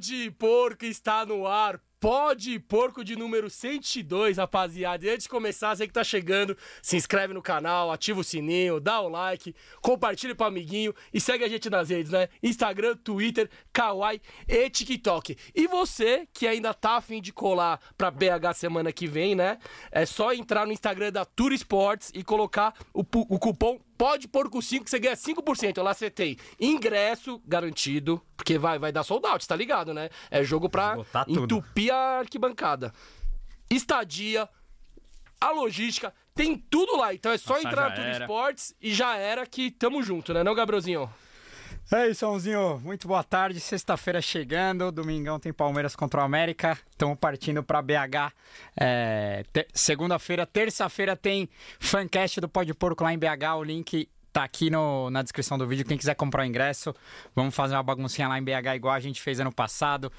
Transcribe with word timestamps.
Pode 0.00 0.30
Porco 0.30 0.86
está 0.86 1.26
no 1.26 1.46
ar. 1.46 1.78
Pode 2.00 2.58
Porco 2.58 3.04
de 3.04 3.16
número 3.16 3.50
102, 3.50 4.38
rapaziada. 4.38 5.04
E 5.04 5.10
antes 5.10 5.24
de 5.24 5.28
começar, 5.28 5.76
você 5.76 5.86
que 5.86 5.92
tá 5.92 6.02
chegando, 6.02 6.56
se 6.80 6.96
inscreve 6.96 7.34
no 7.34 7.42
canal, 7.42 7.92
ativa 7.92 8.18
o 8.18 8.24
sininho, 8.24 8.80
dá 8.80 8.98
o 9.02 9.10
like, 9.10 9.54
compartilha 9.82 10.34
pro 10.34 10.46
amiguinho 10.46 10.94
e 11.12 11.20
segue 11.20 11.44
a 11.44 11.48
gente 11.48 11.68
nas 11.68 11.90
redes, 11.90 12.10
né? 12.10 12.30
Instagram, 12.42 12.96
Twitter, 12.96 13.50
Kawaii 13.74 14.22
e 14.48 14.70
TikTok. 14.70 15.36
E 15.54 15.66
você 15.66 16.26
que 16.32 16.46
ainda 16.46 16.72
tá 16.72 16.96
afim 16.96 17.20
de 17.20 17.30
colar 17.30 17.78
pra 17.98 18.10
BH 18.10 18.54
semana 18.54 18.90
que 18.90 19.06
vem, 19.06 19.34
né? 19.34 19.58
É 19.92 20.06
só 20.06 20.32
entrar 20.32 20.64
no 20.64 20.72
Instagram 20.72 21.12
da 21.12 21.26
Tour 21.26 21.52
Sports 21.52 22.10
e 22.14 22.24
colocar 22.24 22.72
o, 22.94 23.00
o 23.00 23.38
cupom 23.38 23.78
Pode 24.00 24.28
Porco 24.28 24.62
5 24.62 24.84
que 24.84 24.90
você 24.90 24.98
ganha 24.98 25.14
5%. 25.14 25.76
Eu 25.76 25.84
tem 26.10 26.38
ingresso 26.58 27.38
garantido, 27.46 28.18
porque 28.34 28.56
vai, 28.56 28.78
vai 28.78 28.90
dar 28.90 29.02
sold 29.02 29.26
out, 29.26 29.46
tá 29.46 29.54
ligado, 29.54 29.92
né? 29.92 30.08
É 30.30 30.42
jogo 30.42 30.70
pra 30.70 30.96
entupir 31.28 31.92
a 31.92 32.20
arquibancada. 32.20 32.94
Estadia, 33.68 34.48
a 35.38 35.50
logística, 35.50 36.14
tem 36.34 36.56
tudo 36.56 36.96
lá. 36.96 37.12
Então 37.12 37.30
é 37.30 37.36
só 37.36 37.56
Nossa, 37.56 37.68
entrar 37.68 37.90
na 37.90 37.94
Tudo 37.94 38.06
era. 38.06 38.24
Esportes 38.24 38.74
e 38.80 38.94
já 38.94 39.18
era 39.18 39.44
que 39.44 39.70
tamo 39.70 40.02
junto, 40.02 40.32
né, 40.32 40.42
não, 40.42 40.54
Gabrielzinho? 40.54 41.12
É 41.92 42.08
isso,Ãozinho. 42.08 42.78
Muito 42.84 43.08
boa 43.08 43.24
tarde. 43.24 43.58
Sexta-feira 43.58 44.22
chegando. 44.22 44.92
Domingão 44.92 45.40
tem 45.40 45.52
Palmeiras 45.52 45.96
contra 45.96 46.20
o 46.20 46.24
América. 46.24 46.78
Estamos 46.88 47.18
partindo 47.18 47.64
para 47.64 47.82
BH. 47.82 48.32
É, 48.76 49.44
te- 49.52 49.66
Segunda-feira, 49.74 50.46
terça-feira 50.46 51.16
tem 51.16 51.48
fancast 51.80 52.40
do 52.40 52.48
Pode 52.48 52.72
Porco 52.74 53.02
lá 53.02 53.12
em 53.12 53.18
BH. 53.18 53.56
O 53.58 53.64
link 53.64 54.08
tá 54.32 54.44
aqui 54.44 54.70
no- 54.70 55.10
na 55.10 55.22
descrição 55.22 55.58
do 55.58 55.66
vídeo. 55.66 55.84
Quem 55.84 55.98
quiser 55.98 56.14
comprar 56.14 56.42
o 56.42 56.46
ingresso, 56.46 56.94
vamos 57.34 57.54
fazer 57.54 57.74
uma 57.74 57.82
baguncinha 57.82 58.28
lá 58.28 58.38
em 58.38 58.42
BH 58.42 58.76
igual 58.76 58.94
a 58.94 59.00
gente 59.00 59.20
fez 59.20 59.40
ano 59.40 59.52
passado. 59.52 60.12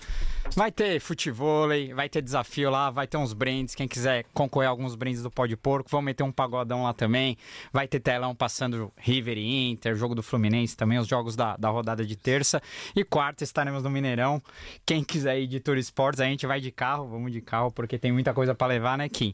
Vai 0.56 0.72
ter 0.72 1.00
futevôlei, 1.00 1.94
vai 1.94 2.10
ter 2.10 2.22
desafio 2.22 2.70
lá, 2.70 2.90
vai 2.90 3.08
ter 3.08 3.18
uns 3.18 3.34
brindes. 3.34 3.74
Quem 3.76 3.88
quiser 3.88 4.26
concorrer 4.34 4.68
a 4.68 4.72
alguns 4.72 4.96
brindes 4.96 5.24
do 5.24 5.32
Pode 5.32 5.56
Porco, 5.56 5.90
vamos 5.90 6.06
meter 6.06 6.24
um 6.24 6.32
pagodão 6.32 6.84
lá 6.84 6.94
também. 6.94 7.38
Vai 7.72 7.88
ter 7.88 8.00
telão 8.00 8.36
passando 8.36 8.92
River 8.98 9.38
e 9.38 9.70
Inter, 9.72 9.96
jogo 9.96 10.14
do 10.16 10.22
Fluminense 10.24 10.76
também, 10.76 10.98
os 11.00 11.08
jogos 11.08 11.36
da, 11.36 11.56
da 11.58 11.70
rodada 11.70 12.06
de 12.06 12.16
terça. 12.16 12.62
E 12.96 13.04
quarta 13.04 13.44
estaremos 13.44 13.84
no 13.84 13.90
Mineirão. 13.90 14.42
Quem 14.86 15.04
quiser 15.04 15.40
ir 15.40 15.48
de 15.48 15.60
Tour 15.60 15.78
Esportes, 15.78 16.20
a 16.20 16.26
gente 16.26 16.46
vai 16.46 16.60
de 16.60 16.72
carro, 16.72 17.08
vamos 17.08 17.32
de 17.32 17.42
carro, 17.42 17.72
porque 17.72 17.98
tem 17.98 18.12
muita 18.12 18.34
coisa 18.34 18.54
pra 18.54 18.68
levar, 18.68 18.98
né, 18.98 19.08
Kim? 19.08 19.34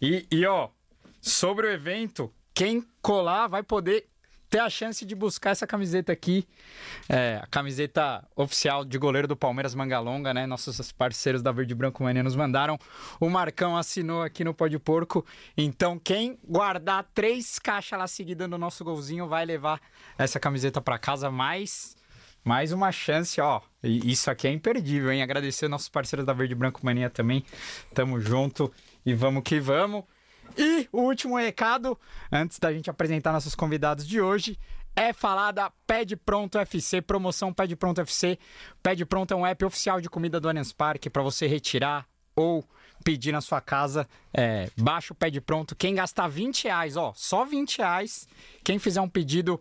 E, 0.00 0.26
e 0.30 0.44
ó, 0.46 0.68
sobre 1.20 1.66
o 1.66 1.70
evento, 1.70 2.32
quem 2.54 2.84
colar 3.02 3.46
vai 3.48 3.62
poder 3.62 4.06
ter 4.48 4.60
a 4.60 4.70
chance 4.70 5.04
de 5.04 5.14
buscar 5.14 5.50
essa 5.50 5.66
camiseta 5.66 6.12
aqui. 6.12 6.46
É, 7.08 7.40
a 7.42 7.46
camiseta 7.46 8.26
oficial 8.34 8.84
de 8.84 8.98
goleiro 8.98 9.28
do 9.28 9.36
Palmeiras 9.36 9.74
Manga 9.74 9.98
Longa, 9.98 10.32
né? 10.32 10.46
Nossos 10.46 10.92
parceiros 10.92 11.42
da 11.42 11.52
Verde 11.52 11.74
Branco 11.74 12.02
Mania 12.02 12.22
nos 12.22 12.36
mandaram. 12.36 12.78
O 13.20 13.28
Marcão 13.28 13.76
assinou 13.76 14.22
aqui 14.22 14.44
no 14.44 14.54
Pó 14.54 14.66
de 14.68 14.78
Porco. 14.78 15.24
Então, 15.56 15.98
quem 15.98 16.38
guardar 16.46 17.04
três 17.14 17.58
caixas 17.58 17.98
lá 17.98 18.06
seguidas 18.06 18.48
no 18.48 18.58
nosso 18.58 18.84
golzinho 18.84 19.28
vai 19.28 19.44
levar 19.44 19.80
essa 20.18 20.38
camiseta 20.38 20.80
para 20.80 20.98
casa. 20.98 21.30
Mais, 21.30 21.96
mais 22.44 22.72
uma 22.72 22.92
chance, 22.92 23.40
ó. 23.40 23.60
Isso 23.82 24.30
aqui 24.30 24.48
é 24.48 24.52
imperdível, 24.52 25.12
hein? 25.12 25.22
Agradecer 25.22 25.68
nossos 25.68 25.88
parceiros 25.88 26.24
da 26.24 26.32
Verde 26.32 26.54
Branco 26.54 26.80
Mania 26.84 27.10
também. 27.10 27.44
Tamo 27.94 28.20
junto 28.20 28.72
e 29.04 29.14
vamos 29.14 29.42
que 29.42 29.60
vamos. 29.60 30.04
E 30.56 30.88
o 30.90 31.02
último 31.02 31.36
recado, 31.36 31.98
antes 32.32 32.58
da 32.58 32.72
gente 32.72 32.88
apresentar 32.88 33.32
nossos 33.32 33.54
convidados 33.54 34.06
de 34.06 34.20
hoje, 34.20 34.58
é 34.94 35.12
falar 35.12 35.52
da 35.52 35.70
Pede 35.86 36.16
Pronto 36.16 36.58
FC, 36.58 37.02
promoção 37.02 37.52
Pede 37.52 37.76
Pronto 37.76 38.00
FC. 38.00 38.38
Pede 38.82 39.04
Pronto 39.04 39.32
é 39.32 39.36
um 39.36 39.46
app 39.46 39.64
oficial 39.64 40.00
de 40.00 40.08
comida 40.08 40.40
do 40.40 40.48
Allianz 40.48 40.72
Parque 40.72 41.10
para 41.10 41.22
você 41.22 41.46
retirar 41.46 42.06
ou 42.34 42.64
pedir 43.04 43.32
na 43.32 43.42
sua 43.42 43.60
casa. 43.60 44.08
É, 44.32 44.70
baixa 44.76 45.12
o 45.12 45.16
Pede 45.16 45.40
Pronto. 45.40 45.76
Quem 45.76 45.94
gastar 45.94 46.28
20 46.28 46.64
reais, 46.64 46.96
ó, 46.96 47.12
só 47.14 47.44
20 47.44 47.78
reais. 47.78 48.26
Quem 48.64 48.78
fizer 48.78 49.02
um 49.02 49.08
pedido 49.08 49.60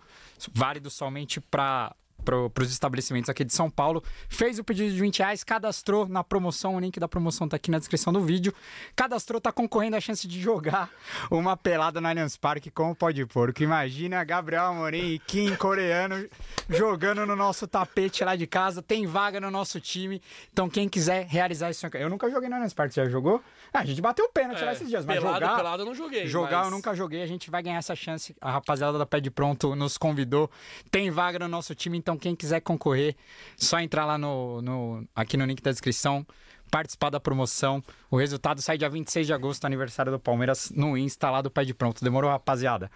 válido 0.54 0.90
somente 0.90 1.42
para 1.42 1.94
para 2.26 2.64
os 2.64 2.72
estabelecimentos 2.72 3.30
aqui 3.30 3.46
de 3.46 3.54
São 3.54 3.70
Paulo. 3.70 4.04
Fez 4.28 4.60
o 4.60 4.64
pedido 4.64 4.92
de 4.92 5.00
20 5.00 5.20
reais, 5.20 5.44
cadastrou 5.44 6.08
na 6.08 6.24
promoção, 6.24 6.76
o 6.76 6.80
link 6.80 7.00
da 7.00 7.08
promoção 7.08 7.48
tá 7.48 7.56
aqui 7.56 7.70
na 7.72 7.78
descrição 7.80 8.12
do 8.12 8.20
vídeo. 8.22 8.54
Cadastrou, 8.96 9.40
tá 9.40 9.52
concorrendo 9.52 9.96
a 9.96 10.02
chance 10.02 10.28
de 10.28 10.42
jogar 10.42 10.90
uma 11.30 11.56
pelada 11.56 12.02
no 12.02 12.08
Allianz 12.08 12.36
Parque 12.36 12.72
com 12.72 12.92
o 12.92 12.96
Pode 12.96 13.26
Porco. 13.28 13.62
Imagina 13.64 14.24
Gabriel 14.24 14.66
Amorim 14.66 15.12
e 15.14 15.20
Kim 15.20 15.56
coreano 15.56 16.28
jogando 16.70 17.26
no 17.26 17.36
nosso 17.36 17.68
tapete 17.68 18.24
lá 18.24 18.36
de 18.36 18.48
casa. 18.48 18.82
Tem 18.82 19.06
vaga 19.06 19.40
no 19.40 19.52
nosso 19.52 19.80
time. 19.80 20.22
Então 20.52 20.68
quem 20.68 20.90
quiser 20.90 21.28
realizar 21.28 21.70
isso... 21.70 21.86
Eu 21.94 22.10
nunca 22.10 22.30
joguei 22.30 22.50
no 22.50 22.56
Allianz 22.56 22.74
Parque, 22.74 22.94
você 22.96 23.04
já 23.06 23.10
jogou? 23.10 23.42
Ah, 23.72 23.80
a 23.80 23.86
gente 23.86 24.02
bateu 24.02 24.26
o 24.26 24.30
pênalti 24.30 24.64
lá 24.64 24.74
esses 24.74 24.90
dias, 24.90 25.06
mas 25.06 25.18
É, 25.18 25.20
pelado, 25.20 25.40
jogar... 25.46 25.56
pelado 25.58 25.82
eu 25.84 25.86
não 25.86 25.94
joguei. 25.96 26.26
Jogar 26.28 26.58
mas- 26.58 26.66
eu 26.68 26.72
nunca 26.72 26.94
joguei, 26.96 27.22
a 27.22 27.28
gente 27.28 27.52
vai 27.52 27.62
ganhar 27.62 27.78
essa 27.78 27.96
chance. 27.96 28.36
A 28.42 28.52
rapaziada 28.52 28.98
da 28.98 29.06
Pé 29.06 29.20
de 29.20 29.30
Pronto 29.30 29.76
nos 29.76 29.98
convidou. 29.98 30.50
Tem 30.90 31.12
vaga 31.12 31.40
no 31.40 31.48
nosso 31.48 31.76
time, 31.76 31.98
então 31.98 32.15
quem 32.18 32.36
quiser 32.36 32.62
concorrer, 32.62 33.16
só 33.58 33.80
entrar 33.80 34.06
lá 34.06 34.18
no, 34.18 34.62
no- 34.62 35.08
aqui 35.16 35.38
no 35.38 35.46
link 35.46 35.62
da 35.62 35.72
descrição, 35.72 36.26
participar 36.72 37.10
da 37.12 37.20
promoção. 37.20 37.82
O 38.10 38.18
resultado 38.18 38.62
sai 38.62 38.78
dia 38.78 38.90
26 38.90 39.28
de 39.28 39.34
agosto, 39.34 39.66
aniversário 39.66 40.12
do 40.12 40.20
Palmeiras, 40.20 40.72
no 40.76 40.98
Insta 40.98 41.30
lá 41.30 41.42
do 41.42 41.50
Pé 41.52 41.64
de 41.64 41.74
Pronto. 41.74 42.04
Demorou, 42.04 42.30
rapaziada? 42.30 42.90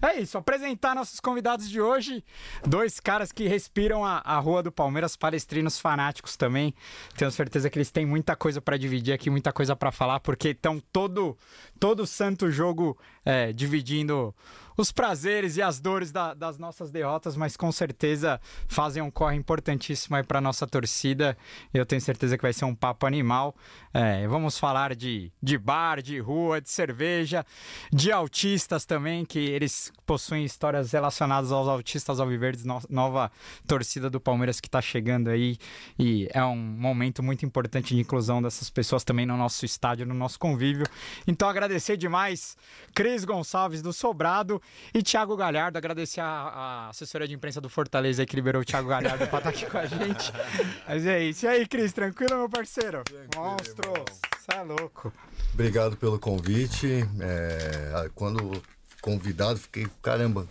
É 0.00 0.18
isso, 0.20 0.38
apresentar 0.38 0.94
nossos 0.94 1.20
convidados 1.20 1.68
de 1.68 1.80
hoje. 1.80 2.24
Dois 2.66 2.98
caras 3.00 3.30
que 3.30 3.46
respiram 3.46 4.04
a, 4.04 4.18
a 4.24 4.38
rua 4.38 4.62
do 4.62 4.72
Palmeiras, 4.72 5.14
palestrinos 5.16 5.78
fanáticos 5.78 6.36
também. 6.36 6.74
Tenho 7.16 7.30
certeza 7.30 7.68
que 7.68 7.78
eles 7.78 7.90
têm 7.90 8.06
muita 8.06 8.34
coisa 8.34 8.60
para 8.60 8.76
dividir 8.76 9.12
aqui, 9.12 9.28
muita 9.30 9.52
coisa 9.52 9.76
para 9.76 9.92
falar, 9.92 10.20
porque 10.20 10.48
estão 10.48 10.80
todo, 10.92 11.36
todo 11.78 12.06
santo 12.06 12.50
jogo 12.50 12.98
é, 13.24 13.52
dividindo 13.52 14.34
os 14.76 14.90
prazeres 14.92 15.56
e 15.56 15.62
as 15.62 15.80
dores 15.80 16.10
da- 16.12 16.34
das 16.34 16.58
nossas 16.58 16.90
derrotas, 16.90 17.36
mas 17.36 17.56
com 17.56 17.70
certeza 17.72 18.40
fazem 18.68 19.02
um 19.02 19.10
corre 19.10 19.36
importantíssimo 19.36 20.16
aí 20.16 20.22
para 20.22 20.40
nossa 20.40 20.66
torcida. 20.66 21.36
Eu 21.72 21.84
tenho 21.84 22.00
certeza 22.00 22.36
que 22.36 22.42
vai 22.42 22.52
ser 22.52 22.64
um 22.64 22.74
papo 22.74 23.06
animal. 23.06 23.54
É, 23.92 24.26
vamos 24.26 24.58
falar 24.58 24.94
de, 24.94 25.30
de 25.42 25.58
bar, 25.58 26.00
de 26.00 26.18
rua, 26.18 26.60
de 26.60 26.70
cerveja, 26.70 27.44
de 27.92 28.10
autistas 28.10 28.84
também, 28.86 29.24
que 29.24 29.38
eles 29.38 29.92
possuem 30.06 30.44
histórias 30.44 30.92
relacionadas 30.92 31.52
aos 31.52 31.68
autistas 31.68 32.20
alviverdes, 32.20 32.64
no- 32.64 32.80
nova 32.88 33.30
torcida 33.66 34.08
do 34.08 34.20
Palmeiras 34.20 34.60
que 34.60 34.68
está 34.68 34.80
chegando 34.80 35.28
aí. 35.28 35.58
E 35.98 36.28
é 36.32 36.42
um 36.44 36.56
momento 36.56 37.22
muito 37.22 37.44
importante 37.44 37.94
de 37.94 38.00
inclusão 38.00 38.40
dessas 38.40 38.70
pessoas 38.70 39.04
também 39.04 39.26
no 39.26 39.36
nosso 39.36 39.64
estádio, 39.64 40.06
no 40.06 40.14
nosso 40.14 40.38
convívio. 40.38 40.86
Então, 41.26 41.48
agradecer 41.48 41.96
demais 41.96 42.56
Cris 42.94 43.24
Gonçalves 43.24 43.82
do 43.82 43.92
Sobrado 43.92 44.61
e 44.94 45.02
Thiago 45.02 45.36
Galhardo. 45.36 45.78
Agradecer 45.78 46.20
a, 46.20 46.26
a 46.26 46.88
assessoria 46.90 47.26
de 47.26 47.34
imprensa 47.34 47.60
do 47.60 47.68
Fortaleza 47.68 48.24
que 48.26 48.36
liberou 48.36 48.62
o 48.62 48.64
Thiago 48.64 48.88
Galhardo 48.88 49.26
para 49.26 49.38
estar 49.38 49.50
aqui 49.50 49.66
com 49.66 49.78
a 49.78 49.86
gente. 49.86 50.32
Mas 50.86 51.06
é 51.06 51.22
isso. 51.22 51.46
E 51.46 51.48
aí, 51.48 51.66
Cris, 51.66 51.92
tranquilo, 51.92 52.36
meu 52.36 52.48
parceiro? 52.48 53.02
Monstro! 53.34 53.92
Você 54.38 54.58
é 54.58 54.62
louco. 54.62 55.12
Obrigado 55.54 55.96
pelo 55.96 56.18
convite. 56.18 57.06
É, 57.20 58.10
quando 58.14 58.62
convidado, 59.00 59.58
fiquei, 59.58 59.86
caramba, 60.00 60.46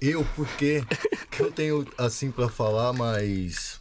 eu 0.00 0.24
por 0.34 0.48
quê? 0.56 0.84
Que 1.30 1.42
eu 1.42 1.52
tenho 1.52 1.86
assim 1.98 2.30
pra 2.30 2.48
falar, 2.48 2.92
mas 2.92 3.80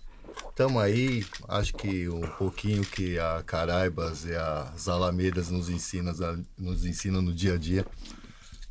tamo 0.55 0.79
aí. 0.79 1.25
Acho 1.47 1.73
que 1.73 2.07
um 2.07 2.21
pouquinho 2.21 2.83
que 2.83 3.17
a 3.19 3.43
Caraibas 3.45 4.25
e 4.25 4.35
as 4.35 4.87
Alamedas 4.87 5.49
nos 5.49 5.69
ensinam, 5.69 6.13
nos 6.57 6.85
ensinam 6.85 7.21
no 7.21 7.33
dia 7.33 7.53
a 7.55 7.57
dia, 7.57 7.85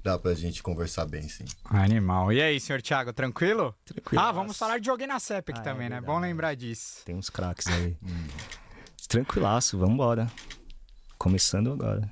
dá 0.05 0.19
pra 0.19 0.35
gente 0.35 0.63
conversar 0.63 1.07
bem, 1.07 1.27
sim. 1.29 1.45
Animal. 1.65 2.31
E 2.31 2.41
aí, 2.43 2.61
senhor 2.61 2.83
Thiago, 2.83 3.13
tranquilo? 3.13 3.75
Tranquilaço. 3.85 4.29
Ah, 4.29 4.33
vamos 4.33 4.57
falar 4.59 4.79
de 4.79 4.87
Joguei 4.87 5.07
na 5.07 5.19
CEP 5.19 5.51
aqui 5.51 5.61
Ah, 5.61 5.63
é 5.63 5.65
também, 5.65 5.89
né? 5.89 5.97
verdade. 5.97 6.07
Bom 6.13 6.21
lembrar 6.21 6.55
disso. 6.55 7.03
Tem 7.05 7.15
uns 7.17 7.31
craques 7.31 7.67
aí. 7.67 7.97
Tranquilaço, 9.09 9.79
vambora. 9.79 10.31
Começando 11.19 11.73
agora. 11.73 12.11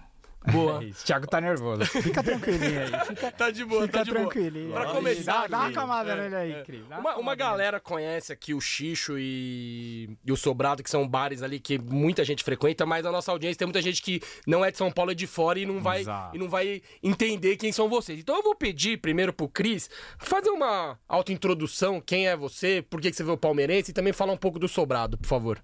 Boa. 0.51 0.83
É. 0.85 0.91
Thiago 1.05 1.27
tá 1.27 1.41
nervoso. 1.41 1.85
Fica 1.87 2.23
tranquilinho 2.23 2.81
aí. 2.81 3.07
Fica, 3.07 3.31
Tá 3.33 3.51
de 3.51 3.65
boa, 3.65 3.83
fica 3.83 3.99
tá 3.99 4.05
de 4.05 4.11
boa. 4.11 4.23
tranquilinho. 4.23 4.73
Pra 4.73 4.87
começar 4.87 5.43
Dá, 5.43 5.47
dá 5.47 5.59
uma 5.61 5.73
camada 5.73 6.13
é, 6.13 6.17
nele 6.17 6.35
aí, 6.35 6.53
é. 6.53 6.63
Cris. 6.65 6.83
Uma, 6.87 6.99
uma 6.99 7.37
camada 7.37 7.53
galera 7.53 7.81
conhece 7.81 8.33
aqui 8.33 8.55
o 8.55 8.61
Xixo 8.61 9.19
e, 9.19 10.11
e 10.25 10.33
o 10.33 10.37
Sobrado, 10.37 10.83
que 10.83 10.89
são 10.91 11.07
bares 11.07 11.43
ali 11.43 11.61
que 11.61 11.79
muita 11.79 12.25
gente 12.25 12.43
frequenta, 12.43 12.87
mas 12.87 13.05
a 13.05 13.13
nossa 13.13 13.31
audiência 13.31 13.59
tem 13.59 13.67
muita 13.67 13.83
gente 13.83 14.01
que 14.01 14.23
não 14.47 14.65
é 14.65 14.71
de 14.71 14.79
São 14.79 14.91
Paulo, 14.91 15.11
é 15.13 15.15
de 15.15 15.27
fora 15.27 15.59
e 15.59 15.67
não 15.67 15.81
vai, 15.81 16.01
Exato. 16.01 16.35
e 16.37 16.39
não 16.39 16.49
vai 16.49 16.83
entender 17.03 17.57
quem 17.57 17.71
são 17.73 17.89
vocês. 17.89 18.19
Então 18.21 18.37
eu 18.37 18.43
vou 18.43 18.55
pedir 18.55 18.99
primeiro 18.99 19.33
pro 19.33 19.49
Cris 19.49 19.91
fazer 20.19 20.51
uma 20.51 20.99
autointrodução, 21.09 22.01
quem 22.01 22.27
é 22.29 22.37
você, 22.37 22.85
por 22.89 23.01
que, 23.01 23.11
que 23.11 23.17
você 23.17 23.25
vê 23.25 23.31
o 23.31 23.37
palmeirense 23.37 23.91
e 23.91 23.95
também 23.95 24.13
falar 24.13 24.33
um 24.33 24.37
pouco 24.39 24.59
do 24.59 24.69
Sobrado, 24.69 25.19
por 25.19 25.27
favor. 25.27 25.63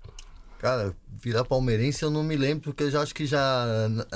Cara, 0.59 0.95
virar 1.23 1.45
palmeirense 1.45 2.03
eu 2.03 2.11
não 2.11 2.25
me 2.25 2.37
lembro, 2.37 2.65
porque 2.65 2.83
eu 2.83 2.91
já 2.91 3.01
acho 3.01 3.15
que 3.15 3.25
já, 3.25 3.65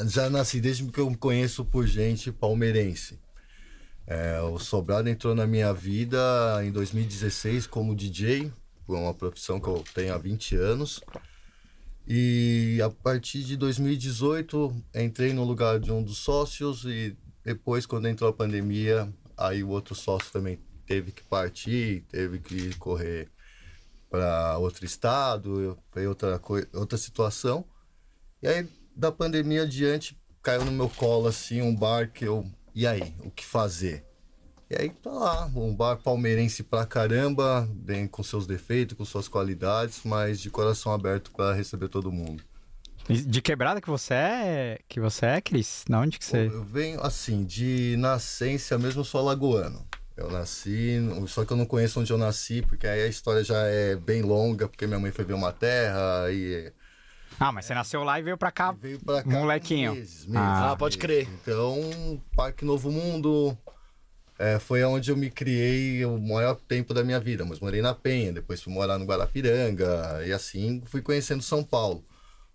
já 0.06 0.29
nasci 0.29 0.61
desde 0.61 0.85
que 0.91 0.99
eu 0.99 1.09
me 1.09 1.17
conheço 1.17 1.65
por 1.65 1.87
gente 1.87 2.33
palmeirense. 2.33 3.19
É, 4.05 4.41
o 4.41 4.59
Sobrado 4.59 5.09
entrou 5.09 5.35
na 5.37 5.47
minha 5.47 5.73
vida 5.73 6.19
em 6.65 6.73
2016 6.73 7.69
como 7.69 7.94
DJ, 7.94 8.53
uma 8.89 9.15
profissão 9.15 9.61
que 9.61 9.69
eu 9.69 9.85
tenho 9.94 10.12
há 10.12 10.19
20 10.19 10.56
anos. 10.56 11.00
E 12.06 12.81
a 12.85 12.91
partir 12.91 13.44
de 13.44 13.56
2018 13.56 14.75
entrei 14.97 15.33
no 15.33 15.44
lugar 15.44 15.79
de 15.79 15.93
um 15.93 16.03
dos 16.03 16.19
sócios 16.19 16.85
e 16.85 17.17
depois 17.44 17.87
quando 17.87 18.09
entrou 18.09 18.29
a 18.29 18.33
pandemia, 18.33 19.09
aí 19.37 19.62
o 19.62 19.69
outro 19.69 19.94
sócio 19.94 20.33
também 20.33 20.59
teve 20.85 21.12
que 21.12 21.23
partir, 21.23 22.05
teve 22.11 22.41
que 22.41 22.75
correr 22.77 23.29
para 24.12 24.59
outro 24.59 24.85
estado, 24.85 25.79
foi 25.91 26.06
outra 26.06 26.38
outra 26.75 26.99
situação. 26.99 27.64
E 28.43 28.47
aí 28.47 28.69
da 28.94 29.11
pandemia 29.11 29.62
adiante 29.62 30.20
caiu 30.43 30.67
no 30.67 30.70
meu 30.70 30.91
colo 30.91 31.29
assim 31.29 31.62
um 31.62 31.75
bar 31.75 32.12
que 32.12 32.26
eu 32.26 32.44
e 32.75 32.87
aí, 32.87 33.14
o 33.25 33.31
que 33.31 33.44
fazer? 33.44 34.05
E 34.69 34.76
aí 34.76 34.91
tá 34.91 35.11
lá, 35.11 35.47
um 35.55 35.75
bar 35.75 35.97
palmeirense 35.97 36.62
pra 36.62 36.85
caramba, 36.85 37.67
bem 37.70 38.06
com 38.06 38.23
seus 38.23 38.47
defeitos, 38.47 38.97
com 38.97 39.05
suas 39.05 39.29
qualidades, 39.29 40.00
mas 40.05 40.41
de 40.41 40.50
coração 40.50 40.93
aberto 40.93 41.31
para 41.31 41.55
receber 41.55 41.88
todo 41.88 42.12
mundo. 42.12 42.43
De 43.08 43.43
quebrada 43.43 43.81
que 43.81 43.91
você 43.91 44.15
é, 44.15 44.79
que 44.88 45.00
você 45.00 45.26
é, 45.26 45.41
Cris? 45.41 45.85
Na 45.88 46.00
onde 46.00 46.19
que 46.19 46.25
você... 46.25 46.47
Eu 46.47 46.65
venho 46.65 47.03
assim, 47.03 47.44
de 47.44 47.97
nascença 47.99 48.79
mesmo, 48.79 49.00
eu 49.00 49.05
sou 49.05 49.20
alagoano. 49.20 49.85
Eu 50.17 50.31
nasci, 50.31 50.99
só 51.26 51.44
que 51.44 51.53
eu 51.53 51.56
não 51.56 51.64
conheço 51.64 51.99
onde 52.00 52.12
eu 52.12 52.19
nasci, 52.19 52.61
porque 52.62 52.87
aí 52.87 53.03
a 53.03 53.06
história 53.06 53.43
já 53.43 53.62
é 53.67 53.97
bem 53.97 54.20
longa, 54.23 54.69
porque 54.69 54.87
minha 54.87 54.99
mãe 54.99 55.11
foi 55.11 55.25
ver 55.25 55.32
uma 55.32 55.53
terra 55.53 56.31
e 56.31 56.70
Ah, 57.41 57.50
mas 57.50 57.64
você 57.64 57.75
nasceu 57.75 58.05
lá 58.05 58.20
e 58.20 58.23
veio 58.23 58.37
pra 58.37 58.53
cá. 58.53 58.73
veio 58.73 59.00
pra 59.00 59.23
cá. 59.23 59.31
Molequinho. 59.31 59.93
com 59.93 59.97
Meses, 59.99 60.26
meses, 60.26 60.37
Ah, 60.37 60.76
pode 60.79 60.97
meses. 60.99 61.00
crer. 61.25 61.29
Então, 61.43 62.23
Parque 62.37 62.62
Novo 62.64 62.91
Mundo 62.93 63.56
é, 64.38 64.59
foi 64.59 64.85
onde 64.85 65.11
eu 65.11 65.17
me 65.17 65.31
criei 65.31 66.05
o 66.05 66.19
maior 66.19 66.56
tempo 66.69 66.93
da 66.93 67.03
minha 67.03 67.19
vida. 67.19 67.44
Mas 67.47 67.58
morei 67.58 67.81
na 67.81 67.94
Penha, 67.94 68.32
depois 68.32 68.62
fui 68.62 68.73
morar 68.73 68.99
no 68.99 69.06
Guarapiranga 69.06 70.23
e 70.26 70.32
assim 70.32 70.82
fui 70.87 71.00
conhecendo 71.00 71.43
São 71.43 71.65
Paulo. 71.65 72.05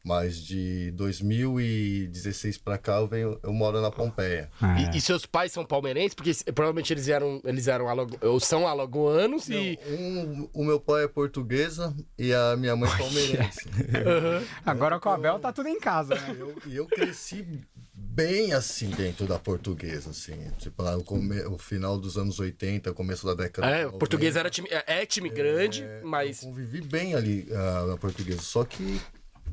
Mas 0.08 0.38
de 0.38 0.90
2016 0.92 2.58
pra 2.60 2.78
cá 2.78 2.96
eu, 2.96 3.08
venho, 3.08 3.38
eu 3.44 3.52
moro 3.52 3.82
na 3.82 3.92
Pompeia. 3.92 4.50
É. 4.62 4.94
E, 4.94 4.98
e 4.98 5.02
seus 5.02 5.26
pais 5.26 5.52
são 5.52 5.66
palmeirenses? 5.66 6.14
Porque 6.14 6.32
provavelmente 6.54 6.94
eles 6.94 7.10
eram, 7.10 7.42
eles 7.44 7.68
eram 7.68 7.90
alago, 7.90 8.16
ou 8.22 8.40
são 8.40 8.66
alagoanos 8.66 9.50
e. 9.50 9.78
Um, 9.86 10.50
o 10.54 10.64
meu 10.64 10.80
pai 10.80 11.04
é 11.04 11.08
portuguesa 11.10 11.94
e 12.18 12.34
a 12.34 12.56
minha 12.56 12.74
mãe 12.76 12.90
é 12.90 12.98
palmeirense. 12.98 13.68
Agora 14.66 14.98
com 14.98 15.10
o 15.10 15.12
Abel 15.12 15.40
tá 15.40 15.52
tudo 15.52 15.68
em 15.68 15.80
casa, 15.80 16.16
né? 16.16 16.36
eu, 16.40 16.56
e 16.66 16.76
eu 16.78 16.86
cresci 16.86 17.46
bem 17.94 18.54
assim 18.54 18.90
dentro 18.92 19.26
da 19.28 19.38
portuguesa, 19.38 20.12
assim. 20.12 20.38
Tipo, 20.58 20.84
lá 20.84 20.96
o, 20.96 21.04
come- 21.04 21.42
o 21.48 21.58
final 21.58 21.98
dos 21.98 22.18
anos 22.18 22.40
80, 22.40 22.94
começo 22.94 23.26
da 23.26 23.34
década 23.34 23.68
É, 23.68 23.82
o 23.82 23.86
90. 23.88 23.98
português 23.98 24.36
era 24.38 24.50
time, 24.50 24.70
é, 24.72 25.02
é 25.02 25.06
time 25.06 25.30
grande, 25.30 25.84
Eu 25.84 26.08
mas. 26.08 26.40
convivi 26.40 26.80
bem 26.82 27.14
ali 27.14 27.46
ah, 27.52 27.86
na 27.90 27.98
portuguesa. 27.98 28.42
Só 28.42 28.64
que 28.64 29.02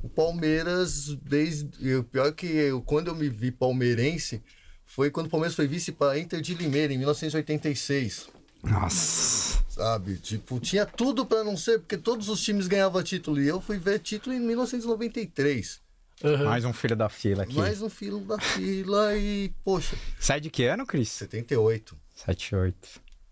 o 0.05 0.09
Palmeiras, 0.09 1.17
desde. 1.23 1.95
O 1.95 2.05
pior 2.05 2.27
é 2.27 2.33
que 2.33 2.47
eu, 2.47 2.83
quando 2.83 3.09
eu 3.09 3.15
me 3.15 3.27
vi 3.31 3.51
palmeirense, 3.51 4.43
foi 4.85 5.11
quando 5.11 5.27
o 5.27 5.31
Palmeiras 5.31 5.57
foi 5.57 5.67
vice 5.67 5.93
para 5.93 6.19
Inter 6.19 6.43
de 6.43 6.55
Limeira, 6.55 6.93
em 6.93 6.99
1986. 6.99 8.29
Nossa. 8.63 9.65
Sabe? 9.67 10.19
Tipo, 10.19 10.61
tinha 10.61 10.85
tudo 10.85 11.25
para 11.25 11.43
não 11.43 11.57
ser, 11.57 11.79
porque 11.79 11.97
todos 11.97 12.29
os 12.29 12.43
times 12.43 12.67
ganhavam 12.67 13.03
título. 13.03 13.41
E 13.41 13.49
eu 13.49 13.63
fui 13.63 13.79
ver 13.79 13.99
título 13.99 14.37
em 14.37 14.41
1993. 14.41 15.81
Aham. 16.23 16.45
Mais 16.45 16.65
um 16.67 16.73
filho 16.73 16.95
da 16.95 17.09
fila 17.09 17.45
aqui. 17.45 17.57
Mais 17.57 17.81
um 17.81 17.89
filo 17.89 18.21
da 18.21 18.39
fila 18.39 19.17
e, 19.17 19.53
poxa, 19.65 19.97
Sai 20.21 20.39
de 20.39 20.51
que 20.51 20.65
ano, 20.65 20.87
Cris? 20.87 21.09
78. 21.09 21.97
7, 22.15 22.55
8. 22.55 22.77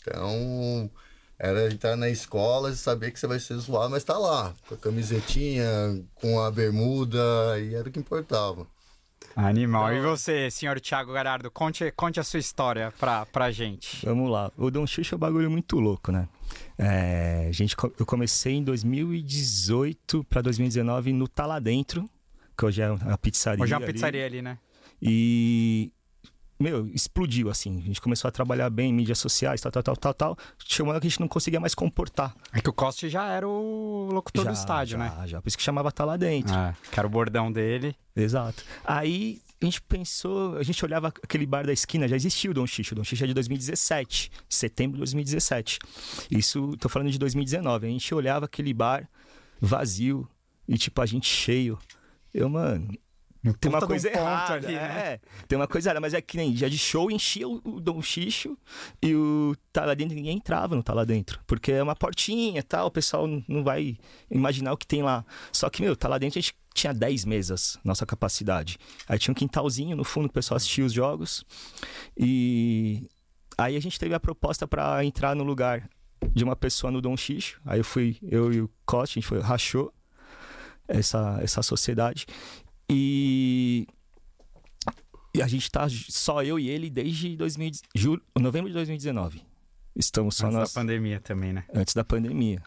Então, 0.01 0.91
era 1.43 1.67
entrar 1.67 1.97
na 1.97 2.09
escola 2.09 2.71
e 2.71 2.77
saber 2.77 3.11
que 3.11 3.19
você 3.19 3.27
vai 3.27 3.41
ser 3.41 3.57
zoado, 3.57 3.91
mas 3.91 4.05
tá 4.05 4.17
lá, 4.17 4.55
com 4.69 4.77
a 4.77 4.79
camisetinha, 4.79 5.67
com 6.15 6.41
a 6.41 6.49
bermuda, 6.53 7.19
e 7.59 7.75
era 7.75 7.89
o 7.89 7.91
que 7.91 7.99
importava. 7.99 8.65
Animal. 9.35 9.93
E 9.93 10.01
você, 10.01 10.49
senhor 10.53 10.79
Thiago 10.81 11.13
Garardo, 11.13 11.51
conte, 11.51 11.91
conte 11.97 12.21
a 12.21 12.23
sua 12.23 12.39
história 12.39 12.93
pra, 12.97 13.27
pra 13.27 13.51
gente. 13.51 14.07
Vamos 14.07 14.31
lá. 14.31 14.53
O 14.57 14.71
Dom 14.71 14.87
Xuxa 14.87 15.15
é 15.15 15.17
um 15.17 15.19
bagulho 15.19 15.51
muito 15.51 15.81
louco, 15.81 16.13
né? 16.13 16.29
É, 16.79 17.49
gente, 17.51 17.75
eu 17.99 18.07
comecei 18.07 18.55
em 18.55 18.63
2018 18.63 20.23
para 20.25 20.43
2019 20.43 21.13
no 21.13 21.27
Tá 21.27 21.45
Lá 21.45 21.59
Dentro, 21.59 22.09
que 22.57 22.65
hoje 22.65 22.83
é 22.83 22.91
uma 22.91 23.19
pizzaria. 23.19 23.65
Hoje 23.65 23.73
é 23.73 23.77
uma 23.77 23.85
ali. 23.85 23.93
pizzaria 23.93 24.25
ali, 24.25 24.43
né? 24.43 24.59
E, 25.01 25.91
meu, 26.63 26.87
explodiu, 26.89 27.51
assim. 27.51 27.79
A 27.79 27.87
gente 27.87 28.01
começou 28.01 28.29
a 28.29 28.33
trabalhar 28.33 28.71
bem 28.71 28.91
em 28.91 28.93
mídias 28.93 29.19
sociais, 29.19 29.61
tal, 29.61 29.73
tal, 29.73 29.83
tal, 29.83 29.97
tal, 29.97 30.15
tal. 30.15 30.39
Chegou 30.59 30.87
uma 30.87 30.93
hora 30.93 31.01
que 31.01 31.07
a 31.07 31.11
gente 31.11 31.21
não 31.21 31.29
conseguia 31.29 31.61
mais 31.61 31.75
comportar. 31.75 32.35
É 32.53 32.61
que 32.61 32.71
o 32.71 32.73
Coste 32.73 33.09
já 33.09 33.27
era 33.27 33.47
o 33.47 34.09
locutor 34.13 34.45
já, 34.45 34.51
do 34.51 34.55
estádio, 34.55 34.99
já, 34.99 35.05
né? 35.05 35.27
Já, 35.27 35.43
por 35.43 35.49
isso 35.49 35.57
que 35.57 35.63
chamava 35.63 35.91
Tá 35.91 36.05
Lá 36.05 36.17
Dentro. 36.17 36.55
É, 36.55 36.75
que 36.91 36.99
era 36.99 37.07
o 37.07 37.11
bordão 37.11 37.51
dele. 37.53 37.95
Exato. 38.15 38.65
Aí 38.85 39.41
a 39.61 39.65
gente 39.65 39.81
pensou, 39.83 40.57
a 40.57 40.63
gente 40.63 40.85
olhava 40.85 41.09
aquele 41.09 41.47
bar 41.47 41.65
da 41.65 41.73
esquina, 41.73 42.09
já 42.09 42.17
existia 42.17 42.51
o 42.51 42.55
Dom 42.55 42.67
Xixo. 42.67 42.95
O 42.95 42.97
Dom 42.97 43.05
Xixo 43.05 43.25
é 43.25 43.27
de 43.27 43.35
2017, 43.35 44.31
setembro 44.49 44.95
de 44.95 45.01
2017. 45.01 45.79
Isso, 46.31 46.77
tô 46.79 46.89
falando 46.89 47.11
de 47.11 47.19
2019. 47.19 47.87
A 47.87 47.91
gente 47.91 48.15
olhava 48.15 48.47
aquele 48.47 48.75
bar 48.75 49.09
vazio 49.61 50.29
e, 50.67 50.77
tipo, 50.77 51.01
a 51.01 51.07
gente 51.07 51.27
cheio. 51.27 51.79
Eu, 52.35 52.49
mano, 52.49 52.89
tem 53.59 53.69
uma 53.71 53.83
um 53.83 53.87
coisa 53.87 54.09
errada. 54.09 54.55
ali, 54.67 54.75
né? 54.77 54.81
é, 55.15 55.21
tem 55.49 55.59
uma 55.59 55.67
coisa 55.67 55.89
errada, 55.89 56.01
mas 56.01 56.15
é 56.15 56.21
que 56.21 56.37
nem 56.37 56.53
dia 56.53 56.71
de 56.71 56.79
show 56.79 57.11
enchia 57.11 57.49
o, 57.49 57.61
o 57.65 57.81
Dom 57.81 58.01
Xixo 58.01 58.57
e 59.03 59.15
o 59.15 59.57
Tá 59.73 59.85
Lá 59.85 59.95
Dentro, 59.95 60.15
ninguém 60.15 60.37
entrava 60.37 60.77
no 60.77 60.83
Tá 60.83 60.93
Lá 60.95 61.05
Dentro. 61.05 61.41
Porque 61.47 61.73
é 61.73 61.83
uma 61.83 61.97
portinha 61.97 62.61
e 62.61 62.63
tal, 62.63 62.87
o 62.87 62.91
pessoal 62.91 63.27
não- 63.27 63.43
não 63.49 63.65
vai 63.65 63.97
imaginar 64.31 64.73
o 64.73 64.77
que 64.77 64.87
tem 64.87 65.03
lá. 65.03 65.25
Só 65.53 65.69
que, 65.69 65.83
meu, 65.83 65.97
Tá 65.97 66.09
Lá 66.09 66.19
Dentro 66.19 66.39
a 66.39 66.43
gente 66.43 66.55
tinha 66.75 66.95
10 66.95 67.25
mesas, 67.25 67.79
nossa 67.85 68.07
capacidade. 68.07 68.79
Aí 69.09 69.19
tinha 69.19 69.33
um 69.33 69.35
quintalzinho 69.35 69.97
no 69.97 70.05
fundo 70.05 70.25
que 70.29 70.33
o 70.33 70.35
pessoal 70.35 70.57
assistia 70.57 70.85
os 70.85 70.93
jogos. 70.93 71.45
E 72.17 73.09
aí 73.59 73.77
a 73.77 73.81
gente 73.81 73.99
teve 73.99 74.15
a 74.15 74.21
proposta 74.21 74.67
pra 74.69 75.05
entrar 75.05 75.35
no 75.35 75.45
lugar 75.45 75.89
de 76.33 76.45
uma 76.45 76.55
pessoa 76.57 76.91
no 76.91 77.01
Dom 77.01 77.17
Xixo. 77.17 77.61
Aí 77.65 77.81
eu 77.81 77.85
fui, 77.85 78.17
eu 78.23 78.53
e 78.53 78.61
o 78.61 78.71
Cote, 78.87 79.19
a 79.19 79.21
gente 79.21 79.27
foi, 79.29 79.41
rachou 79.41 79.93
essa, 80.89 81.39
essa 81.43 81.63
sociedade. 81.63 82.27
E, 82.95 83.87
e 85.35 85.41
a 85.41 85.47
gente 85.47 85.71
tá 85.71 85.87
só 85.89 86.43
eu 86.43 86.59
e 86.59 86.69
ele 86.69 86.91
desde 86.91 87.37
2000, 87.37 87.71
julho, 87.95 88.23
novembro 88.39 88.69
de 88.69 88.75
2019. 88.75 89.43
Estamos 89.97 90.37
só 90.37 90.47
Antes 90.47 90.59
nós 90.59 90.73
da 90.73 90.81
pandemia 90.81 91.21
também, 91.21 91.53
né? 91.53 91.65
antes 91.75 91.95
da 91.95 92.05
pandemia. 92.05 92.63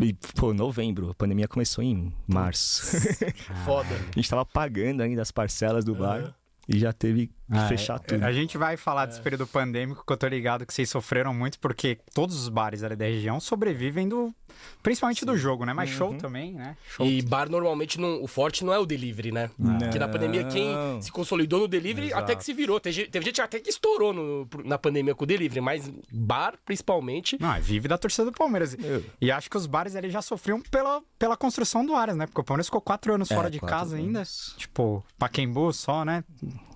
E, 0.00 0.14
pô, 0.36 0.54
novembro, 0.54 1.10
a 1.10 1.14
pandemia 1.14 1.46
começou 1.46 1.82
em 1.84 2.12
março. 2.26 2.82
Foda. 3.64 3.94
a 3.94 4.14
gente 4.14 4.30
tava 4.30 4.44
pagando 4.46 5.02
ainda 5.02 5.22
as 5.22 5.30
parcelas 5.30 5.84
do 5.84 5.94
bar 5.94 6.34
e 6.68 6.78
já 6.78 6.92
teve 6.92 7.30
Ah, 7.54 7.68
fechar 7.68 7.96
é, 7.96 7.98
tudo. 7.98 8.24
A 8.24 8.32
gente 8.32 8.56
vai 8.58 8.76
falar 8.76 9.06
desse 9.06 9.20
período 9.20 9.46
pandêmico 9.46 10.04
que 10.06 10.12
eu 10.12 10.16
tô 10.16 10.26
ligado 10.26 10.64
que 10.66 10.72
vocês 10.72 10.88
sofreram 10.88 11.32
muito, 11.34 11.58
porque 11.58 11.98
todos 12.14 12.36
os 12.40 12.48
bares 12.48 12.82
ali 12.82 12.96
da 12.96 13.04
região 13.04 13.38
sobrevivem 13.40 14.08
do. 14.08 14.34
Principalmente 14.82 15.24
do 15.24 15.36
jogo, 15.36 15.64
né? 15.64 15.72
Mas 15.72 15.90
show 15.90 16.14
também, 16.18 16.54
né? 16.54 16.76
Show. 16.86 17.06
E 17.06 17.22
bar 17.22 17.48
normalmente 17.48 17.98
não, 17.98 18.22
o 18.22 18.26
forte 18.26 18.64
não 18.64 18.72
é 18.72 18.78
o 18.78 18.84
delivery, 18.86 19.32
né? 19.32 19.50
Não. 19.58 19.78
Porque 19.78 19.98
na 19.98 20.06
pandemia 20.08 20.44
quem 20.44 20.74
se 21.00 21.10
consolidou 21.10 21.60
no 21.60 21.68
delivery 21.68 22.08
Exato. 22.08 22.22
até 22.22 22.36
que 22.36 22.44
se 22.44 22.52
virou. 22.52 22.78
Teve, 22.78 23.06
teve 23.06 23.24
gente 23.24 23.40
até 23.40 23.58
que 23.58 23.70
estourou 23.70 24.12
no- 24.12 24.48
na 24.64 24.78
pandemia 24.78 25.14
com 25.14 25.24
o 25.24 25.26
delivery, 25.26 25.60
mas 25.60 25.90
bar 26.12 26.54
principalmente. 26.64 27.36
Não, 27.40 27.54
é 27.54 27.60
vive 27.60 27.88
da 27.88 27.96
torcida 27.98 28.24
do 28.26 28.32
Palmeiras. 28.32 28.76
Meu. 28.76 29.02
E 29.20 29.30
acho 29.32 29.48
que 29.50 29.56
os 29.56 29.66
bares 29.66 29.96
ali 29.96 30.10
já 30.10 30.20
sofriam 30.22 30.60
pela, 30.60 31.02
pela 31.18 31.36
construção 31.36 31.84
do 31.84 31.94
Aras, 31.94 32.16
né? 32.16 32.26
Porque 32.26 32.40
o 32.40 32.44
Palmeiras 32.44 32.66
ficou 32.66 32.80
quatro 32.80 33.14
anos 33.14 33.30
É, 33.30 33.34
fora 33.34 33.50
de 33.50 33.58
casa 33.58 33.96
ainda. 33.96 34.18
anos. 34.20 34.54
Tipo, 34.58 35.04
Paquembu 35.18 35.72
só, 35.72 36.04
né? 36.04 36.22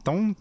Então, 0.07 0.37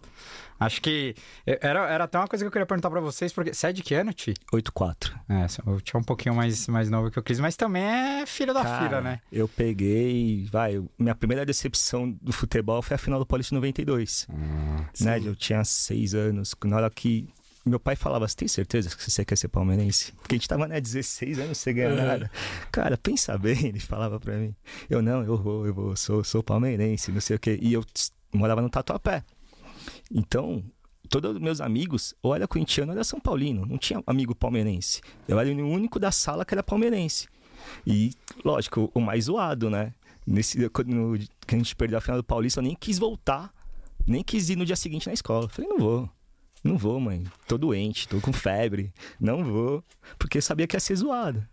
acho 0.60 0.80
que. 0.80 1.16
Era, 1.44 1.90
era 1.90 2.04
até 2.04 2.16
uma 2.16 2.28
coisa 2.28 2.44
que 2.44 2.46
eu 2.46 2.52
queria 2.52 2.66
perguntar 2.66 2.88
pra 2.88 3.00
vocês, 3.00 3.32
porque. 3.32 3.52
Você 3.52 3.66
é 3.66 3.72
de 3.72 3.82
que 3.82 3.94
ano, 3.94 4.12
Ti? 4.12 4.32
8-4. 4.52 5.12
É, 5.28 5.46
eu 5.68 5.80
tinha 5.80 5.98
um 5.98 6.04
pouquinho 6.04 6.36
mais, 6.36 6.68
mais 6.68 6.88
novo 6.88 7.10
que 7.10 7.18
o 7.18 7.22
Cris, 7.22 7.40
mas 7.40 7.56
também 7.56 7.82
é 7.82 8.26
filho 8.26 8.54
da 8.54 8.62
Cara, 8.62 8.84
filha, 8.84 9.00
né? 9.00 9.20
Eu 9.32 9.48
peguei, 9.48 10.48
vai, 10.52 10.80
minha 10.96 11.16
primeira 11.16 11.44
decepção 11.44 12.10
do 12.22 12.32
futebol 12.32 12.80
foi 12.80 12.94
a 12.94 12.98
final 12.98 13.18
do 13.18 13.26
Paulista 13.26 13.54
92. 13.56 14.28
né? 15.00 15.20
Eu 15.24 15.34
tinha 15.34 15.64
seis 15.64 16.14
anos, 16.14 16.54
na 16.64 16.76
hora 16.76 16.90
que 16.90 17.28
meu 17.64 17.80
pai 17.80 17.96
falava, 17.96 18.28
você 18.28 18.36
tem 18.36 18.46
certeza 18.46 18.94
que 18.94 19.10
você 19.10 19.24
quer 19.24 19.36
ser 19.36 19.48
palmeirense? 19.48 20.12
Porque 20.12 20.36
a 20.36 20.38
gente 20.38 20.46
tava, 20.48 20.68
né, 20.68 20.80
16 20.80 21.40
anos 21.40 21.58
sem 21.58 21.74
ganhar 21.74 21.96
nada. 21.96 22.30
Cara, 22.70 22.96
pensa 22.96 23.36
bem, 23.36 23.66
ele 23.66 23.80
falava 23.80 24.20
pra 24.20 24.36
mim. 24.36 24.54
Eu, 24.88 25.02
não, 25.02 25.24
eu 25.24 25.36
vou, 25.36 25.66
eu 25.66 25.74
vou, 25.74 25.96
sou, 25.96 26.22
sou 26.22 26.44
palmeirense, 26.44 27.10
não 27.10 27.20
sei 27.20 27.34
o 27.34 27.40
quê. 27.40 27.58
E 27.60 27.72
eu 27.72 27.84
morava 28.32 28.62
no 28.62 28.70
Tatuapé. 28.70 29.24
Então, 30.12 30.62
todos 31.08 31.32
os 31.34 31.40
meus 31.40 31.60
amigos, 31.60 32.14
ou 32.22 32.34
era 32.34 32.46
corintiano 32.46 32.92
ou 32.92 32.96
era 32.96 33.04
São 33.04 33.20
Paulino. 33.20 33.64
Não 33.66 33.78
tinha 33.78 34.02
amigo 34.06 34.34
palmeirense. 34.34 35.00
Eu 35.26 35.38
era 35.38 35.48
o 35.50 35.68
único 35.68 35.98
da 35.98 36.10
sala 36.10 36.44
que 36.44 36.54
era 36.54 36.62
palmeirense. 36.62 37.28
E, 37.86 38.12
lógico, 38.44 38.90
o 38.94 39.00
mais 39.00 39.24
zoado, 39.24 39.68
né? 39.70 39.92
Nesse, 40.26 40.68
quando 40.70 40.88
no- 40.94 41.18
que 41.18 41.54
a 41.54 41.58
gente 41.58 41.74
perdeu 41.76 41.98
a 41.98 42.00
final 42.00 42.18
do 42.18 42.24
Paulista, 42.24 42.60
eu 42.60 42.64
nem 42.64 42.74
quis 42.74 42.98
voltar. 42.98 43.52
Nem 44.06 44.22
quis 44.22 44.48
ir 44.50 44.56
no 44.56 44.64
dia 44.64 44.76
seguinte 44.76 45.06
na 45.06 45.12
escola. 45.12 45.46
Eu 45.46 45.48
Falei, 45.48 45.68
não 45.70 45.78
vou. 45.78 46.10
Não 46.62 46.76
vou, 46.78 46.98
mãe. 47.00 47.24
Tô 47.46 47.56
doente, 47.58 48.08
tô 48.08 48.20
com 48.20 48.32
febre. 48.32 48.92
Não 49.20 49.44
vou. 49.44 49.84
Porque 50.18 50.40
sabia 50.40 50.66
que 50.66 50.76
ia 50.76 50.80
ser 50.80 50.96
zoado. 50.96 51.46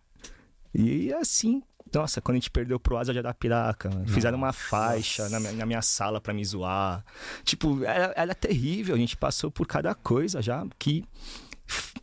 E 0.73 1.11
assim, 1.13 1.61
nossa, 1.93 2.21
quando 2.21 2.35
a 2.35 2.39
gente 2.39 2.49
perdeu 2.51 2.79
pro 2.79 2.97
Asa 2.97 3.13
de 3.13 3.19
Arapiraca, 3.19 3.89
mano, 3.89 4.07
fizeram 4.07 4.37
uma 4.37 4.51
faixa 4.53 5.29
na 5.29 5.39
minha, 5.39 5.51
na 5.53 5.65
minha 5.65 5.81
sala 5.81 6.19
pra 6.19 6.33
me 6.33 6.43
zoar. 6.43 7.03
Tipo, 7.43 7.83
era, 7.83 8.13
era 8.15 8.35
terrível, 8.35 8.95
a 8.95 8.97
gente 8.97 9.15
passou 9.15 9.51
por 9.51 9.67
cada 9.67 9.93
coisa 9.93 10.41
já 10.41 10.65
que 10.79 11.03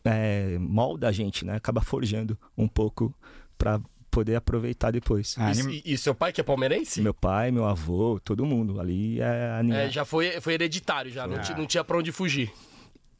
é, 0.03 0.57
molda 0.59 1.07
a 1.07 1.11
gente, 1.11 1.45
né? 1.45 1.55
Acaba 1.55 1.81
forjando 1.81 2.37
um 2.57 2.67
pouco 2.67 3.13
pra 3.57 3.79
poder 4.09 4.35
aproveitar 4.35 4.91
depois. 4.91 5.35
Ah, 5.37 5.51
E, 5.51 5.93
e- 5.93 5.97
seu 5.97 6.13
pai 6.13 6.33
que 6.33 6.41
é 6.41 6.43
palmeirense? 6.43 7.01
Meu 7.01 7.13
pai, 7.13 7.49
meu 7.51 7.65
avô, 7.65 8.19
todo 8.23 8.45
mundo 8.45 8.79
ali 8.79 9.21
é 9.21 9.51
animal. 9.57 9.79
É, 9.81 9.89
já 9.89 10.03
foi, 10.03 10.41
foi 10.41 10.53
hereditário, 10.53 11.09
já. 11.11 11.25
Não, 11.27 11.39
ti- 11.41 11.53
não 11.53 11.65
tinha 11.65 11.83
pra 11.83 11.97
onde 11.97 12.11
fugir. 12.11 12.51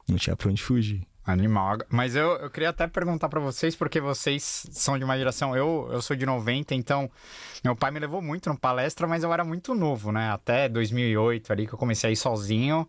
Não 0.09 0.17
tinha 0.17 0.35
pra 0.35 0.49
onde 0.49 0.61
fugir. 0.61 1.01
Animal. 1.25 1.77
Mas 1.89 2.15
eu, 2.15 2.31
eu 2.37 2.49
queria 2.49 2.69
até 2.69 2.87
perguntar 2.87 3.29
pra 3.29 3.39
vocês, 3.39 3.75
porque 3.75 4.01
vocês 4.01 4.65
são 4.71 4.97
de 4.97 5.03
uma 5.03 5.17
geração. 5.17 5.55
Eu, 5.55 5.87
eu 5.91 6.01
sou 6.01 6.15
de 6.15 6.25
90, 6.25 6.73
então 6.73 7.09
meu 7.63 7.75
pai 7.75 7.91
me 7.91 7.99
levou 7.99 8.21
muito 8.21 8.49
no 8.49 8.57
palestra, 8.57 9.07
mas 9.07 9.23
eu 9.23 9.31
era 9.31 9.43
muito 9.43 9.75
novo, 9.75 10.11
né? 10.11 10.31
Até 10.31 10.67
2008 10.67 11.53
ali 11.53 11.67
que 11.67 11.73
eu 11.73 11.77
comecei 11.77 12.09
a 12.09 12.13
ir 12.13 12.15
sozinho. 12.15 12.87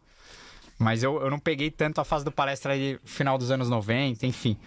Mas 0.79 1.03
eu, 1.03 1.21
eu 1.21 1.31
não 1.31 1.39
peguei 1.39 1.71
tanto 1.71 2.01
a 2.01 2.05
fase 2.05 2.25
do 2.25 2.33
palestra 2.33 2.73
aí, 2.73 2.99
final 3.05 3.39
dos 3.39 3.51
anos 3.53 3.69
90, 3.69 4.27
enfim. 4.27 4.59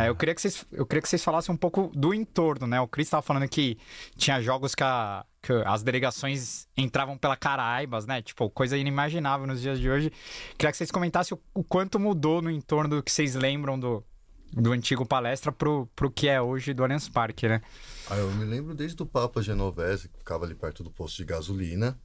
É, 0.00 0.08
eu, 0.08 0.14
queria 0.14 0.34
que 0.34 0.40
vocês, 0.40 0.64
eu 0.72 0.86
queria 0.86 1.02
que 1.02 1.08
vocês 1.08 1.22
falassem 1.22 1.54
um 1.54 1.58
pouco 1.58 1.90
do 1.94 2.14
entorno, 2.14 2.66
né? 2.66 2.80
O 2.80 2.88
Cris 2.88 3.08
estava 3.08 3.20
falando 3.22 3.46
que 3.48 3.76
tinha 4.16 4.40
jogos 4.40 4.74
que, 4.74 4.82
a- 4.82 5.26
que 5.48 5.62
as 5.64 5.82
delegações 5.82 6.68
entravam 6.76 7.16
pela 7.16 7.34
Caraibas, 7.34 8.04
né? 8.04 8.20
Tipo, 8.20 8.50
coisa 8.50 8.76
inimaginável 8.76 9.46
nos 9.46 9.62
dias 9.62 9.80
de 9.80 9.88
hoje. 9.88 10.12
Queria 10.58 10.70
que 10.70 10.76
vocês 10.76 10.90
comentassem 10.90 11.36
o, 11.36 11.60
o 11.60 11.64
quanto 11.64 11.98
mudou 11.98 12.42
no 12.42 12.50
entorno 12.50 12.96
do 12.96 13.02
que 13.02 13.10
vocês 13.10 13.34
lembram 13.34 13.80
do, 13.80 14.04
do 14.52 14.72
antigo 14.72 15.06
palestra 15.06 15.50
pro, 15.50 15.88
pro 15.96 16.10
que 16.10 16.28
é 16.28 16.38
hoje 16.38 16.74
do 16.74 16.84
Allianz 16.84 17.08
Parque, 17.08 17.48
né? 17.48 17.62
Ah, 18.10 18.16
eu 18.16 18.30
me 18.32 18.44
lembro 18.44 18.74
desde 18.74 19.02
o 19.02 19.06
Papa 19.06 19.40
Genovese, 19.40 20.10
que 20.10 20.18
ficava 20.18 20.44
ali 20.44 20.54
perto 20.54 20.84
do 20.84 20.90
posto 20.90 21.16
de 21.16 21.24
gasolina, 21.24 21.98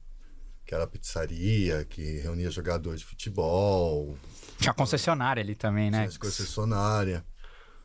que 0.64 0.74
era 0.74 0.84
a 0.84 0.86
pizzaria, 0.86 1.84
que 1.84 2.20
reunia 2.20 2.50
jogadores 2.50 3.00
de 3.00 3.06
futebol, 3.06 4.16
Tinha 4.58 4.72
concessionária 4.72 5.42
ali 5.42 5.54
também, 5.54 5.90
né? 5.90 6.08
tinha 6.08 6.18
concessionária. 6.18 7.22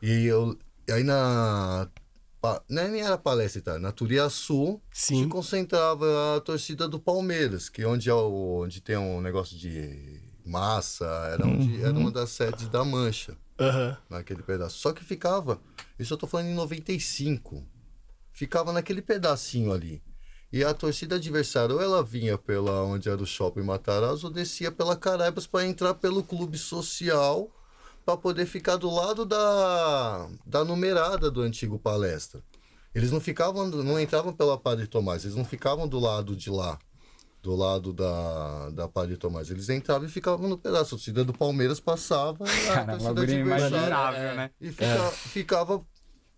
E 0.00 0.24
eu 0.24 0.58
e 0.88 0.92
aí 0.92 1.04
na 1.04 1.86
nem 2.68 3.02
era 3.02 3.18
palestra, 3.18 3.62
tá? 3.62 3.78
na 3.78 3.92
Turiaçu 3.92 4.80
Sim. 4.92 5.24
se 5.24 5.28
concentrava 5.28 6.36
a 6.36 6.40
torcida 6.40 6.88
do 6.88 6.98
Palmeiras, 6.98 7.68
que 7.68 7.84
onde 7.84 8.08
é 8.08 8.14
o, 8.14 8.62
onde 8.62 8.80
tem 8.80 8.96
um 8.96 9.20
negócio 9.20 9.56
de 9.56 10.20
massa, 10.44 11.04
era 11.32 11.46
onde 11.46 11.82
era 11.82 11.96
uma 11.96 12.10
das 12.10 12.30
sedes 12.30 12.68
da 12.68 12.84
Mancha. 12.84 13.36
Aham. 13.60 13.94
naquele 14.08 14.42
pedaço. 14.42 14.78
Só 14.78 14.90
que 14.90 15.04
ficava, 15.04 15.60
isso 15.98 16.14
eu 16.14 16.16
tô 16.16 16.26
falando 16.26 16.46
em 16.46 16.54
95, 16.54 17.62
ficava 18.32 18.72
naquele 18.72 19.02
pedacinho 19.02 19.70
ali. 19.70 20.02
E 20.52 20.64
a 20.64 20.74
torcida 20.74 21.16
adversária, 21.16 21.74
ou 21.74 21.80
ela 21.80 22.02
vinha 22.02 22.36
pela 22.38 22.82
onde 22.82 23.08
era 23.08 23.22
o 23.22 23.26
shopping 23.26 23.62
Matarazzo, 23.62 24.26
ou 24.26 24.32
descia 24.32 24.72
pela 24.72 24.96
Caraibas 24.96 25.46
para 25.46 25.66
entrar 25.66 25.94
pelo 25.94 26.24
clube 26.24 26.58
social, 26.58 27.54
para 28.10 28.16
poder 28.20 28.46
ficar 28.46 28.76
do 28.76 28.90
lado 28.90 29.24
da, 29.24 30.28
da 30.44 30.64
numerada 30.64 31.30
do 31.30 31.42
antigo 31.42 31.78
palestra. 31.78 32.42
Eles 32.94 33.10
não 33.12 33.20
ficavam, 33.20 33.66
não 33.68 34.00
entravam 34.00 34.32
pela 34.32 34.58
Padre 34.58 34.86
Tomás, 34.86 35.24
eles 35.24 35.36
não 35.36 35.44
ficavam 35.44 35.86
do 35.86 36.00
lado 36.00 36.34
de 36.34 36.50
lá, 36.50 36.76
do 37.40 37.54
lado 37.54 37.92
da, 37.92 38.70
da 38.70 38.88
Padre 38.88 39.16
Tomás. 39.16 39.48
Eles 39.50 39.68
entravam 39.68 40.08
e 40.08 40.10
ficavam 40.10 40.48
no 40.48 40.58
pedaço. 40.58 40.86
A 40.94 40.98
torcida 40.98 41.24
do 41.24 41.32
Palmeiras 41.32 41.78
passava 41.78 42.44
a 42.44 42.74
Cara, 42.74 42.96
bagulho 42.96 43.22
adversária 43.22 43.34
inimaginável, 43.40 44.34
né? 44.34 44.50
e 44.60 44.70
fica- 44.72 45.10
ficava 45.12 45.80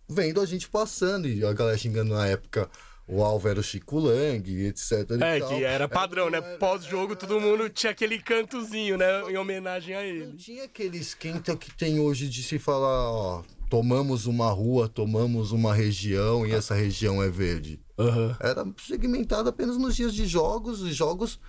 vendo 0.07 0.39
a 0.39 0.45
gente 0.45 0.69
passando. 0.69 1.27
E 1.27 1.43
a 1.43 1.53
galera 1.53 1.77
xingando 1.77 2.13
na 2.13 2.27
época 2.27 2.69
o 3.07 3.23
Alvo 3.23 3.47
era 3.49 3.59
o 3.59 3.63
Chico 3.63 3.99
Lang, 3.99 4.65
etc. 4.65 4.91
e 5.11 5.23
É, 5.23 5.39
tal. 5.39 5.49
que 5.49 5.63
era 5.63 5.87
padrão, 5.89 6.29
né? 6.29 6.37
Era- 6.37 6.57
Pós-jogo, 6.57 7.15
todo 7.15 7.39
mundo 7.39 7.69
tinha 7.69 7.91
aquele 7.91 8.19
cantozinho, 8.19 8.97
né? 8.97 9.29
Em 9.31 9.37
homenagem 9.37 9.93
a 9.95 9.99
Não 9.99 10.05
ele. 10.07 10.37
tinha 10.37 10.63
aquele 10.65 10.97
esquenta 10.97 11.55
que 11.55 11.75
tem 11.75 11.99
hoje 11.99 12.29
de 12.29 12.41
se 12.43 12.57
falar, 12.57 13.11
ó, 13.11 13.43
tomamos 13.69 14.25
uma 14.25 14.49
rua, 14.51 14.87
tomamos 14.87 15.51
uma 15.51 15.73
região 15.73 16.45
e 16.45 16.51
essa 16.51 16.73
região 16.75 17.21
é 17.21 17.29
verde. 17.29 17.79
Aham. 17.99 18.35
Era 18.39 18.65
segmentado 18.87 19.49
apenas 19.49 19.77
nos 19.77 19.95
dias 19.95 20.13
de 20.13 20.25
jogos 20.25 20.81
e 20.81 20.91
jogos 20.93 21.39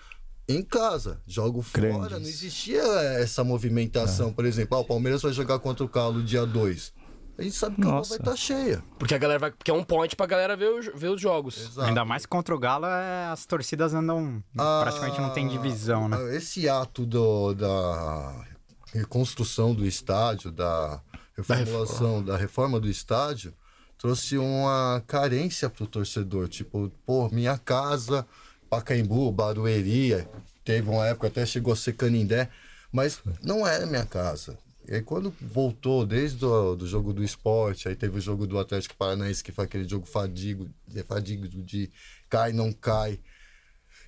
em 0.49 0.63
casa. 0.63 1.21
Jogo 1.27 1.63
fora, 1.63 1.89
Grandes. 1.89 2.11
não 2.11 2.29
existia 2.29 2.83
essa 3.19 3.43
movimentação. 3.45 4.33
Por 4.33 4.45
exemplo, 4.45 4.77
ah, 4.77 4.81
o 4.81 4.85
Palmeiras 4.85 5.23
vai 5.23 5.33
jogar 5.33 5.59
contra 5.59 5.85
o 5.85 5.89
Galo 5.89 6.23
dia 6.23 6.45
2. 6.45 6.93
A 7.37 7.43
gente 7.43 7.57
sabe 7.57 7.76
que 7.76 7.83
a 7.83 7.85
rua 7.87 7.95
Nossa. 7.97 8.11
vai 8.11 8.19
estar 8.19 8.37
cheia. 8.37 8.83
Porque 8.99 9.14
a 9.14 9.19
galera 9.19 9.38
vai. 9.41 9.50
Porque 9.50 9.71
é 9.71 9.75
um 9.75 9.83
point 9.83 10.14
pra 10.14 10.25
galera 10.26 10.57
ver, 10.57 10.69
o- 10.71 10.97
ver 10.97 11.09
os 11.09 11.21
jogos. 11.21 11.59
Exato. 11.59 11.88
Ainda 11.88 12.05
mais 12.05 12.23
que 12.23 12.29
contra 12.29 12.55
o 12.55 12.59
Galo, 12.59 12.87
é, 12.87 13.26
as 13.26 13.45
torcidas 13.45 13.93
andam. 13.93 14.43
Ah, 14.57 14.81
praticamente 14.85 15.21
não 15.21 15.31
tem 15.31 15.49
divisão, 15.49 16.09
né? 16.09 16.37
Esse 16.37 16.69
ato 16.69 17.05
do- 17.05 17.53
da 17.55 18.45
reconstrução 18.93 19.75
do 19.75 19.85
estádio, 19.85 20.53
da 20.53 21.00
reformulação, 21.37 22.23
da 22.23 22.37
reforma 22.37 22.79
do 22.79 22.88
estádio, 22.88 23.53
trouxe 23.99 24.38
uma 24.38 25.03
carência 25.07 25.69
pro 25.69 25.87
torcedor. 25.88 26.47
Tipo, 26.49 26.93
pô, 27.05 27.29
minha 27.31 27.59
casa, 27.59 28.25
Pacaembu, 28.71 29.33
Barueri, 29.33 30.25
teve 30.64 30.88
uma 30.88 31.07
época 31.07 31.26
até 31.26 31.45
chegou 31.45 31.73
a 31.73 31.76
ser 31.76 31.95
Canindé, 31.95 32.49
mas 32.93 33.21
não 33.43 33.67
era 33.67 33.87
minha 33.87 34.07
casa. 34.07 34.57
E 34.87 34.95
aí 34.95 35.03
quando 35.03 35.35
voltou, 35.41 36.05
desde 36.05 36.45
o 36.45 36.75
do 36.75 36.87
jogo 36.87 37.12
do 37.12 37.25
esporte, 37.25 37.88
aí 37.88 37.97
teve 37.97 38.19
o 38.19 38.21
jogo 38.21 38.47
do 38.47 38.59
Atlético 38.59 38.97
Paranaense, 38.97 39.43
que 39.43 39.53
foi 39.53 39.64
aquele 39.64 39.88
jogo 39.88 40.07
fadigo, 40.07 40.69
fadigo 41.07 41.49
de 41.49 41.91
cai, 42.29 42.53
não 42.53 42.73
cai 42.73 43.19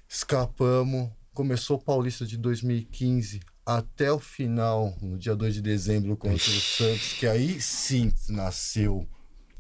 escapamos. 0.08 1.10
Começou 1.32 1.76
o 1.76 1.82
Paulista 1.82 2.24
de 2.24 2.36
2015 2.36 3.40
até 3.64 4.12
o 4.12 4.18
final, 4.18 4.96
no 5.02 5.18
dia 5.18 5.34
2 5.34 5.54
de 5.54 5.60
dezembro, 5.60 6.16
contra 6.16 6.34
o 6.36 6.60
Santos, 6.60 7.14
que 7.14 7.26
aí 7.26 7.60
sim 7.60 8.12
nasceu 8.28 9.06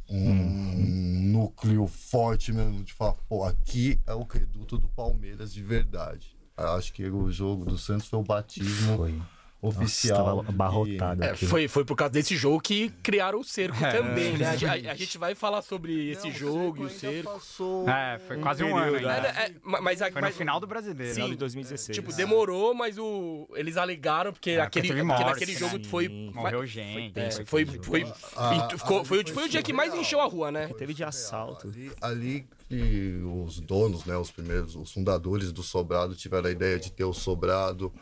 um 0.08 1.32
núcleo 1.32 1.86
forte 1.88 2.52
mesmo 2.52 2.84
de 2.84 2.92
falar, 2.92 3.14
pô, 3.28 3.42
aqui 3.44 3.98
é 4.06 4.14
o 4.14 4.22
reduto 4.22 4.78
do 4.78 4.88
Palmeiras 4.88 5.52
de 5.52 5.62
verdade. 5.62 6.36
Acho 6.56 6.92
que 6.92 7.04
o 7.04 7.30
jogo 7.30 7.66
do 7.66 7.76
Santos 7.76 8.06
foi 8.06 8.18
o 8.18 8.22
batismo 8.22 8.96
Foi. 8.96 9.20
Oficial. 9.60 10.36
Nossa, 10.36 10.48
abarrotado 10.50 11.24
É, 11.24 11.30
aqui. 11.30 11.46
foi, 11.46 11.66
foi 11.68 11.84
por 11.84 11.96
causa 11.96 12.12
desse 12.12 12.36
jogo 12.36 12.60
que 12.60 12.90
criaram 13.02 13.40
o 13.40 13.44
cerco 13.44 13.82
É, 13.84 13.92
também, 13.92 14.36
né? 14.36 14.50
A, 14.50 14.56
gente- 14.56 14.88
a 14.88 14.94
gente 14.94 15.18
vai 15.18 15.34
falar 15.34 15.62
sobre 15.62 16.10
esse 16.10 16.28
Não, 16.28 16.34
jogo 16.34 16.82
e 16.82 16.86
o 16.86 16.90
cerco. 16.90 17.32
Passou... 17.32 17.88
É, 17.88 18.18
foi 18.18 18.38
quase 18.38 18.62
um 18.62 18.76
ano 18.76 18.92
período, 18.92 19.08
ainda. 19.10 19.28
É, 19.28 19.46
é, 19.46 19.52
ma- 19.62 19.80
mas, 19.80 20.00
a- 20.02 20.10
Foi 20.12 20.20
no 20.20 20.26
mas- 20.28 20.36
final 20.36 20.60
do 20.60 20.66
brasileiro. 20.66 21.08
Sim. 21.10 21.14
Final 21.14 21.30
de 21.30 21.36
2016. 21.36 21.94
Tipo, 21.96 22.12
demorou, 22.12 22.74
mas 22.74 22.98
o, 22.98 23.48
eles 23.54 23.76
alegaram, 23.76 24.32
porque, 24.32 24.50
É, 24.50 24.60
aquele, 24.60 24.88
porque 24.88 25.02
morte, 25.02 25.24
naquele 25.24 25.54
jogo 25.54 25.82
foi. 25.86 26.08
Morreu 26.08 26.64
gente. 26.66 27.18
É, 27.18 27.30
foi 27.30 27.64
foi, 27.64 27.78
foi, 27.82 28.00
e 28.02 28.78
ficou- 28.78 29.04
foi, 29.04 29.18
o- 29.20 29.26
foi 29.26 29.34
foi 29.36 29.44
o 29.44 29.48
dia 29.48 29.62
que 29.62 29.72
mais 29.72 29.94
encheu 29.94 30.20
a 30.20 30.24
rua, 30.26 30.50
né? 30.50 30.68
Teve 30.76 30.92
de 30.94 31.02
assalto. 31.04 31.66
Ali, 31.68 31.92
ali 32.00 32.46
que 32.68 33.20
os 33.44 33.60
donos, 33.60 34.04
né, 34.04 34.16
os 34.16 34.30
primeiros, 34.30 34.74
os 34.76 34.92
fundadores 34.92 35.52
do 35.52 35.62
Sobrado 35.62 36.14
tiveram 36.16 36.48
a 36.48 36.50
ideia 36.50 36.78
de 36.78 36.90
ter 36.92 37.04
o 37.04 37.12
Sobrado. 37.12 37.92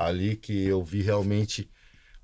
Ali 0.00 0.34
que 0.36 0.64
eu 0.64 0.82
vi 0.82 1.02
realmente 1.02 1.68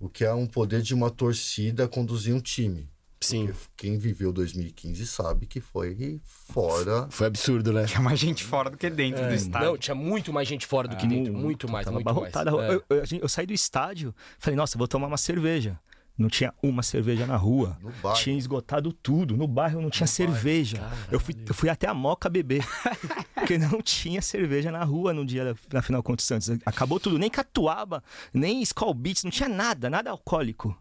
o 0.00 0.08
que 0.08 0.24
é 0.24 0.32
um 0.32 0.46
poder 0.46 0.80
de 0.80 0.94
uma 0.94 1.10
torcida 1.10 1.86
conduzir 1.86 2.34
um 2.34 2.40
time. 2.40 2.88
Sim. 3.20 3.46
Porque 3.46 3.58
quem 3.76 3.98
viveu 3.98 4.32
2015 4.32 5.06
sabe 5.06 5.46
que 5.46 5.60
foi 5.60 6.20
fora. 6.24 7.06
Foi 7.10 7.26
absurdo, 7.26 7.72
né? 7.72 7.84
Tinha 7.86 8.00
mais 8.00 8.18
gente 8.18 8.44
fora 8.44 8.70
do 8.70 8.76
que 8.76 8.88
dentro 8.90 9.26
do 9.26 9.34
estádio. 9.34 9.68
Não, 9.68 9.76
tinha 9.78 9.94
muito 9.94 10.32
mais 10.32 10.46
gente 10.46 10.66
fora 10.66 10.86
do 10.86 10.96
que 10.96 11.06
dentro. 11.06 11.32
Muito 11.32 11.68
mais, 11.70 11.84
Tava 11.86 11.94
muito 11.96 12.14
mais. 12.14 12.34
É. 12.34 12.74
Eu, 12.74 12.84
eu- 12.90 13.04
eu 13.22 13.28
saí 13.28 13.46
do 13.46 13.52
estádio, 13.54 14.14
falei, 14.38 14.56
nossa, 14.56 14.76
vou 14.78 14.86
tomar 14.86 15.06
uma 15.06 15.16
cerveja. 15.16 15.78
Não 16.18 16.28
tinha 16.28 16.52
uma 16.62 16.82
cerveja 16.82 17.26
na 17.26 17.36
rua. 17.36 17.78
No. 17.82 18.14
Tinha 18.14 18.38
esgotado 18.38 18.92
tudo. 18.92 19.36
No 19.36 19.46
bairro 19.46 19.82
não 19.82 19.90
tinha 19.90 20.06
cerveja. 20.06 20.78
Eu 21.10 21.20
fui, 21.20 21.34
eu 21.46 21.54
fui 21.54 21.68
até 21.68 21.86
a 21.86 21.92
Moca 21.94 22.28
beber. 22.28 22.64
porque 23.34 23.58
não 23.58 23.82
tinha 23.82 24.22
cerveja 24.22 24.72
na 24.72 24.82
rua 24.82 25.12
no 25.12 25.24
dia 25.24 25.44
da, 25.44 25.54
na 25.72 25.82
final 25.82 26.02
contra 26.02 26.22
o 26.22 26.26
Santos. 26.26 26.50
Acabou 26.64 26.98
tudo. 26.98 27.18
Nem 27.18 27.30
catuaba, 27.30 28.02
nem 28.32 28.62
Skull 28.62 28.94
Beats, 28.94 29.24
não 29.24 29.30
tinha 29.30 29.48
nada, 29.48 29.90
nada 29.90 30.10
alcoólico. 30.10 30.76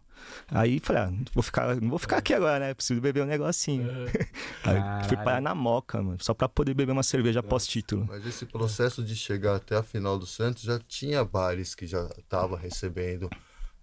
Aí 0.48 0.80
falei, 0.80 1.02
ah, 1.02 1.10
não 1.10 1.24
vou 1.32 1.42
ficar, 1.42 1.76
não 1.76 1.90
vou 1.90 1.98
ficar 1.98 2.16
aqui 2.18 2.32
agora, 2.32 2.58
né? 2.58 2.74
Preciso 2.74 3.00
beber 3.00 3.22
um 3.22 3.26
negocinho. 3.26 3.88
Aí 4.64 5.04
fui 5.06 5.16
parar 5.16 5.40
na 5.40 5.54
Moca, 5.54 6.02
mano, 6.02 6.18
só 6.20 6.32
pra 6.32 6.48
poder 6.48 6.74
beber 6.74 6.92
uma 6.92 7.02
cerveja 7.02 7.42
pós-título. 7.42 8.06
Mas 8.08 8.24
esse 8.26 8.46
processo 8.46 9.04
de 9.04 9.14
chegar 9.14 9.56
até 9.56 9.76
a 9.76 9.82
final 9.82 10.18
do 10.18 10.26
Santos 10.26 10.62
já 10.62 10.78
tinha 10.78 11.24
bares 11.24 11.74
que 11.74 11.86
já 11.86 12.08
estavam 12.18 12.56
recebendo 12.56 13.28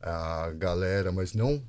a 0.03 0.51
galera, 0.51 1.11
mas 1.11 1.33
não 1.33 1.61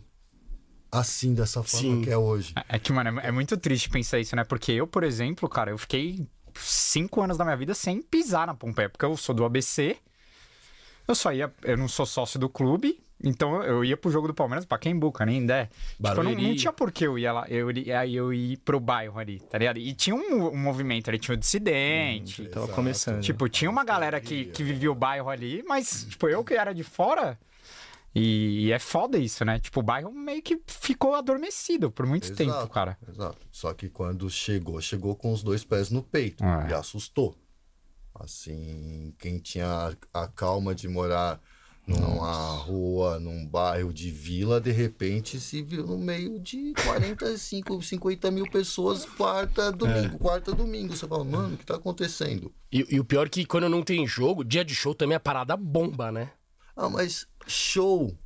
assim, 0.90 1.34
dessa 1.34 1.62
forma 1.62 1.96
Sim. 1.96 2.02
que 2.02 2.10
é 2.10 2.16
hoje. 2.16 2.54
É 2.68 2.78
que, 2.78 2.92
mano, 2.92 3.18
é 3.20 3.26
é 3.26 3.30
muito 3.32 3.56
triste 3.56 3.90
pensar 3.90 4.20
isso, 4.20 4.36
né? 4.36 4.44
Porque 4.44 4.70
eu, 4.72 4.86
por 4.86 5.02
exemplo, 5.02 5.48
cara, 5.48 5.70
eu 5.72 5.78
fiquei 5.78 6.24
cinco 6.54 7.20
anos 7.20 7.36
da 7.36 7.44
minha 7.44 7.56
vida 7.56 7.74
sem 7.74 8.00
pisar 8.00 8.46
na 8.46 8.54
Pompeia, 8.54 8.88
porque 8.88 9.04
eu 9.04 9.16
sou 9.16 9.34
do 9.34 9.44
ABC. 9.44 9.96
Eu 11.06 11.14
só 11.14 11.32
ia, 11.32 11.52
eu 11.64 11.76
não 11.76 11.88
sou 11.88 12.06
sócio 12.06 12.38
do 12.38 12.48
clube, 12.48 12.98
Então 13.22 13.62
eu 13.62 13.84
ia 13.84 13.96
pro 13.96 14.10
jogo 14.10 14.28
do 14.28 14.34
Palmeiras, 14.34 14.64
Pacaembu, 14.64 15.10
Canindé. 15.12 15.66
Tipo, 15.66 16.08
eu 16.08 16.14
não, 16.16 16.22
não 16.24 16.32
Barueri. 16.34 16.56
tinha 16.56 16.72
por 16.72 16.92
que 16.92 17.06
eu 17.06 17.18
ia 17.18 17.32
lá, 17.32 17.46
eu, 17.48 17.68
aí 17.98 18.14
eu 18.16 18.32
ir 18.32 18.58
pro 18.58 18.78
bairro 18.78 19.18
ali, 19.18 19.40
tá 19.40 19.58
ligado? 19.58 19.78
E 19.78 19.92
tinha 19.94 20.14
um, 20.14 20.48
um 20.48 20.56
movimento 20.56 21.08
ali, 21.08 21.18
tinha 21.18 21.34
o 21.34 21.38
dissidente. 21.38 22.44
Tava 22.46 22.66
Exato. 22.66 22.74
começando. 22.74 23.20
Tipo, 23.22 23.48
tinha 23.48 23.70
uma 23.70 23.84
galera 23.84 24.20
que, 24.20 24.46
que 24.46 24.62
vivia 24.62 24.90
o 24.90 24.94
bairro 24.94 25.28
ali, 25.28 25.62
mas, 25.66 26.06
tipo, 26.08 26.28
eu 26.28 26.44
que 26.44 26.54
era 26.54 26.72
de 26.72 26.82
fora. 26.82 27.38
E, 28.14 28.66
e 28.66 28.72
é 28.72 28.78
foda 28.78 29.18
isso, 29.18 29.44
né? 29.44 29.58
Tipo, 29.58 29.80
o 29.80 29.82
bairro 29.82 30.12
meio 30.12 30.40
que 30.40 30.60
ficou 30.66 31.14
adormecido 31.14 31.90
por 31.90 32.06
muito 32.06 32.32
tempo, 32.34 32.50
Exato, 32.52 32.68
cara. 32.68 32.96
Exato. 33.08 33.38
Só 33.50 33.74
que 33.74 33.88
quando 33.88 34.30
chegou, 34.30 34.80
chegou 34.80 35.16
com 35.16 35.32
os 35.32 35.42
dois 35.42 35.64
pés 35.64 35.90
no 35.90 36.02
peito 36.02 36.44
Ah. 36.44 36.66
e 36.70 36.72
assustou. 36.72 37.36
Assim, 38.14 39.12
quem 39.18 39.38
tinha 39.38 39.96
a, 40.12 40.28
calma 40.28 40.72
de 40.72 40.86
morar 40.86 41.40
numa 41.86 42.32
rua, 42.56 43.18
num 43.18 43.44
bairro 43.44 43.92
de 43.92 44.10
vila, 44.10 44.60
de 44.60 44.70
repente 44.70 45.38
se 45.40 45.60
viu 45.62 45.84
no 45.84 45.98
meio 45.98 46.38
de 46.38 46.72
45, 46.84 47.82
50 47.82 48.30
mil 48.32 48.48
pessoas 48.48 49.04
quarta, 49.04 49.72
domingo, 49.72 50.16
quarta, 50.18 50.52
domingo. 50.54 50.96
Você 50.96 51.06
fala, 51.08 51.24
mano, 51.24 51.54
o 51.54 51.58
que 51.58 51.66
tá 51.66 51.74
acontecendo? 51.74 52.54
E, 52.72 52.86
e 52.88 53.00
o 53.00 53.04
pior 53.04 53.26
é 53.26 53.28
que 53.28 53.44
quando 53.44 53.68
não 53.68 53.82
tem 53.82 54.06
jogo, 54.06 54.44
dia 54.44 54.64
de 54.64 54.74
show 54.74 54.94
também 54.94 55.16
é 55.16 55.18
parada 55.18 55.56
bomba, 55.56 56.12
né? 56.12 56.30
Ah, 56.76 56.88
mas 56.88 57.26
show. 57.46 58.16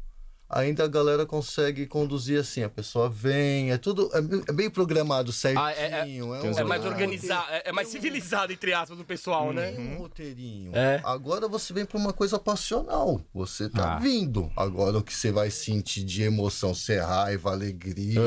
Ainda 0.51 0.85
a 0.85 0.89
galera 0.89 1.27
consegue 1.27 1.87
conduzir 1.87 2.41
assim, 2.41 2.63
a 2.63 2.71
pessoa 2.71 3.11
vem, 3.11 3.71
é 3.71 3.77
tudo, 3.77 4.09
é, 4.15 4.23
bem- 4.23 4.67
é 4.67 4.71
programado 4.71 5.31
certinho. 5.31 5.63
Ah, 5.63 5.73
é- 5.73 5.91
é- 6.17 6.23
um 6.25 6.35
É 6.35 6.41
mais 6.65 6.81
horário. 6.81 6.87
organizado, 6.87 7.47
é, 7.51 7.63
é 7.67 7.73
mais 7.73 7.89
civilizado, 7.89 8.51
entre 8.51 8.73
aspas, 8.73 8.97
do 8.97 9.05
pessoal, 9.05 9.53
né? 9.53 9.73
Tem 9.73 9.95
um 9.95 9.99
roteirinho. 9.99 10.75
É. 10.75 11.03
Agora 11.05 11.47
você 11.49 11.75
vem 11.75 11.85
pra 11.85 11.99
uma 11.99 12.15
coisa 12.15 12.39
passional. 12.39 13.21
Você 13.35 13.69
tá 13.69 13.97
Ah. 13.97 13.99
vindo. 13.99 14.51
Agora 14.57 14.97
o 14.97 15.03
que 15.03 15.13
você 15.15 15.31
vai 15.31 15.51
sentir 15.51 16.03
de 16.03 16.23
emoção, 16.23 16.75
se 16.75 16.95
é 16.95 17.01
raiva, 17.01 17.51
alegria, 17.53 18.23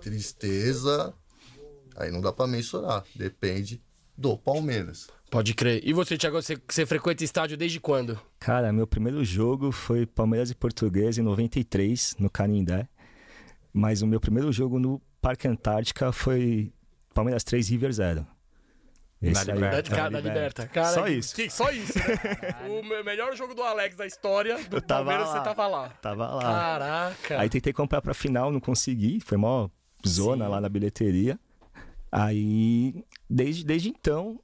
tristeza, 0.00 1.14
aí 1.96 2.10
não 2.10 2.20
dá 2.20 2.32
pra 2.32 2.48
mensurar. 2.48 3.04
Depende 3.14 3.80
do 4.18 4.36
Palmeiras. 4.36 5.06
Pode 5.30 5.54
crer. 5.54 5.80
E 5.84 5.92
você, 5.92 6.18
Thiago, 6.18 6.42
você, 6.42 6.58
você 6.68 6.84
frequenta 6.84 7.22
estádio 7.22 7.56
desde 7.56 7.78
quando? 7.78 8.20
Cara, 8.40 8.72
meu 8.72 8.86
primeiro 8.86 9.22
jogo 9.22 9.70
foi 9.70 10.06
Palmeiras 10.06 10.50
e 10.50 10.54
Português 10.54 11.18
em 11.18 11.22
93, 11.22 12.16
no 12.18 12.30
Canindé. 12.30 12.88
Mas 13.72 14.00
o 14.02 14.06
meu 14.06 14.18
primeiro 14.18 14.50
jogo 14.50 14.78
no 14.80 15.00
Parque 15.20 15.46
Antártica 15.46 16.10
foi 16.10 16.72
Palmeiras 17.14 17.44
3, 17.44 17.68
River 17.68 17.92
0. 17.92 18.26
Esse 19.22 19.44
Da 19.44 19.52
aí- 19.52 19.58
Liberta. 19.58 19.76
Da, 19.76 19.80
de 19.82 19.90
cara, 19.90 20.10
da 20.10 20.20
Liberta. 20.20 20.66
Cara, 20.66 20.86
Só 20.94 21.06
isso. 21.06 21.34
que- 21.36 21.50
só 21.50 21.70
isso, 21.70 21.98
né? 21.98 22.04
o 22.70 22.82
me- 22.82 23.02
melhor 23.02 23.36
jogo 23.36 23.54
do 23.54 23.62
Alex 23.62 23.94
da 23.94 24.06
história 24.06 24.56
do 24.64 24.78
Eu 24.78 24.80
tava 24.80 25.04
Palmeiras, 25.04 25.28
lá. 25.28 25.32
você 25.38 25.44
tava 25.44 25.66
lá. 25.66 25.88
Tava 26.00 26.26
lá. 26.34 26.40
Caraca. 26.42 27.40
Aí 27.40 27.48
tentei 27.50 27.74
comprar 27.74 28.00
pra 28.00 28.14
final, 28.14 28.50
não 28.50 28.58
consegui. 28.60 29.20
Foi 29.20 29.36
mó 29.36 29.68
zona 30.08 30.46
Sim. 30.46 30.50
lá 30.50 30.58
na 30.62 30.68
bilheteria. 30.70 31.38
Aí, 32.10 33.04
desde, 33.28 33.62
desde 33.64 33.90
então, 33.90 34.40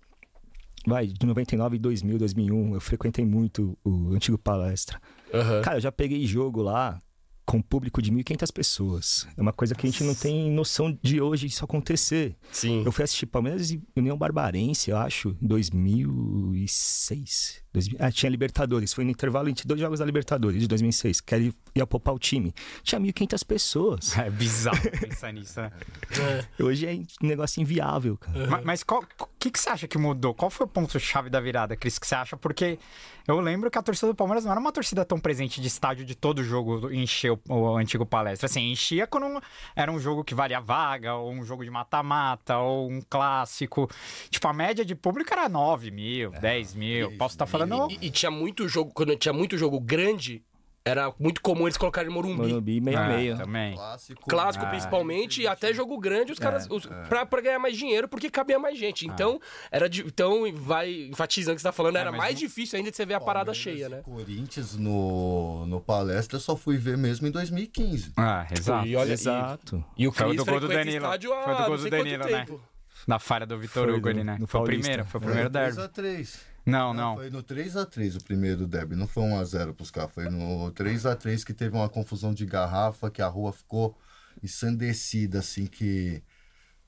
vai, 0.87 1.07
de 1.09 1.27
99, 1.27 1.79
2000, 1.79 2.19
2001, 2.19 2.75
eu 2.75 2.81
frequentei 2.81 3.25
muito 3.25 3.77
o 3.85 4.15
antigo 4.15 4.39
palestra. 4.39 5.01
Aham. 5.35 5.63
Cara, 5.63 5.77
eu 5.79 5.81
já 5.81 5.91
peguei 5.93 6.25
jogo 6.27 6.63
lá 6.63 7.01
com 7.45 7.63
público 7.63 8.03
de 8.03 8.11
1.500 8.11 8.53
pessoas. 8.53 9.29
É 9.37 9.41
uma 9.41 9.53
coisa 9.53 9.73
que 9.73 9.87
a 9.87 9.91
gente 9.91 10.03
não 10.03 10.17
tem 10.17 10.51
noção 10.51 10.99
de 11.01 11.21
hoje 11.21 11.47
isso 11.47 11.65
acontecer. 11.65 12.35
Sim. 12.51 12.83
Eu 12.85 12.91
fui 12.91 13.05
assistir 13.05 13.27
Palmeiras 13.27 13.71
e 13.71 13.81
União 13.95 14.19
Barbarense, 14.19 14.91
eu 14.91 14.97
acho, 14.97 15.37
em 15.41 15.47
2006. 15.47 17.63
2000 17.73 17.97
Ah, 18.01 18.11
tinha 18.11 18.31
Libertadores. 18.31 18.93
Foi 18.93 19.05
no 19.05 19.11
intervalo 19.11 19.49
entre 19.49 19.67
dois 19.67 19.81
jogos 19.81 19.99
da 20.01 20.05
Libertadores, 20.05 20.61
de 20.61 20.67
2006. 20.69 21.21
Que 21.21 21.35
ele 21.35 21.55
ia 21.75 21.87
poupar 21.87 22.15
o 22.15 22.19
time. 22.19 22.53
Tinha 22.83 23.01
1.500 23.01 23.45
pessoas. 23.47 24.17
É 24.19 24.31
bizarro 24.31 24.81
pensar 24.91 25.33
nisso, 25.33 25.61
né? 25.61 25.71
Hoje 26.59 26.87
é 26.87 26.95
um 27.23 27.27
negócio 27.29 27.61
inviável, 27.63 28.17
cara. 28.17 28.47
Ma- 28.49 28.63
Mas 28.65 28.83
qual- 28.83 29.05
o 29.21 29.27
que, 29.47 29.53
que 29.53 29.61
você 29.61 29.71
acha 29.71 29.89
que 29.89 29.97
mudou? 29.97 30.35
Qual 30.35 30.51
foi 30.51 30.67
o 30.67 30.69
ponto-chave 30.69 31.31
da 31.31 31.41
virada, 31.41 31.77
Cris, 31.77 31.99
que 31.99 32.07
você 32.07 32.15
acha? 32.15 32.37
Porque 32.37 32.79
eu 33.27 33.41
lembro 33.41 33.71
que 33.71 33.79
a 33.79 33.83
torcida 33.83 34.09
do 34.09 34.15
Palmeiras 34.15 34.45
não 34.45 34.53
era 34.53 34.61
uma 34.61 34.73
torcida 34.73 35.05
tão 35.05 35.19
presente 35.19 35.61
de 35.61 35.67
estádio 35.67 36.05
de 36.05 36.15
todo 36.15 36.43
jogo 36.43 36.93
encher 36.93 37.33
o, 37.33 37.41
o 37.49 37.77
antigo 37.77 38.05
palestra. 38.05 38.47
Assim, 38.47 38.71
enchia 38.71 39.07
quando 39.07 39.43
era 39.75 39.91
um 39.91 39.99
jogo 39.99 40.25
que 40.25 40.35
valia 40.35 40.61
vaga, 40.61 41.15
ou 41.15 41.33
um 41.33 41.45
jogo 41.45 41.65
de 41.65 41.71
mata-mata, 41.71 42.59
ou 42.59 42.91
um 42.91 43.01
clássico. 43.01 43.89
Tipo, 44.31 44.49
a 44.49 44.53
média 44.53 44.85
de 44.85 44.95
público 44.95 45.33
era 45.33 45.49
9 45.49 45.91
mil, 45.91 46.31
10 46.31 46.75
mil. 46.75 47.17
Posso 47.17 47.35
estar 47.35 47.47
falando. 47.47 47.89
E, 47.91 48.07
e 48.07 48.11
tinha 48.11 48.31
muito 48.31 48.69
jogo, 48.69 48.93
quando 48.93 49.17
tinha 49.17 49.33
muito 49.33 49.57
jogo 49.57 49.81
grande, 49.81 50.43
era 50.87 51.13
muito 51.19 51.43
comum 51.43 51.65
eles 51.67 51.77
colocarem 51.77 52.09
Morumbi. 52.11 52.47
Morumbi 52.49 52.81
meio 52.81 52.97
a 52.97 53.05
Ah, 53.05 53.09
meio. 53.09 53.37
também. 53.37 53.75
Clássico. 53.75 54.23
Clássico, 54.29 54.65
Ah, 54.65 54.69
principalmente, 54.69 55.43
e 55.43 55.47
até 55.49 55.75
jogo 55.75 55.99
grande, 55.99 56.31
os 56.31 56.39
caras. 56.39 56.69
os- 56.71 56.87
Pra, 57.09 57.27
pra 57.27 57.41
ganhar 57.41 57.59
mais 57.59 57.77
dinheiro, 57.77 58.07
porque 58.07 58.31
cabia 58.31 58.57
mais 58.59 58.79
gente. 58.79 59.05
Então, 59.07 59.41
era 59.71 59.89
de, 59.89 60.03
então 60.07 60.45
vai 60.55 61.09
enfatizando 61.11 61.55
o 61.55 61.57
que 61.57 61.63
você 61.63 61.69
tá 61.69 61.73
falando, 61.73 61.97
era 61.97 62.13
mas 62.13 62.19
mais 62.19 62.35
não- 62.35 62.39
difícil 62.41 62.77
ainda 62.79 62.91
de 62.91 62.97
você 62.97 63.05
ver 63.05 63.15
a 63.15 63.21
parada 63.21 63.53
cheia, 63.53 63.89
né? 63.89 64.03
Corinthians 64.05 64.77
no, 64.77 65.67
no 65.67 65.81
palestra 65.81 66.37
eu 66.37 66.41
só 66.41 66.57
fui 66.57 66.77
ver 66.77 66.97
mesmo 66.97 67.27
em 67.27 67.31
2015. 67.33 68.13
Ah, 68.17 68.47
exato. 68.57 68.87
E 68.87 68.95
olha, 68.95 69.13
Exato. 69.13 69.85
E, 69.97 70.05
e 70.05 70.09
o 70.09 70.13
Foi 70.13 70.27
o 70.27 70.29
Cris 70.31 70.45
do 70.45 70.51
gol 70.51 70.61
do 70.61 70.67
frequenta 70.69 70.85
Danilo. 70.87 71.05
estádio 71.05 71.33
há 71.33 71.43
Foi 71.43 71.53
do 71.55 71.59
gol 71.59 71.69
não 71.69 71.77
do 71.77 71.83
sei 71.83 71.91
quanto 71.91 72.05
Danilo, 72.05 72.25
né? 72.25 72.45
tempo. 72.45 72.61
Na 73.09 73.19
falha 73.19 73.45
do 73.47 73.59
Vitor 73.59 73.85
Foi 73.89 73.93
Hugo 73.97 74.09
ali, 74.09 74.23
né? 74.25 74.39
Foi 74.47 74.61
o 74.61 74.65
primeiro, 74.65 75.05
foi 75.05 75.21
o 75.21 75.25
primeiro 75.25 75.51
derby. 75.51 75.77
3x3. 75.77 76.39
Não, 76.67 76.93
não. 76.93 77.15
Foi 77.15 77.31
no 77.31 77.43
3x3 77.45 78.17
o 78.17 78.25
primeiro 78.25 78.67
derby, 78.67 78.97
não 78.97 79.07
foi 79.07 79.23
1x0 79.23 79.73
pros 79.73 79.91
caras. 79.91 80.13
Foi 80.13 80.29
no 80.29 80.71
3x3 80.73 81.45
que 81.45 81.55
teve 81.55 81.77
uma 81.77 81.89
confusão 81.89 82.35
de 82.35 82.45
garrafa, 82.45 83.09
que 83.11 83.23
a 83.23 83.29
rua 83.29 83.53
ficou 83.53 83.97
ensandecida, 84.43 85.39
assim, 85.39 85.67
que 85.67 86.23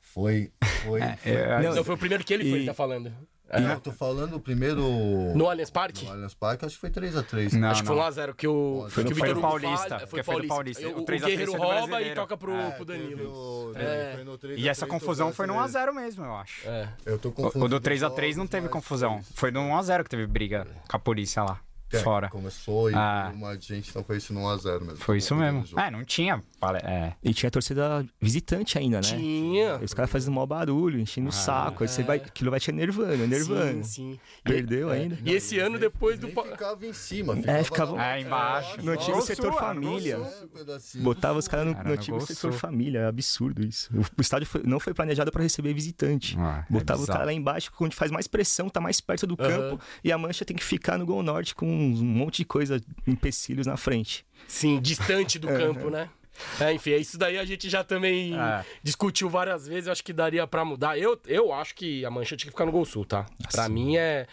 foi. 0.00 0.52
foi, 0.82 1.00
foi- 1.22 1.32
é, 1.32 1.62
Não, 1.74 1.84
foi 1.84 1.94
o 1.94 1.98
primeiro 1.98 2.24
que 2.24 2.34
ele 2.34 2.42
foi, 2.44 2.52
E- 2.52 2.56
ele 2.62 2.66
tá 2.66 2.74
falando. 2.74 3.12
Não, 3.50 3.70
eu 3.72 3.80
tô 3.80 3.90
falando 3.92 4.36
o 4.36 4.40
primeiro. 4.40 4.82
No 5.34 5.48
Allianz 5.48 5.70
Parque? 5.70 6.04
No 6.04 6.12
Allianz 6.12 6.34
Parque, 6.34 6.64
acho 6.66 6.74
que 6.74 6.80
foi 6.80 6.90
3x3. 6.90 7.52
Não, 7.54 7.68
Acho 7.70 7.80
que 7.82 7.86
foi 7.86 7.96
não. 7.96 8.02
1x0, 8.04 8.34
que 8.34 8.46
o, 8.46 8.86
Foi 8.90 9.04
que 9.04 9.10
no- 9.10 9.16
o 9.16 9.18
foi 9.18 9.28
Vitor 9.28 9.40
Paulista, 9.42 9.88
falha- 9.88 10.06
porque 10.06 10.22
foi 10.22 10.42
no 10.42 10.48
Paulista. 10.48 10.88
O, 10.88 10.98
O 10.98 10.98
o 11.00 11.04
3 11.04 11.22
a 11.22 11.26
3 11.26 11.38
Guerreiro 11.38 11.52
foi 11.52 11.60
do 11.60 11.66
rouba 11.78 12.02
e 12.02 12.14
toca 12.14 12.36
pro, 12.36 12.52
É, 12.54 12.70
pro 12.72 12.84
teve 12.84 12.98
Danilo. 13.14 13.30
o- 13.72 13.72
É. 13.76 14.12
foi 14.14 14.24
no 14.24 14.36
3 14.38 14.58
E 14.58 14.68
essa 14.68 14.80
3 14.86 14.88
do 14.88 15.00
confusão 15.00 15.32
foi 15.32 15.46
no 15.46 15.54
brasileiro. 15.54 15.92
1x0 15.92 15.94
mesmo, 16.04 16.24
eu 16.24 16.36
acho. 16.36 16.68
É. 16.68 16.88
Eu 17.06 17.18
tô 17.18 17.28
O, 17.30 17.32
confundindo. 17.32 17.64
o 17.64 17.68
do 17.68 17.80
3x3 17.80 18.36
não 18.36 18.46
teve 18.46 18.68
confusão. 18.68 19.20
Foi 19.34 19.50
no 19.50 19.60
1x0 19.60 20.04
que 20.04 20.10
teve 20.10 20.26
briga 20.26 20.66
com 20.88 20.96
a 20.96 21.00
polícia 21.00 21.42
lá. 21.42 21.60
É, 21.90 22.00
Fora. 22.00 22.28
Começou 22.28 22.90
e 22.90 22.94
Ah. 22.94 23.32
uma 23.34 23.58
gente, 23.58 23.88
então 23.88 24.04
foi 24.04 24.18
isso 24.18 24.34
no 24.34 24.40
1x0 24.42 24.80
mesmo. 24.84 24.98
Foi 24.98 25.16
isso 25.16 25.34
mesmo. 25.34 25.64
É, 25.80 25.90
não 25.90 26.04
tinha. 26.04 26.42
É. 26.82 27.12
E 27.22 27.32
tinha 27.32 27.50
torcida 27.50 28.04
visitante 28.20 28.76
ainda, 28.78 28.96
né? 28.96 29.02
Tinha. 29.02 29.78
E 29.80 29.84
Os 29.84 29.94
caras 29.94 30.10
fazendo 30.10 30.34
maior 30.34 30.46
barulho, 30.46 30.98
enchendo 30.98 31.28
o 31.28 31.32
saco. 31.32 31.84
Aí 31.84 31.88
você 31.88 32.02
vai, 32.02 32.16
aquilo 32.16 32.50
vai 32.50 32.58
te 32.58 32.70
enervando, 32.70 33.22
enervando. 33.22 33.84
Sim, 33.84 34.14
sim. 34.14 34.20
Perdeu 34.42 34.92
é. 34.92 34.96
ainda. 34.98 35.18
E 35.24 35.32
esse 35.32 35.58
ano, 35.58 35.78
depois 35.78 36.18
do. 36.18 36.28
Ficava 36.28 36.84
em 36.86 36.92
cima. 36.92 37.38
É, 37.46 37.62
ficava- 37.62 37.92
lá 37.92 38.16
É, 38.16 38.20
embaixo. 38.20 38.82
No 38.82 38.92
antigo 38.92 39.20
setor 39.22 39.52
sul, 39.52 39.60
família. 39.60 40.18
sul. 40.80 41.02
Botava 41.02 41.38
os 41.38 41.46
caras 41.46 41.66
no, 41.66 41.72
Era 41.72 41.84
no 41.88 41.94
antigo 41.94 42.20
setor 42.20 42.52
família. 42.52 42.98
É 43.00 43.06
absurdo 43.06 43.64
isso. 43.64 43.90
O, 43.94 44.00
o 44.00 44.20
estádio 44.20 44.46
foi- 44.46 44.62
não 44.64 44.80
foi 44.80 44.92
planejado 44.92 45.30
pra 45.30 45.42
receber 45.42 45.72
visitante. 45.72 46.36
Ah, 46.38 46.64
é 46.68 46.72
Botava 46.72 47.02
o 47.02 47.06
cara 47.06 47.24
lá 47.24 47.32
embaixo, 47.32 47.70
onde 47.80 47.94
faz 47.94 48.10
mais 48.10 48.26
pressão, 48.26 48.68
tá 48.68 48.80
mais 48.80 49.00
perto 49.00 49.26
do 49.26 49.36
campo. 49.36 49.80
E 50.02 50.10
a 50.10 50.18
mancha 50.18 50.44
tem 50.44 50.56
que 50.56 50.64
ficar 50.64 50.98
no 50.98 51.06
Gol 51.06 51.22
Norte 51.22 51.54
com 51.54 51.66
um 51.66 52.04
monte 52.04 52.38
de 52.38 52.44
coisa, 52.44 52.80
empecilhos 53.06 53.66
na 53.66 53.76
frente. 53.76 54.26
Sim, 54.46 54.80
distante 54.80 55.38
do 55.38 55.48
campo, 55.48 55.90
né? 55.90 56.08
É, 56.60 56.72
enfim, 56.72 56.92
é 56.92 56.96
isso 56.98 57.16
daí 57.18 57.38
a 57.38 57.44
gente 57.44 57.68
já 57.68 57.82
também 57.84 58.38
É. 58.38 58.64
discutiu 58.82 59.28
várias 59.28 59.66
vezes, 59.66 59.86
eu 59.86 59.92
acho 59.92 60.04
que 60.04 60.12
daria 60.12 60.46
pra 60.46 60.64
mudar. 60.64 60.98
Eu, 60.98 61.18
eu 61.26 61.52
acho 61.52 61.74
que 61.74 62.04
a 62.04 62.10
mancha 62.10 62.36
tinha 62.36 62.46
que 62.50 62.54
ficar 62.54 62.66
no 62.66 62.72
Gol 62.72 62.84
Sul, 62.84 63.04
tá? 63.04 63.26
Pra 63.52 63.68
mim 63.68 63.96
é 63.96 64.26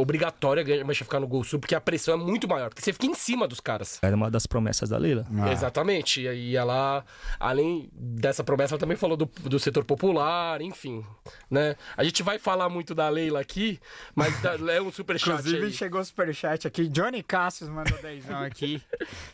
obrigatório 0.00 0.80
a 0.80 0.84
mancha 0.84 1.04
ficar 1.04 1.20
no 1.20 1.26
Gol 1.26 1.44
Sul, 1.44 1.58
porque 1.58 1.74
a 1.74 1.80
pressão 1.80 2.14
é 2.14 2.16
muito 2.16 2.48
maior, 2.48 2.68
porque 2.68 2.82
você 2.82 2.92
fica 2.92 3.06
em 3.06 3.14
cima 3.14 3.46
dos 3.48 3.60
caras. 3.60 3.98
Era 4.02 4.14
uma 4.16 4.30
das 4.30 4.46
promessas 4.46 4.88
da 4.90 4.98
Leila. 4.98 5.26
Ah. 5.38 5.52
Exatamente. 5.52 6.22
E 6.22 6.28
aí 6.28 6.56
ela, 6.56 7.04
além 7.38 7.88
dessa 7.92 8.42
promessa, 8.44 8.74
ela 8.74 8.80
também 8.80 8.96
falou 8.96 9.16
do, 9.16 9.26
do 9.26 9.58
setor 9.58 9.84
popular, 9.84 10.60
enfim, 10.60 11.04
né? 11.50 11.76
A 11.96 12.04
gente 12.04 12.22
vai 12.22 12.38
falar 12.38 12.68
muito 12.68 12.94
da 12.94 13.08
Leila 13.08 13.40
aqui, 13.40 13.78
mas 14.14 14.40
da- 14.42 14.54
é 14.72 14.80
um 14.80 14.90
superchat 14.92 15.30
Inclusive, 15.38 15.66
aí. 15.66 15.72
chegou 15.72 16.00
o 16.00 16.04
superchat 16.04 16.66
aqui. 16.66 16.88
Johnny 16.88 17.22
Cassius 17.22 17.68
mandou 17.70 17.96
dezão 18.02 18.42
aqui. 18.42 18.82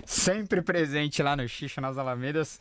Sempre 0.06 0.62
presente 0.62 1.22
lá 1.22 1.36
no 1.36 1.46
Xixa, 1.48 1.80
nas 1.80 1.96
Alamedas. 1.98 2.60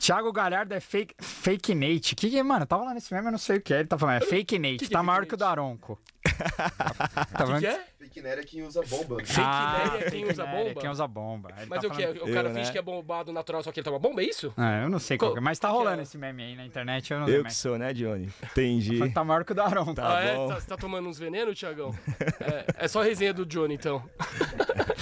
Thiago 0.00 0.32
Galhardo 0.32 0.74
é 0.74 0.80
fake, 0.80 1.14
fake 1.20 1.74
Nate. 1.74 2.14
Que 2.14 2.30
que 2.30 2.38
é, 2.38 2.42
mano? 2.42 2.66
Tava 2.66 2.84
lá 2.84 2.94
nesse 2.94 3.12
meme, 3.12 3.26
eu 3.26 3.32
não 3.32 3.38
sei 3.38 3.58
o 3.58 3.60
que 3.60 3.72
é. 3.74 3.80
Ele 3.80 3.88
tá 3.88 3.98
falando, 3.98 4.22
é 4.22 4.26
fake 4.26 4.58
Nate. 4.58 4.78
que 4.78 4.84
é 4.84 4.88
tá 4.88 4.98
fake 4.98 5.06
maior 5.06 5.18
Nate? 5.20 5.28
que 5.28 5.34
o 5.34 5.38
Daronco. 5.38 5.98
tá 7.36 7.44
O 7.44 7.54
que, 7.54 7.58
que 7.60 7.66
é? 7.66 7.84
Fake 7.98 8.22
Nery 8.22 8.40
é 8.40 8.44
quem 8.44 8.62
usa 8.62 8.80
bomba. 8.82 9.16
Fake 9.24 9.40
Ah, 9.40 9.78
Nery 9.78 9.96
é 10.04 10.10
quem 10.10 10.20
fake 10.22 10.32
usa 10.32 10.42
é 10.42 10.46
bomba? 10.64 10.80
Quem 10.80 10.90
usa 10.90 11.06
bomba. 11.08 11.50
Ele 11.56 11.66
Mas 11.68 11.80
tá 11.82 11.88
o 11.88 11.90
que? 11.90 12.04
O 12.04 12.32
cara 12.34 12.48
Eu, 12.48 12.54
finge 12.54 12.66
né? 12.66 12.72
que 12.72 12.78
é 12.78 12.82
bombado 12.82 13.32
natural, 13.32 13.62
só 13.62 13.72
que 13.72 13.80
ele 13.80 13.84
toma 13.84 13.98
bomba, 13.98 14.22
é 14.22 14.24
isso? 14.26 14.52
Ah, 14.56 14.82
eu 14.82 14.88
não 14.90 14.98
sei 14.98 15.18
qual 15.18 15.30
Co- 15.30 15.34
que 15.34 15.40
é, 15.40 15.42
mas 15.42 15.58
tá 15.58 15.68
rolando 15.68 16.00
é? 16.00 16.02
esse 16.02 16.16
meme 16.18 16.42
aí 16.42 16.56
na 16.56 16.64
internet, 16.64 17.12
eu 17.12 17.18
não 17.20 17.26
sei 17.26 17.34
Eu 17.36 17.38
que 17.40 17.44
mais. 17.44 17.56
sou, 17.56 17.78
né, 17.78 17.92
Johnny? 17.92 18.30
Entendi. 18.42 19.10
Tá 19.12 19.24
maior 19.24 19.44
que 19.44 19.52
o 19.52 19.54
Daronco. 19.54 19.94
Tá 19.94 20.16
ah, 20.18 20.22
é? 20.22 20.34
bom. 20.36 20.48
Tá- 20.48 20.60
Você 20.60 20.66
tá 20.66 20.76
tomando 20.76 21.08
uns 21.08 21.18
venenos, 21.18 21.58
Tiagão? 21.58 21.94
é, 22.40 22.84
é 22.84 22.88
só 22.88 23.02
resenha 23.02 23.32
do 23.34 23.44
Johnny, 23.44 23.74
então. 23.74 24.02
Tá 24.18 24.92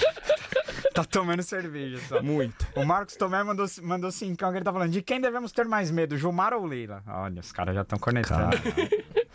Tá 0.93 1.05
tomando 1.05 1.43
cerveja 1.43 1.99
só. 2.09 2.21
Muito. 2.23 2.67
O 2.75 2.85
Marcos 2.85 3.15
Tomé 3.17 3.43
mandou, 3.45 3.65
mandou 3.83 4.11
cincão 4.11 4.51
que 4.51 4.59
ele 4.59 4.65
tá 4.65 4.73
falando. 4.73 4.91
De 4.91 5.01
quem 5.01 5.21
devemos 5.21 5.53
ter 5.53 5.65
mais 5.65 5.91
medo, 5.91 6.17
Gilmar 6.17 6.53
ou 6.53 6.67
Leila? 6.67 7.03
Olha, 7.07 7.41
os 7.41 7.53
caras 7.53 7.75
já 7.75 7.83
estão 7.83 7.99
conectando. 7.99 8.51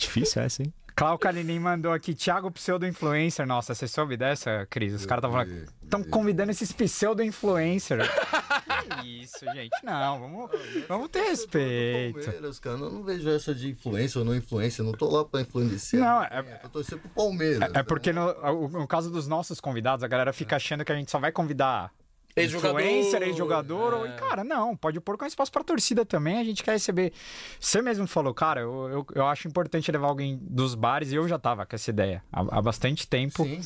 Difícil 0.05 0.41
essa, 0.41 0.63
hein? 0.63 0.73
Clau 0.95 1.17
Kalinin 1.19 1.59
mandou 1.59 1.91
aqui, 1.91 2.13
Thiago 2.15 2.49
Pseudo-Influencer. 2.49 3.45
Nossa, 3.45 3.75
você 3.75 3.85
soube 3.85 4.15
dessa, 4.15 4.65
Cris? 4.69 4.93
Os 4.93 5.05
caras 5.05 5.25
estavam. 5.25 5.45
Estão 5.83 6.03
convidando 6.05 6.51
esses 6.51 6.71
pseudo-influencer. 6.71 7.99
que 9.01 9.23
isso, 9.23 9.45
gente. 9.53 9.71
Não, 9.83 10.19
vamos, 10.19 10.51
vamos 10.87 11.09
ter 11.09 11.21
respeito. 11.23 12.21
Palmeiras, 12.21 12.59
cara. 12.59 12.77
Eu 12.77 12.91
não 12.91 13.03
vejo 13.03 13.29
essa 13.29 13.53
de 13.53 13.71
influência 13.71 14.19
ou 14.19 14.25
não 14.25 14.33
influência. 14.33 14.81
Eu 14.81 14.85
não 14.85 14.93
tô 14.93 15.09
lá 15.09 15.25
pra 15.25 15.41
influenciar. 15.41 15.99
Não, 15.99 16.23
é- 16.23 16.37
ninguém, 16.37 16.53
eu 16.53 16.59
tô 16.59 16.69
torcendo 16.69 16.99
pro 16.99 17.09
Palmeiras. 17.09 17.71
É 17.73 17.83
porque 17.83 18.13
no, 18.13 18.69
no 18.69 18.87
caso 18.87 19.11
dos 19.11 19.27
nossos 19.27 19.59
convidados, 19.59 20.01
a 20.03 20.07
galera 20.07 20.31
fica 20.31 20.55
achando 20.55 20.85
que 20.85 20.91
a 20.91 20.95
gente 20.95 21.11
só 21.11 21.19
vai 21.19 21.31
convidar 21.31 21.91
Ex-jogador. 22.35 22.81
influencer, 22.81 23.21
ex-jogador. 23.23 23.93
É. 23.93 23.95
ou- 23.95 24.15
cara, 24.17 24.43
não, 24.43 24.75
pode 24.75 24.99
pôr 24.99 25.17
com 25.17 25.25
espaço 25.25 25.51
pra 25.51 25.63
torcida 25.63 26.05
também. 26.05 26.37
A 26.37 26.43
gente 26.43 26.63
quer 26.63 26.71
receber. 26.73 27.13
Você 27.59 27.81
mesmo 27.81 28.05
falou, 28.07 28.33
cara, 28.33 28.61
eu, 28.61 28.89
eu, 28.89 29.07
eu 29.15 29.25
acho 29.27 29.47
importante 29.47 29.91
levar 29.91 30.07
alguém 30.07 30.37
dos 30.41 30.75
bares 30.75 31.11
e 31.11 31.15
eu 31.15 31.27
já 31.27 31.39
tava 31.39 31.65
com 31.65 31.75
essa 31.75 31.89
ideia 31.89 32.21
há, 32.31 32.41
há 32.57 32.61
bastante 32.61 33.07
tempo. 33.07 33.43
Sim. 33.43 33.61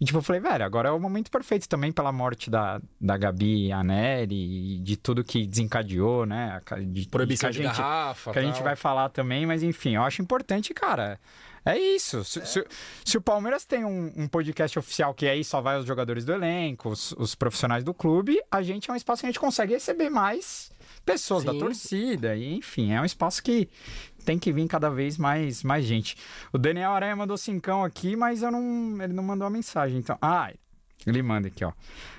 E 0.00 0.04
tipo, 0.04 0.18
eu 0.18 0.22
falei, 0.22 0.40
velho, 0.40 0.64
agora 0.64 0.88
é 0.88 0.92
o 0.92 0.98
momento 0.98 1.30
perfeito 1.30 1.68
também 1.68 1.92
pela 1.92 2.10
morte 2.10 2.50
da, 2.50 2.80
da 3.00 3.16
Gabi 3.16 3.70
Aneri 3.70 4.34
e 4.76 4.78
de 4.80 4.96
tudo 4.96 5.22
que 5.22 5.46
desencadeou, 5.46 6.26
né? 6.26 6.60
De, 6.86 7.06
Proibição 7.08 7.50
que 7.50 7.60
de 7.60 7.66
a 7.66 7.68
gente, 7.68 7.76
garrafa. 7.78 8.32
que 8.32 8.38
a 8.38 8.42
gente 8.42 8.62
vai 8.62 8.74
falar 8.74 9.08
também, 9.10 9.46
mas 9.46 9.62
enfim, 9.62 9.94
eu 9.94 10.02
acho 10.02 10.20
importante, 10.20 10.74
cara. 10.74 11.20
É 11.64 11.78
isso. 11.78 12.22
Se, 12.24 12.44
se- 12.46 12.66
se 13.04 13.16
o 13.16 13.20
Palmeiras 13.20 13.64
tem 13.64 13.84
um, 13.84 14.12
um 14.16 14.28
podcast 14.28 14.78
oficial 14.78 15.14
que 15.14 15.26
aí 15.26 15.42
só 15.42 15.60
vai 15.60 15.78
os 15.78 15.86
jogadores 15.86 16.24
do 16.24 16.32
elenco, 16.32 16.90
os, 16.90 17.12
os 17.12 17.34
profissionais 17.34 17.82
do 17.82 17.94
clube, 17.94 18.38
a 18.50 18.62
gente 18.62 18.90
é 18.90 18.92
um 18.92 18.96
espaço 18.96 19.20
que 19.20 19.26
a 19.26 19.30
gente 19.30 19.40
consegue 19.40 19.72
receber 19.72 20.10
mais 20.10 20.70
pessoas 21.06 21.42
da 21.44 21.52
Sim. 21.52 21.58
torcida. 21.58 22.36
E, 22.36 22.54
enfim, 22.54 22.92
é 22.92 23.00
um 23.00 23.04
espaço 23.04 23.42
que 23.42 23.68
tem 24.24 24.38
que 24.38 24.52
vir 24.52 24.66
cada 24.68 24.90
vez 24.90 25.16
mais, 25.16 25.62
mais 25.62 25.84
gente. 25.84 26.16
O 26.52 26.58
Daniel 26.58 26.90
Aranha 26.92 27.16
mandou 27.16 27.36
cincão 27.38 27.82
aqui, 27.84 28.14
mas 28.16 28.42
eu 28.42 28.50
não, 28.50 29.02
ele 29.02 29.12
não 29.12 29.22
mandou 29.22 29.46
a 29.46 29.50
mensagem. 29.50 29.98
Então, 29.98 30.18
ah, 30.20 30.52
ele 31.06 31.22
manda 31.22 31.48
aqui, 31.48 31.64
ó. 31.64 31.72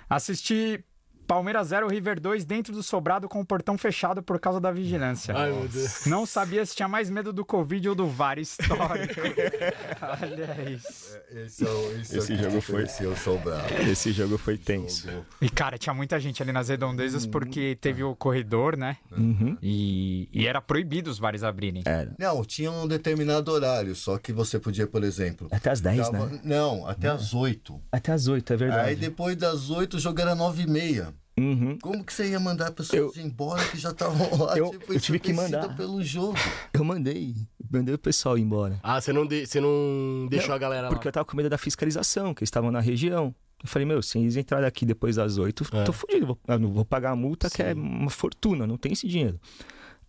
Assisti 0.10 0.84
Palmeiras 1.28 1.68
0, 1.68 1.88
River 1.88 2.20
2 2.20 2.46
dentro 2.46 2.74
do 2.74 2.84
sobrado 2.84 3.28
com 3.28 3.40
o 3.42 3.46
portão 3.46 3.78
fechado 3.78 4.22
por 4.22 4.40
causa 4.40 4.60
da 4.60 4.72
vigilância. 4.72 5.34
Ai, 5.36 5.52
meu 5.52 5.68
Deus. 5.68 6.06
Não 6.06 6.26
sabia 6.26 6.66
se 6.66 6.76
tinha 6.76 6.88
mais 6.88 7.10
medo 7.10 7.34
do 7.34 7.44
Covid 7.44 7.90
ou 7.90 7.96
do 7.96 8.08
VAR 8.08 8.38
histórico. 8.40 9.22
Olha 10.22 10.70
isso. 10.72 11.18
Esse, 11.32 11.66
é 11.66 11.70
o, 11.70 12.00
esse, 12.00 12.18
Esse 12.18 12.34
é 12.34 12.36
que 12.38 12.44
jogo 12.44 12.62
foi- 12.62 12.84
diferencia 12.84 13.10
o 13.10 13.16
São 13.18 13.38
Bravo. 13.38 13.68
Esse 13.90 14.12
jogo 14.12 14.38
foi 14.38 14.58
tenso. 14.58 15.08
E, 15.42 15.50
cara, 15.50 15.78
tinha 15.78 15.94
muita 15.94 16.20
gente 16.20 16.42
ali 16.42 16.52
nas 16.52 16.70
redondezas 16.70 17.26
porque 17.26 17.78
teve 17.80 18.04
o 18.04 18.16
corredor, 18.16 18.78
né? 18.78 18.98
Uhum. 19.12 19.58
E, 19.62 20.30
e 20.32 20.48
era 20.48 20.62
proibido 20.62 21.10
os 21.10 21.20
bares 21.20 21.44
abrirem. 21.44 21.84
Era. 21.86 22.14
Não, 22.20 22.44
tinha 22.46 22.72
um 22.72 22.88
determinado 22.88 23.52
horário, 23.52 23.96
só 23.96 24.18
que 24.18 24.32
você 24.32 24.60
podia, 24.60 24.88
por 24.88 25.04
exemplo. 25.04 25.48
Até 25.52 25.72
as 25.72 25.82
10, 25.82 26.10
tava- 26.10 26.28
né? 26.28 26.40
Não, 26.44 26.88
até 26.88 27.10
às 27.10 27.34
8. 27.34 27.82
Até 27.92 28.12
as 28.12 28.28
8, 28.28 28.54
é 28.54 28.58
verdade. 28.58 28.90
Aí 28.90 28.96
depois 28.96 29.36
das 29.36 29.70
8 29.70 29.96
o 29.96 30.00
jogo 30.00 30.20
era 30.22 30.36
9 30.36 30.64
e 30.64 30.68
meia. 30.68 31.14
Uhum. 31.38 31.78
Como 31.82 32.04
que 32.04 32.14
você 32.14 32.30
ia 32.30 32.40
mandar 32.40 32.72
pessoas 32.72 33.18
embora 33.18 33.64
que 33.68 33.78
já 33.78 33.90
estavam 33.92 34.38
lá? 34.38 34.56
Eu- 34.58 34.72
tipo, 34.72 34.94
eu 34.94 35.00
tive 35.00 35.20
que 35.20 35.34
mandar. 35.34 35.76
pelo 35.76 36.02
jogo. 36.04 36.38
Eu 36.74 36.84
mandei. 36.86 37.36
Mandei 37.70 37.94
o 37.94 37.98
pessoal 38.00 38.38
ir 38.38 38.42
embora. 38.42 38.80
Ah, 38.82 39.02
você 39.02 39.12
não, 39.12 39.26
de- 39.26 39.46
você 39.46 39.60
não 39.60 40.28
deixou 40.30 40.56
a 40.56 40.58
galera 40.58 40.88
Porque 40.88 41.06
lá. 41.06 41.10
eu 41.10 41.14
tava 41.14 41.26
com 41.26 41.36
medo 41.36 41.50
da 41.50 41.58
fiscalização, 41.58 42.34
que 42.34 42.40
eles 42.42 42.48
estavam 42.48 42.72
na 42.72 42.80
região. 42.80 43.36
Eu 43.62 43.68
falei, 43.68 43.86
meu, 43.86 44.02
se 44.02 44.18
eles 44.20 44.38
entrarem 44.38 44.66
aqui 44.68 44.86
depois 44.86 45.16
das 45.18 45.38
8, 45.38 45.66
É. 45.74 45.84
tô 45.84 45.92
fudido. 45.92 46.26
Vou, 46.28 46.40
eu 46.48 46.60
não 46.60 46.72
vou 46.72 46.86
pagar 46.86 47.12
a 47.12 47.16
multa, 47.16 47.50
que 47.50 47.62
é 47.62 47.74
uma 47.74 48.10
fortuna, 48.10 48.66
não 48.66 48.78
tem 48.78 48.94
esse 48.94 49.08
dinheiro. 49.08 49.38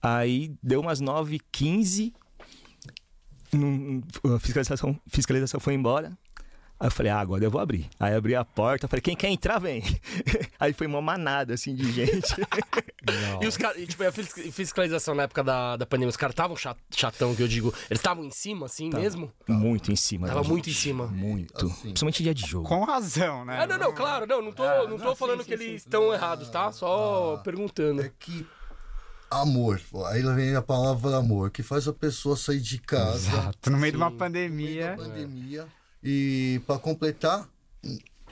Aí 0.03 0.55
deu 0.63 0.81
umas 0.81 1.01
9h15, 1.01 2.13
num- 3.53 4.03
a 4.35 4.39
fiscalização, 4.39 4.97
fiscalização 5.09 5.59
foi 5.59 5.75
embora. 5.75 6.17
Aí 6.79 6.89
eu 6.89 6.91
falei, 6.91 7.11
ah, 7.11 7.19
agora 7.21 7.43
eu 7.43 7.51
vou 7.51 7.61
abrir. 7.61 7.89
Aí 7.99 8.15
abri 8.15 8.35
a 8.35 8.45
porta, 8.45 8.87
falei, 8.87 9.01
quem 9.01 9.17
quer 9.17 9.29
entrar, 9.31 9.59
vem. 9.59 9.83
Aí 10.61 10.75
foi 10.75 10.87
uma 10.87 11.01
manada, 11.01 11.55
assim, 11.55 11.75
de 11.75 11.91
gente. 11.93 12.35
E 13.41 13.47
os 13.47 13.57
caras, 13.57 13.77
e, 13.81 13.87
tipo, 13.87 14.03
a 14.03 14.11
fis- 14.11 14.33
fiscalização 14.53 15.15
na 15.15 15.25
época 15.25 15.45
da, 15.45 15.77
da 15.77 15.87
pandemia, 15.87 16.09
os 16.09 16.17
caras 16.17 16.33
estavam 16.33 16.57
chatão, 16.57 17.37
que 17.37 17.43
eu 17.43 17.47
digo. 17.47 17.69
Eles 17.89 18.01
estavam 18.01 18.25
em 18.25 18.31
cima, 18.33 18.67
assim 18.67 18.91
mesmo? 18.93 19.33
muito 19.47 19.93
em 19.93 19.97
cima. 19.97 20.27
Tava 20.27 20.43
muito 20.43 20.69
em 20.69 20.73
cima. 20.73 21.07
Muito. 21.07 21.67
Assim. 21.67 21.81
Principalmente 21.83 22.23
dia 22.25 22.35
de 22.35 22.45
jogo. 22.45 22.67
Com 22.67 22.83
razão, 22.83 23.45
né? 23.45 23.59
Ah, 23.61 23.67
não, 23.67 23.79
não, 23.79 23.93
claro, 23.95 24.27
não, 24.27 24.43
não 24.43 24.51
tô, 24.53 24.65
Ah, 24.65 24.89
não 24.89 24.99
tô 24.99 25.05
não, 25.05 25.15
falando 25.15 25.45
sim, 25.45 25.51
que 25.51 25.57
sim, 25.57 25.65
eles 25.65 25.83
sim. 25.83 25.87
estão 25.89 26.13
errados, 26.13 26.49
tá? 26.51 26.73
Só 26.73 27.37
perguntando. 27.45 28.03
É 28.03 28.11
que 28.19 28.45
amor, 29.31 29.81
aí 30.09 30.23
vem 30.35 30.57
a 30.57 30.63
palavra 30.63 31.17
amor, 31.17 31.51
que 31.51 31.63
faz 31.63 31.87
a 31.87 31.93
pessoa 31.93 32.37
sair 32.37 32.61
de 32.61 32.79
casa 32.79 33.29
Exato. 33.31 33.71
No 33.71 33.79
meio 33.79 33.93
de 33.93 33.99
uma 33.99 34.07
Sim. 34.11 34.15
no 34.15 34.19
meio 34.19 34.19
pandemia. 34.19 34.91
da 34.91 34.97
pandemia 34.97 35.67
e 36.09 36.61
para 36.67 36.79
completar 36.79 37.49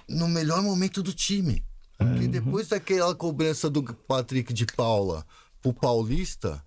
no 0.09 0.29
melhor 0.29 0.63
momento 0.63 1.03
do 1.03 1.13
time. 1.13 1.65
Porque 1.99 2.29
depois 2.29 2.69
daquela 2.69 3.15
cobrança 3.15 3.69
do 3.69 3.83
Patrick 3.83 4.53
de 4.53 4.65
Paula 4.67 5.27
pro 5.61 5.73
Paulista 5.73 6.63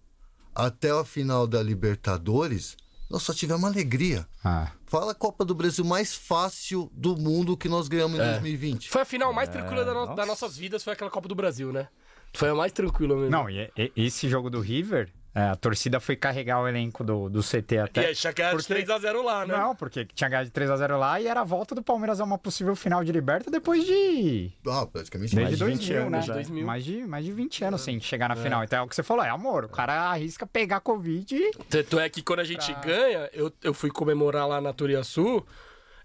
até 0.53 0.89
a 0.91 1.05
final 1.05 1.45
da 1.47 1.61
Libertadores, 1.63 2.75
nós 3.09 3.23
só 3.23 3.33
tivemos 3.33 3.63
alegria. 3.63 4.27
Ah. 4.43 4.71
Fala 4.85 5.11
a 5.11 5.15
Copa 5.15 5.45
do 5.45 5.53
Brasil 5.55 5.85
mais 5.85 6.13
fácil 6.15 6.89
do 6.93 7.15
mundo 7.15 7.55
que 7.55 7.69
nós 7.69 7.87
ganhamos 7.87 8.19
em 8.19 8.23
É. 8.23 8.31
2020. 8.31 8.89
Foi 8.89 9.01
a 9.01 9.05
final 9.05 9.31
mais 9.31 9.47
tranquila 9.49 9.85
da 9.85 9.93
no- 9.93 10.01
nossa. 10.01 10.15
das 10.15 10.27
nossas 10.27 10.57
vidas, 10.57 10.83
foi 10.83 10.93
aquela 10.93 11.11
Copa 11.11 11.27
do 11.29 11.35
Brasil, 11.35 11.71
né? 11.71 11.87
Foi 12.33 12.49
a 12.49 12.55
mais 12.55 12.71
tranquila 12.73 13.15
mesmo. 13.15 13.29
Não, 13.31 13.49
e, 13.49 13.71
e- 13.77 13.91
esse 13.95 14.27
jogo 14.27 14.49
do 14.49 14.59
River, 14.59 15.13
é, 15.39 15.49
a 15.49 15.55
torcida 15.55 15.99
foi 15.99 16.15
carregar 16.15 16.59
o 16.61 16.67
elenco 16.67 17.03
do, 17.03 17.29
do 17.29 17.41
CT 17.43 17.75
E 17.75 17.77
até. 17.77 18.05
aí, 18.07 18.15
tinha 18.15 18.33
que 18.33 18.41
era 18.41 18.55
Porque- 18.55 18.73
3x0 18.73 19.21
lá, 19.23 19.45
né? 19.45 19.55
Não, 19.55 19.75
porque 19.75 20.05
tinha 20.05 20.27
ganhado 20.29 20.49
de 20.49 20.51
3x0 20.51 20.97
lá 20.97 21.21
e 21.21 21.27
era 21.27 21.41
a 21.41 21.43
volta 21.43 21.75
do 21.75 21.83
Palmeiras 21.83 22.19
a 22.19 22.23
uma 22.23 22.37
possível 22.37 22.75
final 22.75 23.03
de 23.03 23.11
liberta 23.11 23.51
depois 23.51 23.85
de. 23.85 24.51
Ah, 24.67 24.85
praticamente 24.85 25.35
Desde 25.35 25.55
de 25.57 25.63
20 25.63 25.75
2000, 25.77 25.99
né? 26.09 26.15
anos 26.17 26.25
já. 26.25 26.33
2000. 26.33 26.65
Mais, 26.65 26.83
de, 26.83 27.05
mais 27.05 27.25
de 27.25 27.31
20 27.31 27.63
anos 27.65 27.81
sem 27.81 27.99
chegar 27.99 28.29
na 28.29 28.35
final. 28.35 28.63
Então 28.63 28.79
é 28.79 28.81
o 28.81 28.87
que 28.87 28.95
você 28.95 29.03
falou, 29.03 29.23
é 29.23 29.29
amor. 29.29 29.65
O 29.65 29.69
cara 29.69 30.09
arrisca 30.09 30.47
pegar 30.47 30.79
Covid 30.79 31.35
e. 31.35 31.51
Tanto 31.69 31.99
é 31.99 32.09
que 32.09 32.23
quando 32.23 32.39
a 32.39 32.43
gente 32.43 32.73
ganha, 32.83 33.29
eu, 33.33 33.51
eu 33.63 33.73
fui 33.73 33.91
comemorar 33.91 34.47
lá 34.47 34.59
na 34.59 34.73
Turiaçu, 34.73 35.45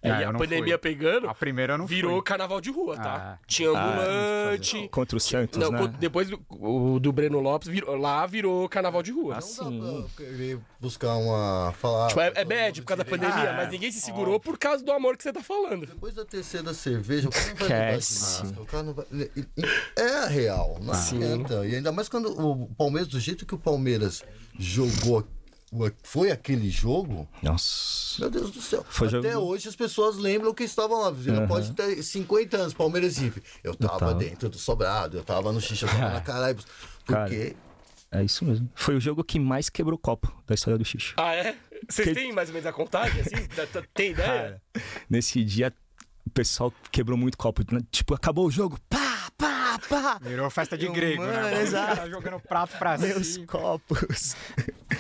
Ah, 0.04 0.20
e 0.20 0.24
eu 0.24 0.30
a 0.30 0.32
pandemia 0.32 0.74
fui. 0.74 0.78
pegando, 0.78 1.28
A 1.28 1.34
primeira 1.34 1.74
eu 1.74 1.78
não 1.78 1.86
virou 1.86 2.14
fui. 2.14 2.22
carnaval 2.22 2.60
de 2.60 2.70
rua, 2.70 2.96
tá? 2.96 3.38
Ah. 3.38 3.38
Tinha 3.46 3.70
Ah, 3.70 4.00
ambulante. 4.00 4.88
Contra 4.88 5.16
o 5.16 5.20
Santos, 5.20 5.58
não, 5.58 5.70
né? 5.70 5.94
depois 5.98 6.28
do, 6.28 6.40
o 6.50 6.98
do 6.98 7.12
Breno 7.12 7.38
Lopes, 7.38 7.68
virou- 7.68 7.96
lá 7.96 8.26
virou 8.26 8.68
carnaval 8.68 9.02
de 9.02 9.12
rua. 9.12 9.38
Não 9.60 9.78
dá 9.78 10.08
pra 10.14 10.26
querer 10.26 10.58
buscar 10.80 11.14
uma. 11.14 11.72
Falar. 11.78 12.08
Tipo, 12.08 12.20
é, 12.20 12.32
é 12.34 12.44
bad 12.44 12.80
por 12.82 12.88
causa 12.88 13.04
da 13.04 13.08
pandemia, 13.10 13.50
Ah, 13.50 13.54
mas 13.58 13.70
ninguém 13.70 13.92
se 13.92 14.00
segurou 14.00 14.40
por 14.40 14.58
causa 14.58 14.84
do 14.84 14.90
amor 14.92 15.16
que 15.16 15.22
você 15.22 15.32
tá 15.32 15.42
falando. 15.42 15.86
Depois 15.86 16.14
da 16.14 16.24
terceira 16.24 16.74
cerveja, 16.74 17.28
o 17.28 17.30
cara 17.30 17.46
não 17.48 17.56
vai 17.68 17.96
Esquece. 17.98 18.42
máscara. 18.42 18.62
O 18.62 18.66
cara 18.66 18.82
não 18.82 18.94
vai... 18.94 19.06
É 19.96 20.16
a 20.24 20.26
real, 20.26 20.78
não 20.82 20.94
Sim. 20.94 21.16
adianta. 21.22 21.66
E 21.66 21.76
ainda 21.76 21.92
mais 21.92 22.08
quando 22.08 22.26
o 22.40 22.66
Palmeiras, 22.74 23.08
do 23.08 23.20
jeito 23.20 23.46
que 23.46 23.54
o 23.54 23.58
Palmeiras 23.58 24.22
jogou, 24.58 25.24
foi 26.02 26.30
aquele 26.30 26.68
jogo, 26.70 27.28
Nossa. 27.42 28.20
meu 28.20 28.30
Deus 28.30 28.50
do 28.50 28.61
céu. 28.61 28.85
Foi 28.88 29.08
Até 29.08 29.32
jogo- 29.32 29.46
hoje 29.46 29.68
as 29.68 29.76
pessoas 29.76 30.16
lembram 30.16 30.52
que 30.52 30.64
estavam 30.64 31.00
lá. 31.00 31.12
Pode 31.48 31.72
ter 31.72 32.02
50 32.02 32.56
anos, 32.56 32.74
Palmeiras 32.74 33.18
e. 33.18 33.32
Eu 33.64 33.74
tava, 33.74 33.98
tava. 33.98 34.14
dentro 34.14 34.48
do 34.48 34.58
sobrado, 34.58 35.16
eu 35.16 35.24
tava 35.24 35.50
no 35.52 35.61
xixi, 35.61 35.85
eu 35.85 35.88
tava 35.88 36.11
na 36.14 36.20
caralho. 36.22 36.58
Porque 37.06 37.56
É 38.11 38.22
isso 38.22 38.44
mesmo. 38.44 38.68
Foi 38.74 38.94
o 38.96 39.00
jogo 39.00 39.24
que 39.24 39.40
mais 39.40 39.68
quebrou 39.70 39.96
copo 39.98 40.30
da 40.46 40.54
história 40.54 40.76
do 40.78 40.85
Xixo. 40.85 41.14
Ah, 41.16 41.35
é? 41.35 41.56
Vocês 41.88 42.08
Que- 42.08 42.14
têm 42.14 42.32
mais 42.32 42.48
ou 42.50 42.54
menos 42.54 42.66
a 42.68 42.72
contagem, 42.72 43.20
assim? 43.22 43.48
Tem 43.94 44.11
ideia? 44.11 44.61
Nesse 45.08 45.42
dia, 45.42 45.72
o 46.26 46.30
pessoal 46.30 46.72
quebrou 46.92 47.16
muito 47.18 47.37
copo. 47.38 47.62
Tipo, 47.90 48.14
acabou 48.14 48.46
o 48.46 48.50
jogo. 48.50 48.78
Pá, 48.88 48.98
pá. 49.88 50.18
Virou 50.22 50.48
festa 50.50 50.76
de 50.76 50.86
Eu, 50.86 50.92
grego, 50.92 51.22
né? 51.24 51.32
mano, 51.42 51.56
Os 51.56 51.62
exato. 51.62 51.96
caras 51.96 52.10
jogando 52.10 52.40
prato 52.40 52.76
pra 52.78 52.98
Meus 52.98 53.26
cima. 53.26 53.46
copos. 53.46 54.36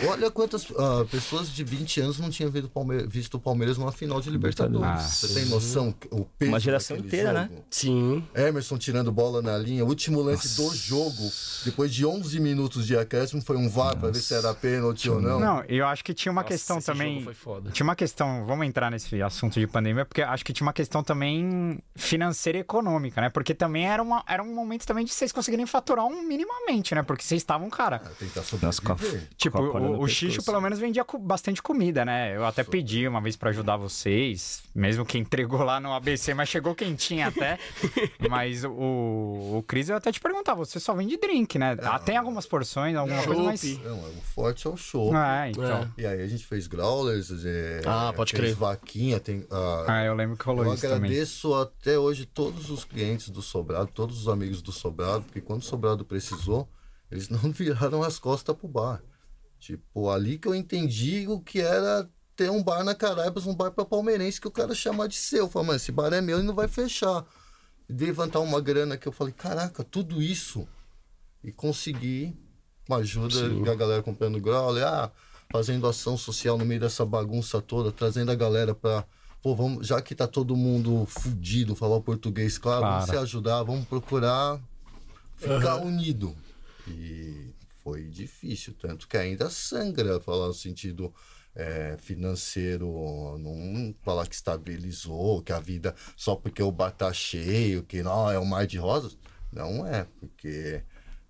olha 0.08 0.30
quantas 0.30 0.66
ah, 0.78 1.04
pessoas 1.10 1.50
de 1.50 1.62
20 1.64 2.00
anos 2.00 2.18
não 2.18 2.30
tinham 2.30 2.50
visto 2.50 2.66
o 2.66 2.70
Palmeiras, 2.70 3.06
visto 3.08 3.34
o 3.36 3.40
Palmeiras 3.40 3.78
numa 3.78 3.92
final 3.92 4.20
de 4.20 4.30
Libertadores. 4.30 4.80
Libertadores. 4.80 5.16
Você 5.16 5.34
tem 5.40 5.44
noção 5.46 5.94
o 6.10 6.24
peso 6.24 6.50
Uma 6.50 6.60
geração 6.60 6.96
inteira, 6.96 7.32
né? 7.32 7.48
jogo? 7.50 7.64
Sim. 7.70 8.26
Emerson 8.34 8.78
tirando 8.78 9.12
bola 9.12 9.40
na 9.42 9.56
linha, 9.58 9.84
o 9.84 9.88
último 9.88 10.20
lance 10.20 10.56
do 10.56 10.74
jogo, 10.74 11.30
depois 11.64 11.92
de 11.92 12.04
11 12.06 12.40
minutos 12.40 12.86
de 12.86 12.96
acréscimo, 12.96 13.42
foi 13.42 13.56
um 13.56 13.68
VAR 13.68 13.96
pra 13.96 14.08
ver 14.10 14.18
se 14.20 14.34
era 14.34 14.54
pênalti 14.54 15.08
ou 15.10 15.20
não. 15.20 15.38
Não, 15.38 15.64
eu 15.68 15.86
acho 15.86 16.02
que 16.04 16.14
tinha 16.14 16.32
uma 16.32 16.42
Nossa, 16.42 16.52
questão 16.54 16.78
esse 16.78 16.86
também. 16.86 17.14
jogo 17.14 17.24
foi 17.24 17.34
foda. 17.34 17.70
Tinha 17.70 17.84
uma 17.84 17.94
questão, 17.96 18.44
vamos 18.46 18.66
entrar 18.66 18.90
nesse 18.90 19.20
assunto 19.22 19.60
de 19.60 19.66
pandemia, 19.66 20.04
porque 20.04 20.22
acho 20.22 20.44
que 20.44 20.52
tinha 20.52 20.66
uma 20.66 20.72
questão 20.72 21.02
também 21.02 21.78
financeira 21.94 22.58
e 22.58 22.62
econômica, 22.62 23.20
né? 23.20 23.28
Porque 23.28 23.54
também 23.54 23.86
era, 23.86 24.02
uma, 24.02 24.24
era 24.26 24.42
um 24.42 24.54
momento 24.54 24.71
também 24.78 25.04
de 25.04 25.12
vocês 25.12 25.30
conseguirem 25.32 25.66
faturar 25.66 26.04
um 26.06 26.22
minimamente, 26.22 26.94
né? 26.94 27.02
Porque 27.02 27.22
vocês 27.24 27.40
estavam, 27.40 27.68
cara. 27.70 27.98
Tentar 28.18 28.34
com 28.34 28.40
a, 28.40 28.42
sobreviver. 28.72 29.28
Tipo, 29.36 29.58
o, 29.60 30.00
o, 30.02 30.08
Xixo 30.08 30.44
pelo 30.44 30.60
menos 30.60 30.78
vendia 30.78 31.04
co- 31.04 31.18
bastante 31.18 31.62
comida, 31.62 32.04
né? 32.04 32.36
Eu 32.36 32.44
até 32.44 32.62
pedi 32.64 33.06
uma 33.06 33.20
vez 33.20 33.36
pra 33.36 33.50
ajudar 33.50 33.76
vocês, 33.76 34.62
mesmo 34.74 35.04
que 35.04 35.18
entregou 35.18 35.62
lá 35.62 35.78
no 35.80 35.92
ABC, 35.92 36.34
mas 36.34 36.48
chegou 36.48 36.74
quentinha 36.74 37.28
até. 37.28 37.58
mas 38.28 38.64
o, 38.64 38.70
o 39.58 39.64
Cris, 39.66 39.88
eu 39.88 39.96
até 39.96 40.10
te 40.12 40.20
perguntar, 40.20 40.54
você 40.54 40.78
só 40.80 40.94
vende 40.94 41.16
drink, 41.16 41.58
né? 41.58 41.76
Ah, 41.82 41.98
tem 41.98 42.16
algumas 42.16 42.46
porções, 42.46 42.96
alguma 42.96 43.22
coisa, 43.22 43.42
mas... 43.42 43.62
Não, 43.78 43.98
o 43.98 44.20
forte 44.34 44.66
é 44.66 44.70
o 44.70 44.76
show. 44.76 45.14
É, 45.16 45.50
então. 45.50 45.82
É. 45.96 46.00
E 46.02 46.06
aí 46.06 46.22
a 46.22 46.26
gente 46.26 46.44
fez 46.46 46.66
growlers, 46.66 47.30
é, 47.44 47.80
Ah, 47.86 48.12
pode 48.14 48.32
fez 48.32 48.42
crer. 48.42 48.54
vaquinha, 48.54 49.20
tem... 49.20 49.46
ah, 49.50 49.84
Ah, 49.88 50.04
eu 50.04 50.14
lembro 50.14 50.36
que 50.36 50.44
rolou 50.44 50.64
Eu 50.64 50.74
isso 50.74 50.82
também. 50.82 50.96
agradeço 51.10 51.54
até 51.54 51.98
hoje 51.98 52.26
todos 52.26 52.70
os 52.70 52.84
clientes 52.84 53.30
do 53.30 53.40
Sobrado, 53.42 53.88
todos 53.92 54.20
os 54.20 54.28
amigos 54.28 54.51
do 54.60 54.72
Sobrado, 54.72 55.24
porque 55.24 55.40
quando 55.40 55.62
o 55.62 55.64
Sobrado 55.64 56.04
precisou, 56.04 56.68
eles 57.10 57.28
não 57.28 57.38
viraram 57.52 58.02
as 58.02 58.18
costas 58.18 58.56
pro 58.56 58.68
bar. 58.68 59.02
Tipo, 59.58 60.10
ali 60.10 60.38
que 60.38 60.48
eu 60.48 60.54
entendi 60.54 61.26
o 61.28 61.40
que 61.40 61.60
era 61.60 62.10
ter 62.34 62.50
um 62.50 62.62
bar 62.62 62.82
na 62.82 62.94
Caraibas, 62.94 63.46
um 63.46 63.54
bar 63.54 63.70
pra 63.70 63.84
palmeirense 63.84 64.40
que 64.40 64.48
o 64.48 64.50
cara 64.50 64.74
chama 64.74 65.08
de 65.08 65.14
seu. 65.14 65.48
Fala, 65.48 65.66
mano, 65.66 65.76
esse 65.76 65.92
bar 65.92 66.12
é 66.12 66.20
meu 66.20 66.40
e 66.40 66.42
não 66.42 66.54
vai 66.54 66.66
fechar. 66.66 67.24
E 67.88 67.92
levantar 67.92 68.40
uma 68.40 68.60
grana 68.60 68.96
que 68.96 69.06
eu 69.06 69.12
falei, 69.12 69.32
caraca, 69.32 69.84
tudo 69.84 70.20
isso. 70.20 70.66
E 71.44 71.52
consegui 71.52 72.36
uma 72.88 72.98
ajuda 72.98 73.48
da 73.60 73.74
galera 73.74 74.02
comprando 74.02 74.40
growler, 74.40 74.86
ah, 74.86 75.10
fazendo 75.50 75.86
ação 75.86 76.16
social 76.16 76.58
no 76.58 76.64
meio 76.64 76.80
dessa 76.80 77.04
bagunça 77.04 77.60
toda, 77.60 77.92
trazendo 77.92 78.30
a 78.30 78.34
galera 78.34 78.74
pra. 78.74 79.04
Pô, 79.42 79.56
vamos, 79.56 79.86
já 79.88 80.00
que 80.00 80.14
tá 80.14 80.26
todo 80.28 80.56
mundo 80.56 81.04
fudido, 81.06 81.74
falar 81.74 81.96
o 81.96 82.02
português, 82.02 82.58
claro, 82.58 82.82
vamos 82.82 83.04
Claro. 83.06 83.18
se 83.18 83.24
ajudar, 83.24 83.62
vamos 83.64 83.86
procurar 83.86 84.60
ficar 85.36 85.76
unido. 85.76 86.34
E 86.86 87.52
foi 87.82 88.04
difícil, 88.04 88.74
tanto 88.80 89.08
que 89.08 89.16
ainda 89.16 89.50
sangra 89.50 90.20
falar 90.20 90.46
no 90.46 90.54
sentido 90.54 91.12
é, 91.54 91.96
financeiro, 91.98 92.86
não 93.38 93.94
falar 94.02 94.26
que 94.26 94.34
estabilizou, 94.34 95.42
que 95.42 95.52
a 95.52 95.58
vida 95.60 95.94
só 96.16 96.36
porque 96.36 96.62
o 96.62 96.70
bar 96.70 96.92
tá 96.92 97.12
cheio, 97.12 97.82
que 97.82 98.02
não 98.02 98.30
é 98.30 98.38
um 98.38 98.44
mar 98.44 98.66
de 98.66 98.78
rosas. 98.78 99.18
Não 99.52 99.84
é, 99.86 100.06
porque 100.18 100.82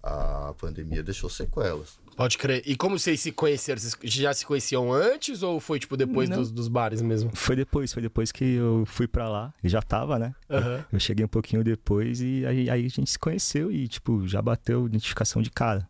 a 0.02 0.54
pandemia 0.58 1.02
deixou 1.02 1.28
sequelas. 1.30 1.98
Pode 2.16 2.38
crer. 2.38 2.62
E 2.66 2.76
como 2.76 2.98
vocês 2.98 3.20
se 3.20 3.32
conheceram? 3.32 3.80
Vocês 3.80 3.96
já 4.02 4.32
se 4.34 4.44
conheciam 4.44 4.92
antes 4.92 5.42
ou 5.42 5.58
foi, 5.60 5.78
tipo, 5.78 5.96
depois 5.96 6.28
dos, 6.28 6.50
dos 6.50 6.68
bares 6.68 7.00
mesmo? 7.00 7.30
Foi 7.34 7.56
depois, 7.56 7.92
foi 7.92 8.02
depois 8.02 8.30
que 8.30 8.44
eu 8.54 8.84
fui 8.86 9.08
pra 9.08 9.28
lá. 9.28 9.52
E 9.62 9.68
já 9.68 9.80
tava, 9.80 10.18
né? 10.18 10.34
Aham. 10.50 10.84
Eu 10.92 11.00
cheguei 11.00 11.24
um 11.24 11.28
pouquinho 11.28 11.64
depois 11.64 12.20
e 12.20 12.44
aí, 12.46 12.68
aí 12.70 12.86
a 12.86 12.88
gente 12.88 13.10
se 13.10 13.18
conheceu 13.18 13.70
e, 13.72 13.88
tipo, 13.88 14.26
já 14.28 14.42
bateu 14.42 14.86
identificação 14.86 15.40
de 15.40 15.50
cara. 15.50 15.86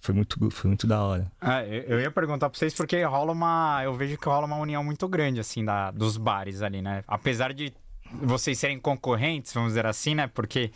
Foi 0.00 0.14
muito, 0.14 0.50
foi 0.50 0.68
muito 0.68 0.86
da 0.86 1.02
hora. 1.02 1.32
Ah, 1.40 1.64
eu 1.64 1.82
eu 1.94 2.00
ia 2.00 2.10
perguntar 2.10 2.50
pra 2.50 2.58
vocês 2.58 2.74
porque 2.74 3.02
rola 3.04 3.32
uma. 3.32 3.80
Eu 3.82 3.94
vejo 3.94 4.18
que 4.18 4.28
rola 4.28 4.46
uma 4.46 4.58
união 4.58 4.84
muito 4.84 5.08
grande, 5.08 5.40
assim, 5.40 5.64
da, 5.64 5.90
dos 5.90 6.18
bares 6.18 6.60
ali, 6.60 6.82
né? 6.82 7.02
Apesar 7.08 7.54
de 7.54 7.72
vocês 8.12 8.58
serem 8.58 8.78
concorrentes, 8.78 9.52
vamos 9.52 9.70
dizer 9.70 9.86
assim, 9.86 10.14
né? 10.14 10.26
Porque 10.26 10.70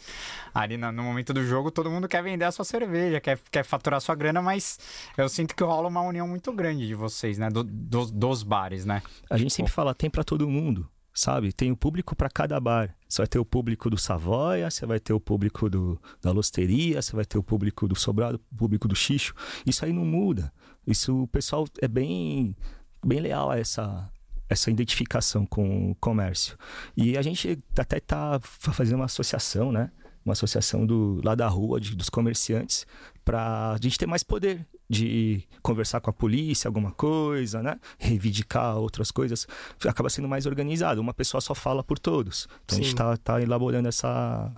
ali 0.54 0.76
no, 0.76 0.92
momento 0.92 1.32
do 1.32 1.44
jogo 1.44 1.70
todo 1.70 1.90
mundo 1.90 2.08
quer 2.08 2.22
vender 2.22 2.44
a 2.44 2.52
sua 2.52 2.64
cerveja, 2.64 3.20
quer, 3.20 3.38
quer 3.50 3.64
faturar 3.64 3.98
a 3.98 4.00
sua 4.00 4.14
grana, 4.14 4.42
mas 4.42 4.78
eu 5.16 5.28
sinto 5.28 5.54
que 5.54 5.62
rola 5.62 5.88
uma 5.88 6.00
união 6.00 6.26
muito 6.26 6.52
grande 6.52 6.86
de 6.86 6.94
vocês, 6.94 7.38
né? 7.38 7.48
Do- 7.48 7.64
dos- 7.64 8.10
dos 8.10 8.42
bares, 8.42 8.84
né? 8.84 9.02
A 9.30 9.36
gente 9.36 9.52
sempre 9.52 9.72
fala, 9.72 9.94
tem 9.94 10.10
pra 10.10 10.24
todo 10.24 10.48
mundo, 10.48 10.88
sabe? 11.14 11.52
Tem 11.52 11.70
o 11.70 11.76
público 11.76 12.16
pra 12.16 12.28
cada 12.28 12.58
bar. 12.58 12.94
Você 13.08 13.22
vai 13.22 13.28
ter 13.28 13.38
o 13.38 13.44
público 13.44 13.88
do 13.88 13.96
Savoia, 13.96 14.70
você 14.70 14.84
vai 14.84 14.98
ter 14.98 15.12
o 15.12 15.20
público 15.20 15.70
do, 15.70 16.00
da 16.20 16.32
Losteria, 16.32 17.00
você 17.00 17.14
vai 17.14 17.24
ter 17.24 17.38
o 17.38 17.42
público 17.42 17.86
do 17.86 17.94
Sobrado, 17.94 18.40
o 18.52 18.56
público 18.56 18.88
do 18.88 18.96
Xixo. 18.96 19.32
Isso 19.64 19.84
aí 19.84 19.92
não 19.92 20.04
muda. 20.04 20.52
Isso, 20.86 21.22
o 21.22 21.28
pessoal 21.28 21.66
é 21.80 21.86
bem, 21.88 22.56
bem 23.04 23.20
leal 23.20 23.50
a 23.50 23.58
essa, 23.58 24.10
essa 24.48 24.70
identificação 24.70 25.44
com 25.46 25.90
o 25.90 25.94
comércio. 25.96 26.56
E 26.96 27.16
a 27.18 27.22
gente 27.22 27.58
até 27.76 28.00
tá 28.00 28.38
fa- 28.42 28.72
fazendo 28.72 28.96
uma 28.96 29.04
associação, 29.06 29.70
né? 29.72 29.90
Uma 30.24 30.32
associação 30.32 30.84
do, 30.86 31.20
lá 31.24 31.34
da 31.34 31.48
rua, 31.48 31.80
de- 31.80 31.94
dos 31.96 32.08
comerciantes, 32.10 32.86
para 33.24 33.72
a 33.72 33.76
gente 33.80 33.98
ter 33.98 34.06
mais 34.06 34.22
poder 34.22 34.66
de 34.90 35.42
conversar 35.62 36.00
com 36.00 36.10
a 36.10 36.12
polícia, 36.12 36.66
alguma 36.68 36.92
coisa, 36.92 37.62
né? 37.62 37.78
Reivindicar 37.98 38.76
outras 38.78 39.10
coisas. 39.10 39.46
Acaba 39.86 40.08
sendo 40.10 40.28
mais 40.28 40.46
organizado. 40.46 41.00
Uma 41.00 41.12
pessoa 41.14 41.40
só 41.40 41.54
fala 41.54 41.82
por 41.84 41.98
todos. 41.98 42.46
Então 42.64 42.78
a 42.78 42.82
gente 42.82 42.90
Sim. 42.90 43.16
tá, 43.22 43.40
elaborando 43.40 43.88
essa. 43.88 44.50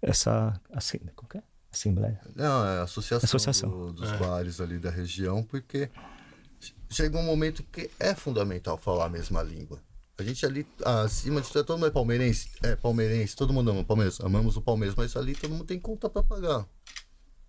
Essa. 0.00 0.52
Assim, 0.72 0.98
como 1.14 1.28
que 1.28 1.38
é? 1.38 1.42
Assembleia. 1.72 2.20
Não, 2.36 2.66
é 2.66 2.80
a 2.80 2.82
associação, 2.82 3.24
Associação. 3.24 3.70
do- 3.70 3.92
dos 3.94 4.10
bares 4.12 4.60
ali 4.60 4.78
da 4.78 4.90
região, 4.90 5.42
porque 5.42 5.88
chega 6.90 7.18
um 7.18 7.22
momento 7.22 7.62
que 7.64 7.90
é 7.98 8.14
fundamental 8.14 8.76
falar 8.78 9.06
a 9.06 9.08
mesma 9.08 9.42
língua. 9.42 9.80
A 10.18 10.22
gente 10.22 10.44
ali, 10.44 10.66
acima 10.84 11.40
de 11.40 11.48
tudo, 11.48 11.64
todo 11.64 11.78
mundo 11.78 11.86
é 11.86 11.90
palmeirense, 11.90 12.50
é 12.62 12.76
palmeirense, 12.76 13.34
todo 13.34 13.52
mundo 13.52 13.70
ama 13.70 13.80
o 13.80 13.84
Palmeiras, 13.84 14.20
amamos 14.20 14.56
o 14.56 14.62
Palmeiras, 14.62 14.94
mas 14.94 15.16
ali 15.16 15.34
todo 15.34 15.50
mundo 15.50 15.64
tem 15.64 15.80
conta 15.80 16.08
para 16.08 16.22
pagar. 16.22 16.66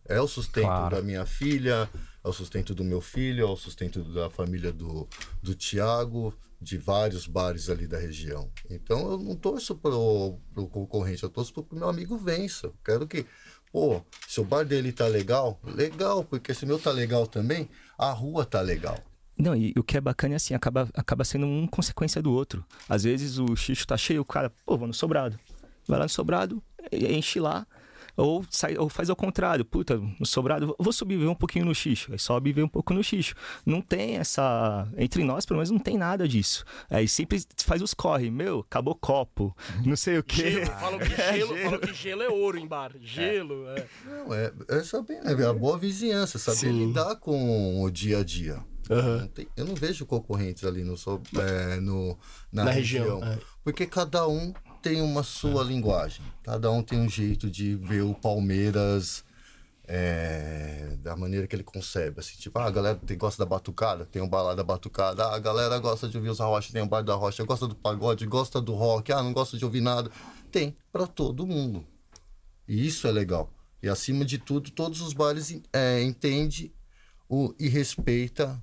É 0.06 0.20
o 0.20 0.28
sustento 0.28 0.66
Claro. 0.66 0.96
da 0.96 1.02
minha 1.02 1.26
filha, 1.26 1.90
é 2.24 2.28
o 2.28 2.34
sustento 2.34 2.74
do 2.74 2.84
meu 2.84 3.00
filho, 3.02 3.46
é 3.46 3.50
o 3.50 3.56
sustento 3.56 4.04
da 4.14 4.30
família 4.30 4.72
do, 4.72 5.08
do 5.42 5.54
Tiago, 5.54 6.34
de 6.60 6.78
vários 6.78 7.28
bares 7.28 7.70
ali 7.70 7.86
da 7.86 7.98
região. 7.98 8.50
Então 8.70 9.12
eu 9.12 9.18
não 9.18 9.36
torço 9.36 9.76
pro, 9.76 10.40
pro 10.54 10.68
concorrente, 10.68 11.22
eu 11.22 11.30
torço 11.30 11.54
pro 11.54 11.64
que 11.64 11.76
meu 11.76 11.90
amigo 11.90 12.18
vença. 12.18 12.68
Eu 12.68 12.76
quero 12.84 13.06
que, 13.08 13.26
pô, 13.74 14.02
se 14.28 14.40
o 14.40 14.46
bar 14.46 14.64
dele 14.64 14.92
tá 14.92 15.08
legal, 15.08 15.60
legal, 15.66 16.24
porque 16.24 16.54
se 16.54 16.64
o 16.64 16.68
meu 16.68 16.78
tá 16.78 16.92
legal 16.92 17.26
também, 17.26 17.68
a 17.98 18.12
rua 18.12 18.46
tá 18.46 18.62
legal. 18.62 18.98
Não, 19.36 19.56
e 19.56 19.74
o 19.76 19.84
que 19.84 19.98
é 19.98 20.02
bacana 20.02 20.36
é 20.36 20.38
assim, 20.38 20.54
acaba, 20.54 20.88
acaba 20.94 21.26
sendo 21.26 21.48
um 21.48 21.66
consequência 21.66 22.22
do 22.22 22.32
outro. 22.32 22.64
Às 22.88 23.04
vezes 23.04 23.40
o 23.40 23.56
xixo 23.56 23.88
tá 23.88 23.98
cheio, 23.98 24.22
o 24.22 24.26
cara, 24.26 24.52
pô, 24.64 24.78
vou 24.78 24.88
no 24.88 24.94
sobrado. 24.94 25.40
Vai 25.88 25.98
lá 25.98 26.06
no 26.06 26.10
sobrado, 26.10 26.64
e- 26.92 27.12
enche 27.16 27.40
lá. 27.40 27.66
Ou, 28.16 28.46
sai, 28.50 28.78
ou 28.78 28.90
faz 28.90 29.10
ao 29.10 29.16
contrário, 29.16 29.66
puta, 29.66 29.98
no 30.20 30.26
sobrado, 30.26 30.76
vou 30.78 30.94
subir 30.94 31.18
ver 31.18 31.28
um 31.28 31.36
pouquinho 31.36 31.66
no 31.66 31.74
xixo. 31.74 32.12
Aí 32.12 32.20
sobe 32.20 32.52
e 32.52 32.54
vê 32.54 32.62
um 32.64 32.68
pouco 32.68 32.94
no 32.94 33.04
xixo. 33.04 33.34
Não 33.66 33.82
tem 33.82 34.18
essa. 34.18 34.88
Entre 34.98 35.24
nós, 35.24 35.46
pelo 35.46 35.58
menos, 35.58 35.72
não 35.72 35.80
tem 35.80 35.98
nada 35.98 36.28
disso. 36.28 36.64
Aí 36.90 37.08
sempre 37.08 37.44
faz 37.64 37.82
os 37.82 37.94
corre, 37.94 38.30
meu, 38.30 38.60
acabou 38.60 38.94
copo, 38.96 39.56
não 39.86 39.96
sei 39.96 40.20
o 40.20 40.24
quê. 40.24 40.52
Gelo. 40.52 40.66
Falam 40.84 41.00
que 41.00 41.16
gelo, 41.16 41.58
falam 41.58 41.80
que 41.80 41.94
gelo 41.94 42.22
é 42.22 42.30
ouro 42.30 42.58
em 42.58 42.68
bar. 42.68 42.92
Gelo, 43.02 43.68
é. 43.70 43.88
Não, 44.06 44.34
é, 44.34 44.52
é 44.70 44.84
saber, 44.84 45.22
né? 45.24 45.46
A 45.48 45.54
boa 45.54 45.78
vizinhança, 45.78 46.38
saber 46.38 46.58
Sim. 46.58 46.88
lidar 46.88 47.16
com 47.16 47.82
o 47.82 47.90
dia 47.90 48.20
a 48.20 48.24
dia. 48.24 48.64
Tem- 49.34 49.48
eu 49.56 49.66
não 49.66 49.76
vejo 49.76 50.06
concorrentes 50.06 50.64
ali 50.66 50.84
no, 50.84 50.96
é, 51.40 51.80
no, 51.80 52.18
na, 52.52 52.66
Na 52.66 52.72
região. 52.72 53.20
região, 53.20 53.34
é. 53.34 53.40
Porque 53.64 53.86
cada 53.86 54.28
um 54.28 54.54
tem 54.84 55.02
uma 55.02 55.24
sua 55.24 55.64
linguagem. 55.64 56.22
Cada 56.44 56.70
um 56.70 56.84
tem 56.84 57.00
um 57.00 57.10
jeito 57.10 57.50
de 57.50 57.74
ver 57.76 58.02
o 58.02 58.14
Palmeiras 58.14 59.24
é, 59.88 60.98
da 61.02 61.16
maneira 61.16 61.48
que 61.48 61.56
ele 61.56 61.64
concebe. 61.64 62.20
Assim, 62.20 62.36
tipo, 62.38 62.60
ah, 62.60 62.66
a 62.66 62.70
galera 62.70 62.98
tem, 62.98 63.18
gosta 63.18 63.44
da 63.44 63.50
batucada, 63.50 64.06
tem 64.06 64.22
um 64.22 64.28
bar 64.28 64.44
lá 64.44 64.54
da 64.54 64.64
batucada. 64.64 65.24
Ah, 65.26 65.36
a 65.36 65.40
galera 65.40 65.80
gosta 65.80 66.10
de 66.10 66.18
ouvir 66.18 66.30
os 66.30 66.40
rocha, 66.40 66.74
tem 66.74 66.82
um 66.82 66.88
bar 66.88 67.02
da 67.02 67.16
rocha. 67.16 67.46
Gosta 67.46 67.66
do 67.66 67.76
pagode, 67.76 68.26
gosta 68.26 68.62
do 68.62 68.74
rock. 68.74 69.14
Ah, 69.14 69.24
não 69.24 69.32
gosta 69.32 69.58
de 69.58 69.64
ouvir 69.64 69.80
nada. 69.80 70.12
Tem 70.52 70.76
para 70.92 71.08
todo 71.08 71.48
mundo. 71.48 71.88
E 72.68 72.86
isso 72.86 73.08
é 73.08 73.12
legal. 73.12 73.50
E 73.82 73.88
acima 73.88 74.26
de 74.26 74.38
tudo, 74.38 74.70
todos 74.70 75.00
os 75.00 75.14
bares 75.14 75.62
é, 75.72 76.04
entendem 76.04 76.74
o, 77.30 77.54
e 77.58 77.70
respeita 77.70 78.62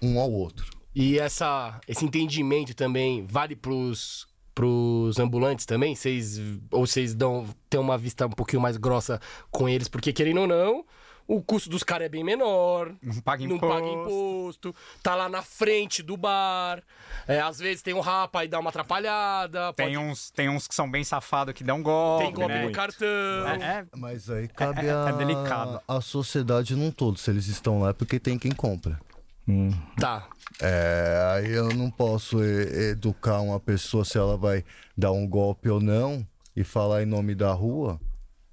um 0.00 0.20
ao 0.20 0.30
outro. 0.30 0.70
E 0.94 1.18
essa, 1.18 1.80
esse 1.86 2.04
entendimento 2.04 2.74
também 2.74 3.24
vale 3.26 3.54
pros, 3.54 4.26
pros 4.60 5.18
ambulantes 5.18 5.64
também? 5.64 5.94
Vocês, 5.96 6.38
ou 6.70 6.86
vocês 6.86 7.14
dão, 7.14 7.46
têm 7.70 7.80
uma 7.80 7.96
vista 7.96 8.26
um 8.26 8.30
pouquinho 8.30 8.60
mais 8.60 8.76
grossa 8.76 9.18
com 9.50 9.66
eles? 9.66 9.88
Porque, 9.88 10.12
querendo 10.12 10.42
ou 10.42 10.46
não, 10.46 10.84
o 11.26 11.40
custo 11.40 11.70
dos 11.70 11.82
caras 11.82 12.04
é 12.06 12.08
bem 12.10 12.22
menor. 12.22 12.92
Não 13.02 13.20
paga 13.22 13.46
Não 13.46 13.56
imposto. 13.56 13.74
paga 13.74 13.86
imposto, 13.86 14.74
tá 15.02 15.14
lá 15.14 15.30
na 15.30 15.40
frente 15.40 16.02
do 16.02 16.14
bar. 16.14 16.82
É, 17.26 17.40
às 17.40 17.58
vezes 17.58 17.80
tem 17.82 17.94
um 17.94 18.00
rapa 18.00 18.44
e 18.44 18.48
dá 18.48 18.60
uma 18.60 18.68
atrapalhada. 18.68 19.72
Tem, 19.72 19.86
pode- 19.94 19.96
uns, 19.98 20.30
tem 20.30 20.50
uns 20.50 20.68
que 20.68 20.74
são 20.74 20.90
bem 20.90 21.04
safados 21.04 21.54
que 21.54 21.64
dão 21.64 21.82
golpe. 21.82 22.24
tem 22.26 22.34
golpe 22.34 22.52
né? 22.52 22.64
no 22.66 22.72
cartão. 22.72 23.06
É, 23.08 23.56
é, 23.62 23.86
Mas 23.96 24.28
aí 24.28 24.46
cabe 24.46 24.86
é 24.86 24.90
a, 24.90 25.10
delicado. 25.12 25.80
a 25.88 26.00
sociedade 26.02 26.76
num 26.76 26.90
todo. 26.90 27.16
Se 27.18 27.30
eles 27.30 27.46
estão 27.46 27.80
lá 27.80 27.90
é 27.90 27.92
porque 27.94 28.20
tem 28.20 28.38
quem 28.38 28.52
compra. 28.52 29.00
Hum, 29.48 29.70
Tá. 29.98 30.28
É, 30.60 31.34
aí 31.34 31.50
eu 31.52 31.70
não 31.74 31.90
posso 31.90 32.42
educar 32.42 33.40
uma 33.40 33.58
pessoa 33.58 34.04
se 34.04 34.18
ela 34.18 34.36
vai 34.36 34.64
dar 34.96 35.12
um 35.12 35.26
golpe 35.26 35.68
ou 35.68 35.80
não 35.80 36.26
e 36.54 36.62
falar 36.62 37.02
em 37.02 37.06
nome 37.06 37.34
da 37.34 37.52
rua, 37.52 37.98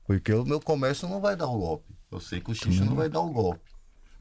porque 0.06 0.34
o 0.34 0.45
meu 0.45 0.62
comércio 0.62 1.08
não 1.08 1.19
vai 1.19 1.36
dar 1.36 1.47
um 1.47 1.60
golpe. 1.60 1.93
Eu 2.10 2.19
sei 2.21 2.39
que 2.39 2.52
o 2.52 2.56
xixi 2.56 2.82
não 2.82 2.95
vai 2.95 3.10
dar 3.10 3.21
um 3.21 3.34
golpe. 3.34 3.60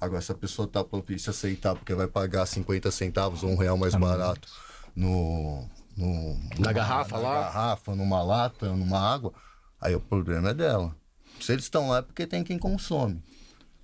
Agora, 0.01 0.21
se 0.21 0.33
a 0.33 0.35
pessoa 0.35 0.67
tá 0.67 0.83
propícia 0.83 1.31
a 1.31 1.33
aceitar 1.33 1.75
porque 1.75 1.95
vai 1.95 2.07
pagar 2.07 2.45
50 2.45 2.91
centavos 2.91 3.43
ou 3.43 3.51
um 3.51 3.57
real 3.57 3.77
mais 3.77 3.95
barato 3.95 4.49
no, 4.95 5.65
no, 5.97 6.37
garrafa 6.73 7.17
na 7.17 7.23
lá? 7.23 7.41
garrafa, 7.43 7.95
numa 7.95 8.23
lata, 8.23 8.69
numa 8.75 8.99
água, 8.99 9.33
aí 9.81 9.95
o 9.95 10.01
problema 10.01 10.51
é 10.51 10.55
dela. 10.55 10.95
Se 11.41 11.53
eles 11.53 11.65
estão 11.65 11.89
lá 11.89 11.99
é 11.99 12.03
porque 12.03 12.27
tem 12.27 12.43
quem 12.43 12.59
consome. 12.59 13.23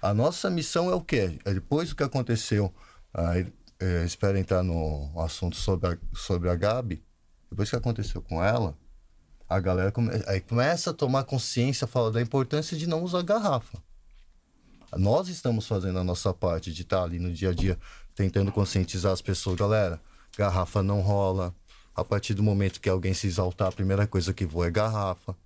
A 0.03 0.13
nossa 0.13 0.51
missão 0.51 0.91
é 0.91 0.95
o 0.97 1.01
quê? 1.01 1.39
É 1.45 1.55
depois 1.55 1.91
do 1.91 1.95
que 1.95 2.03
aconteceu, 2.03 2.75
aí, 3.15 3.47
é, 3.79 4.05
espero 4.05 4.37
entrar 4.37 4.65
no 4.65 5.13
assunto 5.21 5.55
sobre 5.55 5.91
a, 5.91 5.99
sobre 6.13 6.51
a 6.51 6.57
Gabi, 6.57 7.01
depois 7.49 7.71
que 7.71 7.77
aconteceu 7.77 8.21
com 8.21 8.43
ela, 8.43 8.77
a 9.49 9.61
galera 9.61 9.93
come, 9.93 10.11
aí 10.27 10.41
começa 10.41 10.91
a 10.91 10.93
tomar 10.93 11.23
consciência, 11.23 11.87
fala 11.87 12.11
da 12.11 12.21
importância 12.21 12.77
de 12.77 12.89
não 12.89 13.05
usar 13.05 13.23
garrafa. 13.23 13.81
Nós 14.97 15.29
estamos 15.29 15.69
fazendo 15.69 16.01
a 16.01 16.05
nossa 16.05 16.35
parte 16.35 16.73
de 16.73 16.83
estar 16.83 17.05
ali 17.05 17.21
no 17.21 17.33
dia 17.33 17.51
a 17.51 17.55
dia 17.55 17.79
tentando 18.13 18.51
conscientizar 18.51 19.13
as 19.13 19.23
pessoas, 19.23 19.57
galera, 19.57 20.01
garrafa 20.37 20.83
não 20.83 21.01
rola. 21.01 21.55
A 21.95 22.05
partir 22.05 22.35
do 22.35 22.43
momento 22.43 22.81
que 22.81 22.89
alguém 22.89 23.15
se 23.15 23.29
exaltar, 23.29 23.69
a 23.69 23.73
primeira 23.73 24.07
coisa 24.07 24.35
que 24.35 24.47
voa 24.47 24.67
é 24.67 24.71
garrafa. 24.71 25.37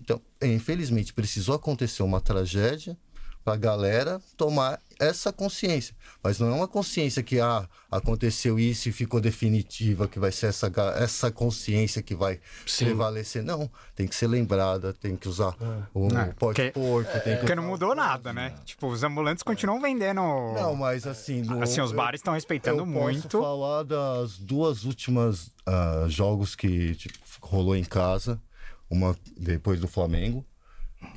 Então, 0.00 0.20
infelizmente, 0.42 1.12
precisou 1.12 1.54
acontecer 1.54 2.02
uma 2.02 2.20
tragédia 2.20 2.96
para 3.44 3.54
a 3.54 3.56
galera 3.56 4.20
tomar 4.36 4.78
essa 5.00 5.32
consciência. 5.32 5.94
Mas 6.22 6.38
não 6.38 6.48
é 6.48 6.52
uma 6.54 6.68
consciência 6.68 7.22
que 7.24 7.40
ah, 7.40 7.68
aconteceu 7.90 8.56
isso 8.58 8.88
e 8.88 8.92
ficou 8.92 9.20
definitiva, 9.20 10.06
que 10.06 10.18
vai 10.20 10.30
ser 10.30 10.46
essa, 10.46 10.70
essa 10.96 11.30
consciência 11.30 12.00
que 12.00 12.14
vai 12.14 12.38
Sim. 12.66 12.84
prevalecer. 12.86 13.42
Não, 13.42 13.68
tem 13.96 14.06
que 14.06 14.14
ser 14.14 14.28
lembrada, 14.28 14.92
tem 14.92 15.16
que 15.16 15.28
usar 15.28 15.56
o 15.92 16.06
É, 16.06 16.32
porque- 16.38 16.70
porte-porco. 16.70 17.10
tem 17.24 17.34
que 17.34 17.40
Porque 17.40 17.54
não 17.56 17.64
mudou 17.64 17.94
nada, 17.96 18.32
né? 18.32 18.54
Tipo, 18.64 18.86
os 18.86 19.02
ambulantes 19.02 19.42
continuam 19.42 19.80
vendendo. 19.80 20.20
Não, 20.20 20.76
mas 20.76 21.04
assim... 21.06 21.42
no- 21.42 21.60
Assim, 21.62 21.80
os 21.80 21.90
eu- 21.90 21.96
bares 21.96 22.20
estão 22.20 22.34
respeitando 22.34 22.82
eu 22.82 22.86
muito. 22.86 23.22
posso 23.28 23.42
falar 23.42 23.82
das 23.82 24.38
duas 24.38 24.84
últimas 24.84 25.50
ah, 25.66 26.04
jogos 26.08 26.54
que 26.54 26.94
tipo, 26.94 27.18
rolou 27.40 27.74
em 27.74 27.84
casa, 27.84 28.40
uma 28.88 29.16
depois 29.36 29.80
do 29.80 29.88
Flamengo 29.88 30.44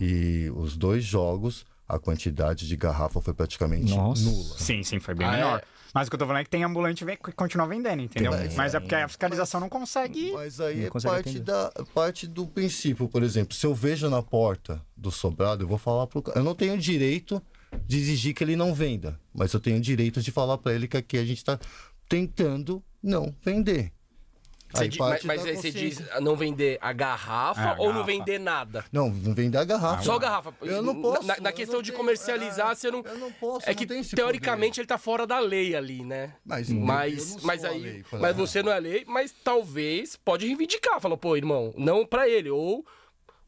e 0.02 0.52
os 0.56 0.76
dois 0.76 1.04
jogos 1.04 1.66
a 1.88 2.00
quantidade 2.00 2.68
de 2.68 2.76
garrafa 2.76 3.22
foi 3.22 3.34
praticamente 3.34 3.94
Nossa. 3.96 4.24
nula. 4.24 4.58
Sim, 4.58 4.84
sim, 4.84 5.00
foi 5.00 5.14
bem 5.14 5.28
Ah, 5.28 5.32
menor. 5.32 5.60
é? 5.60 5.64
Mas 5.94 6.08
o 6.08 6.12
que 6.12 6.16
eu 6.16 6.20
tô 6.20 6.26
falando 6.26 6.42
é 6.42 6.44
que 6.44 6.50
tem 6.50 6.64
ambulante 6.64 7.06
que 7.06 7.32
continua 7.32 7.66
vendendo, 7.68 8.02
entendeu? 8.02 8.32
Tem, 8.34 8.52
Mas 8.54 8.76
é 8.76 8.80
porque 8.82 8.96
a 8.96 9.08
fiscalização 9.08 9.62
não 9.62 9.70
consegue. 9.70 10.34
Mas 10.34 10.60
aí 10.60 10.82
Não 10.82 10.88
é 10.88 10.90
parte, 10.90 11.30
atender. 11.30 11.40
da, 11.44 11.72
parte 11.94 12.28
do 12.28 12.46
princípio, 12.46 13.08
por 13.08 13.24
exemplo, 13.24 13.56
se 13.56 13.66
eu 13.66 13.74
vejo 13.74 14.10
na 14.10 14.22
porta 14.22 14.82
do 14.98 15.10
sobrado, 15.10 15.64
eu 15.64 15.68
vou 15.70 15.78
falar 15.78 16.06
pro 16.08 16.22
cara. 16.22 16.38
Eu 16.38 16.44
não 16.44 16.54
tenho 16.54 16.78
direito 16.78 17.42
de 17.88 17.98
exigir 17.98 18.34
que 18.34 18.44
ele 18.44 18.58
não 18.58 18.74
venda, 18.74 19.18
mas 19.34 19.54
eu 19.54 19.60
tenho 19.60 19.80
direito 19.80 20.22
de 20.22 20.32
falar 20.32 20.58
para 20.58 20.74
ele 20.74 20.86
que 20.88 20.98
aqui 20.98 21.18
a 21.18 21.24
gente 21.24 21.38
está 21.38 21.58
tentando 22.10 22.84
não 23.02 23.34
vender. 23.44 23.92
Aí 24.74 24.90
di- 24.90 25.00
mas 25.00 25.24
mas 25.24 25.44
da 25.44 25.50
aí 25.50 25.56
você 25.56 25.72
diz 25.72 26.02
não 26.22 26.36
vender 26.36 26.78
a 26.82 26.92
garrafa 26.92 27.62
É, 27.62 27.66
a 27.68 27.72
ou 27.74 27.88
não 27.88 28.02
garrafa. 28.02 28.06
vender 28.12 28.40
nada? 28.40 28.86
Não, 28.92 29.10
não 29.10 29.34
vender 29.34 29.58
a 29.58 29.64
garrafa. 29.64 30.04
Só 30.04 30.18
garrafa. 30.20 30.54
Eu 30.62 30.82
não 30.82 31.02
posso. 31.02 31.26
Na, 31.26 31.38
na 31.40 31.52
questão 31.52 31.76
não 31.78 31.82
de 31.84 31.92
tenho- 31.92 31.98
comercializar, 32.00 32.72
é, 32.72 32.76
você 32.76 32.92
não. 32.92 33.02
Eu 33.06 33.18
não 33.18 33.32
posso. 33.32 33.70
É 33.70 33.74
que 33.74 33.86
não 33.86 34.02
teoricamente 34.04 34.80
ele 34.82 34.88
tá 34.88 34.98
fora 34.98 35.26
da 35.26 35.40
lei 35.40 35.76
ali, 35.76 36.04
né? 36.04 36.34
Mas, 36.44 36.70
eu 36.70 36.76
Mas, 36.78 37.32
não 37.32 37.40
sou 37.40 37.48
mas 37.48 37.64
a 37.64 37.70
aí. 37.70 37.80
lei 37.80 38.06
mas 38.20 38.36
você 38.36 38.62
não 38.64 38.72
é 38.72 38.80
lei, 38.80 39.06
mas 39.08 39.34
talvez 39.44 40.16
pode 40.18 40.46
reivindicar. 40.48 41.00
Falou, 41.00 41.18
pô, 41.18 41.38
irmão, 41.38 41.74
não 41.78 42.06
pra 42.06 42.28
ele. 42.28 42.50
Ou 42.50 42.86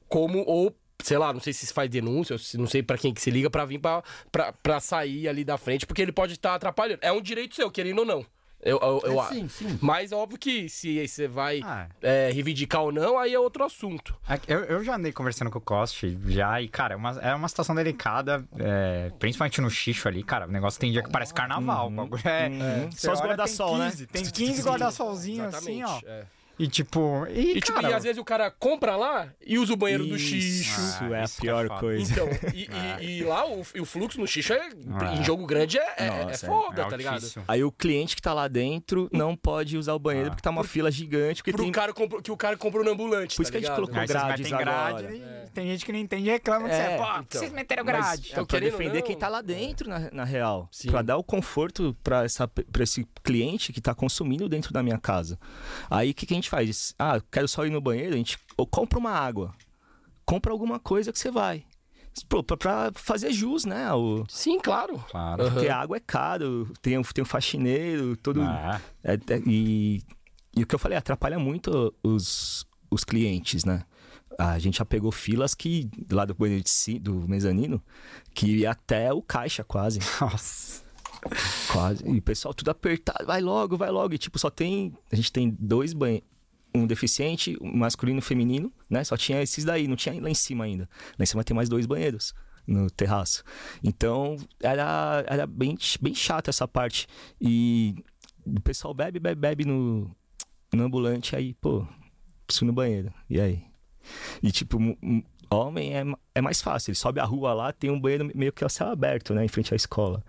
como. 0.07 0.43
Ou, 0.47 0.73
sei 1.03 1.17
lá, 1.17 1.33
não 1.33 1.41
sei 1.41 1.51
se 1.51 1.73
faz 1.73 1.89
denúncia, 1.89 2.37
não 2.57 2.67
sei 2.67 2.81
pra 2.81 2.97
quem 2.97 3.13
que 3.13 3.21
se 3.21 3.29
liga 3.31 3.49
pra 3.49 3.65
vir 3.65 3.79
pra 3.81 4.79
sair 4.79 5.27
ali 5.27 5.43
da 5.43 5.57
frente, 5.57 5.85
porque 5.85 6.01
ele 6.01 6.11
pode 6.13 6.33
estar 6.33 6.55
atrapalhando. 6.55 6.99
É 7.01 7.11
um 7.11 7.21
direito 7.21 7.55
seu, 7.55 7.69
querendo 7.69 7.99
ou 7.99 8.05
não. 8.05 8.25
Eu, 8.61 8.79
eu, 8.81 9.01
eu- 9.05 9.21
É, 9.21 9.25
sim, 9.27 9.47
sim. 9.47 9.77
Mas 9.81 10.11
óbvio 10.11 10.37
que 10.39 10.67
se 10.67 11.07
você 11.07 11.27
vai 11.27 11.61
Ah, 11.63 11.87
é, 12.01 12.31
reivindicar 12.31 12.81
ou 12.81 12.91
não, 12.91 13.17
aí 13.17 13.33
é 13.33 13.39
outro 13.39 13.63
assunto. 13.63 14.15
É 14.27 14.39
Eu, 14.47 14.63
eu 14.65 14.83
já 14.83 14.95
andei 14.95 15.11
conversando 15.11 15.51
com 15.51 15.59
o 15.59 15.61
Coste 15.61 16.17
já, 16.27 16.59
e, 16.61 16.67
cara, 16.67 16.93
é 16.95 16.97
uma, 16.97 17.11
é 17.21 17.35
uma 17.35 17.47
situação 17.47 17.75
delicada, 17.75 18.43
é, 18.57 19.11
principalmente 19.19 19.61
no 19.61 19.69
xixo 19.69 20.07
ali, 20.07 20.23
cara. 20.23 20.47
O 20.47 20.51
negócio 20.51 20.79
tem 20.79 20.91
dia 20.91 21.03
que 21.03 21.11
parece 21.11 21.33
carnaval. 21.33 21.87
O 21.87 21.91
bagulho 21.91 22.21
é, 22.27 22.47
Uhum. 22.49 22.91
Só 22.91 23.13
os 23.13 23.19
guarda-sol, 23.21 23.69
tem 23.71 23.79
né? 23.79 23.85
15, 23.91 24.07
Tem 24.07 24.25
15 24.25 24.61
guarda-solzinhos 24.63 25.53
assim, 25.53 25.83
ó. 25.83 25.99
é. 26.05 26.25
E 26.59 26.67
tipo. 26.67 27.25
E, 27.29 27.57
E, 27.57 27.61
tipo, 27.61 27.73
cara, 27.73 27.91
e 27.91 27.93
às 27.93 28.03
vezes 28.03 28.17
o 28.17 28.23
cara 28.25 28.49
compra 28.49 28.95
lá 28.95 29.27
e 29.45 29.59
usa 29.59 29.73
o 29.73 29.75
banheiro 29.77 30.05
do 30.07 30.15
Isso. 30.15 30.25
xixo. 30.25 30.79
Isso 30.81 30.97
Ah, 31.03 31.09
é 31.17 31.19
a 31.19 31.23
é 31.23 31.27
pior 31.39 31.67
foda. 31.67 31.79
coisa. 31.79 32.11
Então, 32.11 32.27
e, 32.53 32.67
e- 33.05 33.19
e 33.19 33.23
lá 33.23 33.45
o, 33.47 33.61
o 33.61 33.85
fluxo 33.85 34.19
no 34.19 34.27
xixo 34.27 34.53
é, 34.53 34.69
Ah. 34.93 35.13
em 35.15 35.23
jogo 35.23 35.45
grande 35.45 35.77
é, 35.77 35.93
é, 35.97 36.05
é 36.07 36.25
Nossa, 36.25 36.45
é. 36.45 36.49
foda, 36.49 36.81
é 36.81 36.85
tá 36.89 36.97
ligado? 36.97 37.23
Aí 37.47 37.63
o 37.63 37.71
cliente 37.71 38.15
que 38.15 38.21
tá 38.21 38.33
lá 38.33 38.47
dentro 38.47 39.07
não 39.13 39.35
pode 39.35 39.77
usar 39.77 39.93
o 39.93 39.99
banheiro 39.99 40.29
Ah. 40.29 40.31
porque 40.31 40.41
tá 40.41 40.49
uma 40.49 40.63
fila 40.63 40.89
gigante. 40.89 41.41
Porque 41.43 41.51
Pro 41.51 41.63
tem... 41.63 41.71
cara 41.71 41.93
comprou- 41.93 42.21
que 42.21 42.31
o 42.31 42.37
cara 42.37 42.57
comprou 42.57 42.83
no 42.83 42.91
ambulante, 42.91 43.35
Por 43.35 43.43
isso 43.43 43.51
tá 43.51 43.59
que 43.59 43.63
a 43.65 43.67
gente 43.67 43.75
colocou- 43.75 43.99
Aí 43.99 44.07
grades 44.07 44.39
metem 44.49 44.57
grade 44.57 45.05
agora. 45.05 45.15
e 45.15 45.49
tem 45.51 45.67
gente 45.67 45.85
que 45.85 45.91
não 45.91 45.99
entende 45.99 46.27
e 46.27 46.31
reclama 46.31 46.67
que 46.67 46.73
É, 46.75 46.89
você, 46.89 46.97
pô, 46.97 47.19
então. 47.19 47.39
vocês 47.39 47.51
meteram 47.51 47.85
grade. 47.85 48.29
Então, 48.31 48.45
pra 48.45 48.57
querendo 48.59 48.73
ou 48.73 48.77
defender 48.79 48.99
não, 48.99 49.05
quem 49.07 49.15
tá 49.15 49.27
lá 49.27 49.41
dentro, 49.41 49.87
na, 49.89 50.09
na 50.11 50.23
real. 50.23 50.67
Sim. 50.71 50.89
Pra 50.89 51.01
dar 51.03 51.17
o 51.17 51.23
conforto 51.23 51.95
pra, 52.03 52.23
essa, 52.23 52.47
pra 52.47 52.83
esse 52.83 53.07
cliente 53.23 53.71
que 53.71 53.79
tá 53.79 53.93
consumindo 53.93 54.49
dentro 54.49 54.73
da 54.73 54.81
minha 54.81 54.97
casa. 54.97 55.37
Aí 55.89 56.11
o 56.11 56.13
que, 56.13 56.25
que 56.25 56.33
a 56.33 56.35
gente 56.37 56.46
faz? 56.49 56.93
Ah, 56.97 57.21
quero 57.31 57.47
só 57.47 57.65
ir 57.65 57.69
no 57.71 57.81
banheiro, 57.81 58.13
a 58.13 58.17
gente 58.17 58.37
ou 58.57 58.65
compra 58.67 58.97
uma 58.99 59.11
água. 59.11 59.53
Compra 60.25 60.51
alguma 60.51 60.79
coisa 60.79 61.11
que 61.13 61.19
você 61.19 61.31
vai. 61.31 61.63
Pô, 62.27 62.41
pra, 62.43 62.57
pra 62.57 62.91
fazer 62.95 63.31
jus, 63.31 63.63
né? 63.63 63.93
O, 63.93 64.25
Sim, 64.27 64.59
claro. 64.59 64.97
Claro. 65.09 65.43
Aham. 65.43 65.53
Porque 65.53 65.67
a 65.69 65.77
água 65.77 65.97
é 65.97 65.99
caro, 65.99 66.67
tem, 66.81 66.97
um- 66.97 67.03
tem 67.03 67.21
um 67.21 67.25
faxineiro, 67.27 68.17
todo. 68.17 68.41
Ah, 68.41 68.81
É, 69.03 69.13
é, 69.13 69.41
e, 69.45 70.01
e 70.55 70.63
o 70.63 70.67
que 70.67 70.73
eu 70.73 70.79
falei, 70.79 70.97
atrapalha 70.97 71.37
muito 71.37 71.93
os, 72.03 72.65
os 72.89 73.03
clientes, 73.03 73.63
né? 73.63 73.83
A 74.39 74.57
gente 74.59 74.79
já 74.79 74.85
pegou 74.85 75.11
filas 75.11 75.53
que, 75.55 75.89
lá 76.11 76.25
do 76.25 76.33
banheiro 76.35 76.63
de 76.63 76.99
do 76.99 77.27
mezanino, 77.27 77.81
que 78.33 78.57
ia 78.57 78.71
até 78.71 79.13
o 79.13 79.21
caixa 79.21 79.63
quase. 79.63 79.99
nossa. 80.19 80.83
Quase. 81.71 82.07
E 82.07 82.17
o 82.17 82.21
pessoal 82.21 82.53
tudo 82.53 82.69
apertado, 82.69 83.25
vai 83.25 83.41
logo, 83.41 83.77
vai 83.77 83.89
logo. 83.91 84.13
E 84.13 84.17
tipo, 84.17 84.37
só 84.39 84.49
tem. 84.49 84.93
A 85.11 85.15
gente 85.15 85.31
tem 85.31 85.55
dois 85.59 85.93
banheiros. 85.93 86.27
Um 86.73 86.85
deficiente, 86.85 87.57
um 87.61 87.77
masculino 87.77 88.17
e 88.17 88.19
um 88.19 88.21
feminino, 88.21 88.71
né? 88.89 89.03
Só 89.03 89.17
tinha 89.17 89.41
esses 89.41 89.63
daí, 89.65 89.87
não 89.87 89.95
tinha 89.95 90.21
lá 90.21 90.29
em 90.29 90.35
cima 90.35 90.65
ainda. 90.65 90.89
Lá 91.17 91.23
em 91.23 91.25
cima 91.25 91.43
tem 91.43 91.55
mais 91.55 91.69
dois 91.69 91.85
banheiros 91.85 92.33
no 92.67 92.89
terraço. 92.89 93.43
Então, 93.83 94.35
era, 94.61 95.23
era 95.27 95.47
bem, 95.47 95.77
bem 96.01 96.13
chato 96.13 96.49
essa 96.49 96.67
parte. 96.67 97.07
E 97.39 97.95
o 98.45 98.59
pessoal 98.59 98.93
bebe, 98.93 99.19
bebe, 99.19 99.39
bebe 99.39 99.65
no, 99.65 100.13
no 100.73 100.83
ambulante, 100.83 101.35
aí, 101.35 101.53
pô, 101.53 101.87
preciso 102.45 102.65
ir 102.65 102.67
no 102.67 102.73
banheiro. 102.73 103.13
E 103.29 103.39
aí? 103.39 103.63
E 104.43 104.51
tipo, 104.51 104.77
homem 105.49 105.95
é, 105.97 106.03
é 106.35 106.41
mais 106.41 106.61
fácil. 106.61 106.91
Ele 106.91 106.95
sobe 106.97 107.19
a 107.19 107.25
rua 107.25 107.53
lá, 107.53 107.71
tem 107.73 107.89
um 107.89 107.99
banheiro 107.99 108.29
meio 108.35 108.51
que 108.51 108.63
a 108.63 108.69
céu 108.69 108.87
aberto, 108.89 109.33
né? 109.33 109.43
Em 109.45 109.47
frente 109.47 109.73
à 109.73 109.75
escola. 109.75 110.23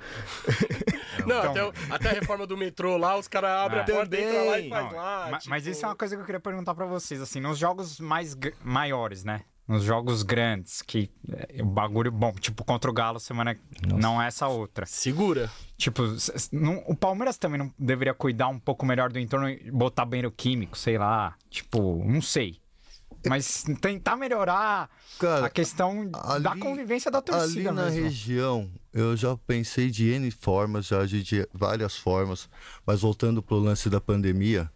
Não, 1.27 1.39
Então- 1.39 1.51
até, 1.51 1.65
o- 1.65 1.73
até 1.95 2.09
a 2.11 2.13
reforma 2.13 2.47
do 2.47 2.57
metrô 2.57 2.97
lá, 2.97 3.17
os 3.19 3.29
caras 3.29 3.51
abrem 3.51 3.81
É. 3.81 3.83
a 3.83 3.87
porta, 3.87 4.17
entra 4.17 4.43
lá 4.45 4.59
e 4.61 4.69
faz 4.69 4.85
Não, 4.93 4.97
lá. 4.97 5.29
ma- 5.31 5.39
tipo- 5.39 5.51
Mas 5.51 5.67
isso 5.67 5.85
é 5.85 5.89
uma 5.89 5.97
coisa 5.97 6.15
que 6.17 6.23
eu 6.23 6.27
queria 6.27 6.41
perguntar 6.41 6.75
pra 6.75 6.87
vocês, 6.87 7.21
assim, 7.21 7.41
nos 7.41 7.59
jogos 7.59 7.99
mais 8.01 8.37
maiores, 8.63 9.25
né? 9.25 9.43
Nos 9.67 9.83
jogos 9.85 10.23
grandes, 10.23 10.81
que 10.81 11.11
é, 11.31 11.63
o 11.63 11.67
bagulho 11.67 12.11
bom, 12.11 12.33
tipo 12.33 12.65
contra 12.65 12.91
o 12.91 12.95
Galo 12.95 13.21
semana 13.21 13.55
não 13.87 14.21
é 14.23 14.27
essa 14.29 14.49
outra. 14.49 14.87
Segura. 14.87 15.51
Tipo, 15.77 16.05
não- 16.51 16.83
o 16.87 16.97
Palmeiras 16.97 17.37
também 17.37 17.59
não 17.59 17.71
deveria 17.79 18.15
cuidar 18.15 18.49
um 18.49 18.59
pouco 18.59 18.87
melhor 18.87 19.13
do 19.13 19.19
entorno 19.19 19.47
e 19.51 19.71
botar 19.71 20.07
banheiro 20.07 20.31
químico, 20.33 20.79
sei 20.79 20.97
lá. 20.97 21.35
Tipo, 21.51 22.03
não 22.07 22.23
sei. 22.23 22.57
Mas 23.27 23.65
tentar 23.81 24.17
melhorar 24.17 24.89
Cara, 25.19 25.47
a 25.47 25.51
questão 25.51 26.09
da 26.09 26.53
ali- 26.53 26.61
convivência 26.61 27.11
da 27.11 27.19
Ali 27.19 27.27
torcida 27.27 27.73
na 27.73 27.87
mesmo. 27.87 28.03
região, 28.05 28.71
eu 28.93 29.17
já 29.17 29.37
pensei 29.37 29.91
de 29.91 30.09
N 30.11 30.31
formas, 30.31 30.87
já 30.87 31.05
de 31.05 31.47
várias 31.53 31.97
formas, 31.97 32.49
mas 32.87 33.01
voltando 33.01 33.43
pro 33.43 33.57
lance 33.59 33.91
da 33.91 34.01
pandemia, 34.01 34.71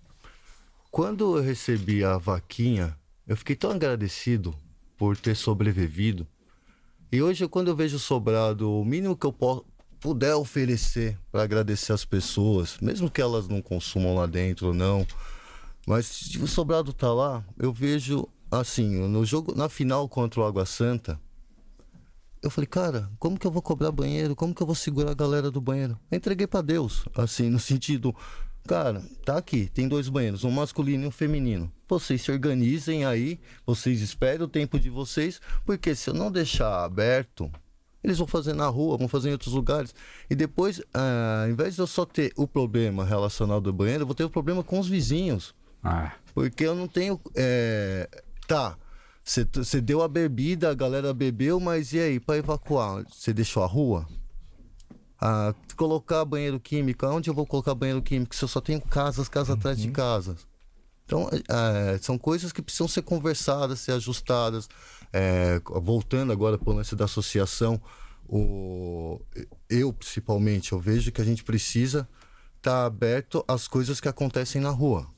quando 0.91 1.37
eu 1.39 1.43
recebi 1.43 2.05
a 2.05 2.19
vaquinha, 2.19 2.97
eu 3.27 3.37
fiquei 3.37 3.57
tão 3.57 3.71
agradecido 3.71 4.55
por 4.99 5.17
ter 5.17 5.35
sobrevivido. 5.37 6.27
E 7.11 7.23
hoje, 7.23 7.47
quando 7.49 7.69
eu 7.69 7.77
vejo 7.77 7.99
sobrado, 7.99 8.71
o 8.71 8.85
mínimo 8.85 9.17
que 9.17 9.27
eu 9.27 9.33
po- 9.33 9.65
puder 10.01 10.35
oferecer 10.35 11.17
para 11.31 11.43
agradecer 11.45 11.93
as 11.93 12.05
pessoas, 12.05 12.77
mesmo 12.81 13.11
que 13.11 13.21
elas 13.23 13.47
não 13.49 13.63
consumam 13.63 14.15
lá 14.17 14.27
dentro 14.27 14.69
ou 14.69 14.75
não, 14.75 15.07
mas 15.87 16.07
se 16.07 16.39
o 16.39 16.47
sobrado 16.47 16.93
tá 16.93 17.13
lá, 17.13 17.45
eu 17.59 17.73
vejo 17.73 18.29
assim, 18.51 19.09
no 19.09 19.25
jogo, 19.25 19.55
na 19.55 19.69
final 19.69 20.09
contra 20.09 20.41
o 20.41 20.45
Água 20.45 20.67
Santa, 20.67 21.19
eu 22.43 22.51
falei, 22.51 22.67
cara, 22.67 23.09
como 23.19 23.39
que 23.39 23.47
eu 23.47 23.51
vou 23.51 23.63
cobrar 23.63 23.93
banheiro? 23.93 24.35
Como 24.35 24.55
que 24.55 24.63
eu 24.63 24.67
vou 24.67 24.75
segurar 24.75 25.13
a 25.13 25.15
galera 25.15 25.51
do 25.51 25.61
banheiro? 25.61 25.99
Eu 26.11 26.17
entreguei 26.19 26.47
pra 26.47 26.61
Deus, 26.61 27.05
assim, 27.15 27.49
no 27.49 27.59
sentido, 27.61 28.15
cara, 28.67 29.03
tá 29.25 29.39
aqui, 29.39 29.71
tem 29.73 29.89
dois 29.89 30.09
banheiros, 30.09 30.45
um 30.45 30.51
masculino 30.51 31.05
e 31.05 31.07
um 31.07 31.11
feminino. 31.11 31.71
Vocês 31.89 32.23
se 32.23 32.33
organizem 32.33 33.05
aí, 33.05 33.39
vocês 33.65 34.01
esperem 34.01 34.43
o 34.43 34.49
tempo 34.49 34.79
de 34.79 34.91
vocês, 34.91 35.41
porque 35.65 35.95
se 35.95 36.11
eu 36.11 36.15
não 36.15 36.31
deixar 36.31 36.85
aberto, 36.85 37.51
eles 38.03 38.19
vão 38.19 38.27
fazer 38.27 38.55
na 38.55 38.67
rua, 38.67 38.99
vão 38.99 39.09
fazer 39.09 39.29
em 39.29 39.33
outros 39.33 39.55
lugares. 39.55 39.95
E 40.29 40.35
depois, 40.35 40.83
ah, 40.93 41.45
ao 41.45 41.51
invés 41.51 41.77
de 41.77 41.81
eu 41.81 41.87
só 41.87 42.05
ter 42.05 42.33
o 42.37 42.49
problema 42.49 43.05
relacionado 43.05 43.69
ao 43.69 43.73
banheiro, 43.73 44.03
eu 44.03 44.07
vou 44.07 44.15
ter 44.15 44.25
o 44.25 44.31
problema 44.31 44.65
com 44.65 44.79
os 44.81 44.89
vizinhos. 44.89 45.55
Ah, 45.83 46.13
Porque 46.35 46.65
eu 46.65 46.75
não 46.75 46.87
tenho. 46.87 47.21
é, 47.35 48.09
Tá. 48.47 48.77
Você 49.25 49.81
deu 49.81 50.03
a 50.03 50.09
bebida, 50.09 50.71
a 50.71 50.75
galera 50.75 51.15
bebeu, 51.15 51.61
mas 51.61 51.93
e 51.93 52.01
aí, 52.01 52.19
pra 52.21 52.37
evacuar? 52.37 53.05
Você 53.09 53.33
deixou 53.33 53.63
a 53.63 53.67
rua? 53.67 54.07
Ah, 55.21 55.55
colocar 55.77 56.25
banheiro 56.25 56.59
químico, 56.59 57.07
onde 57.07 57.31
eu 57.31 57.35
vou 57.35 57.47
colocar 57.47 57.75
banheiro 57.75 58.03
químico 58.03 58.35
se 58.35 58.43
eu 58.43 58.49
só 58.49 58.61
tenho 58.61 58.81
casas, 58.81 59.29
casas 59.29 59.57
atrás 59.57 59.79
de 59.79 59.91
casas? 59.93 60.45
Então, 61.05 61.31
é, 61.31 61.99
são 61.99 62.19
coisas 62.19 62.53
que 62.53 62.61
precisam 62.61 62.89
ser 62.89 63.03
conversadas, 63.03 63.81
ser 63.81 63.93
ajustadas. 63.93 64.69
É, 65.13 65.61
voltando 65.65 66.33
agora 66.33 66.59
para 66.59 66.71
o 66.71 66.77
lance 66.77 66.97
da 66.97 67.05
associação, 67.05 67.81
o, 68.27 69.21
eu 69.71 69.93
principalmente, 69.93 70.73
eu 70.73 70.81
vejo 70.81 71.13
que 71.13 71.21
a 71.21 71.25
gente 71.25 71.45
precisa 71.45 72.09
estar 72.57 72.73
tá 72.73 72.85
aberto 72.87 73.45
às 73.47 73.69
coisas 73.69 74.01
que 74.01 74.09
acontecem 74.09 74.61
na 74.61 74.71
rua. 74.71 75.12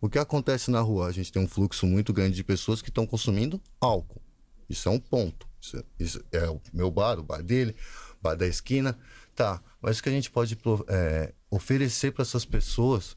O 0.00 0.08
que 0.08 0.18
acontece 0.18 0.70
na 0.70 0.80
rua? 0.80 1.08
A 1.08 1.12
gente 1.12 1.32
tem 1.32 1.42
um 1.42 1.48
fluxo 1.48 1.86
muito 1.86 2.12
grande 2.12 2.36
de 2.36 2.44
pessoas 2.44 2.80
que 2.80 2.88
estão 2.88 3.04
consumindo 3.04 3.60
álcool. 3.80 4.22
Isso 4.68 4.88
é 4.88 4.92
um 4.92 5.00
ponto. 5.00 5.48
Isso, 5.60 5.84
isso 5.98 6.24
é 6.30 6.48
o 6.48 6.60
meu 6.72 6.90
bar, 6.90 7.18
o 7.18 7.22
bar 7.22 7.42
dele, 7.42 7.74
o 8.18 8.22
bar 8.22 8.36
da 8.36 8.46
esquina. 8.46 8.96
Tá, 9.34 9.60
mas 9.80 9.98
o 9.98 10.02
que 10.02 10.08
a 10.08 10.12
gente 10.12 10.30
pode 10.30 10.56
é, 10.88 11.32
oferecer 11.50 12.12
para 12.12 12.22
essas 12.22 12.44
pessoas 12.44 13.16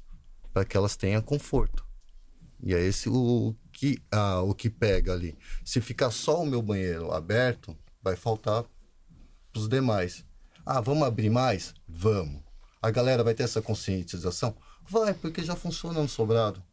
para 0.52 0.66
que 0.66 0.76
elas 0.76 0.96
tenham 0.96 1.22
conforto? 1.22 1.86
E 2.64 2.74
é 2.74 2.80
esse 2.80 3.10
o 3.10 3.56
que, 3.72 4.02
ah, 4.12 4.42
o 4.42 4.54
que 4.54 4.70
pega 4.70 5.14
ali. 5.14 5.38
Se 5.66 5.82
ficar 5.82 6.12
só 6.12 6.42
o 6.42 6.46
meu 6.46 6.62
banheiro 6.62 7.12
aberto, 7.12 7.76
vai 8.02 8.16
faltar 8.16 8.66
os 9.56 9.68
demais. 9.68 10.26
Ah, 10.66 10.80
vamos 10.80 11.08
abrir 11.08 11.30
mais? 11.30 11.74
Vamos. 11.88 12.42
A 12.82 12.90
galera 12.90 13.24
vai 13.24 13.34
ter 13.34 13.44
essa 13.44 13.62
conscientização? 13.62 14.56
Vai, 14.88 15.14
porque 15.14 15.44
já 15.44 15.56
funciona 15.56 16.02
no 16.02 16.10
sobrado. 16.10 16.64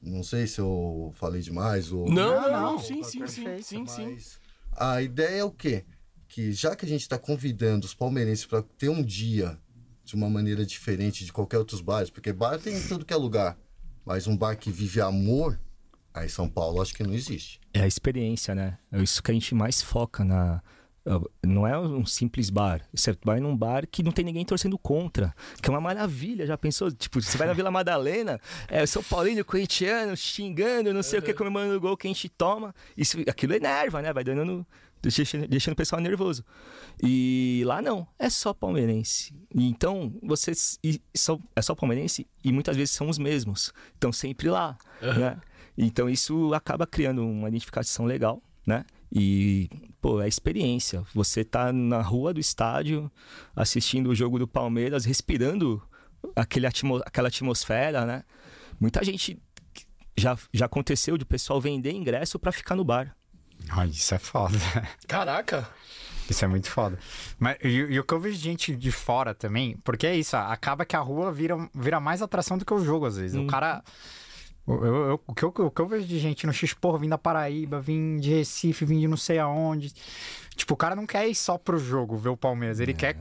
Não 0.00 0.22
sei 0.22 0.46
se 0.46 0.60
eu 0.60 1.12
falei 1.16 1.40
demais 1.40 1.90
ou. 1.90 2.08
Não, 2.08 2.40
não, 2.40 2.50
não. 2.50 2.78
Sim, 2.78 3.02
sim, 3.02 3.26
sim, 3.26 3.62
sim, 3.62 3.86
sim. 3.86 4.16
A 4.72 5.02
ideia 5.02 5.40
é 5.40 5.44
o 5.44 5.50
quê? 5.50 5.84
Que 6.28 6.52
já 6.52 6.76
que 6.76 6.84
a 6.84 6.88
gente 6.88 7.02
está 7.02 7.18
convidando 7.18 7.86
os 7.86 7.94
palmeirenses 7.94 8.44
para 8.44 8.62
ter 8.62 8.88
um 8.88 9.02
dia 9.02 9.58
de 10.04 10.14
uma 10.14 10.30
maneira 10.30 10.64
diferente 10.64 11.24
de 11.24 11.32
qualquer 11.32 11.58
outros 11.58 11.80
bares, 11.80 12.10
porque 12.10 12.32
bar 12.32 12.58
tem 12.58 12.76
em 12.76 12.86
tudo 12.86 13.04
que 13.04 13.12
é 13.12 13.16
lugar. 13.16 13.58
Mas 14.04 14.28
um 14.28 14.36
bar 14.36 14.56
que 14.56 14.70
vive 14.70 15.00
amor, 15.00 15.58
aí 16.14 16.26
em 16.26 16.28
São 16.28 16.48
Paulo, 16.48 16.80
acho 16.80 16.94
que 16.94 17.02
não 17.02 17.12
existe. 17.12 17.60
É 17.74 17.80
a 17.80 17.86
experiência, 17.86 18.54
né? 18.54 18.78
É 18.92 19.02
isso 19.02 19.20
que 19.22 19.30
a 19.30 19.34
gente 19.34 19.54
mais 19.54 19.82
foca 19.82 20.24
na. 20.24 20.62
Não 21.44 21.66
é 21.66 21.78
um 21.78 22.04
simples 22.04 22.50
bar. 22.50 22.82
Você 22.92 23.16
vai 23.24 23.38
num 23.38 23.56
bar 23.56 23.86
que 23.86 24.02
não 24.02 24.10
tem 24.10 24.24
ninguém 24.24 24.44
torcendo 24.44 24.76
contra. 24.76 25.34
Que 25.62 25.68
é 25.68 25.72
uma 25.72 25.80
maravilha. 25.80 26.46
Já 26.46 26.58
pensou? 26.58 26.90
Tipo, 26.90 27.22
você 27.22 27.38
vai 27.38 27.46
na 27.46 27.52
Vila 27.52 27.70
Madalena, 27.70 28.40
é 28.68 28.82
o 28.82 28.86
São 28.86 29.02
Paulino, 29.02 29.44
corintiano, 29.44 30.16
xingando, 30.16 30.92
não 30.92 31.02
sei 31.02 31.18
uhum. 31.18 31.22
o 31.22 31.26
que, 31.26 31.34
comemorando 31.34 31.76
o 31.76 31.80
gol 31.80 31.96
que 31.96 32.06
a 32.06 32.10
gente 32.10 32.28
toma. 32.28 32.74
Isso, 32.96 33.18
aquilo 33.28 33.54
enerva, 33.54 34.02
né? 34.02 34.12
Vai 34.12 34.24
dando 34.24 34.66
deixando, 35.02 35.46
deixando 35.46 35.74
o 35.74 35.76
pessoal 35.76 36.00
nervoso. 36.00 36.44
E 37.02 37.62
lá 37.64 37.80
não, 37.82 38.06
é 38.18 38.28
só 38.28 38.52
palmeirense. 38.52 39.34
Então, 39.54 40.12
vocês 40.22 40.78
são, 41.14 41.40
é 41.54 41.62
só 41.62 41.74
palmeirense 41.74 42.26
e 42.42 42.52
muitas 42.52 42.76
vezes 42.76 42.94
são 42.94 43.08
os 43.08 43.18
mesmos. 43.18 43.72
Estão 43.94 44.12
sempre 44.12 44.48
lá, 44.48 44.76
uhum. 45.02 45.18
né? 45.18 45.40
Então 45.78 46.08
isso 46.08 46.54
acaba 46.54 46.86
criando 46.86 47.26
uma 47.26 47.48
identificação 47.48 48.06
legal, 48.06 48.42
né? 48.66 48.84
E, 49.12 49.70
pô, 50.00 50.20
é 50.20 50.28
experiência. 50.28 51.04
Você 51.14 51.44
tá 51.44 51.72
na 51.72 52.00
rua 52.00 52.34
do 52.34 52.40
estádio, 52.40 53.10
assistindo 53.54 54.10
o 54.10 54.14
jogo 54.14 54.38
do 54.38 54.48
Palmeiras, 54.48 55.04
respirando 55.04 55.82
aquele 56.34 56.66
atmo, 56.66 56.96
aquela 57.04 57.28
atmosfera, 57.28 58.04
né? 58.04 58.24
Muita 58.80 59.02
gente 59.04 59.40
já, 60.16 60.36
já 60.52 60.66
aconteceu 60.66 61.16
de 61.16 61.24
pessoal 61.24 61.60
vender 61.60 61.92
ingresso 61.92 62.38
para 62.38 62.52
ficar 62.52 62.74
no 62.74 62.84
bar. 62.84 63.16
Ai, 63.70 63.88
isso 63.88 64.14
é 64.14 64.18
foda. 64.18 64.58
Caraca! 65.06 65.68
Isso 66.28 66.44
é 66.44 66.48
muito 66.48 66.68
foda. 66.68 66.98
Mas 67.38 67.56
e, 67.62 67.68
e, 67.68 68.00
o 68.00 68.04
que 68.04 68.12
eu 68.12 68.20
vejo 68.20 68.36
de 68.36 68.42
gente 68.42 68.74
de 68.74 68.90
fora 68.90 69.34
também, 69.34 69.76
porque 69.84 70.06
é 70.06 70.16
isso, 70.16 70.36
acaba 70.36 70.84
que 70.84 70.96
a 70.96 71.00
rua 71.00 71.32
vira, 71.32 71.56
vira 71.74 72.00
mais 72.00 72.20
atração 72.20 72.58
do 72.58 72.64
que 72.64 72.74
o 72.74 72.84
jogo, 72.84 73.06
às 73.06 73.16
vezes. 73.16 73.36
Hum. 73.36 73.44
O 73.44 73.46
cara. 73.46 73.82
Eu, 74.66 74.84
eu, 74.84 75.20
o, 75.26 75.34
que 75.34 75.44
eu, 75.44 75.48
o 75.56 75.70
que 75.70 75.80
eu 75.80 75.86
vejo 75.86 76.06
de 76.06 76.18
gente 76.18 76.46
no 76.46 76.52
X-Porro, 76.52 76.98
vindo 76.98 77.10
da 77.10 77.18
Paraíba, 77.18 77.80
vindo 77.80 78.20
de 78.20 78.30
Recife, 78.30 78.84
vindo 78.84 79.00
de 79.00 79.08
não 79.08 79.16
sei 79.16 79.38
aonde. 79.38 79.92
Tipo, 80.56 80.74
o 80.74 80.76
cara 80.76 80.96
não 80.96 81.06
quer 81.06 81.28
ir 81.28 81.34
só 81.34 81.56
pro 81.56 81.78
jogo 81.78 82.16
ver 82.16 82.30
o 82.30 82.36
Palmeiras. 82.36 82.80
Ele 82.80 82.92
não. 82.92 82.98
quer 82.98 83.16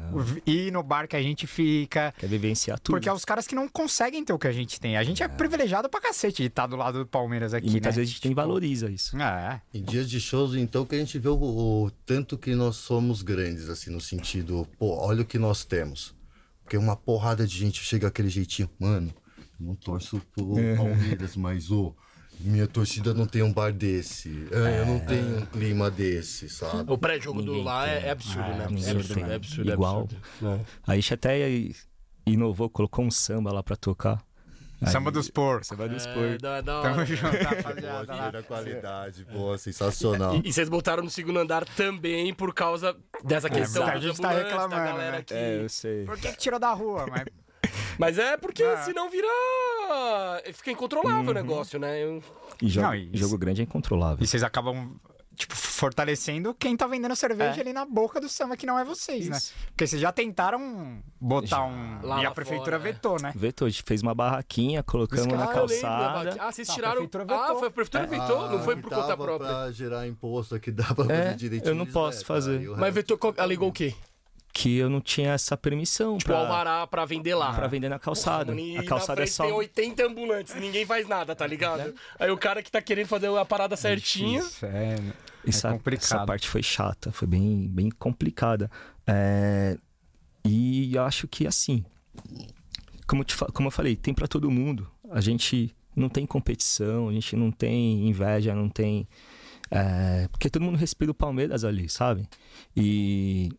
ir 0.45 0.71
no 0.71 0.81
bar 0.81 1.07
que 1.07 1.15
a 1.15 1.21
gente 1.21 1.45
fica. 1.45 2.13
Quer 2.17 2.27
vivenciar 2.27 2.79
tudo. 2.79 2.95
Porque 2.95 3.07
é 3.07 3.13
os 3.13 3.25
caras 3.25 3.45
que 3.45 3.53
não 3.53 3.67
conseguem 3.67 4.23
ter 4.23 4.33
o 4.33 4.39
que 4.39 4.47
a 4.47 4.51
gente 4.51 4.79
tem. 4.79 4.97
A 4.97 5.03
gente 5.03 5.21
é, 5.21 5.25
é 5.25 5.29
privilegiado 5.29 5.89
pra 5.89 6.01
cacete 6.01 6.41
de 6.41 6.47
estar 6.47 6.65
do 6.65 6.75
lado 6.75 6.99
do 6.99 7.05
Palmeiras 7.05 7.53
aqui. 7.53 7.67
E 7.67 7.71
muitas 7.71 7.95
né? 7.95 8.01
vezes 8.01 8.13
a 8.13 8.15
gente 8.15 8.29
tipo... 8.29 8.35
valoriza 8.35 8.89
isso. 8.89 9.15
É. 9.21 9.61
Em 9.73 9.83
dias 9.83 10.09
de 10.09 10.19
shows, 10.19 10.55
então, 10.55 10.85
que 10.85 10.95
a 10.95 10.97
gente 10.97 11.19
vê 11.19 11.27
o, 11.27 11.35
o, 11.35 11.91
tanto 12.05 12.37
que 12.37 12.55
nós 12.55 12.77
somos 12.77 13.21
grandes, 13.21 13.69
assim, 13.69 13.91
no 13.91 13.99
sentido, 13.99 14.67
pô, 14.79 14.95
olha 14.97 15.21
o 15.21 15.25
que 15.25 15.37
nós 15.37 15.65
temos. 15.65 16.15
Porque 16.63 16.77
uma 16.77 16.95
porrada 16.95 17.45
de 17.45 17.55
gente 17.55 17.83
chega 17.83 18.07
aquele 18.07 18.29
jeitinho, 18.29 18.69
mano, 18.79 19.13
eu 19.59 19.65
não 19.65 19.75
torço 19.75 20.21
pro 20.33 20.59
é. 20.59 20.75
Palmeiras, 20.75 21.35
mas 21.35 21.71
o. 21.71 21.95
Oh, 21.97 22.05
minha 22.39 22.67
torcida 22.67 23.13
não 23.13 23.25
tem 23.25 23.41
um 23.41 23.51
bar 23.51 23.71
desse. 23.71 24.47
É, 24.51 24.81
eu 24.81 24.85
não 24.85 24.97
é. 24.97 24.99
tenho 24.99 25.37
um 25.37 25.45
clima 25.45 25.89
desse, 25.89 26.49
sabe? 26.49 26.91
O 26.91 26.97
pré-jogo 26.97 27.41
do 27.41 27.61
lá 27.61 27.87
é, 27.87 28.07
é, 28.07 28.11
absurdo, 28.11 28.49
né? 28.49 28.59
É 28.59 28.91
absurdo, 28.91 29.31
é 29.31 29.35
absurdo. 29.35 29.71
Igual. 29.71 30.01
Absurdo. 30.01 30.65
A 30.85 30.95
gente 30.95 31.13
até 31.13 31.39
inovou, 32.25 32.69
colocou 32.69 33.05
um 33.05 33.11
samba 33.11 33.51
lá 33.51 33.63
pra 33.63 33.75
tocar. 33.75 34.21
Aí, 34.81 34.91
samba 34.91 35.09
dos 35.11 35.29
porcos. 35.29 35.67
Samba 35.67 35.87
dos 35.87 36.05
porcos. 36.05 36.25
É, 36.45 36.61
Tamo 36.61 37.05
junto, 37.05 38.31
da 38.31 38.43
qualidade, 38.43 39.25
pô, 39.25 39.57
sensacional. 39.57 40.35
E, 40.35 40.49
e, 40.49 40.53
vocês 40.53 40.67
botaram 40.67 41.03
no 41.03 41.09
segundo 41.09 41.39
andar 41.39 41.65
também 41.65 42.33
por 42.33 42.53
causa 42.53 42.95
dessa 43.23 43.49
questão. 43.49 43.87
É, 43.87 43.93
a 43.93 43.99
gente 43.99 44.19
tá 44.19 44.31
reclamando, 44.31 44.97
né? 44.97 45.23
Que... 45.23 45.33
É, 45.33 45.63
eu 45.63 45.69
sei. 45.69 46.05
Por 46.05 46.17
que, 46.17 46.31
que 46.31 46.37
tirou 46.37 46.59
da 46.59 46.73
rua? 46.73 47.05
Mas 47.09 47.25
mas 47.97 48.17
é 48.17 48.37
porque 48.37 48.63
ah. 48.63 48.77
senão 48.83 49.09
vira. 49.09 49.27
Fica 50.53 50.71
incontrolável 50.71 51.23
uhum. 51.23 51.29
o 51.29 51.33
negócio, 51.33 51.79
né? 51.79 52.03
Eu... 52.03 52.23
E 52.61 52.67
jogo, 52.67 52.87
Não, 52.87 52.95
e... 52.95 53.09
jogo 53.13 53.37
grande 53.37 53.61
é 53.61 53.63
incontrolável. 53.63 54.23
E 54.23 54.27
vocês 54.27 54.43
acabam 54.43 54.97
tipo, 55.35 55.55
fortalecendo 55.55 56.53
quem 56.53 56.75
tá 56.75 56.87
vendendo 56.87 57.15
cerveja 57.15 57.57
é. 57.57 57.61
ali 57.61 57.73
na 57.73 57.85
boca 57.85 58.19
do 58.19 58.29
samba, 58.29 58.57
que 58.57 58.65
não 58.65 58.79
é 58.79 58.83
vocês, 58.83 59.27
né? 59.29 59.39
já. 59.39 59.53
né? 59.53 59.67
Porque 59.67 59.87
vocês 59.87 60.01
já 60.01 60.11
tentaram 60.11 61.03
botar 61.19 61.47
já. 61.47 61.63
um. 61.63 61.99
Lá 62.01 62.23
e 62.23 62.25
a 62.25 62.31
prefeitura 62.31 62.79
fora, 62.79 62.93
vetou, 62.93 63.21
né? 63.21 63.33
Vetou, 63.35 63.67
a 63.67 63.69
gente 63.69 63.83
fez 63.85 64.01
uma 64.01 64.15
barraquinha, 64.15 64.81
colocamos 64.81 65.27
na 65.27 65.47
calçada. 65.47 66.35
Ah, 66.39 66.51
vocês 66.51 66.67
tiraram. 66.69 67.07
Ah, 67.29 67.55
foi 67.55 67.67
a 67.67 67.71
prefeitura 67.71 68.03
é. 68.03 68.07
vetou, 68.07 68.49
não 68.49 68.63
foi 68.63 68.75
por 68.77 68.89
conta 68.89 69.17
própria. 69.17 69.49
Pra 69.49 69.71
gerar 69.71 70.07
imposto 70.07 70.59
que 70.59 70.71
dá 70.71 70.93
pra 70.95 71.13
é, 71.13 71.33
direitinho. 71.33 71.71
Eu 71.71 71.75
não 71.75 71.85
posso 71.85 72.21
é, 72.21 72.25
fazer. 72.25 72.69
Mas 72.77 72.93
vetou, 72.93 73.19
alegou 73.37 73.69
o 73.69 73.73
quê? 73.73 73.93
Que 74.55 74.77
eu 74.77 74.89
não 74.89 75.01
tinha 75.01 75.33
essa 75.33 75.57
permissão. 75.57 76.17
Tipo, 76.17 76.31
pra, 76.31 76.39
alvará 76.39 76.87
pra 76.87 77.03
vender 77.03 77.35
lá. 77.35 77.53
Pra 77.53 77.67
vender 77.67 77.89
na 77.89 77.99
calçada. 77.99 78.55
Porra, 78.55 78.79
a 78.79 78.85
calçada 78.85 79.21
é 79.21 79.25
só. 79.25 79.43
tem 79.43 79.51
80 79.51 80.05
ambulantes, 80.05 80.55
ninguém 80.55 80.85
faz 80.85 81.05
nada, 81.09 81.35
tá 81.35 81.45
ligado? 81.45 81.93
Aí 82.17 82.31
o 82.31 82.37
cara 82.37 82.63
que 82.63 82.71
tá 82.71 82.81
querendo 82.81 83.07
fazer 83.07 83.27
a 83.27 83.43
parada 83.43 83.75
certinha. 83.75 84.39
Isso, 84.39 84.65
é, 84.65 84.95
é 84.95 85.49
essa, 85.49 85.73
complicado. 85.73 86.03
Essa 86.05 86.25
parte 86.25 86.47
foi 86.47 86.63
chata, 86.63 87.11
foi 87.11 87.27
bem, 87.27 87.67
bem 87.67 87.89
complicada. 87.89 88.71
É, 89.05 89.77
e 90.45 90.97
acho 90.99 91.27
que 91.27 91.45
assim. 91.45 91.83
Como, 93.05 93.25
te, 93.25 93.35
como 93.35 93.67
eu 93.67 93.71
falei, 93.71 93.97
tem 93.97 94.13
para 94.13 94.25
todo 94.25 94.49
mundo. 94.49 94.89
A 95.11 95.19
gente 95.19 95.75
não 95.93 96.07
tem 96.07 96.25
competição, 96.25 97.09
a 97.09 97.11
gente 97.11 97.35
não 97.35 97.51
tem 97.51 98.07
inveja, 98.07 98.55
não 98.55 98.69
tem. 98.69 99.05
É, 99.69 100.29
porque 100.29 100.49
todo 100.49 100.63
mundo 100.63 100.77
respira 100.77 101.11
o 101.11 101.13
Palmeiras 101.13 101.65
ali, 101.65 101.89
sabe? 101.89 102.25
E 102.73 103.51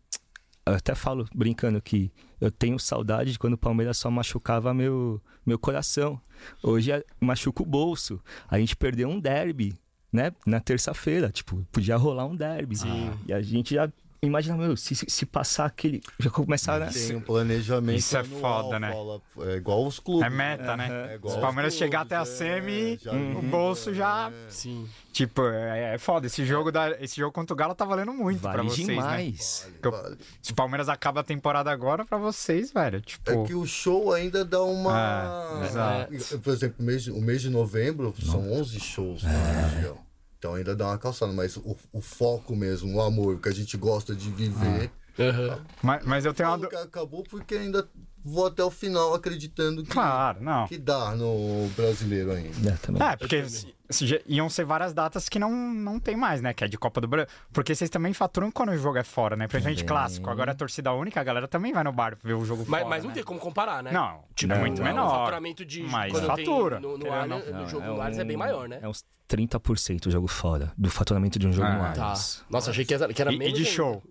eu 0.67 0.75
até 0.75 0.93
falo 0.93 1.27
brincando 1.33 1.81
que 1.81 2.11
eu 2.39 2.51
tenho 2.51 2.77
saudade 2.77 3.31
de 3.31 3.39
quando 3.39 3.53
o 3.53 3.57
Palmeiras 3.57 3.97
só 3.97 4.11
machucava 4.11 4.73
meu, 4.73 5.21
meu 5.45 5.57
coração. 5.57 6.19
Hoje 6.61 6.91
é, 6.91 7.03
machuca 7.19 7.63
o 7.63 7.65
bolso. 7.65 8.21
A 8.47 8.59
gente 8.59 8.75
perdeu 8.75 9.09
um 9.09 9.19
derby, 9.19 9.77
né? 10.11 10.31
Na 10.45 10.59
terça-feira, 10.59 11.29
tipo, 11.29 11.65
podia 11.71 11.97
rolar 11.97 12.25
um 12.25 12.35
derby. 12.35 12.77
Sim. 12.77 13.11
E 13.27 13.33
a 13.33 13.41
gente 13.41 13.75
já 13.75 13.91
Imagina, 14.21 14.57
meu, 14.57 14.75
se, 14.75 14.95
se 14.95 15.25
passar 15.25 15.65
aquele. 15.65 16.01
Já 16.19 16.29
começar, 16.29 16.79
né? 16.79 16.89
Tem 16.91 17.15
um 17.15 17.21
planejamento. 17.21 17.97
Isso 17.97 18.17
é 18.17 18.23
foda, 18.23 18.79
né? 18.79 18.91
Fala, 18.91 19.21
é 19.51 19.55
igual 19.55 19.85
os 19.85 19.99
clubes. 19.99 20.25
É 20.25 20.29
meta, 20.29 20.75
né? 20.75 21.15
É 21.15 21.29
Se 21.29 21.37
o 21.37 21.41
Palmeiras 21.41 21.75
chegar 21.75 22.01
até 22.01 22.15
a 22.15 22.25
semi, 22.25 22.99
é, 23.05 23.37
o 23.37 23.41
bolso 23.43 23.93
já. 23.93 24.31
É. 24.31 24.49
Sim. 24.49 24.87
Tipo, 25.11 25.47
é, 25.47 25.95
é, 25.95 25.97
foda. 25.97 26.27
Esse 26.27 26.45
jogo, 26.45 26.71
da, 26.71 26.91
esse 27.01 27.17
jogo 27.17 27.31
contra 27.31 27.53
o 27.53 27.57
Galo 27.57 27.75
tá 27.75 27.85
valendo 27.85 28.13
muito 28.13 28.39
vale 28.39 28.55
pra 28.55 28.63
vocês, 28.63 28.87
né? 28.87 28.93
demais. 28.95 29.67
né? 29.67 29.91
Vale, 29.91 30.17
Se 30.41 30.51
o 30.51 30.55
Palmeiras 30.55 30.89
acaba 30.89 31.21
a 31.21 31.23
temporada 31.23 31.71
agora, 31.71 32.05
pra 32.05 32.17
vocês, 32.17 32.71
velho. 32.71 33.01
Tipo... 33.01 33.31
É 33.31 33.43
que 33.45 33.53
o 33.53 33.65
show 33.65 34.13
ainda 34.13 34.43
dá 34.43 34.63
uma. 34.63 35.59
É, 35.61 35.65
exato. 35.65 36.39
Por 36.39 36.53
exemplo, 36.53 36.75
o 36.79 36.83
mês, 36.83 37.07
o 37.07 37.21
mês 37.21 37.41
de 37.41 37.49
novembro 37.49 38.13
Não. 38.19 38.31
são 38.31 38.51
11 38.51 38.79
shows 38.79 39.23
na 39.23 39.67
região. 39.67 40.06
Então 40.37 40.53
ainda 40.53 40.75
dá 40.75 40.87
uma 40.87 40.97
calçada, 40.97 41.33
mas 41.33 41.57
o, 41.57 41.75
o 41.91 42.01
foco 42.01 42.55
mesmo, 42.55 42.95
o 42.95 43.01
amor, 43.01 43.35
o 43.35 43.39
que 43.39 43.49
a 43.49 43.53
gente 43.53 43.75
gosta 43.75 44.15
de 44.15 44.29
viver, 44.29 44.91
Aham. 45.19 45.59
Mas, 45.81 46.05
mas 46.05 46.25
eu 46.25 46.33
tenho 46.33 46.49
uma. 46.53 46.67
Acabou 46.67 47.23
porque 47.23 47.55
ainda 47.55 47.87
vou 48.23 48.45
até 48.47 48.63
o 48.63 48.69
final 48.69 49.13
acreditando 49.13 49.83
que, 49.83 49.89
Claro, 49.89 50.41
não. 50.43 50.67
que 50.67 50.77
dá 50.77 51.15
no 51.15 51.67
brasileiro 51.75 52.31
ainda. 52.31 52.71
É, 52.71 52.73
também. 52.73 53.01
É, 53.01 53.15
porque 53.15 53.47
se- 53.47 53.73
se 53.89 54.21
iam 54.27 54.49
ser 54.49 54.65
várias 54.65 54.93
datas 54.93 55.29
que 55.29 55.39
não, 55.39 55.49
não 55.49 55.97
tem 55.97 56.15
mais, 56.17 56.41
né? 56.41 56.53
Que 56.53 56.65
é 56.65 56.67
de 56.67 56.77
Copa 56.77 56.99
do 56.99 57.07
Brasil. 57.07 57.31
Porque 57.53 57.73
vocês 57.73 57.89
também 57.89 58.11
faturam 58.13 58.51
quando 58.51 58.69
o 58.73 58.77
jogo 58.77 58.97
é 58.97 59.03
fora, 59.03 59.35
né? 59.37 59.47
Principalmente 59.47 59.77
Também. 59.85 59.87
clássico. 59.87 60.29
Agora 60.29 60.51
é 60.51 60.53
torcida 60.53 60.91
única, 60.91 61.21
a 61.21 61.23
galera 61.23 61.47
também 61.47 61.71
vai 61.71 61.83
no 61.85 61.93
bar 61.93 62.17
ver 62.21 62.33
o 62.33 62.43
jogo 62.43 62.65
Mas, 62.67 62.81
fora. 62.81 62.89
mas 62.89 63.03
não 63.03 63.09
né? 63.09 63.15
tem 63.15 63.23
como 63.23 63.39
comparar, 63.39 63.81
né? 63.81 63.91
Não, 63.91 64.23
Tipo, 64.35 64.53
é 64.53 64.59
muito 64.59 64.81
o 64.81 64.83
menor. 64.83 65.09
faturamento 65.09 65.63
de 65.65 65.83
Mas 65.83 66.11
quando 66.11 66.27
fatura, 66.27 66.81
tem 66.81 66.89
no, 66.89 66.97
no, 66.97 67.13
Allianz- 67.13 67.49
não. 67.49 67.61
no 67.61 67.69
jogo 67.69 67.83
é 67.83 67.87
no 67.87 67.93
Allianz 67.93 68.17
é 68.19 68.23
bem 68.25 68.35
maior, 68.37 68.67
né? 68.67 68.79
É 68.81 68.87
uns 68.89 69.05
30% 69.29 70.07
o 70.07 70.11
jogo 70.11 70.27
fora 70.27 70.73
do 70.77 70.89
faturamento 70.89 71.39
de 71.39 71.47
um 71.47 71.53
jogo 71.53 71.67
Ah, 71.67 71.73
no 71.89 71.93
tá. 71.95 72.13
Tá. 72.13 72.13
Nossa, 72.49 72.71
achei 72.71 72.83
que 72.83 72.93
era, 72.93 73.11
que 73.13 73.21
era 73.21 73.31
E, 73.31 73.35
e 73.35 73.39
menos. 73.39 73.57
de 73.57 73.65
ainda. 73.69 74.01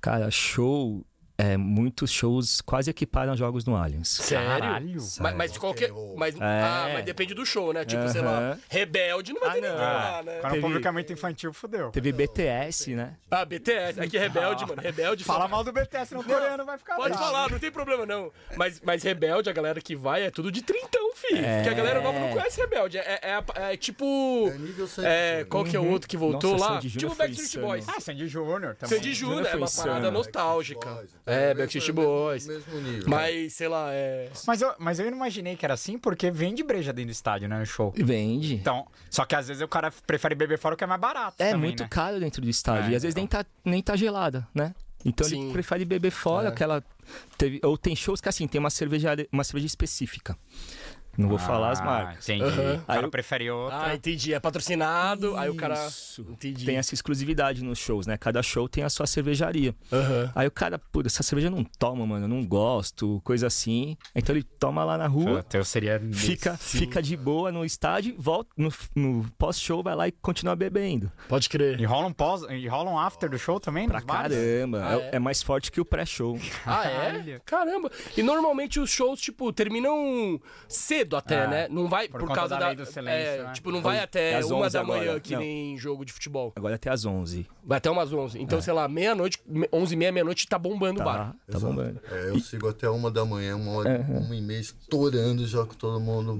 Cara, 0.00 0.30
show. 0.30 1.04
É, 1.40 1.56
muitos 1.56 2.10
shows 2.10 2.60
quase 2.60 2.90
equiparam 2.90 3.36
jogos 3.36 3.64
no 3.64 3.76
Allianz. 3.76 4.08
Sério? 4.08 4.48
Caralho. 4.48 5.00
Mas, 5.20 5.34
mas 5.36 5.56
qualquer. 5.56 5.92
Mas, 6.16 6.34
ah, 6.40 6.90
mas 6.94 7.04
depende 7.04 7.32
do 7.32 7.46
show, 7.46 7.72
né? 7.72 7.84
Tipo, 7.84 8.08
sei 8.08 8.22
lá. 8.22 8.58
Rebelde 8.68 9.32
não 9.32 9.40
vai 9.42 9.60
ter 9.60 9.66
Ah, 9.66 9.70
ninguém 9.70 9.78
não. 9.78 9.84
lá, 9.94 10.22
né? 10.24 10.32
Quando 10.40 10.52
Teve- 10.54 10.58
o 10.58 10.68
publicamente 10.68 11.12
infantil, 11.12 11.52
fudeu. 11.52 11.90
Teve 11.92 12.10
BTS, 12.10 12.96
né? 12.96 13.14
Ah, 13.30 13.44
BTS. 13.44 14.00
Aqui 14.00 14.18
Rebelde, 14.18 14.66
mano. 14.66 14.82
Rebelde. 14.82 15.22
Fala 15.22 15.42
só- 15.44 15.48
mal 15.48 15.62
do 15.62 15.72
BTS 15.72 16.12
no 16.12 16.24
coreano, 16.24 16.64
vai 16.64 16.76
ficar 16.76 16.96
Pode 16.96 17.10
bravo. 17.10 17.24
falar, 17.24 17.50
não 17.52 17.58
tem 17.60 17.70
problema 17.70 18.04
não. 18.04 18.32
Mas, 18.56 18.80
mas 18.84 19.04
Rebelde, 19.04 19.48
a 19.48 19.52
galera 19.52 19.80
que 19.80 19.94
vai 19.94 20.24
é 20.24 20.30
tudo 20.32 20.50
de 20.50 20.60
trintão, 20.60 21.14
filho. 21.14 21.44
É. 21.44 21.58
Porque 21.58 21.68
a 21.68 21.74
galera 21.74 22.00
nova 22.00 22.18
não 22.18 22.30
conhece 22.30 22.60
Rebelde. 22.60 22.98
É, 22.98 23.20
é, 23.22 23.72
é 23.72 23.76
tipo. 23.76 24.04
É 24.52 24.58
nível 24.58 24.88
Sandy 24.88 25.06
É, 25.08 25.30
Júnior. 25.30 25.46
qual 25.50 25.64
que 25.64 25.76
é 25.76 25.80
o 25.80 25.88
outro 25.88 26.08
que 26.08 26.16
voltou 26.16 26.52
Nossa, 26.58 26.68
lá? 26.72 26.80
Tipo 26.80 27.14
Backstreet. 27.14 27.64
Boys. 27.64 27.88
Ah, 27.88 28.00
Sandy 28.00 28.26
Júnior 28.26 28.74
também. 28.74 28.96
Sandy 28.98 29.14
Júnior 29.14 29.46
é 29.46 29.54
uma 29.54 29.70
parada 29.70 30.10
nostálgica. 30.10 31.06
É, 31.28 31.50
é, 31.50 31.54
Backstreet 31.54 31.92
Boys. 31.92 32.46
mesmo 32.46 32.80
nível. 32.80 33.04
Mas, 33.08 33.52
sei 33.54 33.68
lá, 33.68 33.92
é. 33.92 34.30
Mas 34.46 34.62
eu, 34.62 34.74
mas 34.78 34.98
eu 34.98 35.06
não 35.06 35.16
imaginei 35.16 35.56
que 35.56 35.64
era 35.64 35.74
assim, 35.74 35.98
porque 35.98 36.30
vende 36.30 36.62
breja 36.62 36.92
dentro 36.92 37.08
do 37.10 37.12
estádio, 37.12 37.48
né? 37.48 37.58
No 37.58 37.66
show. 37.66 37.92
Vende. 37.96 38.54
Então, 38.54 38.86
só 39.10 39.24
que 39.24 39.34
às 39.34 39.48
vezes 39.48 39.62
o 39.62 39.68
cara 39.68 39.92
prefere 40.06 40.34
beber 40.34 40.58
fora 40.58 40.74
o 40.74 40.78
que 40.78 40.84
é 40.84 40.86
mais 40.86 41.00
barato. 41.00 41.36
É 41.42 41.50
também, 41.52 41.68
muito 41.70 41.82
né? 41.82 41.88
caro 41.90 42.18
dentro 42.18 42.40
do 42.42 42.48
estádio. 42.48 42.90
É, 42.90 42.92
e 42.92 42.96
às 42.96 43.02
vezes 43.02 43.14
nem 43.14 43.26
tá, 43.26 43.44
nem 43.64 43.82
tá 43.82 43.94
gelada, 43.96 44.46
né? 44.54 44.74
Então 45.04 45.26
Sim. 45.28 45.44
ele 45.44 45.52
prefere 45.52 45.84
beber 45.84 46.10
fora, 46.10 46.48
É. 46.48 46.50
que 46.50 46.62
ela 46.62 46.82
teve. 47.36 47.60
Ou 47.62 47.78
tem 47.78 47.94
shows 47.94 48.20
que 48.20 48.28
assim, 48.28 48.48
tem 48.48 48.58
uma 48.58 48.70
cerveja, 48.70 49.14
uma 49.32 49.44
cerveja 49.44 49.66
específica. 49.66 50.36
Não 51.18 51.28
vou 51.28 51.36
falar 51.38 51.70
as 51.72 51.80
Ah, 51.80 51.84
marcas. 51.84 52.28
Entendi. 52.28 52.44
Aham. 52.44 52.74
O 52.76 52.86
cara 52.86 52.98
Aí 53.00 53.04
eu- 53.04 53.10
prefere 53.10 53.50
outra. 53.50 53.76
Ah, 53.86 53.94
entendi. 53.94 54.32
É 54.32 54.38
patrocinado, 54.40 55.36
aí 55.36 55.50
o 55.50 55.54
cara. 55.56 55.74
Isso. 55.88 56.24
Entendi. 56.30 56.64
Tem 56.64 56.76
essa 56.76 56.94
exclusividade 56.94 57.62
nos 57.64 57.76
shows, 57.78 58.06
né? 58.06 58.16
Cada 58.16 58.40
show 58.42 58.68
tem 58.68 58.84
a 58.84 58.88
sua 58.88 59.04
cervejaria. 59.06 59.74
Aham. 59.92 60.30
Aí 60.32 60.46
o 60.46 60.50
cara, 60.50 60.78
pô, 60.78 61.02
essa 61.04 61.22
cerveja 61.24 61.48
eu 61.48 61.50
não 61.50 61.64
toma, 61.64 62.06
mano, 62.06 62.24
eu 62.26 62.28
não 62.28 62.46
gosto, 62.46 63.20
coisa 63.24 63.48
assim. 63.48 63.96
Então 64.14 64.32
ele 64.34 64.44
toma 64.44 64.84
lá 64.84 64.96
na 64.96 65.08
rua, 65.08 65.42
Puta, 65.42 65.56
eu 65.58 65.64
seria. 65.64 66.00
fica, 66.12 66.56
fica 66.56 67.02
de 67.02 67.16
boa 67.16 67.50
no 67.50 67.64
estádio, 67.64 68.14
volta 68.16 68.50
no, 68.56 68.72
no 68.94 69.24
pós-show, 69.36 69.82
vai 69.82 69.96
lá 69.96 70.06
e 70.06 70.12
continua 70.12 70.54
bebendo. 70.54 71.10
Pode 71.28 71.48
crer. 71.48 71.80
E 71.80 71.84
rola 71.84 72.06
um 72.06 72.12
pós, 72.12 72.42
e 72.48 72.68
rola 72.68 72.90
um 72.92 72.98
after 72.98 73.28
do 73.28 73.38
show 73.38 73.58
também? 73.58 73.88
Pra 73.88 74.00
caramba. 74.00 74.84
Ah, 74.86 74.94
é, 74.94 74.96
é? 75.00 75.16
é 75.16 75.18
mais 75.18 75.42
forte 75.42 75.72
que 75.72 75.80
o 75.80 75.84
pré-show. 75.84 76.38
Ah, 76.64 76.86
é? 76.86 77.40
Caramba. 77.44 77.90
E 78.16 78.22
normalmente 78.22 78.78
os 78.78 78.88
shows, 78.90 79.20
tipo, 79.20 79.52
terminam 79.52 80.40
cedo 80.68 81.07
até, 81.16 81.44
Ah, 81.44 81.48
né? 81.48 81.68
Não 81.68 81.88
vai 81.88 82.08
por 82.08 82.20
por, 82.20 82.32
causa 82.34 82.54
da 82.54 82.60
da. 82.60 82.66
lei 82.68 82.76
do 82.76 82.86
silêncio, 82.86 83.10
é, 83.10 83.42
né? 83.44 83.52
Tipo, 83.52 83.70
não 83.70 83.80
vai 83.82 83.98
É 83.98 84.02
até 84.02 84.36
às 84.36 84.50
uma 84.50 84.66
11 84.66 84.72
da 84.74 84.84
manhã, 84.84 85.02
agora. 85.02 85.20
que 85.20 85.32
Não. 85.34 85.40
nem 85.40 85.76
jogo 85.76 86.04
de 86.04 86.12
futebol. 86.12 86.52
Agora 86.56 86.74
até 86.74 86.90
às 86.90 87.04
11. 87.04 87.46
Vai 87.64 87.78
até 87.78 87.90
umas 87.90 88.12
11. 88.12 88.40
Então, 88.40 88.60
sei 88.60 88.72
lá, 88.72 88.88
meia-noite, 88.88 89.38
me- 89.46 89.68
11 89.72 89.94
e 89.94 89.96
meia, 89.96 90.12
meia-noite, 90.12 90.46
tá 90.48 90.58
bombando 90.58 91.00
o 91.00 91.04
bar. 91.04 91.16
Tá, 91.18 91.32
tá 91.52 91.58
Exato. 91.58 91.66
bombando. 91.66 92.00
É, 92.10 92.28
eu 92.30 92.40
sigo 92.40 92.68
até 92.68 92.88
uma 92.88 93.10
da 93.10 93.24
manhã, 93.24 93.56
uma 93.56 93.72
hora, 93.72 94.06
uma 94.08 94.34
e 94.36 94.40
meia, 94.40 94.60
estourando 94.60 95.46
já 95.46 95.64
com 95.64 95.74
todo 95.74 96.00
mundo 96.00 96.34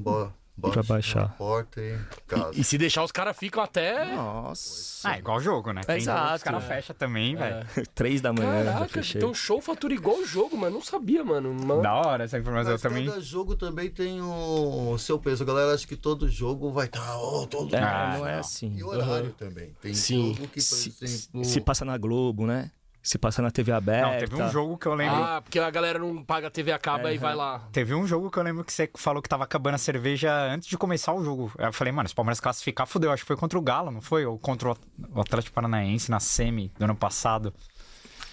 bo- 0.59 0.71
Pra 0.71 0.83
baixar. 0.83 1.21
na 1.23 1.29
porta 1.29 1.81
e 1.81 1.97
casa. 2.27 2.51
E 2.55 2.65
se 2.65 2.77
deixar, 2.77 3.05
os 3.05 3.13
caras 3.13 3.37
ficam 3.37 3.63
até. 3.63 4.15
Nossa. 4.15 5.09
Ah, 5.09 5.17
é 5.17 5.19
igual 5.21 5.41
jogo, 5.41 5.73
né? 5.73 5.83
Que 5.85 5.93
Exato, 5.93 6.35
os 6.37 6.43
caras 6.43 6.65
é. 6.65 6.67
fecham 6.67 6.97
também, 6.97 7.37
velho. 7.37 7.67
Três 7.95 8.21
da 8.21 8.33
manhã, 8.33 8.65
Caraca, 8.65 9.01
então 9.15 9.33
show 9.33 9.61
fatura 9.61 9.95
igual 9.95 10.17
o 10.19 10.27
jogo, 10.27 10.57
mano. 10.57 10.75
Não 10.77 10.83
sabia, 10.85 11.25
mano. 11.25 11.55
Mano. 11.55 11.83
Da 11.83 11.95
hora 11.95 12.25
essa 12.25 12.39
informação 12.39 12.73
Mas 12.73 12.83
também. 12.83 13.07
cada 13.07 13.21
jogo 13.21 13.55
também 13.55 13.89
tem 13.91 14.21
o 14.21 14.99
seu 14.99 15.19
peso. 15.19 15.43
A 15.43 15.47
galera 15.47 15.73
acha 15.75 15.87
que 15.87 15.97
todo 15.97 16.29
jogo 16.29 16.71
vai 16.73 16.87
estar. 16.87 17.17
oh, 17.19 17.47
todo 17.47 17.75
É, 17.75 17.79
Ah, 17.81 18.17
não 18.19 18.27
é 18.27 18.33
não. 18.35 18.41
assim. 18.41 18.73
E 18.77 18.83
horário 18.83 19.31
também. 19.33 19.75
Tem 19.81 19.95
Sim. 19.95 20.35
jogo 20.35 20.49
que, 20.49 20.55
por 20.55 20.61
Se, 20.63 20.95
exemplo. 21.05 21.45
se 21.45 21.61
passa 21.61 21.85
na 21.85 21.97
Globo, 21.97 22.47
né? 22.47 22.71
Se 23.09 23.17
passa 23.17 23.41
na 23.41 23.51
TV 23.51 23.73
aberta. 23.73 24.11
Não, 24.11 24.19
teve 24.19 24.35
um 24.43 24.51
jogo 24.51 24.77
que 24.77 24.85
eu 24.87 24.93
lembro. 24.93 25.17
Ah, 25.17 25.41
porque 25.41 25.59
a 25.59 25.71
galera 25.71 25.99
não 25.99 26.23
paga 26.23 26.49
a 26.49 26.51
TV 26.51 26.73
acaba 26.73 27.11
e 27.11 27.17
vai 27.17 27.35
lá. 27.35 27.67
Teve 27.73 27.95
um 27.95 28.07
jogo 28.07 28.31
que 28.31 28.39
eu 28.39 28.43
lembro 28.43 28.63
que 28.63 28.71
você 28.71 28.91
falou 28.99 29.23
que 29.23 29.29
tava 29.31 29.45
acabando 29.45 29.77
a 29.77 29.79
cerveja 29.79 30.31
antes 30.31 30.69
de 30.69 30.77
começar 30.77 31.15
o 31.15 31.25
jogo. 31.25 31.51
Eu 31.57 31.73
falei, 31.73 31.91
mano, 31.91 32.07
se 32.07 32.13
o 32.13 32.17
Palmeiras 32.17 32.39
classificar, 32.39 32.87
fudeu. 32.87 33.11
Acho 33.11 33.23
que 33.23 33.27
foi 33.29 33.37
contra 33.39 33.59
o 33.59 33.63
Galo, 33.63 33.91
não 33.91 34.03
foi? 34.03 34.27
Ou 34.27 34.39
contra 34.39 34.69
o 34.73 35.21
Atlético 35.23 35.55
Paranaense 35.55 36.11
na 36.11 36.21
semi 36.21 36.71
do 36.79 36.85
ano 36.85 36.95
passado. 36.95 37.55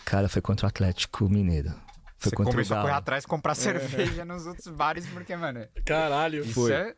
Cara, 0.03 0.27
foi 0.27 0.41
contra 0.41 0.65
o 0.65 0.69
Atlético 0.69 1.29
Mineiro. 1.29 1.69
Foi 2.17 2.31
Você 2.31 2.35
contra 2.35 2.51
começou 2.51 2.75
o 2.75 2.79
a 2.79 2.81
correr 2.81 2.91
Galo. 2.91 3.01
atrás 3.01 3.23
e 3.23 3.27
comprar 3.27 3.55
cerveja 3.55 4.25
nos 4.25 4.45
outros 4.45 4.67
bares, 4.67 5.07
porque, 5.07 5.37
mano, 5.37 5.65
Caralho. 5.85 6.41
isso 6.41 6.53
Foi. 6.53 6.73
é... 6.73 6.95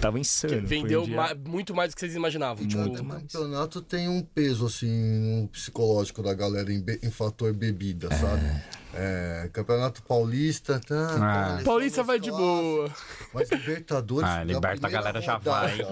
Tava 0.00 0.18
insano. 0.18 0.58
um 0.62 0.66
Vendeu 0.66 1.04
dia- 1.04 1.16
ma- 1.16 1.34
muito 1.34 1.74
mais 1.74 1.90
do 1.90 1.94
que 1.94 2.00
vocês 2.00 2.14
imaginavam. 2.14 2.66
Tipo, 2.66 2.82
O 2.82 2.92
campeonato 2.94 3.80
tem 3.80 4.08
um 4.08 4.22
peso, 4.22 4.66
assim, 4.66 4.88
um 4.90 5.46
psicológico 5.46 6.22
da 6.22 6.34
galera 6.34 6.72
em, 6.72 6.84
em 7.02 7.10
fator 7.10 7.52
bebida, 7.52 8.08
sabe? 8.14 8.44
É, 8.96 9.48
campeonato 9.52 10.02
paulista, 10.02 10.78
tá, 10.80 11.58
Ah. 11.58 11.62
Paulista 11.64 12.02
vai 12.02 12.18
mais 12.18 12.22
de 12.22 12.30
boa. 12.30 12.90
Mas 13.32 13.50
Libertadores. 13.50 14.28
Ah, 14.28 14.38
da 14.38 14.44
Liberta, 14.44 14.86
a 14.86 14.90
galera 14.90 15.20
já 15.20 15.34
rodada, 15.34 15.88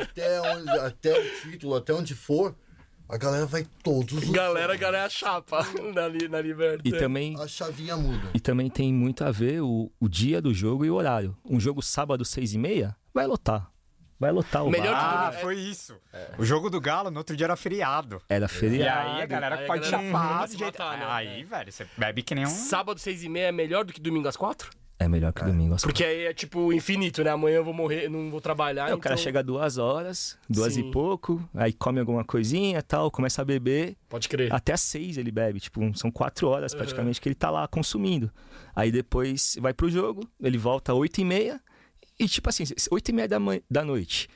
Até, 0.00 0.40
onde, 0.40 0.70
até 0.70 1.18
o 1.18 1.40
título, 1.42 1.74
até 1.74 1.92
onde 1.92 2.14
for, 2.14 2.54
a 3.08 3.16
galera 3.16 3.46
vai 3.46 3.66
todos 3.82 4.12
os 4.24 4.30
Galera, 4.30 4.66
jogos. 4.74 4.80
galera 4.80 5.06
é 5.06 5.10
chapa 5.10 5.64
na, 5.94 6.08
na 6.28 6.40
Liberta. 6.40 6.82
E 6.84 6.92
também, 6.92 7.36
A 7.40 7.46
chavinha 7.48 7.96
muda. 7.96 8.30
e 8.34 8.40
também 8.40 8.68
tem 8.70 8.92
muito 8.92 9.24
a 9.24 9.30
ver 9.30 9.60
o, 9.62 9.90
o 10.00 10.08
dia 10.08 10.40
do 10.40 10.52
jogo 10.54 10.84
e 10.84 10.90
o 10.90 10.94
horário. 10.94 11.36
Um 11.44 11.58
jogo 11.58 11.82
sábado, 11.82 12.24
seis 12.24 12.52
e 12.54 12.58
meia, 12.58 12.96
vai 13.16 13.26
lotar. 13.26 13.70
Vai 14.18 14.32
lotar 14.32 14.64
o 14.64 14.70
Melhor 14.70 14.94
bar. 14.94 15.30
de 15.30 15.36
Ah, 15.36 15.40
foi 15.40 15.56
isso. 15.56 15.94
O 16.38 16.44
jogo 16.44 16.70
do 16.70 16.80
Galo 16.80 17.10
no 17.10 17.18
outro 17.18 17.36
dia 17.36 17.44
era 17.46 17.56
feriado. 17.56 18.22
Era 18.30 18.46
E 18.46 18.48
feriado. 18.48 19.10
aí 19.10 19.22
a 19.22 19.26
galera 19.26 19.56
Aí 19.56 19.64
a 19.64 19.66
pode 19.66 19.90
galera 19.90 20.10
chapar 20.10 20.46
do 20.46 20.50
se 20.52 20.56
jeito... 20.58 20.78
matar, 20.78 20.98
né? 20.98 21.04
Aí, 21.08 21.44
velho, 21.44 21.70
você 21.72 21.86
bebe 21.98 22.22
que 22.22 22.34
nem 22.34 22.44
um... 22.44 22.48
Sábado, 22.48 22.98
seis 22.98 23.22
e 23.24 23.28
meia 23.28 23.48
é 23.48 23.52
melhor 23.52 23.84
do 23.84 23.92
que 23.92 24.00
domingo 24.00 24.26
às 24.26 24.36
quatro? 24.36 24.70
É 24.98 25.06
melhor 25.06 25.30
que 25.34 25.44
domingo. 25.44 25.74
às 25.74 25.82
Porque 25.82 26.02
aí 26.02 26.24
é 26.24 26.32
tipo 26.32 26.72
infinito, 26.72 27.22
né? 27.22 27.28
Amanhã 27.28 27.56
eu 27.56 27.64
vou 27.64 27.74
morrer, 27.74 28.08
não 28.08 28.30
vou 28.30 28.40
trabalhar. 28.40 28.88
É, 28.88 28.94
o 28.94 28.98
cara 28.98 29.14
então- 29.16 29.22
chega 29.22 29.42
duas 29.42 29.76
horas, 29.76 30.38
duas 30.48 30.72
Sim. 30.72 30.88
e 30.88 30.90
pouco, 30.90 31.46
aí 31.54 31.74
come 31.74 32.00
alguma 32.00 32.24
coisinha 32.24 32.82
tal, 32.82 33.10
começa 33.10 33.42
a 33.42 33.44
beber. 33.44 33.98
Pode 34.08 34.30
crer. 34.30 34.50
Até 34.50 34.72
às 34.72 34.80
seis 34.80 35.18
ele 35.18 35.30
bebe, 35.30 35.60
tipo, 35.60 35.80
são 35.94 36.10
quatro 36.10 36.48
horas 36.48 36.74
praticamente 36.74 37.20
que 37.20 37.28
ele 37.28 37.34
tá 37.34 37.50
lá 37.50 37.68
consumindo. 37.68 38.30
Aí 38.74 38.90
depois 38.90 39.58
vai 39.60 39.74
pro 39.74 39.90
jogo, 39.90 40.26
ele 40.42 40.56
volta 40.56 40.92
às 40.92 40.98
oito 40.98 41.20
e 41.20 41.24
meia, 41.26 41.60
e 42.18 42.28
tipo 42.28 42.48
assim, 42.48 42.64
oito 42.90 43.08
e 43.08 43.12
meia 43.12 43.28
da, 43.28 43.38
da 43.70 43.84
noite, 43.84 44.28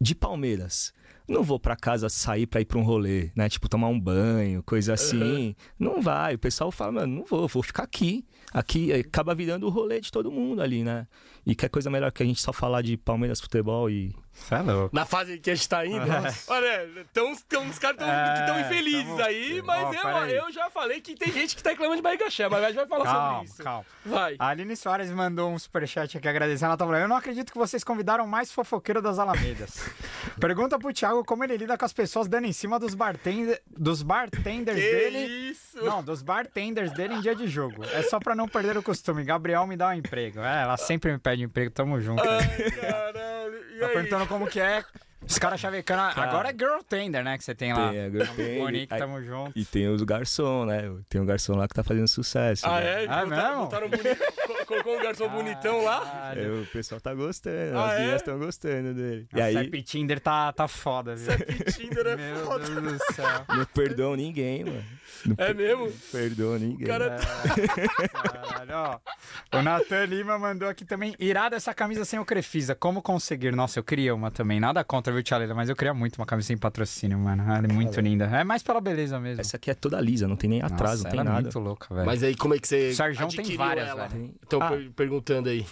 de 0.00 0.14
Palmeiras. 0.14 0.92
Não 1.26 1.42
vou 1.42 1.58
pra 1.58 1.74
casa 1.74 2.10
sair 2.10 2.46
pra 2.46 2.60
ir 2.60 2.66
pra 2.66 2.78
um 2.78 2.82
rolê, 2.82 3.30
né? 3.34 3.48
Tipo, 3.48 3.66
tomar 3.66 3.88
um 3.88 3.98
banho, 3.98 4.62
coisa 4.62 4.92
assim. 4.92 5.56
Não 5.78 6.02
vai. 6.02 6.34
O 6.34 6.38
pessoal 6.38 6.70
fala, 6.70 6.92
mano, 6.92 7.16
não 7.20 7.24
vou, 7.24 7.48
vou 7.48 7.62
ficar 7.62 7.84
aqui. 7.84 8.26
Aqui 8.54 8.92
eh, 8.92 9.00
acaba 9.00 9.34
virando 9.34 9.66
o 9.66 9.68
rolê 9.68 10.00
de 10.00 10.12
todo 10.12 10.30
mundo 10.30 10.62
ali, 10.62 10.84
né? 10.84 11.08
E 11.44 11.54
que 11.56 11.68
coisa 11.68 11.90
melhor 11.90 12.10
que 12.12 12.22
a 12.22 12.26
gente 12.26 12.40
só 12.40 12.52
falar 12.52 12.80
de 12.82 12.96
Palmeiras 12.96 13.40
futebol 13.40 13.90
e. 13.90 14.14
É 14.50 14.58
louco. 14.62 14.94
Na 14.96 15.04
fase 15.04 15.38
que 15.38 15.50
a 15.50 15.54
gente 15.54 15.68
tá 15.68 15.84
indo, 15.86 16.00
olha, 16.48 16.88
tem 17.12 17.22
uns, 17.22 17.42
tem 17.42 17.58
uns 17.60 17.78
caras 17.78 17.98
tão- 17.98 18.08
É, 18.10 18.34
que 18.34 18.40
estão 18.40 18.60
infelizes 18.60 19.04
tamo- 19.06 19.22
aí, 19.22 19.62
mas 19.62 19.96
Ó, 20.04 20.24
eu, 20.26 20.44
eu 20.46 20.52
já 20.52 20.68
falei 20.70 21.00
que 21.00 21.14
tem 21.14 21.30
gente 21.32 21.54
que 21.54 21.62
tá 21.62 21.70
reclamando 21.70 21.96
de 21.96 22.02
barriga 22.02 22.28
cheia, 22.30 22.48
mas 22.50 22.64
a 22.64 22.66
gente 22.68 22.76
vai 22.76 22.86
falar 22.86 23.04
Calma, 23.04 23.30
sobre 23.34 23.44
isso. 23.46 23.62
calma. 23.62 23.84
Vai. 24.04 24.34
A 24.38 24.48
Aline 24.48 24.74
Soares 24.76 25.10
mandou 25.10 25.50
um 25.52 25.58
superchat 25.58 26.16
aqui 26.18 26.26
agradecendo. 26.26 26.66
Ela 26.66 26.76
tá 26.76 26.84
falando: 26.84 27.02
Eu 27.02 27.08
não 27.08 27.16
acredito 27.16 27.52
que 27.52 27.58
vocês 27.58 27.84
convidaram 27.84 28.26
mais 28.26 28.50
fofoqueiro 28.50 29.00
das 29.02 29.18
Alamedas. 29.20 29.78
Pergunta 30.40 30.78
pro 30.80 30.92
Thiago 30.92 31.24
como 31.24 31.44
ele 31.44 31.56
lida 31.56 31.76
com 31.78 31.84
as 31.84 31.92
pessoas 31.92 32.26
dando 32.26 32.46
em 32.46 32.52
cima 32.52 32.78
dos, 32.78 32.94
bartender, 32.94 33.62
dos 33.70 34.02
bartenders 34.02 34.78
Que 34.80 34.90
dele. 34.90 35.18
isso? 35.50 35.84
Não, 35.84 36.02
dos 36.02 36.22
bartenders 36.22 36.92
dele 36.92 37.14
em 37.14 37.20
dia 37.20 37.36
de 37.36 37.46
jogo. 37.46 37.84
É 37.92 38.02
só 38.02 38.18
pra 38.18 38.34
não 38.34 38.43
perder 38.48 38.76
o 38.76 38.82
costume. 38.82 39.24
Gabriel 39.24 39.66
me 39.66 39.76
dá 39.76 39.88
um 39.88 39.92
emprego. 39.94 40.40
É, 40.40 40.62
ela 40.62 40.76
sempre 40.76 41.12
me 41.12 41.18
pede 41.18 41.42
emprego, 41.42 41.70
tamo 41.70 42.00
junto. 42.00 42.22
Ai, 42.22 42.70
caralho. 42.70 43.54
E 43.74 43.78
Tá 43.80 43.86
aí? 43.86 43.92
perguntando 43.92 44.26
como 44.26 44.46
que 44.46 44.60
é 44.60 44.84
Os 45.26 45.38
caras 45.38 45.58
chavecando. 45.58 46.02
Agora 46.20 46.50
é 46.50 46.52
girl 46.52 46.80
tender, 46.86 47.24
né? 47.24 47.38
Que 47.38 47.44
você 47.44 47.54
tem 47.54 47.72
lá. 47.72 47.90
Tem 47.90 48.00
a 48.04 48.10
girl 48.10 48.24
tender, 48.36 48.58
Monique, 48.58 48.98
tamo 48.98 49.22
junto. 49.22 49.58
E 49.58 49.64
tem 49.64 49.88
os 49.88 50.02
garçom, 50.02 50.66
né? 50.66 50.82
Tem 51.08 51.18
um 51.18 51.24
garçom 51.24 51.54
lá 51.56 51.66
que 51.66 51.72
tá 51.74 51.82
fazendo 51.82 52.06
sucesso. 52.06 52.66
Ah, 52.66 52.78
né? 52.78 53.04
é? 53.04 53.06
Ah, 53.08 53.24
Botaram- 53.24 53.28
mesmo? 53.48 53.62
botaram 53.64 53.86
um 53.86 53.90
boni- 53.90 54.16
co- 54.16 54.64
Colocou 54.66 54.98
um 54.98 55.02
garçom 55.02 55.28
bonitão 55.30 55.82
lá. 55.82 56.32
É, 56.36 56.46
o 56.46 56.66
pessoal 56.66 57.00
tá 57.00 57.14
gostando, 57.14 57.78
Ah, 57.78 57.86
as 57.86 57.92
é? 57.92 57.98
meninas 58.00 58.20
estão 58.20 58.38
gostando 58.38 58.92
dele. 58.94 59.26
E 59.34 59.38
O 59.38 59.42
aí, 59.42 59.54
Sep 59.54 59.82
Tinder 59.82 60.20
tá, 60.20 60.52
tá 60.52 60.68
foda, 60.68 61.16
viu? 61.16 61.24
Sep 61.32 61.72
Tinder 61.72 62.06
é 62.06 62.16
Meu 62.16 62.36
foda. 62.44 62.68
Deus 62.68 62.98
do 62.98 63.12
céu. 63.14 63.44
não 63.48 63.64
perdoam 63.66 64.16
ninguém, 64.16 64.64
mano. 64.64 64.84
Não 65.26 65.34
É 65.38 65.54
mesmo? 65.54 65.90
perdoam 66.12 66.58
ninguém. 66.58 66.84
O 66.84 66.88
cara 66.88 67.16
Caralho, 68.12 68.74
ó. 68.74 69.58
O 69.58 69.62
Nathan 69.62 70.04
Lima 70.06 70.38
mandou 70.38 70.68
aqui 70.68 70.84
também. 70.84 71.14
Irada 71.18 71.56
essa 71.56 71.72
camisa 71.74 72.04
sem 72.04 72.18
o 72.18 72.24
Crefisa. 72.24 72.74
Como 72.74 73.00
conseguir? 73.02 73.54
Nossa, 73.54 73.78
eu 73.78 73.84
queria 73.84 74.14
uma 74.14 74.30
também. 74.30 74.60
Nada 74.60 74.82
contra, 74.84 75.12
viu, 75.12 75.22
Tia 75.22 75.36
Leila? 75.38 75.54
Mas 75.54 75.68
eu 75.68 75.76
queria 75.76 75.94
muito 75.94 76.16
uma 76.16 76.26
camisa 76.26 76.48
sem 76.48 76.56
patrocínio, 76.58 77.18
mano. 77.18 77.42
Ela 77.44 77.66
é 77.66 77.72
muito 77.72 78.00
linda. 78.00 78.24
É 78.26 78.44
mais 78.44 78.62
pela 78.62 78.80
beleza 78.80 79.18
mesmo. 79.20 79.40
Essa 79.40 79.56
aqui 79.56 79.70
é 79.70 79.74
toda 79.74 80.00
lisa, 80.00 80.26
não 80.28 80.36
tem 80.36 80.50
nem 80.50 80.62
atraso, 80.62 81.02
Nossa, 81.02 81.04
não 81.04 81.10
tem 81.10 81.20
ela 81.20 81.28
é 81.28 81.32
nada. 81.32 81.42
muito 81.42 81.58
louca, 81.58 81.94
velho. 81.94 82.06
Mas 82.06 82.22
aí, 82.22 82.34
como 82.34 82.54
é 82.54 82.58
que 82.58 82.68
você 82.68 82.90
O 82.90 82.94
Sarjão 82.94 83.28
tem 83.28 83.56
várias, 83.56 83.88
ela? 83.88 84.06
velho. 84.08 84.34
Estão 84.42 84.62
Ah. 84.62 84.68
per- 84.70 84.90
perguntando 84.92 85.48
aí. 85.48 85.66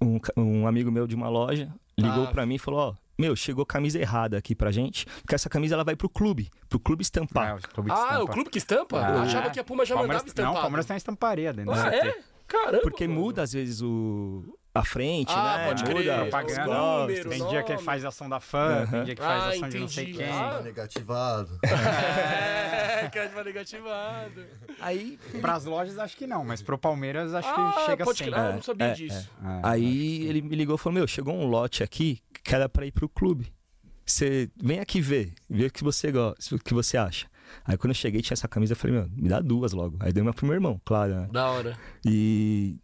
Um, 0.00 0.18
um 0.36 0.66
amigo 0.66 0.90
meu 0.90 1.06
de 1.06 1.14
uma 1.14 1.28
loja 1.28 1.68
ligou 1.98 2.24
Ah. 2.24 2.30
pra 2.30 2.44
mim 2.46 2.56
e 2.56 2.58
falou: 2.58 2.80
Ó, 2.80 2.94
meu, 3.22 3.36
chegou 3.36 3.64
camisa 3.64 3.98
errada 4.00 4.36
aqui 4.36 4.54
pra 4.54 4.70
gente, 4.72 5.06
porque 5.22 5.34
essa 5.34 5.48
camisa 5.48 5.74
ela 5.74 5.84
vai 5.84 5.94
pro 5.96 6.08
clube, 6.08 6.50
pro 6.68 6.80
clube 6.80 7.02
estampar. 7.02 7.50
É, 7.50 7.54
o 7.54 7.58
clube 7.60 7.90
Ah, 7.90 7.94
estampa. 7.94 8.22
o 8.22 8.26
clube 8.28 8.50
que 8.50 8.58
estampa? 8.58 9.06
Ah, 9.06 9.10
Eu 9.10 9.18
achava 9.22 9.46
é. 9.46 9.50
que 9.50 9.60
a 9.60 9.64
Puma 9.64 9.84
já 9.84 9.94
Palmeiras- 9.94 10.22
mandava 10.22 10.28
estampado. 10.28 10.52
Não, 10.54 10.58
o 10.60 10.62
Palmeiras 10.62 10.86
tem 10.86 10.94
uma 10.94 10.98
estamparia 10.98 11.52
dentro. 11.52 11.72
Ah, 11.72 11.94
é? 11.94 12.16
Caramba. 12.48 12.80
Porque 12.82 13.06
mano. 13.08 13.20
muda 13.20 13.42
às 13.42 13.52
vezes 13.52 13.80
o 13.80 14.42
a 14.74 14.82
frente, 14.84 15.30
Ah, 15.34 15.58
né? 15.58 15.66
pode 15.68 15.82
muda 15.84 15.94
crer. 15.94 16.12
os 16.14 16.20
Propaganda. 16.30 16.64
gostos. 16.64 17.24
Tem 17.26 17.48
dia 17.48 17.62
que 17.62 17.78
faz 17.78 18.04
ação 18.06 18.26
da 18.28 18.40
fã, 18.40 18.86
tem 18.90 19.04
dia 19.04 19.14
que 19.14 19.20
faz 19.22 19.42
Ah, 19.42 19.48
ação 19.50 19.68
de 19.68 19.78
não 19.78 19.88
sei 19.88 20.04
entendi. 20.04 20.18
quem. 20.18 20.28
Ah. 20.32 20.60
Negativado. 20.62 21.58
É, 23.02 23.08
crédito 23.10 23.44
negativado. 23.44 24.44
Aí, 24.80 25.18
Pras 25.40 25.64
lojas 25.64 25.98
acho 25.98 26.16
que 26.16 26.26
não, 26.26 26.44
mas 26.44 26.62
pro 26.62 26.78
Palmeiras 26.78 27.34
acho 27.34 27.48
Ah, 27.48 27.72
que 27.76 27.84
chega 27.86 28.04
pode 28.04 28.18
sempre. 28.18 28.32
crer. 28.32 28.44
Ah, 28.44 28.48
eu 28.48 28.54
não 28.54 28.62
sabia 28.62 28.86
É, 28.86 28.92
disso. 28.92 29.30
É. 29.44 29.60
aí 29.62 30.26
ele 30.26 30.40
me 30.42 30.54
ligou 30.54 30.76
e 30.76 30.78
falou: 30.78 30.94
Meu, 30.94 31.06
chegou 31.06 31.34
um 31.34 31.46
lote 31.46 31.82
aqui 31.82 32.20
que 32.42 32.54
era 32.54 32.68
pra 32.68 32.86
ir 32.86 32.92
pro 32.92 33.08
clube. 33.08 33.52
Você 34.04 34.50
vem 34.62 34.80
aqui 34.80 35.00
ver, 35.00 35.32
ver 35.48 35.66
o 35.66 35.72
que 35.72 35.84
você 35.84 36.10
gosta, 36.10 36.56
o 36.56 36.58
que 36.58 36.74
você 36.74 36.96
acha. 36.96 37.26
Aí 37.64 37.76
quando 37.76 37.90
eu 37.90 37.94
cheguei, 37.94 38.20
tinha 38.20 38.34
essa 38.34 38.48
camisa, 38.48 38.72
eu 38.72 38.76
falei, 38.76 38.96
meu, 38.96 39.08
me 39.14 39.28
dá 39.28 39.40
duas 39.40 39.72
logo. 39.72 39.96
Aí 40.00 40.12
dei 40.12 40.22
uma 40.22 40.32
pro 40.32 40.46
meu 40.46 40.54
irmão, 40.54 40.80
claro, 40.84 41.14
né? 41.14 41.28
Da 41.32 41.50
hora. 41.50 41.78
E. 42.04 42.76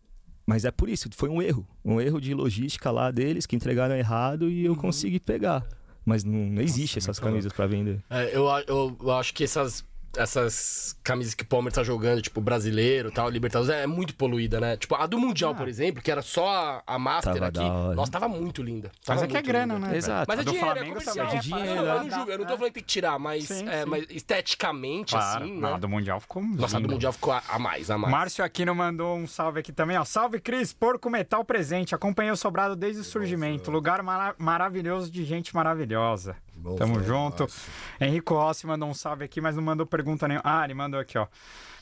Mas 0.47 0.65
é 0.65 0.71
por 0.71 0.89
isso, 0.89 1.09
foi 1.13 1.29
um 1.29 1.43
erro. 1.43 1.67
Um 1.85 2.01
erro 2.01 2.21
de 2.21 2.33
logística 2.33 2.91
lá 2.91 3.11
deles 3.11 3.45
que 3.45 3.55
entregaram 3.55 3.95
errado 3.95 4.49
e 4.49 4.65
eu 4.65 4.75
consegui 4.75 5.21
pegar. 5.21 5.67
Mas 6.07 6.25
não, 6.25 6.39
não 6.39 6.63
existe 6.63 6.99
essas 6.99 7.19
camisas 7.19 7.53
pra 7.53 7.67
vender. 7.67 8.03
É, 8.09 8.35
eu, 8.35 8.47
eu, 8.67 8.97
eu 8.99 9.13
acho 9.13 9.35
que 9.35 9.45
essas, 9.45 9.85
essas 10.17 10.97
camisas 11.03 11.35
que 11.35 11.43
o 11.45 11.47
Palmeiras 11.47 11.75
tá 11.75 11.83
jogando, 11.83 12.21
tipo, 12.23 12.41
brasileiro 12.41 13.11
tal, 13.11 13.29
Libertadores, 13.29 13.75
é 13.75 13.87
muito 13.87 14.15
poluída, 14.15 14.61
né? 14.61 14.77
Tipo, 14.77 14.95
a 14.95 15.07
do 15.07 15.19
Mundial, 15.19 15.55
por 15.55 15.69
exemplo, 15.69 16.03
que 16.03 16.11
era 16.11 16.23
só 16.23 16.49
a, 16.49 16.83
a 16.87 16.99
Master 16.99 17.35
Tava 17.35 17.47
aqui. 17.47 17.95
Nossa, 17.95 18.11
tava 18.13 18.29
muito 18.29 18.63
linda. 18.63 18.91
Mas 19.07 19.21
Tava 19.21 19.25
é 19.25 19.27
que 19.27 19.33
é 19.33 19.39
muito 19.39 19.47
grana, 19.47 19.75
linda. 19.75 19.89
né? 19.89 19.97
Exato. 19.97 20.25
Mas 20.29 20.39
A 20.39 20.43
é 20.43 20.45
do 20.45 20.51
dinheiro, 20.51 20.71
é 20.71 20.75
Flamengo 20.75 20.97
comercial. 20.99 21.27
também 21.27 21.39
é 21.39 21.41
dinheiro, 21.43 21.67
Não, 21.75 21.77
eu 21.85 21.95
não 21.99 22.05
né? 22.05 22.11
julgo, 22.17 22.31
eu 22.31 22.39
não 22.39 22.45
tô 22.47 22.57
falando 22.57 22.69
que 22.69 22.75
tem 22.75 22.83
que 22.83 22.89
tirar, 22.89 23.19
mas, 23.19 23.45
Sim, 23.45 23.69
é, 23.69 23.83
sim. 23.85 23.89
mas 23.91 24.07
esteticamente, 24.11 25.13
Claro. 25.13 25.45
assim, 25.45 25.53
não, 25.55 25.69
né? 25.71 25.75
a 25.75 25.79
do 25.79 25.89
Mundial 25.89 26.21
ficou 26.21 26.43
Nossa, 26.43 26.77
a 26.77 26.81
do. 26.81 26.89
Mundial 26.89 27.13
ficou 27.13 27.33
a, 27.33 27.43
a 27.49 27.59
mais, 27.59 27.91
a 27.91 27.99
mais. 27.99 28.11
Márcio 28.13 28.45
Aquino 28.45 28.75
mandou 28.75 29.17
um 29.17 29.27
salve 29.27 29.61
aqui 29.61 29.73
também, 29.73 29.97
ó. 29.99 30.05
Salve, 30.05 30.41
Cris, 30.41 30.73
Porco 30.73 31.11
Metal 31.11 31.45
presente. 31.45 31.95
Acompanhei 31.95 32.33
o 32.33 32.37
Sobrado 32.37 32.75
desde 32.77 33.01
o 33.01 33.05
surgimento. 33.05 33.71
Lugar 33.71 34.03
mara- 34.03 34.35
maravilhoso 34.39 35.11
de 35.11 35.25
gente 35.25 35.55
maravilhosa. 35.55 36.37
Bom, 36.59 36.77
Tamo 36.77 37.03
junto. 37.03 37.45
massa. 37.45 37.71
Henrico 38.01 38.35
Rossi 38.35 38.67
mandou 38.67 38.89
um 38.89 38.95
salve 38.95 39.25
aqui, 39.25 39.41
mas 39.41 39.57
não 39.57 39.63
mandou 39.63 39.87
pergunta 39.87 40.27
nenhuma. 40.29 40.43
Ah, 40.45 40.65
ele 40.65 40.75
mandou 40.75 40.99
aqui, 41.01 41.17
ó. 41.19 41.27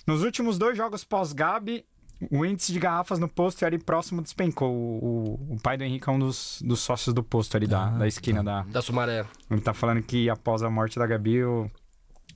Nos 0.06 0.22
últimos 0.22 0.58
dois 0.58 0.76
jogos 0.76 1.02
pós-Gabi, 1.04 1.84
o 2.30 2.44
índice 2.46 2.72
de 2.72 2.78
garrafas 2.78 3.18
no 3.18 3.28
posto 3.28 3.64
ali 3.66 3.78
próximo 3.78 4.22
despencou. 4.22 4.72
O, 4.72 5.04
o- 5.50 5.54
o 5.54 5.60
pai 5.60 5.76
do 5.76 5.84
Henrique 5.84 6.08
é 6.08 6.12
um 6.12 6.18
dos, 6.18 6.62
dos 6.64 6.80
sócios 6.80 7.12
do 7.14 7.22
posto 7.22 7.56
ali 7.56 7.66
da, 7.66 7.90
da 7.90 8.06
esquina 8.06 8.42
da, 8.42 8.62
Da 8.62 8.80
Sumaré. 8.80 9.24
ele 9.50 9.60
tá 9.60 9.74
falando 9.74 10.02
que 10.02 10.30
após 10.30 10.62
a 10.62 10.70
morte 10.70 10.98
da 10.98 11.06
Gabi, 11.06 11.42
o, 11.44 11.70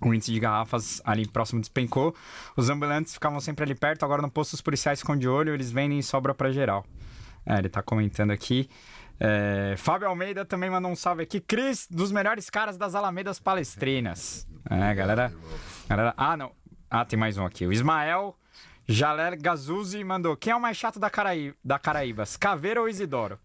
o 0.03 0.13
índice 0.15 0.33
de 0.33 0.41
garrafas 0.41 1.01
ali 1.05 1.27
próximo 1.27 1.61
despencou. 1.61 2.15
Os 2.57 2.69
ambulantes 2.69 3.15
ficavam 3.15 3.41
sempre 3.41 3.65
ali 3.65 3.75
perto, 3.75 4.05
agora 4.05 4.21
no 4.21 4.31
posto 4.31 4.55
os 4.55 4.61
policiais 4.61 5.01
ficam 5.01 5.17
de 5.17 5.29
olho, 5.29 5.55
eles 5.55 5.71
vendem 5.71 5.99
e 5.99 6.03
sobra 6.03 6.35
pra 6.35 6.51
geral. 6.53 6.85
É, 7.47 7.57
ele 7.59 7.69
tá 7.71 7.83
comentando 7.83 8.33
aqui. 8.33 8.69
É, 9.21 9.75
Fábio 9.77 10.09
Almeida 10.09 10.47
também 10.47 10.71
mandou 10.71 10.91
um 10.91 10.97
salve 10.97 11.23
aqui. 11.23 11.41
Cris, 11.41 11.87
dos 11.91 12.11
melhores 12.11 12.49
caras 12.49 12.79
das 12.79 12.95
Alamedas 12.95 13.39
Palestrinas. 13.39 14.49
É, 14.69 14.95
galera. 14.95 15.33
galera 15.87 16.15
ah, 16.17 16.37
não. 16.37 16.53
Ah, 16.89 17.05
tem 17.05 17.19
mais 17.19 17.37
um 17.37 17.45
aqui. 17.45 17.67
O 17.67 17.73
Ismael 17.73 18.35
Jaler 18.91 19.41
Gazuzzi 19.41 20.03
mandou. 20.03 20.37
Quem 20.37 20.53
é 20.53 20.57
o 20.57 20.61
mais 20.61 20.77
chato 20.77 20.99
da, 20.99 21.09
Caraí 21.09 21.55
da 21.65 21.79
Caraíbas? 21.79 22.37
Caveira 22.37 22.81
ou 22.81 22.89
Isidoro? 22.89 23.39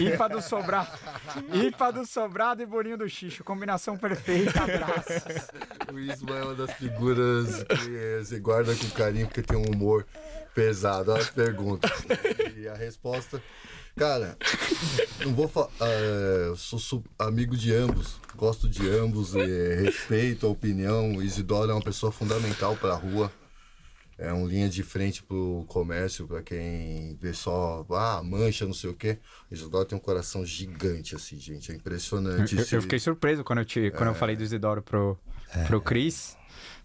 Ipa 0.00 0.28
do 0.28 0.42
Sobrado. 0.42 0.90
Ipa 1.54 1.92
do 1.92 2.04
Sobrado 2.04 2.62
e 2.62 2.66
Bolinho 2.66 2.98
do 2.98 3.08
Xixo. 3.08 3.44
Combinação 3.44 3.96
perfeita. 3.96 4.62
Abraços. 4.62 5.48
O 5.92 5.98
Isma 5.98 6.36
é 6.36 6.42
uma 6.42 6.54
das 6.54 6.72
figuras 6.72 7.62
que 7.62 7.96
eh, 7.96 8.18
você 8.22 8.38
guarda 8.38 8.74
com 8.76 8.90
carinho 8.90 9.26
porque 9.26 9.40
tem 9.40 9.56
um 9.56 9.74
humor 9.74 10.06
pesado. 10.54 11.12
Olha 11.12 11.22
as 11.22 11.30
perguntas. 11.30 11.90
E 12.58 12.68
a 12.68 12.74
resposta. 12.74 13.42
Cara, 13.98 14.36
não 15.24 15.34
vou 15.34 15.48
falar. 15.48 15.70
eu 16.46 16.56
sou 16.56 16.78
su- 16.78 17.04
amigo 17.18 17.56
de 17.56 17.74
ambos. 17.74 18.20
Gosto 18.36 18.68
de 18.68 18.88
ambos. 18.88 19.34
eh, 19.34 19.80
respeito 19.82 20.46
a 20.46 20.48
opinião. 20.50 21.16
O 21.16 21.22
Isidoro 21.22 21.70
é 21.70 21.74
uma 21.74 21.82
pessoa 21.82 22.12
fundamental 22.12 22.76
pra 22.76 22.94
rua. 22.94 23.30
É 24.16 24.32
um 24.32 24.46
linha 24.46 24.68
de 24.68 24.82
frente 24.82 25.22
pro 25.22 25.64
comércio, 25.68 26.26
pra 26.26 26.42
quem 26.42 27.16
vê 27.20 27.32
só, 27.32 27.84
ah, 27.90 28.20
mancha, 28.24 28.64
não 28.66 28.74
sei 28.74 28.90
o 28.90 28.94
quê. 28.94 29.18
O 29.50 29.54
Isidoro 29.54 29.84
tem 29.84 29.96
um 29.96 30.00
coração 30.00 30.44
gigante, 30.44 31.14
assim, 31.14 31.38
gente. 31.38 31.70
É 31.70 31.74
impressionante. 31.74 32.56
Eu, 32.56 32.64
eu 32.72 32.82
fiquei 32.82 32.98
surpreso 32.98 33.44
quando 33.44 33.60
eu, 33.60 33.64
te, 33.64 33.90
quando 33.92 34.08
eu 34.08 34.14
falei 34.14 34.34
do 34.36 34.42
Isidoro 34.42 34.82
pro, 34.82 35.16
pro 35.66 35.80
Cris. 35.80 36.36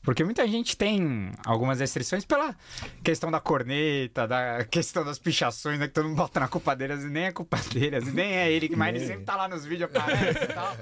Porque 0.04 0.24
muita 0.24 0.46
gente 0.46 0.76
tem 0.76 1.32
algumas 1.46 1.80
restrições 1.80 2.26
pela 2.26 2.54
questão 3.02 3.32
da 3.32 3.40
corneta, 3.40 4.28
da 4.28 4.66
questão 4.66 5.06
das 5.06 5.18
pichações, 5.18 5.80
né? 5.80 5.88
Que 5.88 5.94
todo 5.94 6.10
mundo 6.10 6.18
bota 6.18 6.42
na 6.42 6.48
culpa 6.50 6.76
deles 6.76 7.04
e 7.04 7.08
nem 7.10 7.26
é 7.26 7.32
culpa 7.32 7.58
deles, 7.74 8.14
nem 8.14 8.34
é 8.34 8.52
ele, 8.52 8.76
mais 8.76 8.96
ele 8.96 9.08
sempre 9.08 9.24
tá 9.24 9.36
lá 9.38 9.48
nos 9.48 9.66
vídeos, 9.66 9.90
aparece 9.90 10.44
e 10.44 10.48
tal. 10.48 10.78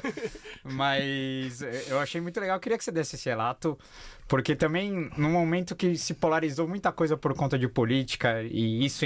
Mas 0.63 1.61
eh, 1.61 1.86
eu 1.89 1.99
achei 1.99 2.19
muito 2.19 2.39
legal, 2.39 2.57
eu 2.57 2.59
queria 2.59 2.78
que 2.78 2.84
você 2.84 2.91
desse 2.91 3.15
esse 3.15 3.30
relato, 3.30 3.78
porque 4.28 4.55
também, 4.55 5.11
num 5.15 5.32
momento 5.32 5.76
que 5.76 5.95
se 5.95 6.15
polarizou 6.15 6.67
muita 6.67 6.91
coisa 6.91 7.15
por 7.15 7.36
conta 7.36 7.59
de 7.59 7.67
política, 7.67 8.41
e 8.43 8.84
isso 8.84 9.05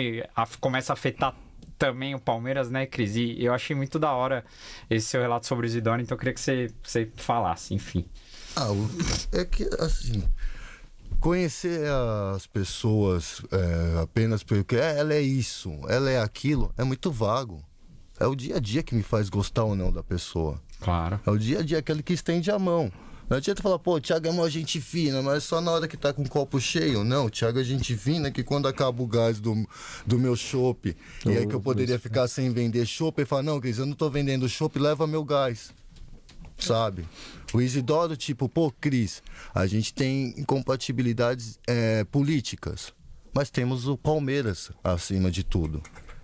começa 0.61 0.93
a 0.93 0.95
afetar 0.95 1.36
também 1.78 2.16
o 2.16 2.20
Palmeiras, 2.20 2.70
né, 2.70 2.86
Cris? 2.86 3.16
E 3.16 3.43
eu 3.43 3.53
achei 3.53 3.76
muito 3.76 3.99
da 3.99 4.11
hora 4.13 4.45
esse 4.89 5.07
seu 5.07 5.22
relato 5.22 5.45
sobre 5.45 5.66
o 5.66 5.68
Isidoro, 5.68 6.01
então 6.01 6.16
eu 6.16 6.20
queria 6.20 6.34
que 6.34 6.39
você, 6.39 6.72
você 6.82 7.11
falasse, 7.16 7.74
enfim. 7.74 8.05
Ah, 8.56 8.70
é 9.32 9.43
que 9.45 9.68
assim. 9.80 10.24
Conhecer 11.20 11.88
as 12.36 12.45
pessoas 12.45 13.41
é, 13.51 14.01
apenas 14.01 14.43
porque 14.43 14.76
"É, 14.76 14.99
ela 14.99 15.14
é 15.14 15.22
isso, 15.22 15.72
ela 15.88 16.10
é 16.10 16.22
aquilo, 16.22 16.72
é 16.78 16.84
muito 16.84 17.12
vago. 17.12 17.64
É 18.20 18.28
o 18.28 18.36
dia 18.36 18.58
a 18.58 18.60
dia 18.60 18.84
que 18.84 18.93
me 18.95 19.03
faz 19.03 19.28
gostar 19.30 19.64
ou 19.64 19.76
não 19.76 19.91
da 19.91 20.03
pessoa. 20.03 20.62
Claro. 20.80 21.20
É 21.26 21.30
o 21.32 21.38
dia 21.38 21.60
a 21.60 21.62
dia 21.64 21.80
aquele 21.80 22.03
que 22.03 22.14
estende 22.14 22.51
a 22.51 22.60
mão. 22.60 22.91
Não 23.28 23.38
adianta 23.38 23.62
falar, 23.62 23.80
pô, 23.80 23.95
o 23.95 24.01
Thiago 24.01 24.28
é 24.28 24.30
uma 24.30 24.47
gente 24.49 24.80
fina, 24.80 25.20
mas 25.22 25.43
só 25.43 25.60
na 25.60 25.72
hora 25.72 25.88
que 25.88 25.97
tá 25.97 26.14
com 26.14 26.22
o 26.22 26.30
copo 26.30 26.60
cheio. 26.62 27.03
Não, 27.03 27.26
o 27.26 27.30
Thiago 27.30 27.60
é 27.60 27.64
gente 27.64 27.97
fina 27.97 28.30
que 28.30 28.43
quando 28.43 28.68
acaba 28.68 29.01
o 29.01 29.08
gás 29.08 29.39
do, 29.39 29.68
do 30.06 30.20
meu 30.20 30.36
chopp, 30.36 30.95
e 31.26 31.30
aí 31.30 31.47
que 31.47 31.56
eu 31.56 31.60
poderia 31.60 31.97
ficar 31.97 32.28
sem 32.28 32.51
vender 32.51 32.86
chopp, 32.86 33.20
e 33.20 33.26
falar, 33.26 33.41
não, 33.41 33.60
Cris, 33.60 33.80
eu 33.80 33.86
não 33.86 33.95
tô 33.95 34.12
vendendo 34.12 34.47
chopp, 34.47 34.78
leva 34.78 35.08
meu 35.08 35.24
gás. 35.24 35.74
Sabe? 36.58 37.08
O 37.53 37.62
Isidoro, 37.62 38.18
tipo, 38.18 38.49
pô, 38.49 38.72
Cris, 38.72 39.22
a 39.53 39.66
gente 39.66 39.93
tem 39.93 40.34
incompatibilidades 40.38 41.60
é, 41.68 42.03
políticas, 42.06 42.93
mas 43.34 43.49
temos 43.49 43.88
o 43.88 43.97
Palmeiras 43.97 44.72
acima 44.84 45.30
de 45.30 45.43
tudo. 45.43 45.82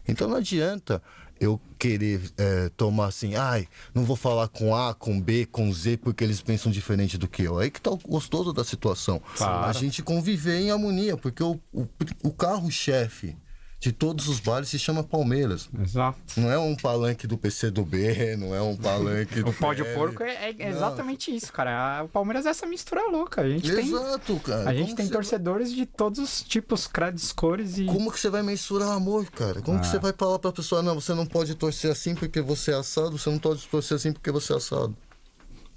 Então 0.08 0.28
não 0.28 0.38
adianta 0.38 1.02
eu 1.40 1.60
querer 1.80 2.22
é, 2.38 2.70
tomar 2.78 3.08
assim, 3.08 3.36
ai, 3.36 3.68
não 3.96 4.04
vou 4.04 4.16
falar 4.16 4.48
com 4.48 4.76
A, 4.76 4.94
com 4.94 5.20
B, 5.20 5.46
com 5.46 5.74
Z, 5.74 5.98
porque 5.98 6.24
eles 6.24 6.40
pensam 6.40 6.72
diferente 6.72 7.18
do 7.18 7.28
que 7.28 7.44
eu. 7.44 7.58
Aí 7.58 7.72
que 7.72 7.82
tá 7.82 7.90
o 7.90 7.98
gostoso 7.98 8.54
da 8.54 8.64
situação. 8.64 9.20
Claro. 9.36 9.68
A 9.68 9.74
gente 9.74 10.04
conviver 10.04 10.60
em 10.60 10.70
harmonia, 10.70 11.18
porque 11.18 11.42
o, 11.42 11.60
o, 11.74 11.88
o 12.24 12.32
carro-chefe 12.32 13.36
de 13.82 13.92
todos 13.92 14.28
os 14.28 14.40
bares 14.40 14.70
se 14.70 14.78
chama 14.78 15.04
Palmeiras. 15.04 15.68
Exato. 15.84 16.20
Não 16.38 16.52
é 16.52 16.58
um 16.60 16.76
palanque 16.76 17.26
do 17.26 17.36
PC 17.36 17.72
do 17.72 17.84
B, 17.84 18.36
não 18.38 18.54
é 18.54 18.62
um 18.62 18.78
palanque 18.78 19.42
do 19.42 19.50
O 19.50 19.54
pódio 19.54 19.84
PL. 19.84 19.98
porco 19.98 20.22
é, 20.24 20.52
é 20.58 20.70
exatamente 20.70 21.36
isso, 21.36 21.52
cara. 21.52 22.04
O 22.04 22.08
Palmeiras 22.08 22.46
é 22.46 22.50
essa 22.50 22.68
mistura 22.68 23.02
louca. 23.10 23.42
A 23.42 23.50
gente 23.50 23.74
tem, 23.74 23.88
Exato, 23.88 24.40
cara. 24.42 24.70
a 24.70 24.74
gente 24.74 24.86
Como 24.92 24.98
tem 24.98 25.08
torcedores 25.10 25.74
de 25.74 25.88
todos 25.88 26.20
os 26.20 26.44
tipos, 26.44 26.86
créditos, 26.86 27.32
cores 27.34 27.80
e. 27.80 27.86
vai- 27.86 27.96
Como 27.96 28.12
que 28.12 28.20
você 28.20 28.30
vai 28.30 28.44
mensurar 28.44 28.90
amor, 28.92 29.26
cara? 29.32 29.64
Como 29.64 29.80
que 29.80 29.88
Ah. 29.88 29.90
você 29.90 29.98
vai 29.98 30.14
falar 30.16 30.38
pra 30.38 30.52
pessoa, 30.52 30.84
não, 30.84 30.94
você 30.94 31.16
não 31.16 31.26
pode 31.26 31.56
torcer 31.56 31.90
assim 31.92 32.14
porque 32.14 32.40
você 32.40 32.72
é 32.72 32.76
assado, 32.76 33.18
você 33.18 33.32
não 33.32 33.40
pode 33.40 33.66
torcer 33.68 33.98
assim 33.98 34.14
porque 34.14 34.30
você 34.30 34.54
é 34.54 34.58
assado? 34.58 34.96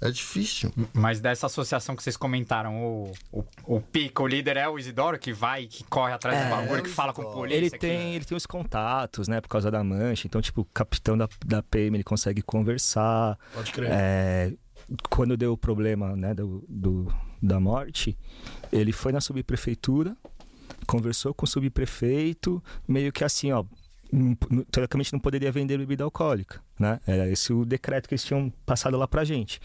É 0.01 0.11
difícil. 0.11 0.71
Mas 0.93 1.19
dessa 1.19 1.45
associação 1.45 1.95
que 1.95 2.03
vocês 2.03 2.17
comentaram, 2.17 2.83
o, 2.83 3.13
o, 3.31 3.43
o 3.65 3.81
pico, 3.81 4.23
o 4.23 4.27
líder 4.27 4.57
é 4.57 4.67
o 4.67 4.77
Isidoro, 4.77 5.17
que 5.17 5.31
vai, 5.33 5.65
que 5.67 5.83
corre 5.85 6.11
atrás 6.13 6.37
do 6.37 6.43
É, 6.45 6.49
bagulho, 6.49 6.77
é 6.77 6.79
o 6.81 6.83
que 6.83 6.89
fala 6.89 7.13
com 7.13 7.21
Isidoro. 7.21 7.39
polícia. 7.41 7.57
Ele 7.57 7.69
que- 7.71 7.77
tem, 7.79 8.15
ele 8.15 8.25
tem 8.25 8.35
os 8.37 8.45
contatos, 8.45 9.27
né, 9.27 9.39
por 9.41 9.47
causa 9.47 9.71
da 9.71 9.83
mancha. 9.83 10.27
Então, 10.27 10.41
tipo, 10.41 10.61
o 10.61 10.65
capitão 10.65 11.17
da, 11.17 11.27
da 11.45 11.63
PM, 11.63 11.95
ele 11.97 12.03
consegue 12.03 12.41
conversar. 12.41 13.37
Pode 13.53 13.71
crer. 13.71 13.89
É, 13.91 14.53
quando 15.09 15.35
deu 15.37 15.53
o 15.53 15.57
problema, 15.57 16.15
né, 16.15 16.33
do, 16.33 16.63
do- 16.67 17.13
da 17.41 17.59
morte, 17.59 18.17
ele 18.71 18.91
foi 18.91 19.11
na 19.11 19.21
subprefeitura, 19.21 20.15
conversou 20.85 21.33
com 21.33 21.45
o 21.45 21.47
subprefeito, 21.47 22.61
meio 22.87 23.11
que 23.11 23.23
assim, 23.23 23.51
ó, 23.51 23.63
teoricamente 24.71 25.11
não 25.13 25.19
poderia 25.19 25.51
vender 25.51 25.77
bebida 25.77 26.03
alcoólica, 26.03 26.61
né? 26.79 26.99
Era 27.05 27.27
esse 27.29 27.51
o 27.53 27.65
decreto 27.65 28.07
que 28.07 28.13
eles 28.13 28.23
tinham 28.23 28.51
passado 28.65 28.97
lá 28.97 29.07
pra 29.07 29.23
gente. 29.23 29.59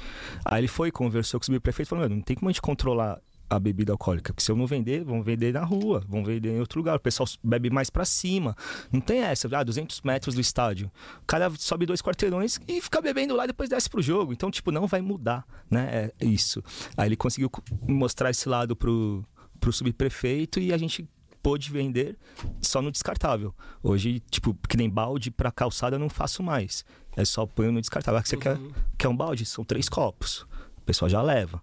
Aí 0.45 0.61
ele 0.61 0.69
foi, 0.69 0.91
conversou 0.91 1.39
com 1.39 1.43
o 1.43 1.47
subprefeito 1.47 1.89
falou, 1.89 2.07
"Meu, 2.09 2.17
não 2.17 2.23
tem 2.23 2.37
como 2.37 2.49
a 2.49 2.53
gente 2.53 2.63
controlar 2.63 3.21
a 3.49 3.59
bebida 3.59 3.91
alcoólica, 3.91 4.33
porque 4.33 4.45
se 4.45 4.53
eu 4.53 4.55
não 4.55 4.65
vender, 4.65 5.03
vão 5.03 5.25
vender 5.25 5.53
na 5.53 5.65
rua, 5.65 6.05
vão 6.09 6.23
vender 6.25 6.51
em 6.55 6.61
outro 6.61 6.79
lugar, 6.79 6.95
o 6.97 7.01
pessoal 7.01 7.29
bebe 7.43 7.69
mais 7.69 7.91
pra 7.91 8.05
cima. 8.05 8.55
Não 8.93 9.01
tem 9.01 9.23
essa, 9.23 9.49
ah, 9.59 9.65
200 9.65 10.03
metros 10.03 10.37
do 10.37 10.41
estádio. 10.41 10.89
O 11.21 11.27
cara 11.27 11.51
sobe 11.59 11.85
dois 11.85 12.01
quarteirões 12.01 12.61
e 12.69 12.81
fica 12.81 13.01
bebendo 13.03 13.35
lá 13.35 13.43
e 13.43 13.47
depois 13.49 13.69
desce 13.69 13.91
pro 13.91 14.01
jogo. 14.01 14.33
Então, 14.33 14.53
tipo, 14.53 14.71
não 14.71 14.87
vai 14.87 15.01
mudar, 15.01 15.45
né? 15.69 16.11
É 16.21 16.25
isso. 16.25 16.63
Aí 16.97 17.09
ele 17.09 17.17
conseguiu 17.17 17.51
co- 17.51 17.61
mostrar 17.89 18.31
esse 18.31 18.49
lado 18.49 18.77
pro, 18.77 19.25
pro 19.59 19.73
subprefeito 19.73 20.61
e 20.61 20.73
a 20.73 20.79
gente 20.79 21.09
pôde 21.43 21.71
vender 21.71 22.17
só 22.61 22.81
no 22.81 22.91
descartável. 22.91 23.55
Hoje, 23.83 24.21
tipo, 24.31 24.57
que 24.69 24.77
nem 24.77 24.89
balde 24.89 25.31
pra 25.31 25.51
calçada 25.51 25.97
eu 25.97 26.01
não 26.01 26.09
faço 26.09 26.43
mais. 26.43 26.85
É 27.17 27.25
só 27.25 27.47
põe 27.47 27.71
no 27.71 27.81
descartável. 27.81 28.19
Ah, 28.19 28.23
que 28.23 28.29
você 28.29 28.37
quer, 28.37 28.59
quer 28.97 29.09
um 29.09 29.17
balde? 29.17 29.45
São 29.45 29.65
três 29.65 29.89
copos. 29.89 30.47
O 30.79 30.83
pessoal 30.85 31.09
já 31.09 31.23
leva. 31.23 31.63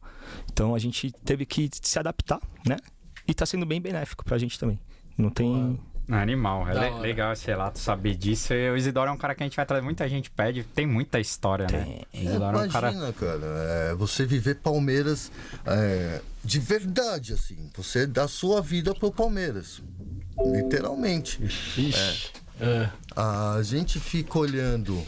Então 0.52 0.76
a 0.76 0.80
gente 0.80 1.12
teve 1.24 1.46
que 1.46 1.70
se 1.82 2.00
adaptar, 2.00 2.40
né? 2.66 2.78
E 3.28 3.34
tá 3.34 3.46
sendo 3.46 3.66
bem 3.66 3.82
benéfico 3.82 4.24
pra 4.24 4.38
gente 4.38 4.60
também. 4.60 4.80
Não 5.18 5.30
tem. 5.30 5.80
Animal, 6.10 6.68
é 6.70 6.74
le- 6.74 7.00
legal 7.02 7.34
esse 7.34 7.46
relato, 7.48 7.80
saber 7.80 8.16
disso. 8.16 8.54
E 8.54 8.70
o 8.72 8.78
Isidoro 8.78 9.10
é 9.10 9.14
um 9.14 9.18
cara 9.18 9.36
que 9.36 9.44
a 9.44 9.46
gente 9.46 9.56
vai 9.58 9.66
trazer, 9.66 9.84
muita 9.84 10.08
gente 10.08 10.32
pede, 10.32 10.64
tem 10.64 10.86
muita 10.88 11.20
história, 11.20 11.68
né? 11.70 12.02
O 12.14 12.18
Isidoro 12.18 12.58
é 12.60 12.62
um 12.64 12.70
cara. 12.70 12.92
Imagina, 12.92 13.14
cara, 13.14 13.42
é, 13.92 13.94
você 13.96 14.26
viver 14.26 14.56
Palmeiras 14.56 15.30
é, 15.66 16.22
de 16.44 16.60
verdade, 16.60 17.34
assim. 17.34 17.70
Você 17.76 18.08
dá 18.08 18.26
sua 18.28 18.62
vida 18.62 18.96
pro 18.96 19.12
Palmeiras. 19.12 19.82
Literalmente. 20.40 21.44
Ixi. 21.44 22.32
É. 22.60 22.90
A 23.16 23.60
gente 23.64 24.00
fica 24.00 24.40
olhando. 24.40 25.04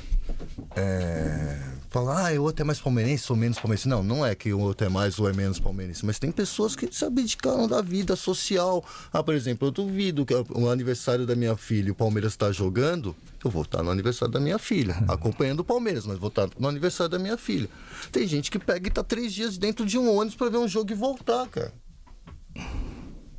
É, 0.76 1.58
falar, 1.90 2.32
ah, 2.32 2.40
o 2.40 2.44
outro 2.44 2.64
é 2.64 2.66
mais 2.66 2.80
palmeirense 2.80 3.32
ou 3.32 3.36
menos 3.36 3.58
palmeirense. 3.58 3.88
Não, 3.88 4.04
não 4.04 4.26
é 4.26 4.36
que 4.36 4.54
o 4.54 4.60
outro 4.60 4.86
é 4.86 4.90
mais 4.90 5.20
ou 5.20 5.30
é 5.30 5.34
menos 5.34 5.60
palmeirense, 5.60 6.06
mas 6.06 6.20
tem 6.20 6.32
pessoas 6.32 6.76
que 6.76 6.94
se 6.94 7.04
abdicaram 7.04 7.68
da 7.68 7.82
vida 7.82 8.16
social. 8.16 8.84
Ah, 9.12 9.24
por 9.24 9.34
exemplo, 9.34 9.68
eu 9.68 9.72
duvido 9.72 10.26
que 10.26 10.34
o 10.34 10.70
aniversário 10.70 11.26
da 11.26 11.36
minha 11.36 11.56
filha, 11.58 11.92
o 11.92 11.96
Palmeiras 11.96 12.34
está 12.34 12.52
jogando, 12.52 13.16
eu 13.44 13.50
vou 13.50 13.64
estar 13.64 13.82
no 13.82 13.90
aniversário 13.90 14.32
da 14.32 14.40
minha 14.40 14.60
filha, 14.60 14.96
acompanhando 15.08 15.62
o 15.62 15.64
Palmeiras, 15.64 16.06
mas 16.06 16.20
vou 16.20 16.30
estar 16.30 16.50
no 16.58 16.68
aniversário 16.68 17.10
da 17.10 17.20
minha 17.20 17.38
filha. 17.38 17.70
Tem 18.12 18.28
gente 18.28 18.52
que 18.52 18.60
pega 18.60 18.88
e 18.88 18.92
tá 18.92 19.04
três 19.04 19.34
dias 19.34 19.58
dentro 19.58 19.86
de 19.86 19.98
um 19.98 20.16
ônibus 20.16 20.36
para 20.36 20.50
ver 20.50 20.58
um 20.58 20.68
jogo 20.68 20.92
e 20.92 20.96
voltar, 20.96 21.48
cara. 21.48 21.74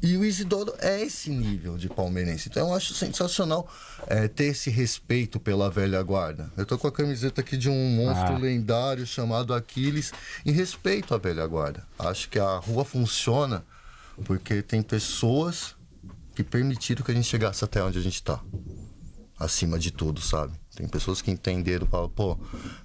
E 0.03 0.17
o 0.17 0.25
Isidoro 0.25 0.75
é 0.79 1.03
esse 1.03 1.29
nível 1.31 1.77
de 1.77 1.89
palmeirense. 1.89 2.49
Então 2.49 2.69
eu 2.69 2.75
acho 2.75 2.95
sensacional 2.95 3.71
é, 4.07 4.27
ter 4.29 4.45
esse 4.47 4.71
respeito 4.71 5.39
pela 5.39 5.71
velha 5.71 6.03
guarda. 6.03 6.51
Eu 6.57 6.65
tô 6.65 6.79
com 6.79 6.87
a 6.89 6.93
camiseta 6.93 7.43
aqui 7.43 7.57
de 7.57 7.69
um 7.69 7.91
monstro 7.97 8.35
Ah. 8.35 8.39
lendário 8.39 9.07
chamado 9.07 9.53
Aquiles 9.53 10.11
em 10.47 10.53
respeito 10.53 11.15
à 11.15 11.19
velha 11.19 11.47
guarda. 11.47 11.87
Acho 11.99 12.29
que 12.31 12.39
a 12.39 12.57
rua 12.57 12.85
funciona 12.85 13.63
porque 14.25 14.63
tem 14.63 14.81
pessoas 14.83 15.75
que 16.35 16.43
permitiram 16.43 17.05
que 17.05 17.11
a 17.11 17.15
gente 17.15 17.27
chegasse 17.29 17.63
até 17.65 17.83
onde 17.83 17.99
a 17.99 18.03
gente 18.03 18.23
tá. 18.23 18.41
Acima 19.41 19.79
de 19.79 19.91
tudo, 19.91 20.21
sabe? 20.21 20.53
Tem 20.77 20.87
pessoas 20.87 21.23
que 21.23 21.31
entenderam, 21.31 21.87
falam, 21.87 22.11
pô, 22.11 22.39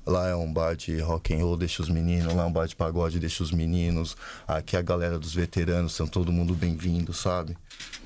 lá 0.05 0.29
é 0.29 0.35
um 0.35 0.51
bar 0.51 0.73
de 0.73 0.97
rock 1.01 1.33
and 1.33 1.39
roll, 1.39 1.57
deixa 1.57 1.83
os 1.83 1.89
meninos, 1.89 2.33
lá 2.33 2.43
é 2.43 2.45
um 2.45 2.51
bar 2.51 2.65
de 2.65 2.75
pagode, 2.75 3.19
deixa 3.19 3.43
os 3.43 3.51
meninos. 3.51 4.15
Aqui 4.47 4.77
a 4.77 4.81
galera 4.81 5.19
dos 5.19 5.33
veteranos 5.33 5.93
são 5.93 6.07
todo 6.07 6.31
mundo 6.31 6.55
bem-vindo, 6.55 7.13
sabe? 7.13 7.57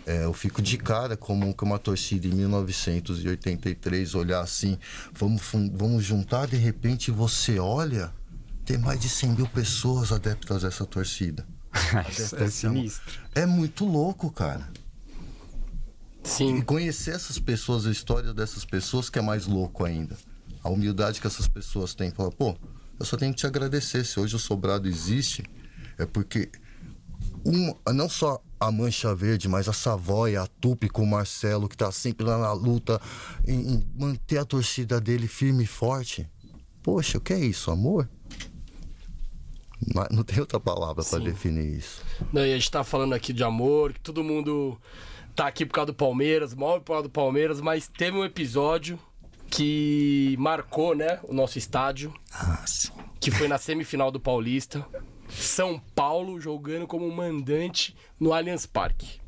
É, 0.06 0.26
eu 0.26 0.34
fico 0.34 0.64
de 0.64 0.78
cara 0.80 1.16
como 1.16 1.54
que 1.54 1.64
uma 1.64 1.78
torcida 1.78 2.26
em 2.26 2.32
1983 2.32 4.16
olhar 4.16 4.42
assim, 4.42 4.80
vamos, 5.14 5.44
vamos 5.72 6.04
juntar, 6.04 6.48
de 6.48 6.58
repente 6.58 7.12
você 7.12 7.60
olha, 7.60 8.12
tem 8.66 8.80
mais 8.80 9.00
de 9.00 9.10
100 9.10 9.30
mil 9.30 9.48
pessoas 9.48 10.12
adeptas 10.12 10.64
dessa 10.64 10.86
torcida. 10.86 11.46
é 12.38 12.50
sinistro. 12.50 13.20
É 13.36 13.46
muito 13.46 13.86
louco, 13.86 14.32
cara. 14.32 14.68
E 16.24 16.28
Sim. 16.28 16.62
conhecer 16.62 17.12
essas 17.12 17.40
pessoas, 17.40 17.86
a 17.86 17.92
história 17.92 18.34
dessas 18.34 18.66
pessoas, 18.66 19.10
que 19.10 19.20
é 19.20 19.22
mais 19.22 19.46
louco 19.46 19.86
ainda. 19.86 20.18
A 20.64 20.70
humildade 20.70 21.22
que 21.22 21.28
essas 21.28 21.48
pessoas 21.48 21.94
têm. 21.94 22.12
Falar, 22.12 22.32
pô, 22.32 22.56
eu 23.00 23.06
só 23.06 23.16
tenho 23.16 23.34
que 23.34 23.40
te 23.40 23.48
agradecer. 23.48 24.06
Se 24.06 24.20
hoje 24.20 24.36
o 24.36 24.40
Sobrado 24.40 24.88
existe, 24.88 25.44
é 25.98 26.06
porque 26.06 26.52
um, 27.46 27.74
não 27.94 28.10
só 28.10 28.42
a 28.60 28.72
Mancha 28.72 29.16
Verde, 29.16 29.48
mas 29.48 29.70
a 29.70 29.74
Savoia, 29.74 30.42
a 30.42 30.48
Tupi 30.48 30.90
com 30.90 31.04
o 31.04 31.08
Marcelo, 31.08 31.70
que 31.70 31.78
tá 31.78 31.92
sempre 31.92 32.26
lá 32.26 32.38
na 32.38 32.52
luta, 32.52 33.00
em, 33.48 33.76
em 33.76 33.84
manter 33.98 34.38
a 34.38 34.46
torcida 34.46 35.00
dele 35.00 35.28
firme 35.28 35.64
e 35.64 35.68
forte. 35.68 36.28
Poxa, 36.84 37.18
o 37.18 37.22
que 37.22 37.34
é 37.34 37.40
isso? 37.40 37.72
Amor? 37.72 38.10
Não, 39.94 40.08
não 40.12 40.24
tem 40.24 40.40
outra 40.40 40.60
palavra 40.60 41.04
para 41.04 41.20
definir 41.20 41.78
isso. 41.78 42.02
Não, 42.34 42.46
e 42.46 42.52
a 42.52 42.56
gente 42.56 42.70
tá 42.70 42.84
falando 42.84 43.14
aqui 43.14 43.32
de 43.32 43.44
amor, 43.44 43.94
que 43.94 44.00
todo 44.02 44.24
mundo 44.24 44.78
tá 45.36 45.48
aqui 45.48 45.66
por 45.66 45.74
causa 45.74 45.88
do 45.88 45.94
Palmeiras, 45.94 46.54
move 46.54 46.80
por 46.82 46.94
causa 46.94 47.04
do 47.04 47.10
Palmeiras, 47.10 47.62
mas 47.62 47.88
teve 47.88 48.18
um 48.18 48.24
episódio 48.26 49.00
que 49.50 50.36
marcou, 50.38 50.96
né, 50.96 51.20
o 51.24 51.34
nosso 51.34 51.58
estádio, 51.58 52.14
Ah, 52.34 52.64
sim. 52.68 52.90
que 53.20 53.32
foi 53.32 53.48
na 53.48 53.58
semifinal 53.58 54.12
do 54.12 54.20
Paulista. 54.20 54.86
São 55.30 55.80
Paulo 55.96 56.40
jogando 56.40 56.86
como 56.88 57.10
mandante 57.12 57.96
no 58.20 58.34
Allianz 58.34 58.66
Parque. 58.66 59.20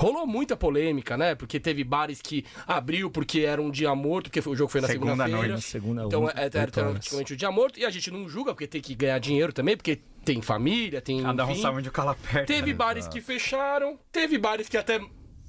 Rolou 0.00 0.24
muita 0.28 0.56
polêmica, 0.56 1.16
né? 1.16 1.34
Porque 1.34 1.58
teve 1.58 1.82
bares 1.82 2.22
que 2.22 2.44
abriu 2.66 3.10
porque 3.10 3.40
era 3.40 3.60
um 3.60 3.68
dia 3.68 3.92
morto, 3.96 4.30
porque 4.30 4.48
o 4.48 4.54
jogo 4.54 4.70
foi 4.70 4.80
na 4.80 4.86
Segunda 4.86 5.24
segunda-feira. 5.24 5.60
Segunda, 5.60 6.04
Então 6.04 6.28
é, 6.28 6.32
era 6.36 6.60
horas. 6.60 6.70
praticamente 6.70 7.32
o 7.32 7.36
dia 7.36 7.50
morto. 7.50 7.80
E 7.80 7.84
a 7.84 7.90
gente 7.90 8.08
não 8.08 8.28
julga, 8.28 8.52
porque 8.54 8.68
tem 8.68 8.80
que 8.80 8.94
ganhar 8.94 9.18
dinheiro 9.18 9.52
também, 9.52 9.76
porque 9.76 9.98
tem 10.24 10.40
família, 10.40 11.00
tem. 11.00 11.20
Cada 11.20 11.44
um 11.46 11.54
sabe 11.56 11.78
onde 11.78 11.88
o 11.88 11.92
cala 11.92 12.12
aperta. 12.12 12.46
Teve 12.46 12.68
né? 12.68 12.74
bares 12.74 13.08
que 13.08 13.20
fecharam, 13.20 13.98
teve 14.12 14.38
bares 14.38 14.68
que 14.68 14.76
até 14.76 15.00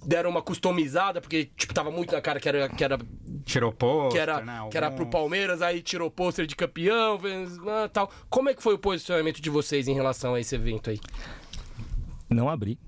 deram 0.04 0.30
uma 0.32 0.42
customizada, 0.42 1.22
porque, 1.22 1.50
tipo, 1.56 1.72
tava 1.72 1.92
muito 1.92 2.12
na 2.16 2.22
cara 2.22 2.40
que 2.40 2.50
era, 2.50 2.68
que 2.70 2.84
era, 2.84 2.98
Tirou 3.46 3.72
pôster, 3.72 4.12
que 4.14 4.18
era, 4.18 4.42
né? 4.42 4.68
que 4.72 4.78
era 4.78 4.90
pro 4.90 5.02
Alguns- 5.04 5.12
Palmeiras, 5.12 5.62
aí 5.62 5.82
tirou 5.82 6.10
pôster 6.10 6.48
de 6.48 6.56
campeão, 6.56 7.20
fez, 7.20 7.56
ah, 7.68 7.88
tal. 7.92 8.10
Como 8.30 8.50
é 8.50 8.54
que 8.56 8.64
foi 8.64 8.74
o 8.74 8.80
posicionamento 8.80 9.40
de 9.42 9.50
vocês 9.52 9.88
em 9.88 9.94
relação 9.94 10.34
a 10.34 10.40
esse 10.40 10.56
evento 10.56 10.90
aí? 10.90 11.00
Não 12.30 12.50
abri. 12.50 12.80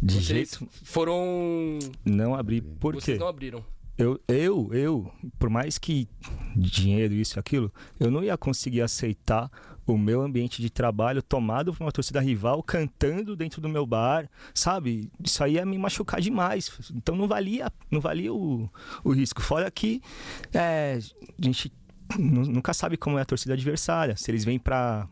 De 0.00 0.14
Vocês 0.14 0.24
jeito. 0.26 0.68
foram. 0.84 1.78
Não 2.04 2.34
abri. 2.34 2.60
Por 2.60 2.94
quê? 2.94 3.00
Vocês 3.00 3.18
não 3.18 3.28
abriram. 3.28 3.64
Eu, 3.96 4.20
eu, 4.28 4.70
eu, 4.72 5.12
por 5.40 5.50
mais 5.50 5.76
que 5.76 6.08
dinheiro, 6.54 7.14
isso 7.14 7.36
e 7.36 7.40
aquilo, 7.40 7.72
eu 7.98 8.12
não 8.12 8.22
ia 8.22 8.36
conseguir 8.38 8.80
aceitar 8.80 9.50
o 9.84 9.98
meu 9.98 10.22
ambiente 10.22 10.62
de 10.62 10.70
trabalho 10.70 11.20
tomado 11.20 11.72
por 11.74 11.82
uma 11.82 11.90
torcida 11.90 12.20
rival 12.20 12.62
cantando 12.62 13.34
dentro 13.34 13.60
do 13.60 13.68
meu 13.68 13.84
bar, 13.84 14.30
sabe? 14.54 15.10
Isso 15.24 15.42
aí 15.42 15.54
ia 15.54 15.66
me 15.66 15.76
machucar 15.76 16.20
demais. 16.20 16.70
Então 16.94 17.16
não 17.16 17.26
valia, 17.26 17.72
não 17.90 18.00
valia 18.00 18.32
o, 18.32 18.70
o 19.02 19.10
risco. 19.10 19.42
Fora 19.42 19.68
que 19.68 20.00
é, 20.54 21.00
a 21.00 21.44
gente 21.44 21.72
nu- 22.16 22.46
nunca 22.46 22.72
sabe 22.72 22.96
como 22.96 23.18
é 23.18 23.22
a 23.22 23.24
torcida 23.24 23.54
adversária. 23.54 24.16
Se 24.16 24.30
eles 24.30 24.44
vêm 24.44 24.60
pra. 24.60 25.08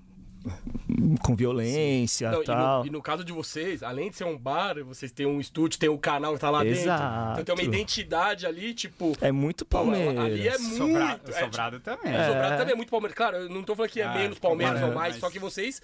Com 1.22 1.34
violência 1.34 2.30
Não, 2.30 2.40
e 2.40 2.42
e, 2.42 2.46
tal. 2.46 2.80
no, 2.80 2.86
e 2.86 2.90
no 2.90 3.02
caso 3.02 3.24
de 3.24 3.32
vocês, 3.32 3.82
além 3.82 4.10
de 4.10 4.16
ser 4.16 4.24
um 4.24 4.36
bar, 4.38 4.82
vocês 4.84 5.10
têm 5.12 5.26
um 5.26 5.40
estúdio, 5.40 5.78
tem 5.78 5.88
um 5.88 5.96
canal 5.98 6.34
que 6.34 6.40
tá 6.40 6.50
lá 6.50 6.62
dentro. 6.62 6.80
Exato. 6.80 7.40
Então 7.40 7.56
tem 7.56 7.64
uma 7.66 7.74
identidade 7.74 8.46
ali, 8.46 8.72
tipo. 8.74 9.12
É 9.20 9.32
muito 9.32 9.64
pô, 9.64 9.78
Palmeiras. 9.78 10.18
ali 10.18 10.48
é 10.48 10.58
muito. 10.58 10.76
Sobrado, 10.76 11.30
é, 11.30 11.40
sobrado 11.40 11.80
também. 11.80 12.12
O 12.14 12.24
Sobrado 12.26 12.56
também 12.58 12.72
é 12.72 12.76
muito 12.76 12.90
Palmeiras. 12.90 13.16
Claro, 13.16 13.36
eu 13.38 13.48
não 13.48 13.62
tô 13.62 13.74
falando 13.74 13.90
que 13.90 14.00
é 14.00 14.04
Ah, 14.04 14.14
menos 14.14 14.38
Palmeiras 14.38 14.82
ou 14.82 14.92
mais, 14.92 15.14
mas- 15.14 15.20
só 15.20 15.30
que 15.30 15.38
vocês 15.38 15.82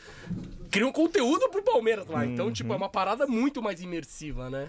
criam 0.70 0.90
conteúdo 0.92 1.48
pro 1.50 1.62
Palmeiras 1.62 2.06
lá. 2.06 2.24
Então, 2.24 2.46
Uhum. 2.46 2.52
tipo, 2.52 2.72
é 2.72 2.76
uma 2.76 2.88
parada 2.88 3.26
muito 3.26 3.60
mais 3.62 3.82
imersiva, 3.82 4.48
né? 4.48 4.68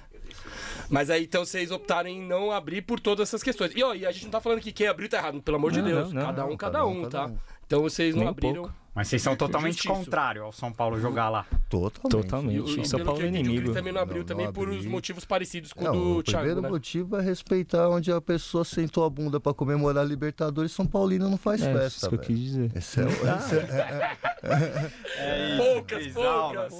Mas 0.90 1.10
aí 1.10 1.24
então 1.24 1.46
vocês 1.46 1.72
optaram 1.72 2.10
em 2.10 2.22
não 2.22 2.52
abrir 2.52 2.82
por 2.82 3.00
todas 3.00 3.30
essas 3.30 3.42
questões. 3.44 3.72
E, 3.76 3.84
ó, 3.84 3.94
e 3.94 4.06
a 4.06 4.12
gente 4.12 4.24
não 4.26 4.32
tá 4.32 4.42
falando 4.42 4.60
que 4.60 4.72
quem 4.72 4.88
abriu 4.88 5.08
tá 5.08 5.18
errado, 5.18 5.42
pelo 5.42 5.58
amor 5.58 5.72
de 5.72 5.80
Não, 5.82 5.88
Deus. 5.88 6.12
não, 6.14 6.22
não, 6.22 6.28
cada 6.28 6.46
um, 6.46 6.58
cada 6.58 6.72
cada 6.80 6.86
um, 6.86 7.04
um, 7.04 7.10
tá? 7.10 7.32
Então 7.66 7.82
vocês 7.82 8.14
não 8.14 8.22
Nem 8.22 8.30
abriram. 8.30 8.64
pouco. 8.64 8.83
Mas 8.96 9.08
vocês 9.08 9.22
são 9.24 9.36
totalmente 9.36 9.74
Justiça. 9.74 9.94
contrário 9.96 10.44
ao 10.44 10.52
São 10.52 10.72
Paulo 10.72 11.00
jogar 11.00 11.28
lá. 11.30 11.46
Totalmente. 11.68 12.12
Totalmente. 12.12 12.78
E, 12.78 12.82
e 12.82 12.88
São 12.88 13.04
Paulo 13.04 13.20
que 13.20 13.26
é 13.26 13.28
eu 13.28 13.32
o 13.32 13.36
inimigo. 13.36 13.62
Cris 13.64 13.74
também 13.74 13.92
não 13.92 14.02
abriu 14.02 14.20
Não, 14.20 14.26
também 14.26 14.46
não 14.46 14.54
por 14.54 14.68
abri. 14.68 14.78
os 14.80 14.86
motivos 14.86 15.26
parecidos 15.26 15.74
com 15.74 15.82
o 15.82 15.84
Não, 15.86 15.92
do 15.94 16.18
o 16.18 16.24
Thiago, 16.24 16.38
primeiro 16.46 16.62
né? 16.62 16.70
motivo 16.70 17.18
é 17.18 17.22
respeitar 17.22 17.90
onde 17.90 18.12
a 18.12 18.22
pessoa 18.22 18.64
sentou 18.64 19.04
a 19.04 19.10
bunda 19.10 19.40
pra 19.40 19.52
comemorar 19.52 20.04
a 20.04 20.08
Libertadores. 20.08 20.72
São 20.72 20.86
Paulino 20.86 21.28
não 21.28 21.38
faz 21.38 21.64
É, 21.64 21.74
festa, 21.74 21.98
isso 21.98 22.10
que 22.10 22.16
eu 22.16 22.20
quis 22.20 22.40
dizer. 22.40 22.72
Esse 22.76 23.00
é, 23.02 23.04
o- 23.06 23.08
esse 23.38 23.56
é- 23.58 24.18
Poucas, 25.58 25.98
Três 26.00 26.14
poucas. 26.14 26.32
aulas. 26.32 26.74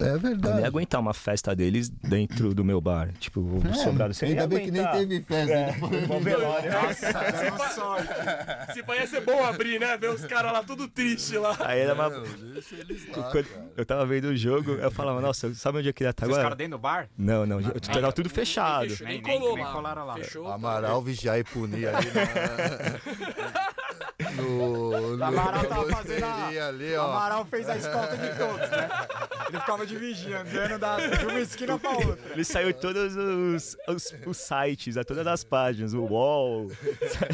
é 0.00 0.04
Eu 0.08 0.12
nem 0.12 0.18
verdade. 0.20 0.60
ia 0.62 0.66
aguentar 0.66 1.00
uma 1.00 1.12
festa 1.14 1.54
deles 1.54 1.88
dentro 1.90 2.54
do 2.54 2.64
meu 2.64 2.80
bar. 2.80 3.12
Tipo, 3.20 3.40
o 3.40 3.74
sobrado 3.74 4.14
você 4.14 4.24
Ainda 4.26 4.46
bem 4.46 4.64
que 4.64 4.70
nem 4.70 4.80
aguentar. 4.84 4.98
teve 5.08 5.22
festa. 5.22 5.74
Se 8.72 8.82
vai 8.82 8.98
ia 9.00 9.06
ser 9.06 9.20
bom 9.20 9.44
abrir, 9.44 9.78
né? 9.78 9.96
Ver 9.96 10.10
os 10.10 10.24
caras 10.24 10.52
lá 10.52 10.62
tudo 10.62 10.88
triste 11.04 11.36
lá. 11.38 11.56
Aí 11.60 11.80
era 11.80 11.94
uma... 11.94 12.08
Deixa 12.10 12.74
eles 12.76 13.06
lá, 13.08 13.14
Quando 13.30 13.44
cara. 13.46 13.70
eu 13.76 13.84
tava 13.86 14.06
vendo 14.06 14.24
o 14.28 14.36
jogo, 14.36 14.72
eu 14.72 14.90
falava, 14.90 15.20
nossa, 15.20 15.54
sabe 15.54 15.78
onde 15.78 15.88
eu 15.88 15.94
queria 15.94 16.10
estar 16.10 16.26
Vocês 16.26 16.36
ficaram 16.36 16.46
agora? 16.48 16.56
dentro 16.56 16.78
do 16.78 16.80
bar? 16.80 17.08
Não, 17.18 17.44
não, 17.44 17.60
eu 17.60 17.80
tava 17.80 18.12
tudo 18.12 18.30
fechado. 18.30 18.88
Nem, 19.00 19.20
Nem- 19.20 19.22
nem- 19.22 19.38
colou 19.40 19.54
nem 19.56 19.64
lá. 19.64 19.72
colaram 19.72 20.06
lá. 20.06 20.14
Fechou. 20.14 20.46
Amaral, 20.50 21.02
vigiar 21.02 21.38
e 21.38 21.44
punir 21.44 21.88
ali 21.88 22.06
na... 22.10 23.74
no, 24.36 25.16
no... 25.16 25.24
Amaral 25.24 25.64
tava 25.64 25.88
fazendo 25.90 26.24
a- 26.24 26.68
ali, 26.68 26.96
O 26.96 27.00
ó. 27.00 27.10
Amaral 27.10 27.44
fez 27.46 27.68
a 27.68 27.76
escolta 27.76 28.16
de 28.16 28.28
todos, 28.36 28.70
né? 28.70 28.88
Ele 29.48 29.60
ficava 29.60 29.86
de 29.86 29.96
vigia, 29.96 30.40
andando 30.40 30.78
da, 30.78 30.96
de 31.06 31.26
uma 31.26 31.40
esquina 31.40 31.78
pra 31.78 31.90
outra. 31.90 32.32
Ele 32.32 32.44
saiu 32.44 32.72
todos 32.74 33.14
os, 33.16 33.76
os, 33.88 34.14
os 34.26 34.36
sites, 34.36 34.96
a 34.96 35.04
todas 35.04 35.26
as 35.26 35.44
páginas, 35.44 35.94
o 35.94 36.02
UOL. 36.02 36.70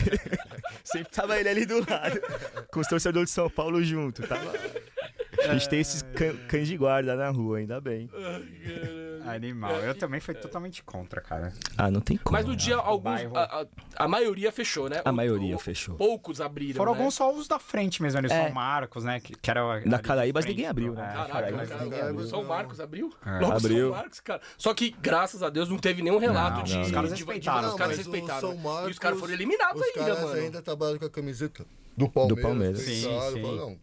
Sempre 0.84 1.11
tava 1.12 1.38
ele 1.38 1.48
ali 1.48 1.66
do 1.66 1.78
lado, 1.88 2.20
com 2.72 2.80
os 2.80 2.86
torcedores 2.86 3.28
de 3.28 3.34
São 3.34 3.48
Paulo 3.48 3.82
junto. 3.82 4.26
Tava... 4.26 4.52
A 5.49 5.53
gente 5.55 5.68
tem 5.68 5.80
esses 5.80 6.03
can- 6.03 6.36
cães 6.49 6.68
de 6.68 6.76
guarda 6.76 7.14
na 7.16 7.30
rua, 7.30 7.59
ainda 7.59 7.80
bem. 7.80 8.09
Animal. 9.26 9.72
Eu 9.80 9.95
também 9.95 10.18
fui 10.18 10.34
totalmente 10.34 10.82
contra, 10.82 11.20
cara. 11.20 11.53
Ah, 11.76 11.91
não 11.91 12.01
tem 12.01 12.16
como. 12.16 12.32
Mas 12.36 12.47
no 12.47 12.57
dia, 12.57 12.76
alguns. 12.76 13.20
A, 13.34 13.61
a- 13.62 13.66
a 13.97 14.09
maioria 14.09 14.51
fechou, 14.51 14.88
né? 14.88 15.03
A 15.05 15.11
O- 15.11 15.14
maioria 15.14 15.55
o- 15.57 15.59
fechou. 15.59 15.95
Poucos 15.95 16.41
abriram. 16.41 16.76
Foram 16.76 16.93
né? 16.93 16.99
alguns 16.99 17.14
só 17.14 17.32
os 17.32 17.47
da 17.47 17.59
frente 17.59 18.03
mesmo, 18.03 18.18
ali, 18.18 18.28
É. 18.32 18.45
São 18.45 18.51
Marcos, 18.55 19.05
né? 19.05 19.20
Que, 19.20 19.34
que 19.34 19.51
era 19.51 19.80
Na 19.84 19.99
Caraíbas 19.99 20.45
ninguém 20.47 20.64
do- 20.64 20.70
abriu, 20.70 20.95
né? 20.95 21.03
É. 21.03 21.12
Caraca, 21.12 21.32
Caraca, 21.32 21.66
cara, 21.66 21.84
ninguém 21.84 22.01
abriu, 22.01 22.26
São. 22.26 22.45
Marcos 22.45 22.80
abriu? 22.80 23.12
É. 23.24 23.38
Logo 23.41 23.53
Abriu. 23.57 23.88
São 23.88 23.97
Marcos, 23.97 24.20
cara. 24.20 24.41
Só 24.57 24.74
que, 24.74 24.91
graças 25.01 25.43
a 25.43 25.51
Deus, 25.51 25.68
não 25.68 25.78
teve 25.78 26.03
nenhum 26.03 26.18
relato 26.18 26.57
Não, 26.59 26.64
de. 26.64 26.74
não, 26.74 26.82
os 26.82 26.91
caras 26.91 27.11
respeitaram, 27.11 27.68
Os 27.68 27.74
caras 27.74 27.97
respeitaram. 27.99 28.41
São 28.41 28.53
E 28.53 28.57
os 28.57 28.62
Marcos, 28.62 28.99
caras 28.99 29.18
foram 29.20 29.34
eliminados 29.34 29.80
Os 29.80 29.86
ainda, 29.86 29.99
caras 30.01 30.20
mano. 30.22 30.34
ainda 30.41 30.62
trabalham 30.62 30.99
com 30.99 31.05
a 31.05 31.11
camiseta 31.11 31.64
do 31.97 32.09
Palmeiras. 32.09 32.43
Palmeiras. 32.43 32.80
Sim, 32.80 33.03
sim. 33.34 33.78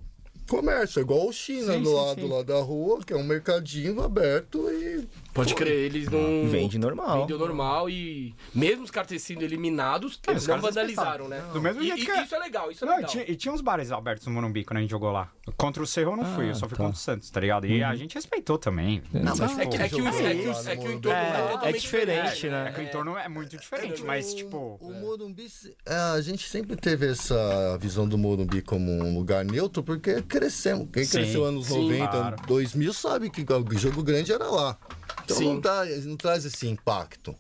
Comércio, 0.47 0.99
é 0.99 1.03
igual 1.03 1.27
o 1.27 1.33
China 1.33 1.73
Sim, 1.73 1.81
do 1.81 1.89
sim, 1.89 1.95
lado 1.95 2.21
sim. 2.21 2.27
lá 2.27 2.43
da 2.43 2.59
rua, 2.61 2.99
que 3.05 3.13
é 3.13 3.15
um 3.17 3.23
mercadinho 3.23 4.01
aberto 4.01 4.69
e. 4.71 5.07
Pode 5.37 5.55
crer, 5.55 5.85
eles 5.85 6.09
não. 6.09 6.47
Vende 6.49 6.77
normal. 6.77 7.21
Vendeu 7.21 7.37
normal 7.39 7.89
e. 7.89 8.33
Mesmo 8.53 8.83
os 8.83 8.91
caras 8.91 9.07
terem 9.07 9.19
sido 9.19 9.41
eliminados, 9.43 10.19
É, 10.27 10.31
eles 10.31 10.43
os 10.43 10.47
não 10.49 10.59
vandalizaram, 10.59 11.27
né? 11.29 11.41
Do 11.53 11.61
mesmo 11.61 11.81
E- 11.81 11.87
jeito 11.87 12.01
e 12.01 12.05
que 12.05 12.11
é- 12.11 12.23
Isso 12.23 12.35
é 12.35 12.39
legal, 12.39 12.71
isso 12.71 12.83
é 12.83 12.87
Não, 12.87 12.93
e 12.93 12.97
legal. 12.97 13.11
tinha, 13.11 13.23
e 13.31 13.35
tinha 13.35 13.53
uns 13.53 13.61
bares 13.61 13.91
abertos 13.91 14.27
no 14.27 14.33
Morumbi 14.33 14.65
quando 14.65 14.77
a 14.77 14.81
gente 14.81 14.89
jogou 14.89 15.11
lá. 15.11 15.31
Contra 15.55 15.81
o 15.81 15.87
Cerro 15.87 16.11
eu 16.13 16.17
não 16.17 16.25
fui, 16.35 16.49
eu 16.49 16.55
só 16.55 16.67
fui 16.67 16.75
tá. 16.77 16.83
contra 16.83 16.97
o 16.97 16.99
Santos, 16.99 17.29
tá 17.29 17.39
ligado? 17.39 17.65
E 17.67 17.83
a 17.83 17.95
gente 17.95 18.15
respeitou 18.15 18.57
também. 18.57 19.01
Não, 19.13 19.35
mas 19.37 19.57
É 19.57 19.65
que, 19.65 19.77
é 19.77 19.89
que, 19.89 19.95
o, 20.01 20.07
é 20.07 20.11
que, 20.11 20.47
o, 20.47 20.69
é 20.69 20.75
que 20.75 20.87
o 20.87 20.91
entorno 20.91 21.17
É, 21.17 21.21
é 21.23 21.29
é 21.39 21.47
totalmente 21.51 21.81
diferente, 21.81 22.47
É 22.47 22.49
né? 22.51 22.71
que 22.73 22.81
o 22.81 22.83
entorno 22.83 23.17
é 23.17 23.29
muito 23.29 23.57
diferente, 23.57 24.03
mas 24.03 24.33
tipo. 24.33 24.77
O 24.81 24.91
Morumbi, 24.93 25.47
é, 25.85 25.93
a 25.95 26.21
gente 26.21 26.47
sempre 26.49 26.75
teve 26.75 27.07
essa 27.11 27.77
visão 27.79 28.07
do 28.07 28.17
Morumbi 28.17 28.61
como 28.61 28.91
um 28.91 29.15
lugar 29.17 29.45
neutro, 29.45 29.83
porque 29.83 30.21
crescemos. 30.23 30.87
Quem 30.91 31.05
cresceu 31.07 31.45
anos 31.45 31.67
sim, 31.67 31.83
90, 31.83 32.07
claro. 32.07 32.35
2000, 32.47 32.93
sabe 32.93 33.29
que 33.29 33.41
o 33.41 33.77
jogo 33.77 34.03
grande 34.03 34.31
era 34.33 34.45
lá. 34.45 34.77
Então 35.23 35.37
Sim. 35.37 35.45
não, 35.53 35.59
dá, 35.59 35.85
não 35.85 36.17
traz 36.17 36.45
esse 36.45 36.67
impacto. 36.67 37.35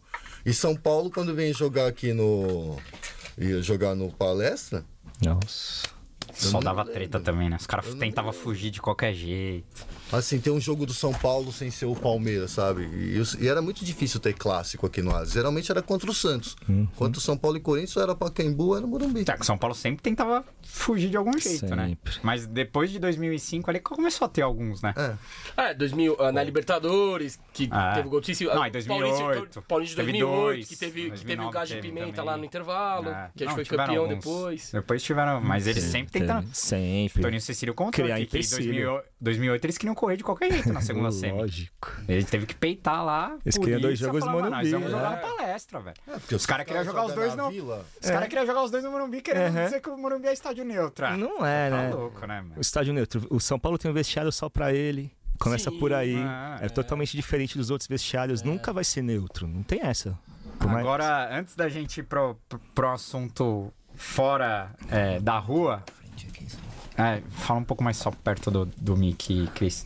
E 0.45 0.53
São 0.53 0.75
Paulo, 0.75 1.09
quando 1.11 1.33
vem 1.35 1.53
jogar 1.53 1.87
aqui 1.87 2.13
no. 2.13 2.77
ia 3.37 3.61
jogar 3.61 3.95
no 3.95 4.11
palestra, 4.11 4.85
Nossa. 5.21 5.87
Só 6.33 6.59
dava 6.59 6.81
lembro. 6.81 6.93
treta 6.93 7.19
também, 7.19 7.49
né? 7.49 7.57
Os 7.59 7.65
caras 7.65 7.93
tentavam 7.95 8.31
fugir 8.31 8.69
de 8.69 8.81
qualquer 8.81 9.13
jeito. 9.13 9.85
Assim, 10.11 10.39
tem 10.39 10.51
um 10.53 10.59
jogo 10.59 10.85
do 10.85 10.93
São 10.93 11.13
Paulo 11.13 11.51
sem 11.51 11.69
ser 11.71 11.85
o 11.85 11.95
Palmeiras, 11.95 12.51
sabe? 12.51 12.83
E, 12.85 13.21
e 13.43 13.47
era 13.47 13.61
muito 13.61 13.83
difícil 13.83 14.19
ter 14.19 14.33
clássico 14.33 14.85
aqui 14.85 15.01
no 15.01 15.15
Asa. 15.15 15.33
Geralmente 15.33 15.71
era 15.71 15.81
contra 15.81 16.09
o 16.09 16.13
Santos. 16.13 16.55
Contra 16.95 17.17
o 17.19 17.21
São 17.21 17.37
Paulo 17.37 17.57
e 17.57 17.59
Corinthians, 17.59 17.97
era 17.97 18.15
Pacaembu, 18.15 18.75
era 18.77 18.85
Morumbi. 18.87 19.21
É, 19.27 19.33
que 19.35 19.41
o 19.41 19.45
São 19.45 19.57
Paulo 19.57 19.75
sempre 19.75 20.01
tentava 20.01 20.43
fugir 20.63 21.09
de 21.09 21.17
algum 21.17 21.37
jeito, 21.37 21.75
né? 21.75 21.89
Sempre. 21.89 22.13
Mas 22.23 22.45
depois 22.47 22.89
de 22.91 22.99
2005 22.99 23.69
ali 23.69 23.79
começou 23.79 24.25
a 24.25 24.29
ter 24.29 24.41
alguns, 24.41 24.81
né? 24.81 24.93
É. 25.57 25.69
É, 25.69 25.73
2000, 25.73 26.15
ah, 26.19 26.31
na 26.31 26.43
Libertadores, 26.43 27.39
que 27.53 27.67
Ah. 27.71 27.93
teve 27.95 28.07
o 28.07 28.11
gol 28.11 28.19
decisivo. 28.21 28.53
Não, 28.53 28.63
Ah, 28.63 28.67
em 28.67 28.71
2008, 28.71 29.17
Paulinho, 29.17 29.61
Paulinho 29.67 29.89
de 29.89 29.95
teve 29.95 30.11
2008, 30.11 30.41
dois, 30.41 30.67
que 30.67 30.75
teve, 30.75 30.91
que 30.91 30.97
teve 30.97 31.07
o 31.07 31.09
2009 31.09 31.53
Gás 31.53 31.69
de 31.69 31.75
Pimenta 31.77 32.07
também. 32.07 32.25
lá 32.25 32.37
no 32.37 32.45
intervalo, 32.45 33.09
É. 33.09 33.31
que 33.35 33.43
a 33.43 33.47
gente 33.47 33.55
foi 33.55 33.65
campeão 33.77 34.03
alguns. 34.03 34.15
depois. 34.23 34.71
Depois 34.71 35.03
tiveram, 35.03 35.41
mas 35.41 35.67
eles 35.67 35.83
sempre 35.83 36.11
tentaram. 36.19 36.47
Sempre. 36.53 37.21
Toninho 37.21 37.41
Cecílio 37.41 37.73
contou 37.73 37.91
Criar 38.03 38.17
que, 38.19 38.25
que 38.25 38.37
em 38.37 38.39
empecilho. 38.39 38.63
2008, 38.65 39.05
2008 39.19 39.65
eles 39.65 39.77
queriam 39.77 39.95
correr 39.97 40.15
de 40.17 40.23
qualquer 40.23 40.51
jeito 40.51 40.71
na 40.71 40.79
segunda 40.81 41.11
semi. 41.11 41.39
Lógico. 41.39 41.91
Ele 42.07 42.23
teve 42.23 42.45
que 42.45 42.55
peitar 42.55 43.03
lá. 43.03 43.35
Eles 43.45 43.57
queriam 43.57 43.81
dois 43.81 43.99
jogos 43.99 44.23
no 44.23 44.31
"Mano, 44.31 44.49
Nós 44.49 44.69
Morumbi, 44.69 44.71
vamos 44.71 44.91
jogar 44.91 45.07
é. 45.07 45.15
na 45.15 45.17
palestra, 45.17 45.79
velho. 45.81 45.95
É, 46.07 46.11
porque 46.19 46.35
Os 46.35 46.45
caras 46.45 46.65
queriam 46.65 46.85
jogar 46.85 47.05
os 47.05 47.13
dois 47.13 47.35
no. 47.35 47.47
Os 47.49 48.09
caras 48.09 48.27
queriam 48.29 48.45
jogar 48.45 48.63
os 48.63 48.71
dois 48.71 48.83
no 48.83 48.91
Morumbi, 48.91 49.21
querendo 49.21 49.55
Uhum. 49.57 49.63
dizer 49.65 49.81
que 49.81 49.89
o 49.89 49.97
Morumbi 49.97 50.27
é 50.27 50.33
estádio 50.33 50.63
neutro. 50.63 51.17
Não 51.17 51.45
é, 51.45 51.69
tá 51.69 51.77
né? 51.77 51.89
louco, 51.93 52.25
né, 52.27 52.41
mano? 52.41 52.53
O 52.57 52.61
estádio 52.61 52.93
neutro. 52.93 53.25
O 53.29 53.39
São 53.39 53.57
Paulo 53.59 53.77
tem 53.77 53.89
um 53.91 53.93
vestiário 53.93 54.31
só 54.31 54.47
pra 54.49 54.71
ele. 54.73 55.11
Começa 55.39 55.69
Sim, 55.69 55.79
por 55.79 55.93
aí. 55.93 56.15
ah, 56.17 56.57
é, 56.61 56.69
totalmente 56.69 57.15
diferente 57.15 57.57
dos 57.57 57.69
outros 57.69 57.87
vestiários. 57.87 58.41
Nunca 58.41 58.71
vai 58.73 58.83
ser 58.83 59.01
neutro. 59.03 59.47
Não 59.47 59.61
tem 59.63 59.81
essa. 59.81 60.17
Por 60.57 60.67
mais- 60.67 60.79
Agora, 60.79 61.29
antes 61.37 61.55
da 61.55 61.69
gente 61.69 61.99
ir 61.99 62.03
pro, 62.03 62.35
pro, 62.49 62.59
pro 62.73 62.89
assunto 62.89 63.71
fora 63.95 64.71
é, 64.89 65.19
da 65.19 65.37
rua, 65.37 65.83
é, 66.97 67.21
fala 67.29 67.59
um 67.59 67.63
pouco 67.63 67.83
mais 67.83 67.97
só 67.97 68.11
perto 68.11 68.49
do, 68.49 68.65
do 68.65 68.97
Mickey, 68.97 69.47
Cris. 69.53 69.85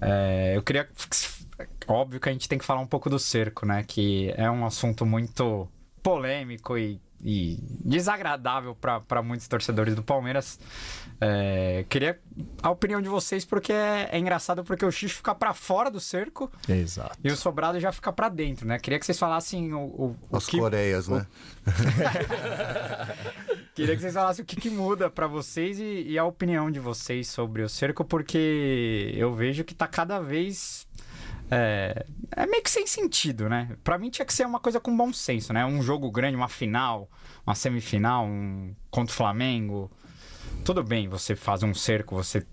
É, 0.00 0.56
eu 0.56 0.62
queria. 0.62 0.88
Óbvio 1.86 2.20
que 2.20 2.28
a 2.28 2.32
gente 2.32 2.48
tem 2.48 2.58
que 2.58 2.64
falar 2.64 2.80
um 2.80 2.86
pouco 2.86 3.10
do 3.10 3.18
cerco, 3.18 3.66
né? 3.66 3.82
Que 3.82 4.32
é 4.36 4.50
um 4.50 4.64
assunto 4.64 5.04
muito 5.04 5.68
polêmico 6.02 6.78
e, 6.78 7.00
e 7.24 7.58
desagradável 7.82 8.76
para 8.76 9.22
muitos 9.22 9.48
torcedores 9.48 9.94
do 9.94 10.02
Palmeiras. 10.02 10.60
É, 11.20 11.84
queria 11.88 12.20
a 12.62 12.70
opinião 12.70 13.00
de 13.00 13.08
vocês, 13.08 13.44
porque 13.44 13.72
é, 13.72 14.10
é 14.12 14.18
engraçado 14.18 14.62
porque 14.62 14.84
o 14.84 14.90
Xixo 14.90 15.16
fica 15.16 15.34
para 15.34 15.54
fora 15.54 15.90
do 15.90 16.00
cerco 16.00 16.50
Exato. 16.68 17.18
e 17.24 17.30
o 17.30 17.36
sobrado 17.36 17.80
já 17.80 17.92
fica 17.92 18.12
pra 18.12 18.28
dentro, 18.28 18.66
né? 18.66 18.78
Queria 18.78 18.98
que 18.98 19.06
vocês 19.06 19.18
falassem 19.18 19.72
o, 19.72 19.80
o, 19.80 20.16
o 20.30 20.36
As 20.36 20.46
que. 20.46 20.58
Coreias, 20.58 21.08
né? 21.08 21.26
Queria 23.74 23.96
que 23.96 24.02
vocês 24.02 24.14
falassem 24.14 24.42
o 24.42 24.46
que, 24.46 24.56
que 24.56 24.70
muda 24.70 25.08
pra 25.08 25.26
vocês 25.26 25.78
e, 25.78 26.04
e 26.08 26.18
a 26.18 26.24
opinião 26.24 26.70
de 26.70 26.78
vocês 26.78 27.28
sobre 27.28 27.62
o 27.62 27.68
cerco, 27.68 28.04
porque 28.04 29.12
eu 29.16 29.34
vejo 29.34 29.64
que 29.64 29.74
tá 29.74 29.88
cada 29.88 30.20
vez. 30.20 30.83
É, 31.50 32.06
é 32.34 32.46
meio 32.46 32.62
que 32.62 32.70
sem 32.70 32.86
sentido, 32.86 33.48
né? 33.48 33.76
Pra 33.84 33.98
mim 33.98 34.10
tinha 34.10 34.24
que 34.24 34.32
ser 34.32 34.46
uma 34.46 34.58
coisa 34.60 34.80
com 34.80 34.96
bom 34.96 35.12
senso, 35.12 35.52
né? 35.52 35.64
Um 35.64 35.82
jogo 35.82 36.10
grande, 36.10 36.36
uma 36.36 36.48
final, 36.48 37.08
uma 37.46 37.54
semifinal, 37.54 38.24
um 38.26 38.74
contra 38.90 39.12
o 39.12 39.16
Flamengo. 39.16 39.90
Tudo 40.64 40.82
bem, 40.82 41.08
você 41.08 41.36
faz 41.36 41.62
um 41.62 41.74
cerco, 41.74 42.14
você. 42.14 42.46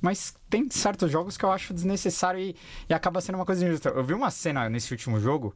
Mas 0.00 0.34
tem 0.48 0.68
certos 0.70 1.10
jogos 1.10 1.36
que 1.36 1.44
eu 1.44 1.50
acho 1.50 1.74
desnecessário 1.74 2.40
e, 2.40 2.56
e 2.88 2.94
acaba 2.94 3.20
sendo 3.20 3.36
uma 3.36 3.44
coisa 3.46 3.66
injusta. 3.66 3.88
Eu 3.88 4.04
vi 4.04 4.14
uma 4.14 4.30
cena 4.30 4.68
nesse 4.68 4.92
último 4.92 5.18
jogo, 5.18 5.54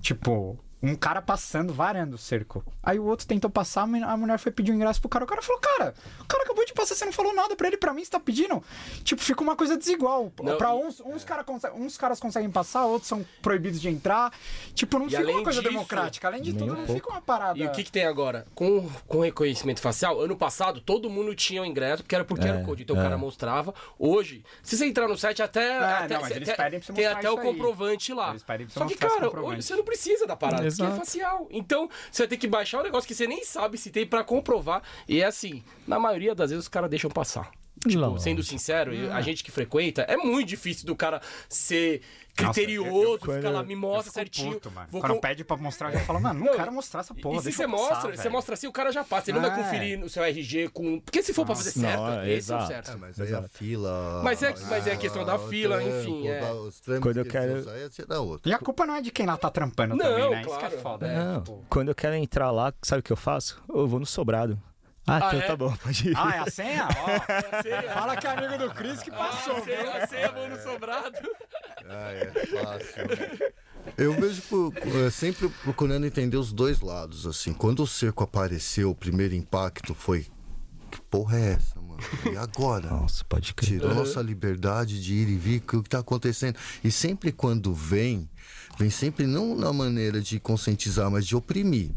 tipo, 0.00 0.58
um 0.82 0.94
cara 0.94 1.20
passando, 1.20 1.72
varando 1.72 2.14
o 2.14 2.18
cerco. 2.18 2.64
Aí 2.82 2.98
o 2.98 3.04
outro 3.04 3.26
tentou 3.26 3.50
passar, 3.50 3.82
a 3.82 4.16
mulher 4.16 4.38
foi 4.38 4.52
pedir 4.52 4.70
o 4.72 4.74
ingresso 4.74 5.00
pro 5.00 5.08
cara. 5.08 5.24
O 5.24 5.28
cara 5.28 5.42
falou, 5.42 5.60
cara, 5.60 5.94
o 6.20 6.24
cara 6.26 6.44
acabou 6.44 6.64
de 6.64 6.72
passar, 6.72 6.94
você 6.94 7.04
não 7.04 7.12
falou 7.12 7.34
nada 7.34 7.56
pra 7.56 7.66
ele, 7.66 7.76
pra 7.76 7.92
mim, 7.92 8.04
você 8.04 8.10
tá 8.10 8.20
pedindo. 8.20 8.62
Tipo, 9.02 9.20
fica 9.22 9.42
uma 9.42 9.56
coisa 9.56 9.76
desigual. 9.76 10.32
Não, 10.42 10.56
pra 10.56 10.74
uns, 10.74 11.00
uns, 11.00 11.24
cara 11.24 11.44
uns 11.74 11.96
caras 11.96 12.20
conseguem 12.20 12.50
passar, 12.50 12.84
outros 12.86 13.08
são 13.08 13.24
proibidos 13.42 13.80
de 13.80 13.88
entrar. 13.88 14.32
Tipo, 14.74 14.98
não 14.98 15.06
E 15.06 15.10
fica 15.10 15.22
uma 15.30 15.42
coisa 15.42 15.60
disso, 15.60 15.72
democrática. 15.72 16.28
Além 16.28 16.42
de 16.42 16.52
tudo, 16.52 16.64
um 16.64 16.68
não 16.68 16.76
pouco. 16.86 16.94
fica 16.94 17.10
uma 17.10 17.20
parada. 17.22 17.58
E 17.58 17.66
o 17.66 17.72
que, 17.72 17.82
que 17.84 17.90
tem 17.92 18.04
agora? 18.04 18.46
Com, 18.54 18.88
com 19.06 19.20
reconhecimento 19.20 19.80
facial, 19.80 20.20
ano 20.20 20.36
passado 20.36 20.80
todo 20.80 21.10
mundo 21.10 21.34
tinha 21.34 21.60
o 21.62 21.66
ingresso, 21.66 22.02
porque 22.02 22.14
era 22.14 22.24
por 22.24 22.38
QR 22.38 22.60
É, 22.60 22.62
Code, 22.64 22.82
então 22.84 22.94
o 22.96 23.00
é. 23.00 23.02
cara 23.02 23.18
mostrava. 23.18 23.74
Hoje, 23.98 24.44
se 24.62 24.76
você 24.76 24.86
entrar 24.86 25.08
no 25.08 25.16
site, 25.18 25.42
até. 25.42 25.78
até 25.78 26.14
não, 26.14 26.20
mas 26.20 26.28
cê- 26.30 26.36
eles 26.36 26.48
tem- 26.48 26.56
pedem 26.56 26.78
pra 26.80 26.86
você 26.86 26.92
Tem 26.92 27.06
até 27.06 27.28
o 27.30 27.34
isso 27.34 27.40
aí. 27.40 27.46
comprovante 27.46 28.12
lá. 28.14 28.30
Eles 28.30 28.42
pedem 28.44 28.66
pra 28.66 28.74
você 28.74 28.78
Só 28.80 28.86
que, 28.86 28.94
cara, 28.94 29.14
comprovante. 29.26 29.58
hoje 29.58 29.62
você 29.66 29.74
não 29.76 29.84
precisa 29.84 30.26
da 30.26 30.36
parada, 30.36 30.67
porque 30.76 30.82
é 30.82 30.86
Exato. 30.86 31.04
facial. 31.06 31.46
Então, 31.50 31.88
você 32.10 32.22
vai 32.22 32.28
ter 32.28 32.36
que 32.36 32.46
baixar 32.46 32.80
um 32.80 32.82
negócio 32.82 33.06
que 33.06 33.14
você 33.14 33.26
nem 33.26 33.44
sabe 33.44 33.78
se 33.78 33.90
tem 33.90 34.06
pra 34.06 34.22
comprovar. 34.24 34.82
E 35.08 35.20
é 35.22 35.26
assim, 35.26 35.62
na 35.86 35.98
maioria 35.98 36.34
das 36.34 36.50
vezes 36.50 36.64
os 36.64 36.68
caras 36.68 36.90
deixam 36.90 37.10
passar. 37.10 37.50
Tipo, 37.88 38.00
Lógico. 38.02 38.20
sendo 38.20 38.42
sincero, 38.42 38.92
eu- 38.94 39.12
a 39.12 39.20
gente 39.20 39.42
que 39.44 39.50
frequenta, 39.50 40.02
é 40.02 40.16
muito 40.16 40.48
difícil 40.48 40.86
do 40.86 40.94
cara 40.96 41.20
ser 41.48 42.02
Nossa, 42.40 42.52
criterioso, 42.54 43.18
ficar 43.18 43.50
lá, 43.50 43.62
me 43.64 43.74
mostra 43.74 44.12
certinho. 44.12 44.52
puto, 44.54 44.70
mano. 44.70 44.86
vou 44.90 45.00
Quando 45.00 45.14
com- 45.14 45.20
pede 45.20 45.44
pra 45.44 45.56
mostrar, 45.56 45.90
já 45.90 46.00
falo, 46.00 46.20
mano, 46.20 46.38
não, 46.38 46.46
Não, 46.46 46.54
quero 46.54 46.72
mostrar 46.72 47.00
essa 47.00 47.12
porra. 47.14 47.38
e 47.38 47.42
se 47.42 47.52
você 47.52 47.66
mostra, 47.66 48.16
você 48.16 48.28
mostra 48.28 48.54
assim, 48.54 48.66
o 48.68 48.72
cara 48.72 48.92
já 48.92 49.02
passa. 49.02 49.30
Ele 49.30 49.40
não 49.40 49.48
vai 49.50 49.58
É. 49.58 49.62
conferir 49.64 50.04
o 50.04 50.08
seu 50.08 50.22
RG 50.22 50.68
com. 50.68 51.00
Porque 51.00 51.22
se 51.22 51.32
for 51.34 51.44
pra 51.44 51.56
fazer 51.56 51.70
Nossa, 51.80 51.80
certo, 51.80 52.00
não, 52.00 52.22
esse 52.22 52.28
é 52.28 52.32
o 52.32 52.36
exato. 52.36 52.66
certo. 52.68 52.90
É, 52.92 52.96
mas 52.96 53.20
aí 53.20 53.34
a 53.34 53.42
fila. 53.42 54.20
Mas 54.22 54.42
é- 54.42 54.54
mas 54.70 54.86
é 54.86 54.92
a 54.92 54.96
questão 54.96 55.24
da 55.24 55.34
o 55.36 55.48
fila, 55.48 55.78
trampo, 55.80 55.98
enfim, 55.98 56.28
é. 56.28 56.40
Quando 57.00 57.16
eu 57.16 57.24
que 57.24 57.30
quero- 57.30 57.64
é 57.68 58.06
da 58.06 58.20
outra. 58.20 58.50
E 58.50 58.54
a 58.54 58.58
culpa 58.58 58.86
não 58.86 58.94
é 58.94 59.00
de 59.02 59.10
quem 59.10 59.26
lá 59.26 59.36
tá 59.36 59.50
trampando 59.50 59.96
Não, 59.96 60.04
também, 60.04 60.30
né? 60.30 60.40
Isso 60.42 60.48
claro. 60.50 60.68
que 60.68 60.74
é 60.74 60.78
foda. 60.78 61.06
É, 61.08 61.18
Não, 61.18 61.40
tipo- 61.42 61.64
quando 61.68 61.88
eu 61.88 61.94
quero 61.94 62.14
entrar 62.14 62.50
lá, 62.50 62.72
sabe 62.82 63.00
o 63.00 63.02
que 63.02 63.12
eu 63.12 63.16
faço? 63.16 63.60
Eu 63.68 63.86
vou 63.88 63.98
no 63.98 64.06
sobrado. 64.06 64.60
Ah, 65.08 65.14
Ah, 65.14 65.28
então 65.28 65.40
é? 65.40 65.46
tá 65.46 65.56
bom, 65.56 65.74
pode 65.76 66.08
ir. 66.10 66.14
Ah, 66.16 66.36
é 66.36 66.38
a 66.40 66.50
senha? 66.50 66.88
Ó, 66.88 67.62
Senha. 67.62 67.82
fala 67.94 68.16
que 68.16 68.26
é 68.26 68.30
amigo 68.30 68.58
do 68.58 68.70
Cris 68.74 69.02
que 69.02 69.10
passou, 69.10 69.56
Ah, 69.56 69.60
você, 69.60 70.06
você 70.06 70.16
é 70.16 70.32
bom 70.32 70.48
no 70.48 70.62
sobrado. 70.62 71.16
Ah, 71.88 72.12
é 72.12 72.26
fácil. 72.46 73.48
Eu 73.96 74.12
vejo 74.12 74.42
é, 75.06 75.10
sempre 75.10 75.48
procurando 75.62 76.04
entender 76.06 76.36
os 76.36 76.52
dois 76.52 76.80
lados, 76.80 77.26
assim. 77.26 77.52
Quando 77.52 77.82
o 77.82 77.86
cerco 77.86 78.22
apareceu, 78.22 78.90
o 78.90 78.94
primeiro 78.94 79.34
impacto 79.34 79.94
foi. 79.94 80.26
Que 80.90 81.00
porra 81.02 81.38
é 81.38 81.52
essa, 81.52 81.80
mano? 81.80 81.98
E 82.32 82.36
agora? 82.36 82.88
Nossa, 82.88 83.24
pode 83.24 83.52
crer. 83.54 83.80
Tirou 83.80 83.94
nossa 83.94 84.20
liberdade 84.22 85.02
de 85.02 85.14
ir 85.14 85.28
e 85.28 85.36
vir, 85.36 85.62
o 85.74 85.82
que 85.82 85.88
tá 85.88 85.98
acontecendo? 85.98 86.56
E 86.82 86.90
sempre 86.90 87.30
quando 87.32 87.74
vem, 87.74 88.28
vem 88.78 88.88
sempre 88.90 89.26
não 89.26 89.54
na 89.54 89.72
maneira 89.72 90.20
de 90.20 90.38
conscientizar, 90.40 91.10
mas 91.10 91.26
de 91.26 91.36
oprimir. 91.36 91.90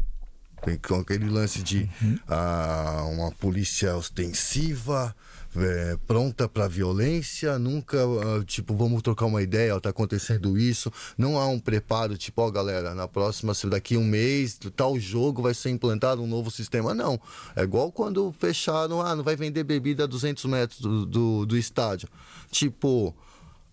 Com 0.86 1.00
aquele 1.00 1.28
lance 1.28 1.62
de 1.62 1.90
ah, 2.28 3.04
uma 3.10 3.32
polícia 3.32 3.96
ostensiva, 3.96 5.14
é, 5.56 5.98
pronta 6.06 6.48
para 6.48 6.68
violência, 6.68 7.58
nunca, 7.58 7.98
ah, 7.98 8.44
tipo, 8.44 8.74
vamos 8.74 9.02
trocar 9.02 9.26
uma 9.26 9.42
ideia, 9.42 9.74
ó, 9.74 9.80
tá 9.80 9.90
acontecendo 9.90 10.56
isso. 10.56 10.90
Não 11.18 11.38
há 11.38 11.46
um 11.46 11.58
preparo, 11.58 12.16
tipo, 12.16 12.40
ó, 12.42 12.50
galera, 12.50 12.94
na 12.94 13.08
próxima, 13.08 13.54
se 13.54 13.66
daqui 13.68 13.96
um 13.96 14.04
mês, 14.04 14.58
tal 14.76 14.98
jogo 14.98 15.42
vai 15.42 15.52
ser 15.52 15.70
implantado 15.70 16.22
um 16.22 16.26
novo 16.26 16.50
sistema. 16.50 16.94
Não. 16.94 17.20
É 17.56 17.62
igual 17.62 17.90
quando 17.90 18.32
fecharam, 18.38 19.00
ah, 19.02 19.16
não 19.16 19.24
vai 19.24 19.36
vender 19.36 19.64
bebida 19.64 20.04
a 20.04 20.06
200 20.06 20.44
metros 20.44 20.80
do, 20.80 21.04
do, 21.04 21.46
do 21.46 21.56
estádio. 21.56 22.08
Tipo, 22.50 23.14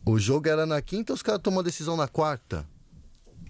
o 0.05 0.17
jogo 0.17 0.49
era 0.49 0.65
na 0.65 0.81
quinta, 0.81 1.13
os 1.13 1.21
caras 1.21 1.41
tomam 1.41 1.59
a 1.59 1.63
decisão 1.63 1.95
na 1.95 2.07
quarta. 2.07 2.65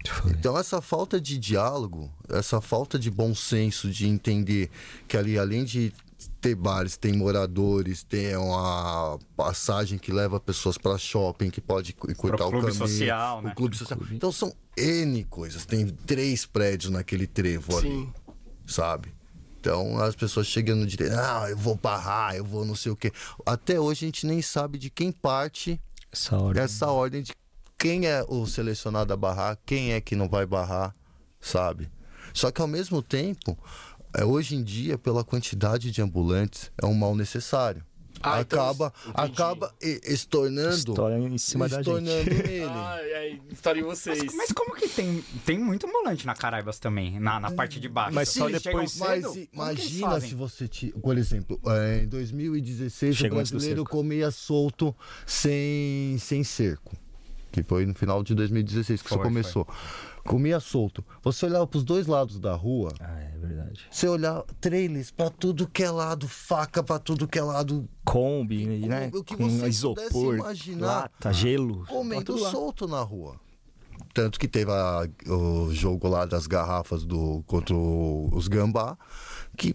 Foi. 0.08 0.32
Então 0.32 0.56
essa 0.56 0.80
falta 0.80 1.20
de 1.20 1.38
diálogo, 1.38 2.10
essa 2.28 2.60
falta 2.60 2.98
de 2.98 3.10
bom 3.10 3.34
senso 3.34 3.90
de 3.90 4.06
entender 4.06 4.70
que 5.06 5.16
ali 5.16 5.38
além 5.38 5.64
de 5.64 5.92
ter 6.40 6.54
bares, 6.54 6.96
tem 6.96 7.12
moradores, 7.12 8.02
tem 8.02 8.36
uma 8.36 9.18
passagem 9.36 9.98
que 9.98 10.12
leva 10.12 10.40
pessoas 10.40 10.76
para 10.78 10.96
shopping, 10.98 11.50
que 11.50 11.60
pode 11.60 11.92
cortar 11.92 12.46
o 12.46 12.50
clube 12.50 12.66
caminho, 12.66 12.74
social, 12.74 13.42
né? 13.42 13.50
o 13.50 13.54
clube 13.54 13.76
social. 13.76 13.98
Então 14.10 14.32
são 14.32 14.54
N 14.76 15.24
coisas, 15.24 15.66
tem 15.66 15.86
três 15.86 16.46
prédios 16.46 16.90
naquele 16.90 17.26
trevo 17.26 17.76
ali, 17.76 17.88
Sim. 17.90 18.12
sabe? 18.66 19.12
Então 19.60 19.98
as 19.98 20.16
pessoas 20.16 20.46
chegam 20.46 20.76
no 20.76 20.86
direito, 20.86 21.14
ah, 21.14 21.46
eu 21.50 21.56
vou 21.56 21.74
barrar, 21.74 22.34
eu 22.34 22.44
vou 22.44 22.64
não 22.64 22.74
sei 22.74 22.90
o 22.92 22.96
quê. 22.96 23.12
Até 23.44 23.78
hoje 23.78 24.06
a 24.06 24.08
gente 24.08 24.26
nem 24.26 24.40
sabe 24.40 24.78
de 24.78 24.88
quem 24.88 25.12
parte 25.12 25.78
Essa 26.10 26.38
hora. 26.38 26.60
essa 26.60 26.86
ordem 26.86 27.22
de 27.22 27.32
quem 27.80 28.06
é 28.06 28.22
o 28.28 28.46
selecionado 28.46 29.12
a 29.12 29.16
barrar, 29.16 29.58
quem 29.66 29.92
é 29.94 30.00
que 30.00 30.14
não 30.14 30.28
vai 30.28 30.44
barrar, 30.46 30.94
sabe? 31.40 31.90
Só 32.34 32.50
que 32.50 32.60
ao 32.60 32.68
mesmo 32.68 33.02
tempo, 33.02 33.58
é, 34.14 34.24
hoje 34.24 34.54
em 34.54 34.62
dia, 34.62 34.98
pela 34.98 35.24
quantidade 35.24 35.90
de 35.90 36.02
ambulantes, 36.02 36.70
é 36.80 36.84
um 36.86 36.94
mal 36.94 37.16
necessário. 37.16 37.82
Ah, 38.22 38.42
então, 38.42 38.60
acaba, 38.60 38.92
entendi. 39.08 39.14
acaba 39.32 39.74
e- 39.82 40.00
estornando, 40.04 40.74
História 40.92 41.16
em 41.18 41.38
cima 41.38 41.66
da 41.70 41.80
estornando 41.80 42.22
gente. 42.22 42.34
nele. 42.46 42.64
Ah, 42.68 42.98
é, 43.00 43.38
estaria 43.50 43.82
vocês. 43.82 44.18
Mas, 44.24 44.34
mas 44.34 44.52
como 44.52 44.74
que 44.74 44.86
tem, 44.90 45.24
tem 45.46 45.58
muito 45.58 45.86
ambulante 45.86 46.26
na 46.26 46.34
Caraibas 46.34 46.78
também, 46.78 47.18
na, 47.18 47.40
na 47.40 47.50
parte 47.50 47.80
de 47.80 47.88
baixo? 47.88 48.14
Mas 48.14 48.28
só 48.28 48.46
depois- 48.50 48.92
cedo? 48.92 49.32
Mas 49.32 49.48
imagina 49.54 50.20
se 50.20 50.34
você, 50.34 50.68
ti- 50.68 50.92
por 51.00 51.16
exemplo, 51.16 51.58
é, 51.66 52.02
em 52.04 52.08
2016 52.08 53.16
Chegou 53.16 53.38
o 53.38 53.40
brasileiro 53.40 53.84
comia 53.84 54.30
solto 54.30 54.94
sem, 55.24 56.18
sem 56.18 56.44
cerco, 56.44 56.94
que 57.50 57.62
foi 57.62 57.84
no 57.86 57.94
final 57.94 58.22
de 58.22 58.34
2016 58.34 59.02
que 59.02 59.08
Foi, 59.08 59.18
isso 59.18 59.24
começou. 59.24 59.68
Comia 60.24 60.60
solto. 60.60 61.04
Você 61.22 61.46
olhava 61.46 61.66
para 61.66 61.78
os 61.78 61.84
dois 61.84 62.06
lados 62.06 62.38
da 62.38 62.54
rua, 62.54 62.92
Ah, 63.00 63.18
é 63.20 63.38
verdade. 63.38 63.86
você 63.90 64.06
olhava 64.06 64.44
trailers 64.60 65.10
para 65.10 65.30
tudo 65.30 65.66
que 65.66 65.82
é 65.82 65.90
lado, 65.90 66.28
faca 66.28 66.82
para 66.82 66.98
tudo 66.98 67.26
que 67.26 67.38
é 67.38 67.42
lado, 67.42 67.88
Kombi, 68.04 68.66
né? 68.66 69.10
o 69.14 69.24
que 69.24 69.36
Com 69.36 69.48
você 69.48 69.68
isopor, 69.68 70.34
imaginar. 70.36 70.86
lata, 70.86 71.32
gelo. 71.32 71.84
comendo 71.86 72.24
tudo 72.24 72.42
lá. 72.42 72.50
solto 72.50 72.86
na 72.86 73.00
rua. 73.00 73.36
Tanto 74.12 74.38
que 74.40 74.48
teve 74.48 74.70
a- 74.72 75.08
o 75.28 75.72
jogo 75.72 76.08
lá 76.08 76.26
das 76.26 76.46
garrafas 76.46 77.04
do 77.04 77.42
contra 77.46 77.74
o- 77.76 78.28
os 78.32 78.48
gambá, 78.48 78.98
que 79.56 79.74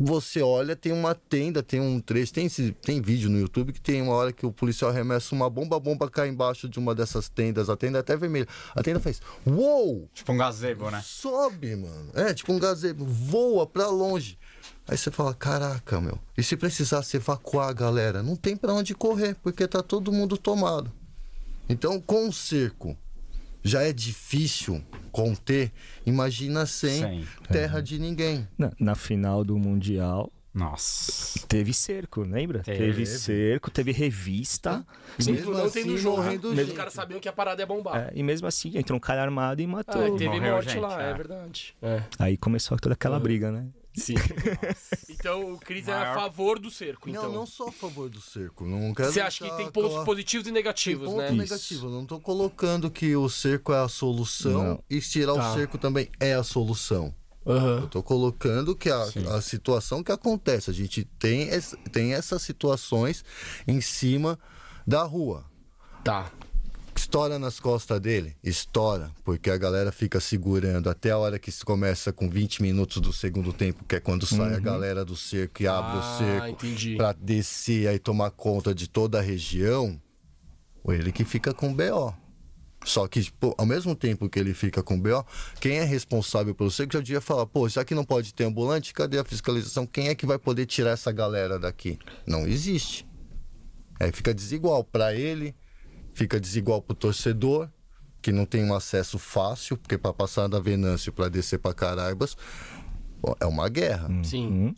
você 0.00 0.40
olha, 0.40 0.76
tem 0.76 0.92
uma 0.92 1.14
tenda, 1.14 1.62
tem 1.62 1.80
um 1.80 2.00
trecho, 2.00 2.32
tem, 2.32 2.46
esse- 2.46 2.70
tem 2.72 3.00
vídeo 3.02 3.28
no 3.28 3.38
YouTube 3.38 3.72
que 3.72 3.80
tem 3.80 4.00
uma 4.00 4.12
hora 4.14 4.32
que 4.32 4.46
o 4.46 4.52
policial 4.52 4.90
arremessa 4.90 5.34
uma 5.34 5.50
bomba, 5.50 5.76
a 5.76 5.80
bomba 5.80 6.08
cai 6.08 6.28
embaixo 6.28 6.68
de 6.68 6.78
uma 6.78 6.94
dessas 6.94 7.28
tendas, 7.28 7.68
a 7.68 7.76
tenda 7.76 7.98
é 7.98 8.00
até 8.00 8.16
vermelha. 8.16 8.46
A 8.74 8.82
tenda 8.82 9.00
faz, 9.00 9.20
uou! 9.46 10.08
Tipo 10.14 10.32
um 10.32 10.36
gazebo, 10.36 10.90
né? 10.90 11.02
Sobe, 11.04 11.74
mano. 11.74 12.10
É, 12.14 12.32
tipo 12.32 12.52
um 12.52 12.58
gazebo, 12.58 13.04
voa 13.04 13.66
pra 13.66 13.88
longe. 13.88 14.38
Aí 14.86 14.96
você 14.96 15.10
fala, 15.10 15.34
caraca, 15.34 16.00
meu. 16.00 16.18
E 16.36 16.42
se 16.42 16.56
precisasse 16.56 17.16
evacuar 17.16 17.68
a 17.68 17.72
galera? 17.72 18.22
Não 18.22 18.36
tem 18.36 18.56
pra 18.56 18.72
onde 18.72 18.94
correr, 18.94 19.34
porque 19.42 19.66
tá 19.66 19.82
todo 19.82 20.12
mundo 20.12 20.38
tomado. 20.38 20.90
Então, 21.68 22.00
com 22.00 22.28
o 22.28 22.32
cerco 22.32 22.96
já 23.68 23.82
é 23.82 23.92
difícil 23.92 24.82
conter, 25.12 25.70
imagina 26.04 26.66
sem, 26.66 27.00
Sem. 27.00 27.28
terra 27.50 27.80
de 27.80 27.98
ninguém. 27.98 28.48
Na, 28.56 28.72
na 28.78 28.94
final 28.94 29.44
do 29.44 29.56
Mundial, 29.58 30.32
Nossa. 30.52 31.46
teve 31.46 31.72
cerco, 31.72 32.22
lembra? 32.22 32.60
Teve. 32.60 32.78
Teve, 32.78 33.06
cerco, 33.06 33.70
teve 33.70 33.92
revista. 33.92 34.84
Mesmo 35.18 35.34
Mesmo 35.34 35.52
não 35.52 35.70
tendo 35.70 35.94
assim, 35.94 35.98
jogo, 35.98 36.16
morrendo 36.16 36.50
os 36.50 36.72
caras 36.72 36.92
sabiam 36.92 37.20
que 37.20 37.28
a 37.28 37.32
parada 37.32 37.62
ia 37.62 37.66
bombar. 37.66 37.96
É, 37.96 38.12
e 38.14 38.22
mesmo 38.22 38.46
assim, 38.46 38.76
entrou 38.76 38.96
um 38.96 39.00
cara 39.00 39.22
armado 39.22 39.60
e 39.60 39.66
matou. 39.66 40.02
Ah, 40.02 40.18
teve 40.18 40.26
Morreu 40.26 40.52
morte 40.54 40.70
gente, 40.70 40.80
lá, 40.80 41.02
é. 41.02 41.10
é. 41.10 41.14
verdade. 41.14 41.76
É. 41.82 42.02
Aí 42.18 42.36
começou 42.36 42.78
toda 42.78 42.94
aquela 42.94 43.20
briga, 43.20 43.52
né? 43.52 43.66
Sim. 43.98 44.14
então 45.08 45.52
o 45.52 45.58
Cris 45.58 45.88
é 45.88 45.92
a 45.92 45.98
Maior- 46.00 46.14
favor 46.14 46.58
do 46.58 46.70
cerco, 46.70 47.08
então. 47.08 47.24
Não, 47.24 47.32
não 47.32 47.46
sou 47.46 47.68
a 47.68 47.72
favor 47.72 48.08
do 48.08 48.20
cerco. 48.20 48.64
Não 48.64 48.94
quero 48.94 49.12
Você 49.12 49.20
acha 49.20 49.44
que 49.48 49.56
tem 49.56 49.70
pontos 49.70 49.90
claro- 49.90 50.04
positivos 50.06 50.46
e 50.46 50.52
negativos, 50.52 51.08
Tem 51.08 51.16
ponto 51.16 51.32
né? 51.32 51.38
negativo. 51.42 51.86
Eu 51.86 51.90
não 51.90 52.06
tô 52.06 52.20
colocando 52.20 52.90
que 52.90 53.14
o 53.16 53.28
cerco 53.28 53.72
é 53.72 53.78
a 53.80 53.88
solução 53.88 54.62
Não. 54.64 54.84
e 54.88 55.00
tirar 55.00 55.34
Tá. 55.34 55.50
o 55.52 55.54
cerco 55.54 55.78
também 55.78 56.08
é 56.20 56.34
a 56.34 56.42
solução. 56.42 57.14
Aham. 57.46 57.80
Eu 57.82 57.88
tô 57.88 58.02
colocando 58.02 58.76
que 58.76 58.90
a, 58.90 59.02
a 59.34 59.40
situação 59.40 60.02
que 60.02 60.12
acontece, 60.12 60.70
a 60.70 60.74
gente 60.74 61.04
tem, 61.18 61.48
tem 61.90 62.12
essas 62.12 62.42
situações 62.42 63.24
em 63.66 63.80
cima 63.80 64.38
da 64.86 65.02
rua. 65.02 65.44
Tá. 66.04 66.30
Estoura 66.98 67.38
nas 67.38 67.60
costas 67.60 68.00
dele? 68.00 68.36
Estoura, 68.42 69.12
porque 69.22 69.48
a 69.50 69.56
galera 69.56 69.92
fica 69.92 70.18
segurando 70.18 70.90
até 70.90 71.12
a 71.12 71.16
hora 71.16 71.38
que 71.38 71.52
se 71.52 71.64
começa 71.64 72.12
com 72.12 72.28
20 72.28 72.60
minutos 72.60 73.00
do 73.00 73.12
segundo 73.12 73.52
tempo, 73.52 73.84
que 73.84 73.94
é 73.94 74.00
quando 74.00 74.26
sai 74.26 74.54
a 74.54 74.58
galera 74.58 75.04
do 75.04 75.14
cerco 75.14 75.62
e 75.62 75.68
abre 75.68 75.96
Uhum. 75.96 76.02
Ah, 76.02 76.14
o 76.14 76.18
cerco 76.18 76.96
pra 76.96 77.12
descer 77.12 77.86
aí 77.86 78.00
tomar 78.00 78.32
conta 78.32 78.74
de 78.74 78.88
toda 78.88 79.20
a 79.20 79.22
região. 79.22 79.98
Ou 80.82 80.92
ele 80.92 81.12
que 81.12 81.24
fica 81.24 81.54
com 81.54 81.72
BO. 81.72 82.12
Só 82.84 83.06
que, 83.06 83.22
tipo, 83.22 83.54
ao 83.56 83.64
mesmo 83.64 83.94
tempo 83.94 84.28
que 84.28 84.38
ele 84.38 84.52
fica 84.52 84.82
com 84.82 85.00
BO, 85.00 85.24
quem 85.60 85.78
é 85.78 85.84
responsável 85.84 86.52
pelo 86.52 86.70
cerco 86.70 86.94
já 86.94 87.00
devia 87.00 87.20
falar, 87.20 87.46
pô, 87.46 87.68
já 87.68 87.84
que 87.84 87.94
não 87.94 88.04
pode 88.04 88.34
ter 88.34 88.42
ambulante, 88.42 88.92
cadê 88.92 89.20
a 89.20 89.24
fiscalização? 89.24 89.86
Quem 89.86 90.08
é 90.08 90.16
que 90.16 90.26
vai 90.26 90.38
poder 90.38 90.66
tirar 90.66 90.90
essa 90.90 91.12
galera 91.12 91.60
daqui? 91.60 91.96
Não 92.26 92.44
existe. 92.44 93.06
Aí 94.00 94.10
fica 94.10 94.34
desigual 94.34 94.82
para 94.82 95.14
ele, 95.14 95.54
fica 96.18 96.40
desigual 96.40 96.82
pro 96.82 96.96
torcedor, 96.96 97.68
que 98.20 98.32
não 98.32 98.44
tem 98.44 98.64
um 98.64 98.74
acesso 98.74 99.20
fácil, 99.20 99.76
porque 99.76 99.96
para 99.96 100.12
passar 100.12 100.48
da 100.48 100.58
Venâncio 100.58 101.12
para 101.12 101.28
descer 101.28 101.60
para 101.60 101.72
Caraibas, 101.72 102.36
é 103.40 103.46
uma 103.46 103.68
guerra. 103.68 104.08
Sim. 104.24 104.74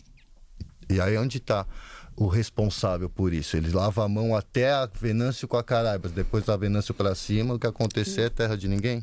E 0.90 1.00
aí 1.00 1.16
onde 1.16 1.40
tá 1.40 1.66
o 2.14 2.26
responsável 2.26 3.08
por 3.08 3.32
isso? 3.32 3.56
Ele 3.56 3.70
lava 3.70 4.04
a 4.04 4.08
mão 4.08 4.36
até 4.36 4.70
a 4.70 4.84
Venâncio 4.86 5.48
com 5.48 5.56
a 5.56 5.64
Caraibas, 5.64 6.12
depois 6.12 6.44
da 6.44 6.54
Venâncio 6.58 6.92
para 6.92 7.14
cima, 7.14 7.54
o 7.54 7.58
que 7.58 7.66
acontecer 7.66 8.22
é 8.22 8.28
terra 8.28 8.54
de 8.56 8.68
ninguém. 8.68 9.02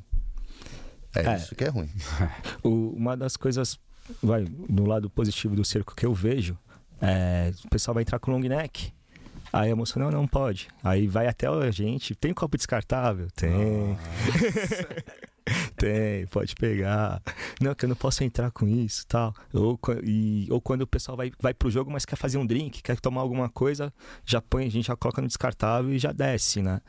É, 1.15 1.25
É. 1.25 1.37
isso 1.37 1.55
que 1.55 1.63
é 1.63 1.69
ruim. 1.69 1.89
O- 2.63 2.91
uma 2.95 3.17
das 3.17 3.35
coisas, 3.35 3.79
vai, 4.21 4.43
do 4.45 4.85
lado 4.85 5.09
positivo 5.09 5.55
do 5.55 5.65
cerco 5.65 5.95
que 5.95 6.05
eu 6.05 6.13
vejo, 6.13 6.55
é 7.01 7.51
o 7.65 7.69
pessoal 7.69 7.95
vai 7.95 8.03
entrar 8.03 8.19
com 8.19 8.29
long 8.31 8.41
neck. 8.41 8.93
Aí 9.51 9.71
a 9.71 9.75
moça, 9.75 9.99
não, 9.99 10.09
não 10.11 10.27
pode. 10.27 10.67
Aí 10.83 11.07
vai 11.07 11.27
até 11.27 11.47
a 11.47 11.71
gente, 11.71 12.13
tem 12.15 12.33
copo 12.33 12.57
descartável? 12.57 13.27
Tem. 13.35 13.97
Tem, 15.77 16.25
pode 16.27 16.55
pegar. 16.55 17.21
Não, 17.61 17.73
que 17.73 17.85
eu 17.85 17.89
não 17.89 17.95
posso 17.95 18.21
entrar 18.23 18.51
com 18.51 18.67
isso 18.67 19.05
tal. 19.07 19.33
Ou, 19.53 19.79
e, 20.03 20.45
ou 20.51 20.59
quando 20.59 20.81
o 20.81 20.87
pessoal 20.87 21.15
vai, 21.15 21.31
vai 21.39 21.53
pro 21.53 21.69
jogo, 21.71 21.89
mas 21.89 22.03
quer 22.03 22.17
fazer 22.17 22.37
um 22.37 22.45
drink, 22.45 22.81
quer 22.81 22.99
tomar 22.99 23.21
alguma 23.21 23.47
coisa, 23.47 23.93
já 24.25 24.41
põe, 24.41 24.65
a 24.65 24.69
gente 24.69 24.87
já 24.87 24.95
coloca 24.97 25.21
no 25.21 25.27
descartável 25.27 25.93
e 25.93 25.99
já 25.99 26.11
desce, 26.11 26.61
né? 26.61 26.81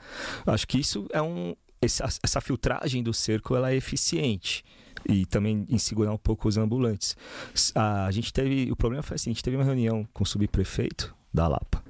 Acho 0.45 0.67
que 0.67 0.79
isso 0.79 1.07
é 1.13 1.23
um. 1.23 1.55
Essa, 1.81 2.09
essa 2.21 2.41
filtragem 2.41 3.01
do 3.01 3.15
cerco 3.15 3.55
ela 3.55 3.71
é 3.71 3.77
eficiente. 3.77 4.65
E 5.09 5.25
também 5.25 5.65
em 5.69 5.79
segurar 5.79 6.13
um 6.13 6.19
pouco 6.19 6.49
os 6.49 6.57
ambulantes. 6.59 7.17
S- 7.55 7.73
A 7.77 8.11
gente 8.11 8.33
teve. 8.33 8.73
O 8.73 8.77
problema 8.77 9.05
foi 9.05 9.15
assim: 9.15 9.31
a 9.31 9.33
gente 9.35 9.45
teve 9.45 9.57
uma 9.57 9.65
reunião 9.65 10.05
com 10.13 10.25
o 10.25 10.27
subprefeito 10.27 11.15
da 11.33 11.47
Lapa. 11.47 11.81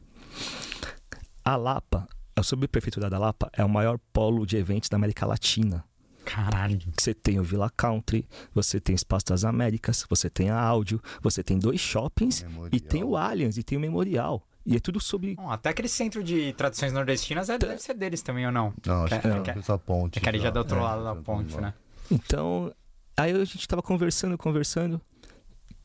A 1.44 1.56
Lapa, 1.56 2.06
o 2.38 2.42
subprefeitura 2.42 3.08
da 3.08 3.18
Lapa 3.18 3.50
é 3.52 3.64
o 3.64 3.68
maior 3.68 3.98
polo 4.12 4.46
de 4.46 4.56
eventos 4.56 4.88
da 4.88 4.96
América 4.96 5.26
Latina. 5.26 5.84
Caralho. 6.24 6.78
Você 6.98 7.14
tem 7.14 7.40
o 7.40 7.42
Villa 7.42 7.70
Country, 7.70 8.28
você 8.54 8.78
tem 8.78 8.94
o 8.94 8.96
Espaço 8.96 9.24
das 9.26 9.44
Américas, 9.44 10.04
você 10.10 10.28
tem 10.28 10.50
a 10.50 10.60
Áudio, 10.60 11.00
você 11.22 11.42
tem 11.42 11.58
dois 11.58 11.80
shoppings 11.80 12.42
Memorial. 12.42 12.68
e 12.72 12.80
tem 12.80 13.02
o 13.02 13.16
Allianz 13.16 13.56
e 13.56 13.62
tem 13.62 13.78
o 13.78 13.80
Memorial. 13.80 14.46
E 14.66 14.76
é 14.76 14.80
tudo 14.80 15.00
sobre. 15.00 15.34
Bom, 15.36 15.50
até 15.50 15.70
aquele 15.70 15.88
centro 15.88 16.22
de 16.22 16.52
tradições 16.52 16.92
nordestinas 16.92 17.48
é, 17.48 17.56
deve 17.56 17.78
ser 17.78 17.94
deles 17.94 18.20
também, 18.20 18.44
ou 18.44 18.52
não? 18.52 18.74
Não, 18.84 19.04
acho 19.04 19.14
É- 19.14 19.18
que 19.20 19.26
é 19.28 19.40
que- 19.40 19.50
Essa 19.58 19.78
ponte. 19.78 20.18
É 20.18 20.20
que 20.20 20.28
ali 20.28 20.38
já 20.38 20.48
é 20.48 20.50
do 20.50 20.58
outro 20.58 20.76
É, 20.76 20.82
lado 20.82 21.02
da 21.04 21.14
ponte, 21.16 21.54
tá 21.54 21.60
né? 21.62 21.74
Então, 22.10 22.70
aí 23.16 23.32
a 23.32 23.44
gente 23.46 23.66
tava 23.66 23.80
conversando, 23.80 24.36
conversando. 24.36 24.96
O 24.96 25.00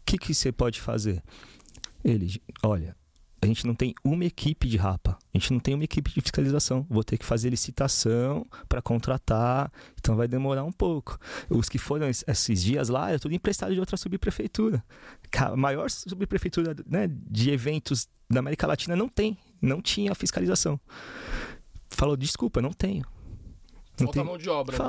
que, 0.05 0.17
que 0.17 0.33
você 0.33 0.51
pode 0.51 0.81
fazer? 0.81 1.23
Ele, 2.03 2.41
olha, 2.61 2.93
a 3.43 3.45
gente 3.47 3.67
não 3.67 3.75
tem 3.75 3.93
uma 4.03 4.25
equipe 4.25 4.67
de 4.67 4.77
rapa, 4.77 5.17
a 5.33 5.37
gente 5.37 5.51
não 5.53 5.59
tem 5.59 5.73
uma 5.75 5.83
equipe 5.83 6.11
de 6.11 6.21
fiscalização. 6.21 6.85
Vou 6.89 7.03
ter 7.03 7.17
que 7.17 7.25
fazer 7.25 7.49
licitação 7.49 8.45
para 8.69 8.81
contratar, 8.81 9.71
então 9.99 10.15
vai 10.15 10.27
demorar 10.27 10.63
um 10.63 10.71
pouco. 10.71 11.17
Os 11.49 11.67
que 11.69 11.77
foram 11.77 12.09
es- 12.09 12.23
esses 12.27 12.63
dias 12.63 12.89
lá 12.89 13.11
é 13.11 13.17
tudo 13.19 13.33
emprestado 13.35 13.73
de 13.73 13.79
outra 13.79 13.97
subprefeitura. 13.97 14.83
A 15.37 15.55
maior 15.55 15.89
subprefeitura 15.89 16.75
né, 16.87 17.09
de 17.09 17.49
eventos 17.51 18.07
da 18.29 18.39
América 18.39 18.65
Latina 18.65 18.95
não 18.95 19.07
tem, 19.09 19.37
não 19.61 19.81
tinha 19.81 20.13
fiscalização. 20.15 20.79
Falou, 21.89 22.15
desculpa, 22.17 22.61
não 22.61 22.71
tenho. 22.73 23.05
Não 23.99 24.07
Falta 24.07 24.23
mão 24.23 24.37
de 24.37 24.49
obra. 24.49 24.77
né? 24.77 24.83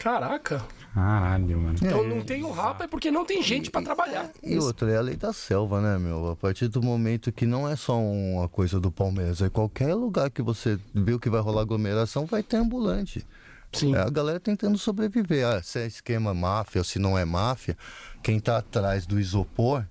Caraca. 0.00 0.64
Caralho, 0.94 1.58
mano. 1.58 1.76
Então 1.80 2.02
não 2.02 2.22
tem 2.22 2.42
o 2.42 2.50
rapa 2.50 2.84
é 2.84 2.86
porque 2.88 3.10
não 3.10 3.24
tem 3.24 3.42
gente 3.42 3.70
pra 3.70 3.82
trabalhar. 3.82 4.30
E 4.42 4.58
outra, 4.58 4.90
é 4.90 4.96
a 4.96 5.00
lei 5.00 5.14
da 5.14 5.32
selva, 5.32 5.80
né, 5.80 5.98
meu? 5.98 6.30
A 6.30 6.34
partir 6.34 6.68
do 6.68 6.82
momento 6.82 7.30
que 7.30 7.44
não 7.44 7.68
é 7.68 7.76
só 7.76 8.00
uma 8.00 8.48
coisa 8.48 8.80
do 8.80 8.90
Palmeiras, 8.90 9.42
é 9.42 9.50
qualquer 9.50 9.94
lugar 9.94 10.30
que 10.30 10.40
você 10.40 10.78
viu 10.94 11.20
que 11.20 11.28
vai 11.28 11.40
rolar 11.40 11.62
aglomeração, 11.62 12.24
vai 12.24 12.42
ter 12.42 12.56
ambulante. 12.56 13.24
Sim. 13.72 13.94
É 13.94 14.00
a 14.00 14.10
galera 14.10 14.40
tentando 14.40 14.78
sobreviver. 14.78 15.46
Ah, 15.46 15.62
se 15.62 15.78
é 15.78 15.86
esquema 15.86 16.32
máfia 16.32 16.80
ou 16.80 16.84
se 16.84 16.98
não 16.98 17.16
é 17.16 17.24
máfia, 17.24 17.76
quem 18.22 18.40
tá 18.40 18.56
atrás 18.56 19.06
do 19.06 19.20
isopor 19.20 19.84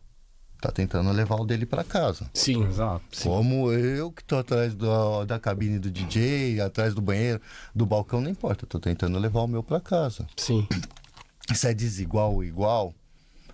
tá 0.62 0.72
tentando 0.72 1.12
levar 1.12 1.36
o 1.36 1.46
dele 1.46 1.66
pra 1.66 1.84
casa. 1.84 2.30
Sim. 2.34 2.66
Exato. 2.68 3.02
Como 3.24 3.72
eu 3.72 4.12
que 4.12 4.24
tô 4.24 4.38
atrás 4.38 4.74
do- 4.76 5.26
da 5.26 5.40
cabine 5.40 5.80
do 5.80 5.90
DJ, 5.90 6.60
atrás 6.62 6.94
do 6.94 7.02
banheiro, 7.02 7.42
do 7.74 7.86
balcão, 7.86 8.20
não 8.22 8.30
importa. 8.30 8.66
Tô 8.66 8.80
tentando 8.80 9.18
levar 9.18 9.42
o 9.42 9.48
meu 9.48 9.64
pra 9.64 9.80
casa. 9.80 10.28
Sim. 10.36 10.68
Se 11.54 11.68
é 11.68 11.74
desigual 11.74 12.34
ou 12.34 12.44
igual, 12.44 12.94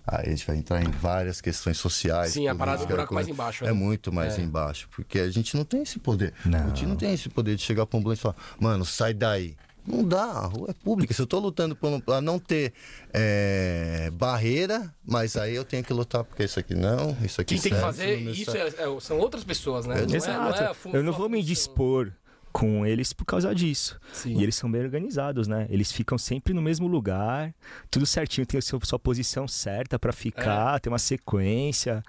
aí 0.06 0.26
a 0.26 0.30
gente 0.30 0.46
vai 0.46 0.56
entrar 0.56 0.82
em 0.84 0.90
várias 0.90 1.40
questões 1.40 1.78
sociais. 1.78 2.32
Sim, 2.32 2.46
a 2.48 2.54
parada 2.54 2.78
do 2.78 2.86
buraco 2.88 3.14
mais 3.14 3.26
embaixo, 3.28 3.64
É 3.64 3.68
né? 3.68 3.72
muito 3.72 4.12
mais 4.12 4.38
É. 4.38 4.42
embaixo. 4.42 4.88
Porque 4.94 5.18
a 5.18 5.30
gente 5.30 5.56
não 5.56 5.64
tem 5.64 5.82
esse 5.82 5.98
poder. 5.98 6.34
Não. 6.44 6.68
O 6.68 6.72
time 6.72 6.88
não 6.90 6.96
tem 6.96 7.14
esse 7.14 7.28
poder 7.28 7.56
de 7.56 7.62
chegar 7.62 7.86
pra 7.86 7.96
um 7.96 8.00
ambulante 8.00 8.18
e 8.18 8.22
falar, 8.22 8.36
mano, 8.60 8.84
sai 8.84 9.14
daí. 9.14 9.56
Não 9.86 10.02
dá, 10.02 10.22
a 10.24 10.46
rua 10.46 10.70
é 10.70 10.72
pública. 10.72 11.14
Se 11.14 11.22
eu 11.22 11.26
tô 11.26 11.38
lutando 11.38 11.76
por, 11.76 12.00
pra 12.02 12.20
não 12.20 12.38
ter 12.38 12.72
é, 13.12 14.10
barreira, 14.14 14.92
mas 15.04 15.36
aí 15.36 15.54
eu 15.54 15.64
tenho 15.64 15.84
que 15.84 15.92
lutar 15.92 16.24
porque 16.24 16.44
isso 16.44 16.58
aqui 16.58 16.74
não, 16.74 17.16
isso 17.24 17.40
aqui 17.40 17.54
Quem 17.54 17.62
tem 17.62 17.72
que 17.72 17.78
serve, 17.78 17.80
fazer 17.80 18.16
isso 18.30 18.50
serve. 18.50 18.76
é- 18.78 18.88
é- 18.96 19.00
são 19.00 19.18
outras 19.18 19.44
pessoas, 19.44 19.86
né? 19.86 19.94
Não 20.06 20.12
é- 20.12 20.16
Exato. 20.16 20.88
não 20.88 20.94
é 20.94 20.98
eu 20.98 21.02
não 21.04 21.12
vou 21.12 21.28
me 21.28 21.42
dispor 21.42 22.12
com 22.52 22.86
eles 22.86 23.12
por 23.12 23.24
causa 23.26 23.54
disso. 23.54 24.00
Sim. 24.12 24.38
E 24.38 24.42
eles 24.42 24.54
são 24.56 24.70
bem 24.70 24.80
organizados, 24.80 25.46
né? 25.46 25.66
Eles 25.70 25.92
ficam 25.92 26.16
sempre 26.16 26.54
no 26.54 26.62
mesmo 26.62 26.86
lugar, 26.86 27.54
tudo 27.90 28.06
certinho, 28.06 28.46
tem 28.46 28.58
a 28.58 28.62
sua, 28.62 28.80
sua 28.82 28.98
posição 28.98 29.46
certa 29.46 29.98
pra 29.98 30.08
É. 30.10 30.12
ficar, 30.12 30.80
tem 30.80 30.90
uma 30.90 30.98
sequência, 30.98 32.02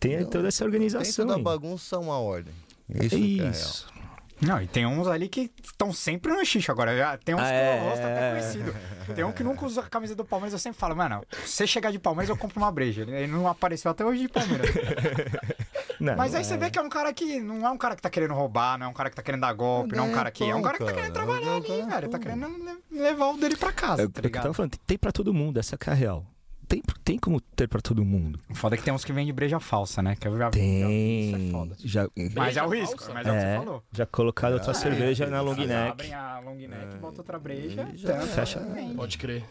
tem- 0.00 0.24
toda 0.24 0.48
essa 0.48 0.64
Dentro 0.64 0.64
organização. 0.64 1.26
da 1.26 1.36
aí. 1.36 1.42
bagunça, 1.42 1.98
uma 1.98 2.18
ordem. 2.18 2.54
Isso, 2.88 3.10
que 3.16 3.40
é. 3.40 3.50
Isso. 3.50 3.86
Não, 4.40 4.60
e 4.60 4.66
tem 4.66 4.84
uns 4.86 5.08
ali 5.08 5.28
que 5.28 5.50
estão 5.62 5.92
sempre 5.92 6.32
no 6.32 6.44
xixi 6.44 6.70
agora. 6.70 6.96
Já 6.96 7.16
tem 7.16 7.34
uns 7.34 7.40
que 7.40 7.46
É. 7.46 7.80
o 7.82 7.88
rosto 7.88 8.04
é 8.06 8.12
até 8.12 8.30
conhecido. 8.30 8.74
Tem 9.14 9.24
um 9.24 9.32
que 9.32 9.42
nunca 9.42 9.64
usa 9.64 9.80
a 9.80 9.84
camisa 9.88 10.14
do 10.14 10.24
Palmeiras, 10.24 10.52
eu 10.52 10.58
sempre 10.58 10.78
falo, 10.78 10.94
mano, 10.94 11.24
se 11.44 11.48
você 11.48 11.66
chegar 11.66 11.90
de 11.90 11.98
Palmeiras, 11.98 12.28
eu 12.28 12.36
compro 12.36 12.58
uma 12.60 12.70
breja. 12.70 13.02
Ele 13.02 13.26
não 13.28 13.48
apareceu 13.48 13.90
até 13.90 14.04
hoje 14.04 14.22
de 14.22 14.28
Palmeiras. 14.28 14.68
Não, 15.98 16.14
Mas 16.14 16.32
não 16.32 16.38
aí 16.40 16.44
você 16.44 16.52
é. 16.52 16.56
vê 16.58 16.70
que 16.70 16.78
é 16.78 16.82
um 16.82 16.90
cara 16.90 17.10
que 17.14 17.40
não 17.40 17.66
é 17.66 17.70
um 17.70 17.78
cara 17.78 17.96
que 17.96 18.02
tá 18.02 18.10
querendo 18.10 18.34
roubar, 18.34 18.76
não 18.78 18.84
é 18.86 18.88
um 18.90 18.92
cara 18.92 19.08
que 19.08 19.16
tá 19.16 19.22
querendo 19.22 19.40
dar 19.40 19.54
golpe, 19.54 19.96
não 19.96 20.04
é 20.04 20.08
um 20.08 20.12
cara 20.12 20.30
que. 20.30 20.44
É 20.44 20.54
um 20.54 20.60
cara 20.60 20.76
que 20.76 20.84
tá 20.84 20.92
querendo 20.92 21.12
trabalhar 21.14 21.52
é 21.52 21.56
ali, 21.56 21.82
velho. 21.90 22.08
Tá 22.10 22.18
querendo 22.18 22.46
le- 22.48 23.00
levar 23.00 23.28
o 23.30 23.38
dele 23.38 23.56
pra 23.56 23.72
casa, 23.72 24.02
É 24.02 24.04
tá 24.04 24.10
o 24.10 24.12
que 24.12 24.18
eu 24.18 24.22
tava 24.24 24.26
ligado? 24.42 24.54
falando, 24.54 24.76
tem 24.86 24.98
pra 24.98 25.10
todo 25.10 25.32
mundo, 25.32 25.58
essa 25.58 25.74
é 25.74 25.90
a 25.90 25.94
real. 25.94 26.26
Tem, 26.68 26.82
tem 27.04 27.16
como 27.16 27.40
ter 27.40 27.68
pra 27.68 27.80
todo 27.80 28.04
mundo. 28.04 28.40
O 28.50 28.54
Foda 28.54 28.74
é 28.74 28.78
que 28.78 28.82
tem 28.84 28.92
uns 28.92 29.04
que 29.04 29.12
vendem 29.12 29.32
breja 29.32 29.60
falsa, 29.60 30.02
né? 30.02 30.16
Que 30.16 30.26
eu 30.26 30.36
já. 30.36 30.50
Tem. 30.50 31.28
Isso 31.28 31.36
é 31.36 31.50
foda. 31.52 31.76
Já, 31.78 32.08
Mas 32.34 32.56
é 32.56 32.62
o 32.64 32.68
risco, 32.68 32.98
falsa? 32.98 33.14
mas 33.14 33.26
é 33.26 33.30
o 33.30 33.34
que 33.34 33.40
você 33.40 33.46
é, 33.46 33.56
falou. 33.58 33.82
já 33.92 34.06
colocaram 34.06 34.54
outra 34.56 34.74
cerveja 34.74 35.26
na 35.26 35.40
long 35.40 35.54
neck. 35.54 35.72
Abrem 35.72 36.12
a 36.14 36.40
long 36.40 36.54
neck, 36.56 36.96
bota 37.00 37.20
outra 37.20 37.38
breja, 37.38 37.88
já 37.94 38.08
tampa, 38.14 38.26
fecha. 38.26 38.60
Pode 38.96 39.16
crer. 39.16 39.44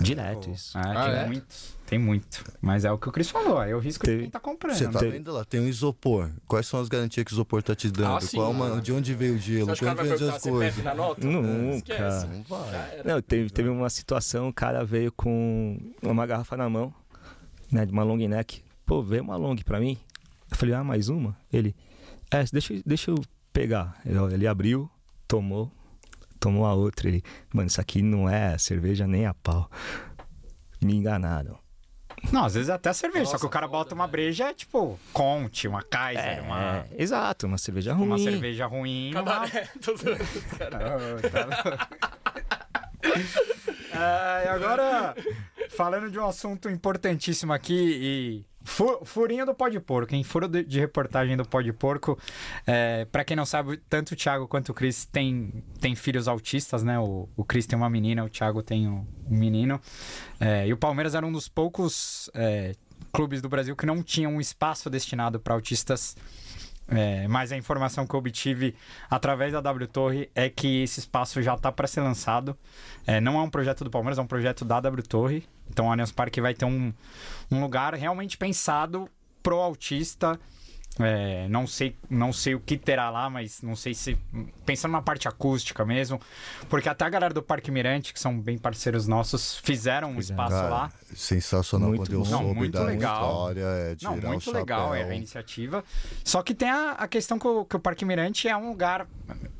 Direto 0.00 0.48
isso. 0.50 0.78
Ah, 0.78 0.92
Ah, 0.94 1.24
tem 1.26 1.38
é? 1.38 1.42
Tem 1.90 1.98
muito. 1.98 2.44
Mas 2.60 2.84
é 2.84 2.92
o 2.92 2.96
que 2.96 3.08
o 3.08 3.12
Cris 3.12 3.28
falou, 3.30 3.60
é 3.60 3.74
o 3.74 3.80
risco 3.80 4.04
de 4.04 4.10
Teve- 4.12 4.22
quem 4.22 4.30
tá 4.30 4.38
comprando. 4.38 4.76
Você 4.76 4.86
tá 4.88 5.00
Tem- 5.00 5.10
vendo 5.10 5.32
lá, 5.32 5.44
tem 5.44 5.60
um 5.60 5.66
isopor. 5.66 6.30
Quais 6.46 6.64
são 6.68 6.78
as 6.78 6.86
garantias 6.88 7.24
que 7.26 7.32
o 7.32 7.34
isopor 7.34 7.64
tá 7.64 7.74
te 7.74 7.90
dando? 7.90 8.14
Ah, 8.16 8.20
sim. 8.20 8.36
Qual, 8.36 8.52
mano, 8.54 8.80
de 8.80 8.92
onde 8.92 9.12
veio 9.12 9.34
o 9.34 9.38
gelo? 9.38 9.64
Você 9.66 9.72
acha 9.72 9.78
que 9.80 9.84
o 9.84 9.88
cara 9.88 9.96
Quando 9.98 10.08
vai 10.08 10.16
veio 10.18 10.30
as 10.32 10.40
coisas? 10.42 10.84
na 10.84 10.94
nota? 10.94 11.26
Nunca. 11.26 11.92
Esquece. 11.92 12.26
Não 12.28 12.42
vai. 12.44 13.02
Não, 13.04 13.20
teve, 13.20 13.50
teve 13.50 13.68
uma 13.68 13.90
situação, 13.90 14.48
o 14.48 14.52
cara 14.52 14.84
veio 14.84 15.10
com 15.10 15.80
uma 16.00 16.24
garrafa 16.26 16.56
na 16.56 16.70
mão, 16.70 16.94
né, 17.72 17.84
de 17.84 17.90
uma 17.92 18.04
long 18.04 18.16
neck. 18.18 18.62
Pô, 18.86 19.02
veio 19.02 19.24
uma 19.24 19.34
long 19.36 19.56
pra 19.56 19.80
mim. 19.80 19.98
Eu 20.48 20.56
falei, 20.56 20.76
ah, 20.76 20.84
mais 20.84 21.08
uma? 21.08 21.36
Ele, 21.52 21.74
é, 22.30 22.44
deixa, 22.52 22.72
deixa 22.86 23.10
eu 23.10 23.16
pegar. 23.52 24.00
Eu- 24.06 24.30
Ele 24.30 24.46
abriu, 24.46 24.88
tomou, 25.26 25.72
tomou 26.38 26.64
a 26.66 26.72
outra. 26.72 27.08
Ele, 27.08 27.20
mano, 27.52 27.66
isso 27.66 27.80
aqui 27.80 28.00
não 28.00 28.28
é 28.28 28.56
cerveja 28.58 29.08
nem 29.08 29.26
a 29.26 29.34
pau. 29.34 29.68
Me 30.80 30.94
enganaram. 30.94 31.58
Não, 32.32 32.44
às 32.44 32.54
vezes 32.54 32.68
é 32.68 32.72
até 32.72 32.92
cerveja, 32.92 33.24
só 33.24 33.32
Nossa, 33.32 33.42
que 33.42 33.46
o 33.46 33.50
cara 33.50 33.66
foda, 33.66 33.78
bota 33.78 33.94
uma 33.94 34.04
velho. 34.06 34.12
breja, 34.12 34.52
tipo, 34.54 34.98
Conte, 35.12 35.66
uma 35.66 35.82
Kaiser, 35.82 36.38
É, 36.38 36.40
uma, 36.40 36.84
exato, 36.96 37.46
uma 37.46 37.58
cerveja 37.58 37.92
ruim. 37.92 38.06
uma 38.06 38.18
cerveja 38.18 38.66
ruim. 38.66 39.10
Uma... 39.12 39.24
Cabaré. 39.24 39.68
Tô 39.82 39.96
zoando, 39.96 40.18
cara. 41.30 41.88
É, 43.92 44.44
e 44.46 44.48
agora, 44.48 45.14
falando 45.70 46.10
de 46.10 46.18
um 46.18 46.26
assunto 46.26 46.68
importantíssimo 46.70 47.52
aqui 47.52 47.74
e. 47.74 48.49
fu- 48.62 49.04
Furinho 49.04 49.44
do 49.46 49.54
Pó 49.54 49.68
de 49.68 49.80
Porco, 49.80 50.14
hein? 50.14 50.22
Furo 50.22 50.48
de, 50.48 50.78
reportagem 50.78 51.36
do 51.36 51.44
Pó 51.44 51.60
de 51.60 51.72
Porco. 51.72 52.18
É, 52.66 53.04
pra 53.06 53.24
quem 53.24 53.36
não 53.36 53.46
sabe, 53.46 53.78
tanto 53.88 54.12
o 54.12 54.16
Thiago 54.16 54.46
quanto 54.48 54.70
o 54.70 54.74
Cris 54.74 55.04
tem, 55.06 55.62
tem 55.80 55.94
filhos 55.94 56.28
autistas, 56.28 56.82
né? 56.82 56.98
O, 56.98 57.28
o 57.36 57.44
Cris 57.44 57.66
tem 57.66 57.76
uma 57.76 57.90
menina, 57.90 58.24
o 58.24 58.28
Thiago 58.28 58.62
tem 58.62 58.88
um, 58.88 59.06
um 59.28 59.36
menino. 59.36 59.80
É, 60.38 60.66
e 60.66 60.72
o 60.72 60.76
Palmeiras 60.76 61.14
era 61.14 61.26
um 61.26 61.32
dos 61.32 61.48
poucos 61.48 62.30
é, 62.34 62.74
clubes 63.12 63.40
do 63.42 63.48
Brasil 63.48 63.74
que 63.76 63.86
não 63.86 64.02
tinha 64.02 64.28
um 64.28 64.40
espaço 64.40 64.88
destinado 64.90 65.40
para 65.40 65.54
autistas. 65.54 66.16
É, 66.92 67.28
mas 67.28 67.52
a 67.52 67.56
informação 67.56 68.04
que 68.04 68.12
eu 68.12 68.18
obtive 68.18 68.74
através 69.08 69.52
da 69.52 69.60
W 69.60 69.86
Torre 69.86 70.28
é 70.34 70.50
que 70.50 70.82
esse 70.82 70.98
espaço 70.98 71.40
já 71.40 71.54
está 71.54 71.70
para 71.70 71.86
ser 71.86 72.00
lançado. 72.00 72.58
É, 73.06 73.20
não 73.20 73.38
é 73.38 73.42
um 73.42 73.48
projeto 73.48 73.84
do 73.84 73.90
Palmeiras, 73.90 74.18
é 74.18 74.22
um 74.22 74.26
projeto 74.26 74.64
da 74.64 74.80
W 74.80 75.06
Torre. 75.06 75.46
Então 75.70 75.86
o 75.86 75.90
Allianz 75.90 76.12
Parque 76.12 76.40
vai 76.40 76.54
ter 76.54 76.64
um, 76.64 76.92
um 77.50 77.60
lugar 77.60 77.94
realmente 77.94 78.36
pensado 78.36 79.08
pro 79.42 79.56
autista. 79.56 80.38
É, 80.98 81.46
não 81.48 81.68
sei 81.68 81.96
não 82.10 82.32
sei 82.32 82.54
o 82.56 82.60
que 82.60 82.76
terá 82.76 83.10
lá, 83.10 83.30
mas 83.30 83.62
não 83.62 83.76
sei 83.76 83.94
se. 83.94 84.18
Pensando 84.66 84.92
na 84.92 85.00
parte 85.00 85.28
acústica 85.28 85.84
mesmo. 85.84 86.20
Porque 86.68 86.88
até 86.88 87.04
a 87.04 87.08
galera 87.08 87.32
do 87.32 87.42
Parque 87.42 87.70
Mirante, 87.70 88.12
que 88.12 88.18
são 88.18 88.38
bem 88.38 88.58
parceiros 88.58 89.06
nossos, 89.06 89.56
fizeram 89.58 90.10
um 90.10 90.18
espaço 90.18 90.56
Cara, 90.56 90.68
lá. 90.68 90.92
sensacional 91.14 91.90
Muito 91.90 92.02
quando 92.02 92.12
eu. 92.12 92.18
Não, 92.18 92.24
soube 92.40 92.54
muito 92.54 92.72
da 92.72 92.82
legal. 92.82 93.22
história. 93.22 93.62
É 93.62 93.94
tirar 93.94 94.16
Não, 94.16 94.28
muito 94.28 94.52
legal 94.52 94.94
é 94.94 95.04
a 95.04 95.14
iniciativa. 95.14 95.84
Só 96.24 96.42
que 96.42 96.54
tem 96.54 96.68
a, 96.68 96.92
a 96.92 97.06
questão 97.08 97.38
que 97.38 97.46
o, 97.46 97.64
que 97.64 97.76
o 97.76 97.80
Parque 97.80 98.04
Mirante 98.04 98.48
é 98.48 98.56
um 98.56 98.70
lugar 98.70 99.06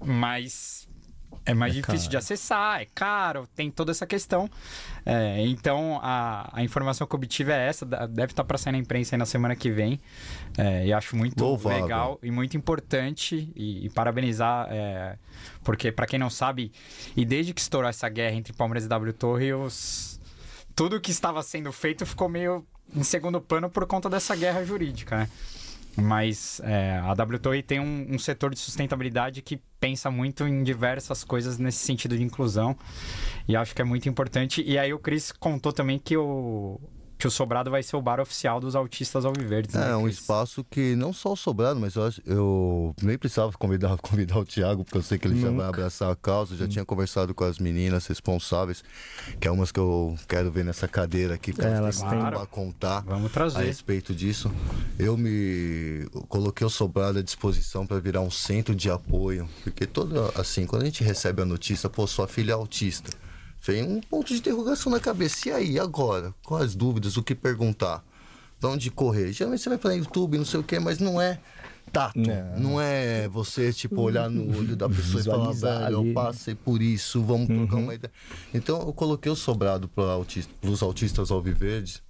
mais 0.05 0.90
É 1.45 1.55
mais 1.55 1.73
É 1.73 1.77
difícil 1.77 2.09
de 2.09 2.17
caro. 2.17 2.19
acessar, 2.19 2.81
é 2.83 2.87
caro, 2.95 3.49
tem 3.57 3.71
toda 3.71 3.91
essa 3.91 4.07
questão. 4.07 4.49
É, 5.07 5.45
então, 5.47 5.99
a, 6.03 6.51
a 6.53 6.63
informação 6.63 7.07
que 7.07 7.15
eu 7.15 7.17
obtive 7.17 7.51
é 7.51 7.67
essa, 7.67 7.85
deve 7.87 8.33
estar 8.33 8.45
para 8.45 8.59
sair 8.59 8.73
na 8.73 8.79
imprensa 8.79 9.15
aí 9.15 9.19
na 9.19 9.25
semana 9.27 9.57
que 9.57 9.71
vem. 9.71 9.99
É, 10.59 10.87
e 10.87 10.93
acho 10.93 11.17
muito 11.17 11.43
Louvável. 11.43 11.83
legal 11.83 12.19
e 12.23 12.31
muito 12.31 12.57
importante 12.57 13.51
e, 13.57 13.87
e 13.87 13.91
parabenizar, 13.91 14.69
é, 14.71 15.17
porque 15.65 15.91
para 15.91 16.07
quem 16.07 16.19
não 16.19 16.29
sabe, 16.31 16.73
e 17.17 17.25
desde 17.25 17.55
que 17.55 17.61
estourou 17.61 17.89
essa 17.89 18.09
guerra 18.09 18.37
entre 18.37 18.53
Palmeiras 18.53 18.85
e 18.85 18.89
W 18.89 19.13
Torre, 19.15 19.55
os, 19.55 20.21
tudo 20.77 21.01
que 21.01 21.11
estava 21.11 21.43
sendo 21.43 21.73
feito 21.73 22.05
ficou 22.05 22.29
meio 22.29 22.65
em 22.95 23.03
segundo 23.03 23.41
plano 23.41 23.71
por 23.71 23.87
conta 23.87 24.11
dessa 24.11 24.37
guerra 24.37 24.65
jurídica, 24.65 25.17
né? 25.17 25.29
Mas 25.97 26.61
é, 26.65 26.99
a 26.99 27.15
W 27.15 27.39
Torre 27.39 27.63
tem 27.63 27.81
um, 27.81 28.07
um 28.11 28.19
setor 28.19 28.55
de 28.55 28.61
sustentabilidade 28.61 29.43
que 29.43 29.61
pensa 29.81 30.11
muito 30.11 30.47
em 30.47 30.63
diversas 30.63 31.25
coisas 31.25 31.59
nesse 31.59 31.79
sentido 31.79 32.17
de 32.17 32.23
inclusão. 32.23 32.77
E 33.49 33.57
acho 33.57 33.75
que 33.75 33.83
é 33.83 33.85
muito 33.85 34.09
importante. 34.09 34.63
E 34.63 34.79
aí 34.79 34.93
o 34.93 34.99
Cris 34.99 35.33
contou 35.33 35.73
também 35.73 35.99
que 35.99 36.17
o, 36.17 36.81
que 37.21 37.27
o 37.27 37.31
Sobrado 37.31 37.71
vai 37.71 37.83
ser 37.83 37.97
o 37.97 38.03
bar 38.03 38.19
oficial 38.19 38.59
dos 38.59 38.75
autistas 38.75 39.25
alviverdes. 39.25 39.75
né, 39.75 39.91
É 39.91 39.97
um 39.97 40.05
Cris? 40.05 40.17
espaço 40.19 40.65
que 40.65 40.97
não 40.97 41.13
só 41.13 41.33
o 41.35 41.37
sobrado, 41.37 41.79
mas 41.79 41.95
eu, 41.95 42.05
acho- 42.07 42.23
eu 42.27 42.95
nem 43.03 43.19
precisava 43.19 43.53
convidar, 43.53 43.97
convidar 44.03 44.39
o 44.39 44.45
Thiago, 44.45 44.83
porque 44.85 44.97
eu 44.99 45.03
sei 45.03 45.19
que 45.19 45.29
ele 45.29 45.39
já 45.41 45.51
vai 45.51 45.67
abraçar 45.69 46.11
a 46.11 46.17
causa. 46.17 46.55
Eu 46.55 46.59
já 46.59 46.67
tinha 46.67 46.85
conversado 46.85 47.35
com 47.35 47.45
as 47.45 47.59
meninas 47.59 48.07
responsáveis, 48.07 48.83
que 49.39 49.47
é 49.47 49.51
umas 49.51 49.71
que 49.71 49.79
eu 49.79 50.17
quero 50.27 50.51
ver 50.51 50.65
nessa 50.65 50.89
cadeira 50.89 51.35
aqui, 51.35 51.53
porque 51.53 51.67
É, 51.67 51.75
elas 51.75 52.01
têm 52.03 52.19
muito 52.19 52.31
pra 52.39 52.47
contar 52.47 53.03
Vamos 53.03 53.27
a 53.27 53.35
trazer. 53.35 53.65
respeito 53.65 54.15
disso. 54.15 54.51
Eu 54.99 55.17
me 55.17 56.07
coloquei 56.29 56.67
o 56.67 56.71
sobrado 56.71 57.19
à 57.19 57.23
disposição 57.23 57.87
para 57.87 58.01
virar 58.01 58.23
um 58.23 58.31
centro 58.31 58.75
de 58.75 58.91
apoio, 58.91 59.49
porque 59.63 59.87
todo 59.87 60.33
assim, 60.35 60.65
quando 60.67 60.83
a 60.83 60.85
gente 60.87 61.05
recebe 61.05 61.43
a 61.43 61.45
notícia, 61.45 61.89
pô, 61.91 62.07
sua 62.07 62.27
filha 62.27 62.53
é 62.53 62.55
autista, 62.55 63.11
vem 63.63 63.83
um 63.83 64.01
ponto 64.01 64.29
de 64.29 64.39
interrogação 64.39 64.91
na 64.93 65.01
cabeça. 65.01 65.49
E 65.49 65.53
aí, 65.53 65.79
agora? 65.79 66.35
Quais 66.45 66.65
as 66.67 66.75
dúvidas? 66.75 67.17
O 67.17 67.23
que 67.23 67.35
perguntar? 67.35 68.05
Pra 68.59 68.71
onde 68.71 68.91
correr? 68.91 69.33
Geralmente 69.33 69.63
você 69.63 69.69
vai 69.71 69.79
para 69.79 69.95
YouTube, 69.95 70.37
não 70.39 70.45
sei 70.45 70.61
o 70.61 70.63
quê, 70.63 70.79
mas 70.79 70.99
não 70.99 71.21
é 71.21 71.41
tato. 71.93 72.19
Não, 72.21 72.61
Não. 72.73 72.81
é 72.81 73.27
você, 73.29 73.73
tipo, 73.73 74.01
olhar 74.03 74.29
no 74.31 74.57
olho 74.57 74.77
da 74.77 74.89
pessoa 74.89 75.21
e 75.21 75.25
falar, 75.25 75.53
velho, 75.53 75.93
eu 75.95 76.01
ali. 76.01 76.13
passei 76.13 76.55
por 76.55 76.81
isso, 76.83 77.23
vamos 77.23 77.49
trocar 77.49 77.77
uma 77.77 77.95
ideia. 77.95 78.13
Então 78.55 78.81
eu 78.81 78.93
coloquei 78.93 79.33
o 79.33 79.35
sobrado 79.37 79.89
para 79.89 80.05
autista, 80.13 80.53
os 80.63 80.83
autistas 80.83 81.31
alviverdes 81.31 82.03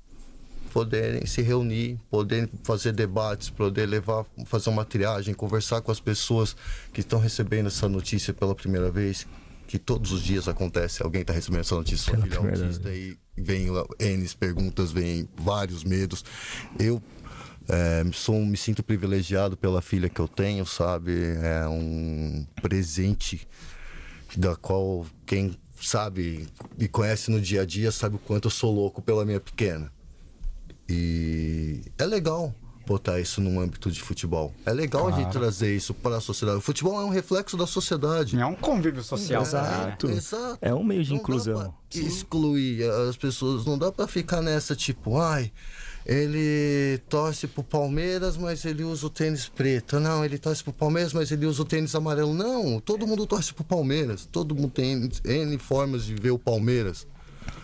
poderem 0.72 1.26
se 1.26 1.42
reunir, 1.42 1.98
poderem 2.10 2.48
fazer 2.62 2.92
debates, 2.92 3.50
poder 3.50 3.86
levar, 3.86 4.24
fazer 4.46 4.70
uma 4.70 4.84
triagem, 4.84 5.34
conversar 5.34 5.80
com 5.80 5.90
as 5.90 5.98
pessoas 5.98 6.54
que 6.92 7.00
estão 7.00 7.18
recebendo 7.18 7.66
essa 7.66 7.88
notícia 7.88 8.32
pela 8.32 8.54
primeira 8.54 8.88
vez, 8.90 9.26
que 9.70 9.78
todos 9.78 10.10
os 10.10 10.20
dias 10.20 10.48
acontece, 10.48 11.00
alguém 11.00 11.20
está 11.20 11.32
recebendo 11.32 11.60
essa 11.60 11.76
notícia, 11.76 12.12
sua 12.12 12.20
filha 12.20 12.34
é 12.34 12.38
autista 12.38 12.92
e 12.92 13.16
vem 13.38 13.68
N 14.00 14.28
perguntas, 14.30 14.90
vem 14.90 15.28
vários 15.36 15.84
medos. 15.84 16.24
Eu 16.76 17.00
é, 17.68 18.02
sou, 18.12 18.44
me 18.44 18.56
sinto 18.56 18.82
privilegiado 18.82 19.56
pela 19.56 19.80
filha 19.80 20.08
que 20.08 20.20
eu 20.20 20.26
tenho, 20.26 20.66
sabe? 20.66 21.12
É 21.40 21.68
um 21.68 22.44
presente 22.60 23.46
da 24.36 24.56
qual 24.56 25.06
quem 25.24 25.56
sabe 25.80 26.48
me 26.76 26.88
conhece 26.88 27.30
no 27.30 27.40
dia 27.40 27.62
a 27.62 27.64
dia 27.64 27.92
sabe 27.92 28.16
o 28.16 28.18
quanto 28.18 28.46
eu 28.46 28.50
sou 28.50 28.74
louco 28.74 29.00
pela 29.00 29.24
minha 29.24 29.38
pequena. 29.38 29.92
E 30.88 31.82
é 31.96 32.04
legal 32.04 32.52
botar 32.90 33.20
isso 33.20 33.40
num 33.40 33.60
âmbito 33.60 33.88
de 33.88 34.00
futebol. 34.00 34.52
É 34.66 34.72
legal 34.72 35.06
a 35.06 35.12
gente 35.12 35.30
trazer 35.30 35.74
isso 35.76 35.94
para 35.94 36.16
a 36.16 36.20
sociedade. 36.20 36.58
O 36.58 36.60
futebol 36.60 37.00
é 37.00 37.04
um 37.04 37.08
reflexo 37.08 37.56
da 37.56 37.64
sociedade. 37.64 38.36
É 38.36 38.44
um 38.44 38.56
convívio 38.56 39.00
social. 39.04 39.42
Exato. 39.42 40.08
né? 40.08 40.14
Exato. 40.14 40.58
É 40.60 40.74
um 40.74 40.82
meio 40.82 41.04
de 41.04 41.10
Não 41.10 41.18
inclusão. 41.18 41.72
excluir 41.94 42.82
as 43.08 43.16
pessoas. 43.16 43.64
Não 43.64 43.78
dá 43.78 43.92
pra 43.92 44.08
ficar 44.08 44.42
nessa 44.42 44.74
tipo, 44.74 45.18
ai, 45.18 45.52
ele 46.04 46.98
torce 47.08 47.46
pro 47.46 47.62
Palmeiras, 47.62 48.36
mas 48.36 48.64
ele 48.64 48.82
usa 48.82 49.06
o 49.06 49.10
tênis 49.10 49.48
preto. 49.48 50.00
Não, 50.00 50.24
ele 50.24 50.36
torce 50.36 50.64
pro 50.64 50.72
Palmeiras, 50.72 51.12
mas 51.12 51.30
ele 51.30 51.46
usa 51.46 51.62
o 51.62 51.64
tênis 51.64 51.94
amarelo. 51.94 52.34
Não, 52.34 52.80
todo 52.80 53.06
mundo 53.06 53.24
torce 53.24 53.54
pro 53.54 53.62
Palmeiras. 53.62 54.26
Todo 54.32 54.52
mundo 54.52 54.70
tem 54.70 55.08
N 55.24 55.58
formas 55.58 56.04
de 56.04 56.14
ver 56.16 56.32
o 56.32 56.38
Palmeiras. 56.40 57.06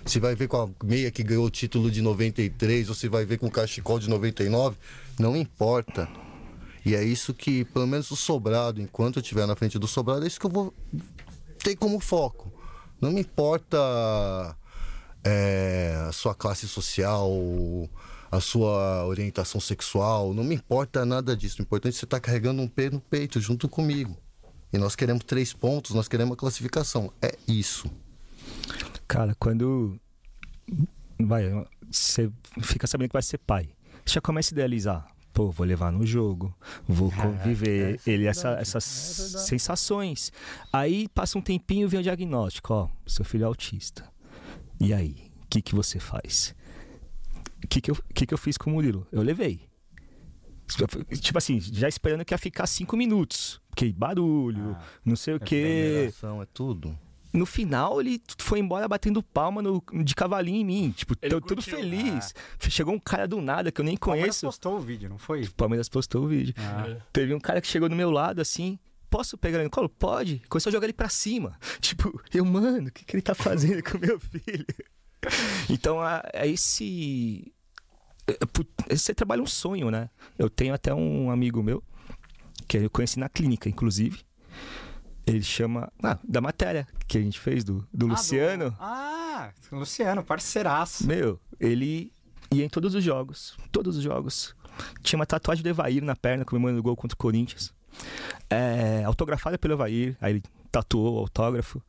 Se 0.04 0.20
vai 0.20 0.36
ver 0.36 0.46
com 0.46 0.56
a 0.62 0.68
meia 0.86 1.10
que 1.10 1.24
ganhou 1.24 1.44
o 1.44 1.50
título 1.50 1.90
de 1.90 2.00
93, 2.00 2.88
ou 2.88 2.94
se 2.94 3.08
vai 3.08 3.24
ver 3.24 3.38
com 3.38 3.48
o 3.48 3.50
cachecol 3.50 3.98
de 3.98 4.08
99, 4.08 4.76
não 5.18 5.36
importa. 5.36 6.08
E 6.84 6.94
é 6.94 7.02
isso 7.02 7.34
que, 7.34 7.64
pelo 7.64 7.86
menos 7.86 8.10
o 8.10 8.16
sobrado, 8.16 8.80
enquanto 8.80 9.16
eu 9.16 9.22
estiver 9.22 9.46
na 9.46 9.56
frente 9.56 9.78
do 9.78 9.88
sobrado, 9.88 10.24
é 10.24 10.26
isso 10.28 10.38
que 10.38 10.46
eu 10.46 10.50
vou 10.50 10.72
ter 11.58 11.74
como 11.76 11.98
foco. 11.98 12.52
Não 13.00 13.10
me 13.10 13.20
importa 13.20 14.56
é, 15.24 15.96
a 16.08 16.12
sua 16.12 16.34
classe 16.34 16.68
social, 16.68 17.28
a 18.30 18.40
sua 18.40 19.04
orientação 19.06 19.60
sexual, 19.60 20.32
não 20.32 20.44
me 20.44 20.54
importa 20.54 21.04
nada 21.04 21.36
disso. 21.36 21.56
O 21.58 21.62
importante 21.62 21.94
é 21.94 21.98
você 21.98 22.04
estar 22.04 22.20
carregando 22.20 22.62
um 22.62 22.68
pé 22.68 22.88
no 22.88 23.00
peito 23.00 23.40
junto 23.40 23.68
comigo. 23.68 24.16
E 24.72 24.78
nós 24.78 24.94
queremos 24.94 25.24
três 25.24 25.52
pontos, 25.52 25.94
nós 25.94 26.08
queremos 26.08 26.34
a 26.34 26.36
classificação. 26.36 27.12
É 27.20 27.36
isso. 27.48 27.90
Cara, 29.08 29.34
quando 29.38 29.98
vai, 31.20 31.50
você 31.90 32.30
fica 32.60 32.86
sabendo 32.86 33.08
que 33.08 33.14
vai 33.14 33.22
ser 33.22 33.38
pai, 33.38 33.68
já 34.06 34.20
começa 34.20 34.52
a 34.52 34.54
idealizar. 34.54 35.06
Pô, 35.32 35.50
vou 35.50 35.66
levar 35.66 35.92
no 35.92 36.06
jogo, 36.06 36.56
vou 36.88 37.12
conviver, 37.12 38.00
ele 38.06 38.26
essa, 38.26 38.52
essas 38.52 38.84
sensações. 38.84 40.32
Aí 40.72 41.08
passa 41.08 41.36
um 41.36 41.42
tempinho, 41.42 41.86
vem 41.86 42.00
o 42.00 42.02
diagnóstico, 42.02 42.72
ó, 42.72 42.88
seu 43.06 43.22
filho 43.22 43.42
é 43.42 43.46
autista. 43.46 44.10
E 44.80 44.94
aí, 44.94 45.30
o 45.42 45.46
que 45.50 45.60
que 45.60 45.74
você 45.74 45.98
faz? 45.98 46.54
O 47.62 47.68
que 47.68 47.82
que 47.82 47.90
eu, 47.90 47.98
que 48.14 48.26
que 48.26 48.32
eu 48.32 48.38
fiz 48.38 48.56
com 48.56 48.70
o 48.70 48.72
Murilo? 48.72 49.06
Eu 49.12 49.22
levei. 49.22 49.60
Tipo 51.20 51.38
assim, 51.38 51.60
já 51.60 51.86
esperando 51.86 52.24
que 52.24 52.32
ia 52.32 52.38
ficar 52.38 52.66
cinco 52.66 52.96
minutos. 52.96 53.60
Porque 53.68 53.92
barulho, 53.92 54.76
não 55.04 55.16
sei 55.16 55.34
o 55.34 55.40
quê. 55.40 55.90
Veneração 55.92 56.42
é 56.42 56.46
tudo. 56.46 56.98
No 57.36 57.44
final, 57.46 58.00
ele 58.00 58.20
foi 58.38 58.58
embora 58.60 58.88
batendo 58.88 59.22
palma 59.22 59.60
no- 59.62 59.82
de 60.02 60.14
cavalinho 60.14 60.56
em 60.60 60.64
mim. 60.64 60.90
Tipo, 60.96 61.14
Ele 61.20 61.30
tô 61.30 61.40
tudo 61.40 61.60
feliz. 61.62 62.34
Chegou 62.70 62.94
um 62.94 62.98
cara 62.98 63.28
do 63.28 63.40
nada 63.40 63.70
que 63.70 63.80
eu 63.80 63.84
nem 63.84 63.94
O 63.94 63.98
Palmeiras 63.98 64.26
conheço. 64.40 64.46
postou 64.46 64.76
o 64.76 64.80
vídeo, 64.80 65.08
não 65.08 65.18
foi? 65.18 65.42
O 65.44 65.54
Palmeiras 65.54 65.88
postou 65.88 66.24
o 66.24 66.28
vídeo. 66.28 66.54
Ah. 66.58 66.96
Teve 67.12 67.34
um 67.34 67.40
cara 67.40 67.60
que 67.60 67.66
chegou 67.66 67.88
do 67.88 67.94
meu 67.96 68.10
lado 68.10 68.40
assim. 68.40 68.78
Posso 69.10 69.36
pegar 69.38 69.58
ele 69.58 69.64
no 69.64 69.70
colo? 69.70 69.88
Pode. 69.88 70.42
Começou 70.48 70.70
a 70.70 70.72
jogar 70.72 70.86
ele 70.86 70.92
pra 70.92 71.08
cima. 71.08 71.58
Tipo, 71.80 72.20
eu, 72.34 72.44
mano, 72.44 72.88
o 72.88 72.92
que, 72.92 73.04
que 73.04 73.14
ele 73.14 73.22
tá 73.22 73.34
fazendo 73.34 73.82
com 73.82 73.98
meu 73.98 74.18
filho? 74.18 74.66
Então, 75.68 76.00
a- 76.00 76.22
é 76.32 76.46
esse. 76.48 77.52
é, 78.26 78.32
pu- 78.46 78.66
Você 78.90 79.12
trabalha 79.14 79.42
um 79.42 79.46
sonho, 79.46 79.90
né? 79.90 80.08
Eu 80.38 80.48
tenho 80.48 80.72
até 80.74 80.94
um 80.94 81.30
amigo 81.30 81.62
meu, 81.62 81.82
que 82.68 82.78
eu 82.78 82.90
conheci 82.90 83.18
na 83.18 83.28
clínica, 83.28 83.68
inclusive. 83.68 84.20
Ele 85.26 85.42
chama. 85.42 85.90
Ah, 86.02 86.18
da 86.22 86.40
matéria 86.40 86.86
que 87.08 87.18
a 87.18 87.20
gente 87.20 87.38
fez 87.40 87.64
do, 87.64 87.86
do 87.92 88.06
Luciano. 88.06 88.74
Ah, 88.78 89.50
do... 89.70 89.76
ah, 89.76 89.78
Luciano, 89.78 90.22
parceiraço. 90.22 91.06
Meu, 91.06 91.40
ele 91.58 92.12
ia 92.52 92.64
em 92.64 92.68
todos 92.68 92.94
os 92.94 93.02
jogos. 93.02 93.56
Todos 93.72 93.96
os 93.96 94.02
jogos. 94.04 94.54
Tinha 95.02 95.18
uma 95.18 95.26
tatuagem 95.26 95.62
do 95.62 95.68
Evair 95.68 96.02
na 96.02 96.14
perna, 96.14 96.44
comemorando 96.44 96.78
o 96.80 96.82
gol 96.82 96.94
contra 96.96 97.14
o 97.14 97.18
Corinthians. 97.18 97.74
É, 98.48 99.02
autografada 99.04 99.58
pelo 99.58 99.74
Evair. 99.74 100.16
Aí 100.20 100.34
ele 100.34 100.42
tatuou 100.70 101.16
o 101.16 101.18
autógrafo. 101.18 101.82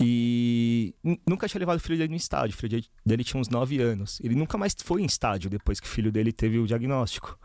E 0.00 0.94
nu- 1.02 1.18
nunca 1.26 1.48
tinha 1.48 1.58
levado 1.58 1.78
o 1.78 1.80
filho 1.80 1.96
dele 1.98 2.10
no 2.10 2.16
estádio. 2.16 2.54
O 2.54 2.56
filho 2.58 2.70
dele- 2.70 2.86
dele 3.04 3.24
tinha 3.24 3.40
uns 3.40 3.48
9 3.48 3.80
anos. 3.80 4.20
Ele 4.22 4.34
nunca 4.34 4.56
mais 4.58 4.74
foi 4.78 5.02
em 5.02 5.06
estádio 5.06 5.48
depois 5.50 5.80
que 5.80 5.86
o 5.86 5.90
filho 5.90 6.12
dele 6.12 6.32
teve 6.32 6.58
o 6.58 6.66
diagnóstico. 6.66 7.38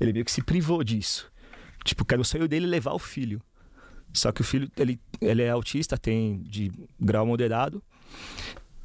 Ele 0.00 0.12
meio 0.12 0.24
que 0.24 0.32
se 0.32 0.42
privou 0.42 0.82
disso. 0.82 1.30
Tipo, 1.84 2.04
que 2.04 2.14
era 2.14 2.20
o 2.20 2.24
sonho 2.24 2.48
dele 2.48 2.66
levar 2.66 2.92
o 2.92 2.98
filho. 2.98 3.40
Só 4.12 4.32
que 4.32 4.40
o 4.40 4.44
filho, 4.44 4.70
ele, 4.76 4.98
ele 5.20 5.42
é 5.42 5.50
autista, 5.50 5.96
tem 5.96 6.42
de 6.42 6.70
grau 6.98 7.24
moderado. 7.26 7.82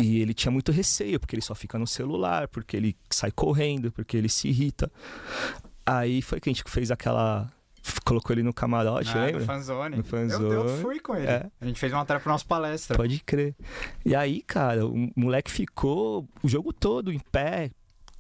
E 0.02 0.20
ele 0.20 0.34
tinha 0.34 0.52
muito 0.52 0.72
receio, 0.72 1.20
porque 1.20 1.36
ele 1.36 1.42
só 1.42 1.56
fica 1.56 1.80
no 1.80 1.88
celular, 1.88 2.48
porque 2.50 2.76
ele 2.76 2.96
sai 3.10 3.32
correndo, 3.32 3.92
porque 3.92 4.18
ele 4.18 4.28
se 4.30 4.48
irrita. 4.50 4.92
Aí 5.86 6.22
foi 6.22 6.40
que 6.40 6.50
a 6.50 6.54
gente 6.54 6.64
fez 6.70 6.92
aquela. 6.92 7.50
Colocou 8.04 8.34
ele 8.34 8.42
no 8.42 8.52
camarote, 8.54 9.12
Ah, 9.16 9.26
lembra? 9.26 9.42
no 9.42 9.46
fanzone. 9.46 9.98
No 9.98 10.04
fanzone. 10.04 10.44
Eu, 10.46 10.68
eu 10.68 10.78
fui 10.82 11.00
com 11.00 11.16
ele. 11.16 11.28
É. 11.28 11.50
A 11.62 11.66
gente 11.68 11.80
fez 11.80 11.92
uma 11.94 12.00
matéria 12.00 12.20
pra 12.20 12.32
nossa 12.32 12.44
palestra. 12.46 12.98
Pode 12.98 13.20
crer. 13.24 13.56
E 14.04 14.16
aí, 14.16 14.42
cara, 14.42 14.86
o 14.88 15.12
moleque 15.16 15.52
ficou 15.52 16.28
o 16.42 16.48
jogo 16.48 16.74
todo 16.74 17.12
em 17.14 17.20
pé, 17.32 17.70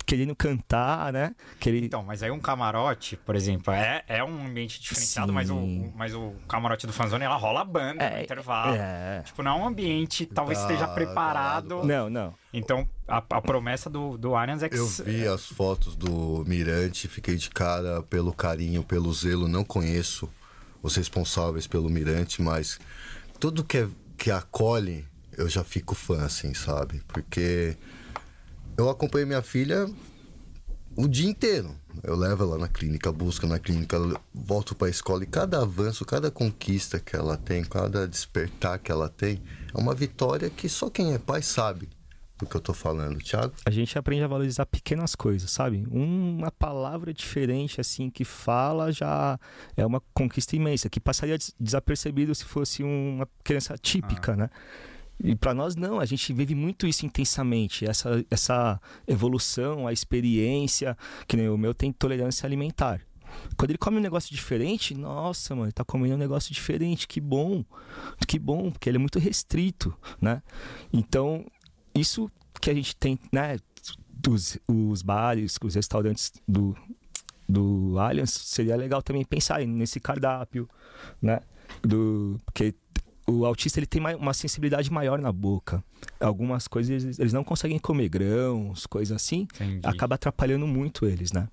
querendo 0.05 0.35
cantar, 0.35 1.11
né? 1.11 1.35
Que 1.59 1.69
ele... 1.69 1.85
Então, 1.85 2.03
mas 2.03 2.21
aí 2.21 2.31
um 2.31 2.39
camarote, 2.39 3.17
por 3.17 3.35
exemplo, 3.35 3.73
é, 3.73 4.03
é 4.07 4.23
um 4.23 4.45
ambiente 4.47 4.79
diferenciado, 4.79 5.33
mas 5.33 5.49
o, 5.49 5.91
mas 5.95 6.13
o 6.13 6.33
camarote 6.47 6.85
do 6.85 6.93
fanzone, 6.93 7.23
ela 7.25 7.35
rola 7.35 7.61
a 7.61 7.65
banda 7.65 8.09
no 8.09 8.15
É, 8.15 8.23
intervalo. 8.23 8.75
é. 8.75 9.21
Tipo, 9.25 9.43
não 9.43 9.51
é 9.51 9.55
um 9.63 9.67
ambiente, 9.67 10.25
talvez 10.25 10.59
Tá, 10.59 10.65
esteja 10.65 10.87
tá 10.87 10.93
preparado. 10.93 11.83
Não, 11.83 12.09
não. 12.09 12.33
Então, 12.53 12.87
a, 13.07 13.17
a 13.17 13.41
promessa 13.41 13.89
do, 13.89 14.17
do 14.17 14.35
Allianz 14.35 14.63
é 14.63 14.69
que... 14.69 14.77
Eu 14.77 14.87
vi 14.87 15.27
as 15.27 15.45
fotos 15.45 15.95
do 15.95 16.43
Mirante, 16.47 17.07
fiquei 17.07 17.35
de 17.35 17.49
cara 17.49 18.01
pelo 18.03 18.31
carinho, 18.31 18.83
pelo 18.83 19.13
zelo. 19.13 19.47
Não 19.47 19.63
conheço 19.63 20.29
os 20.81 20.95
responsáveis 20.95 21.67
pelo 21.67 21.89
Mirante, 21.89 22.41
mas 22.41 22.79
tudo 23.39 23.63
que 23.63 23.79
é 23.79 23.87
que 24.17 24.31
acolhe, 24.31 25.05
eu 25.37 25.49
já 25.49 25.63
fico 25.63 25.93
fã, 25.93 26.23
assim, 26.23 26.53
sabe? 26.53 27.01
Porque 27.07 27.75
eu 28.77 28.89
acompanhei 28.89 29.25
minha 29.25 29.41
filha 29.41 29.89
o 30.95 31.07
dia 31.07 31.29
inteiro. 31.29 31.75
Eu 32.03 32.15
levo 32.15 32.43
ela 32.43 32.57
na 32.57 32.67
clínica, 32.67 33.11
busco 33.11 33.47
na 33.47 33.59
clínica, 33.59 33.97
volto 34.33 34.75
para 34.75 34.87
a 34.87 34.89
escola 34.89 35.23
e 35.23 35.27
cada 35.27 35.61
avanço, 35.61 36.05
cada 36.05 36.29
conquista 36.29 36.99
que 36.99 37.15
ela 37.15 37.37
tem, 37.37 37.63
cada 37.63 38.07
despertar 38.07 38.79
que 38.79 38.91
ela 38.91 39.09
tem, 39.09 39.41
é 39.73 39.77
uma 39.77 39.93
vitória 39.93 40.49
que 40.49 40.67
só 40.67 40.89
quem 40.89 41.13
é 41.13 41.17
pai 41.17 41.41
sabe 41.41 41.89
do 42.37 42.45
que 42.45 42.55
eu 42.55 42.61
tô 42.61 42.73
falando, 42.73 43.17
Thiago. 43.19 43.53
A 43.65 43.71
gente 43.71 43.97
aprende 43.97 44.23
a 44.23 44.27
valorizar 44.27 44.65
pequenas 44.65 45.15
coisas, 45.15 45.49
sabe? 45.49 45.87
Uma 45.89 46.51
palavra 46.51 47.13
diferente, 47.13 47.79
assim, 47.79 48.09
que 48.09 48.25
fala 48.25 48.91
já 48.91 49.39
é 49.77 49.85
uma 49.85 50.01
conquista 50.13 50.55
imensa, 50.55 50.89
que 50.89 50.99
passaria 50.99 51.37
desapercebido 51.59 52.35
se 52.35 52.43
fosse 52.43 52.83
uma 52.83 53.27
criança 53.43 53.77
típica, 53.77 54.33
ah. 54.33 54.35
né? 54.35 54.49
E 55.23 55.35
para 55.35 55.53
nós 55.53 55.75
não, 55.75 55.99
a 55.99 56.05
gente 56.05 56.31
vive 56.33 56.53
muito 56.53 56.85
isso 56.85 57.05
intensamente, 57.05 57.85
essa, 57.85 58.23
essa 58.29 58.81
evolução, 59.07 59.87
a 59.87 59.93
experiência, 59.93 60.97
que 61.27 61.37
nem 61.37 61.49
o 61.49 61.57
meu 61.57 61.73
tem 61.73 61.91
tolerância 61.91 62.45
alimentar. 62.45 63.01
Quando 63.57 63.71
ele 63.71 63.77
come 63.77 63.97
um 63.97 64.01
negócio 64.01 64.33
diferente, 64.33 64.93
nossa, 64.93 65.55
mano, 65.55 65.67
ele 65.67 65.73
tá 65.73 65.83
comendo 65.83 66.15
um 66.15 66.17
negócio 66.17 66.53
diferente, 66.53 67.07
que 67.07 67.19
bom, 67.19 67.63
que 68.27 68.39
bom, 68.39 68.71
porque 68.71 68.89
ele 68.89 68.97
é 68.97 68.99
muito 68.99 69.19
restrito, 69.19 69.93
né? 70.21 70.41
Então, 70.91 71.45
isso 71.93 72.29
que 72.61 72.69
a 72.69 72.73
gente 72.73 72.95
tem, 72.95 73.19
né, 73.31 73.57
dos 74.09 74.57
os 74.67 75.01
bares, 75.01 75.57
os 75.61 75.75
restaurantes 75.75 76.31
do, 76.47 76.75
do 77.47 77.97
Allianz, 77.99 78.31
seria 78.31 78.75
legal 78.75 79.01
também 79.01 79.23
pensar 79.23 79.59
nesse 79.65 79.99
cardápio, 79.99 80.69
né? 81.21 81.41
Do, 81.81 82.39
porque 82.45 82.75
o 83.27 83.45
autista 83.45 83.79
ele 83.79 83.87
tem 83.87 84.01
uma 84.15 84.33
sensibilidade 84.33 84.91
maior 84.91 85.19
na 85.19 85.31
boca. 85.31 85.83
Algumas 86.19 86.67
coisas 86.67 87.19
eles 87.19 87.33
não 87.33 87.43
conseguem 87.43 87.79
comer 87.79 88.09
grãos, 88.09 88.85
coisas 88.85 89.15
assim, 89.15 89.47
Entendi. 89.55 89.81
acaba 89.83 90.15
atrapalhando 90.15 90.67
muito 90.67 91.05
eles, 91.05 91.31
né? 91.31 91.47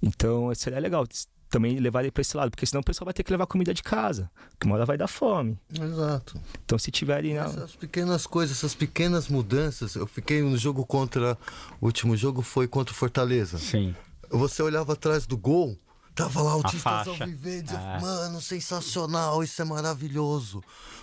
Então 0.00 0.54
seria 0.54 0.78
legal 0.78 1.06
também 1.48 1.78
levar 1.80 2.02
ele 2.02 2.12
para 2.12 2.20
esse 2.20 2.36
lado, 2.36 2.50
porque 2.50 2.64
senão 2.64 2.80
o 2.80 2.84
pessoal 2.84 3.06
vai 3.06 3.12
ter 3.12 3.24
que 3.24 3.32
levar 3.32 3.44
comida 3.46 3.74
de 3.74 3.82
casa, 3.82 4.30
que 4.58 4.66
uma 4.66 4.76
hora 4.76 4.86
vai 4.86 4.96
dar 4.96 5.08
fome. 5.08 5.58
Exato. 5.74 6.40
Então 6.64 6.78
se 6.78 6.92
tiverem 6.92 7.34
não... 7.34 7.42
essas 7.42 7.74
pequenas 7.74 8.24
coisas, 8.26 8.56
essas 8.56 8.74
pequenas 8.74 9.28
mudanças, 9.28 9.96
eu 9.96 10.06
fiquei 10.06 10.40
no 10.42 10.56
jogo 10.56 10.86
contra 10.86 11.36
o 11.80 11.86
último 11.86 12.16
jogo 12.16 12.40
foi 12.40 12.68
contra 12.68 12.92
o 12.92 12.96
Fortaleza. 12.96 13.58
Sim. 13.58 13.94
Você 14.30 14.62
olhava 14.62 14.92
atrás 14.92 15.26
do 15.26 15.36
gol, 15.36 15.76
Tava 16.14 16.42
lá 16.42 16.52
autistas 16.52 17.08
ao 17.08 17.14
viver, 17.14 17.62
dizia, 17.62 17.78
é. 17.78 18.00
mano, 18.00 18.40
sensacional, 18.40 19.42
isso 19.42 19.60
é 19.62 19.64
maravilhoso. 19.64 20.62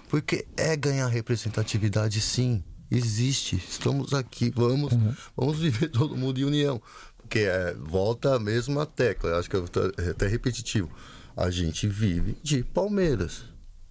Porque 0.09 0.45
é 0.55 0.75
ganhar 0.75 1.07
representatividade, 1.07 2.21
sim. 2.21 2.63
Existe. 2.89 3.55
Estamos 3.55 4.13
aqui, 4.13 4.51
vamos, 4.55 4.93
uhum. 4.93 5.15
vamos 5.35 5.59
viver 5.59 5.89
todo 5.89 6.15
mundo 6.15 6.39
em 6.39 6.45
união. 6.45 6.81
Porque 7.17 7.39
é, 7.39 7.73
volta 7.73 8.35
a 8.35 8.39
mesma 8.39 8.85
tecla, 8.85 9.38
acho 9.38 9.49
que 9.49 9.57
é 9.57 10.09
até 10.09 10.27
repetitivo. 10.27 10.89
A 11.35 11.49
gente 11.49 11.88
vive 11.88 12.38
de 12.41 12.63
Palmeiras. 12.63 13.43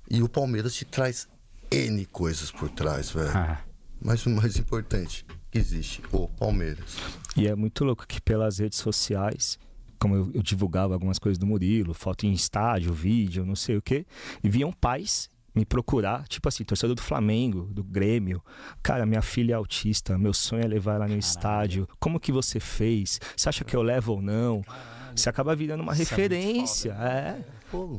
E 0.09 0.23
o 0.23 0.29
Palmeiras 0.29 0.75
te 0.75 0.85
traz 0.85 1.29
N 1.71 2.07
coisas 2.07 2.51
por 2.51 2.71
trás, 2.71 3.11
velho. 3.11 3.37
Ah. 3.37 3.61
Mas 4.01 4.25
o 4.25 4.31
mais 4.31 4.57
importante 4.57 5.27
existe, 5.53 6.03
o 6.13 6.29
Palmeiras. 6.29 6.97
E 7.37 7.47
é 7.47 7.55
muito 7.55 7.85
louco 7.85 8.07
que 8.07 8.21
pelas 8.21 8.59
redes 8.59 8.79
sociais 8.79 9.59
como 9.99 10.15
eu, 10.15 10.31
eu, 10.35 10.43
divulgava 10.43 10.95
algumas 10.95 11.19
coisas 11.19 11.39
do 11.39 11.47
Murilo, 11.47 11.95
foto 11.95 12.27
em 12.27 12.33
estádio, 12.33 12.93
vídeo, 12.93 13.45
não 13.45 13.57
sei 13.57 13.77
o 13.77 13.83
quê, 13.83 14.07
e 14.43 14.49
viam 14.49 14.73
pais 14.73 15.29
me 15.55 15.65
procurar, 15.65 16.29
tipo 16.29 16.47
assim, 16.49 16.65
torcedor 16.65 16.95
do 16.95 17.03
Flamengo, 17.03 17.63
do 17.73 17.83
Grêmio. 17.83 18.43
Cara, 18.83 19.07
minha 19.07 19.23
filha 19.23 19.53
é 19.53 19.57
autista, 19.57 20.19
meu 20.19 20.35
sonho 20.35 20.63
é 20.63 20.67
levar 20.67 20.97
ela 20.97 21.05
no 21.05 21.09
Caralho. 21.09 21.19
estádio. 21.19 21.89
Como 21.99 22.21
que 22.21 22.31
você 22.31 22.61
fez? 22.61 23.19
Você 23.35 23.49
acha 23.49 23.65
que 23.65 23.75
eu 23.75 23.83
levo 23.83 24.13
ou 24.13 24.23
não? 24.23 24.61
Caralho. 24.61 24.97
Você 25.17 25.31
acaba 25.31 25.57
virando 25.57 25.83
uma 25.83 25.95
Isso 25.95 26.03
é 26.03 26.05
referência. 26.05 26.93
É, 27.01 27.41
é. 27.41 27.45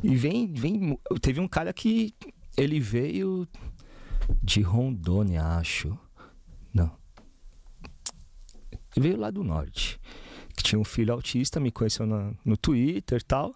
E 0.03 0.15
vem, 0.15 0.53
vem. 0.53 0.99
Teve 1.19 1.39
um 1.39 1.47
cara 1.47 1.73
que 1.73 2.13
ele 2.55 2.79
veio 2.79 3.47
de 4.43 4.61
Rondônia, 4.61 5.43
acho. 5.43 5.97
Não. 6.71 6.91
Ele 8.95 9.07
veio 9.07 9.17
lá 9.17 9.31
do 9.31 9.43
norte 9.43 9.99
que 10.57 10.63
tinha 10.63 10.79
um 10.79 10.83
filho 10.83 11.13
autista, 11.13 11.59
me 11.59 11.71
conheceu 11.71 12.07
na, 12.07 12.31
no 12.43 12.57
Twitter 12.57 13.19
e 13.21 13.23
tal. 13.23 13.53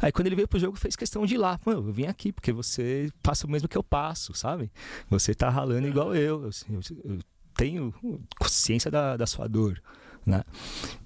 Aí 0.00 0.10
quando 0.10 0.28
ele 0.28 0.34
veio 0.34 0.48
pro 0.48 0.58
jogo, 0.58 0.78
fez 0.78 0.96
questão 0.96 1.26
de 1.26 1.34
ir 1.34 1.38
lá. 1.38 1.60
Mano, 1.64 1.86
eu 1.86 1.92
vim 1.92 2.06
aqui 2.06 2.32
porque 2.32 2.50
você 2.50 3.12
passa 3.22 3.46
o 3.46 3.50
mesmo 3.50 3.68
que 3.68 3.76
eu 3.76 3.84
passo, 3.84 4.32
sabe? 4.32 4.72
Você 5.10 5.34
tá 5.34 5.50
ralando 5.50 5.86
igual 5.86 6.14
eu. 6.14 6.44
Eu, 6.44 6.50
eu, 6.70 6.80
eu 7.04 7.18
tenho 7.54 7.92
consciência 8.38 8.90
da, 8.90 9.18
da 9.18 9.26
sua 9.26 9.46
dor. 9.46 9.80
Né? 10.24 10.42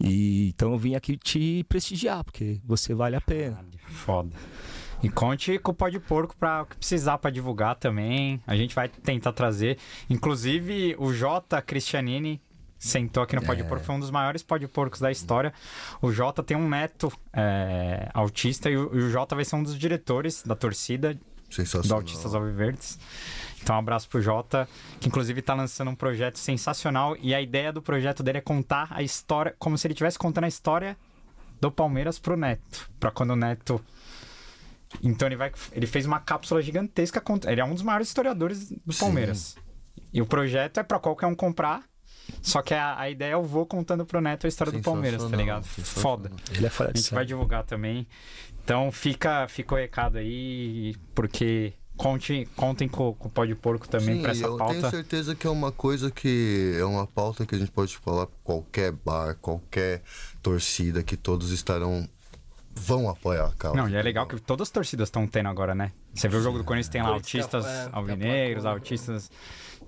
E, 0.00 0.50
então 0.50 0.72
eu 0.72 0.78
vim 0.78 0.94
aqui 0.94 1.16
te 1.16 1.64
prestigiar, 1.68 2.22
porque 2.22 2.60
você 2.64 2.94
vale 2.94 3.16
a 3.16 3.20
pena. 3.20 3.64
Foda. 3.88 4.36
E 5.02 5.08
conte 5.08 5.58
com 5.58 5.72
o 5.72 5.74
pó 5.74 5.88
de 5.88 5.98
porco 5.98 6.36
para 6.36 6.64
que 6.66 6.76
precisar 6.76 7.18
para 7.18 7.32
divulgar 7.32 7.74
também. 7.74 8.40
A 8.46 8.54
gente 8.54 8.76
vai 8.76 8.88
tentar 8.88 9.32
trazer. 9.32 9.76
Inclusive, 10.08 10.94
o 11.00 11.12
J. 11.12 11.60
Cristianini 11.62 12.40
sentou 12.82 13.22
aqui 13.22 13.36
no 13.36 13.42
Pode 13.42 13.60
é. 13.60 13.64
Porco, 13.64 13.84
foi 13.84 13.94
um 13.94 14.00
dos 14.00 14.10
maiores 14.10 14.42
Pode 14.42 14.66
Porcos 14.66 14.98
da 14.98 15.10
história. 15.10 15.54
O 16.00 16.10
Jota 16.10 16.42
tem 16.42 16.56
um 16.56 16.68
neto 16.68 17.12
é, 17.32 18.10
autista 18.12 18.68
e 18.68 18.76
o, 18.76 18.92
e 18.92 19.04
o 19.04 19.10
Jota 19.10 19.36
vai 19.36 19.44
ser 19.44 19.54
um 19.54 19.62
dos 19.62 19.78
diretores 19.78 20.42
da 20.42 20.56
torcida 20.56 21.16
do 21.86 21.94
Autistas 21.94 22.34
Alviverdes. 22.34 22.98
Então, 23.62 23.76
um 23.76 23.78
abraço 23.78 24.08
pro 24.08 24.20
Jota, 24.20 24.68
que 24.98 25.06
inclusive 25.06 25.38
está 25.38 25.54
lançando 25.54 25.92
um 25.92 25.94
projeto 25.94 26.38
sensacional. 26.38 27.16
E 27.20 27.32
a 27.32 27.40
ideia 27.40 27.72
do 27.72 27.80
projeto 27.80 28.20
dele 28.20 28.38
é 28.38 28.40
contar 28.40 28.88
a 28.90 29.00
história, 29.00 29.54
como 29.60 29.78
se 29.78 29.86
ele 29.86 29.92
estivesse 29.92 30.18
contando 30.18 30.44
a 30.44 30.48
história 30.48 30.96
do 31.60 31.70
Palmeiras 31.70 32.18
pro 32.18 32.36
Neto. 32.36 32.90
Para 32.98 33.12
quando 33.12 33.30
o 33.30 33.36
Neto. 33.36 33.80
Então, 35.04 35.28
ele, 35.28 35.36
vai, 35.36 35.52
ele 35.70 35.86
fez 35.86 36.04
uma 36.04 36.18
cápsula 36.18 36.60
gigantesca. 36.60 37.22
Ele 37.46 37.60
é 37.60 37.64
um 37.64 37.74
dos 37.74 37.82
maiores 37.82 38.08
historiadores 38.08 38.70
do 38.70 38.94
Palmeiras. 38.98 39.38
Sim. 39.38 39.60
E 40.12 40.20
o 40.20 40.26
projeto 40.26 40.80
é 40.80 40.82
para 40.82 40.98
qualquer 40.98 41.26
um 41.26 41.34
comprar 41.34 41.84
só 42.40 42.62
que 42.62 42.74
a, 42.74 42.98
a 42.98 43.10
ideia 43.10 43.32
é 43.32 43.34
eu 43.34 43.42
vou 43.42 43.66
contando 43.66 44.04
pro 44.06 44.20
Neto 44.20 44.46
a 44.46 44.48
história 44.48 44.72
do 44.72 44.80
Palmeiras, 44.80 45.22
tá 45.24 45.36
ligado? 45.36 45.64
Foda. 45.64 46.30
Ele 46.52 46.66
é 46.66 46.70
foda 46.70 46.92
A 46.94 46.96
gente 46.96 47.12
vai 47.12 47.24
divulgar 47.24 47.64
também. 47.64 48.06
Então 48.64 48.92
fica, 48.92 49.46
fica 49.48 49.74
o 49.74 49.78
recado 49.78 50.18
aí, 50.18 50.94
porque 51.14 51.74
Conte, 51.96 52.48
contem 52.56 52.88
com, 52.88 53.12
com 53.12 53.28
o 53.28 53.30
pó 53.30 53.44
de 53.44 53.54
porco 53.54 53.88
também 53.88 54.22
para 54.22 54.32
essa 54.32 54.46
eu 54.46 54.56
pauta. 54.56 54.74
Eu 54.74 54.80
tenho 54.80 54.90
certeza 54.90 55.34
que 55.34 55.46
é 55.46 55.50
uma 55.50 55.70
coisa 55.70 56.10
que 56.10 56.74
é 56.78 56.84
uma 56.84 57.06
pauta 57.06 57.44
que 57.44 57.54
a 57.54 57.58
gente 57.58 57.70
pode 57.70 57.96
falar 57.98 58.26
qualquer 58.42 58.92
bar, 58.92 59.36
qualquer 59.40 60.02
torcida 60.42 61.02
que 61.02 61.16
todos 61.16 61.50
estarão 61.50 62.08
vão 62.74 63.08
apoiar 63.08 63.46
a 63.46 63.52
causa. 63.52 63.76
Não, 63.76 63.88
e 63.88 63.94
é 63.94 64.02
legal 64.02 64.26
que 64.26 64.40
todas 64.40 64.68
as 64.68 64.72
torcidas 64.72 65.08
estão 65.08 65.26
tendo 65.26 65.48
agora, 65.48 65.74
né? 65.74 65.92
Você 66.14 66.28
vê 66.28 66.36
o 66.36 66.42
jogo 66.42 66.58
do 66.58 66.64
Corinthians 66.64 66.88
tem 66.88 67.02
lá 67.02 67.08
autistas 67.10 67.66
é, 67.66 67.88
alvinegros, 67.92 68.64
autistas 68.64 69.30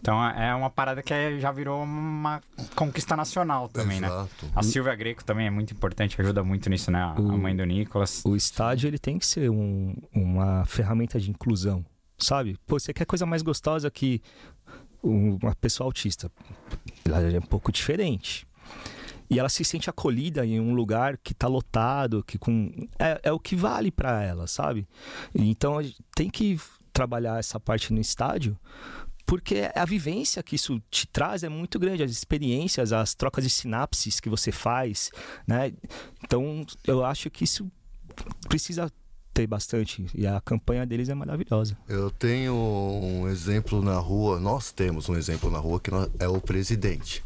então 0.05 0.23
é 0.23 0.55
uma 0.55 0.69
parada 0.69 1.03
que 1.03 1.15
é, 1.15 1.39
já 1.39 1.51
virou 1.51 1.83
uma 1.83 2.43
conquista 2.77 3.17
nacional 3.17 3.71
também, 3.71 4.03
né? 4.03 4.07
Exato. 4.07 4.45
né? 4.45 4.53
A 4.55 4.63
Silvia 4.63 4.95
Greco 4.95 5.25
também 5.25 5.47
é 5.47 5.51
muito 5.51 5.73
importante, 5.73 6.21
ajuda 6.21 6.45
muito 6.45 6.69
nisso, 6.69 6.91
né? 6.91 7.01
A, 7.01 7.19
o, 7.19 7.33
a 7.33 7.39
mãe 7.39 7.57
do 7.57 7.65
Nicolas. 7.65 8.23
O 8.23 8.37
estádio 8.37 8.87
ele 8.87 8.99
tem 8.99 9.19
que 9.19 9.25
ser 9.25 9.49
um, 9.49 9.97
uma 10.15 10.67
ferramenta 10.67 11.19
de 11.19 11.31
inclusão, 11.31 11.83
sabe? 12.19 12.59
Pô, 12.67 12.79
você 12.79 12.93
quer 12.93 13.07
coisa 13.07 13.25
mais 13.25 13.41
gostosa 13.41 13.91
que 13.91 14.21
uma 15.03 15.55
pessoa 15.55 15.89
autista. 15.89 16.31
Ela 17.03 17.23
é 17.23 17.39
um 17.39 17.41
pouco 17.41 17.73
diferente. 17.73 18.47
E 19.31 19.39
ela 19.39 19.49
se 19.49 19.65
sente 19.65 19.89
acolhida 19.89 20.45
em 20.45 20.61
um 20.61 20.75
lugar 20.75 21.17
que 21.17 21.33
está 21.33 21.49
lotado, 21.49 22.23
que 22.23 22.37
com 22.37 22.71
é, 22.99 23.21
é 23.23 23.33
o 23.33 23.41
que 23.41 23.57
vale 23.57 23.91
para 23.91 24.23
ela, 24.23 24.47
sabe? 24.47 24.87
Então 25.35 25.79
tem 26.15 26.29
que 26.29 26.61
trabalhar 26.93 27.39
essa 27.39 27.59
parte 27.59 27.91
no 27.91 28.01
estádio 28.01 28.55
porque 29.27 29.71
a 29.75 29.85
vivência 29.85 30.43
que 30.43 30.57
isso 30.57 30.81
te 30.91 31.07
traz 31.07 31.43
é 31.43 31.49
muito 31.49 31.79
grande, 31.79 32.03
as 32.03 32.11
experiências, 32.11 32.93
as 32.93 33.15
trocas 33.15 33.45
de 33.45 33.51
sinapses 33.51 34.21
que 34.21 34.29
você 34.29 34.53
faz, 34.53 35.11
né? 35.47 35.73
Então, 36.23 36.65
eu 36.87 37.05
acho 37.05 37.31
que 37.31 37.45
isso 37.45 37.71
precisa 38.49 38.91
ter 39.33 39.47
bastante 39.49 40.07
e 40.15 40.27
a 40.27 40.41
campanha 40.41 40.87
deles 40.87 41.09
é 41.09 41.15
maravilhosa. 41.15 41.77
Eu 41.89 42.11
tenho 42.11 42.55
um 42.55 43.29
exemplo 43.29 43.83
na 43.83 43.99
rua, 43.99 44.39
nós 44.39 44.71
temos 44.71 45.09
um 45.09 45.17
exemplo 45.17 45.51
na 45.51 45.59
rua 45.59 45.81
que 45.81 45.91
é 46.21 46.29
o 46.29 46.41
presidente. 46.41 47.25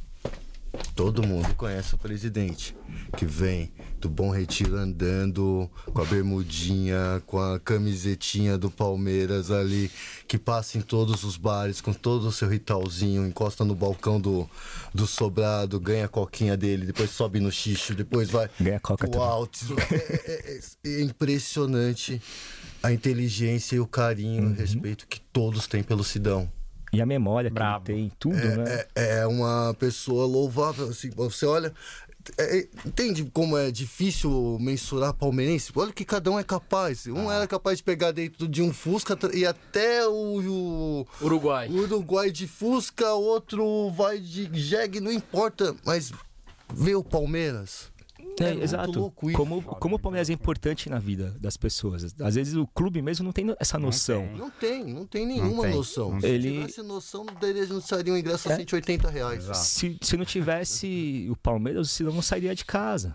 Todo 0.94 1.26
mundo 1.26 1.54
conhece 1.54 1.94
o 1.94 1.98
presidente, 1.98 2.74
que 3.16 3.26
vem 3.26 3.70
do 4.00 4.08
Bom 4.08 4.30
Retiro 4.30 4.76
andando 4.76 5.68
com 5.92 6.00
a 6.00 6.04
bermudinha, 6.04 7.22
com 7.26 7.40
a 7.40 7.58
camisetinha 7.58 8.56
do 8.56 8.70
Palmeiras 8.70 9.50
ali, 9.50 9.90
que 10.26 10.38
passa 10.38 10.78
em 10.78 10.80
todos 10.80 11.24
os 11.24 11.36
bares 11.36 11.80
com 11.80 11.92
todo 11.92 12.28
o 12.28 12.32
seu 12.32 12.48
ritalzinho, 12.48 13.26
encosta 13.26 13.64
no 13.64 13.74
balcão 13.74 14.20
do, 14.20 14.48
do 14.94 15.06
sobrado, 15.06 15.80
ganha 15.80 16.04
a 16.04 16.08
coquinha 16.08 16.56
dele, 16.56 16.86
depois 16.86 17.10
sobe 17.10 17.40
no 17.40 17.50
xixo, 17.50 17.94
depois 17.94 18.30
vai 18.30 18.48
ganha 18.60 18.80
coca 18.80 19.08
o 19.08 19.22
alto. 19.22 19.58
É, 19.90 19.94
é, 19.94 20.60
é, 20.84 21.00
é, 21.00 21.02
impressionante 21.02 22.20
a 22.82 22.92
inteligência 22.92 23.76
e 23.76 23.80
o 23.80 23.86
carinho 23.86 24.44
uhum. 24.44 24.50
e 24.50 24.52
o 24.52 24.56
respeito 24.56 25.06
que 25.06 25.20
todos 25.20 25.66
têm 25.66 25.82
pelo 25.82 26.04
Sidão. 26.04 26.50
E 26.92 27.02
a 27.02 27.06
memória 27.06 27.50
que 27.50 27.54
Brabo. 27.54 27.90
ele 27.90 28.00
tem, 28.00 28.12
tudo, 28.18 28.36
né? 28.36 28.84
É, 28.94 29.18
é 29.18 29.26
uma 29.26 29.74
pessoa 29.78 30.26
louvável, 30.26 30.88
assim, 30.88 31.10
você 31.10 31.44
olha. 31.44 31.72
É- 32.36 32.58
é- 32.58 32.68
entende 32.84 33.24
como 33.32 33.56
é 33.56 33.70
difícil 33.70 34.58
mensurar 34.60 35.14
palmeirense? 35.14 35.72
Olha 35.74 35.90
o 35.90 35.92
que 35.94 36.04
cada 36.04 36.30
um 36.30 36.38
é 36.38 36.44
capaz. 36.44 37.06
Um 37.06 37.30
era 37.30 37.46
capaz 37.46 37.78
de 37.78 37.84
pegar 37.84 38.12
dentro 38.12 38.46
de 38.48 38.62
um 38.62 38.72
Fusca 38.72 39.16
e 39.34 39.46
até 39.46 40.06
o, 40.06 40.12
o- 40.40 41.06
Uruguai. 41.22 41.68
o 41.68 41.78
Uruguai 41.82 42.30
de 42.30 42.46
Fusca, 42.46 43.12
outro 43.12 43.90
vai 43.90 44.18
de 44.18 44.48
jegue, 44.58 45.00
não 45.00 45.12
importa. 45.12 45.74
Mas 45.84 46.12
vê 46.72 46.94
o 46.94 47.02
Palmeiras. 47.04 47.90
É, 48.40 48.46
É 48.46 48.50
muito 48.52 48.62
exato. 48.64 48.98
louco 48.98 49.28
isso. 49.30 49.36
Como, 49.36 49.62
como 49.62 49.96
o 49.96 49.98
Palmeiras 49.98 50.30
é 50.30 50.32
importante 50.32 50.88
na 50.88 50.98
vida 50.98 51.34
das 51.40 51.56
pessoas. 51.56 52.14
Às 52.20 52.34
vezes 52.34 52.54
o 52.54 52.66
clube 52.66 53.00
mesmo 53.02 53.24
não 53.24 53.32
tem 53.32 53.54
essa 53.58 53.78
noção. 53.78 54.26
Não 54.36 54.50
tem, 54.50 54.84
não 54.92 55.06
tem 55.06 55.26
nenhuma 55.26 55.64
tem, 55.64 55.74
noção. 55.74 56.10
não 56.12 56.20
Se 56.20 56.26
tem. 56.26 56.34
Ele- 56.34 56.52
tivesse 56.52 56.82
noção, 56.82 57.26
eles 57.42 57.68
não 57.68 57.78
estariam 57.78 58.14
um 58.14 58.18
ingresso 58.18 58.50
a 58.50 58.56
180 58.56 59.10
reais. 59.10 59.44
Se, 59.56 59.98
se 60.00 60.16
não 60.16 60.24
tivesse 60.24 61.26
o 61.30 61.36
Palmeiras, 61.36 61.86
o 61.88 61.90
Silão 61.90 62.14
não 62.14 62.22
sairia 62.22 62.54
de 62.54 62.64
casa. 62.64 63.14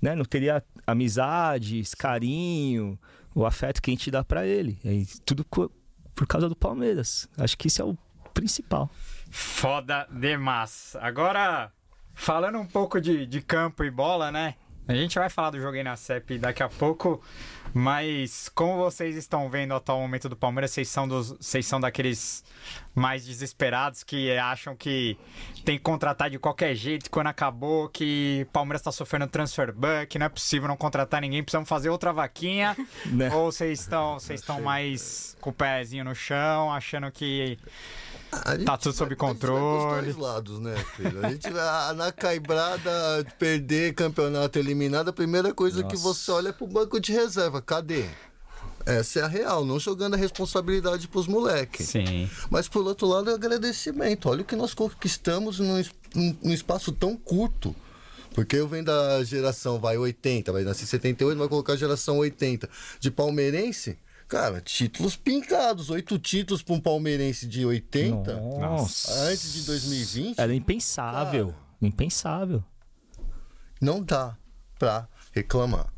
Né? 0.00 0.14
Não 0.14 0.24
teria 0.24 0.62
amizades, 0.86 1.94
carinho, 1.94 2.98
o 3.34 3.44
afeto 3.44 3.82
que 3.82 3.90
a 3.90 3.94
gente 3.94 4.10
dá 4.10 4.24
pra 4.24 4.46
ele. 4.46 4.78
É 4.84 4.90
tudo 5.24 5.44
por 5.44 6.26
causa 6.26 6.48
do 6.48 6.56
Palmeiras. 6.56 7.28
Acho 7.36 7.56
que 7.58 7.68
isso 7.68 7.82
é 7.82 7.84
o 7.84 7.96
principal. 8.32 8.90
Foda 9.30 10.06
demais. 10.10 10.96
Agora, 11.00 11.70
falando 12.20 12.58
um 12.58 12.66
pouco 12.66 13.00
de, 13.00 13.24
de 13.24 13.40
campo 13.40 13.82
e 13.82 13.90
bola, 13.90 14.30
né? 14.30 14.54
A 14.86 14.94
gente 14.94 15.18
vai 15.18 15.30
falar 15.30 15.50
do 15.50 15.60
jogo 15.60 15.76
aí 15.76 15.82
na 15.82 15.96
CEP 15.96 16.36
daqui 16.36 16.62
a 16.62 16.68
pouco, 16.68 17.22
mas 17.72 18.50
como 18.54 18.76
vocês 18.76 19.16
estão 19.16 19.48
vendo 19.48 19.70
o 19.70 19.76
atual 19.76 20.00
momento 20.00 20.28
do 20.28 20.36
Palmeiras, 20.36 20.72
vocês 20.72 20.88
são, 20.88 21.06
dos, 21.06 21.30
vocês 21.30 21.64
são 21.64 21.80
daqueles 21.80 22.44
mais 22.94 23.24
desesperados 23.24 24.02
que 24.02 24.32
acham 24.36 24.74
que 24.76 25.16
tem 25.64 25.78
que 25.78 25.84
contratar 25.84 26.28
de 26.28 26.38
qualquer 26.38 26.74
jeito, 26.74 27.08
quando 27.08 27.28
acabou, 27.28 27.88
que 27.88 28.44
o 28.48 28.52
Palmeiras 28.52 28.82
tá 28.82 28.90
sofrendo 28.92 29.26
transfer 29.28 29.72
ban, 29.72 30.04
que 30.06 30.18
não 30.18 30.26
é 30.26 30.28
possível 30.28 30.68
não 30.68 30.76
contratar 30.76 31.20
ninguém, 31.22 31.42
precisamos 31.42 31.68
fazer 31.68 31.88
outra 31.88 32.12
vaquinha, 32.12 32.76
Né? 33.06 33.32
ou 33.32 33.50
vocês 33.50 33.80
estão, 33.80 34.18
vocês 34.18 34.40
estão 34.40 34.60
mais 34.60 35.36
com 35.40 35.50
o 35.50 35.52
pezinho 35.52 36.04
no 36.04 36.14
chão, 36.14 36.72
achando 36.72 37.10
que 37.10 37.58
Tá 38.64 38.76
tudo 38.78 38.94
sob 38.94 39.16
controle. 39.16 40.04
dos 40.04 40.14
dois 40.14 40.16
lados, 40.16 40.60
né, 40.60 40.74
filho? 40.96 41.24
A 41.26 41.30
gente 41.30 41.50
vai 41.50 41.94
na 41.94 42.12
caibrada, 42.12 42.90
perder 43.38 43.94
campeonato 43.94 44.58
eliminado, 44.58 45.08
a 45.08 45.12
primeira 45.12 45.52
coisa 45.52 45.82
que 45.82 45.94
Nossa. 45.94 46.02
você 46.02 46.30
olha 46.30 46.48
é 46.50 46.52
pro 46.52 46.66
banco 46.66 47.00
de 47.00 47.12
reserva. 47.12 47.60
Cadê? 47.60 48.04
Essa 48.86 49.20
é 49.20 49.22
a 49.22 49.26
real, 49.28 49.64
não 49.64 49.78
jogando 49.78 50.14
a 50.14 50.16
responsabilidade 50.16 51.06
pros 51.08 51.26
moleques. 51.26 51.88
Sim. 51.88 52.30
Mas 52.48 52.66
por 52.68 52.84
outro 52.86 53.06
lado, 53.06 53.30
é 53.30 53.34
agradecimento. 53.34 54.28
Olha 54.28 54.42
o 54.42 54.44
que 54.44 54.56
nós 54.56 54.72
conquistamos 54.74 55.58
num- 55.58 55.82
num 56.42 56.52
espaço 56.52 56.90
tão 56.92 57.16
curto. 57.16 57.74
Porque 58.32 58.56
eu 58.56 58.68
venho 58.68 58.84
da 58.84 59.22
geração, 59.24 59.78
vai 59.80 59.98
80, 59.98 60.52
vai 60.52 60.62
nascer 60.62 60.86
78, 60.86 61.36
vai 61.36 61.48
colocar 61.48 61.72
a 61.72 61.76
geração 61.76 62.18
80 62.18 62.70
de 63.00 63.10
palmeirense. 63.10 63.98
Cara, 64.30 64.60
títulos 64.60 65.16
pincados, 65.16 65.90
oito 65.90 66.16
títulos 66.16 66.62
para 66.62 66.76
um 66.76 66.80
palmeirense 66.80 67.48
de 67.48 67.66
80 67.66 68.40
Nossa. 68.60 69.12
antes 69.24 69.52
de 69.52 69.62
2020. 69.64 70.38
Era 70.38 70.54
impensável. 70.54 71.52
Impensável. 71.82 72.62
Não 73.80 74.00
dá 74.00 74.36
pra 74.78 75.08
reclamar. 75.32 75.92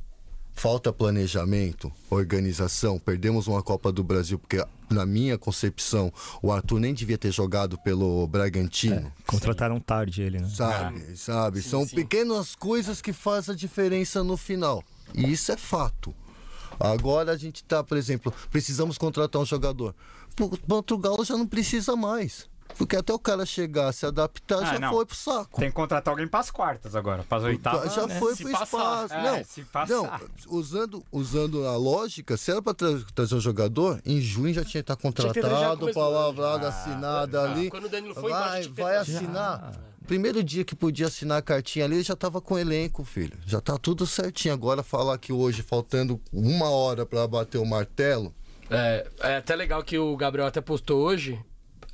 Falta 0.55 0.91
planejamento, 0.91 1.93
organização. 2.09 2.99
Perdemos 2.99 3.49
uma 3.49 3.63
Copa 3.63 3.93
do 3.93 4.03
Brasil 4.03 4.39
porque, 4.39 4.65
na 4.89 5.05
minha 5.05 5.37
concepção, 5.37 6.11
o 6.41 6.51
Arthur 6.51 6.81
nem 6.81 6.95
devia 6.95 7.19
ter 7.19 7.33
jogado 7.33 7.77
pelo 7.83 8.27
Bragantino. 8.27 9.13
Contrataram 9.27 9.79
tarde 9.79 10.23
ele, 10.23 10.41
né? 10.41 10.49
Sabe, 10.49 11.17
sabe? 11.19 11.61
São 11.61 11.87
pequenas 11.87 12.55
coisas 12.55 13.03
que 13.03 13.13
fazem 13.13 13.53
a 13.53 13.57
diferença 13.57 14.25
no 14.25 14.39
final. 14.39 14.83
E 15.15 15.31
isso 15.31 15.53
é 15.53 15.57
fato. 15.59 16.15
Agora 16.81 17.33
a 17.33 17.37
gente 17.37 17.63
tá, 17.65 17.83
por 17.85 17.97
exemplo, 17.97 18.33
precisamos 18.51 18.99
contratar 18.99 19.41
um 19.41 19.47
jogador. 19.47 19.95
Portugal 20.67 21.23
já 21.25 21.37
não 21.37 21.47
precisa 21.47 21.95
mais. 21.97 22.51
Porque 22.79 22.97
até 22.97 23.13
o 23.13 23.19
cara 23.19 23.45
chegar, 23.45 23.93
se 23.93 24.07
adaptar, 24.07 24.63
Ah, 24.63 24.65
já 24.73 24.79
não. 24.79 24.91
foi 24.93 25.05
pro 25.05 25.15
saco. 25.15 25.61
Tem 25.61 25.69
que 25.69 25.75
contratar 25.75 26.11
alguém 26.11 26.27
pras 26.27 26.51
quartas 26.51 26.97
agora, 26.97 27.23
pras 27.23 27.43
oitavas. 27.43 27.93
já 27.93 28.07
né? 28.07 28.19
foi 28.19 28.35
Se 28.35 28.45
pro 28.45 28.53
passar. 28.53 28.65
espaço. 29.05 29.13
É, 29.15 29.23
não, 29.39 29.45
se 29.45 29.63
passar. 29.65 29.95
não 29.95 30.21
usando, 30.59 31.05
usando 31.13 31.67
a 31.67 31.77
lógica, 31.77 32.35
se 32.39 32.51
era 32.51 32.63
pra 32.63 32.73
tra- 32.73 32.99
trazer 33.15 33.35
um 33.35 33.41
jogador, 33.41 34.01
em 34.07 34.23
junho 34.23 34.55
já 34.55 34.63
tinha 34.65 34.83
que 34.83 34.91
estar 34.91 34.97
ter 34.97 35.03
já 35.03 35.09
contratado, 35.29 35.43
começo 35.43 35.77
do 35.81 35.85
ano. 35.85 35.95
palavrado, 35.95 36.67
assinado 36.67 37.39
ali. 37.41 37.69
Quando 37.69 37.85
o 37.85 37.89
Danilo 37.91 38.15
foi 38.15 38.31
embora, 38.33 38.49
vai, 38.51 38.69
vai 38.69 38.97
assinar. 38.97 39.73
Primeiro 40.07 40.43
dia 40.43 40.65
que 40.65 40.75
podia 40.75 41.07
assinar 41.07 41.39
a 41.39 41.43
cartinha 41.43 41.85
ali, 41.85 41.97
ele 41.97 42.03
já 42.03 42.17
tava 42.17 42.41
com 42.41 42.55
o 42.55 42.59
elenco, 42.59 43.05
filho. 43.05 43.39
Já 43.47 43.61
tá 43.61 43.77
tudo 43.79 44.07
certinho. 44.07 44.55
Agora 44.55 44.83
falar 44.83 45.17
que 45.19 45.33
hoje, 45.33 45.63
faltando 45.63 46.21
uma 46.33 46.71
hora 46.71 47.05
pra 47.07 47.27
bater 47.27 47.59
o 47.59 47.65
martelo, 47.67 48.35
É, 48.71 49.07
é 49.21 49.37
até 49.37 49.55
legal 49.55 49.83
que 49.83 49.99
o 49.99 50.17
Gabriel 50.17 50.47
até 50.47 50.61
postou 50.61 51.03
hoje. 51.03 51.39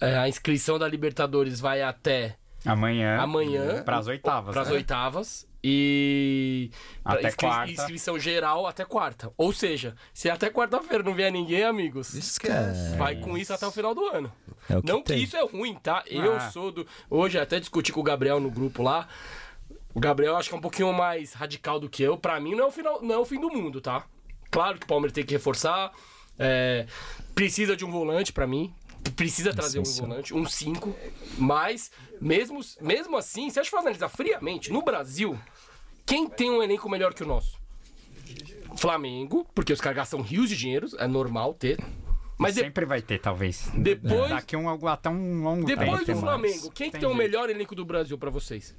é, 0.00 0.16
a 0.16 0.28
inscrição 0.28 0.78
da 0.78 0.86
Libertadores 0.86 1.58
vai 1.58 1.82
até 1.82 2.36
Amanhã. 2.64 3.18
amanhã. 3.18 3.82
Pras 3.82 4.06
oitavas. 4.06 4.52
Pras 4.54 4.68
né? 4.68 4.74
oitavas. 4.74 5.47
E. 5.62 6.70
Até 7.04 7.20
pra 7.22 7.32
quarta. 7.32 7.72
Inscrição 7.72 8.18
geral 8.18 8.66
até 8.66 8.84
quarta. 8.84 9.32
Ou 9.36 9.52
seja, 9.52 9.94
se 10.14 10.30
até 10.30 10.50
quarta-feira 10.50 11.02
não 11.02 11.14
vier 11.14 11.32
ninguém, 11.32 11.64
amigos. 11.64 12.14
esquece. 12.14 12.96
Vai 12.96 13.16
com 13.16 13.36
isso 13.36 13.52
até 13.52 13.66
o 13.66 13.72
final 13.72 13.94
do 13.94 14.04
ano. 14.06 14.32
É 14.68 14.76
o 14.76 14.82
que 14.82 14.88
não 14.88 14.98
que 15.02 15.08
tem. 15.08 15.22
isso 15.22 15.36
é 15.36 15.42
ruim, 15.44 15.74
tá? 15.74 16.02
Eu 16.06 16.36
Ah. 16.36 16.50
sou 16.50 16.70
do. 16.70 16.86
Hoje 17.10 17.38
até 17.38 17.58
discuti 17.58 17.92
com 17.92 18.00
o 18.00 18.04
Gabriel 18.04 18.38
no 18.40 18.50
grupo 18.50 18.82
lá. 18.82 19.08
O 19.94 20.00
Gabriel 20.00 20.36
acho 20.36 20.48
que 20.48 20.54
é 20.54 20.58
um 20.58 20.62
pouquinho 20.62 20.92
mais 20.92 21.32
radical 21.32 21.80
do 21.80 21.88
que 21.88 22.02
eu. 22.02 22.16
Pra 22.16 22.38
mim 22.38 22.54
não 22.54 22.64
é 22.64 22.66
o, 22.68 22.70
final, 22.70 23.02
não 23.02 23.14
é 23.14 23.18
o 23.18 23.24
fim 23.24 23.40
do 23.40 23.50
mundo, 23.50 23.80
tá? 23.80 24.04
Claro 24.50 24.78
que 24.78 24.84
o 24.84 24.88
Palmeiras 24.88 25.12
tem 25.12 25.24
que 25.24 25.34
reforçar. 25.34 25.90
é, 26.38 26.86
precisa 27.34 27.76
de 27.76 27.84
um 27.84 27.90
volante 27.90 28.32
pra 28.32 28.46
mim. 28.46 28.72
Precisa 29.16 29.52
trazer 29.54 29.78
um 29.78 29.82
volante, 29.84 30.34
um 30.34 30.46
5. 30.46 30.94
Mas, 31.36 31.90
mesmo, 32.20 32.60
mesmo 32.80 33.16
assim, 33.16 33.50
se 33.50 33.58
a 33.58 33.62
gente 33.62 33.70
for 33.70 33.78
analisar 33.78 34.08
friamente, 34.08 34.72
no 34.72 34.82
Brasil, 34.82 35.38
quem 36.06 36.28
tem 36.28 36.50
um 36.50 36.62
elenco 36.62 36.88
melhor 36.88 37.14
que 37.14 37.22
o 37.22 37.26
nosso? 37.26 37.56
Flamengo, 38.76 39.46
porque 39.54 39.72
os 39.72 39.80
caras 39.80 39.96
gastam 39.96 40.20
rios 40.20 40.48
de 40.48 40.56
dinheiro, 40.56 40.88
é 40.98 41.06
normal 41.06 41.54
ter. 41.54 41.78
Mas 42.36 42.54
de- 42.54 42.60
Sempre 42.60 42.84
vai 42.84 43.02
ter, 43.02 43.18
talvez. 43.18 43.68
Depois- 43.74 44.28
Daqui 44.30 44.54
um, 44.56 44.68
até 44.88 45.08
um 45.10 45.42
longo 45.42 45.66
depois 45.66 45.88
tempo. 45.88 45.98
do 46.00 46.06
tem 46.06 46.14
mais. 46.14 46.24
Flamengo, 46.24 46.70
quem 46.70 46.86
que 46.86 46.92
Tem 46.92 47.00
tem 47.00 47.08
o 47.10 47.14
melhor 47.14 47.50
elenco 47.50 47.74
do 47.74 47.84
Brasil 47.84 48.16
pra 48.16 48.30
vocês? 48.30 48.74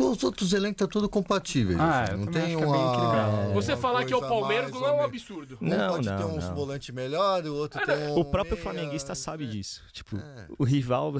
Os 0.00 0.24
outros 0.24 0.52
elencos 0.52 0.78
tá 0.78 0.86
tudo 0.86 1.08
compatível. 1.08 1.76
Ah, 1.80 2.06
eu 2.10 2.18
não 2.18 2.26
tem 2.26 2.42
é 2.42 2.46
bem 2.46 2.56
uma. 2.56 2.76
equilibrado. 2.76 3.52
Você 3.54 3.72
uma 3.72 3.80
falar 3.80 4.04
que 4.04 4.12
é 4.12 4.16
o 4.16 4.20
Palmeiras 4.20 4.70
mais 4.70 4.82
não 4.82 4.88
é 4.88 4.92
um 4.92 5.02
absurdo. 5.04 5.58
Um 5.60 5.68
Não, 5.68 5.90
pode 5.94 6.04
ter 6.08 6.14
não, 6.18 6.36
uns 6.36 6.44
não. 6.48 6.54
volantes 6.54 6.94
melhores, 6.94 7.48
o 7.50 7.54
outro 7.54 7.84
tem 7.84 7.96
um 8.08 8.18
O 8.18 8.24
próprio 8.24 8.56
meia. 8.56 8.62
flamenguista 8.62 9.14
sabe 9.14 9.46
disso. 9.46 9.82
Tipo, 9.92 10.16
É. 10.16 10.46
o 10.58 10.64
rival 10.64 11.14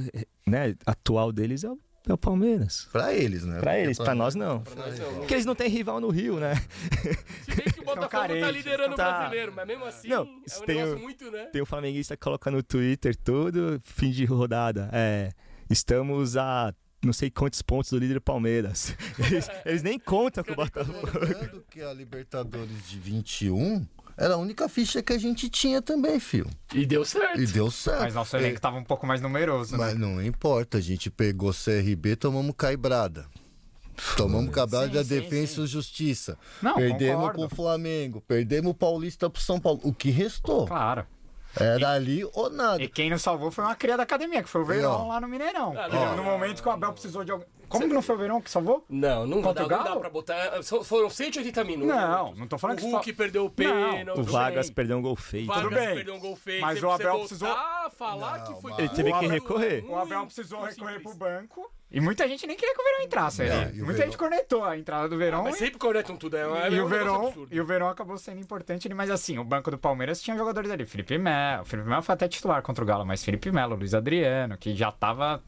né, 0.46 0.74
atual 0.86 1.30
deles 1.32 1.64
é 1.64 1.70
o, 1.70 1.78
é 2.08 2.12
o 2.12 2.18
Palmeiras. 2.18 2.88
Pra 2.92 3.12
eles, 3.14 3.44
né? 3.44 3.58
Pra 3.60 3.78
eles, 3.78 3.98
pra 3.98 4.14
nós 4.14 4.34
não. 4.34 4.62
Nós 4.76 4.98
não. 4.98 5.14
Porque 5.16 5.34
eles 5.34 5.44
não 5.46 5.54
têm 5.54 5.68
rival 5.68 6.00
no 6.00 6.08
Rio, 6.10 6.38
né? 6.38 6.54
Se 7.44 7.54
bem 7.54 7.66
que 7.66 7.80
o 7.80 7.84
Botafogo 7.88 8.00
tá 8.00 8.08
carentes, 8.08 8.48
liderando 8.50 8.92
o 8.94 8.96
tá. 8.96 9.18
brasileiro, 9.18 9.52
mas 9.54 9.66
mesmo 9.66 9.84
assim 9.84 10.08
Não, 10.08 10.22
é 10.22 10.22
um 10.22 10.64
tem 10.66 10.76
negócio 10.76 10.96
o- 10.96 11.00
muito, 11.02 11.30
né? 11.30 11.44
Tem 11.46 11.62
um 11.62 11.66
flamenguista 11.66 12.16
que 12.16 12.22
coloca 12.22 12.50
no 12.50 12.62
Twitter 12.62 13.14
todo 13.16 13.80
fim 13.84 14.10
de 14.10 14.24
rodada. 14.24 14.88
É, 14.92 15.30
estamos 15.70 16.36
a 16.36 16.72
não 17.02 17.12
sei 17.12 17.30
quantos 17.30 17.62
pontos 17.62 17.90
do 17.90 17.98
líder 17.98 18.20
Palmeiras. 18.20 18.94
Eles, 19.18 19.48
eles 19.64 19.82
nem 19.82 19.98
contam 19.98 20.42
com 20.42 20.52
o 20.52 20.56
Botafogo. 20.56 21.06
Lembrando 21.20 21.64
que 21.70 21.80
a 21.80 21.92
Libertadores 21.92 22.88
de 22.88 22.98
21 22.98 23.86
era 24.16 24.34
a 24.34 24.36
única 24.36 24.68
ficha 24.68 25.00
que 25.00 25.12
a 25.12 25.18
gente 25.18 25.48
tinha 25.48 25.80
também, 25.80 26.18
filho. 26.18 26.50
E 26.74 26.84
deu 26.84 27.04
certo. 27.04 27.40
E 27.40 27.46
deu 27.46 27.70
certo. 27.70 28.00
Mas 28.00 28.14
nosso 28.14 28.36
elenco 28.36 28.60
tava 28.60 28.76
um 28.76 28.84
pouco 28.84 29.06
mais 29.06 29.20
numeroso, 29.20 29.76
né? 29.76 29.86
Mas 29.86 29.98
não 29.98 30.20
importa, 30.20 30.78
a 30.78 30.80
gente 30.80 31.08
pegou 31.08 31.52
CRB, 31.52 32.16
tomamos 32.16 32.54
caibrada. 32.56 33.26
Tomamos 34.16 34.52
cabrada 34.52 34.86
Sim, 34.86 34.92
da 34.94 35.02
Defesa 35.02 35.62
e 35.62 35.66
Justiça. 35.66 36.38
Não, 36.62 36.74
perdemos 36.76 37.26
concordo. 37.26 37.48
pro 37.48 37.56
Flamengo, 37.56 38.20
perdemos 38.20 38.70
o 38.70 38.74
Paulista 38.74 39.28
pro 39.28 39.42
São 39.42 39.60
Paulo. 39.60 39.80
O 39.82 39.92
que 39.92 40.10
restou? 40.10 40.66
Claro. 40.66 41.06
Era 41.60 41.92
ali 41.92 42.24
ou 42.32 42.50
nada. 42.50 42.82
E 42.82 42.88
quem 42.88 43.10
nos 43.10 43.22
salvou 43.22 43.50
foi 43.50 43.64
uma 43.64 43.74
cria 43.74 43.96
da 43.96 44.02
academia, 44.02 44.42
que 44.42 44.48
foi 44.48 44.60
o. 44.62 44.64
Verão 44.64 45.08
lá 45.08 45.20
no 45.20 45.28
Mineirão. 45.28 45.74
Ah, 45.76 45.88
no, 46.16 46.22
momento 46.22 46.62
que 46.62 46.68
o 46.68 46.72
Abel 46.72 46.92
precisou 46.92 47.24
de 47.24 47.32
alguém. 47.32 47.46
Como 47.68 47.86
que 47.86 47.92
não 47.92 48.00
foi 48.00 48.14
o 48.14 48.18
Verão 48.18 48.40
que 48.40 48.50
salvou? 48.50 48.82
Não, 48.88 49.26
não 49.26 49.42
dá, 49.42 49.52
não 49.60 49.68
dá 49.68 49.96
pra 49.96 50.08
botar. 50.08 50.62
Foram 50.84 51.10
180 51.10 51.64
minutos. 51.64 51.94
Não, 51.94 52.34
não 52.34 52.46
tô 52.46 52.56
falando 52.56 52.78
o 52.78 52.80
que 52.80 52.86
Hulk 52.90 53.12
fa- 53.12 53.16
perdeu 53.18 53.44
o 53.44 53.50
pênalti. 53.50 54.18
O 54.18 54.22
Vargas 54.24 54.70
perdeu 54.70 54.96
um 54.96 55.02
gol 55.02 55.16
feio. 55.16 55.46
Vargas 55.46 55.64
Tudo 55.64 55.74
bem. 55.74 55.94
perdeu 55.96 56.14
um 56.14 56.18
gol 56.20 56.34
feio. 56.36 56.62
Mas 56.62 56.78
Você- 56.80 56.86
o 56.86 56.90
Abel 56.90 57.18
precisou- 57.18 57.48
a 57.48 57.90
falar 57.90 58.44
que 58.44 58.60
foi. 58.60 58.72
Ele 58.78 58.88
teve 58.88 59.12
que 59.12 59.26
recorrer. 59.26 59.84
O 59.86 59.96
Abel 59.96 60.24
precisou 60.24 60.60
tão 60.60 60.66
recorrer 60.68 61.00
pro 61.00 61.14
banco 61.14 61.70
E 61.90 62.00
muita 62.00 62.28
gente 62.28 62.46
nem 62.46 62.54
queria 62.54 62.74
que 62.74 62.80
o 62.80 62.84
Verão 62.84 63.02
entrasse 63.02 63.40
ali. 63.42 63.50
o 63.80 63.84
Muita 63.86 63.92
Verón- 63.94 64.04
gente 64.04 64.18
cornetou 64.18 64.62
a 64.64 64.76
entrada 64.76 65.08
do 65.08 65.16
Verão. 65.16 65.42
Mas 65.44 65.54
e- 65.56 65.58
sempre 65.58 65.78
cornetam 65.78 66.16
tudo, 66.16 66.36
é, 66.36 66.40
é 66.42 66.70
E, 66.70 66.80
um 66.80 66.84
o 66.84 66.88
Verão, 66.88 67.48
e 67.50 67.60
o 67.60 67.64
Verão 67.64 67.88
acabou 67.88 68.18
sendo 68.18 68.40
importante 68.40 68.86
ali, 68.86 68.94
mas 68.94 69.10
assim, 69.10 69.38
o 69.38 69.44
banco 69.44 69.70
do 69.70 69.78
Palmeiras 69.78 70.20
tinha 70.20 70.36
jogadores 70.36 70.70
ali. 70.70 70.84
Felipe 70.84 71.16
Melo. 71.16 71.64
Felipe 71.64 71.88
Melo 71.88 72.02
foi 72.02 72.12
até 72.14 72.28
titular 72.28 72.60
contra 72.60 72.84
o 72.84 72.86
Galo, 72.86 73.06
mas 73.06 73.24
Felipe 73.24 73.50
Melo, 73.50 73.74
Luiz 73.74 73.94
Adriano, 73.94 74.58
que 74.58 74.74
já 74.76 74.92
tava. 74.92 75.42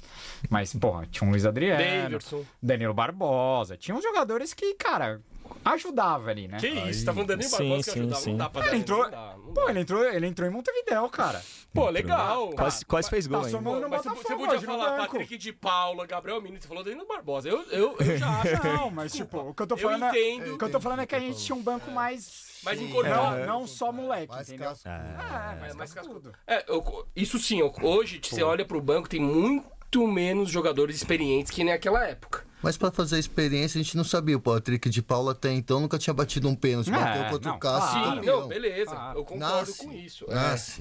Mas, 0.49 0.73
porra, 0.75 1.07
tinha 1.11 1.29
um 1.29 1.31
Luiz 1.31 1.45
Adriano. 1.45 1.79
Davidson. 2.11 2.45
Danilo 2.63 2.95
Barbosa. 2.95 3.77
Tinha 3.77 3.95
uns 3.95 4.03
jogadores 4.03 4.55
que, 4.55 4.75
cara, 4.75 5.21
ajudava 5.65 6.31
ali, 6.31 6.49
né? 6.49 6.59
Que 6.59 6.69
isso, 6.69 7.05
tá 7.05 7.13
falando 7.13 7.29
Danilo 7.29 7.49
Sim, 7.49 7.57
Barbosa 7.59 7.77
que 7.85 7.91
sim, 7.91 8.01
ajudava? 8.01 8.21
sim. 8.23 8.31
Não 8.31 8.37
dá 8.39 8.51
pra 8.51 8.61
Ele 8.63 8.71
dar, 8.71 8.77
entrou. 8.77 9.03
não 9.05 9.11
dá, 9.11 9.35
não 9.37 9.53
Pô, 9.55 9.65
dá. 9.65 9.71
ele 9.71 9.81
entrou, 9.81 10.05
ele 10.05 10.27
entrou 10.27 10.49
em 10.49 10.53
Montevidéu, 10.53 11.09
cara. 11.09 11.43
Pô, 11.73 11.89
legal. 11.89 12.51
Quase, 12.51 12.85
quase 12.85 13.09
fez 13.11 13.27
gol 13.27 13.43
Tá 13.43 13.49
somando 13.49 13.81
no 13.81 13.89
você, 13.89 14.09
Botafogo 14.09 14.23
você 14.23 14.37
podia 14.37 14.61
falar. 14.61 14.97
Patrick 15.07 15.39
de 15.39 15.53
Paula, 15.53 16.07
Gabriel 16.07 16.41
Menino, 16.41 16.61
você 16.61 16.67
falou 16.69 16.83
Danilo 16.83 17.07
Barbosa. 17.07 17.49
Eu, 17.49 17.63
eu, 17.71 17.97
eu 17.99 18.17
já 18.19 18.29
acho. 18.41 18.65
Não, 18.67 18.91
mas 18.91 19.13
tipo, 19.13 19.39
o 19.39 19.55
que 19.55 19.63
eu 19.63 19.67
tô 19.67 19.75
Eu 19.75 19.79
falando 19.79 20.05
é, 20.05 20.09
entendo. 20.33 20.55
o 20.55 20.59
que 20.59 20.65
eu 20.65 20.71
tô 20.71 20.81
falando 20.81 21.01
é 21.01 21.07
que 21.07 21.15
a 21.15 21.21
gente 21.21 21.39
tinha 21.45 21.55
um 21.57 21.63
banco 21.63 21.91
mais 21.91 22.61
Mais 22.65 22.79
Sim, 22.79 22.87
encorpado. 22.89 23.39
não, 23.41 23.47
não 23.61 23.67
só 23.67 23.93
moleque, 23.93 24.33
Mais 24.33 24.49
entendeu? 24.49 24.69
cascudo. 24.71 24.91
É, 24.95 25.53
É, 25.57 25.61
mais 25.61 25.75
mais 25.77 25.95
cascudo. 25.95 26.33
É, 26.47 26.65
eu- 26.69 27.07
isso 27.15 27.39
sim, 27.39 27.61
eu- 27.61 27.73
hoje 27.83 28.21
você 28.23 28.43
olha 28.43 28.65
pro 28.65 28.81
banco, 28.81 29.09
tem 29.09 29.21
muito 29.21 30.07
menos 30.07 30.51
jogadores 30.51 30.97
experientes 30.97 31.51
que 31.53 31.63
naquela 31.65 32.05
época. 32.07 32.45
Mas 32.63 32.77
pra 32.77 32.91
fazer 32.91 33.17
a 33.17 33.19
experiência, 33.19 33.81
a 33.81 33.83
gente 33.83 33.97
não 33.97 34.05
sabia. 34.05 34.37
O 34.37 34.41
Patrick 34.41 34.89
de 34.91 35.03
Paula 35.03 35.33
até 35.33 35.53
então 35.53 35.81
nunca 35.81 35.99
tinha 35.99 36.13
batido 36.13 36.49
um 36.49 36.55
pênalti. 36.55 36.89
É, 36.91 36.93
Bateu 36.93 37.25
contra 37.31 37.51
não, 37.51 37.57
o 37.57 37.61
Cássio. 37.61 38.01
claro. 38.01 38.21
Sim, 38.21 38.27
não, 38.27 38.49
beleza. 38.49 38.91
Ah, 38.95 39.13
eu 39.17 39.25
concordo 39.25 39.57
Nasce. 39.57 39.79
com 39.87 39.93
isso. 39.93 40.27
é. 40.29 40.81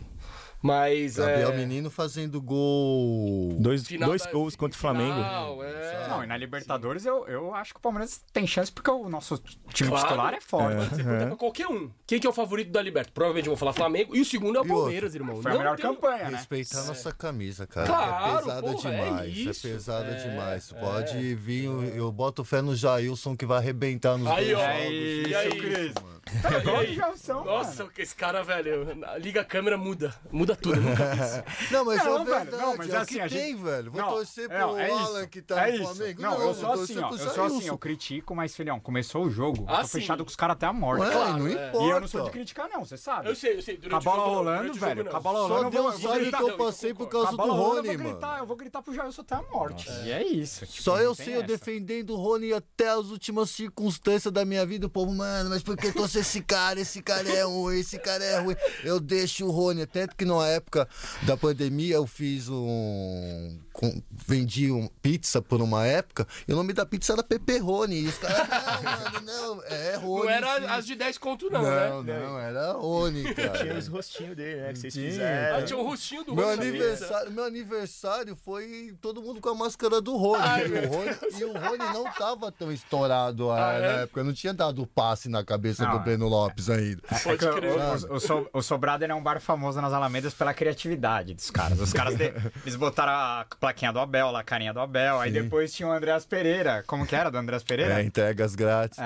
Mas. 0.61 1.15
Gabriel 1.15 1.51
é, 1.51 1.57
Menino 1.57 1.89
fazendo 1.89 2.41
gol. 2.41 3.55
Dois, 3.59 3.85
final 3.87 4.09
dois 4.09 4.23
da- 4.23 4.31
gols 4.31 4.55
contra 4.55 4.75
o 4.75 4.79
Flamengo. 4.79 5.13
final, 5.13 5.63
é. 5.63 6.07
Não, 6.09 6.23
e 6.23 6.27
na 6.27 6.35
Libertadores 6.37 7.05
eu, 7.05 7.25
eu 7.27 7.53
acho 7.55 7.73
que 7.73 7.79
o 7.79 7.81
Palmeiras 7.81 8.21
tem 8.33 8.45
chance 8.47 8.71
porque 8.71 8.89
o 8.91 9.07
nosso 9.07 9.37
time 9.73 9.89
Claro. 9.89 10.07
titular 10.07 10.33
é 10.33 10.41
forte. 10.41 10.75
Pode 10.75 10.89
ser 10.95 11.03
pergunta 11.03 11.27
pra 11.27 11.35
qualquer 11.37 11.67
um. 11.67 11.89
Quem 12.05 12.19
que 12.19 12.27
é 12.27 12.29
o 12.29 12.33
favorito 12.33 12.71
da 12.71 12.81
Libertadores? 12.81 13.13
Provavelmente 13.13 13.45
eu 13.47 13.51
vou 13.51 13.57
falar 13.57 13.73
Flamengo. 13.73 14.15
E 14.15 14.21
o 14.21 14.25
segundo 14.25 14.57
é 14.57 14.61
o 14.61 14.65
E 14.65 14.69
outro? 14.69 14.83
Palmeiras, 14.83 15.15
irmão. 15.15 15.41
Foi 15.41 15.51
a 15.51 15.57
melhor 15.57 15.75
tem- 15.77 15.85
campanha, 15.85 16.29
né? 16.31 16.37
Respeitar 16.37 16.83
nossa 16.85 17.11
camisa, 17.13 17.65
cara. 17.67 17.87
Claro, 17.87 18.35
é 18.35 18.39
pesada 18.41 18.61
porra, 18.61 18.89
é 18.93 19.05
demais. 19.05 19.21
É, 19.25 19.27
isso. 19.29 19.61
pesada 19.67 20.09
É, 20.11 20.29
demais. 20.29 20.71
Pode 20.73 21.35
vir, 21.35 21.65
eu, 21.65 21.83
eu 21.83 22.11
boto 22.11 22.43
fé 22.43 22.61
no 22.61 22.75
Jailson 22.75 23.35
que 23.35 23.45
vai 23.45 23.57
arrebentar 23.59 24.17
nos 24.17 24.27
Aí, 24.27 24.45
dois 24.53 24.57
ó. 24.57 24.61
jogos. 24.61 25.29
E 25.29 25.35
aí, 25.35 25.49
Cris? 25.61 25.93
Igual 26.61 26.85
Gelson, 26.85 27.43
Nossa, 27.43 27.83
mano. 27.83 27.93
esse 27.97 28.15
cara, 28.15 28.43
velho, 28.43 28.85
liga 29.19 29.41
a 29.41 29.45
câmera, 29.45 29.77
muda. 29.77 30.13
Muda 30.31 30.55
tudo. 30.55 30.79
Não, 31.71 31.85
mas 31.85 31.97
Não, 32.03 32.21
é 32.21 32.23
velho, 32.23 32.25
verdade. 32.25 32.51
não, 32.63 32.77
mas 32.77 32.89
é 32.89 32.97
o 32.97 33.01
assim, 33.01 33.13
que 33.15 33.19
a 33.21 33.27
gente- 33.27 33.39
tem, 33.41 33.55
velho. 33.55 33.91
Vou 33.91 34.01
Não, 34.01 34.09
torcer 34.09 34.47
pro 34.49 34.57
não, 34.57 34.77
é 34.79 34.89
Alan 34.91 35.19
isso, 35.21 35.29
que 35.29 35.41
tá 35.41 35.67
é 35.67 35.77
no. 35.77 35.85
Flamengo. 35.85 36.21
Não, 36.21 36.33
eu 36.33 36.39
vou 36.39 36.53
sou 36.53 36.69
torcer 36.75 36.83
assim, 36.97 36.99
ó. 37.03 37.09
Eu 37.11 37.17
sou 37.33 37.43
assim, 37.45 37.67
eu 37.67 37.77
critico, 37.77 38.35
mas, 38.35 38.55
filhão, 38.55 38.79
começou 38.79 39.25
o 39.25 39.29
jogo, 39.29 39.65
Ah, 39.67 39.77
tô 39.81 39.87
sim. 39.87 39.99
fechado 39.99 40.23
com 40.23 40.29
os 40.29 40.35
caras 40.35 40.53
até 40.55 40.65
a 40.67 40.73
morte. 40.73 41.01
Ué, 41.01 41.11
Claro, 41.11 41.37
não 41.37 41.47
é. 41.47 41.51
importa. 41.51 41.77
E 41.85 41.89
eu 41.89 41.99
não 41.99 42.07
sou 42.07 42.23
de 42.25 42.31
criticar, 42.31 42.69
não, 42.69 42.85
você 42.85 42.97
sabe. 42.97 43.29
Eu 43.29 43.35
sei, 43.35 43.57
eu 43.57 43.61
sei. 43.61 43.75
A 43.75 43.79
Durante 43.79 44.01
o 44.01 44.03
bola 44.05 44.17
jogo, 44.17 44.29
não, 44.29 44.35
rolando, 44.37 44.67
jogo, 44.67 44.79
velho. 44.79 45.03
não. 45.03 45.15
A 45.15 45.19
bola 45.19 45.39
Só 45.39 45.47
rolando, 45.47 45.77
eu 45.77 45.83
eu 45.83 45.91
vou 45.91 45.99
sabe 45.99 46.19
gritar. 46.21 46.37
que 46.37 46.43
eu 46.43 46.47
não, 46.49 46.57
passei 46.57 46.91
eu 46.91 46.95
por 46.95 47.07
causa 47.09 47.27
a 47.29 47.31
do 47.31 47.41
eu 47.41 47.53
Rony, 47.53 47.87
vou 47.87 47.97
mano. 47.97 47.97
gritar, 48.11 48.39
eu 48.39 48.45
vou 48.45 48.55
gritar 48.57 48.81
pro 48.81 48.93
Jailson 48.93 49.21
até 49.21 49.35
a 49.35 49.41
morte. 49.43 49.89
E 50.03 50.11
é 50.11 50.23
isso. 50.23 50.65
tipo, 50.65 50.83
Só 50.83 50.95
não 50.95 51.01
eu 51.03 51.15
sei, 51.15 51.35
eu 51.35 51.43
defendendo 51.43 52.11
o 52.11 52.15
Rony 52.17 52.53
até 52.53 52.89
as 52.89 53.07
últimas 53.07 53.49
circunstâncias 53.49 54.31
da 54.33 54.45
minha 54.45 54.65
vida. 54.65 54.87
O 54.87 54.89
povo, 54.89 55.11
mano, 55.13 55.49
mas 55.49 55.63
por 55.63 55.75
que 55.77 55.91
esse 56.19 56.41
cara? 56.41 56.79
Esse 56.79 57.01
cara 57.01 57.27
é 57.29 57.43
ruim, 57.43 57.79
esse 57.79 57.97
cara 57.99 58.23
é 58.23 58.39
ruim. 58.39 58.55
Eu 58.83 58.99
deixo 58.99 59.45
o 59.45 59.51
Rony. 59.51 59.85
Tanto 59.85 60.15
que 60.15 60.25
na 60.25 60.45
época 60.47 60.87
da 61.23 61.35
pandemia 61.37 61.95
eu 61.95 62.05
fiz 62.07 62.47
um. 62.49 63.59
com- 63.73 64.01
vendi 64.27 64.71
um 64.71 64.87
pizza 65.01 65.41
por 65.41 65.61
uma 65.61 65.85
época 65.85 66.27
e 66.47 66.53
o 66.53 66.55
nome 66.55 66.73
da 66.73 66.85
pizza 66.85 67.13
era 67.13 67.23
Pepperoni. 67.23 68.01
E 68.01 68.07
os 68.07 68.17
caras, 68.17 68.47
não, 68.47 68.83
mano, 69.21 69.21
não. 69.57 69.63
É 69.63 69.95
Rony. 69.95 70.23
Não 70.23 70.29
era 70.29 70.59
sim. 70.59 70.65
as 70.67 70.85
de 70.85 70.95
10 70.95 71.17
conto, 71.17 71.49
não, 71.49 71.61
Não, 71.61 72.03
né? 72.03 72.19
não, 72.19 72.39
era 72.39 72.73
Rony, 72.73 73.23
Tinha 73.33 73.49
cara. 73.49 73.77
os 73.77 73.87
rostinhos 73.87 74.35
dele, 74.35 74.61
né? 74.61 74.73
Que 74.73 74.79
vocês 74.79 74.93
Tinha. 74.93 75.09
fizeram. 75.09 75.57
Ah, 75.57 75.61
tinha 75.63 75.79
o 75.79 75.83
rostinho 75.83 76.23
do 76.23 76.35
Meu 76.35 76.45
Rony 76.47 76.67
aniversário, 76.67 77.31
meu 77.31 77.43
aniversário 77.45 78.35
foi 78.35 78.93
todo 79.01 79.21
mundo 79.21 79.39
com 79.41 79.49
a 79.49 79.55
máscara 79.55 80.01
do 80.01 80.15
Rony. 80.17 80.41
Ai, 80.43 80.65
e, 80.67 80.85
o 80.85 80.89
Rony 80.89 81.17
e 81.39 81.43
o 81.45 81.53
Rony 81.53 81.93
não 81.93 82.03
tava 82.13 82.51
tão 82.51 82.71
estourado 82.71 83.49
ah, 83.51 83.69
Ah, 83.69 83.73
é? 83.73 83.79
na 83.81 84.01
época. 84.01 84.23
Não 84.23 84.33
tinha 84.33 84.53
dado 84.53 84.81
o 84.81 84.87
passe 84.87 85.29
na 85.29 85.43
cabeça 85.43 85.83
Não, 85.85 85.91
do 85.93 85.97
é. 85.97 86.03
Breno 86.09 86.27
Lopes 86.27 86.69
ainda. 86.69 87.01
É 87.11 87.37
que 87.37 87.45
o, 87.45 88.11
o, 88.11 88.15
o, 88.15 88.19
So- 88.19 88.49
o 88.51 88.61
Sobrado 88.63 89.05
é 89.05 89.13
um 89.13 89.21
bar 89.21 89.39
famoso 89.39 89.79
nas 89.79 89.93
Alamedas 89.93 90.33
pela 90.33 90.53
criatividade 90.53 91.33
dos 91.35 91.51
caras. 91.51 91.79
Os 91.79 91.93
caras 91.93 92.15
de- 92.15 92.33
eles 92.65 92.75
botaram 92.75 93.11
a 93.13 93.45
plaquinha 93.59 93.93
do 93.93 93.99
Abel, 93.99 94.31
lá, 94.31 94.39
a 94.39 94.43
carinha 94.43 94.73
do 94.73 94.79
Abel. 94.79 95.19
Aí 95.19 95.31
depois 95.31 95.71
tinha 95.73 95.87
o 95.87 95.91
Andreas 95.91 96.25
Pereira. 96.25 96.83
Como 96.87 97.05
que 97.05 97.15
era 97.15 97.29
do 97.29 97.37
Andreas 97.37 97.63
Pereira? 97.63 97.99
É, 98.01 98.03
entregas 98.03 98.55
grátis. 98.55 98.97
É, 98.97 99.03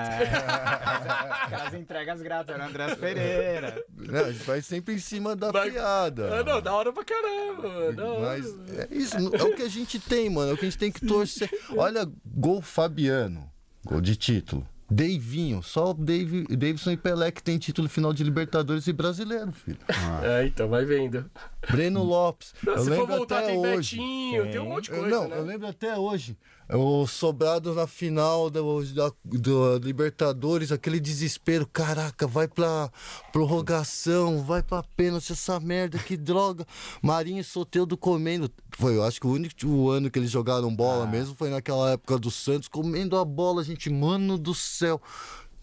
aquelas 1.42 1.74
entregas 1.74 2.20
grátis, 2.22 2.54
era 2.54 2.64
o 2.64 2.68
Andrés 2.68 2.94
Pereira. 2.94 3.84
Né, 3.96 4.20
a 4.20 4.32
gente 4.32 4.44
vai 4.44 4.62
sempre 4.62 4.94
em 4.94 4.98
cima 4.98 5.36
da 5.36 5.50
Vai- 5.52 5.70
piada. 5.70 6.40
Ah, 6.40 6.44
não, 6.44 6.60
da 6.62 6.72
hora 6.72 6.92
pra 6.92 7.04
caramba. 7.04 7.92
Mas 8.20 8.46
é 8.78 8.88
isso, 8.90 9.16
é 9.16 9.42
o 9.42 9.54
que 9.54 9.62
a 9.62 9.68
gente 9.68 9.98
tem, 9.98 10.30
mano. 10.30 10.50
É 10.50 10.54
o 10.54 10.56
que 10.56 10.64
a 10.66 10.68
gente 10.70 10.78
tem 10.78 10.90
que 10.92 11.04
torcer. 11.06 11.50
Olha, 11.76 12.08
gol 12.24 12.62
Fabiano, 12.62 13.50
gol 13.84 14.00
de 14.00 14.16
título. 14.16 14.66
Deivinho, 14.94 15.60
só 15.62 15.90
o 15.90 15.94
Dave, 15.94 16.44
Davidson 16.44 16.92
e 16.92 16.96
Pelé 16.96 17.32
que 17.32 17.42
tem 17.42 17.58
título 17.58 17.88
final 17.88 18.12
de 18.12 18.22
Libertadores 18.22 18.86
e 18.86 18.92
brasileiro, 18.92 19.50
filho. 19.52 19.78
É, 20.22 20.46
então, 20.46 20.68
vai 20.68 20.84
vendo. 20.84 21.28
Breno 21.68 22.02
Lopes. 22.04 22.54
Não, 22.62 22.74
eu 22.74 22.78
se 22.78 22.84
for 22.84 22.90
lembro 23.00 23.16
voltar, 23.16 23.38
até 23.38 23.46
tem 23.48 23.58
hoje. 23.58 23.96
Betinho, 23.96 24.50
tem 24.52 24.60
um 24.60 24.68
monte 24.68 24.84
de 24.84 24.90
Eu- 24.92 25.00
coisa, 25.00 25.16
não, 25.20 25.28
né? 25.28 25.36
eu 25.38 25.44
lembro 25.44 25.66
até 25.66 25.98
hoje. 25.98 26.36
O 26.72 27.06
sobrado 27.06 27.74
na 27.74 27.86
final 27.86 28.48
do, 28.48 28.84
da, 28.94 29.12
do 29.24 29.78
Libertadores, 29.78 30.72
aquele 30.72 30.98
desespero. 30.98 31.66
Caraca, 31.66 32.26
vai 32.26 32.48
pra 32.48 32.90
prorrogação, 33.32 34.42
vai 34.42 34.62
pra 34.62 34.82
pênalti, 34.96 35.32
essa 35.32 35.60
merda, 35.60 35.98
que 35.98 36.16
droga. 36.16 36.66
Marinho 37.02 37.40
e 37.40 37.44
Soteudo 37.44 37.96
comendo. 37.96 38.50
Foi, 38.78 38.96
eu 38.96 39.02
acho 39.02 39.20
que 39.20 39.26
o 39.26 39.30
único 39.30 39.66
o 39.66 39.90
ano 39.90 40.10
que 40.10 40.18
eles 40.18 40.30
jogaram 40.30 40.74
bola 40.74 41.06
mesmo 41.06 41.34
foi 41.34 41.50
naquela 41.50 41.92
época 41.92 42.18
do 42.18 42.30
Santos, 42.30 42.68
comendo 42.68 43.16
a 43.18 43.24
bola, 43.24 43.62
gente. 43.62 43.90
Mano 43.90 44.38
do 44.38 44.54
céu. 44.54 45.00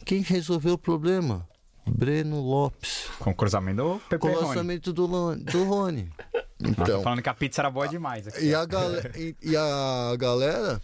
Quem 0.06 0.22
resolveu 0.22 0.74
o 0.74 0.78
problema? 0.78 1.48
Breno 1.86 2.40
Lopes. 2.42 3.08
Com 3.20 3.32
o 3.32 3.36
cruzamento 3.36 3.78
do 3.78 3.90
Com 3.94 4.00
Pepe 4.10 4.28
o 4.28 4.32
Rony. 4.34 4.48
lançamento 4.48 4.94
do, 4.94 5.08
do 5.36 5.64
Rony. 5.64 6.10
Então. 6.64 7.02
falando 7.02 7.24
que 7.24 7.30
a 7.30 7.34
pizza 7.34 7.60
era 7.64 7.72
boa 7.72 7.88
demais 7.88 8.28
aqui. 8.28 8.46
E 8.46 8.54
a, 8.54 8.64
gale- 8.66 9.12
e, 9.18 9.36
e 9.42 9.58
a 9.58 10.16
galera, 10.16 10.80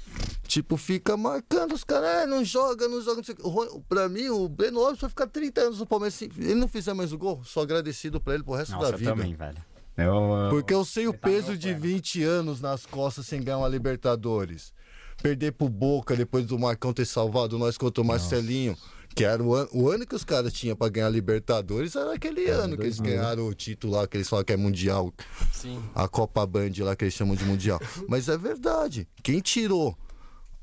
tipo, 0.48 0.76
fica 0.76 1.16
marcando 1.16 1.74
os 1.76 1.84
caras, 1.84 2.24
é, 2.24 2.26
não 2.26 2.44
joga, 2.44 2.88
não 2.88 3.00
joga, 3.00 3.18
não 3.18 3.24
sei 3.24 3.36
o 3.44 3.48
Rony- 3.50 3.84
Pra 3.88 4.10
mim, 4.10 4.28
o 4.30 4.50
Breno 4.50 4.80
Lopes 4.80 5.00
vai 5.02 5.10
ficar 5.12 5.28
30 5.28 5.62
anos 5.62 5.78
no 5.80 5.86
Palmeiras. 5.86 6.16
Se 6.16 6.32
ele 6.36 6.56
não 6.56 6.68
fizer 6.68 6.96
mais 6.96 7.14
o 7.14 7.18
gol, 7.20 7.44
sou 7.46 7.62
agradecido 7.62 8.20
pra 8.20 8.34
ele 8.34 8.42
pro 8.42 8.56
resto 8.56 8.72
Nossa, 8.72 8.86
da 8.88 8.92
eu 8.94 8.98
vida. 8.98 9.12
também, 9.12 9.36
velho. 9.36 9.58
Eu, 9.96 10.50
Porque 10.50 10.74
eu 10.74 10.84
sei 10.84 11.08
o 11.08 11.14
tá 11.14 11.20
peso 11.28 11.50
meu 11.50 11.58
de 11.58 11.68
plano. 11.70 11.82
20 11.84 12.24
anos 12.24 12.60
nas 12.60 12.84
costas 12.88 13.28
sem 13.28 13.44
ganhar 13.44 13.60
uma 13.60 13.68
Libertadores. 13.68 14.74
Perder 15.22 15.52
pro 15.52 15.70
Boca 15.70 16.16
depois 16.16 16.48
do 16.48 16.58
Marcão 16.58 16.92
ter 16.92 17.06
salvado 17.06 17.60
nós 17.60 17.78
contra 17.78 18.02
o 18.02 18.06
Marcelinho. 18.06 18.76
Que 19.18 19.24
era 19.26 19.42
o 19.44 19.54
ano, 19.56 19.70
o 19.74 19.90
ano 19.90 20.06
que 20.06 20.14
os 20.16 20.24
caras 20.24 20.54
tinham 20.54 20.76
pra 20.76 20.90
ganhar 20.90 21.10
Libertadores, 21.10 21.96
era 21.96 22.14
aquele 22.14 22.48
ano 22.50 22.78
que 22.78 22.84
eles 22.84 23.00
ganharam 23.00 23.48
o 23.48 23.54
título 23.56 23.94
lá, 23.94 24.08
que 24.08 24.16
eles 24.18 24.30
falam 24.30 24.46
que 24.46 24.54
é 24.54 24.58
mundial. 24.58 25.12
Sim. 25.52 25.82
A 25.96 26.08
Copa 26.08 26.46
Band 26.46 26.72
lá 26.80 26.96
que 26.96 27.04
eles 27.06 27.14
chamam 27.16 27.36
de 27.36 27.44
Mundial. 27.44 27.80
Mas 28.08 28.30
é 28.30 28.38
verdade. 28.38 29.08
Quem 29.24 29.40
tirou 29.40 29.98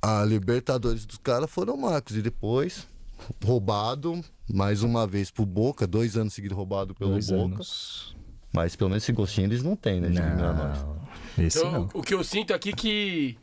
a 0.01 0.24
Libertadores 0.24 1.05
dos 1.05 1.18
caras 1.18 1.51
foram 1.51 1.74
o 1.74 1.81
Marcos. 1.82 2.16
E 2.16 2.22
depois, 2.22 2.86
roubado 3.44 4.22
mais 4.48 4.82
uma 4.82 5.06
vez 5.06 5.31
pro 5.31 5.44
Boca, 5.47 5.86
dois 5.86 6.16
anos 6.16 6.35
seguidos 6.35 6.56
roubado 6.56 6.94
pelo 6.94 7.12
Dois 7.12 7.31
Boca. 7.31 7.55
anos. 7.55 8.14
Mas 8.52 8.76
pelo 8.76 8.90
menos 8.90 9.02
esse 9.02 9.12
gostinho 9.12 9.47
eles 9.48 9.62
não 9.64 9.74
têm, 9.74 10.01
né? 10.01 10.09
De 10.10 10.20
nós. 10.20 10.36
Não, 10.39 11.01
esse 11.44 11.59
Então, 11.59 11.72
não. 11.72 11.89
o 11.93 12.02
que 12.02 12.14
eu 12.14 12.22
sinto 12.22 12.55
aqui 12.55 12.70
é 12.70 12.72
que 12.72 13.36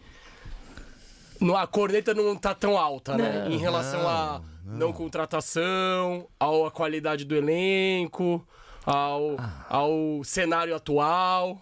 a 1.56 1.66
corneta 1.68 2.14
não 2.14 2.36
tá 2.36 2.54
tão 2.54 2.78
alta, 2.78 3.18
né? 3.18 3.48
Em 3.50 3.58
relação 3.58 4.08
à 4.08 4.42
não, 4.66 4.94
contratação, 4.94 6.28
ao 6.40 6.66
a 6.66 6.72
qualidade 6.72 7.26
do 7.26 7.36
elenco, 7.36 8.46
ao, 8.86 9.36
ao 9.70 10.24
cenário 10.24 10.76
atual. 10.76 11.62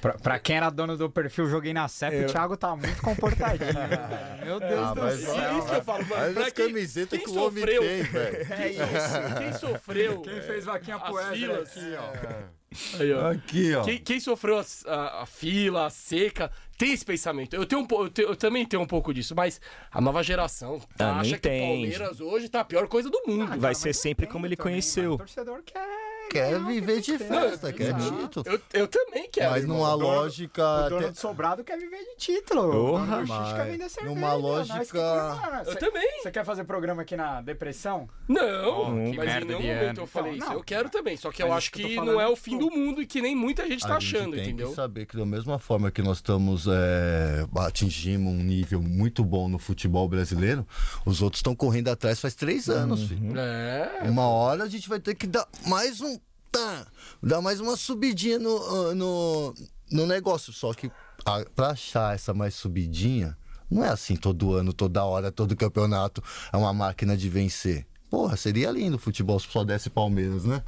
Pra, 0.00 0.14
pra 0.14 0.38
quem 0.38 0.56
era 0.56 0.70
dono 0.70 0.96
do 0.96 1.10
perfil 1.10 1.46
Joguei 1.48 1.72
na 1.74 1.88
CEP, 1.88 2.24
o 2.24 2.26
Thiago 2.26 2.56
tá 2.56 2.76
muito 2.76 3.02
comportadinho. 3.02 3.70
Meu 4.44 4.60
Deus 4.60 4.86
Ah, 4.88 4.94
do 4.94 5.00
mas 5.02 5.20
céu. 5.20 5.34
É 5.40 5.58
isso 5.58 5.66
que 5.68 5.74
eu 5.74 5.82
falo, 5.84 6.06
mano. 6.06 6.22
Olha 6.22 6.32
pra 6.32 6.46
as 6.46 6.52
quem- 6.52 6.66
camisetas 6.68 7.18
que 7.18 7.28
o 7.30 7.34
homem 7.34 7.60
sofreu- 7.64 7.82
tem, 7.82 8.02
velho. 8.04 8.46
Quem, 8.56 8.72
so- 8.74 9.38
quem 9.38 9.52
sofreu. 9.54 10.20
Quem 10.22 10.40
fez 10.42 10.64
vaquinha 10.64 10.96
as 10.96 11.02
pro 11.02 11.16
filas. 11.34 11.68
aqui, 11.76 11.94
ó. 11.98 13.00
Aí, 13.00 13.12
ó. 13.12 13.30
Aqui, 13.32 13.74
ó. 13.74 13.82
Quem, 13.82 13.98
quem 13.98 14.20
sofreu 14.20 14.58
as- 14.58 14.84
a, 14.86 15.22
a 15.22 15.26
fila, 15.26 15.86
a 15.86 15.90
seca, 15.90 16.52
tem 16.80 16.94
esse 16.94 17.04
pensamento. 17.04 17.54
Eu, 17.54 17.66
tenho 17.66 17.82
um, 17.82 17.86
eu, 18.02 18.08
te- 18.08 18.22
eu 18.22 18.34
também 18.34 18.64
tenho 18.64 18.80
um 18.82 18.86
pouco 18.86 19.12
disso, 19.12 19.34
mas 19.34 19.60
a 19.92 20.00
nova 20.00 20.22
geração 20.22 20.80
Ah, 20.98 21.20
acha 21.20 21.34
que 21.36 21.40
o. 21.40 21.60
Palmeiras 21.60 22.20
hoje 22.22 22.48
tá 22.48 22.60
a 22.60 22.64
pior 22.64 22.88
coisa 22.88 23.10
do 23.10 23.22
mundo. 23.26 23.46
Vai 23.48 23.58
Cara, 23.60 23.74
ser 23.74 23.88
mas 23.88 23.98
sempre 23.98 24.26
como 24.26 24.46
ele 24.46 24.56
também, 24.56 24.72
conheceu. 24.72 25.12
O 25.12 25.18
torcedor 25.18 25.62
quer, 25.62 25.86
quer 26.30 26.52
não, 26.58 26.66
viver 26.68 27.00
de 27.00 27.18
tem, 27.18 27.26
festa, 27.28 27.66
tem, 27.66 27.76
quer 27.76 27.96
exato. 27.96 28.22
título. 28.42 28.44
Eu, 28.46 28.60
eu 28.80 28.88
também 28.88 29.28
quero. 29.30 29.50
Mas 29.50 29.66
numa 29.66 29.90
dono- 29.90 30.04
lógica. 30.04 30.86
O 30.86 30.88
dono 30.90 31.10
do 31.12 31.18
sobrado 31.18 31.64
quer 31.64 31.78
viver 31.78 31.98
de 31.98 32.16
título. 32.16 32.70
Porra, 32.70 33.24
mas 33.26 33.52
quer 33.54 33.64
vender 33.70 33.88
cerveja. 33.88 34.14
numa 34.14 34.38
nós 34.38 34.66
que 34.68 34.72
lógica- 34.96 35.62
Eu 35.66 35.76
também. 35.76 36.22
você 36.22 36.30
quer 36.30 36.44
fazer 36.44 36.64
programa 36.64 37.02
aqui 37.02 37.16
na 37.16 37.40
depressão? 37.40 38.08
Não, 38.28 38.82
Oh, 38.82 39.10
que 39.10 39.16
mas 39.16 39.26
em 39.26 39.30
merda 39.30 39.44
nenhum 39.46 39.60
de 39.60 39.66
momento 39.66 39.90
ano. 39.90 40.00
eu 40.02 40.06
falei 40.06 40.32
Então, 40.34 40.38
isso. 40.46 40.48
não. 40.52 40.58
Eu 40.60 40.64
quero 40.64 40.88
também, 40.90 41.16
só 41.16 41.30
que 41.32 41.42
eu 41.42 41.52
acho 41.52 41.72
que 41.72 41.82
que 41.82 41.96
não 41.96 42.20
é 42.20 42.28
o 42.28 42.36
fim 42.36 42.58
pô. 42.58 42.66
do 42.66 42.70
mundo 42.76 43.02
e 43.02 43.06
que 43.06 43.20
nem 43.20 43.34
muita 43.34 43.66
gente 43.66 43.82
tá 43.86 43.96
a 43.96 43.98
gente 44.00 44.16
achando, 44.16 44.32
tem 44.36 44.44
entendeu? 44.44 44.68
que 44.70 44.74
saber 44.74 45.06
que 45.06 45.16
da 45.16 45.26
mesma 45.26 45.58
forma 45.58 45.90
que 45.90 46.02
nós 46.02 46.18
estamos 46.18 46.66
é, 46.68 47.44
atingimos 47.56 48.32
um 48.32 48.36
nível 48.42 48.80
muito 48.80 49.24
bom 49.24 49.48
no 49.48 49.58
futebol 49.58 50.08
brasileiro, 50.08 50.66
os 51.04 51.22
outros 51.22 51.38
estão 51.40 51.54
correndo 51.54 51.88
atrás 51.88 52.20
faz 52.20 52.34
três 52.34 52.68
anos, 52.68 53.04
filho. 53.08 53.32
É. 53.38 54.00
Uma 54.04 54.28
hora 54.28 54.64
a 54.64 54.68
gente 54.68 54.88
vai 54.88 55.00
ter 55.00 55.14
que 55.14 55.26
dar 55.26 55.46
mais 55.66 56.00
um. 56.00 56.19
Tá, 56.50 56.86
dar 57.22 57.40
mais 57.40 57.60
uma 57.60 57.76
subidinha 57.76 58.38
no, 58.38 58.56
ah, 58.56 58.94
no, 58.94 59.54
no 59.90 60.06
negócio. 60.06 60.52
Só 60.52 60.72
que 60.74 60.90
a, 61.24 61.44
pra 61.54 61.70
achar 61.70 62.14
essa 62.14 62.34
mais 62.34 62.54
subidinha, 62.54 63.36
não 63.70 63.84
é 63.84 63.88
assim 63.88 64.16
todo 64.16 64.52
ano, 64.54 64.72
toda 64.72 65.04
hora, 65.04 65.30
todo 65.30 65.56
campeonato 65.56 66.22
é 66.52 66.56
uma 66.56 66.72
máquina 66.72 67.16
de 67.16 67.28
vencer. 67.28 67.86
Porra, 68.10 68.36
seria 68.36 68.70
lindo 68.72 68.96
o 68.96 68.98
futebol 68.98 69.38
se 69.38 69.46
só 69.48 69.62
desse 69.62 69.88
Palmeiras, 69.88 70.44
né? 70.44 70.62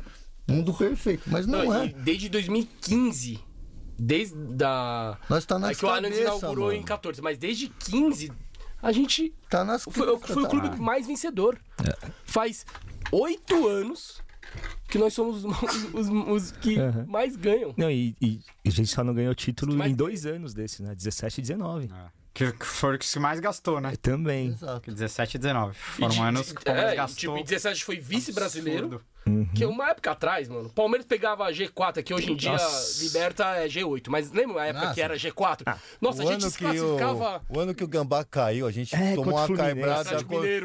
Mundo 0.46 0.72
perfeito, 0.72 1.24
mas 1.26 1.46
não, 1.46 1.64
Não, 1.64 1.74
é. 1.82 1.88
desde 1.88 2.28
2015, 2.28 3.40
desde 3.98 4.34
da. 4.54 5.18
Nós 5.28 5.44
tá 5.44 5.58
nas 5.58 5.72
é 5.72 5.74
que 5.74 5.84
o 5.84 5.88
cabeça, 5.88 6.20
inaugurou 6.20 6.66
mano. 6.66 6.78
em 6.78 6.82
14, 6.82 7.20
mas 7.20 7.38
desde 7.38 7.68
15 7.68 8.30
a 8.80 8.92
gente 8.92 9.34
Tá 9.48 9.64
nas 9.64 9.84
foi, 9.84 10.18
foi 10.18 10.42
o 10.42 10.42
tá. 10.42 10.48
clube 10.48 10.80
mais 10.80 11.06
vencedor. 11.06 11.58
Faz 12.24 12.64
oito 13.12 13.68
anos 13.68 14.20
que 14.92 14.98
nós 14.98 15.14
somos 15.14 15.42
os, 15.44 15.54
os- 15.94 16.08
os 16.28 16.52
que 16.52 16.76
Uhum. 16.80 17.06
mais 17.06 17.34
ganham. 17.34 17.72
Não, 17.76 17.90
e, 17.90 18.14
e 18.20 18.40
a 18.66 18.70
gente 18.70 18.88
só 18.88 19.02
não 19.02 19.14
ganhou 19.14 19.34
título 19.34 19.82
em 19.84 19.94
dois 19.94 20.26
anos 20.26 20.52
desses, 20.52 20.80
né? 20.80 20.94
17 20.94 21.38
e 21.38 21.42
19. 21.42 21.88
Que, 21.88 21.94
que 22.34 22.52
foi 22.64 22.96
o 22.96 22.98
que 22.98 23.18
mais 23.18 23.38
gastou, 23.40 23.80
né? 23.80 23.92
É, 23.92 23.96
também. 23.96 24.48
Exato. 24.48 24.80
Que 24.80 24.90
17 24.90 25.34
e 25.36 25.38
19. 25.38 25.72
E 25.72 25.74
Foram 26.00 26.08
de- 26.08 26.20
anos 26.20 26.52
que 26.52 26.60
o 26.60 26.64
Palmeiras 26.64 26.90
é, 26.90 26.94
e, 26.94 26.96
gastou. 26.96 27.16
tipo, 27.18 27.36
em 27.38 27.44
17 27.44 27.84
foi 27.84 27.98
vice-brasileiro. 27.98 28.84
Absurdo. 28.86 29.12
Que 29.54 29.64
uma 29.64 29.88
época 29.90 30.10
atrás, 30.10 30.48
mano, 30.48 30.66
o 30.66 30.72
Palmeiras 30.72 31.06
pegava 31.06 31.48
G4, 31.52 32.02
que 32.02 32.12
hoje 32.12 32.32
em 32.32 32.34
dia 32.36 32.50
Nossa. 32.52 33.04
Liberta 33.04 33.44
é 33.54 33.68
G8. 33.68 34.08
Mas 34.08 34.32
lembra 34.32 34.56
uma 34.56 34.66
época 34.66 34.82
Nossa. 34.86 34.94
que 34.94 35.00
era 35.00 35.14
G4? 35.16 35.78
Nossa, 36.00 36.24
o 36.24 36.28
a 36.28 36.32
gente 36.32 36.50
se 36.50 36.58
que 36.58 36.64
o, 36.64 36.68
classificava. 36.96 37.42
o 37.48 37.60
ano 37.60 37.72
que 37.72 37.84
o 37.84 37.86
Gambá 37.88 38.24
caiu, 38.24 38.66
a 38.66 38.72
gente 38.72 38.96
É, 38.96 39.14
tomou 39.14 39.36
uma 39.36 39.56
caibrada, 39.56 40.10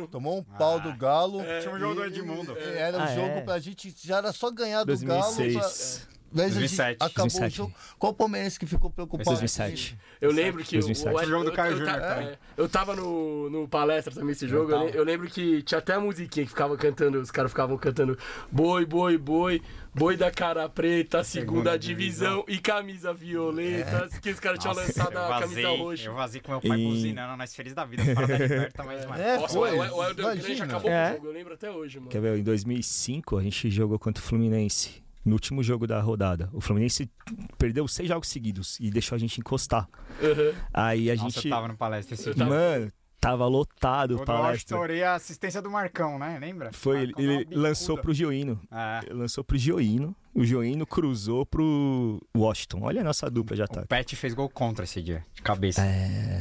tomou 0.09 0.39
um 0.39 0.43
pau 0.43 0.79
do 0.79 0.91
Galo. 0.97 1.43
Tinha 1.61 1.71
um 1.75 1.77
jogo 1.79 1.93
do 1.95 2.05
Edmundo. 2.05 2.57
E 2.57 2.77
Era 2.77 2.97
um 2.97 3.01
Ah, 3.01 3.13
jogo 3.13 3.27
é? 3.27 3.41
pra 3.41 3.59
gente, 3.59 3.93
já 4.03 4.17
era 4.17 4.33
só 4.33 4.49
ganhar 4.49 4.79
do 4.79 4.87
2006. 4.87 5.53
Galo. 5.53 5.63
Pra... 6.09 6.16
Gente 6.33 6.51
2007. 6.53 6.95
acabou 6.95 7.13
2007. 7.23 7.53
o 7.53 7.55
jogo. 7.55 7.73
Qual 7.97 8.11
o 8.11 8.15
Palmeirense 8.15 8.59
que 8.59 8.65
ficou 8.65 8.89
preocupado? 8.89 9.29
2007. 9.29 9.97
Eu 10.19 10.31
lembro 10.31 10.63
que 10.63 10.77
o, 10.77 10.79
2007. 10.81 11.15
o, 11.15 11.19
O 11.19 11.25
jogo 11.25 11.45
do 11.45 11.51
Caio 11.53 11.71
eu, 11.73 11.77
Júnior 11.77 11.99
também. 11.99 12.27
é, 12.27 12.37
eu 12.57 12.67
tava 12.69 12.95
no, 12.95 13.49
no 13.49 13.67
palestra 13.67 14.13
também 14.13 14.31
esse 14.31 14.47
jogo. 14.47 14.71
Eu, 14.71 14.89
eu 14.89 15.03
lembro 15.03 15.27
que 15.27 15.61
tinha 15.63 15.77
até 15.79 15.93
a 15.93 15.99
musiquinha 15.99 16.45
que 16.45 16.49
ficava 16.49 16.75
cantando, 16.77 17.19
os 17.19 17.31
caras 17.31 17.51
ficavam 17.51 17.77
cantando 17.77 18.17
boi, 18.51 18.85
boi, 18.85 19.17
boi, 19.17 19.61
boi 19.95 20.17
da 20.17 20.29
cara 20.29 20.67
preta, 20.67 21.23
segunda, 21.23 21.77
divisão, 21.77 22.43
e 22.47 22.57
camisa 22.59 23.13
violeta. 23.13 24.09
Que 24.21 24.29
os 24.31 24.39
caras 24.39 24.59
tinham 24.59 24.75
lançado 24.75 25.13
eu 25.13 25.19
a 25.19 25.27
vazei, 25.39 25.63
camisa 25.63 25.83
roxa. 25.83 26.09
eu 26.09 26.13
vazei 26.13 26.41
com 26.41 26.51
meu 26.51 26.61
pai 26.61 26.79
E- 26.79 26.85
buzinando 26.87 27.37
nós 27.37 27.55
felizes 27.55 27.75
da 27.75 27.85
vida, 27.85 28.03
fora 28.13 28.27
da 28.27 28.37
liberta, 28.37 28.83
mas, 28.83 29.05
mano. 29.05 29.21
É, 29.21 29.37
Nossa, 29.37 29.53
foi. 29.53 29.71
o, 29.77 30.03
Elder 30.03 30.63
acabou 30.63 30.89
É. 30.91 31.07
com 31.07 31.11
o 31.11 31.15
jogo, 31.15 31.27
eu 31.27 31.31
lembro 31.33 31.53
até 31.53 31.71
hoje, 31.71 31.99
mano. 31.99 32.11
Quer 32.11 32.21
ver? 32.21 32.37
Em 32.37 32.43
2005, 32.43 33.37
a 33.37 33.43
gente 33.43 33.69
jogou 33.71 33.97
contra 33.97 34.21
o 34.21 34.25
Fluminense. 34.25 35.06
No 35.27 35.33
último 35.33 35.61
jogo 35.61 35.85
da 35.85 35.99
rodada. 35.99 36.49
O 36.53 36.61
Fluminense 36.61 37.09
perdeu 37.57 37.87
seis 37.87 38.07
jogos 38.07 38.29
seguidos 38.29 38.79
e 38.79 38.89
deixou 38.89 39.15
a 39.15 39.19
gente 39.19 39.39
encostar. 39.39 39.87
Uhum. 40.21 40.53
Aí 40.73 41.11
a 41.11 41.15
Nossa, 41.15 41.29
gente. 41.29 41.45
eu 41.47 41.51
tava 41.51 41.67
no 41.67 41.75
palestra 41.77 42.13
esse 42.15 42.27
Eu 42.29 42.33
tava- 42.35 42.49
Mano, 42.49 42.91
tava 43.19 43.45
lotado 43.45 44.11
O 44.11 44.13
o 44.21 44.25
do 44.25 44.31
Washington 44.31 44.43
palestra. 44.43 44.77
Orei 44.79 45.03
a 45.03 45.15
assistência 45.15 45.61
do 45.61 45.69
Marcão, 45.69 46.17
né? 46.17 46.37
Lembra? 46.39 46.71
Foi, 46.71 47.01
ele, 47.01 47.07
Marcão 47.13 47.23
ele 47.41 47.55
lançou 47.55 47.97
pro 47.97 48.13
Gioino. 48.13 48.59
É. 48.71 49.01
Ele 49.05 49.13
lançou 49.15 49.43
pro 49.43 49.57
Gioino. 49.57 50.15
O 50.37 50.43
Gioino 50.45 50.85
cruzou 50.85 51.45
pro 51.47 52.21
Washington. 52.35 52.81
Olha 52.83 53.01
a 53.01 53.03
nossa 53.03 53.27
dupla 53.27 53.55
de 53.55 53.61
O 53.63 53.65
ataque. 53.65 53.87
Pet 53.87 54.15
fez 54.15 54.35
gol 54.35 54.47
contra 54.47 54.83
esse 54.83 55.01
dia, 55.01 55.25
de 55.33 55.41
cabeça. 55.41 55.81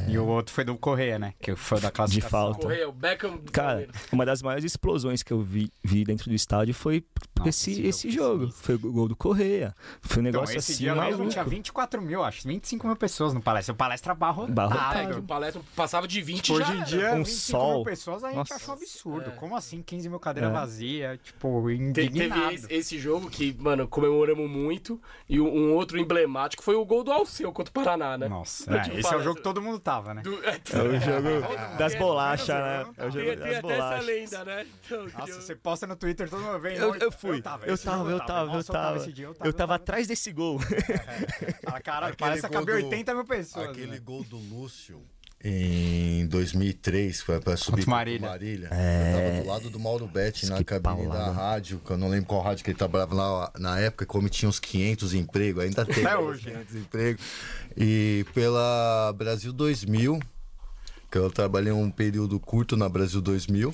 E 0.07 0.15
o 0.19 0.25
outro 0.27 0.53
foi 0.53 0.63
do 0.63 0.77
Correia, 0.77 1.17
né? 1.17 1.33
Que 1.41 1.55
foi 1.55 1.79
da 1.81 1.89
classificação. 1.89 2.29
falta. 2.29 2.61
Correia, 2.61 2.87
o 2.87 2.91
Beckham 2.91 3.37
do 3.37 3.51
Cara, 3.51 3.87
uma 4.11 4.23
das 4.23 4.43
maiores 4.43 4.63
explosões 4.63 5.23
que 5.23 5.33
eu 5.33 5.41
vi, 5.41 5.71
vi 5.83 6.03
dentro 6.03 6.29
do 6.29 6.35
estádio 6.35 6.75
foi 6.75 7.03
Nossa, 7.37 7.49
esse, 7.49 7.71
esse 7.71 7.87
esse 7.87 8.11
jogo 8.11 8.41
jogo. 8.45 8.51
Foi 8.53 8.75
o 8.75 8.79
gol 8.79 9.07
do 9.07 9.15
Correia. 9.15 9.73
Foi 10.01 10.21
um 10.21 10.27
Então, 10.27 10.41
negócio 10.41 10.57
esse 10.57 10.73
assim 10.73 10.83
dia 10.83 10.93
mesmo 10.93 11.27
tinha 11.29 11.43
24 11.43 11.99
mil, 11.99 12.23
acho. 12.23 12.47
25 12.47 12.85
mil 12.85 12.95
pessoas 12.95 13.33
no 13.33 13.41
palestra. 13.41 13.73
O 13.73 13.75
palestra. 13.75 14.13
É, 14.13 15.05
que 15.07 15.13
o 15.19 15.23
palestra 15.23 15.61
passava 15.75 16.07
de 16.07 16.21
20 16.21 16.51
Hoje 16.53 16.67
já 16.67 16.73
em 16.73 16.77
era. 16.77 16.85
dia, 16.85 17.13
Um 17.13 17.23
25 17.23 17.25
sol. 17.39 17.75
mil 17.77 17.83
pessoas 17.83 18.23
a 18.23 18.27
gente 18.27 18.37
Nossa. 18.37 18.53
achou 18.55 18.73
absurdo. 18.75 19.31
Como 19.31 19.55
assim 19.55 19.81
15 19.81 20.07
mil 20.09 20.19
cadeiras 20.19 20.51
É. 20.51 20.53
vazias? 20.53 21.19
Tipo, 21.23 21.63
Teve 21.63 21.75
indignado. 21.83 22.51
esse, 22.53 22.67
esse 22.71 22.99
jogo 22.99 23.27
que, 23.29 23.55
mano, 23.59 23.86
comemoramos 23.87 24.49
muito. 24.49 25.01
E 25.27 25.39
um, 25.39 25.73
outro 25.73 25.97
emblemático 25.97 26.63
foi 26.63 26.75
o 26.75 26.85
gol 26.85 27.03
do 27.03 27.11
Alceu 27.11 27.51
contra 27.51 27.69
o 27.69 27.73
Paraná, 27.73 28.17
né? 28.17 28.27
Nossa, 28.27 28.69
é, 28.75 28.81
time 28.81 28.99
esse 28.99 29.13
é 29.13 29.17
o 29.17 29.21
jogo 29.21 29.37
que 29.37 29.43
todo 29.43 29.61
mundo 29.61 29.79
tava, 29.79 30.13
né? 30.13 30.21
Do- 30.21 30.39
É 30.43 30.51
o 30.81 30.99
jogo 30.99 31.77
das 31.77 31.91
Tem- 31.93 32.01
bolachas, 32.01 32.47
né? 32.47 32.85
É 32.97 33.05
o 33.05 33.11
jogo 33.11 33.25
Tem, 33.27 33.37
tem 33.37 33.37
das 33.37 33.57
até 33.57 33.73
essa 33.73 33.83
bolachas. 33.83 34.05
lenda, 34.05 34.45
né? 34.45 34.67
Então, 34.85 35.03
Nossa, 35.05 35.31
eu- 35.31 35.41
você 35.41 35.55
posta 35.55 35.87
no 35.87 35.95
Twitter, 35.95 36.29
todo 36.29 36.41
mundo 36.41 36.59
vem. 36.59 36.77
Eu, 36.77 36.91
"Oi, 36.91 36.97
eu 37.01 37.11
fui, 37.11 37.37
eu 37.37 37.41
tava, 37.41 37.65
eu 37.65 37.77
tava, 37.77 38.11
eu 38.11 38.19
tava, 38.23 38.57
eu 38.57 38.63
tava. 38.63 38.97
esse 38.97 39.11
dia, 39.13 39.29
Eu 39.43 39.53
tava 39.53 39.75
atrás 39.75 40.07
desse 40.07 40.31
gol. 40.31 40.59
Fala, 41.63 41.81
Caralho, 41.81 42.13
Aquele 42.13 42.29
parece 42.29 42.49
que 42.49 42.65
do- 42.65 42.71
80 42.71 43.13
mil 43.13 43.25
pessoas. 43.25 43.69
Aquele 43.69 43.91
né? 43.91 43.99
gol 43.99 44.23
do 44.23 44.37
Lúcio 44.37 45.01
em 45.43 46.25
2003, 46.27 47.21
foi 47.21 47.39
pra 47.39 47.55
subir 47.55 47.85
Contra 47.85 47.91
Marília. 47.91 48.27
Marília. 48.27 48.69
Eu 48.71 49.13
tava 49.13 49.41
do 49.41 49.47
lado 49.47 49.69
do 49.69 49.79
Mauro 49.79 50.07
Betti 50.07 50.47
na 50.47 50.63
cabine 50.63 51.03
da 51.03 51.09
paulada. 51.13 51.31
rádio, 51.31 51.79
que 51.85 51.91
eu 51.91 51.97
não 51.97 52.09
lembro 52.09 52.25
qual 52.27 52.41
rádio 52.41 52.63
que 52.63 52.71
ele 52.71 52.77
trabalhava 52.77 53.15
lá 53.15 53.51
na 53.57 53.79
época, 53.79 54.05
como 54.05 54.27
tinha 54.29 54.49
uns 54.49 54.59
500 54.59 55.13
empregos, 55.13 55.63
ainda 55.63 55.85
tem 55.85 56.05
Até 56.05 56.17
uns 56.17 56.23
hoje. 56.23 56.45
500 56.45 56.75
empregos. 56.75 57.25
E 57.77 58.25
pela 58.33 59.13
Brasil 59.15 59.53
2000, 59.53 60.19
que 61.11 61.17
eu 61.17 61.29
trabalhei 61.29 61.71
um 61.71 61.91
período 61.91 62.39
curto 62.39 62.75
na 62.75 62.89
Brasil 62.89 63.21
2000. 63.21 63.73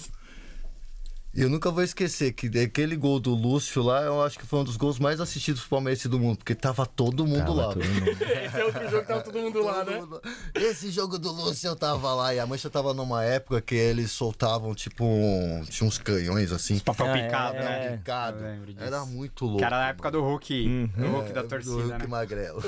E 1.35 1.41
eu 1.41 1.49
nunca 1.49 1.71
vou 1.71 1.81
esquecer 1.83 2.31
que 2.33 2.45
aquele 2.59 2.95
gol 2.95 3.19
do 3.19 3.33
Lúcio 3.33 3.81
lá, 3.81 4.03
eu 4.03 4.21
acho 4.21 4.37
que 4.37 4.45
foi 4.45 4.59
um 4.59 4.63
dos 4.63 4.77
gols 4.77 4.99
mais 4.99 5.19
assistidos 5.19 5.61
pro 5.61 5.71
Palmeiras 5.71 6.05
do 6.05 6.19
mundo, 6.19 6.37
porque 6.37 6.53
tava 6.53 6.85
todo 6.85 7.25
mundo 7.25 7.39
Tava 7.39 7.53
lá. 7.53 7.73
todo 7.73 7.83
mundo. 7.89 8.07
Esse 8.21 8.59
é 8.61 8.63
outro 8.65 8.83
jogo 8.87 9.01
que 9.01 9.07
tava 9.07 9.21
todo 9.21 9.39
mundo 9.39 9.63
lá, 9.63 9.73
Todo 9.83 9.89
né? 9.91 9.99
mundo- 9.99 10.21
Esse 10.53 10.91
jogo 10.91 11.17
do 11.17 11.31
Lúcio 11.31 11.67
eu 11.67 11.75
tava 11.75 12.13
lá 12.13 12.35
e 12.35 12.39
a 12.39 12.45
mancha 12.45 12.69
tava 12.69 12.93
numa 12.93 13.23
época 13.23 13.59
que 13.61 13.73
eles 13.73 14.11
soltavam 14.11 14.75
tipo 14.75 15.03
um, 15.03 15.63
tinha 15.67 15.87
uns 15.87 15.97
canhões 15.97 16.51
assim. 16.51 16.77
Papel 16.77 17.07
É, 17.07 17.23
picado, 17.25 17.57
é. 17.57 17.63
né? 17.63 17.97
picado. 17.97 18.37
Era 18.77 19.03
muito 19.03 19.45
louco. 19.45 19.57
Que 19.57 19.65
era 19.65 19.79
na 19.79 19.89
época 19.89 20.11
do 20.11 20.21
Hulk, 20.21 20.87
do 20.95 21.07
Hulk 21.07 21.33
da 21.33 21.39
É, 21.39 21.43
torcida, 21.43 21.71
do 21.73 21.81
Hulk 21.81 21.97
né? 21.99 22.07
Magrelo. 22.07 22.61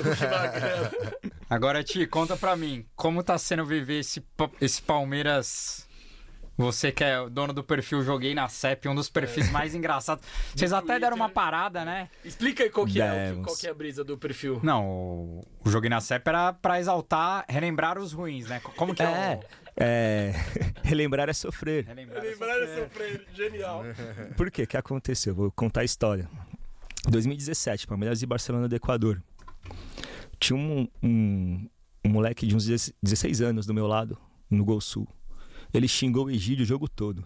Agora, 1.48 1.84
Ti, 1.84 2.08
conta 2.08 2.36
pra 2.36 2.56
mim, 2.56 2.84
como 2.96 3.22
tá 3.22 3.38
sendo 3.38 3.64
viver 3.64 4.00
esse, 4.00 4.24
esse 4.60 4.82
Palmeiras... 4.82 5.85
Você 6.58 6.92
que 6.92 7.04
é 7.04 7.20
o 7.20 7.30
dono 7.30 7.52
do 7.52 7.64
perfil 7.64 8.02
Joguei 8.02 8.34
na 8.34 8.48
CEP, 8.48 8.88
um 8.88 8.96
dos 8.96 9.10
perfis 9.10 9.50
mais 9.52 9.76
engraçados. 9.76 10.24
Vocês 10.56 10.72
até 10.72 10.98
deram 11.00 11.16
uma 11.18 11.26
Twitter. 11.26 11.34
parada, 11.44 11.84
né? 11.84 12.10
Explica 12.24 12.64
aí 12.64 12.70
qual 12.70 12.86
que, 12.86 13.02
é, 13.02 13.34
o 13.34 13.42
qual 13.44 13.56
que 13.58 13.68
é 13.68 13.70
a 13.70 13.74
brisa 13.74 14.04
do 14.04 14.18
perfil. 14.18 14.60
Não, 14.64 14.86
o, 14.88 15.42
o 15.66 15.70
Joguei 15.70 15.90
na 15.90 16.00
CEP 16.00 16.28
era 16.30 16.54
pra 16.54 16.80
exaltar, 16.80 17.44
relembrar 17.50 18.00
os 18.00 18.14
ruins, 18.14 18.48
né? 18.48 18.62
Como 18.78 18.96
que 18.96 19.04
é, 19.04 19.06
É, 19.06 19.36
o... 19.36 19.44
é, 19.78 20.34
relembrar 20.82 21.28
é 21.30 21.34
sofrer. 21.34 21.86
Relembrar 21.86 22.24
os 22.24 22.30
Lembrar 22.30 22.56
ruins. 22.56 22.70
essa 22.70 22.84
sofrer, 22.84 23.28
genial. 23.34 23.84
Por 24.38 24.50
quê? 24.50 24.64
O 24.64 24.68
que 24.68 24.78
aconteceu? 24.78 25.36
Vou 25.36 25.52
contar 25.52 25.82
a 25.82 25.86
história. 25.86 26.30
2017, 27.10 27.86
Palmeiras 27.86 28.22
e 28.22 28.26
Barcelona 28.26 28.68
do 28.70 28.76
Equador. 28.76 29.22
Tinha 30.40 30.58
um, 30.58 30.88
um, 31.04 31.70
um 32.04 32.10
moleque 32.10 32.48
de 32.48 32.56
uns 32.56 32.66
16 32.66 33.42
anos 33.42 33.66
do 33.66 33.74
meu 33.74 33.88
lado, 33.88 34.18
no 34.50 34.64
Gol 34.64 34.80
Sul. 34.82 35.08
Ele 35.78 35.88
xingou 35.88 36.26
o 36.26 36.32
Egídio 36.32 36.64
o 36.64 36.68
jogo 36.68 36.88
todo. 36.88 37.26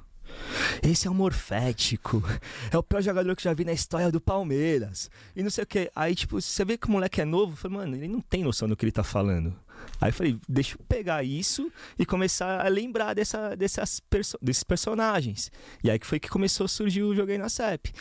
Esse 0.81 1.07
é 1.07 1.11
um 1.11 1.13
morfético. 1.13 2.23
É 2.71 2.77
o 2.77 2.83
pior 2.83 3.01
jogador 3.01 3.35
que 3.35 3.43
já 3.43 3.53
vi 3.53 3.65
na 3.65 3.73
história 3.73 4.11
do 4.11 4.21
Palmeiras. 4.21 5.09
E 5.35 5.41
não 5.43 5.49
sei 5.49 5.63
o 5.63 5.67
que. 5.67 5.91
Aí, 5.95 6.15
tipo, 6.15 6.39
você 6.39 6.63
vê 6.63 6.77
que 6.77 6.87
o 6.87 6.91
moleque 6.91 7.21
é 7.21 7.25
novo. 7.25 7.53
Eu 7.53 7.57
falei, 7.57 7.77
mano, 7.77 7.95
ele 7.95 8.07
não 8.07 8.21
tem 8.21 8.43
noção 8.43 8.67
do 8.67 8.75
que 8.75 8.85
ele 8.85 8.91
tá 8.91 9.03
falando. 9.03 9.55
Aí 9.99 10.09
eu 10.09 10.13
falei, 10.13 10.37
deixa 10.47 10.75
eu 10.75 10.85
pegar 10.87 11.23
isso 11.23 11.71
e 11.97 12.05
começar 12.05 12.65
a 12.65 12.69
lembrar 12.69 13.13
dessa, 13.13 13.55
dessas 13.55 13.99
perso 13.99 14.37
desses 14.41 14.63
personagens. 14.63 15.51
E 15.83 15.89
aí 15.89 15.97
que 15.97 16.05
foi 16.05 16.19
que 16.19 16.29
começou 16.29 16.65
a 16.65 16.67
surgir 16.67 17.03
o 17.03 17.15
Joguei 17.15 17.37
na 17.37 17.49
CEP. 17.49 17.91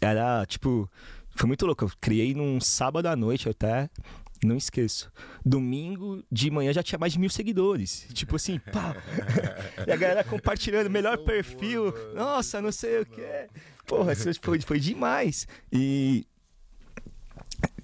Era, 0.00 0.46
tipo, 0.46 0.88
foi 1.34 1.46
muito 1.46 1.66
louco. 1.66 1.84
Eu 1.84 1.90
criei 2.00 2.34
num 2.34 2.60
sábado 2.60 3.06
à 3.06 3.16
noite 3.16 3.48
até. 3.48 3.90
Não 4.44 4.56
esqueço. 4.56 5.10
Domingo 5.44 6.22
de 6.30 6.50
manhã 6.50 6.72
já 6.72 6.82
tinha 6.82 6.98
mais 6.98 7.12
de 7.12 7.18
mil 7.18 7.30
seguidores. 7.30 8.06
Tipo 8.12 8.36
assim, 8.36 8.58
pá. 8.58 8.96
e 9.86 9.90
a 9.90 9.96
galera 9.96 10.24
compartilhando, 10.24 10.90
melhor 10.90 11.18
perfil. 11.18 11.92
Nossa, 12.14 12.60
não 12.60 12.72
sei 12.72 13.00
o 13.00 13.06
que. 13.06 13.48
Porra, 13.86 14.12
isso 14.12 14.28
foi, 14.40 14.60
foi 14.60 14.80
demais. 14.80 15.46
E 15.72 16.26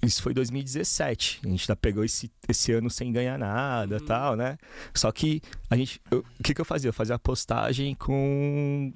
isso 0.03 0.23
foi 0.23 0.33
2017. 0.33 1.41
A 1.45 1.49
gente 1.49 1.67
já 1.67 1.77
pegou 1.77 2.05
esse, 2.05 2.31
esse 2.49 2.73
ano 2.73 2.91
sem 2.91 3.13
ganhar 3.13 3.39
nada 3.39 3.97
e 3.97 4.01
tal, 4.01 4.37
né? 4.37 4.57
Só 4.95 5.11
que 5.13 5.43
a 5.69 5.77
gente. 5.77 6.01
O 6.11 6.43
que, 6.43 6.55
que 6.55 6.61
eu 6.61 6.65
fazia? 6.65 6.89
Eu 6.89 6.95
fazia 6.95 7.15
a 7.15 7.19
postagem 7.19 7.95
com 7.95 8.93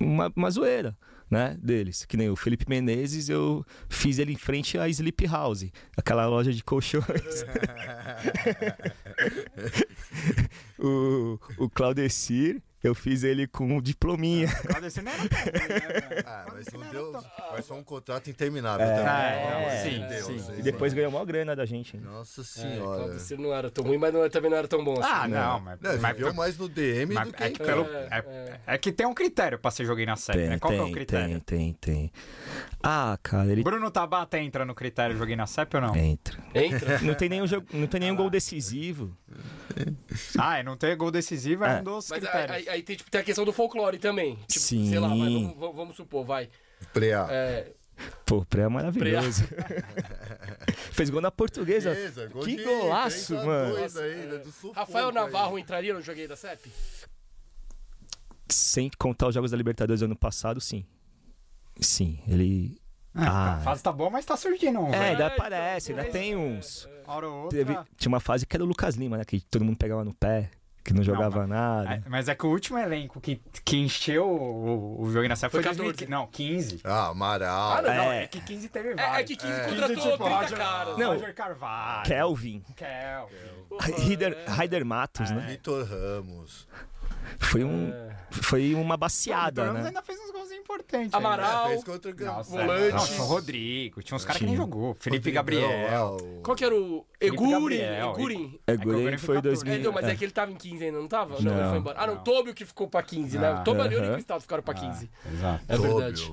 uma, 0.00 0.32
uma 0.34 0.50
zoeira, 0.50 0.96
né? 1.30 1.56
Deles. 1.60 2.04
Que 2.04 2.16
nem 2.16 2.30
o 2.30 2.36
Felipe 2.36 2.68
Menezes, 2.68 3.28
eu 3.28 3.64
fiz 3.88 4.18
ele 4.18 4.32
em 4.32 4.36
frente 4.36 4.78
à 4.78 4.88
Sleep 4.88 5.26
House, 5.26 5.66
aquela 5.96 6.26
loja 6.26 6.52
de 6.52 6.62
colchões. 6.62 7.04
o, 10.78 11.38
o 11.58 11.68
Claudecir, 11.70 12.62
eu 12.84 12.94
fiz 12.94 13.22
ele 13.24 13.46
com 13.46 13.64
um 13.66 13.80
diplominha. 13.80 14.48
Pode 14.72 14.90
ser, 14.90 15.02
não 15.02 15.12
era 15.12 15.28
tão 15.28 15.38
ruim, 15.38 15.68
né? 15.68 16.22
Ah, 16.26 16.46
mas 16.52 16.66
não 16.72 16.80
deu. 16.90 17.24
Mas 17.52 17.66
foi 17.66 17.76
um 17.76 17.82
contrato 17.84 18.28
interminável 18.30 18.86
É. 18.86 18.96
também. 18.96 19.04
É, 19.14 19.82
Meu 19.84 19.90
sim, 19.92 20.08
Deus, 20.08 20.42
sim. 20.46 20.52
E 20.58 20.62
depois 20.62 20.92
mano. 20.92 20.96
ganhou 20.96 21.12
maior 21.12 21.24
grana 21.24 21.56
da 21.56 21.64
gente. 21.64 21.96
hein? 21.96 22.02
Nossa 22.04 22.40
É, 22.40 22.44
senhora. 22.44 23.02
Claudecir 23.04 23.38
não 23.38 23.52
era 23.52 23.70
tão 23.70 23.84
ruim, 23.84 23.98
mas 23.98 24.12
não- 24.12 24.28
também 24.28 24.50
não 24.50 24.56
era 24.58 24.68
tão 24.68 24.82
bom 24.84 24.92
assim. 25.00 25.02
Ah, 25.12 25.28
não, 25.28 25.60
mas, 25.60 25.80
Não, 25.80 25.98
mas, 26.00 26.16
viveu 26.16 26.34
mais 26.34 26.58
no 26.58 26.68
DM 26.68 27.14
mas 27.14 27.26
do 27.28 27.32
que 27.34 27.42
é, 27.42 27.50
que 27.50 27.58
pelo, 27.62 27.84
É, 27.84 28.08
é, 28.10 28.60
é 28.74 28.78
que 28.78 28.92
tem 28.92 29.06
um 29.06 29.14
critério 29.14 29.58
pra 29.58 29.70
ser 29.70 29.84
joguei 29.84 30.06
na 30.06 30.16
série, 30.16 30.46
né? 30.48 30.58
Qual 30.58 30.72
que 30.72 30.78
é 30.78 30.82
o 30.82 30.92
critério? 30.92 31.40
tem, 31.40 31.72
tem, 31.72 31.94
tem. 31.94 32.12
Ah, 32.82 33.18
cara, 33.22 33.50
ele 33.50 33.62
Bruno 33.62 33.90
Tabata 33.90 34.38
entra 34.38 34.64
no 34.64 34.74
critério 34.74 35.16
joguei 35.16 35.36
na 35.36 35.46
CEP 35.46 35.76
ou 35.76 35.80
não? 35.82 35.96
entra. 35.96 36.36
Entra. 36.54 36.98
Não 37.04 37.14
tem 37.14 37.28
nenhum, 37.28 37.46
jogo, 37.46 37.66
não 37.72 37.86
tem 37.86 38.00
nenhum 38.00 38.16
gol 38.16 38.28
decisivo. 38.30 39.16
Ah, 40.38 40.58
é 40.58 40.62
não 40.62 40.76
ter 40.76 40.94
gol 40.96 41.10
decisivo 41.10 41.64
é, 41.64 41.76
É. 41.78 41.80
um 41.80 41.84
dos 41.84 42.08
Mas 42.10 42.20
critérios. 42.20 42.68
Aí 42.74 42.82
tem, 42.82 42.96
tipo, 42.96 43.10
tem 43.10 43.20
a 43.20 43.24
questão 43.24 43.44
do 43.44 43.52
folclore 43.52 43.98
também. 43.98 44.36
Tipo, 44.46 44.60
Sim. 44.60 44.90
sei 44.90 44.98
lá, 44.98 45.08
vai, 45.08 45.18
vamos, 45.18 45.56
vamos- 45.76 45.96
supor, 45.96 46.24
vai. 46.24 46.48
Preá. 46.92 47.26
É, 47.30 47.72
Pô, 48.26 48.38
o 48.38 48.44
Pré 48.44 48.62
é 48.62 48.68
maravilhoso. 48.68 49.44
Fez 50.92 51.08
gol 51.10 51.20
na 51.20 51.30
portuguesa. 51.30 51.90
Beleza, 51.94 52.26
gol 52.28 52.42
que 52.42 52.56
de 52.56 52.64
golaço, 52.64 53.26
3 53.28 53.40
a 53.42 53.46
mano. 53.46 53.74
2 53.76 53.96
ainda, 53.96 54.38
do 54.40 54.44
sufoco 54.46 54.74
Rafael 54.74 55.08
aí. 55.08 55.14
Navarro 55.14 55.58
entraria 55.58 55.94
no 55.94 56.02
joguei 56.02 56.26
da 56.26 56.34
CEP? 56.36 56.70
Sem 58.50 58.90
contar 58.98 59.28
os 59.28 59.34
Jogos 59.34 59.50
da 59.52 59.56
Libertadores 59.56 60.00
do 60.00 60.04
ano 60.06 60.16
passado, 60.16 60.60
sim. 60.60 60.84
Sim, 61.80 62.20
ele. 62.28 62.78
Ah, 63.14 63.52
Ah, 63.52 63.54
a 63.54 63.60
fase 63.60 63.82
tá 63.82 63.92
boa, 63.92 64.10
mas 64.10 64.24
tá 64.24 64.36
surgindo 64.36 64.80
um. 64.80 64.88
É, 64.88 64.90
velho. 64.90 65.02
ainda 65.02 65.24
então, 65.26 65.36
aparece, 65.36 65.92
ainda 65.92 66.02
mas- 66.02 66.12
tem 66.12 66.36
uns. 66.36 66.88
Hora 67.06 67.28
ou 67.28 67.42
outra. 67.44 67.58
Teve, 67.58 67.78
tinha 67.96 68.08
uma 68.08 68.20
fase 68.20 68.44
que 68.46 68.56
era 68.56 68.64
o 68.64 68.66
Lucas 68.66 68.96
Lima, 68.96 69.16
né? 69.18 69.24
Que 69.24 69.40
todo 69.40 69.64
mundo 69.64 69.76
pegava 69.78 70.04
no 70.04 70.12
pé, 70.14 70.50
que 70.84 70.92
não 70.92 71.02
jogava 71.02 71.40
mas- 71.40 71.48
nada. 71.48 71.94
É, 71.94 72.02
mas 72.08 72.28
é 72.28 72.34
que 72.34 72.44
o 72.46 72.50
último 72.50 72.78
elenco 72.78 73.20
que, 73.20 73.40
que 73.64 73.76
encheu 73.78 74.26
o, 74.28 75.00
o 75.02 75.10
jogo 75.10 75.26
na 75.26 75.34
CEP 75.34 75.50
foi, 75.50 75.62
Foi 75.62 75.74
2015. 75.74 76.06
14. 76.06 76.10
Não, 76.10 76.26
15. 76.26 76.80
Ah, 76.84 77.08
Amaral. 77.08 77.72
Ah, 77.78 77.82
não, 77.82 77.94
não, 77.94 78.12
É. 78.12 78.24
é 78.24 78.26
que 78.26 78.40
15 78.40 78.68
teve 78.68 78.88
É, 78.90 78.94
vários. 78.94 79.18
é 79.18 79.24
que 79.24 79.36
15 79.36 79.52
É. 79.52 79.64
contratou 79.64 79.88
15, 79.96 80.00
tipo, 80.10 80.24
30 80.24 80.40
Roger- 80.40 80.58
caras. 80.58 80.98
Não. 80.98 81.12
Roger 81.14 81.34
Carvalho. 81.34 82.06
Kelvin, 82.06 82.62
Kel. 82.76 83.30
Raider, 83.80 84.44
Raider 84.46 84.84
Matos, 84.84 85.30
né? 85.30 85.46
Vitor 85.48 85.84
Ramos. 85.88 86.68
Foi, 87.38 87.64
um, 87.64 87.92
foi 88.30 88.74
uma 88.74 88.96
baciada, 88.96 89.62
Então, 89.62 89.74
né? 89.74 89.86
ainda 89.88 90.02
fez 90.02 90.18
uns 90.20 90.30
gols 90.30 90.50
importantes. 90.52 91.12
Amaral. 91.14 91.66
É, 91.66 91.68
fez 91.70 91.84
contra 91.84 92.10
o 92.10 92.24
Nossa, 92.24 92.50
volante. 92.50 92.92
Nossa, 92.92 93.22
o 93.22 93.26
Rodrigo. 93.26 94.02
Tinha 94.02 94.16
uns 94.16 94.24
caras 94.24 94.38
que 94.40 94.46
nem 94.46 94.56
jogou. 94.56 94.96
Felipe 94.98 95.30
Rodrigão, 95.30 95.68
Gabriel. 95.70 96.16
o- 96.20 96.40
Qual 96.42 96.56
que 96.56 96.64
era 96.64 96.74
o. 96.74 97.04
Egurin? 97.20 97.52
Egurin. 97.54 97.80
É, 97.82 97.98
É 98.00 98.74
o 98.76 98.78
foi 99.18 99.18
foi 99.18 99.40
2000. 99.42 99.74
É, 99.74 99.78
não, 99.78 99.92
mas 99.92 100.04
é. 100.06 100.12
é. 100.12 100.16
que 100.16 100.24
ele 100.24 100.32
tava 100.32 100.50
em 100.52 100.56
15 100.56 100.84
ainda, 100.84 100.98
não 100.98 101.08
tava? 101.08 101.34
Não, 101.40 101.52
Não. 101.52 101.58
ele 101.60 101.68
foi 101.70 101.78
embora. 101.78 101.98
Ah, 101.98 102.06
não, 102.06 102.14
Não. 102.14 102.20
o 102.20 102.24
Tobio 102.24 102.52
que 102.54 102.64
ficou 102.66 102.86
pra 102.88 103.02
15, 103.02 103.38
né? 103.38 103.48
Ah. 103.56 103.60
O 103.60 103.64
Tobio 103.64 103.82
ali 103.82 103.94
e 103.94 103.98
o 103.98 104.02
Aham. 104.02 104.12
Cristal 104.14 104.40
ficaram 104.40 104.62
pra 104.62 104.74
15. 104.74 105.10
Exato. 105.32 105.64
É 105.68 105.78
verdade. 105.78 106.32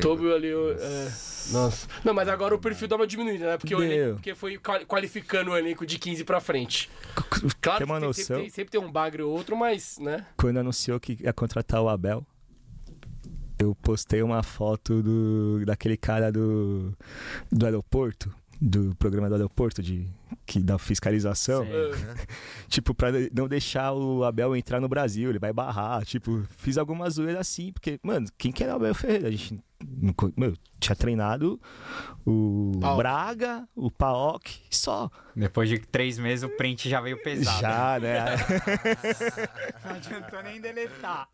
Tobio 0.00 0.34
ali. 0.34 0.54
o- 0.54 0.72
É... 0.72 1.04
Nossa. 1.52 1.88
Não, 2.04 2.14
mas 2.14 2.28
agora 2.28 2.54
o 2.54 2.58
perfil 2.58 2.88
dá 2.88 2.96
uma 2.96 3.06
diminuída, 3.06 3.44
né? 3.46 3.58
Porque, 3.58 3.74
o 3.74 3.82
elenco, 3.82 4.14
porque 4.14 4.34
foi 4.34 4.56
quali- 4.58 4.86
qualificando 4.86 5.50
o 5.50 5.56
elenco 5.58 5.84
de 5.86 5.98
15 5.98 6.24
pra 6.24 6.40
frente. 6.40 6.88
Claro 7.60 7.86
Tem 7.86 7.96
que 7.96 8.00
tem- 8.00 8.12
sempre, 8.12 8.36
tem, 8.42 8.50
sempre 8.50 8.70
tem 8.70 8.80
um 8.80 8.90
bagre 8.90 9.22
ou 9.22 9.32
outro, 9.32 9.56
mas, 9.56 9.98
né? 9.98 10.13
Quando 10.36 10.58
anunciou 10.58 11.00
que 11.00 11.18
ia 11.20 11.32
contratar 11.32 11.80
o 11.82 11.88
Abel, 11.88 12.26
eu 13.58 13.74
postei 13.74 14.22
uma 14.22 14.42
foto 14.42 15.02
do, 15.02 15.64
daquele 15.64 15.96
cara 15.96 16.30
do, 16.30 16.96
do 17.50 17.64
aeroporto, 17.64 18.34
do 18.60 18.94
programa 18.96 19.28
do 19.28 19.34
aeroporto, 19.34 19.82
de, 19.82 20.06
que 20.46 20.60
dá 20.60 20.78
fiscalização. 20.78 21.64
Sim. 21.64 21.70
Tipo, 22.68 22.94
pra 22.94 23.08
não 23.32 23.46
deixar 23.46 23.92
o 23.92 24.24
Abel 24.24 24.56
entrar 24.56 24.80
no 24.80 24.88
Brasil, 24.88 25.30
ele 25.30 25.38
vai 25.38 25.52
barrar. 25.52 26.04
Tipo, 26.04 26.42
fiz 26.56 26.76
alguma 26.76 27.08
zoeira 27.08 27.40
assim, 27.40 27.72
porque, 27.72 27.98
mano, 28.02 28.26
quem 28.36 28.50
que 28.50 28.64
era 28.64 28.72
o 28.72 28.76
Abel 28.76 28.94
Ferreira? 28.94 29.28
A 29.28 29.30
gente 29.30 29.60
meu, 30.36 30.54
tinha 30.78 30.96
treinado 30.96 31.60
o 32.26 32.72
Paok. 32.80 32.96
Braga, 32.96 33.68
o 33.74 33.90
Paok, 33.90 34.50
só. 34.70 35.10
Depois 35.36 35.68
de 35.68 35.78
três 35.78 36.18
meses, 36.18 36.42
o 36.42 36.48
print 36.56 36.88
já 36.88 37.00
veio 37.00 37.22
pesado. 37.22 37.60
Já, 37.60 37.98
né? 38.00 38.24
Não 39.84 39.92
adiantou 39.92 40.42
nem 40.42 40.60
deletar. 40.60 41.28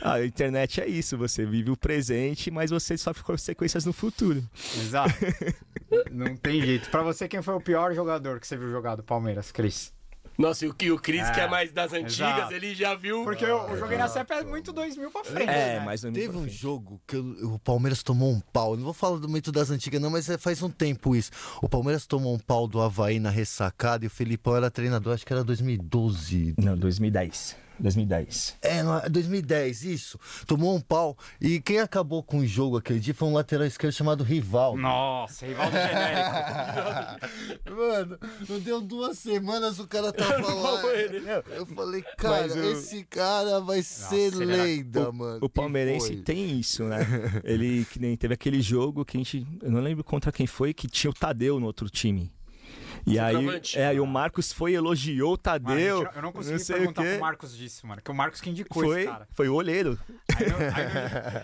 A 0.00 0.24
internet 0.24 0.80
é 0.80 0.86
isso, 0.86 1.18
você 1.18 1.44
vive 1.44 1.70
o 1.70 1.76
presente, 1.76 2.50
mas 2.50 2.70
você 2.70 2.96
sofre 2.96 3.24
consequências 3.24 3.84
no 3.84 3.92
futuro. 3.92 4.42
Exato. 4.76 5.14
Não 6.12 6.36
tem 6.36 6.60
jeito. 6.60 6.90
Pra 6.90 7.02
você, 7.02 7.26
quem 7.26 7.42
foi 7.42 7.54
o 7.54 7.60
pior 7.60 7.94
jogador 7.94 8.38
que 8.38 8.46
você 8.46 8.56
viu 8.56 8.70
jogar 8.70 8.96
do 8.96 9.02
Palmeiras, 9.02 9.50
Cris? 9.50 9.92
Nossa, 10.38 10.64
e 10.64 10.68
o, 10.68 10.74
e 10.80 10.92
o 10.92 10.98
Cris, 11.00 11.26
É, 11.28 11.32
que 11.32 11.40
é 11.40 11.48
mais 11.48 11.72
das 11.72 11.92
antigas, 11.92 12.12
exato. 12.38 12.54
ele 12.54 12.72
já 12.74 12.94
viu. 12.94 13.24
Porque 13.24 13.44
eu, 13.44 13.58
eu 13.68 13.76
joguei 13.76 13.98
na 13.98 14.06
CEP 14.06 14.32
é 14.32 14.44
muito 14.44 14.72
2000 14.72 15.10
pra 15.10 15.24
frente. 15.24 15.50
É, 15.50 15.80
né? 15.80 15.82
mas 15.84 16.04
não 16.04 16.12
Teve 16.12 16.36
um 16.36 16.48
jogo 16.48 17.00
que 17.06 17.16
o 17.16 17.54
o 17.54 17.58
Palmeiras 17.58 18.02
tomou 18.04 18.30
um 18.30 18.40
pau. 18.40 18.76
Não 18.76 18.84
vou 18.84 18.92
falar 18.94 19.18
do 19.18 19.26
momento 19.28 19.50
das 19.50 19.70
antigas, 19.70 20.00
não, 20.00 20.10
mas 20.10 20.28
é- 20.30 20.38
faz 20.38 20.62
um 20.62 20.70
tempo 20.70 21.16
isso. 21.16 21.30
O 21.60 21.68
Palmeiras 21.68 22.06
tomou 22.06 22.32
um 22.34 22.38
pau 22.38 22.68
do 22.68 22.80
Havaí 22.80 23.18
na 23.18 23.30
ressacada 23.30 24.04
e 24.04 24.06
o 24.06 24.10
Felipão 24.10 24.54
era 24.56 24.70
treinador, 24.70 25.12
acho 25.14 25.26
que 25.26 25.32
era 25.32 25.42
2012. 25.42 26.54
Não, 26.56 26.76
2010. 26.76 27.56
2010. 27.80 28.56
É, 28.62 28.82
não 28.82 28.96
é- 28.98 29.08
2010, 29.08 29.82
isso. 29.84 30.18
Tomou 30.46 30.74
um 30.74 30.80
pau. 30.80 31.16
E 31.40 31.60
quem 31.60 31.78
acabou 31.80 32.22
com 32.22 32.38
o 32.38 32.46
jogo 32.46 32.76
aquele 32.76 33.00
dia 33.00 33.14
foi 33.14 33.28
um 33.28 33.34
lateral 33.34 33.66
esquerdo 33.66 33.92
chamado 33.92 34.24
Rivaldo. 34.24 34.80
Nossa, 34.80 35.46
rival 35.46 35.70
do 35.70 35.76
genérico. 35.76 36.28
Mano, 37.76 38.18
não 38.48 38.60
deu 38.60 38.80
duas 38.80 39.18
semanas 39.18 39.78
o 39.78 39.86
cara 39.86 40.12
tava 40.12 40.52
lá. 40.54 40.82
Eu 41.54 41.66
falei, 41.66 42.02
cara, 42.16 42.52
o- 42.52 42.72
esse 42.72 43.04
cara 43.04 43.60
vai 43.60 43.82
ser 43.82 44.32
ele 44.34 44.52
era- 44.52 44.62
lenda, 44.64 45.12
mano. 45.12 45.38
O 45.42 45.48
palmeirense 45.48 46.16
tem 46.16 46.58
isso, 46.58 46.84
né? 46.84 46.98
Ele 47.44 47.84
que 47.86 47.98
nem 48.00 48.16
teve 48.16 48.34
aquele 48.34 48.60
jogo 48.60 49.04
que 49.04 49.16
a 49.16 49.20
gente. 49.20 49.46
Eu 49.62 49.70
não 49.70 49.80
lembro 49.80 50.02
contra 50.04 50.30
quem 50.32 50.46
foi, 50.46 50.72
que 50.74 50.88
tinha 50.88 51.10
o 51.10 51.14
Tadeu 51.14 51.58
no 51.60 51.66
outro 51.66 51.88
time. 51.88 52.32
E 53.08 53.18
aí, 53.18 53.36
é, 53.74 53.86
aí 53.86 54.00
o 54.00 54.06
Marcos 54.06 54.52
foi, 54.52 54.74
elogiou 54.74 55.28
o 55.28 55.30
Mano, 55.30 55.38
Tadeu. 55.38 55.98
gente, 56.04 56.16
eu 56.16 56.22
não 56.22 56.32
consegui 56.32 56.58
sei 56.60 56.76
o 56.76 56.78
perguntar 56.78 57.02
quê. 57.02 57.10
pro 57.12 57.20
Marcos 57.20 57.56
disso, 57.56 57.86
mano. 57.86 58.02
Que 58.02 58.10
o 58.10 58.14
Marcos 58.14 58.40
que 58.40 58.50
indicou 58.50 58.82
Foi, 58.84 59.00
esse 59.02 59.10
cara. 59.10 59.28
foi 59.32 59.48
o 59.48 59.54
olheiro. 59.54 59.98
Aí 60.36 60.46
no, 60.48 60.56
aí 60.56 60.84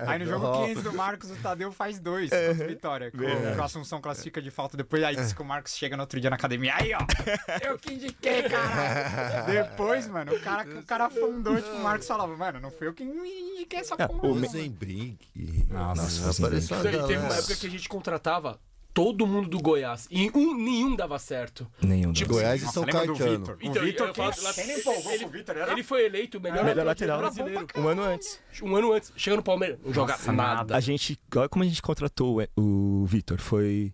no- 0.04 0.10
aí 0.10 0.18
no 0.18 0.26
jogo 0.26 0.66
15 0.66 0.82
do 0.82 0.92
Marcos, 0.92 1.30
o 1.30 1.36
Tadeu 1.36 1.72
faz 1.72 1.98
dois 1.98 2.30
contra 2.30 2.64
o 2.64 2.68
Vitória. 2.68 3.10
Com, 3.10 3.62
a 3.62 3.64
Assunção 3.64 4.00
classifica 4.00 4.40
de 4.42 4.50
falta. 4.50 4.76
Depois 4.76 5.02
aí 5.02 5.16
diz 5.16 5.32
que 5.32 5.40
o 5.42 5.44
Marcos 5.44 5.74
chega 5.76 5.96
no 5.96 6.02
outro 6.02 6.20
dia 6.20 6.30
na 6.30 6.36
academia. 6.36 6.74
Aí, 6.76 6.92
ó. 6.94 6.98
Eu 7.66 7.78
que 7.78 7.94
indiquei, 7.94 8.42
cara. 8.44 9.42
Depois, 9.42 10.06
mano, 10.08 10.32
o 10.34 10.40
cara, 10.40 10.78
o 10.78 10.82
cara 10.82 11.06
afundou. 11.06 11.56
Tipo, 11.56 11.68
o 11.76 11.82
Marcos 11.82 12.06
falava, 12.06 12.36
mano, 12.36 12.60
não 12.60 12.70
fui 12.70 12.86
eu 12.88 12.92
que 12.94 13.02
indiquei 13.02 13.78
essa 13.80 13.94
É, 13.98 14.06
porra. 14.06 14.20
o 14.22 14.26
não, 14.28 14.34
me- 14.34 14.46
Rosenbrick. 14.46 15.66
Nossa, 15.70 16.30
apareceu 16.44 16.80
Teve 16.82 17.16
uma 17.18 17.34
época 17.34 17.56
que 17.56 17.66
a 17.66 17.70
gente 17.70 17.88
contratava 17.88 18.58
todo 18.94 19.26
mundo 19.26 19.48
do 19.48 19.60
Goiás. 19.60 20.06
E 20.08 20.30
um, 20.34 20.56
nenhum 20.56 20.94
dava 20.94 21.18
certo. 21.18 21.66
Nenhum 21.82 22.12
deles. 22.12 22.28
Goiás 22.28 22.62
e 22.62 22.68
São 22.68 22.84
Caetano. 22.84 23.16
Então, 23.60 23.82
o 23.82 23.82
Vitor, 23.82 24.14
que 24.14 24.20
ele, 24.60 25.72
ele 25.72 25.82
foi 25.82 26.06
eleito 26.06 26.38
o 26.38 26.40
melhor, 26.40 26.64
Melhor 26.64 26.86
lateral 26.86 27.18
brasileiro. 27.18 27.66
um 27.76 27.88
ano 27.88 28.02
antes. 28.02 28.40
Um 28.62 28.76
ano 28.76 28.92
antes. 28.92 29.12
Chega 29.16 29.36
no 29.36 29.42
Palmeiras, 29.42 29.78
não 29.84 29.92
joga 29.92 30.12
Nossa, 30.12 30.32
nada. 30.32 30.76
A 30.76 30.80
gente. 30.80 31.18
Olha 31.34 31.48
como 31.48 31.64
a 31.64 31.66
gente 31.66 31.82
contratou 31.82 32.40
o, 32.56 33.04
Vitor. 33.04 33.40
Foi 33.40 33.92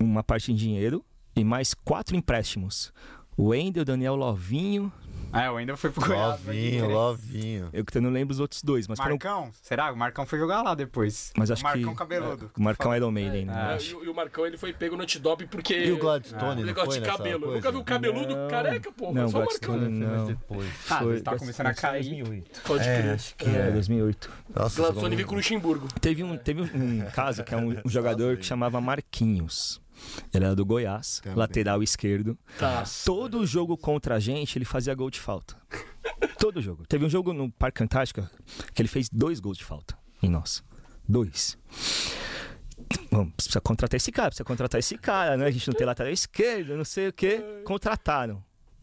uma 0.00 0.22
parte 0.22 0.52
em 0.52 0.54
dinheiro 0.54 1.04
e 1.34 1.42
mais 1.42 1.74
quatro 1.74 2.16
empréstimos. 2.16 2.92
O 3.36 3.48
Wendel, 3.48 3.82
o 3.82 3.84
Daniel 3.84 4.14
Lovinho. 4.14 4.92
É, 5.34 5.48
eu 5.48 5.56
ainda 5.56 5.76
fui 5.76 5.90
pro 5.90 6.06
Goiás. 6.06 6.40
Lovinho, 6.44 6.88
Lovinho. 6.90 7.68
Eu 7.72 7.84
que 7.84 8.00
não 8.00 8.10
lembro 8.10 8.32
os 8.32 8.40
outros 8.40 8.62
dois, 8.62 8.86
mas 8.88 8.98
foram. 8.98 9.10
Marcão? 9.12 9.50
Será? 9.62 9.92
O 9.92 9.96
Marcão 9.96 10.24
foi 10.26 10.38
jogar 10.38 10.62
lá 10.62 10.74
depois. 10.74 11.32
Mas 11.36 11.50
acho 11.50 11.60
o 11.62 11.64
Marcão 11.64 11.92
que. 11.92 11.98
cabeludo. 11.98 12.50
O 12.56 12.62
Marcão 12.62 12.94
Iron 12.96 13.10
Maiden, 13.10 13.46
né? 13.46 13.52
É. 13.54 13.72
É, 13.72 13.74
acho. 13.76 13.90
e, 13.90 13.94
o- 13.94 14.04
e 14.04 14.08
o 14.08 14.14
Marcão 14.14 14.46
ele 14.46 14.56
foi 14.56 14.72
pego 14.72 14.96
no 14.96 15.02
antidoping 15.02 15.46
porque. 15.46 15.74
E 15.86 15.92
o 15.92 15.98
Gladstone, 15.98 16.42
o 16.42 16.54
não 16.56 16.62
negócio 16.64 16.90
foi 16.92 17.00
de 17.00 17.06
cabelo. 17.06 17.40
coisa? 17.40 17.54
Nunca 17.56 17.70
viu 17.72 17.80
o 17.80 17.84
cabeludo 17.84 18.36
Não. 18.36 18.48
careca, 18.48 18.92
pô. 18.92 19.12
Não, 19.12 19.28
só 19.28 19.38
o 19.42 19.44
Marcão. 19.44 19.76
Não. 19.76 20.26
depois. 20.26 20.68
Ah, 20.90 20.98
Foi- 20.98 21.12
ele 21.14 21.20
tá 21.22 21.36
começando 21.36 21.66
a 21.66 21.74
cair. 21.74 22.02
2008. 22.04 22.60
Pode 22.62 22.84
crer. 22.84 23.10
acho 23.10 23.34
que 23.36 23.48
É, 23.48 23.68
é. 23.68 23.70
2008. 23.72 24.30
Nossa, 24.54 24.76
Gladstone 24.82 25.16
veio 25.16 25.26
com 25.28 25.34
o 25.34 25.36
Luxemburgo. 25.38 25.88
Teve 26.00 26.22
um, 26.22 26.36
teve 26.36 26.62
um 26.62 27.00
caso 27.12 27.42
que 27.44 27.54
é 27.54 27.56
um, 27.56 27.76
um 27.84 27.88
jogador 27.88 28.36
que 28.36 28.44
chamava 28.46 28.80
Marquinhos. 28.80 29.80
Ele 30.32 30.44
era 30.44 30.54
do 30.54 30.64
Goiás, 30.64 31.20
Também. 31.22 31.38
lateral 31.38 31.82
esquerdo. 31.82 32.38
Tá. 32.58 32.84
Todo 33.04 33.46
jogo 33.46 33.76
contra 33.76 34.16
a 34.16 34.20
gente, 34.20 34.58
ele 34.58 34.64
fazia 34.64 34.94
gol 34.94 35.10
de 35.10 35.20
falta. 35.20 35.56
Todo 36.38 36.60
jogo. 36.60 36.84
Teve 36.86 37.04
um 37.04 37.10
jogo 37.10 37.32
no 37.32 37.50
Parque 37.52 37.82
Antártica 37.82 38.30
que 38.74 38.82
ele 38.82 38.88
fez 38.88 39.08
dois 39.08 39.40
gols 39.40 39.58
de 39.58 39.64
falta 39.64 39.96
em 40.22 40.28
nós. 40.28 40.62
Dois. 41.08 41.56
Bom, 43.10 43.30
precisa 43.30 43.60
contratar 43.60 43.96
esse 43.96 44.10
cara, 44.10 44.28
precisa 44.28 44.44
contratar 44.44 44.78
esse 44.78 44.96
cara, 44.98 45.36
né? 45.36 45.46
A 45.46 45.50
gente 45.50 45.68
não 45.68 45.74
tem 45.74 45.86
lateral 45.86 46.12
esquerdo, 46.12 46.76
não 46.76 46.84
sei 46.84 47.08
o 47.08 47.12
quê. 47.12 47.42
Contrataram. 47.64 48.42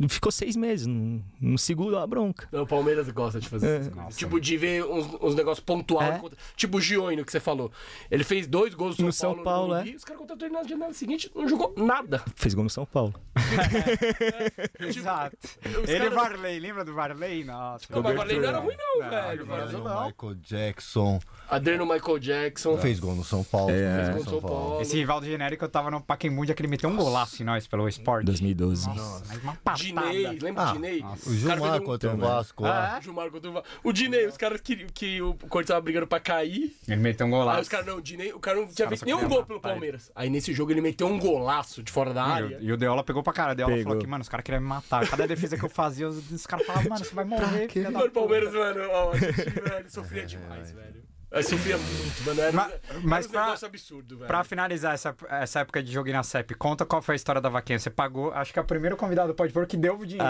Ficou 0.10 0.32
seis 0.32 0.56
meses, 0.56 0.88
não, 0.88 1.24
não 1.40 1.58
segurou 1.58 2.00
a 2.00 2.08
bronca. 2.08 2.48
Não, 2.52 2.64
o 2.64 2.68
Palmeiras 2.68 3.10
gosta 3.10 3.40
de 3.40 3.48
fazer 3.50 3.68
É. 3.68 3.76
essas 3.78 3.94
coisas. 3.94 4.18
Tipo, 4.18 4.40
de 4.40 4.58
ver 4.58 4.84
uns, 4.86 5.08
uns 5.22 5.36
negócios 5.36 5.64
pontuais. 5.64 6.16
É. 6.16 6.20
contra- 6.20 6.38
Tipo 6.56 6.78
o 6.78 6.82
Gioino 6.82 7.24
que 7.26 7.32
você 7.32 7.40
falou. 7.40 7.72
Ele 8.10 8.24
fez 8.24 8.48
dois 8.48 8.74
gols 8.74 8.98
no 8.98 9.08
No 9.08 9.12
São 9.14 9.36
São 9.36 9.44
Paulo. 9.44 9.70
Paulo, 9.74 9.84
no 9.86 9.90
é. 9.92 9.96
Os 9.96 10.04
caras 10.04 10.20
contrataram 10.22 10.52
ele 10.54 10.62
na 10.64 10.68
janela 10.68 10.94
seguinte, 10.94 11.32
não 11.36 11.48
jogou 11.48 11.74
nada. 11.78 12.24
Fez 12.36 12.54
gol 12.54 12.64
no 12.64 12.70
São 12.70 12.86
Paulo. 12.86 13.14
Exato. 14.80 15.38
Os 15.84 15.90
Ele 15.90 16.06
e 16.06 16.10
caras- 16.10 16.14
Varley, 16.14 16.60
lembra 16.60 16.86
do 16.86 16.94
Varley? 16.94 17.44
Nossa. 17.44 17.86
Não, 17.90 18.02
mas 18.02 18.16
Varley 18.16 18.40
não 18.40 18.48
era 18.48 18.60
ruim, 18.60 18.76
não, 18.78 19.00
Não, 19.04 19.10
velho. 19.10 19.46
Varley 19.46 19.64
Adriano 19.66 19.84
não. 19.90 20.06
Michael 20.08 20.36
Jackson. 20.36 21.20
Adriano 21.52 21.86
Michael 21.86 22.20
Jackson. 22.20 22.78
Fez 22.78 23.00
gol 23.00 23.16
no 23.16 23.24
São 23.24 23.44
Paulo. 23.44 23.72
É. 23.72 23.96
fez 23.96 24.10
gol 24.10 24.18
no 24.24 24.30
São 24.30 24.42
Paulo. 24.42 24.82
Esse 24.82 24.96
rival 24.96 25.20
do 25.20 25.26
genérico 25.28 25.64
eu 25.66 25.70
tava 25.70 25.92
no 25.92 26.02
Pacaembu, 26.02 26.46
que 26.46 26.62
ele 26.62 26.68
meteu 26.70 26.90
um 26.90 26.96
golaço 26.96 27.42
em 27.42 27.46
nós 27.46 27.68
pelo 27.68 27.88
esporte. 27.88 28.26
2012. 28.26 28.88
Nossa, 28.88 29.24
mas 29.28 29.44
uma 29.44 29.56
patada. 29.56 29.84
Dinei, 29.84 30.40
lembra 30.40 30.64
Ah, 30.64 30.66
do 30.68 30.74
Dinei? 30.74 31.00
O 31.00 31.04
cara 31.04 31.16
fez 31.18 31.40
Gilmar 31.40 31.82
contra 31.82 32.14
o 32.14 32.18
Vasco. 32.18 32.66
Ah, 32.66 32.98
O 33.00 33.04
Gilmar 33.04 33.30
contra 33.32 33.50
o 33.50 33.54
Va- 33.54 33.64
O 33.84 33.92
Dinei, 33.94 34.26
os 34.28 34.38
caras 34.38 34.62
que, 34.62 34.76
que 34.94 35.22
o 35.22 35.34
Corinthians 35.34 35.68
tava 35.68 35.82
brigando 35.82 36.08
pra 36.08 36.20
cair. 36.20 36.76
Ele 36.88 37.02
meteu 37.02 37.26
um 37.28 37.30
Aí 37.30 37.36
golaço. 37.40 37.62
os 37.62 37.70
caras, 37.70 37.86
não, 37.86 37.98
o 37.98 38.02
Dinei, 38.02 38.32
o 38.34 38.40
cara 38.40 38.58
não 38.60 38.68
tinha 38.68 38.88
feito 38.88 39.06
nenhum 39.06 39.28
gol 39.28 39.46
pelo. 39.46 39.60
Palmeiras. 39.60 40.12
Aí 40.16 40.30
nesse 40.30 40.54
jogo 40.54 40.72
ele 40.72 40.82
meteu 40.82 41.08
um 41.08 41.20
golaço 41.20 41.84
de 41.84 41.92
fora 41.92 42.14
da 42.14 42.24
área. 42.24 42.58
o- 42.58 42.62
E 42.64 42.72
o 42.72 42.78
Deola 42.78 43.04
pegou 43.04 43.22
pra 43.24 43.34
cara. 43.34 43.52
O 43.54 43.56
Deola 43.56 43.78
falou 43.84 44.00
que, 44.00 44.08
mano, 44.08 44.22
os 44.22 44.30
caras 44.30 44.44
queriam 44.44 44.62
me 44.62 44.68
matar. 44.68 45.08
Cada 45.08 45.28
defesa 45.28 45.58
que 45.58 45.64
eu 45.66 45.70
fazia, 45.70 46.08
os, 46.08 46.46
caras 46.48 46.66
falavam, 46.66 46.90
mano, 46.90 47.04
você 47.06 47.14
vai 47.14 47.26
morrer. 47.26 47.68
Mano, 47.92 48.06
o. 48.06 48.12
Palmeiras, 48.12 48.54
mano, 48.54 48.82
ó, 48.92 49.12
a 49.12 49.18
gente, 49.18 49.34
velho, 49.34 49.90
sofria 49.90 50.26
demais, 50.26 50.72
velho. 50.72 51.02
Eu 51.32 51.44
sofria 51.44 51.78
muito, 51.78 52.24
mano. 52.26 52.42
Era, 52.42 52.52
Mas- 52.52 52.72
era 52.90 53.00
mas 53.04 53.26
um 53.26 53.30
pra- 53.30 53.46
negócio 53.46 53.66
absurdo, 53.68 54.18
velho. 54.18 54.28
Pra 54.28 54.44
finalizar 54.44 54.94
essa, 54.94 55.16
essa 55.30 55.60
época 55.62 55.82
de 55.82 55.90
jogo 55.92 56.12
na 56.12 56.24
CEP, 56.24 56.54
conta 56.56 56.86
qual 56.86 57.02
foi 57.02 57.14
a 57.14 57.16
história 57.16 57.40
da 57.40 57.48
vaquinha. 57.48 57.80
Você 57.80 57.90
pagou, 57.90 58.32
acho 58.34 58.52
que 58.52 58.60
é 58.60 58.62
o 58.62 58.66
primeiro 58.66 58.98
convidado 58.98 59.30
do 59.30 59.36
Pode 59.36 59.54
Pôr 59.54 59.66
que 59.66 59.78
deu 59.78 59.98
o 59.98 60.06
dinheiro. 60.06 60.28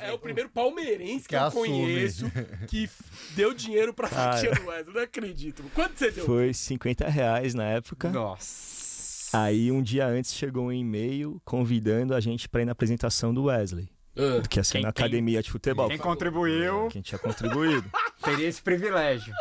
É 0.00 0.12
o 0.12 0.18
primeiro 0.20 0.48
palmeirense 0.50 1.22
que, 1.24 1.30
Que 1.30 1.34
eu 1.34 1.42
assume. 1.42 1.68
conheço 1.68 2.30
que 2.68 2.88
deu 3.34 3.52
dinheiro 3.52 3.92
pra 3.92 4.06
Ah, 4.06 4.10
fatia 4.10 4.52
do 4.52 4.66
Wesley. 4.68 4.94
Não 4.94 5.02
acredito. 5.02 5.64
Quanto 5.74 5.98
você 5.98 6.10
deu? 6.12 6.24
Foi 6.24 6.54
50 6.54 7.08
reais 7.08 7.52
na 7.54 7.64
época. 7.64 8.08
Nossa. 8.10 9.36
Aí 9.36 9.72
um 9.72 9.82
dia 9.82 10.06
antes 10.06 10.32
chegou 10.32 10.66
um 10.66 10.72
e-mail 10.72 11.40
convidando 11.44 12.14
a 12.14 12.20
gente 12.20 12.48
pra 12.48 12.62
ir 12.62 12.66
na 12.66 12.70
apresentação 12.72 13.34
do 13.34 13.44
Wesley. 13.46 13.88
Ah. 14.16 14.42
Que 14.48 14.58
ia 14.60 14.64
ser 14.64 14.74
Quem- 14.74 14.82
na 14.82 14.92
quem- 14.92 15.04
academia 15.04 15.42
de 15.42 15.50
futebol. 15.50 15.88
Quem 15.88 15.98
contribuiu 15.98 16.88
Quem 16.90 17.02
tinha 17.02 17.18
contribuído. 17.18 17.90
teria 18.22 18.48
esse 18.48 18.62
privilégio. 18.62 19.32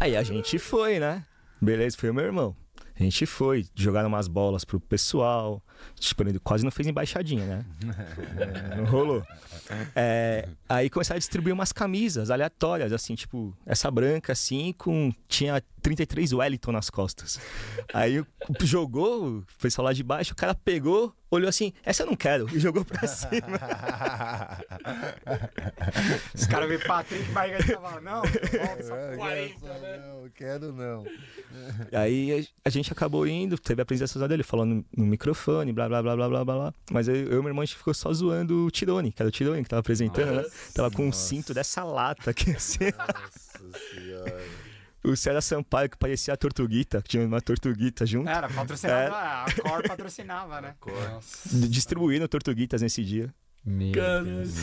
Aí 0.00 0.16
a 0.16 0.22
gente 0.22 0.58
foi, 0.58 0.98
né? 0.98 1.24
Beleza, 1.60 1.96
foi 1.96 2.10
o 2.10 2.14
meu 2.14 2.24
irmão. 2.24 2.56
A 2.98 3.02
gente 3.04 3.26
foi, 3.26 3.64
jogaram 3.76 4.08
umas 4.08 4.26
bolas 4.26 4.64
pro 4.64 4.80
pessoal. 4.80 5.62
Tipo, 5.94 6.24
ele 6.24 6.40
quase 6.40 6.64
não 6.64 6.70
fez 6.72 6.88
embaixadinha, 6.88 7.44
né? 7.46 7.64
É, 8.72 8.74
não 8.76 8.84
rolou. 8.86 9.22
É, 9.94 10.48
aí 10.68 10.90
começaram 10.90 11.16
a 11.16 11.20
distribuir 11.20 11.54
umas 11.54 11.72
camisas 11.72 12.28
aleatórias, 12.28 12.92
assim, 12.92 13.14
tipo, 13.14 13.56
essa 13.64 13.88
branca, 13.88 14.32
assim, 14.32 14.74
com. 14.76 15.12
Tinha 15.28 15.62
33 15.80 16.32
Wellington 16.32 16.72
nas 16.72 16.90
costas. 16.90 17.38
Aí 17.94 18.24
jogou, 18.62 19.38
o 19.38 19.44
pessoal 19.62 19.84
lá 19.86 19.92
de 19.92 20.02
baixo, 20.02 20.32
o 20.32 20.36
cara 20.36 20.52
pegou, 20.52 21.14
olhou 21.30 21.48
assim, 21.48 21.72
essa 21.84 22.02
eu 22.02 22.06
não 22.06 22.16
quero, 22.16 22.48
e 22.54 22.58
jogou 22.58 22.84
pra 22.84 23.06
cima. 23.08 23.58
Os 26.34 26.46
caras 26.46 26.68
veem 26.68 26.80
Patrick 26.80 27.24
Barriga 27.32 27.58
e 27.58 27.62
falavam, 27.62 28.00
não, 28.00 28.22
volta 28.22 28.78
essa 28.78 28.94
É, 28.94 29.16
40, 29.16 29.54
quero 29.60 29.80
né? 29.80 29.98
Não, 30.06 30.30
quero 30.30 30.72
não. 30.72 31.06
Aí 31.92 32.48
a 32.64 32.70
gente 32.70 32.92
acabou 32.92 33.26
indo, 33.26 33.58
teve 33.58 33.80
a 33.80 33.84
apresentação 33.84 34.26
dele 34.28 34.42
falando 34.42 34.84
no, 34.96 35.06
microfone, 35.06 35.72
blá 35.72 35.88
blá 35.88 36.02
blá 36.02 36.16
blá 36.16 36.28
blá 36.28 36.44
blá. 36.44 36.54
blá. 36.54 36.74
Mas 36.90 37.08
eu, 37.08 37.14
eu 37.14 37.38
e 37.38 37.42
meu 37.42 37.48
irmão 37.48 37.62
a 37.62 37.64
gente 37.64 37.76
ficou 37.76 37.94
só 37.94 38.12
zoando 38.12 38.66
o 38.66 38.70
Tirone, 38.70 39.12
que 39.12 39.22
era 39.22 39.28
o 39.28 39.32
Tirone 39.32 39.62
que 39.62 39.68
tava 39.68 39.80
apresentando, 39.80 40.32
né? 40.32 40.44
Tava 40.74 40.90
com 40.90 41.06
um 41.06 41.12
cinto 41.12 41.52
dessa 41.54 41.84
lata 41.84 42.30
aqui 42.30 42.50
assim. 42.52 42.92
Nossa 42.96 43.78
senhora. 43.94 44.40
O 45.10 45.16
César 45.16 45.40
Sampaio, 45.40 45.88
que 45.90 45.96
parecia 45.96 46.34
a 46.34 46.36
tortuguita, 46.36 47.00
que 47.02 47.08
tinha 47.08 47.26
uma 47.26 47.40
tortuguita 47.40 48.04
junto, 48.06 48.28
Era, 48.28 48.48
patrocinava, 48.48 49.16
a 49.16 49.46
Cor 49.62 49.82
patrocinava, 49.88 50.60
né? 50.60 50.74
d- 51.50 51.68
distribuindo 51.68 52.28
tortuguitas 52.28 52.82
nesse 52.82 53.02
dia. 53.04 53.32
Meu. 53.64 53.92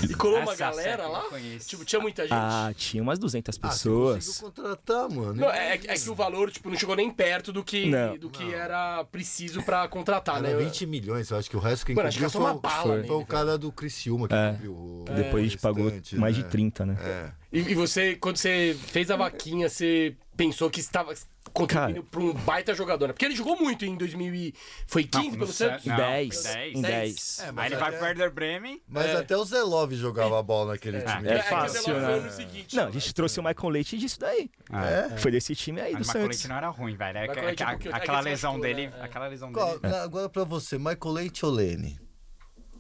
E 0.10 0.14
colou 0.16 0.40
uma 0.40 0.54
Essa 0.54 0.56
galera 0.66 1.08
lá? 1.08 1.24
Tipo, 1.68 1.86
tinha 1.86 2.02
muita 2.02 2.24
gente. 2.24 2.34
Ah, 2.34 2.74
tinha 2.76 3.04
umas 3.04 3.20
200 3.20 3.60
Ah, 3.62 3.68
você 3.70 3.78
pessoas. 3.78 4.26
conseguiu 4.26 4.42
contratar, 4.52 5.10
mano. 5.10 5.34
Não, 5.36 5.52
é, 5.52 5.74
é 5.74 5.78
que 5.78 6.10
o 6.10 6.16
valor, 6.16 6.50
tipo, 6.50 6.70
não 6.72 6.78
chegou 6.78 6.96
nem 6.96 7.12
perto 7.12 7.52
do 7.54 7.64
que, 7.64 7.88
Não. 7.88 8.18
do 8.18 8.30
que 8.32 8.52
era 8.54 9.04
preciso 9.06 9.62
pra 9.62 9.88
contratar, 9.88 10.38
Era 10.44 10.58
né? 10.58 10.64
20 10.64 10.88
milhões, 10.88 11.30
eu 11.30 11.38
acho 11.38 11.50
que 11.50 11.58
o 11.58 11.60
resto 11.60 11.86
quem 11.86 11.94
Mano, 11.94 12.08
acho 12.08 12.18
que 12.18 12.24
cobriu 12.24 12.42
gastou 12.42 12.42
uma 12.42 12.54
foi, 12.54 12.62
bala 12.78 12.84
foi, 12.84 12.96
nele, 12.96 13.08
foi 13.08 13.16
o 13.16 13.20
velho. 13.20 13.28
cara 13.30 13.58
do 13.60 13.72
Criciúma 13.72 14.28
que 14.28 14.34
É. 14.34 14.52
cobriu 14.54 14.72
o 14.72 15.06
Depois 15.14 15.44
a 15.44 15.48
gente 15.50 15.58
pagou 15.60 15.84
restante, 15.84 16.16
mais 16.16 16.36
né? 16.38 16.44
de 16.44 16.50
30, 16.50 16.86
né? 16.86 16.98
É. 17.00 17.32
E, 17.56 17.72
e 17.72 17.74
você, 17.76 18.16
quando 18.16 18.38
você 18.38 18.76
fez 18.88 19.10
a 19.10 19.16
vaquinha, 19.16 19.70
você 19.70 20.16
pensou 20.36 20.70
que 20.70 20.80
estava 20.82 21.14
contribuindo 21.54 22.04
pra 22.04 22.20
um 22.20 22.34
baita 22.34 22.74
jogador, 22.76 23.08
né? 23.08 23.14
Porque 23.14 23.24
ele 23.24 23.36
jogou 23.36 23.56
muito 23.56 23.86
em 23.86 23.96
2000 23.96 24.36
e... 24.36 24.54
Foi 24.88 25.06
15 25.06 25.30
no 25.32 25.38
pelo 25.38 25.48
Sa- 25.54 25.70
Santos? 25.70 25.86
não, 25.86 25.96
Dez. 25.96 26.36
foi 26.44 26.54
dez. 26.54 26.76
Em 26.78 26.82
Dez. 26.82 26.92
10. 26.92 27.40
É, 27.40 27.46
Aí 27.46 27.52
mas 27.54 27.66
ele 27.68 27.76
vai 27.80 27.88
até- 27.90 27.98
pro 27.98 28.06
Werder 28.08 28.32
Bremen. 28.34 28.82
Mas 28.90 29.06
É. 29.06 29.16
até 29.18 29.38
o 29.38 29.46
Zé 29.46 29.62
Love 29.64 29.96
jogava 29.96 30.44
bola 30.44 30.74
naquele 30.74 31.02
time. 31.02 31.30
É 31.30 31.40
que 31.40 31.46
o 31.46 31.50
fácil, 31.50 31.94
né? 31.94 32.08
foi 32.12 32.20
no 32.22 32.32
seguinte, 32.32 32.76
Não, 32.76 32.88
a 32.88 32.92
gente 32.92 33.14
trouxe 33.14 33.40
o 33.40 33.44
Michael 33.44 33.70
Leite 33.70 33.98
disso 33.98 34.20
daí. 34.20 34.50
É? 34.74 35.18
Foi 35.18 35.32
desse 35.32 35.56
time 35.56 35.80
aí 35.80 35.94
do 35.94 36.00
Mas 36.00 36.10
o 36.10 36.12
Santos. 36.12 36.28
Leite 36.28 36.48
não 36.50 36.58
era 36.58 36.68
ruim, 36.68 36.96
velho. 36.98 37.18
É, 37.20 37.22
Michael 37.28 37.50
a- 37.70 37.72
porque 37.72 37.88
o 37.90 37.96
aquela 37.96 38.20
lesão 38.20 38.60
dele. 38.60 38.88
né? 38.88 38.94
É. 39.00 39.04
Aquela 39.06 39.28
lesão 39.28 39.52
dele. 39.54 39.96
Agora 40.04 40.28
pra 40.28 40.44
você, 40.44 40.78
Michael 40.78 41.12
Leite 41.14 41.46
ou 41.46 41.52
Lene? 41.54 41.98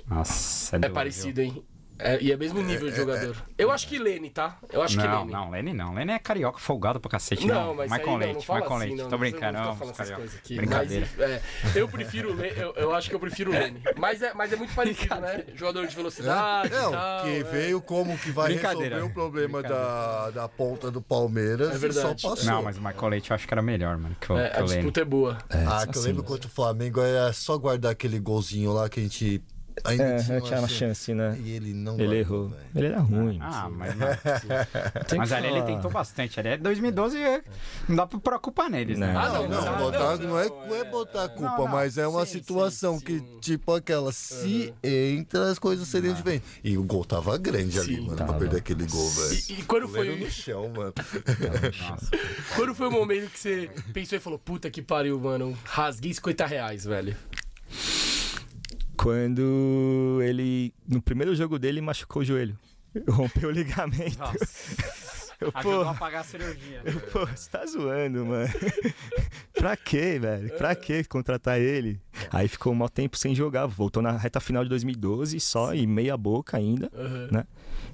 Nossa, 0.05 0.75
É 0.75 0.79
doido, 0.79 0.93
parecido, 0.93 1.41
hein? 1.41 1.63
É, 1.97 2.21
e 2.21 2.31
é 2.31 2.35
mesmo 2.37 2.61
nível 2.61 2.89
de 2.89 2.95
jogador. 2.97 3.35
Eu 3.57 3.71
acho 3.71 3.87
que 3.87 3.97
Lene, 3.97 4.29
tá? 4.29 4.57
Eu 4.71 4.81
acho 4.81 4.97
que 4.97 5.07
Não, 5.07 5.19
Lene. 5.21 5.31
não, 5.31 5.49
Lenny 5.49 5.73
não. 5.73 5.93
Lenny 5.93 6.11
é 6.11 6.19
carioca 6.19 6.59
folgado 6.59 6.99
pra 6.99 7.09
cacete. 7.11 7.47
Não, 7.47 7.67
Não, 7.67 7.75
mas 7.75 7.89
Michael 7.89 8.07
aí 8.07 8.11
não, 8.13 8.17
Leite, 8.19 8.33
não 8.35 8.41
fala 8.41 8.59
Michael 8.59 8.75
assim, 8.77 8.85
Leite. 8.87 9.01
não, 9.03 9.09
Tô 9.09 9.17
brincando, 9.17 9.53
não, 9.59 9.71
essas 9.71 10.35
aqui. 10.35 10.55
Brincadeira. 10.57 11.07
Mas, 11.17 11.29
é, 11.29 11.41
eu 11.75 11.87
prefiro 11.87 12.31
o 12.31 12.35
Le- 12.35 12.53
eu, 12.57 12.73
eu 12.75 12.93
acho 12.95 13.09
que 13.09 13.15
eu 13.15 13.19
prefiro 13.19 13.51
o 13.51 13.53
Lene. 13.53 13.81
Mas 13.97 14.21
é, 14.21 14.33
mas 14.33 14.51
é 14.51 14.55
muito 14.55 14.73
parecido, 14.75 15.15
né? 15.15 15.43
Jogador 15.55 15.87
de 15.87 15.95
velocidade 15.95 16.69
Não, 16.73 16.91
tal. 16.91 17.23
que 17.23 17.29
é. 17.37 17.43
veio 17.43 17.81
como 17.81 18.17
que 18.17 18.29
vai 18.31 18.53
resolver 18.53 19.01
o 19.03 19.09
problema 19.13 19.61
da, 19.63 20.31
da 20.31 20.47
ponta 20.49 20.91
do 20.91 21.01
Palmeiras 21.01 21.71
É 21.71 21.75
e 21.75 21.77
verdade. 21.77 22.21
só 22.21 22.29
passou. 22.29 22.45
Não, 22.51 22.61
mas 22.63 22.77
o 22.77 22.81
Michael 22.81 23.07
Leite 23.07 23.31
eu 23.31 23.35
acho 23.35 23.47
que 23.47 23.53
era 23.53 23.61
melhor, 23.61 23.97
mano, 23.97 24.15
que 24.19 24.31
o, 24.31 24.37
É, 24.37 24.49
que 24.49 24.57
a 24.57 24.63
o 24.63 24.65
Lenny. 24.65 24.75
disputa 24.75 25.01
é 25.01 25.05
boa. 25.05 25.37
Ah, 25.49 25.85
que 25.87 25.97
eu 25.97 26.01
assim. 26.01 26.07
lembro 26.09 26.23
contra 26.23 26.47
o 26.47 26.51
Flamengo 26.51 26.99
era 27.01 27.31
só 27.31 27.57
guardar 27.57 27.91
aquele 27.93 28.19
golzinho 28.19 28.73
lá 28.73 28.89
que 28.89 28.99
a 28.99 29.03
gente 29.03 29.41
ainda 29.83 30.03
É, 30.03 30.17
tinha, 30.23 30.41
tinha 30.41 30.59
uma 30.59 30.67
chance, 30.67 31.13
né? 31.13 31.37
E 31.43 31.51
ele 31.51 31.73
não 31.73 31.99
Ele 31.99 32.17
errou. 32.19 32.49
velho. 32.49 32.61
Ele 32.75 32.85
era 32.87 32.99
ruim. 32.99 33.37
Ah, 33.41 33.69
mas, 33.69 33.95
não 33.95 34.07
é 34.07 34.19
mas 35.17 35.29
que 35.29 35.35
ali 35.35 35.47
ele 35.47 35.61
tentou 35.63 35.91
bastante. 35.91 36.39
Ali 36.39 36.49
é 36.49 36.57
2012 36.57 37.17
é- 37.17 37.43
não 37.89 37.95
dá 37.95 38.07
pra 38.07 38.39
culpa 38.39 38.69
neles, 38.69 38.97
né? 38.97 39.11
Não. 39.13 39.19
Ah, 39.19 39.29
Não, 39.29 39.47
não, 39.49 39.65
não, 39.65 39.77
botar, 39.77 40.17
não, 40.17 40.39
é, 40.39 40.49
não, 40.49 40.75
é 40.75 40.83
botar 40.85 41.23
a 41.25 41.29
culpa, 41.29 41.51
Não, 41.51 41.57
não, 41.65 41.67
mas 41.67 41.97
é 41.97 42.07
uma 42.07 42.25
sim, 42.25 42.33
situação 42.33 42.99
sim, 42.99 43.05
que, 43.05 43.19
sim. 43.19 43.37
tipo 43.41 43.73
aquela, 43.73 44.11
se 44.11 44.73
entra, 44.83 45.51
as 45.51 45.59
coisas 45.59 45.87
seriam 45.87 46.13
diferentes. 46.13 46.47
E 46.63 46.77
o 46.77 46.83
gol 46.83 47.03
tava 47.05 47.37
grande 47.37 47.79
ali, 47.79 47.99
mano, 48.01 48.15
pra 48.15 48.25
tava. 48.27 48.39
perder 48.39 48.57
aquele 48.57 48.85
gol, 48.85 49.09
velho. 49.09 49.33
E, 49.49 49.53
e 49.59 49.63
quando 49.63 49.87
foi, 49.87 50.15
no 50.15 50.29
chão, 50.31 50.69
mano. 50.75 50.93
Nossa. 51.89 52.09
quando 52.55 52.73
foi 52.75 52.87
o 52.87 52.91
momento 52.91 53.29
que 53.29 53.39
você 53.39 53.69
pensou 53.93 54.17
e 54.17 54.21
falou, 54.21 54.39
puta 54.39 54.69
que 54.69 54.81
pariu, 54.81 55.19
mano, 55.19 55.57
rasguei 55.63 56.13
50 56.13 56.45
reais, 56.45 56.85
velho? 56.85 57.15
Quando 58.95 60.19
ele, 60.23 60.73
no 60.87 61.01
primeiro 61.01 61.35
jogo 61.35 61.57
dele, 61.59 61.81
machucou 61.81 62.21
o 62.21 62.25
joelho. 62.25 62.57
Rompeu 63.09 63.49
o 63.49 63.51
ligamento. 63.51 64.17
Nossa. 64.19 64.95
Eu, 65.41 65.51
Ajudou 65.53 65.83
pô, 65.83 65.89
a 65.89 65.93
pagar 65.95 66.21
a 66.21 66.23
cirurgia. 66.23 66.81
pô, 67.11 67.25
você 67.25 67.49
tá 67.49 67.65
zoando, 67.65 68.25
mano. 68.25 68.47
pra 69.53 69.75
quê, 69.75 70.17
velho? 70.17 70.49
Pra 70.57 70.73
que 70.73 71.03
contratar 71.03 71.59
ele? 71.59 71.99
Aí 72.31 72.47
ficou 72.47 72.71
um 72.71 72.75
mau 72.75 72.87
tempo 72.87 73.17
sem 73.17 73.35
jogar. 73.35 73.65
Voltou 73.65 74.01
na 74.01 74.11
reta 74.13 74.39
final 74.39 74.63
de 74.63 74.69
2012 74.69 75.37
só 75.41 75.75
e 75.75 75.85
meia 75.85 76.15
boca 76.15 76.55
ainda, 76.55 76.89
Aham. 76.95 77.27
né? 77.33 77.43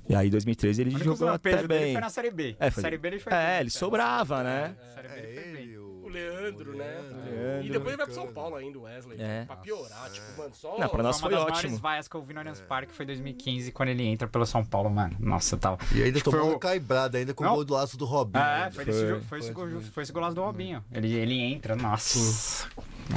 E 0.07 0.13
aí, 0.13 0.27
em 0.27 0.29
2013, 0.31 0.81
ele 0.83 0.91
jogou 1.03 1.29
até 1.29 1.55
dele 1.55 1.67
bem. 1.67 1.91
foi 1.93 2.01
na 2.01 2.09
Série 2.11 2.29
B. 2.29 2.55
É, 2.59 2.69
foi- 2.69 2.81
Série 2.83 2.97
B 2.99 3.07
ele 3.07 3.19
foi 3.19 3.33
É, 3.33 3.47
bem. 3.53 3.59
ele 3.61 3.69
sobrava, 3.71 4.43
né? 4.43 4.75
Série 4.93 5.07
B 5.07 5.13
É 5.15 5.17
ele 5.19 5.33
foi 5.41 5.51
bem. 5.51 5.61
ele, 5.63 5.77
o... 5.79 6.01
O 6.05 6.09
Leandro, 6.57 6.77
né? 6.77 7.31
Leandro. 7.31 7.65
E 7.65 7.69
depois 7.71 7.87
ele 7.89 7.97
vai 7.97 8.05
pro 8.05 8.15
São 8.15 8.27
Paulo 8.33 8.55
ainda, 8.55 8.77
o 8.79 8.81
Wesley. 8.83 9.21
É. 9.21 9.45
Pra 9.45 9.55
piorar, 9.57 10.09
tipo, 10.11 10.25
mano, 10.37 10.53
só... 10.53 10.77
Não, 10.77 10.89
pra 10.89 11.03
nós 11.03 11.19
Foi 11.19 11.33
ótimo. 11.33 11.51
maiores 11.51 11.79
vaias 11.79 12.07
que 12.07 12.15
eu 12.15 12.21
vi 12.23 12.33
no 12.33 12.39
Allianz 12.39 12.61
Parque 12.61 12.93
foi 12.93 13.05
2015, 13.05 13.71
quando 13.71 13.89
ele 13.89 14.03
entra 14.03 14.27
pelo 14.27 14.45
São 14.45 14.63
Paulo, 14.65 14.89
mano. 14.89 15.15
Nossa, 15.19 15.57
tava... 15.57 15.77
E 15.93 16.03
ainda 16.03 16.19
foi 16.19 16.31
tomou 16.39 16.55
o- 16.55 16.59
caibrada 16.59 17.17
ainda 17.17 17.33
com 17.33 17.43
Não. 17.43 17.51
o 17.51 17.55
gol 17.55 17.65
do 17.65 17.73
laço 17.73 17.97
do 17.97 18.05
Robinho. 18.05 18.43
É, 18.43 18.63
ainda. 18.63 18.71
foi, 18.71 18.85
Foi. 18.85 18.93
jogo- 19.07 19.21
foi, 19.25 19.39
esse, 19.39 19.51
gol- 19.51 19.81
foi 19.81 20.03
esse 20.03 20.11
golaço 20.11 20.35
do 20.35 20.41
Robinho. 20.41 20.83
Ele, 20.91 21.13
ele 21.13 21.39
entra, 21.39 21.75
nossa. 21.75 22.67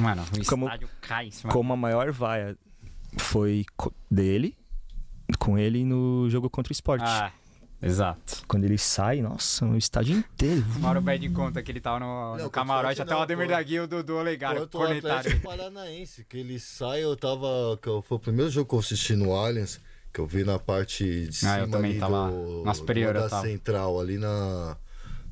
Mano, 0.01 0.23
o 0.23 0.45
Como- 0.45 0.65
estádio 0.65 0.89
cai 1.01 1.31
cima. 1.31 1.51
Como 1.53 1.73
a 1.73 1.77
maior 1.77 2.11
vaia 2.11 2.57
foi 3.17 3.65
dele, 4.11 4.57
com 5.39 5.57
ele 5.57 5.83
no 5.85 6.29
jogo 6.29 6.49
contra 6.49 6.71
o 6.71 6.73
esporte. 6.73 7.03
Ah, 7.05 7.31
exato. 7.85 8.43
Quando 8.47 8.63
ele 8.65 8.77
sai, 8.77 9.21
nossa, 9.21 9.65
o 9.65 9.77
estádio 9.77 10.17
inteiro. 10.17 10.65
O 10.97 11.01
pede 11.01 11.29
conta 11.29 11.61
que 11.61 11.71
ele 11.71 11.79
tava 11.79 11.99
no, 11.99 12.37
Não, 12.37 12.43
no 12.45 12.49
camarote, 12.49 13.01
até 13.01 13.15
o 13.15 13.19
Ademir 13.19 13.45
pô. 13.47 13.51
da 13.53 13.61
Guia 13.63 13.77
e 13.77 13.79
o 13.81 13.87
Dudu 13.87 14.15
Olegário 14.17 14.61
Quanto 14.61 14.77
o. 14.79 14.83
Atlético 14.83 15.41
Paranaense, 15.41 16.25
que 16.25 16.37
ele 16.37 16.59
sai, 16.59 17.03
eu 17.03 17.15
tava. 17.15 17.77
que 17.81 17.87
eu- 17.87 18.01
Foi 18.01 18.17
o 18.17 18.19
primeiro 18.19 18.49
jogo 18.51 18.67
que 18.69 18.75
eu 18.75 18.79
assisti 18.79 19.15
no 19.15 19.33
Allianz, 19.33 19.79
que 20.13 20.19
eu 20.19 20.25
vi 20.27 20.43
na 20.43 20.57
parte 20.59 21.03
de 21.03 21.29
Ah, 21.29 21.31
cima 21.33 21.59
eu 21.59 21.69
também 21.69 21.91
ali 21.91 21.99
tava 21.99 22.31
do, 22.31 22.63
na 22.63 22.73
superior, 22.73 23.13
do 23.13 23.19
eu 23.19 23.23
da 23.23 23.29
tava. 23.29 23.47
central, 23.47 23.99
ali 23.99 24.17
na, 24.17 24.77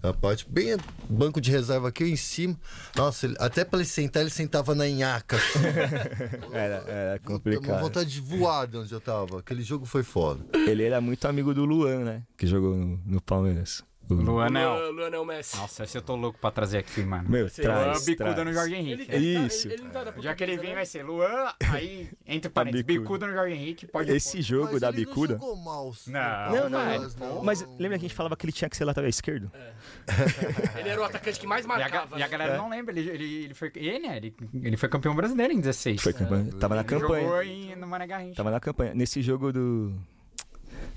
na 0.03 0.13
parte, 0.13 0.45
bem 0.49 0.75
banco 1.09 1.39
de 1.39 1.49
reserva 1.49 1.87
aqui 1.87 2.03
em 2.03 2.15
cima. 2.17 2.55
Nossa, 2.95 3.25
ele- 3.25 3.35
até 3.39 3.63
pra 3.63 3.79
ele 3.79 3.87
sentar, 3.87 4.21
ele 4.21 4.29
sentava 4.29 4.75
na 4.75 4.85
nhaca. 4.85 5.37
Era, 6.51 6.75
era 6.87 7.11
Uma 7.13 7.19
complicado. 7.19 7.79
vontade 7.81 8.09
de 8.11 8.19
voar 8.21 8.67
de 8.67 8.77
onde 8.77 8.91
eu 8.93 8.99
tava. 9.01 9.39
Aquele 9.39 9.61
jogo 9.63 9.85
foi 9.85 10.03
foda. 10.03 10.43
Ele 10.67 10.83
era 10.83 10.99
muito 11.01 11.25
amigo 11.27 11.53
do 11.53 11.65
Luan, 11.65 11.99
né? 12.03 12.23
Que 12.37 12.45
jogou 12.45 12.75
no, 12.75 12.99
no 13.05 13.21
Palmeiras. 13.21 13.83
O- 14.09 14.13
Luanel. 14.15 14.73
Luan, 14.75 14.89
Luanel 14.91 15.25
Messi. 15.25 15.55
Nossa, 15.57 15.83
esse 15.85 15.97
eu 15.97 16.01
tô 16.01 16.15
louco 16.15 16.37
pra 16.37 16.51
trazer 16.51 16.79
aqui, 16.79 17.01
mano. 17.03 17.29
Meu, 17.29 17.47
Esse 17.47 17.61
Luan 17.61 17.73
traz, 17.83 18.05
bicuda 18.05 18.33
traz. 18.33 18.47
no 18.47 18.53
Jorge 18.53 18.73
Ele, 18.75 18.81
Henrique. 18.93 19.11
ele 19.15 19.33
tá- 19.39 19.45
Isso. 19.47 19.67
ele- 19.67 19.73
ele 19.75 19.83
não 19.83 19.89
tá 19.91 20.05
na 20.05 20.21
Já 20.21 20.35
que 20.35 20.43
ele 20.43 20.51
vem, 20.57 20.57
portuguesa, 20.57 20.75
vai 20.75 20.85
ser 20.85 21.03
Luan, 21.03 21.53
aí 21.71 22.09
entre 22.27 22.49
parênteses, 22.51 22.85
bicuda. 22.85 23.01
bicuda 23.01 23.27
no 23.27 23.33
Jorge 23.33 23.55
Henrique, 23.55 23.87
pode 23.87 24.11
Esse 24.11 24.41
jogo 24.41 24.71
Mas 24.73 24.81
da 24.81 24.89
ele 24.89 24.97
bicuda. 25.05 25.33
Não, 25.35 25.39
jogou 25.41 25.55
mal, 25.55 25.93
Não, 26.07 26.51
Não, 26.51 26.69
não, 26.69 27.09
não. 27.19 27.43
Mas 27.43 27.61
lembra 27.79 27.97
que 27.97 28.05
a 28.05 28.07
gente 28.09 28.13
falava 28.13 28.35
que 28.35 28.45
ele 28.45 28.51
tinha 28.51 28.69
que 28.69 28.75
ser 28.75 28.83
lateral 28.85 29.09
esquerdo? 29.09 29.49
né? 29.53 29.73
Ele 30.79 30.89
era 30.89 30.99
o 31.01 31.03
atacante 31.05 31.39
que 31.39 31.47
mais 31.47 31.63
E 31.63 31.65
a, 31.65 31.67
marcava. 31.69 32.19
e 32.19 32.21
a 32.21 32.25
né? 32.25 32.31
galera 32.31 32.53
É. 32.55 32.57
não 32.57 32.69
lembra, 32.69 32.97
ele, 32.97 33.09
ele, 33.09 33.43
ele 33.45 33.53
foi. 33.53 33.71
Ele, 33.75 33.99
né? 33.99 34.17
Ele, 34.17 34.35
ele 34.61 34.75
foi 34.77 34.89
campeão 34.89 35.15
brasileiro 35.15 35.53
em 35.53 35.59
16. 35.61 36.01
Foi 36.01 36.11
campanha. 36.13 36.51
Tava 36.59 36.75
na 36.75 36.81
Ele 36.81 36.89
campanha. 36.89 37.23
Jogou 37.23 37.41
em, 37.43 37.75
no 37.77 37.87
Mané 37.87 38.05
Garrincha. 38.05 38.35
Tava 38.35 38.51
na 38.51 38.59
campanha. 38.59 38.93
Nesse 38.93 39.21
jogo 39.21 39.51
do. 39.53 39.93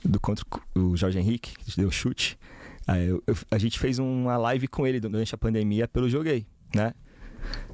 Do 0.05 0.19
contra 0.21 0.45
o 0.75 0.97
Jorge 0.97 1.19
Henrique, 1.19 1.55
que 1.57 1.77
deu 1.81 1.91
chute. 1.91 2.37
Aí 2.87 3.07
eu- 3.09 3.23
eu- 3.27 3.37
a 3.51 3.59
gente 3.59 3.79
fez 3.79 3.99
uma 3.99 4.37
live 4.37 4.69
com 4.69 4.87
ele 4.87 5.01
durante 5.01 5.35
a 5.35 5.39
pandemia 5.39 5.89
pelo 5.89 6.09
Joguei, 6.09 6.47
né? 6.75 6.95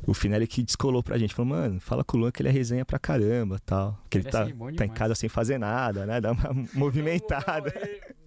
O 0.06 0.12
Finelli 0.12 0.46
que 0.46 0.62
descolou 0.62 1.02
pra 1.02 1.16
gente. 1.18 1.34
Falou, 1.34 1.50
mano, 1.50 1.80
fala 1.80 2.02
com 2.04 2.16
o 2.16 2.20
Luan 2.20 2.30
que 2.30 2.42
ele 2.42 2.48
é 2.48 2.52
resenha 2.52 2.84
pra 2.84 2.98
caramba 2.98 3.58
tal. 3.64 3.98
Que 4.10 4.18
ele, 4.18 4.22
Ele 4.24 4.28
é 4.28 4.32
tá, 4.32 4.42
assim, 4.42 4.52
tá 4.76 4.84
em 4.84 4.88
casa 4.88 5.14
sem 5.14 5.28
fazer 5.28 5.58
nada, 5.58 6.04
né? 6.06 6.20
Dá 6.20 6.32
uma 6.32 6.50
movimentada. 6.74 7.72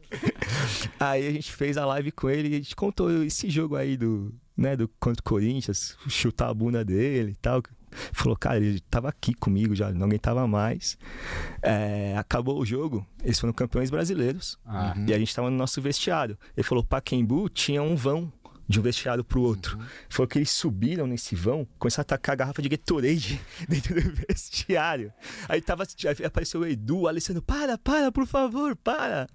Aí 0.99 1.27
a 1.27 1.31
gente 1.31 1.51
fez 1.51 1.77
a 1.77 1.85
live 1.85 2.11
com 2.11 2.29
ele 2.29 2.49
e 2.49 2.53
a 2.53 2.57
gente 2.57 2.75
contou 2.75 3.23
esse 3.23 3.49
jogo 3.49 3.75
aí 3.75 3.97
do, 3.97 4.33
né, 4.55 4.75
do 4.75 4.87
contra 4.99 5.19
o 5.19 5.23
Corinthians, 5.23 5.97
chutar 6.07 6.49
a 6.49 6.53
bunda 6.53 6.83
dele 6.85 7.31
e 7.31 7.35
tal. 7.35 7.61
Falou, 8.13 8.35
cara, 8.37 8.57
ele 8.57 8.79
tava 8.81 9.09
aqui 9.09 9.33
comigo 9.33 9.75
já, 9.75 9.91
não 9.91 10.07
aguentava 10.07 10.47
mais. 10.47 10.97
É, 11.61 12.15
acabou 12.17 12.59
o 12.59 12.65
jogo, 12.65 13.05
eles 13.23 13.39
foram 13.39 13.53
campeões 13.53 13.89
brasileiros 13.89 14.57
Ah. 14.65 14.93
e 15.07 15.13
a 15.13 15.17
gente 15.19 15.33
tava 15.33 15.49
no 15.49 15.57
nosso 15.57 15.81
vestiário. 15.81 16.37
Ele 16.55 16.63
falou, 16.63 16.83
Paquembu 16.83 17.49
tinha 17.49 17.81
um 17.81 17.95
vão 17.95 18.31
de 18.67 18.79
um 18.79 18.81
vestiário 18.83 19.23
pro 19.23 19.41
outro. 19.41 19.77
Falou 20.09 20.27
que 20.27 20.39
eles 20.39 20.49
subiram 20.49 21.05
nesse 21.05 21.35
vão, 21.35 21.67
começaram 21.77 22.01
a 22.01 22.05
tacar 22.05 22.33
a 22.33 22.35
garrafa 22.35 22.61
de 22.63 22.69
Gatorade 22.69 23.39
dentro 23.69 23.93
do 24.01 24.15
vestiário. 24.27 25.13
Aí 25.47 25.61
tava, 25.61 25.83
aí 25.83 26.25
apareceu 26.25 26.61
o 26.61 26.65
Edu, 26.65 27.01
o 27.01 27.07
Alessandro, 27.07 27.43
para, 27.43 27.77
para, 27.77 28.11
por 28.11 28.25
favor, 28.25 28.75
para. 28.75 29.27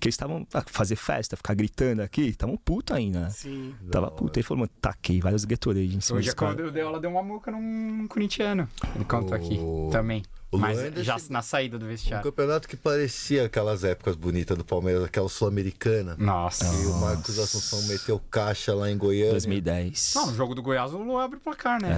Que 0.00 0.06
eles 0.08 0.14
estavam 0.14 0.46
a 0.52 0.62
fazer 0.62 0.96
festa, 0.96 1.36
ficar 1.36 1.54
gritando 1.54 2.02
aqui, 2.02 2.22
estavam 2.28 2.56
puto 2.56 2.94
ainda. 2.94 3.20
né? 3.20 3.30
Sim. 3.30 3.74
Tava 3.90 4.10
puto. 4.10 4.38
Ele 4.38 4.44
falou, 4.44 4.60
mano, 4.60 4.70
taquei 4.80 5.20
vários 5.20 5.44
Gatorade 5.44 5.94
em 5.96 6.00
cima 6.00 6.18
Hoje 6.18 6.30
é 6.30 6.32
quando 6.34 6.60
o 6.60 6.70
Deola 6.70 7.00
deu 7.00 7.10
uma 7.10 7.22
muca 7.22 7.50
num 7.50 8.06
corintiano. 8.08 8.68
Ele 8.94 9.04
conta 9.04 9.34
aqui 9.36 9.58
O- 9.58 9.88
também. 9.92 10.22
O 10.54 10.58
Mas 10.58 10.78
Luan 10.78 11.02
já 11.02 11.16
na 11.30 11.42
saída 11.42 11.78
do 11.78 11.84
Um 11.86 11.88
vestiário. 11.88 12.24
campeonato 12.24 12.68
que 12.68 12.76
parecia 12.76 13.44
aquelas 13.46 13.84
épocas 13.84 14.14
bonitas 14.16 14.56
do 14.56 14.64
Palmeiras, 14.64 15.04
aquela 15.04 15.28
sul-americana. 15.28 16.14
Nossa. 16.18 16.64
E 16.66 16.86
o 16.86 16.94
Marcos 16.94 17.38
Assunção 17.38 17.82
meteu 17.82 18.20
caixa 18.30 18.74
lá 18.74 18.90
em 18.90 18.96
Goiânia. 18.96 19.32
2010. 19.32 20.12
Não, 20.14 20.26
no 20.26 20.34
jogo 20.34 20.54
do 20.54 20.62
Goiás 20.62 20.92
o 20.94 20.98
Luan 20.98 21.24
abre 21.24 21.36
o 21.38 21.40
placar, 21.40 21.80
né? 21.82 21.88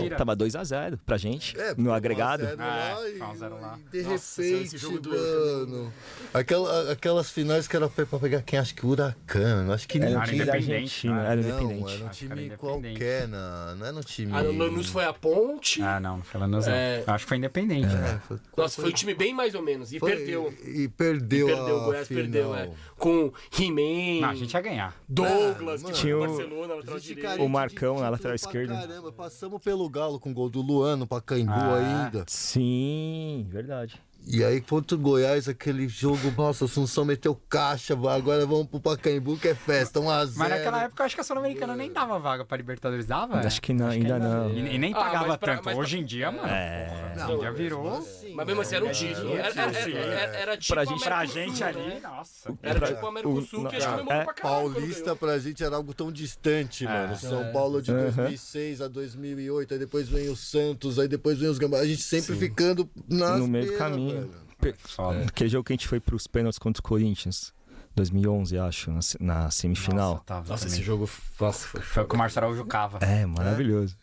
O 0.00 0.04
É, 0.06 0.10
tava 0.16 0.34
2x0 0.36 0.98
pra 1.04 1.16
gente, 1.16 1.58
É, 1.58 1.74
no 1.76 1.92
agregado. 1.92 2.44
1 2.44 2.46
a 2.46 2.54
0 2.54 2.58
lá 2.58 2.98
É, 3.04 3.10
e- 3.10 3.18
foi 3.18 3.26
1 3.26 3.30
a 3.30 3.34
0 3.36 3.60
lá. 3.60 3.78
e 3.92 3.96
de 4.02 4.02
Nossa, 4.08 4.42
repente, 4.42 4.86
mano. 5.08 5.92
Aquela, 6.32 6.92
aquelas 6.92 7.30
finais 7.30 7.68
que 7.68 7.76
era 7.76 7.88
pra 7.88 8.18
pegar 8.18 8.42
quem 8.42 8.58
acho 8.58 8.74
que 8.74 8.84
o 8.84 8.88
Huracan. 8.90 9.72
Acho 9.72 9.86
que 9.88 9.98
Era 9.98 10.06
nem 10.06 10.16
um 10.16 10.20
Ah, 10.20 10.24
time 10.24 10.38
da 10.38 10.44
Independente, 10.58 10.72
Argentina, 10.74 11.14
né? 11.22 11.30
era 11.32 11.40
um 11.40 11.44
Não, 11.44 11.50
independente. 11.60 11.92
era 11.94 12.02
um 12.02 12.04
era 12.06 12.14
time 12.14 12.32
Independente. 12.46 12.56
qualquer, 12.58 13.28
na, 13.28 13.74
não 13.76 13.86
era 13.86 13.96
um 13.96 14.00
time. 14.00 14.32
A 14.32 14.40
Lanús 14.40 14.88
foi 14.88 15.04
a 15.04 15.12
ponte. 15.12 15.82
Ah, 15.82 16.00
não, 16.00 16.16
não 16.18 16.24
foi 16.24 16.40
Lanús, 16.40 16.66
não. 16.66 16.72
É. 16.74 17.04
Acho 17.06 17.24
que 17.24 17.28
foi 17.28 17.38
independente. 17.38 17.83
Né? 17.92 18.20
foi- 18.26 18.38
Nossa, 18.56 18.80
foi 18.80 18.90
um 18.90 18.94
time 18.94 19.14
bem 19.14 19.34
mais 19.34 19.54
ou 19.54 19.62
menos. 19.62 19.92
E 19.92 19.98
foi- 19.98 20.10
perdeu. 20.16 20.52
E 20.64 20.88
perdeu. 20.88 21.46
perdeu, 21.46 21.76
a 21.76 21.82
o 21.82 21.84
Goiás 21.86 22.08
final. 22.08 22.22
perdeu, 22.22 22.54
é. 22.54 22.70
Com 22.98 23.32
He-Man, 23.58 24.20
Não, 24.22 24.28
a 24.30 24.34
gente 24.34 24.52
ia 24.54 24.60
ganhar. 24.60 24.96
Douglas, 25.08 25.84
Ah, 25.84 25.86
que 25.88 25.92
tinha 25.94 26.16
o 26.16 26.22
o- 26.22 26.26
Barcelona, 26.26 26.74
lateral 26.74 26.98
direito. 27.00 27.22
carente 27.26 27.42
O 27.44 27.48
Marcão 27.48 27.94
na 28.00 28.08
lateral 28.10 28.20
pra 28.20 28.34
esquerda. 28.34 28.74
Caramba, 28.74 29.12
passamos 29.12 29.62
pelo 29.62 29.88
Galo 29.88 30.18
com 30.20 30.32
gol 30.32 30.48
do 30.48 30.60
Luan 30.60 30.96
no 30.96 31.06
Pacaembu 31.06 31.52
Ah. 31.52 32.04
ainda. 32.06 32.24
Sim, 32.28 33.46
verdade. 33.50 34.00
E 34.26 34.42
aí 34.42 34.60
contra 34.60 34.96
o 34.96 35.00
Goiás, 35.00 35.48
aquele 35.48 35.86
jogo, 35.86 36.32
nossa, 36.36 36.64
o 36.64 36.66
Assunção 36.66 37.04
meteu 37.04 37.34
caixa, 37.48 37.92
agora 37.92 38.46
vamos 38.46 38.66
pro 38.66 38.80
Pacaembu 38.80 39.36
que 39.36 39.48
é 39.48 39.54
festa, 39.54 40.00
1x0. 40.00 40.32
Mas 40.36 40.48
naquela 40.50 40.82
época 40.84 41.02
eu 41.02 41.06
acho 41.06 41.14
que 41.14 41.20
a 41.20 41.24
Sul-Americana 41.24 41.76
nem 41.76 41.92
dava 41.92 42.18
vaga 42.18 42.44
pra 42.44 42.56
Libertadores, 42.56 43.04
dava? 43.06 43.36
Acho 43.40 43.60
que 43.60 43.74
não, 43.74 43.88
ainda 43.88 44.18
não. 44.18 44.50
E, 44.50 44.74
e 44.74 44.78
nem 44.78 44.92
Ah, 44.94 44.96
pagava 44.96 45.26
mas 45.28 45.36
pra- 45.36 45.54
tanto. 45.56 45.64
mas 45.66 45.74
pra- 45.74 45.82
Hoje 45.82 45.98
em 45.98 46.04
dia, 46.04 46.30
mano. 46.32 46.48
É. 46.48 46.86
porra, 47.14 47.24
hoje 47.26 47.34
em 47.34 47.38
dia 47.40 47.52
virou. 47.52 48.08
Mas 48.34 48.46
mesmo 48.46 48.60
assim 48.62 48.74
era 48.76 48.84
um 48.86 48.90
título. 48.92 49.36
Era, 49.36 49.48
era, 49.48 49.62
era, 49.78 49.90
era, 49.90 50.36
era 50.36 50.56
tipo 50.56 50.72
Pra 50.74 50.82
a 50.82 50.84
gente- 50.86 51.04
Pra 51.04 51.24
gente 51.26 51.60
né? 51.60 51.66
ali, 51.68 52.00
nossa. 52.00 52.54
Era 52.62 52.78
Pra- 52.78 52.88
tipo 52.88 53.06
o 53.06 53.12
Mercosul 53.12 53.60
o- 53.64 53.68
que 53.68 53.76
a 53.76 53.80
gente 53.80 54.10
é, 54.10 54.24
pra 54.24 54.34
caralho. 54.34 54.72
Paulista 54.72 55.14
pra 55.16 55.38
gente 55.38 55.62
era 55.62 55.76
algo 55.76 55.92
tão 55.92 56.10
distante, 56.10 56.84
mano. 56.84 57.14
São 57.16 57.52
Paulo 57.52 57.82
de 57.82 57.90
Aham. 57.90 58.00
2006 58.10 58.80
a 58.80 58.88
2008, 58.88 59.74
aí 59.74 59.78
depois 59.78 60.08
vem 60.08 60.28
o 60.30 60.36
Santos, 60.36 60.98
aí 60.98 61.06
depois 61.08 61.38
vem 61.38 61.48
os 61.48 61.58
Gambá. 61.58 61.78
A 61.80 61.86
gente 61.86 62.02
sempre 62.02 62.34
ficando 62.36 62.88
no 63.06 63.46
meio 63.46 63.66
do 63.72 63.76
caminho. 63.78 64.13
Velho. 64.20 64.44
Pe- 64.60 64.74
Foda. 64.78 65.24
Aquele 65.26 65.50
jogo 65.50 65.64
que 65.64 65.72
a 65.72 65.76
gente 65.76 65.88
foi 65.88 66.00
pros 66.00 66.26
pênaltis 66.26 66.58
contra 66.58 66.80
o 66.80 66.82
Corinthians, 66.82 67.52
2011, 67.94 68.58
acho, 68.58 68.90
na, 68.90 69.00
na 69.20 69.50
semifinal. 69.50 70.12
Nossa, 70.14 70.24
tava 70.24 70.48
Nossa, 70.48 70.66
esse 70.66 70.82
jogo. 70.82 71.08
Nossa, 71.40 71.66
foi 71.68 71.80
Foi 71.80 72.02
o 72.02 72.06
que 72.08 72.14
o 72.14 72.18
Marcelo 72.18 72.46
Araújo 72.46 72.64
cava. 72.64 72.98
É, 72.98 73.24
maravilhoso. 73.26 73.96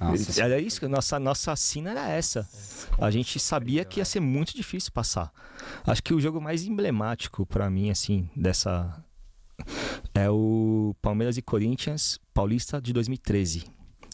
Nossa, 0.00 0.42
Era 0.42 0.58
isso, 0.58 0.88
nossa, 0.88 1.18
nossa 1.20 1.54
sina 1.56 1.90
era 1.90 2.08
essa. 2.08 2.48
A 2.98 3.10
gente 3.10 3.38
sabia 3.38 3.84
que 3.84 4.00
ia 4.00 4.04
ser 4.04 4.20
muito 4.20 4.54
difícil 4.54 4.90
passar. 4.92 5.30
Acho 5.86 6.02
que 6.02 6.14
o 6.14 6.20
jogo 6.20 6.40
mais 6.40 6.64
emblemático 6.64 7.44
pra 7.46 7.68
mim, 7.70 7.90
assim, 7.90 8.28
dessa. 8.34 9.04
É 10.14 10.28
o 10.30 10.94
Palmeiras 11.00 11.36
e 11.36 11.42
Corinthians 11.42 12.18
Paulista 12.34 12.80
de 12.80 12.92
2013. 12.92 13.64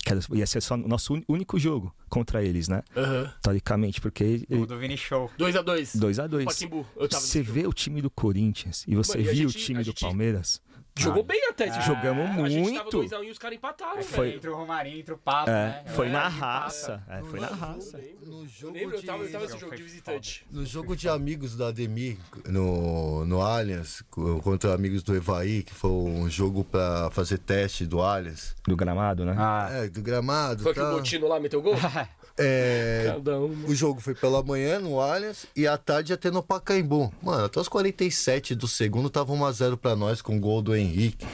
Que 0.08 0.36
ia 0.36 0.46
ser 0.46 0.60
só 0.62 0.74
o 0.74 0.78
nosso 0.78 1.14
ún- 1.14 1.22
único 1.28 1.58
jogo 1.58 1.94
contra 2.08 2.42
eles, 2.42 2.68
né? 2.68 2.82
Aham. 2.96 3.32
Teoricamente, 3.42 4.00
porque. 4.00 4.44
o 4.50 4.66
do 4.66 4.78
Vini 4.78 4.96
Show. 4.96 5.30
2x2. 5.38 5.96
2x2. 5.98 6.44
Paquimbu. 6.44 6.86
Eu 6.96 7.08
tava 7.08 7.22
Você 7.22 7.42
vê 7.42 7.66
o 7.66 7.72
time 7.72 8.00
do 8.02 8.10
Corinthians 8.10 8.84
e 8.88 8.94
você 8.96 9.18
Mano, 9.18 9.30
viu 9.30 9.48
gente- 9.48 9.56
o 9.56 9.58
time 9.64 9.78
a 9.78 9.82
do 9.82 9.86
gente- 9.86 10.00
Palmeiras. 10.00 10.60
Jogou 11.02 11.22
bem 11.22 11.40
até 11.48 11.68
esse 11.68 11.80
jogo. 11.82 12.00
Jogamos 12.02 12.44
A 12.44 12.48
gente 12.48 12.72
tava 12.72 12.82
muito. 12.90 12.98
2x1 13.16 13.24
e 13.24 13.30
os 13.30 13.38
caras 13.38 13.56
empataram, 13.56 14.02
Foi- 14.02 14.26
velho. 14.26 14.36
Entre 14.36 14.50
o 14.50 14.54
Romarinho, 14.56 14.98
entre 15.00 15.14
o 15.14 15.18
Pato, 15.18 15.50
É, 15.50 15.52
né? 15.52 15.84
foi 15.94 16.06
É, 16.06 16.10
na 16.10 16.28
raça. 16.28 17.02
É, 17.08 17.22
foi 17.22 17.40
na 17.40 17.46
raça. 17.48 17.96
lembro. 17.96 18.18
No 18.28 18.42
Eu 18.42 18.46
jogo 18.48 18.74
lembro, 18.74 18.96
eu 18.96 19.02
tava, 19.02 19.22
eu 19.24 19.32
tava 19.32 19.46
de- 19.46 19.52
nesse 19.52 19.60
jogo 19.60 19.72
de 19.76 19.82
Foi 19.82 19.88
visitante. 19.90 20.46
No 20.50 20.66
jogo 20.66 20.94
de 20.96 21.08
amigos 21.08 21.56
da 21.56 21.68
Ademir, 21.68 22.18
no, 22.46 23.24
no 23.24 23.40
Allianz, 23.42 24.02
co- 24.10 24.40
contra 24.42 24.74
amigos 24.74 25.02
do 25.02 25.14
Evaí, 25.16 25.62
que 25.62 25.72
foi 25.74 25.90
um 25.90 26.28
jogo 26.28 26.62
pra 26.64 27.10
fazer 27.10 27.38
teste 27.38 27.86
do 27.86 28.00
Allianz. 28.02 28.54
Do 28.66 28.76
gramado, 28.76 29.24
né? 29.24 29.34
Ah, 29.38 29.68
É, 29.72 29.88
do 29.88 30.02
gramado. 30.02 30.62
Foi 30.62 30.74
que 30.74 30.80
o 30.80 30.84
tá? 30.84 30.90
Botino 30.90 31.26
lá 31.28 31.40
meteu 31.40 31.62
gol? 31.62 31.74
É, 32.38 33.16
um. 33.26 33.66
o 33.66 33.74
jogo 33.74 34.00
foi 34.00 34.14
pela 34.14 34.42
manhã 34.42 34.78
no 34.78 35.00
Allianz 35.00 35.46
e 35.56 35.66
à 35.66 35.76
tarde 35.76 36.16
ter 36.16 36.30
no 36.32 36.42
Pacaembu. 36.42 37.12
Mano, 37.22 37.46
até 37.46 37.58
os 37.58 37.68
47 37.68 38.54
do 38.54 38.68
segundo 38.68 39.10
tava 39.10 39.32
1x0 39.32 39.76
pra 39.76 39.96
nós 39.96 40.22
com 40.22 40.36
o 40.36 40.40
gol 40.40 40.62
do 40.62 40.76
Henrique. 40.76 41.26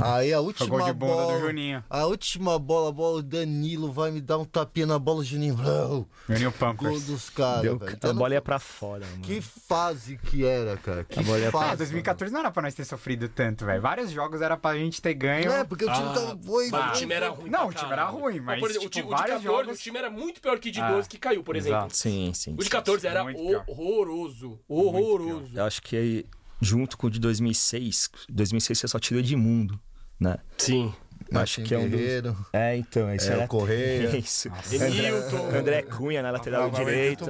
Aí 0.00 0.32
a 0.32 0.40
última 0.40 0.68
gol 0.68 0.86
de 0.86 0.92
bunda 0.94 1.12
bola. 1.14 1.32
do 1.34 1.40
Juninho. 1.46 1.84
A 1.90 2.06
última 2.06 2.58
bola, 2.58 2.88
a 2.88 2.92
bola, 2.92 3.18
o 3.18 3.22
Danilo 3.22 3.92
vai 3.92 4.10
me 4.10 4.20
dar 4.20 4.38
um 4.38 4.44
tapinha 4.44 4.86
na 4.86 4.98
bola, 4.98 5.20
o 5.20 5.24
Juninho. 5.24 5.54
Blau, 5.54 6.06
Juninho 6.28 6.50
Gol 6.50 6.58
Pampers. 6.58 7.04
dos 7.06 7.28
caras, 7.28 7.62
Deu- 7.62 7.78
velho. 7.78 7.90
a 7.90 7.94
Então, 7.94 8.14
bola 8.14 8.32
ia 8.34 8.40
pra 8.40 8.58
fora, 8.58 9.04
mano. 9.06 9.22
Que 9.22 9.40
fase 9.42 10.16
que 10.16 10.46
era, 10.46 10.76
cara. 10.78 11.04
Que 11.04 11.20
A 11.20 11.22
bola 11.22 11.38
ia 11.38 11.50
pra- 11.50 11.60
Ah, 11.60 11.64
fase. 11.64 11.76
2014 11.78 12.32
não 12.32 12.40
era 12.40 12.50
pra 12.50 12.62
nós 12.62 12.74
ter 12.74 12.84
sofrido 12.84 13.28
tanto, 13.28 13.66
velho. 13.66 13.82
Vários 13.82 14.10
jogos 14.10 14.40
era 14.40 14.56
pra 14.56 14.74
gente 14.76 15.02
ter 15.02 15.12
ganho. 15.14 15.46
Não 15.50 15.56
é, 15.56 15.64
porque 15.64 15.84
o 15.84 15.92
time 15.92 16.06
Ah, 16.08 16.12
tava. 16.14 16.38
Foi, 16.42 16.70
o 16.70 16.92
time 16.92 17.12
era 17.14 17.28
ruim. 17.28 17.50
Não, 17.50 17.68
o 17.68 17.72
time 17.72 17.92
era 17.92 18.04
ruim, 18.06 18.40
mas, 18.40 18.60
por 18.60 18.70
exemplo, 18.70 18.88
tipo, 18.88 19.08
o, 19.08 19.10
time, 19.10 19.12
o 19.12 19.16
de 19.16 19.20
vários 19.22 19.42
14, 19.42 19.62
jogos- 19.64 19.78
o 19.78 19.82
time 19.82 19.98
era 19.98 20.10
muito 20.10 20.40
pior 20.40 20.58
que 20.58 20.70
de 20.70 20.80
Ah, 20.80 20.90
12 20.92 21.08
que 21.08 21.18
caiu, 21.18 21.42
por 21.44 21.54
exemplo. 21.54 21.78
exato. 21.78 21.96
Sim, 21.96 22.32
sim. 22.34 22.54
O 22.58 22.62
de 22.64 22.70
14 22.70 23.06
era 23.06 23.22
Muito 23.24 23.38
pior. 23.38 23.64
horroroso. 23.68 24.58
Horroroso. 24.68 25.50
Eu 25.54 25.64
acho 25.64 25.82
que 25.82 25.96
aí, 25.96 26.26
junto 26.62 26.96
com 26.96 27.08
o 27.08 27.10
de 27.10 27.18
2006, 27.18 28.08
2006 28.30 28.78
você 28.78 28.88
só 28.88 28.98
tira 28.98 29.18
Edmundo, 29.20 29.78
né? 30.18 30.38
Sim. 30.56 30.94
Marcinho 31.32 31.66
que 31.66 31.74
é 31.74 31.78
um 31.78 31.88
dos-. 31.88 32.36
É, 32.52 32.76
então, 32.76 33.12
esse 33.14 33.28
É, 33.30 33.32
era... 33.34 33.44
o 33.44 33.48
Correia. 33.48 34.16
Isso. 34.16 34.48
Emilton. 34.70 35.48
André 35.56 35.82
Cunha 35.82 36.22
na 36.22 36.30
lateral 36.30 36.70
direita. 36.70 37.24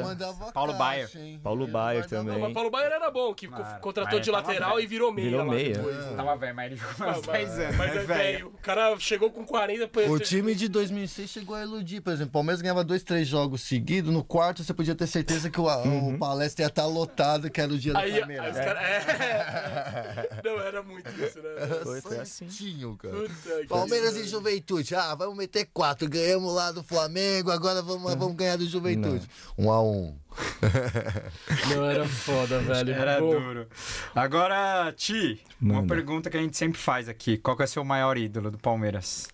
Paulo 0.52 0.72
caixa, 0.72 0.78
Baier. 0.78 1.10
hein? 1.16 1.40
Paulo 1.42 1.64
Ele 1.64 1.72
Baier 1.72 2.06
também. 2.08 2.34
Não, 2.34 2.40
mas 2.40 2.52
Paulo 2.54 2.70
Baier 2.70 2.92
era 2.92 3.10
bom, 3.10 3.34
que 3.34 3.48
Cara, 3.48 3.78
contratou 3.78 4.14
mas 4.18 4.24
de 4.24 4.30
lateral 4.30 4.74
velho. 4.76 4.84
e 4.84 4.86
virou 4.86 5.12
meia. 5.12 5.28
Virou 5.30 5.44
lá 5.46 5.52
meia. 5.52 5.74
depois, 5.74 5.96
né? 5.96 6.12
Tava 6.16 6.36
velho, 6.36 6.54
mas 6.56 6.66
ele 6.66 6.76
jogou 6.76 7.08
uns 7.12 7.26
Mas- 7.26 7.32
10 7.32 7.58
anos. 7.58 7.76
Mas 7.76 7.94
né, 7.94 8.00
é 8.00 8.04
velho. 8.04 8.46
O 8.48 8.58
cara 8.62 8.96
chegou 8.98 9.30
com 9.30 9.44
40 9.44 9.78
depois. 9.80 10.10
O 10.10 10.18
time 10.18 10.54
de 10.54 10.68
2006 10.68 11.30
chegou 11.30 11.54
a 11.56 11.62
iludir. 11.62 12.00
Por 12.00 12.12
exemplo, 12.12 12.30
o 12.30 12.32
Palmeiras 12.32 12.60
ganhava 12.62 12.84
dois, 12.84 13.02
três 13.02 13.26
jogos 13.28 13.62
seguidos. 13.62 14.12
No 14.12 14.22
quarto, 14.24 14.62
você 14.64 14.72
podia 14.74 14.94
ter 14.94 15.06
certeza 15.06 15.50
que 15.50 15.60
o, 15.60 15.66
o 15.66 16.18
palestra 16.18 16.64
ia 16.64 16.68
estar 16.68 16.86
lotado, 16.86 17.50
que 17.50 17.60
era 17.60 17.72
o 17.72 17.78
dia 17.78 17.92
Aí, 17.96 18.10
do 18.10 18.14
aí 18.14 18.20
Palmeiras. 18.20 18.56
os 18.56 18.64
caras. 18.64 18.82
É. 19.22 20.28
Não, 20.44 20.60
era 20.60 20.82
muito 20.82 21.08
isso, 21.10 21.38
né? 21.40 21.50
Foi, 21.82 22.00
foi 22.00 22.18
assim. 22.18 22.48
Santinho, 22.48 22.96
cara. 22.96 23.14
Puta 23.14 23.60
que 23.60 23.66
Palmeiras 23.92 24.16
e 24.16 24.24
Juventude. 24.28 24.94
Ah, 24.94 25.14
vamos 25.14 25.36
meter 25.36 25.68
quatro. 25.72 26.08
Ganhamos 26.08 26.54
lá 26.54 26.72
do 26.72 26.82
Flamengo, 26.82 27.50
agora 27.50 27.82
vamos, 27.82 28.14
vamos 28.14 28.34
ganhar 28.36 28.56
do 28.56 28.66
Juventude. 28.66 29.28
Um 29.58 29.70
a 29.70 29.82
um. 29.82 30.16
Não, 31.74 31.84
era 31.84 32.08
foda, 32.08 32.58
velho. 32.60 32.92
Era 32.94 33.20
Bom, 33.20 33.30
duro. 33.38 33.68
Agora, 34.14 34.92
Ti, 34.96 35.42
uma 35.60 35.74
Manda. 35.82 35.94
pergunta 35.94 36.30
que 36.30 36.36
a 36.38 36.40
gente 36.40 36.56
sempre 36.56 36.80
faz 36.80 37.08
aqui. 37.08 37.36
Qual 37.36 37.54
que 37.56 37.62
é 37.62 37.66
o 37.66 37.68
seu 37.68 37.84
maior 37.84 38.16
ídolo 38.16 38.50
do 38.50 38.58
Palmeiras? 38.58 39.28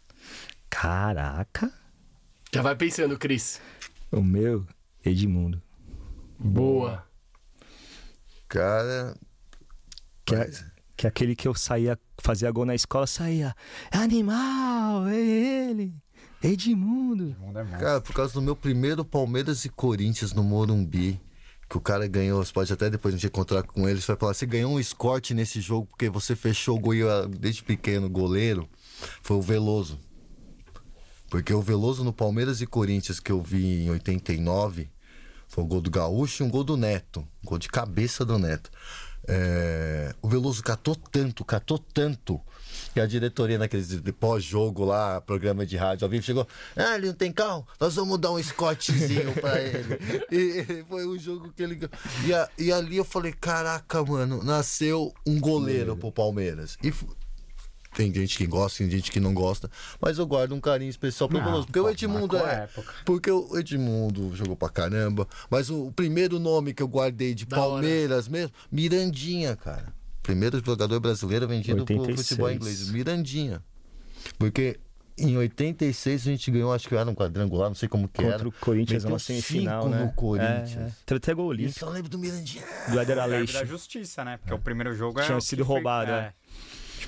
Caraca. 0.69 1.73
Já 2.53 2.61
vai 2.63 2.75
pensando, 2.75 3.17
Cris. 3.19 3.61
O 4.11 4.21
meu, 4.23 4.67
Edmundo. 5.05 5.63
Boa. 6.39 7.07
Cara. 8.49 9.15
Que 10.25 10.35
mas- 10.37 10.65
que 10.99 11.07
é 11.07 11.09
aquele 11.09 11.37
que 11.37 11.47
eu 11.47 11.55
saía, 11.55 11.97
fazia 12.19 12.51
gol 12.51 12.67
na 12.67 12.75
escola, 12.75 13.07
saía. 13.07 13.55
"É 13.91 13.99
Animal, 13.99 15.07
é 15.07 15.17
ele. 15.17 15.95
Edmundo. 16.43 17.37
O 17.39 17.47
mundo 17.47 17.61
é. 17.61 17.65
Cara, 17.65 18.01
por 18.01 18.13
causa 18.13 18.35
do 18.35 18.43
meu 18.43 18.57
primeiro 18.57 19.05
Palmeiras 19.05 19.65
e 19.65 19.69
Corinthians 19.69 20.33
no 20.33 20.43
Morumbi, 20.43 21.21
que 21.69 21.77
o 21.77 21.81
cara 21.81 22.09
ganhou, 22.09 22.45
você 22.45 22.53
pode 22.53 22.73
até 22.73 22.91
depois 22.91 23.15
a 23.15 23.17
gente 23.17 23.29
encontrar 23.29 23.63
com 23.63 23.89
ele, 23.89 24.01
você 24.01 24.09
vai 24.09 24.17
falar, 24.17 24.35
você 24.35 24.45
ganhou 24.45 24.73
um 24.73 24.81
escorte 24.81 25.35
nesse 25.35 25.61
jogo 25.61 25.87
porque 25.87 26.11
você 26.11 26.35
fechou 26.35 26.77
o 26.77 26.81
gol 26.81 26.95
eu, 26.95 27.29
desde 27.29 27.63
pequeno, 27.63 28.11
goleiro, 28.11 28.69
foi 29.23 29.37
o 29.37 29.43
Veloso. 29.43 30.01
Porque 31.31 31.55
o 31.55 31.63
Veloso 31.63 32.03
no 32.03 32.13
Palmeiras 32.13 32.61
e 32.61 32.67
Corinthians 32.67 33.21
que 33.21 33.31
eu 33.31 33.41
vi 33.41 33.85
em 33.85 33.91
89, 33.91 34.91
foi 35.47 35.63
o 35.63 35.67
gol 35.67 35.81
do 35.81 35.91
Gaúcho 35.91 36.43
e 36.43 36.47
um 36.47 36.51
gol 36.51 36.65
do 36.65 36.77
Neto, 36.77 37.21
um 37.21 37.47
gol 37.47 37.59
de 37.59 37.69
cabeça 37.69 38.25
do 38.25 38.37
Neto. 38.37 38.69
É, 39.31 40.15
o 40.23 40.29
Veloso 40.29 40.63
catou 40.63 40.97
tanto, 40.97 41.45
catou 41.45 41.79
tanto, 41.79 42.41
que 42.95 43.01
a 43.01 43.07
diretoria 43.07 43.59
naqueles 43.59 43.89
de 44.01 44.13
pós-jogo 44.13 44.85
lá, 44.85 45.21
programa 45.21 45.67
de 45.67 45.77
rádio 45.77 46.05
ao 46.07 46.11
vivo, 46.11 46.25
chegou, 46.25 46.47
ah, 46.75 46.95
ele 46.97 47.09
não 47.09 47.15
tem 47.15 47.31
carro, 47.31 47.67
nós 47.79 47.95
vamos 47.97 48.19
dar 48.19 48.31
um 48.33 48.39
escotezinho 48.39 49.33
pra 49.35 49.61
ele. 49.61 49.99
E, 50.33 50.85
foi 50.89 51.05
o 51.07 51.19
jogo 51.19 51.53
que 51.55 51.63
ele. 51.63 51.79
E, 52.27 52.33
a- 52.33 52.49
e 52.59 52.73
ali 52.73 52.97
eu 52.97 53.05
falei, 53.05 53.33
caraca, 53.33 54.03
mano, 54.05 54.43
nasceu 54.43 55.13
um 55.27 55.39
goleiro 55.39 55.97
pro 55.97 56.11
Palmeiras. 56.11 56.77
E 56.83 56.93
tem 57.99 58.15
gente 58.15 58.39
que 58.39 58.47
gosta, 58.47 58.79
tem 58.79 58.89
gente 58.89 59.11
que 59.11 59.19
não 59.19 59.35
gosta, 59.35 59.69
mas 60.01 60.19
eu 60.19 60.27
guardo 60.27 60.55
um 60.55 60.61
carinho 60.61 60.89
especial 60.89 61.29
pro 61.29 61.39
Não, 61.39 61.45
Veloso, 61.45 61.67
porque 61.67 61.81
pô, 61.81 61.87
o 61.87 61.91
Edmundo 61.91 62.37
é... 62.37 62.63
época. 62.63 62.95
Porque 63.05 63.29
o 63.29 63.59
Edmundo 63.59 64.31
jogou 64.37 64.55
pra 64.55 64.69
caramba. 64.69 65.27
Mas 65.51 65.69
o, 65.69 65.89
o 65.89 65.93
primeiro 65.93 66.39
nome 66.39 66.73
que 66.73 66.81
eu 66.83 66.87
guardei 66.87 67.35
de 67.35 67.45
Da 67.45 67.59
hora. 67.59 67.71
Palmeiras 67.73 68.29
mesmo, 68.29 68.53
Mirandinha, 68.71 69.57
cara. 69.57 69.93
Primeiro 70.23 70.63
jogador 70.65 71.01
brasileiro 71.01 71.49
vendido 71.49 71.85
pro 71.85 71.97
86. 71.97 72.29
futebol 72.29 72.51
inglês. 72.53 72.89
Mirandinha. 72.91 73.61
Porque 74.39 74.79
em 75.17 75.37
86 75.37 76.21
a 76.23 76.25
gente 76.31 76.51
ganhou, 76.53 76.73
acho 76.73 76.89
que 76.89 76.95
era 76.95 77.11
um 77.11 77.15
quadrangular, 77.17 77.69
não 77.69 77.75
sei 77.75 77.89
como 77.89 78.07
que 78.07 78.23
Contra 78.23 78.35
era. 78.35 78.49
o 78.49 78.53
Corinthians, 78.53 79.03
uma 79.03 79.19
semifinal, 79.19 79.83
cinco 79.83 79.95
né? 79.97 80.05
no 80.05 80.13
Corinthians. 80.13 80.77
É, 80.77 80.81
é. 80.83 80.93
Teve 81.05 81.17
até 81.19 81.35
gol 81.35 81.47
E 81.47 81.49
olímpico 81.49 81.81
só 81.81 81.89
lembro 81.89 82.09
do 82.09 82.19
Mirandinha. 82.19 82.63
do 82.91 83.01
Éder 83.01 83.19
É 83.19 83.21
Aleixo. 83.23 83.55
da 83.55 83.65
justiça, 83.65 84.25
né? 84.25 84.37
Porque 84.37 84.55
o 84.55 84.59
primeiro 84.61 84.95
jogo 84.95 85.19
é. 85.19 85.25
Tinha 85.27 85.41
sido 85.41 85.65
foi- 85.65 85.75
roubado, 85.75 86.13
é. 86.13 86.33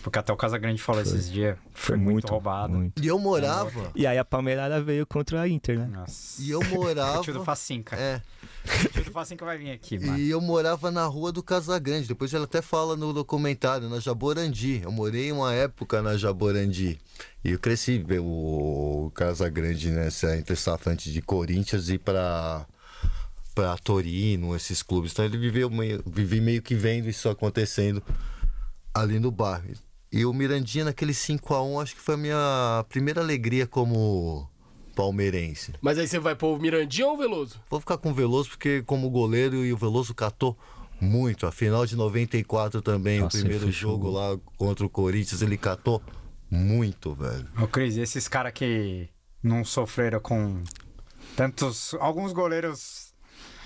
Tipo, 0.01 0.11
que 0.11 0.19
até 0.19 0.33
o 0.33 0.37
Casagrande 0.37 0.81
falou 0.81 1.03
esses 1.03 1.31
dias. 1.31 1.59
Foi, 1.75 1.95
muito, 1.95 2.31
roubado. 2.31 2.73
muito. 2.73 3.03
E 3.03 3.07
eu 3.07 3.19
morava. 3.19 3.93
E 3.95 4.07
aí 4.07 4.17
a 4.17 4.25
Palmeirada 4.25 4.83
veio 4.83 5.07
contra 5.07 5.43
a 5.43 5.47
Inter, 5.47 5.79
né? 5.79 5.87
Nossa. 5.89 6.41
E 6.41 6.51
eu 6.51 6.61
O 6.61 6.63
tio 6.65 6.73
do 6.73 6.79
morava. 6.79 7.45
Facinca. 7.45 7.97
É. 7.97 8.23
O 8.65 8.89
tio 8.89 9.05
do 9.05 9.11
Facinca 9.11 9.45
vai 9.45 9.59
vir 9.59 9.73
aqui, 9.73 9.99
mano. 9.99 10.19
E 10.19 10.31
eu 10.31 10.41
morava 10.41 10.91
na 10.91 11.05
rua 11.05 11.31
do 11.31 11.43
Casagrande. 11.43 12.09
Depois 12.09 12.33
ela 12.33 12.45
até 12.45 12.63
fala 12.63 12.97
no 12.97 13.13
documentário, 13.13 13.91
na 13.91 14.01
Jaborandi. 14.01 14.81
Eu 14.83 14.91
morei 14.91 15.31
uma 15.31 15.53
época 15.53 16.01
na 16.01 16.17
Jaborandi. 16.17 16.99
E 17.45 17.51
eu 17.51 17.59
cresci 17.59 17.99
ver 17.99 18.21
o 18.21 19.13
Casagrande 19.15 19.91
nessa 19.91 20.29
antes 20.87 21.13
de 21.13 21.21
Corinthians 21.21 21.91
e 21.91 21.99
para 21.99 22.67
para 23.55 23.77
Torino, 23.77 24.57
esses 24.57 24.83
clubes. 24.83 25.13
Então 25.13 25.27
ele 25.27 25.37
viveu 25.37 25.69
meio, 25.69 26.03
vivi 26.07 26.41
meio 26.41 26.63
que 26.63 26.75
vendo 26.75 27.07
isso 27.11 27.29
acontecendo 27.29 28.03
ali 28.95 29.19
no 29.19 29.31
bairro. 29.31 29.75
E 30.13 30.25
o 30.25 30.33
Mirandinha 30.33 30.87
naquele 30.87 31.15
5 31.15 31.55
a 31.55 31.63
1 31.63 31.81
acho 31.81 31.95
que 31.95 32.01
foi 32.01 32.15
a 32.15 32.19
minha 32.19 32.85
primeira 32.89 33.21
alegria 33.21 33.67
como 33.67 34.49
palmeirense. 34.97 35.73
Mas 35.81 35.99
aí 35.99 36.07
você 36.07 36.19
vai 36.19 36.35
pôr 36.35 36.57
o 36.57 36.61
Mirandinha 36.61 37.07
ou 37.07 37.15
o 37.15 37.17
Veloso? 37.17 37.61
Vou 37.71 37.81
ficar 37.81 37.97
com 37.97 38.11
o 38.11 38.15
Veloso 38.15 38.51
porque 38.51 38.83
como 38.83 39.09
goleiro 39.09 39.65
e 39.65 39.73
o 39.73 39.77
Veloso 39.77 40.15
catou 40.15 40.59
muito. 41.01 41.47
A 41.47 41.53
final 41.53 41.87
de 41.87 41.97
94 41.97 42.83
também, 42.83 43.21
Nossa, 43.21 43.37
o 43.37 43.41
primeiro 43.41 43.71
jogo 43.71 44.11
lá 44.11 44.39
contra 44.59 44.85
o 44.85 44.91
Corinthians, 44.91 45.43
ele 45.43 45.57
catou 45.57 46.03
muito, 46.51 47.15
velho. 47.15 47.47
Ô, 47.61 47.67
Cris, 47.67 47.97
e 47.97 48.01
esses 48.01 48.27
caras 48.27 48.53
que 48.53 49.09
não 49.43 49.65
sofreram 49.65 50.21
com 50.21 50.63
tantos. 51.37 51.95
Alguns 52.01 52.33
goleiros 52.33 53.00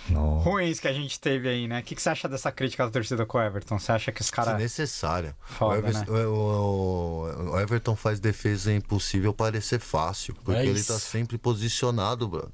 Não. 0.09 0.39
ruins 0.39 0.79
que 0.81 0.87
a 0.89 0.93
gente 0.93 1.19
teve 1.19 1.49
aí, 1.49 1.67
né? 1.67 1.81
O 1.81 1.83
que, 1.83 1.95
que 1.95 2.03
você 2.03 2.11
acha 2.11 2.29
dessa 2.29 2.53
crítica 2.53 2.85
da 2.85 2.91
torcida 2.91 3.25
com 3.25 3.39
o 3.39 3.43
Everton? 3.43 3.79
Você 3.79 3.91
acha 3.93 4.13
que 4.13 4.21
os 4.21 4.31
caras. 4.31 4.53
Desnecessária. 4.55 5.35
Foda, 5.45 5.89
o, 5.89 5.93
né? 5.93 6.05
o- 6.09 7.25
o- 7.49 7.51
o 7.53 7.61
Everton 7.61 7.97
faz 7.97 8.21
defesa 8.21 8.73
impossível 8.73 9.33
parecer 9.33 9.81
fácil, 9.81 10.35
porque 10.45 10.61
É 10.61 10.67
ele 10.67 10.83
tá 10.83 10.99
sempre 10.99 11.39
posicionado, 11.39 12.29
bro. 12.29 12.53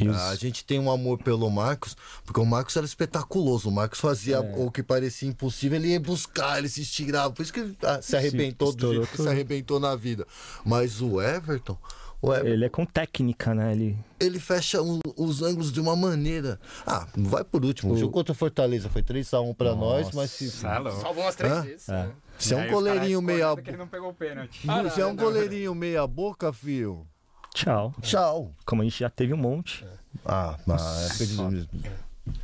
Os- 0.00 0.16
A 0.16 0.34
gente 0.34 0.64
tem 0.64 0.78
um 0.80 0.90
amor 0.90 1.18
pelo 1.22 1.48
Marcos, 1.48 1.96
porque 2.24 2.40
o 2.40 2.44
Marcos 2.44 2.76
era 2.76 2.84
espetaculoso. 2.84 3.68
O 3.68 3.72
Marcos 3.72 4.00
fazia 4.00 4.36
É. 4.36 4.40
o 4.56 4.70
que 4.70 4.82
parecia 4.82 5.28
impossível, 5.28 5.78
ele 5.78 5.88
ia 5.92 6.00
buscar, 6.00 6.58
ele 6.58 6.68
se 6.68 6.82
estirava. 6.82 7.32
Por 7.32 7.42
isso 7.42 7.52
que 7.52 7.60
ele 7.60 7.76
ah, 7.82 8.02
se 8.02 8.16
arrebentou 8.16 8.68
do 8.72 8.76
estourou 8.76 9.02
jeito 9.04 9.16
que 9.16 9.22
se 9.22 9.28
arrebentou 9.28 9.78
na 9.80 9.94
vida. 9.94 10.26
Mas 10.64 11.00
o 11.00 11.22
Everton, 11.22 11.78
o 12.22 12.32
Everton 12.32 12.48
Ele 12.48 12.64
é 12.64 12.68
com 12.68 12.84
técnica, 12.84 13.54
né? 13.54 13.72
Ele... 13.72 13.98
ele 14.18 14.40
fecha 14.40 14.80
o- 14.82 15.00
os 15.16 15.42
ângulos 15.42 15.72
de 15.72 15.80
uma 15.80 15.94
maneira. 15.96 16.58
Ah, 16.86 17.06
vai 17.16 17.44
por 17.44 17.64
último. 17.64 17.94
O 17.94 17.96
jogo 17.96 18.12
contra 18.12 18.32
o 18.32 18.34
Fortaleza 18.34 18.88
foi 18.88 19.02
3x1 19.02 19.54
pra 19.54 19.74
nós, 19.74 20.10
mas 20.12 20.30
se, 20.30 20.46
é. 20.46 20.50
Salvou 20.50 21.24
umas 21.24 21.34
três 21.36 21.52
Hã? 21.52 21.62
vezes. 21.62 21.88
É. 21.88 21.92
né? 21.92 22.12
se 22.38 22.52
é 22.54 22.56
um 22.56 22.70
goleirinho 22.70 23.22
meia 23.22 23.54
ele 23.66 23.76
não 23.78 23.88
pegou 23.88 24.10
o 24.10 24.14
pênalti. 24.14 24.60
Ah, 24.68 24.88
se 24.90 25.00
é 25.00 25.06
um 25.06 25.14
não, 25.14 25.16
goleirinho 25.16 25.74
meia 25.74 26.06
boca, 26.06 26.52
filho, 26.52 27.06
Tchau. 27.54 27.94
tchau. 28.02 28.52
Como 28.66 28.82
a 28.82 28.84
gente 28.84 28.98
já 29.00 29.08
teve 29.08 29.32
um 29.32 29.38
monte. 29.38 29.86
Ah, 30.24 30.58
na 30.66 30.74
época 30.74 31.26
de... 31.26 31.68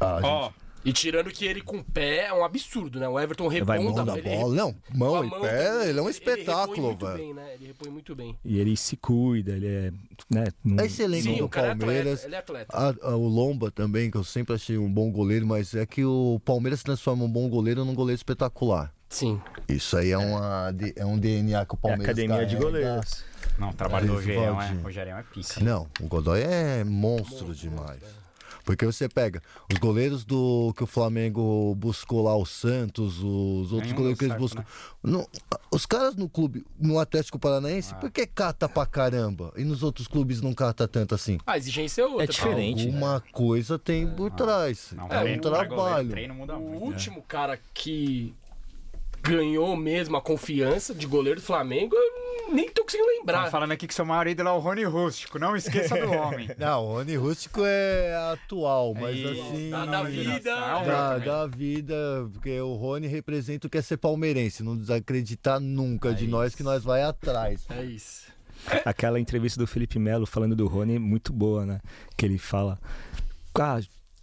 Ah, 0.00 0.14
gente, 0.16 0.24
Ó, 0.26 0.50
E 0.84 0.92
tirando 0.92 1.30
que 1.30 1.44
ele 1.44 1.60
com 1.60 1.80
pé 1.82 2.26
é 2.26 2.32
um 2.34 2.44
absurdo, 2.44 2.98
né? 2.98 3.08
O 3.08 3.18
Everton 3.20 3.48
Vai 3.64 3.78
reponta. 3.78 4.04
mão 4.04 4.04
da 4.14 4.18
ele 4.18 4.36
bola. 4.36 4.54
Não, 4.54 4.74
mão 4.92 5.14
a 5.22 5.24
e 5.26 5.30
mão 5.30 5.40
pé, 5.40 5.88
ele 5.88 5.98
é 5.98 6.02
um 6.02 6.06
repõe 6.06 6.10
espetáculo, 6.10 6.86
muito 6.88 7.06
velho. 7.06 7.18
bem, 7.18 7.34
né? 7.34 7.54
Ele 7.54 7.66
repõe 7.68 7.88
muito 7.92 8.14
bem. 8.16 8.36
E 8.44 8.58
ele 8.58 8.76
se 8.76 8.96
cuida, 8.96 9.52
ele 9.52 9.66
é. 9.68 9.92
Né, 10.28 10.44
não- 10.64 10.82
É 10.82 10.86
excelente 10.86 11.22
Sim, 11.22 11.36
do 11.36 11.44
o 11.44 11.48
cara 11.48 11.68
é 11.68 11.74
Palmeiras. 11.76 12.24
atleta. 12.24 12.26
Ele 12.26 12.34
é 12.34 12.38
atleta. 12.38 12.76
A- 12.76 13.10
a- 13.12 13.16
o 13.16 13.28
Lomba 13.28 13.70
também, 13.70 14.10
que 14.10 14.16
eu 14.16 14.24
sempre 14.24 14.54
achei 14.54 14.76
um 14.76 14.92
bom 14.92 15.10
goleiro, 15.12 15.46
mas 15.46 15.72
é 15.74 15.86
que 15.86 16.04
o 16.04 16.40
Palmeiras 16.44 16.80
se 16.80 16.84
transforma 16.84 17.24
um 17.24 17.30
bom 17.30 17.48
goleiro 17.48 17.84
num 17.84 17.94
goleiro 17.94 18.16
espetacular. 18.18 18.92
Sim. 19.08 19.40
Isso 19.68 19.96
aí 19.96 20.10
é, 20.10 20.18
uma, 20.18 20.74
é 20.96 21.04
um 21.06 21.18
DNA 21.18 21.64
que 21.66 21.74
o 21.74 21.76
É 21.76 21.78
a 21.78 21.80
Palmeiras 21.80 22.06
academia 22.06 22.46
de 22.46 22.56
goleiros. 22.56 23.24
não, 23.58 23.68
o 23.70 23.74
trabalho 23.74 24.06
do 24.06 24.12
Isso, 24.14 24.20
Rogerião 24.22 24.60
é. 24.62 24.68
Rogerião 24.82 25.18
é 25.18 25.22
pica. 25.22 25.60
Não, 25.60 25.86
o 26.00 26.06
Godoy 26.08 26.40
é 26.42 26.82
monstro 26.82 27.54
demais. 27.54 28.00
Porque 28.64 28.86
você 28.86 29.08
pega 29.08 29.42
os 29.72 29.78
goleiros 29.78 30.24
do 30.24 30.72
que 30.76 30.84
o 30.84 30.86
Flamengo 30.86 31.74
buscou 31.74 32.22
lá, 32.22 32.36
o 32.36 32.46
Santos, 32.46 33.18
os 33.18 33.72
outros 33.72 33.82
Nenhum 33.82 33.94
goleiros 33.96 34.18
que 34.18 34.24
eles 34.24 34.32
certo, 34.32 34.40
buscam. 34.40 34.64
Não, 35.02 35.26
os 35.70 35.84
caras 35.84 36.14
no 36.16 36.28
clube, 36.28 36.64
no 36.78 36.98
Atlético 36.98 37.38
Ah. 37.38 37.40
Paranaense, 37.40 37.94
por 37.96 38.10
que 38.10 38.26
cata 38.26 38.68
pra 38.68 38.86
caramba? 38.86 39.52
E 39.56 39.64
nos 39.64 39.82
outros 39.82 40.06
clubes 40.06 40.40
não 40.40 40.52
cata 40.54 40.86
tanto 40.86 41.14
assim? 41.14 41.38
A 41.46 41.56
exigência 41.58 42.02
é 42.02 42.06
outra. 42.06 42.24
É 42.24 42.26
diferente. 42.26 42.86
Alguma 42.86 43.20
coisa 43.32 43.78
tem 43.78 44.06
por 44.06 44.30
trás. 44.30 44.92
Não, 44.96 45.04
é 45.04 45.06
um 45.06 45.08
treino 45.22 45.40
pra 45.42 45.50
goleiro, 45.50 45.68
trabalho. 45.74 46.08
treino 46.10 46.34
muda 46.34 46.56
O 46.56 46.60
muito. 46.60 46.80
né? 46.80 46.86
último 46.86 47.22
cara 47.22 47.58
que 47.74 48.34
ganhou 49.22 49.76
mesmo 49.76 50.16
a 50.16 50.20
confiança 50.20 50.92
de 50.94 51.06
goleiro 51.06 51.40
do 51.40 51.44
Flamengo, 51.46 51.94
eu 51.94 52.52
nem, 52.52 52.68
tô 52.68 52.82
conseguindo 52.82 53.08
lembrar. 53.08 53.38
Tava 53.38 53.50
falando 53.50 53.72
aqui 53.72 53.86
que 53.86 53.94
seu 53.94 54.04
maior 54.04 54.26
ídolo 54.26 54.48
é 54.48 54.52
o 54.52 54.58
Rony 54.58 54.84
Rústico. 54.84 55.38
Não 55.38 55.54
esqueça 55.56 55.96
do 55.96 56.10
homem. 56.12 56.50
Não, 56.58 56.84
o 56.84 56.92
Rony 56.94 57.16
Rústico 57.16 57.60
é 57.64 58.14
atual, 58.32 58.92
mas 58.94 59.14
Aí, 59.16 59.40
assim. 59.40 59.70
da- 59.70 59.86
da 59.86 60.02
vida. 60.02 60.50
É 60.50 60.84
Da, 60.84 61.18
da 61.18 61.46
vida, 61.46 61.94
porque 62.32 62.60
o 62.60 62.74
Rony 62.74 63.06
representa 63.06 63.66
o 63.66 63.70
que 63.70 63.78
é 63.78 63.82
ser 63.82 63.96
palmeirense, 63.96 64.62
não 64.62 64.76
desacreditar 64.76 65.60
nunca 65.60 66.12
de 66.12 66.26
nós 66.26 66.54
que 66.54 66.62
nós 66.64 66.82
vai 66.82 67.02
atrás. 67.02 67.64
É 67.70 67.82
isso. 67.84 68.26
Aquela 68.84 69.18
entrevista 69.18 69.58
do 69.58 69.66
Felipe 69.66 69.98
Melo 69.98 70.26
falando 70.26 70.54
do 70.54 70.66
Rony 70.66 70.96
é 70.96 70.98
muito 70.98 71.32
boa, 71.32 71.64
né? 71.64 71.80
Que 72.16 72.26
ele 72.26 72.38
fala: 72.38 72.78
Ah, 73.58 73.74
a 73.76 73.80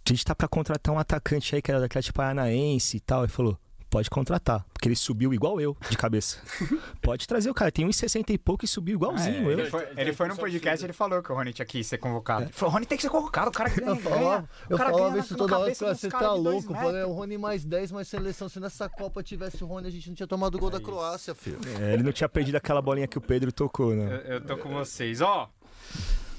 gente 0.08 0.24
tá 0.24 0.34
pra 0.34 0.48
contratar 0.48 0.94
um 0.94 0.98
atacante 0.98 1.54
aí 1.54 1.60
que 1.62 1.70
era 1.70 1.78
do 1.80 1.84
Atlético 1.86 2.16
Paranaense 2.16 2.96
e 2.96 3.00
tal. 3.00 3.22
Ele 3.24 3.32
falou: 3.32 3.58
Pode 3.90 4.08
contratar, 4.08 4.64
porque 4.72 4.86
ele 4.86 4.94
subiu 4.94 5.34
igual 5.34 5.60
eu, 5.60 5.76
de 5.90 5.96
cabeça. 5.96 6.38
Pode 7.02 7.26
trazer 7.26 7.50
o 7.50 7.54
cara, 7.54 7.72
tem 7.72 7.84
1,60 7.88 8.30
e 8.30 8.38
pouco 8.38 8.64
e 8.64 8.68
subiu 8.68 8.94
igualzinho 8.94 9.50
É, 9.50 9.52
eu. 9.52 9.58
ele 9.58 9.66
foi, 9.68 9.88
ele 9.96 10.12
foi 10.12 10.28
num 10.28 10.36
podcast 10.36 10.84
e 10.84 10.86
ele 10.86 10.92
falou 10.92 11.20
que 11.20 11.32
o 11.32 11.34
Rony 11.34 11.52
tinha 11.52 11.66
que 11.66 11.82
ser 11.82 11.98
convocado. 11.98 12.44
Ele 12.44 12.52
falou, 12.52 12.70
o 12.70 12.74
Rony 12.74 12.86
tem 12.86 12.96
que 12.96 13.02
ser 13.02 13.10
convocado, 13.10 13.48
o 13.50 13.52
cara 13.52 13.68
ganha, 13.74 13.90
Eu 13.90 13.96
falava, 13.96 14.20
ganha. 14.22 14.48
eu 14.68 14.76
o 14.76 14.78
cara 14.78 14.90
falava 14.92 15.10
ganha 15.10 15.24
isso 15.24 15.36
toda 15.36 15.58
hora, 15.58 15.74
você 15.74 16.08
tá 16.08 16.32
louco. 16.32 16.72
Eu 16.72 16.76
falei, 16.76 16.92
metros. 16.92 17.10
o 17.10 17.12
Rony 17.14 17.36
mais 17.36 17.64
10, 17.64 17.90
mais 17.90 18.06
seleção. 18.06 18.48
Se 18.48 18.60
nessa 18.60 18.88
Copa 18.88 19.24
tivesse 19.24 19.64
o 19.64 19.66
Rony, 19.66 19.88
a 19.88 19.90
gente 19.90 20.08
não 20.08 20.14
tinha 20.14 20.26
tomado 20.28 20.54
o 20.54 20.58
gol 20.60 20.70
da 20.70 20.80
Croácia, 20.80 21.34
filho. 21.34 21.58
É, 21.80 21.92
ele 21.94 22.04
não 22.04 22.12
tinha 22.12 22.28
perdido 22.28 22.54
aquela 22.54 22.80
bolinha 22.80 23.08
que 23.08 23.18
o 23.18 23.20
Pedro 23.20 23.50
tocou, 23.50 23.92
né? 23.92 24.22
Eu, 24.24 24.34
eu 24.34 24.40
tô 24.40 24.56
com 24.56 24.68
vocês. 24.68 25.20
Ó, 25.20 25.50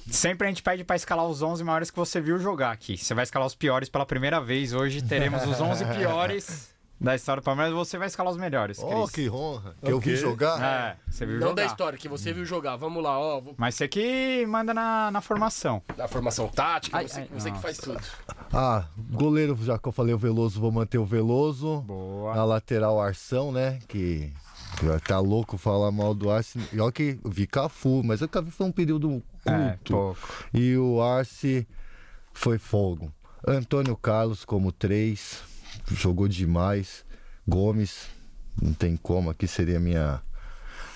sempre 0.10 0.48
a 0.48 0.50
gente 0.50 0.64
pede 0.64 0.86
pra 0.86 0.96
escalar 0.96 1.26
os 1.28 1.42
11 1.42 1.66
maiores 1.66 1.92
que 1.92 1.98
você 1.98 2.22
viu 2.22 2.38
jogar 2.40 2.72
aqui. 2.72 2.98
Você 2.98 3.14
vai 3.14 3.24
escalar 3.24 3.46
os 3.46 3.56
piores 3.56 3.90
pela 3.90 4.06
primeira 4.06 4.40
vez. 4.40 4.74
Hoje 4.74 5.02
teremos 5.02 5.46
os 5.46 5.60
11 5.60 5.84
piores 5.98 6.72
da 7.02 7.16
história 7.16 7.42
do 7.42 7.46
Palmeiras. 7.46 7.74
Você 7.74 7.98
vai 7.98 8.08
escalar 8.08 8.32
os 8.32 8.38
melhores, 8.40 8.80
Oh, 8.80 8.88
Cris. 9.08 9.12
que 9.12 9.30
honra. 9.30 9.76
Que 9.84 9.92
eu 9.92 10.00
vi 10.00 10.16
jogar. 10.16 10.62
É, 10.62 10.98
você 11.10 11.26
viu 11.26 11.36
Não 11.40 11.50
jogar. 11.50 11.56
da 11.56 11.66
história 11.66 11.98
que 11.98 12.08
você 12.08 12.32
viu 12.32 12.46
jogar. 12.46 12.76
Vamos 12.78 13.04
lá, 13.04 13.18
ó. 13.20 13.42
vou- 13.42 13.56
Mas 13.58 13.76
você 13.76 13.88
que 13.88 14.46
manda 14.48 14.74
na, 14.74 15.10
na 15.12 15.20
formação. 15.22 15.82
Da 15.98 16.08
formação 16.08 16.48
tática, 16.48 16.98
Ai, 16.98 17.08
você, 17.08 17.22
ai, 17.22 17.30
você 17.34 17.52
que 17.52 17.60
faz 17.60 17.78
tudo. 17.78 18.00
Ah, 18.54 18.86
goleiro, 19.12 19.58
já 19.62 19.78
que 19.80 19.88
eu 19.88 19.92
falei 19.92 20.14
o 20.14 20.18
Veloso, 20.18 20.60
vou 20.62 20.72
manter 20.72 20.98
o 21.00 21.06
Veloso. 21.06 21.82
Boa. 21.82 22.36
Na 22.36 22.46
lateral, 22.46 23.02
Arção, 23.02 23.52
né? 23.52 23.80
Que 23.88 24.32
tá 25.08 25.20
louco 25.20 25.58
falar 25.58 25.92
mal 25.92 26.14
do 26.14 26.30
Arce. 26.32 26.60
E 26.72 26.80
olha 26.80 26.92
que 26.92 27.20
eu 27.24 27.30
vi 27.32 27.46
Cafu, 27.48 28.02
mas 28.04 28.22
o 28.22 28.28
Cafu 28.28 28.52
foi 28.52 28.66
um 28.68 28.72
período 28.72 29.22
É, 29.46 29.52
curto. 29.72 29.94
pouco. 29.94 30.20
e 30.54 30.78
o 30.78 31.02
Arce 31.02 31.68
foi 32.34 32.58
fogo. 32.58 33.12
Antônio 33.48 33.96
Carlos 33.98 34.46
como 34.46 34.72
três, 34.72 35.42
jogou 35.90 36.28
demais. 36.28 37.06
Gomes, 37.48 38.08
não 38.62 38.74
tem 38.74 38.96
como, 38.96 39.30
aqui 39.30 39.48
seria 39.48 39.80
minha, 39.80 40.22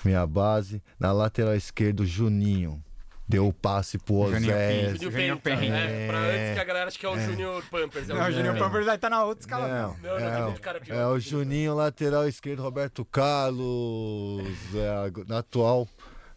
minha 0.04 0.26
base. 0.26 0.82
Na 0.98 1.12
lateral 1.12 1.54
esquerda, 1.54 2.04
Juninho. 2.04 2.82
Deu 3.28 3.48
o 3.48 3.52
passe 3.52 3.98
pro. 3.98 4.26
Pinto. 4.26 4.38
Júnior 4.38 5.10
Júnior 5.12 5.38
Penta. 5.40 5.64
é, 5.64 6.06
pra 6.06 6.18
antes 6.20 6.54
que 6.54 6.60
a 6.60 6.64
galera 6.64 6.86
acha 6.86 6.96
que 6.96 7.04
é 7.04 7.08
o 7.08 7.18
Júnior 7.18 7.64
Pampers. 7.68 8.08
É 8.08 8.14
o 8.14 8.16
Não, 8.16 8.30
Júnior 8.30 8.52
Penta. 8.54 8.64
Pampers 8.64 8.86
vai 8.86 8.94
estar 8.94 9.10
na 9.10 9.24
outra 9.24 9.40
escala. 9.42 9.66
Não, 9.66 9.96
Não, 10.00 10.10
não, 10.12 10.16
tem 10.18 10.26
é, 10.28 10.42
muito 10.44 10.60
cara 10.60 10.80
pior. 10.80 10.94
é 10.96 11.06
o 11.08 11.18
Juninho, 11.18 11.74
lateral 11.74 12.28
esquerdo, 12.28 12.62
Roberto 12.62 13.04
Carlos, 13.04 14.44
é, 14.76 15.24
na 15.26 15.38
atual. 15.38 15.88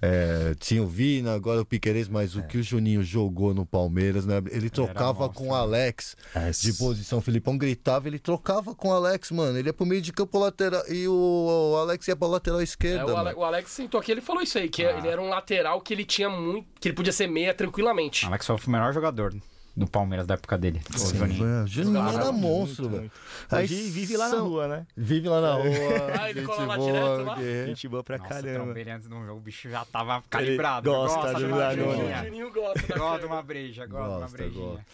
É, 0.01 0.55
tinha 0.59 0.81
o 0.81 0.87
Vina, 0.87 1.33
agora 1.33 1.61
o 1.61 1.65
Piqueires, 1.65 2.07
mas 2.07 2.35
o 2.35 2.43
que 2.43 2.57
o 2.57 2.63
Juninho 2.63 3.03
jogou 3.03 3.53
no 3.53 3.65
Palmeiras, 3.65 4.25
né? 4.25 4.35
Ele 4.51 4.69
trocava 4.69 5.27
com 5.29 5.49
o 5.49 5.53
Alex 5.53 6.15
É, 6.33 6.51
de 6.51 6.73
posição. 6.73 7.19
O 7.19 7.21
Filipão 7.21 7.57
gritava, 7.57 8.07
ele 8.07 8.19
trocava 8.19 8.73
com 8.73 8.89
o 8.89 8.93
Alex, 8.93 9.31
mano. 9.31 9.57
Ele 9.57 9.69
ia 9.69 9.73
pro 9.73 9.85
meio 9.85 10.01
de 10.01 10.13
campo 10.13 10.39
lateral 10.39 10.81
e 10.87 11.07
o, 11.07 11.71
o 11.73 11.77
Alex 11.77 12.07
ia 12.07 12.15
pra 12.15 12.27
lateral 12.27 12.61
É, 12.61 12.63
esquerda. 12.63 13.13
o, 13.13 13.17
Ale- 13.17 13.33
o 13.35 13.43
Alex 13.43 13.71
sentou 13.71 13.99
aqui, 13.99 14.11
ele 14.11 14.21
falou 14.21 14.41
isso 14.41 14.57
aí, 14.57 14.69
que 14.69 14.85
Ah. 14.85 14.97
ele 14.97 15.07
era 15.07 15.21
um 15.21 15.29
lateral 15.29 15.81
que 15.81 15.93
ele 15.93 16.05
tinha 16.05 16.29
muito. 16.29 16.67
que 16.79 16.87
ele 16.87 16.95
podia 16.95 17.11
ser 17.13 17.27
meia 17.27 17.53
tranquilamente. 17.53 18.25
Alex 18.25 18.45
foi 18.45 18.55
o 18.55 18.69
melhor 18.69 18.93
jogador 18.93 19.33
do 19.79 19.87
Palmeiras 19.87 20.27
da 20.27 20.33
época 20.35 20.57
dele. 20.57 20.81
o 20.93 20.97
Juninho. 21.17 21.45
É, 21.47 21.63
o 21.63 21.67
Juninho 21.67 22.07
era 22.09 22.31
monstro, 22.31 22.89
velho. 22.89 23.11
Aí 23.49 23.63
Hoje 23.63 23.89
vive 23.89 24.17
lá 24.17 24.29
na 24.29 24.39
rua, 24.39 24.67
né? 24.67 24.87
Vive 24.95 25.29
lá 25.29 25.41
na 25.41 25.53
rua. 25.53 25.63
Ah, 26.19 26.29
ele 26.29 26.41
gente 26.41 26.45
cola 26.47 26.65
lá 26.65 26.75
boa, 26.77 26.91
direto 26.91 27.23
lá? 27.25 27.65
Gente 27.65 27.87
boa 27.87 28.03
pra 28.03 28.17
Nossa, 28.17 28.29
caramba. 28.29 28.79
ele 28.79 28.91
antes 28.91 29.07
de 29.07 29.13
um 29.13 29.25
jogo, 29.25 29.37
o 29.39 29.41
bicho 29.41 29.69
já 29.69 29.85
tava 29.85 30.21
calibrado. 30.29 30.89
gosta 30.89 31.15
gosta 31.17 31.33
do 31.33 31.39
de 31.39 31.45
uma. 31.45 31.55
O 31.55 31.75
brejinha. 31.75 32.23
Juninho 32.25 32.51
gosta 32.53 32.97
Gosta 32.99 33.19
de 33.19 33.25
uma 33.25 33.41
breja, 33.41 33.85
gosta 33.85 34.03
de 34.03 34.09
uma 34.11 34.19
Gosta, 34.19 34.37
brejinha. 34.37 34.65
gosta. 34.65 34.85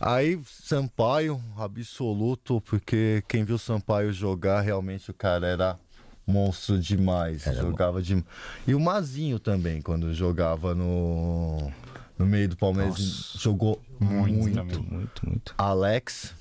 Aí, 0.00 0.40
Sampaio, 0.46 1.38
absoluto, 1.58 2.60
porque 2.62 3.22
quem 3.28 3.44
viu 3.44 3.58
Sampaio 3.58 4.10
jogar, 4.12 4.62
realmente 4.62 5.10
o 5.10 5.14
cara 5.14 5.46
era 5.46 5.78
monstro 6.26 6.78
demais. 6.78 7.42
jogava 7.44 8.00
demais. 8.00 8.24
E 8.66 8.74
o 8.74 8.80
Mazinho 8.80 9.38
também, 9.38 9.82
quando 9.82 10.14
jogava 10.14 10.74
no, 10.74 11.70
no 12.18 12.24
meio 12.24 12.48
do 12.48 12.56
Palmeiras, 12.56 13.34
jogou 13.38 13.78
Muito 14.00 14.38
muito. 14.38 14.54
também. 14.54 14.78
Muito, 14.78 15.28
muito. 15.28 15.54
Alex, 15.58 16.34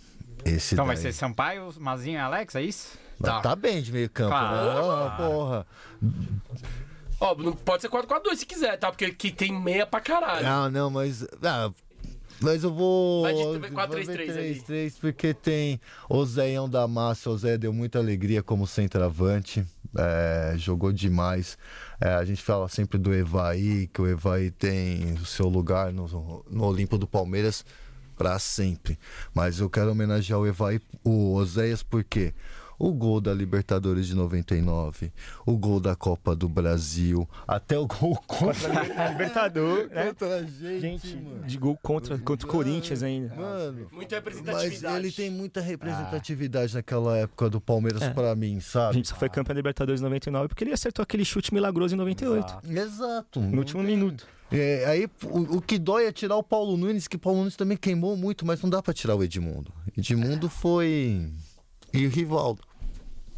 esse 0.45 0.75
Então 0.75 0.85
vai 0.85 0.95
daí. 0.95 1.03
ser 1.03 1.13
Sampaio, 1.13 1.69
Mazinho 1.79 2.15
e 2.15 2.19
Alex, 2.21 2.55
é 2.55 2.61
isso? 2.63 2.97
Tá. 3.21 3.41
Tá. 3.41 3.55
bem 3.55 3.81
de 3.81 3.91
meio 3.91 4.09
campo, 4.09 4.29
Claro. 4.29 4.55
né? 4.55 5.05
Ah, 5.07 5.15
porra. 5.17 5.67
Ó, 7.19 7.35
não 7.35 7.51
pode 7.51 7.81
ser 7.81 7.89
4x4-2 7.89 8.37
se 8.37 8.45
quiser, 8.45 8.77
tá? 8.77 8.89
Porque 8.89 9.11
que 9.11 9.29
tem 9.31 9.51
meia 9.51 9.85
pra 9.85 9.99
caralho. 9.99 10.47
Ah, 10.47 10.69
não, 10.69 10.89
mas. 10.89 11.27
ah, 11.43 11.69
mas 12.39 12.63
eu 12.63 12.73
vou. 12.73 13.23
Vai 13.23 13.33
de 13.33 13.43
vou 13.43 13.59
4-3-3 13.59 14.05
ver 14.05 14.21
ali. 14.39 14.63
3-3, 14.65 14.93
porque 15.01 15.33
tem 15.33 15.81
o 16.09 16.25
Zéião 16.25 16.69
da 16.69 16.87
Massa. 16.87 17.29
O 17.29 17.37
Zé 17.37 17.57
deu 17.57 17.73
muita 17.73 17.99
alegria 17.99 18.41
como 18.41 18.65
centroavante. 18.65 19.65
é, 19.97 20.53
jogou 20.55 20.93
demais. 20.93 21.57
É, 22.01 22.13
a 22.13 22.23
gente 22.23 22.41
fala 22.41 22.67
sempre 22.69 22.97
do 22.97 23.13
Evaí, 23.13 23.87
que 23.87 24.01
o 24.01 24.07
Evaí 24.07 24.51
tem 24.51 25.13
o 25.13 25.25
seu 25.25 25.47
lugar 25.47 25.91
no, 25.91 26.43
no 26.49 26.63
Olimpo 26.63 26.97
do 26.97 27.07
Palmeiras 27.07 27.65
para 28.17 28.37
sempre. 28.39 28.97
Mas 29.33 29.59
eu 29.59 29.69
quero 29.69 29.91
homenagear 29.91 30.39
o 30.39 30.47
Evaí, 30.47 30.79
o 31.03 31.33
Oséias, 31.33 31.83
porque 31.83 32.33
o 32.79 32.93
gol 32.93 33.19
da 33.19 33.33
Libertadores 33.33 34.07
de 34.07 34.15
99, 34.15 35.11
o 35.45 35.57
gol 35.57 35.79
da 35.81 35.95
Copa 35.95 36.33
do 36.35 36.47
Brasil, 36.47 37.27
até 37.47 37.77
o 37.77 37.85
gol 37.85 38.15
contra 38.25 38.79
A 39.05 39.09
Libertador, 39.11 39.89
né? 39.89 40.05
Contra 40.07 40.35
a 40.37 40.41
gente, 40.43 40.79
Gente, 40.79 41.15
mano. 41.17 41.43
de 41.45 41.57
gol 41.57 41.77
contra, 41.83 42.17
contra 42.17 42.47
o 42.47 42.49
Corinthians 42.49 43.03
ainda. 43.03 43.35
Mano, 43.35 43.87
Muita 43.91 44.15
mas 44.15 44.25
representatividade. 44.35 44.97
ele 44.97 45.11
tem 45.11 45.29
muita 45.29 45.59
representatividade 45.61 46.73
naquela 46.73 47.17
época 47.17 47.49
do 47.49 47.59
Palmeiras 47.59 48.01
É. 48.01 48.09
pra 48.11 48.33
mim, 48.35 48.57
A 48.57 48.61
sabe? 48.61 48.93
gente 48.95 49.09
só 49.09 49.15
foi 49.15 49.27
campeão 49.29 49.53
da 49.53 49.59
Libertadores 49.59 49.99
em 49.99 50.03
99 50.03 50.47
porque 50.47 50.63
ele 50.63 50.71
acertou 50.73 51.03
aquele 51.03 51.25
chute 51.25 51.53
milagroso 51.53 51.93
em 51.93 51.97
98. 51.97 52.45
Exato. 52.47 52.69
Exato. 52.99 53.39
No 53.41 53.57
último 53.59 53.83
minuto. 53.83 54.25
É, 54.51 54.85
aí 54.87 55.07
o, 55.25 55.57
o 55.57 55.61
que 55.61 55.77
dói 55.77 56.05
é 56.05 56.11
tirar 56.11 56.35
o 56.35 56.43
Paulo 56.43 56.75
Nunes, 56.75 57.07
que 57.07 57.17
o 57.17 57.19
Paulo 57.19 57.39
Nunes 57.39 57.55
também 57.55 57.77
queimou 57.77 58.17
muito, 58.17 58.45
mas 58.45 58.61
não 58.61 58.69
dá 58.69 58.81
pra 58.81 58.93
tirar 58.93 59.15
o 59.15 59.23
Edmundo. 59.23 59.71
Edmundo 59.95 60.49
foi. 60.49 61.29
E 61.93 62.05
o 62.05 62.09
Rivaldo. 62.09 62.61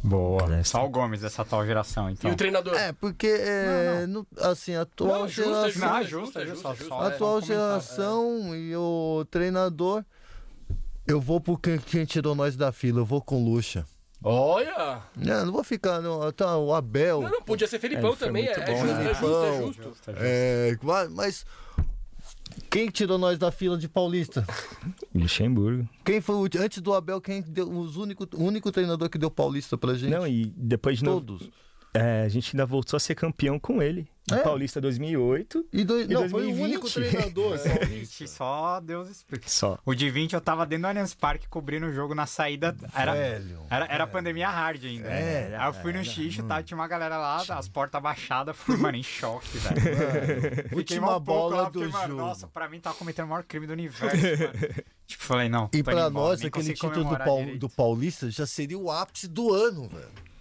Boa. 0.02 0.56
É, 0.56 0.64
Só 0.64 0.84
o 0.84 0.88
Gomes 0.88 1.20
dessa 1.20 1.42
atual 1.42 1.64
geração, 1.64 2.10
E 2.10 2.14
então. 2.14 2.30
o 2.30 2.34
treinador? 2.36 2.74
É, 2.74 2.92
porque 2.92 3.26
é, 3.28 4.04
no- 4.06 4.26
assim, 4.38 4.74
a 4.74 4.82
atual 4.82 5.20
Não, 5.20 5.28
justa, 5.28 5.70
geração. 5.70 5.88
Não, 5.98 6.04
justa, 6.04 6.46
justa, 6.46 6.74
justa, 6.74 6.94
é, 6.94 7.06
atual 7.06 7.34
comentar, 7.40 7.42
geração 7.42 8.56
e 8.56 8.74
o 8.76 9.24
treinador. 9.30 10.04
Eu 11.06 11.20
vou 11.20 11.40
por 11.40 11.60
quem, 11.60 11.78
quem 11.78 12.04
tirou 12.04 12.34
nós 12.34 12.56
da 12.56 12.72
fila, 12.72 13.00
eu 13.00 13.04
vou 13.04 13.20
com 13.22 13.40
o 13.42 13.44
Lucha. 13.44 13.84
Olha! 14.24 15.02
Não, 15.16 15.46
não 15.46 15.52
vou 15.52 15.64
ficar, 15.64 16.00
não. 16.00 16.30
Tá, 16.32 16.56
o 16.56 16.72
Abel. 16.72 17.22
Não, 17.22 17.30
não, 17.30 17.42
podia 17.42 17.66
ser 17.66 17.80
Felipão 17.80 18.12
É, 18.12 18.16
foi 18.16 18.26
também. 18.28 18.46
É, 18.46 18.52
é 18.52 18.66
bom, 18.66 18.76
justo, 18.86 18.94
né? 18.94 19.02
é 19.10 19.14
justo, 19.14 19.26
é 19.26 19.58
justo. 19.58 19.82
Justa, 19.82 20.12
justa. 20.12 20.14
É, 20.18 20.76
mas- 20.82 21.10
mas 21.10 21.46
quem 22.70 22.88
tirou 22.88 23.18
nós 23.18 23.38
da 23.38 23.50
fila 23.50 23.76
de 23.76 23.88
Paulista? 23.88 24.46
Luxemburgo. 25.14 25.88
Quem 26.04 26.20
foi 26.20 26.36
o, 26.36 26.62
antes 26.62 26.80
do 26.80 26.94
Abel, 26.94 27.20
quem 27.20 27.42
deu 27.42 27.70
os 27.70 27.96
único, 27.96 28.26
o 28.34 28.44
único 28.44 28.70
treinador 28.72 29.08
que 29.08 29.18
deu 29.18 29.30
Paulista 29.30 29.76
pra 29.76 29.94
gente? 29.94 30.10
Não, 30.10 30.26
e 30.26 30.46
depois 30.56 30.98
de 30.98 31.04
Todos. 31.04 31.50
É, 31.94 32.22
a 32.22 32.28
gente 32.28 32.54
ainda 32.56 32.64
voltou 32.66 32.96
a 32.96 33.00
ser 33.00 33.14
campeão 33.14 33.58
com 33.58 33.82
ele. 33.82 34.08
É? 34.30 34.36
Paulista 34.36 34.80
2008. 34.80 35.66
E 35.72 35.82
dois, 35.84 36.08
E 36.08 36.14
não, 36.14 36.28
foi 36.28 36.42
o 36.42 36.54
2020? 36.54 36.62
único 36.64 36.88
treinador. 36.88 37.58
Gente, 37.88 38.28
só 38.28 38.78
Deus 38.78 39.08
explica. 39.08 39.48
Só. 39.48 39.76
O 39.84 39.94
de 39.96 40.08
20 40.10 40.34
eu 40.34 40.40
tava 40.40 40.64
dentro 40.64 40.82
do 40.82 40.86
Allianz 40.88 41.12
Parque 41.12 41.48
cobrindo 41.48 41.86
o 41.86 41.92
jogo 41.92 42.14
na 42.14 42.24
saída. 42.24 42.74
Era, 42.94 43.14
Velho. 43.14 43.60
era, 43.68 43.84
era 43.86 44.06
pandemia 44.06 44.48
hard 44.48 44.84
ainda. 44.84 45.08
É, 45.08 45.56
Aí 45.58 45.66
eu 45.68 45.74
fui 45.74 45.92
no 45.92 46.04
xixo, 46.04 46.44
tá, 46.44 46.62
tinha 46.62 46.78
uma 46.78 46.86
galera 46.86 47.18
lá, 47.18 47.42
as 47.48 47.68
portas 47.68 48.00
baixadas, 48.00 48.56
fui, 48.56 48.76
mano, 48.76 48.96
em 48.96 49.02
choque, 49.02 49.58
velho. 49.58 50.68
Última 50.76 51.18
bola 51.18 51.56
lá, 51.56 51.70
porque, 51.70 51.86
do 51.86 51.90
mano, 51.92 52.08
jogo. 52.08 52.20
nossa, 52.22 52.46
pra 52.46 52.68
mim 52.68 52.78
tava 52.78 52.94
cometendo 52.96 53.26
o 53.26 53.28
maior 53.30 53.42
crime 53.42 53.66
do 53.66 53.72
universo, 53.72 54.04
mano. 54.06 54.84
Tipo, 55.04 55.24
falei, 55.24 55.48
não. 55.48 55.68
E 55.72 55.82
pra 55.82 55.94
embora, 55.94 56.10
nós, 56.10 56.38
nem 56.40 56.46
aquele 56.48 56.72
título 56.74 57.04
do, 57.04 57.18
Paul- 57.18 57.58
do 57.58 57.68
Paulista 57.68 58.30
já 58.30 58.46
seria 58.46 58.78
o 58.78 58.88
ápice 58.88 59.26
do 59.26 59.52
ano, 59.52 59.88
velho. 59.88 60.31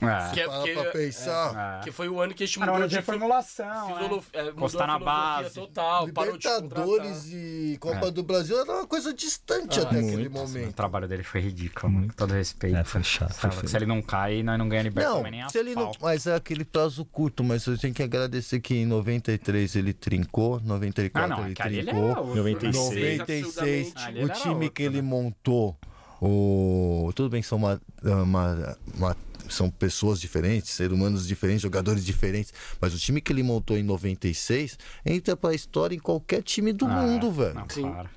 É. 0.00 0.30
Que, 0.32 0.40
é, 0.40 0.74
pra 0.74 0.90
pensar. 0.92 1.80
É. 1.80 1.84
que 1.84 1.90
foi 1.90 2.08
o 2.08 2.20
ano 2.20 2.32
que 2.34 2.44
a 2.44 2.46
gente 2.46 2.60
mudou 2.60 2.86
de 2.86 2.94
reformulação. 2.96 3.66
é. 3.98 4.02
é, 4.38 4.42
mudou 4.42 4.50
Encostar 4.52 4.88
a 4.88 4.98
na 4.98 4.98
filosofia 4.98 5.42
base. 5.42 5.54
total, 5.54 6.06
Libertadores 6.06 7.26
e 7.32 7.76
Copa 7.80 8.10
do 8.10 8.22
Brasil 8.22 8.60
era 8.60 8.70
uma 8.72 8.86
coisa 8.86 9.12
distante 9.12 9.80
Ah, 9.80 9.82
até 9.82 9.96
aquele 9.98 10.28
muito. 10.28 10.36
O 10.36 10.38
momento. 10.46 10.72
trabalho 10.74 11.08
dele 11.08 11.22
foi 11.22 11.40
ridículo, 11.40 11.92
muito. 11.92 12.10
Com 12.10 12.16
todo 12.16 12.32
respeito. 12.34 12.76
É, 12.76 12.84
foi 12.84 13.02
chato. 13.02 13.32
Foi 13.34 13.66
se 13.68 13.76
ele 13.76 13.86
não 13.86 14.00
cai, 14.00 14.42
nós 14.42 14.56
não 14.58 14.68
ganhamos 14.68 14.88
Libertadores 14.90 15.30
nem 15.32 15.42
a 15.42 15.48
se 15.48 15.58
ele 15.58 15.74
não, 15.74 15.92
mas 16.00 16.26
é 16.26 16.34
aquele 16.34 16.64
prazo 16.64 17.04
curto, 17.04 17.42
mas 17.42 17.66
eu 17.66 17.76
tenho 17.76 17.92
que 17.92 18.02
agradecer 18.02 18.60
que 18.60 18.74
em 18.76 18.86
93 18.86 19.74
ele 19.76 19.92
trincou, 19.92 20.60
94 20.60 21.32
Ah, 21.32 21.36
não, 21.36 21.44
ele 21.46 21.54
é 21.58 21.66
ele 21.66 21.82
trincou. 21.84 22.26
né? 22.26 22.34
96. 22.36 23.18
96, 23.18 23.46
absurdamente. 23.46 23.92
Ali 23.98 24.18
o 24.18 24.22
ele 24.22 24.30
era 24.30 24.40
time 24.40 24.54
outro, 24.54 24.70
que 24.70 24.82
ele 24.82 25.02
né? 25.02 25.08
montou, 25.08 25.76
o 26.20 27.10
tudo 27.14 27.30
bem 27.30 27.40
que 27.40 27.46
são 27.48 27.58
uma, 27.58 27.80
uma- 28.02 28.76
uma- 28.96 29.16
são 29.48 29.70
pessoas 29.70 30.20
diferentes, 30.20 30.70
seres 30.70 30.92
humanos 30.92 31.26
diferentes, 31.26 31.62
jogadores 31.62 32.04
diferentes, 32.04 32.52
mas 32.80 32.94
o 32.94 32.98
time 32.98 33.20
que 33.20 33.32
ele 33.32 33.42
montou 33.42 33.76
em 33.76 33.82
96 33.82 34.78
entra 35.04 35.36
pra 35.36 35.54
história 35.54 35.94
em 35.94 35.98
qualquer 35.98 36.42
time 36.42 36.72
do 36.72 36.86
Ah, 36.86 36.88
mundo, 36.88 37.30
velho. 37.32 37.54
Não, 37.54 37.68
Sim. 37.68 37.82
claro. 37.82 38.08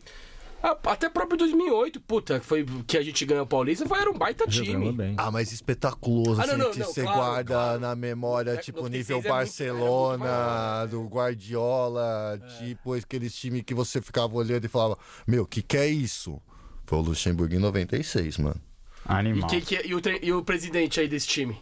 Ah, 0.63 0.77
até 0.85 1.09
próprio 1.09 1.39
2008, 1.39 1.99
puta, 2.01 2.39
que 2.39 2.45
foi 2.45 2.63
que 2.85 2.95
a 2.95 3.01
gente 3.01 3.25
ganhou 3.25 3.45
o 3.45 3.47
Paulista, 3.47 3.83
foi, 3.87 3.97
era 3.99 4.11
um 4.11 4.13
baita 4.13 4.45
time. 4.45 4.91
bem. 4.91 5.15
Ah, 5.17 5.31
mas 5.31 5.51
espetaculoso, 5.51 6.39
Ah, 6.39 6.45
não, 6.45 6.53
assim, 6.53 6.63
não, 6.63 6.71
que 6.71 6.79
não, 6.81 6.85
você 6.85 7.01
claro, 7.01 7.17
guarda 7.19 7.53
claro. 7.55 7.79
na 7.79 7.95
memória, 7.95 8.51
É, 8.51 8.57
tipo, 8.57 8.77
96 8.83 8.99
nível 8.99 9.17
é 9.17 9.21
muito- 9.21 9.29
Barcelona, 9.39 10.85
do 10.85 11.03
Guardiola, 11.07 12.39
tipo, 12.59 12.93
aqueles 12.93 13.33
times 13.35 13.63
que 13.63 13.73
você 13.73 13.99
ficava 14.01 14.35
olhando 14.35 14.63
e 14.65 14.67
falava, 14.67 14.97
meu, 15.25 15.47
que 15.47 15.63
que 15.63 15.77
é 15.77 15.87
isso? 15.87 16.39
Foi 16.85 16.99
o 16.99 17.01
Luxemburgo 17.01 17.55
em 17.55 17.59
96, 17.59 18.37
mano. 18.37 18.61
E, 19.09 19.11
Animal. 19.13 19.49
quem 19.49 19.61
que 19.61 19.75
é- 19.75 19.85
e 19.85 19.93
o, 19.95 20.01
tre- 20.01 20.19
e 20.21 20.31
o 20.31 20.43
presidente 20.43 20.99
aí 20.99 21.07
desse 21.07 21.27
time? 21.27 21.59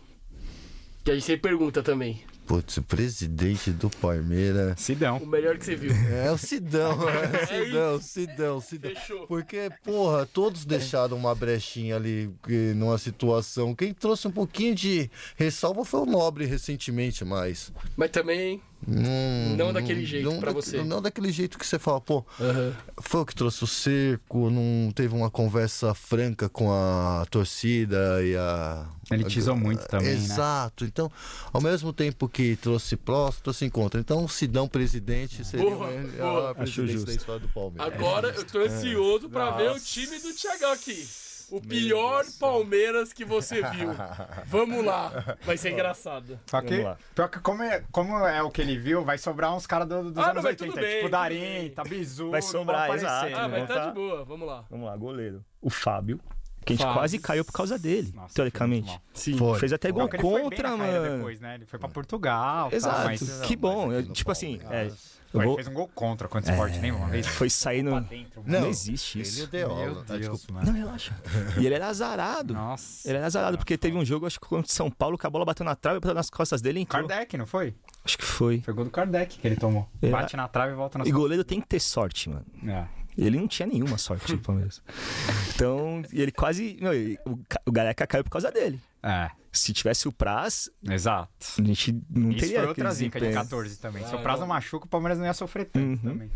Que 1.03 1.11
a 1.11 1.13
gente 1.15 1.25
sempre 1.25 1.49
pergunta 1.49 1.81
também. 1.81 2.21
Putz, 2.45 2.77
o 2.77 2.81
presidente 2.83 3.69
do 3.69 3.91
Palmeiras... 3.91 4.79
O 4.79 4.81
Sidão. 4.81 5.19
melhor 5.23 5.55
que 5.57 5.65
você 5.65 5.75
viu. 5.75 5.91
É 5.93 6.31
o 6.31 6.37
Sidão, 6.37 6.97
é 7.07 7.37
o 7.37 7.47
Sidão, 7.47 8.01
Sidão, 8.01 8.61
Sidão. 8.61 8.91
Fechou. 8.95 9.27
Porque, 9.27 9.69
porra, 9.83 10.25
todos 10.25 10.65
deixaram 10.65 11.15
uma 11.15 11.35
brechinha 11.35 11.95
ali 11.95 12.27
numa 12.75 12.97
situação. 12.97 13.75
Quem 13.75 13.93
trouxe 13.93 14.27
um 14.27 14.31
pouquinho 14.31 14.73
de 14.73 15.11
ressalva 15.35 15.85
foi 15.85 15.99
o 16.01 16.05
Nobre 16.07 16.45
recentemente, 16.45 17.23
mas. 17.23 17.71
Mas 17.95 18.09
também. 18.09 18.59
Não, 18.87 19.55
Não 19.57 19.73
daquele 19.73 20.05
jeito 20.05 20.29
pra 20.39 20.51
da- 20.51 20.53
você. 20.53 20.81
Não 20.83 21.01
daquele 21.01 21.31
jeito 21.31 21.59
que 21.59 21.65
você 21.67 21.77
fala, 21.77 21.99
pô, 21.99 22.25
Aham. 22.39 22.73
foi 23.01 23.21
o 23.21 23.25
que 23.25 23.35
trouxe 23.35 23.63
o 23.63 23.67
cerco, 23.67 24.49
não 24.49 24.91
teve 24.91 25.13
uma 25.13 25.29
conversa 25.29 25.93
franca 25.93 26.47
com 26.49 26.71
a 26.71 27.25
torcida 27.29 28.23
e 28.23 28.35
a. 28.35 28.87
Elitizou 29.11 29.55
muito 29.55 29.85
também, 29.87 30.07
né? 30.09 30.13
Exato. 30.13 30.85
Então, 30.85 31.11
ao 31.51 31.59
mesmo 31.61 31.91
tempo 31.91 32.29
que 32.29 32.55
trouxe 32.55 32.95
prós, 32.95 33.39
trouxe 33.41 33.65
encontro. 33.65 33.99
Então, 33.99 34.23
o 34.23 34.29
Sidão 34.29 34.67
presidente 34.67 35.43
seria 35.43 35.65
Boa, 35.69 35.89
o- 35.89 36.07
boa. 36.17 36.47
a 36.47 36.51
Acho 36.51 36.55
presidência 36.55 36.91
justo. 36.93 37.05
da 37.07 37.13
história 37.13 37.41
do 37.41 37.49
Palmeiras. 37.49 37.93
Agora 37.93 38.27
eu 38.29 38.43
tô 38.45 38.59
ansioso 38.59 39.29
pra 39.29 39.51
ver 39.51 39.71
o 39.71 39.79
time 39.79 40.19
do 40.19 40.33
Thiagão 40.33 40.71
aqui. 40.71 41.07
O 41.51 41.61
pior 41.61 42.23
Palmeiras 42.39 43.11
que 43.13 43.25
você 43.25 43.61
viu. 43.71 43.89
Vamos 44.45 44.83
lá. 44.85 45.37
Vai 45.43 45.57
ser 45.57 45.71
engraçado. 45.71 46.39
Só 46.45 46.61
que, 46.61 46.69
Vamos 46.69 46.85
lá. 46.85 46.97
pior 47.15 47.27
que 47.29 47.39
como 47.39 47.63
é, 47.63 47.83
como 47.91 48.17
é 48.27 48.41
o 48.43 48.51
que 48.51 48.61
ele 48.61 48.77
viu, 48.77 49.03
vai 49.03 49.17
sobrar 49.17 49.55
uns 49.55 49.65
caras 49.67 49.87
do, 49.87 50.11
dos 50.11 50.17
Ah, 50.17 50.31
anos 50.31 50.43
mas 50.43 50.45
80. 50.61 50.71
tudo 50.71 50.81
bem, 50.81 50.97
tipo 50.97 51.09
Darim, 51.09 51.39
bem. 51.39 51.69
Tabizu. 51.71 52.29
Vai 52.31 52.41
sobrar, 52.41 52.89
exato. 52.93 53.35
Ah, 53.35 53.47
mas 53.47 53.67
tá 53.67 53.73
tá- 53.73 53.85
de 53.87 53.93
boa. 53.93 54.23
Vamos 54.25 54.47
lá. 54.47 54.65
Vamos 54.69 54.85
lá, 54.85 54.95
goleiro. 54.97 55.43
O 55.61 55.69
Fábio, 55.69 56.19
que 56.65 56.73
a 56.73 56.75
gente 56.75 56.83
Fábio. 56.83 56.99
quase 56.99 57.19
caiu 57.19 57.43
por 57.45 57.51
causa 57.53 57.77
dele, 57.79 58.11
Nossa, 58.15 58.33
teoricamente. 58.33 58.99
Sim. 59.13 59.37
Foi. 59.37 59.59
Fez 59.59 59.73
até 59.73 59.91
gol 59.91 60.07
contra, 60.09 60.75
mano. 60.77 61.17
Depois, 61.17 61.39
né? 61.39 61.55
Ele 61.55 61.65
foi 61.65 61.79
pra 61.79 61.89
Portugal. 61.89 62.69
Exato, 62.71 62.95
Tal, 62.95 63.05
mas, 63.05 63.41
que 63.41 63.55
bom. 63.55 63.87
mas 63.87 64.07
tipo 64.09 64.31
assim, 64.31 64.59
é, 64.69 64.89
Ele 65.33 65.45
vou, 65.45 65.55
fez 65.55 65.67
um 65.67 65.73
gol 65.73 65.87
contra 65.93 66.27
contra 66.27 66.51
o 66.51 66.53
Sport, 66.55 66.73
nem 66.81 66.91
uma 66.91 67.07
vez. 67.07 67.27
foi 67.27 67.49
saindo. 67.49 67.91
Pra 67.91 67.99
dentro, 67.99 68.43
Não, 68.45 68.59
mano. 68.61 68.67
existe 68.71 69.19
Ele 69.19 69.27
isso. 69.27 69.47
deu 69.47 69.67
Meu 69.67 69.77
aula. 69.77 70.01
Ah, 70.09 70.13
Deus, 70.17 70.19
desculpa. 70.21 70.53
mano. 70.53 70.65
Não, 70.65 70.73
relaxa. 70.73 71.15
E 71.59 71.65
ele 71.65 71.75
era 71.75 71.87
azarado. 71.87 72.53
Nossa. 72.53 73.07
Ele 73.07 73.17
era 73.17 73.27
azarado, 73.27 73.57
porque 73.57 73.77
teve 73.77 73.95
um 73.97 74.03
jogo, 74.03 74.25
acho 74.25 74.39
que 74.39 74.47
contra 74.47 74.67
o 74.67 74.73
São 74.73 74.89
Paulo, 74.89 75.17
que 75.17 75.27
a 75.27 75.29
bola 75.29 75.45
bateu 75.45 75.63
na 75.65 75.75
trave, 75.75 75.99
bateu 75.99 76.15
nas 76.15 76.29
costas 76.29 76.61
dele 76.61 76.79
e 76.79 76.81
entrou. 76.83 77.07
Kardec, 77.07 77.37
não 77.37 77.45
foi? 77.45 77.75
Acho 78.03 78.17
que 78.17 78.25
foi. 78.25 78.61
Foi 78.61 78.73
gol 78.73 78.85
do 78.85 78.91
Kardec 78.91 79.37
que 79.37 79.47
ele 79.47 79.55
tomou. 79.55 79.87
É. 80.01 80.09
Bate 80.09 80.35
na 80.35 80.47
trave 80.47 80.73
e 80.73 80.75
volta 80.75 80.97
na 80.97 81.05
E 81.05 81.11
goleiro 81.11 81.43
tem 81.43 81.61
que 81.61 81.67
ter 81.67 81.79
sorte, 81.79 82.29
mano. 82.29 82.45
É. 82.67 82.87
Ele 83.17 83.37
não 83.37 83.47
tinha 83.47 83.67
nenhuma 83.67 83.97
sorte 83.97 84.31
no 84.31 84.39
Palmeiras. 84.39 84.81
Então, 85.53 86.01
e 86.13 86.21
ele 86.21 86.31
quase. 86.31 86.77
Não, 86.79 86.91
o, 87.33 87.39
o 87.65 87.71
Gareca 87.71 88.07
caiu 88.07 88.23
por 88.23 88.29
causa 88.29 88.49
dele. 88.49 88.79
É, 89.03 89.29
Se 89.51 89.73
tivesse 89.73 90.07
o 90.07 90.11
Praz, 90.11 90.69
exato. 90.87 91.29
a 91.57 91.61
gente 91.63 91.99
não 92.09 92.29
Isso 92.31 92.39
teria 92.39 92.59
foi 92.59 92.67
outra 92.69 92.91
zica 92.91 93.19
de 93.19 93.25
desempenho. 93.25 93.43
14 93.43 93.75
também. 93.77 94.05
Se 94.05 94.13
Ah, 94.13 94.17
o 94.17 94.21
Prazo 94.21 94.41
não. 94.41 94.47
machuca, 94.47 94.85
o 94.85 94.89
Palmeiras 94.89 95.17
não 95.17 95.25
ia 95.25 95.33
sofrer 95.33 95.65
tanto 95.65 95.85
Uhum. 95.87 95.97
também. 95.97 96.31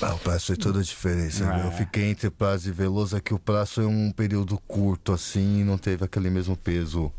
Ah, 0.00 0.14
o 0.14 0.18
prazo 0.18 0.46
fez 0.46 0.58
toda 0.58 0.80
a 0.80 0.82
diferença. 0.82 1.44
É. 1.44 1.54
viu? 1.56 1.64
Eu 1.66 1.72
fiquei 1.72 2.04
entre 2.10 2.30
prazo 2.30 2.68
e 2.68 2.72
Veloso, 2.72 3.14
é 3.16 3.20
que 3.20 3.34
o 3.34 3.38
prazo 3.38 3.72
foi 3.74 3.86
um 3.86 4.10
período 4.10 4.58
curto 4.66 5.12
assim 5.12 5.60
e 5.60 5.64
não 5.64 5.76
teve 5.76 6.02
aquele 6.04 6.30
mesmo 6.30 6.56
peso. 6.56 7.12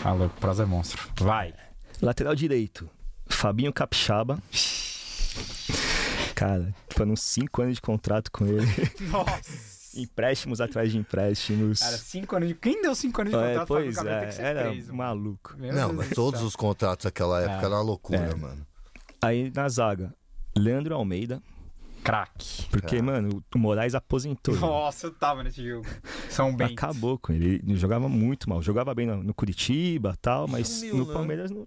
Tá 0.00 0.12
louco, 0.12 0.36
o 0.36 0.40
Prazo 0.40 0.62
é 0.62 0.64
monstro. 0.66 1.02
Vai. 1.18 1.52
Lateral 2.00 2.34
direito, 2.34 2.88
Fabinho 3.26 3.72
Capixaba. 3.72 4.38
Cara, 6.34 6.74
foram 6.90 7.14
cinco 7.16 7.62
anos 7.62 7.74
de 7.76 7.80
contrato 7.80 8.30
com 8.30 8.46
ele. 8.46 8.66
Nossa. 9.10 9.81
Empréstimos 9.96 10.60
atrás 10.60 10.90
de 10.92 10.98
empréstimos. 10.98 11.80
Cara, 11.80 11.96
5 11.98 12.36
anos 12.36 12.48
de. 12.48 12.54
Quem 12.54 12.80
deu 12.82 12.94
5 12.94 13.20
anos 13.20 13.32
de 13.32 13.38
É, 13.38 13.48
contrato 13.48 13.68
pois 13.68 13.94
Fábio 13.94 14.10
Cabral? 14.10 14.18
Tem 14.20 14.24
é, 14.24 14.30
que 14.30 14.34
ser 14.36 14.42
era 14.42 14.64
mano. 14.72 14.94
maluco. 14.94 15.54
Meu 15.58 15.72
não, 15.72 15.86
Deus 15.88 15.96
mas 15.98 16.08
do 16.10 16.14
todos 16.14 16.40
céu. 16.40 16.48
os 16.48 16.56
contratos 16.56 17.04
naquela 17.04 17.40
época 17.40 17.62
É. 17.62 17.64
era 17.66 17.74
uma 17.74 17.82
loucura, 17.82 18.18
É. 18.18 18.34
mano. 18.34 18.66
Aí 19.22 19.52
na 19.54 19.68
zaga, 19.68 20.14
Leandro 20.56 20.94
Almeida. 20.94 21.40
Craque. 22.02 22.66
Porque, 22.68 23.00
mano, 23.00 23.42
o 23.54 23.58
Moraes 23.58 23.94
aposentou. 23.94 24.56
Nossa, 24.56 25.06
eu 25.06 25.12
tava 25.12 25.44
nesse 25.44 25.66
jogo. 25.66 25.86
São 26.28 26.54
bem. 26.54 26.72
Acabou 26.72 27.18
com 27.18 27.32
ele. 27.32 27.62
Ele 27.66 27.76
jogava 27.76 28.08
muito 28.08 28.48
mal. 28.48 28.60
Jogava 28.60 28.94
bem 28.94 29.06
no, 29.06 29.22
no 29.22 29.32
Curitiba 29.32 30.16
tal, 30.20 30.48
mas 30.48 30.68
Sumiu, 30.68 30.96
no 30.96 31.06
né? 31.06 31.12
Palmeiras 31.12 31.50
não. 31.50 31.66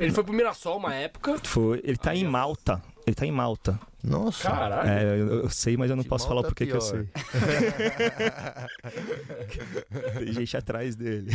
Ele 0.00 0.10
foi 0.10 0.24
pro 0.24 0.32
Mirassol 0.32 0.78
uma 0.78 0.94
época. 0.94 1.38
Foi, 1.44 1.80
ele 1.84 1.96
tá 1.96 2.14
em 2.14 2.24
Malta. 2.24 2.82
Ele 3.06 3.14
tá 3.14 3.26
em 3.26 3.32
Malta. 3.32 3.78
Nossa. 4.02 4.50
Caralho. 4.50 4.88
É, 4.88 5.20
eu, 5.20 5.42
eu 5.42 5.50
sei, 5.50 5.76
mas 5.76 5.90
eu 5.90 5.96
não 5.96 6.02
Que 6.02 6.08
posso 6.08 6.26
falar 6.26 6.42
Malta 6.42 6.48
por 6.48 6.56
que 6.56 6.66
que 6.66 6.72
eu 6.72 6.80
sei. 6.80 7.08
Tem 10.18 10.32
gente 10.32 10.56
atrás 10.56 10.96
dele. 10.96 11.30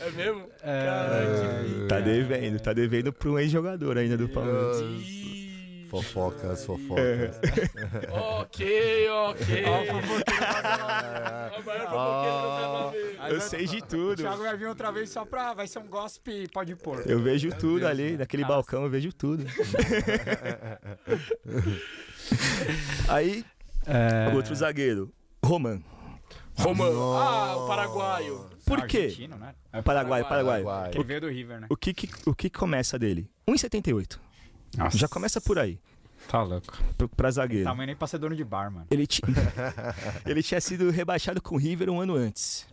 É 0.00 0.10
mesmo? 0.10 0.46
É. 0.62 0.84
Caralho. 0.84 1.88
Tá 1.88 2.00
devendo, 2.00 2.60
tá 2.60 2.72
devendo 2.72 3.12
pro 3.12 3.32
um 3.32 3.38
ex-jogador 3.38 3.98
ainda 3.98 4.16
do 4.16 4.28
Palmeiras. 4.28 4.80
Fofocas, 6.02 6.64
fofocas. 6.64 7.40
Ok, 8.40 9.08
ok. 9.10 9.64
Ó, 9.66 9.82
o 9.82 9.86
fofoqueiro 9.86 11.64
maior 11.64 11.90
do 11.90 11.96
Madrid. 12.84 13.30
Eu 13.30 13.40
sei 13.40 13.66
de 13.66 13.78
O 13.78 13.82
tudo. 13.82 14.16
Thiago 14.22 14.42
vai 14.42 14.56
vir 14.56 14.66
outra 14.66 14.90
vez 14.92 15.10
só 15.10 15.24
pra. 15.24 15.52
Vai 15.54 15.66
ser 15.66 15.78
um 15.80 15.86
gossip 15.88 16.46
pode 16.52 16.74
pôr. 16.76 17.02
Eu 17.08 17.20
vejo 17.22 17.50
tudo 17.58 17.86
ali, 17.86 18.16
naquele 18.16 18.42
Nossa. 18.42 18.54
balcão 18.54 18.84
eu 18.84 18.90
vejo 18.90 19.12
tudo. 19.12 19.44
Aí, 23.08 23.44
É... 23.86 24.32
outro 24.34 24.54
zagueiro, 24.54 25.12
Roman. 25.44 25.80
Roman. 26.58 26.86
Ah, 27.18 27.56
o 27.56 27.66
paraguaio. 27.66 28.46
Por 28.64 28.86
quê? 28.86 28.98
Argentino, 29.04 29.36
né? 29.36 29.54
É 29.72 29.82
Paraguai, 29.82 30.22
Paraguai. 30.24 30.62
Paraguai. 30.62 30.90
Ele 30.94 31.04
veio 31.04 31.20
do 31.20 31.28
River, 31.28 31.60
né? 31.60 31.66
O 31.70 31.76
que 31.76 31.92
que, 31.92 32.08
o 32.28 32.34
que 32.34 32.48
começa 32.50 32.98
dele? 32.98 33.30
1,78. 33.48 34.18
Nossa. 34.76 34.98
Já 34.98 35.08
começa 35.08 35.40
por 35.40 35.58
aí, 35.58 35.78
Tá 36.28 36.42
louco. 36.42 36.76
pra, 36.98 37.08
pra 37.08 37.30
zagueiro. 37.30 37.64
Tamanho 37.64 37.86
nem 37.88 37.96
pra 37.96 38.06
ser 38.06 38.18
dono 38.18 38.34
de 38.36 38.44
bar, 38.44 38.70
mano. 38.70 38.86
Ele, 38.90 39.06
ti- 39.06 39.22
ele 40.26 40.42
tinha 40.42 40.60
sido 40.60 40.90
rebaixado 40.90 41.40
com 41.40 41.54
o 41.54 41.58
River 41.58 41.88
um 41.90 42.00
ano 42.00 42.14
antes. 42.14 42.66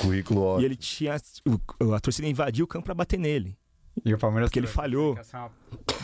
Currículo 0.00 0.40
E 0.40 0.44
ótimo. 0.44 0.66
ele 0.66 0.76
tinha. 0.76 1.14
a 1.16 2.00
torcida 2.00 2.26
invadiu 2.26 2.64
o 2.64 2.68
campo 2.68 2.86
pra 2.86 2.94
bater 2.94 3.18
nele. 3.18 3.56
E 4.04 4.12
o 4.12 4.18
Palmeiras. 4.18 4.48
Porque 4.48 4.58
ele 4.58 4.66
falhou. 4.66 5.16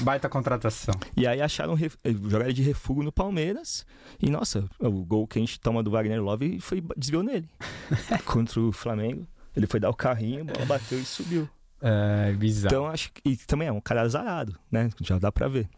Baita 0.03 0.29
contratação. 0.29 0.95
E 1.17 1.27
aí 1.27 1.41
acharam 1.43 1.75
ref- 1.75 1.97
eh, 2.05 2.13
jogaram 2.13 2.53
de 2.53 2.63
refugo 2.63 3.03
no 3.03 3.11
Palmeiras. 3.11 3.85
E 4.21 4.31
nossa, 4.31 4.65
o 4.79 4.91
gol 5.05 5.27
que 5.27 5.39
a 5.39 5.43
gente 5.43 5.59
toma 5.59 5.83
do 5.83 5.91
Wagner 5.91 6.23
Love 6.23 6.61
foi 6.61 6.83
desviou 6.97 7.23
nele. 7.23 7.49
Contra 8.25 8.61
o 8.61 8.71
Flamengo. 8.73 9.27
Ele 9.57 9.67
foi 9.67 9.81
dar 9.81 9.91
o 9.91 9.95
carrinho, 9.95 10.43
a 10.43 10.45
bola 10.45 10.67
bateu 10.67 11.01
e 11.01 11.05
subiu. 11.05 11.49
É 11.83 12.33
bizarro. 12.33 12.75
Então 12.75 12.87
acho 12.87 13.11
que. 13.13 13.21
E 13.29 13.37
também 13.37 13.69
é 13.69 13.73
um 13.73 13.81
cara 13.81 14.03
azarado, 14.03 14.59
né? 14.71 14.91
Já 15.01 15.19
dá 15.19 15.33
pra 15.33 15.49
ver. 15.49 15.69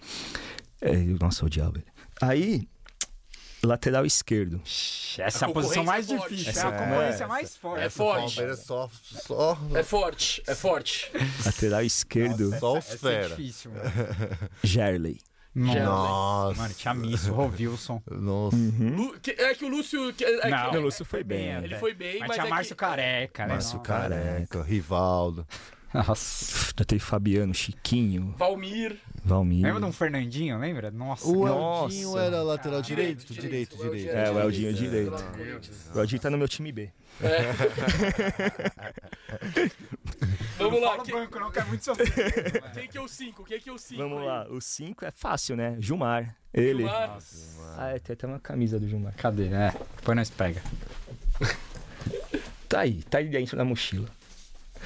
É, 0.80 0.96
nossa, 1.20 1.46
o 1.46 1.50
diabo 1.50 1.78
ele. 1.78 1.86
Aí, 2.20 2.68
lateral 3.62 4.04
esquerdo. 4.04 4.60
essa 5.18 5.46
é 5.46 5.48
A 5.48 5.52
posição 5.52 5.84
mais 5.84 6.10
é 6.10 6.16
forte. 6.16 6.30
difícil. 6.36 6.50
Essa 6.50 6.66
é 6.66 6.70
a 6.70 6.74
é- 6.74 6.78
concorrência 6.78 7.24
é, 7.24 7.26
mais 7.28 7.56
forte. 7.56 7.84
É 7.84 7.88
forte. 7.90 8.34
Palmeiras 8.34 8.58
só, 8.64 8.90
só, 9.02 9.58
É 9.74 9.82
forte, 9.84 10.42
é 10.46 10.54
forte. 10.56 11.12
Lateral 11.46 11.82
esquerdo, 11.82 12.58
só 12.58 12.72
os 12.78 12.78
Essa 12.78 12.94
é 12.94 12.98
fera. 12.98 13.28
difícil, 13.36 13.70
mano. 13.70 13.90
Gerley. 14.64 15.18
Nossa. 15.54 16.60
Mano, 16.62 16.74
tinha 16.74 16.94
Misso, 16.94 17.30
Rovilson. 17.32 18.02
Nossa. 18.10 18.56
Lu- 18.56 19.18
que- 19.20 19.32
É 19.32 19.54
que 19.54 19.64
o 19.64 19.68
Lúcio. 19.68 20.12
que- 20.14 20.24
é 20.24 20.40
que- 20.40 20.48
Não, 20.48 20.70
O 20.72 20.80
Lúcio 20.80 21.04
foi 21.04 21.22
bem. 21.22 21.48
Ele 21.52 21.66
até. 21.66 21.78
foi 21.78 21.92
bem, 21.94 22.18
Mas, 22.20 22.28
mas 22.28 22.36
tinha 22.38 22.46
é 22.46 22.50
Márcio 22.50 22.74
que- 22.74 22.80
Careca, 22.80 23.46
né? 23.46 23.52
Márcio 23.54 23.76
Nossa. 23.78 23.86
Careca, 23.92 24.62
Rivaldo. 24.62 25.46
Nossa. 25.94 26.72
Já 26.78 26.84
teve 26.84 27.00
Fabiano, 27.00 27.52
Chiquinho, 27.52 28.34
Valmir. 28.38 28.96
Valmir. 29.24 29.64
Lembra 29.64 29.80
de 29.80 29.86
um 29.86 29.92
Fernandinho, 29.92 30.58
lembra? 30.58 30.90
Nossa. 30.90 31.26
O 31.26 31.46
Nossa. 31.46 31.94
Eldinho 31.94 32.18
era 32.18 32.42
lateral 32.42 32.82
Direito, 32.82 33.24
direito, 33.26 33.40
direito, 33.42 33.76
direito. 33.76 33.96
direito. 34.08 34.16
É, 34.16 34.30
o 34.30 34.38
Eldinho 34.40 34.72
direito. 34.74 35.10
Pelo 35.10 35.22
Corinthians. 35.32 35.90
O 35.94 36.00
Eldinho 36.00 36.20
tá 36.22 36.30
no 36.30 36.38
meu 36.38 36.48
time 36.48 36.72
B. 36.72 36.90
Vamos 40.58 40.80
lá. 40.80 40.90
Fala 40.92 41.04
Quem, 41.04 41.14
o 41.14 41.18
banco, 41.18 41.40
não, 41.40 41.50
que 41.50 41.58
é 41.58 41.64
muito 41.64 41.84
sofrido. 41.84 42.12
quem 42.74 42.88
que 42.88 42.98
é 42.98 43.00
o 43.00 43.08
5? 43.08 43.44
Quem 43.44 43.60
que 43.60 43.68
é 43.68 43.72
o 43.72 43.78
5? 43.78 44.02
Vamos 44.02 44.24
lá, 44.24 44.46
o 44.48 44.60
5 44.60 45.04
é 45.04 45.10
fácil, 45.10 45.56
né? 45.56 45.76
Gilmar. 45.78 46.34
Ele. 46.54 46.84
Ah, 46.88 47.18
é, 47.94 47.98
tem 47.98 48.14
até 48.14 48.26
uma 48.26 48.38
camisa 48.40 48.78
do 48.78 48.88
Gilmar. 48.88 49.14
Cadê? 49.16 49.46
É, 49.48 49.72
depois 49.96 50.16
nós 50.16 50.30
pega. 50.30 50.62
Tá 52.68 52.80
aí, 52.80 53.02
tá 53.02 53.18
aí 53.18 53.28
dentro 53.28 53.54
da 53.54 53.66
mochila. 53.66 54.08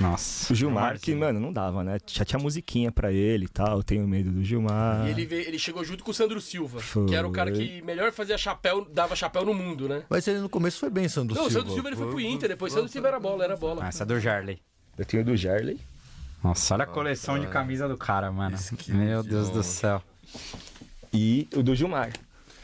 Nossa. 0.00 0.52
O 0.52 0.56
Gilmar, 0.56 0.98
que, 0.98 1.06
Gilmarzinho. 1.12 1.18
mano, 1.18 1.40
não 1.40 1.52
dava, 1.52 1.82
né? 1.82 1.98
Já 2.06 2.24
tinha 2.24 2.38
musiquinha 2.38 2.92
pra 2.92 3.10
ele 3.12 3.46
e 3.46 3.48
tal. 3.48 3.82
Tenho 3.82 4.06
medo 4.06 4.30
do 4.30 4.44
Gilmar. 4.44 5.06
E 5.06 5.10
ele, 5.10 5.24
veio- 5.24 5.48
ele 5.48 5.58
chegou 5.58 5.82
junto 5.84 6.04
com 6.04 6.10
o 6.10 6.14
Sandro 6.14 6.40
Silva, 6.40 6.80
Foi. 6.80 7.06
que 7.06 7.14
era 7.14 7.26
o 7.26 7.32
cara 7.32 7.50
que 7.50 7.80
melhor 7.82 8.12
fazia 8.12 8.36
chapéu, 8.36 8.86
dava 8.92 9.16
chapéu 9.16 9.44
no 9.44 9.54
mundo, 9.54 9.88
né? 9.88 10.02
Mas 10.10 10.26
ele 10.28 10.40
no 10.40 10.48
começo 10.48 10.78
foi 10.78 10.90
bem, 10.90 11.08
Sandro 11.08 11.34
Não, 11.34 11.46
o 11.46 11.50
Silva. 11.50 11.60
Sandro 11.60 11.74
Silva 11.74 11.88
ele 11.88 11.96
foi 11.96 12.08
pro 12.08 12.20
Inter, 12.20 12.48
depois 12.48 12.72
Sandro 12.72 12.88
Silva 12.88 13.08
era 13.08 13.18
bola, 13.20 13.44
era 13.44 13.56
bola. 13.56 13.84
Ah, 13.84 13.88
essa 13.88 14.02
é 14.02 14.06
do 14.06 14.20
Jarley. 14.20 14.60
Eu 14.98 15.04
tenho 15.04 15.24
do 15.24 15.36
Jarley. 15.36 15.78
Nossa, 16.44 16.74
olha 16.74 16.84
a 16.84 16.86
coleção 16.86 17.38
de 17.38 17.46
camisa 17.46 17.88
do 17.88 17.96
cara, 17.96 18.30
mano. 18.30 18.56
Meu 18.88 19.22
Deus 19.22 19.48
do 19.50 19.62
céu. 19.62 20.02
E 21.12 21.48
o 21.56 21.62
do 21.62 21.74
Gilmar. 21.74 22.10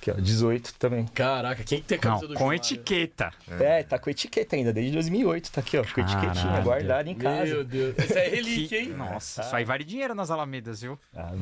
Aqui, 0.03 0.11
ó, 0.11 0.15
18 0.15 0.75
também. 0.81 1.07
Caraca, 1.07 1.63
quem 1.63 1.81
que 1.81 1.87
tem 1.87 1.97
a 1.97 2.01
Não, 2.05 2.11
camisa 2.11 2.27
do 2.27 2.35
com 2.35 2.39
Gilmar? 2.41 2.57
etiqueta. 2.57 3.31
É. 3.49 3.85
tá 3.85 4.01
com 4.01 4.11
etiqueta 4.11 4.57
ainda, 4.57 4.73
desde 4.73 4.91
2008. 4.95 5.53
Tá 5.53 5.61
aqui, 5.61 5.79
ó, 5.79 5.85
com 5.85 6.01
etiquetinha 6.01 6.61
guardada 6.61 7.09
em 7.09 7.15
casa. 7.15 7.45
Meu 7.55 7.63
Deus, 7.65 7.95
essa 7.97 8.19
é 8.19 8.29
relíquia, 8.35 8.83
Que- 8.83 8.89
hein? 8.91 8.97
Nossa, 8.97 9.43
isso 9.43 9.55
aí 9.55 9.65
vale 9.65 9.85
dinheiro 9.85 10.13
nas 10.13 10.29
Alamedas, 10.33 10.81
viu? 10.83 10.99
Ah, 11.15 11.33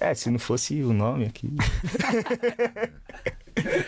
é, 0.00 0.14
se 0.14 0.30
não 0.30 0.38
fosse 0.40 0.82
o 0.82 0.92
nome 0.92 1.26
aqui. 1.26 1.48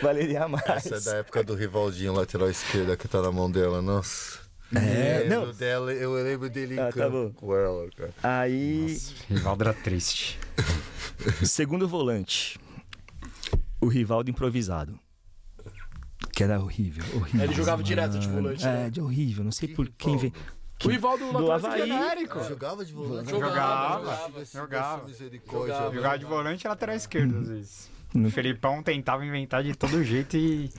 Valeria 0.01 0.47
mais. 0.47 0.85
Essa 0.85 0.95
é 0.95 0.99
da 1.13 1.17
época 1.19 1.43
do 1.43 1.55
Rivaldinho, 1.55 2.13
lateral 2.13 2.49
esquerda, 2.49 2.95
que 2.97 3.07
tá 3.07 3.21
na 3.21 3.31
mão 3.31 3.49
dela, 3.51 3.81
nossa. 3.81 4.39
É, 4.73 5.23
Eu 5.23 5.29
não. 5.29 5.39
lembro 5.41 5.53
dela, 5.53 5.93
eu 5.93 6.13
lembro 6.13 6.49
dele 6.49 6.75
em 6.75 6.79
Ah, 6.79 6.89
tá 6.91 7.09
bom. 7.09 7.29
com 7.31 7.53
ela, 7.55 7.89
cara. 7.97 8.11
Aí, 8.23 8.97
Rivaldo 9.29 9.63
era 9.65 9.73
triste. 9.73 10.39
segundo 11.43 11.87
volante. 11.87 12.57
O 13.81 13.87
Rivaldo 13.87 14.29
improvisado. 14.29 14.97
Que 16.31 16.43
era 16.43 16.59
horrível, 16.61 17.03
horrível. 17.15 17.43
Ele 17.43 17.53
jogava 17.53 17.83
direto 17.83 18.17
de 18.19 18.27
mano. 18.27 18.41
volante, 18.43 18.65
É, 18.65 18.71
né? 18.83 18.89
de 18.89 19.01
horrível. 19.01 19.43
Não 19.43 19.51
sei 19.51 19.67
por 19.69 19.89
quem 19.89 20.17
vem. 20.17 20.33
O 20.83 20.87
Rivaldo 20.87 21.25
do 21.31 21.45
lateral 21.45 21.75
Havaí. 21.75 21.89
esquerdo. 22.23 22.47
Jogava 22.47 22.85
de 22.85 22.93
volante? 22.93 23.29
Jogava, 23.29 23.99
Jogava, 23.99 24.45
jogava. 24.45 25.09
jogava. 25.13 25.93
Jogava. 25.95 26.17
De 26.19 26.25
volante 26.25 26.65
e 26.65 26.67
lateral 26.67 26.95
esquerdo, 26.95 27.37
às 27.39 27.47
vezes. 27.49 27.91
Hum. 28.15 28.25
O 28.25 28.29
Felipão 28.31 28.81
tentava 28.83 29.25
inventar 29.25 29.63
de 29.63 29.75
todo 29.75 30.03
jeito 30.03 30.35
e. 30.37 30.69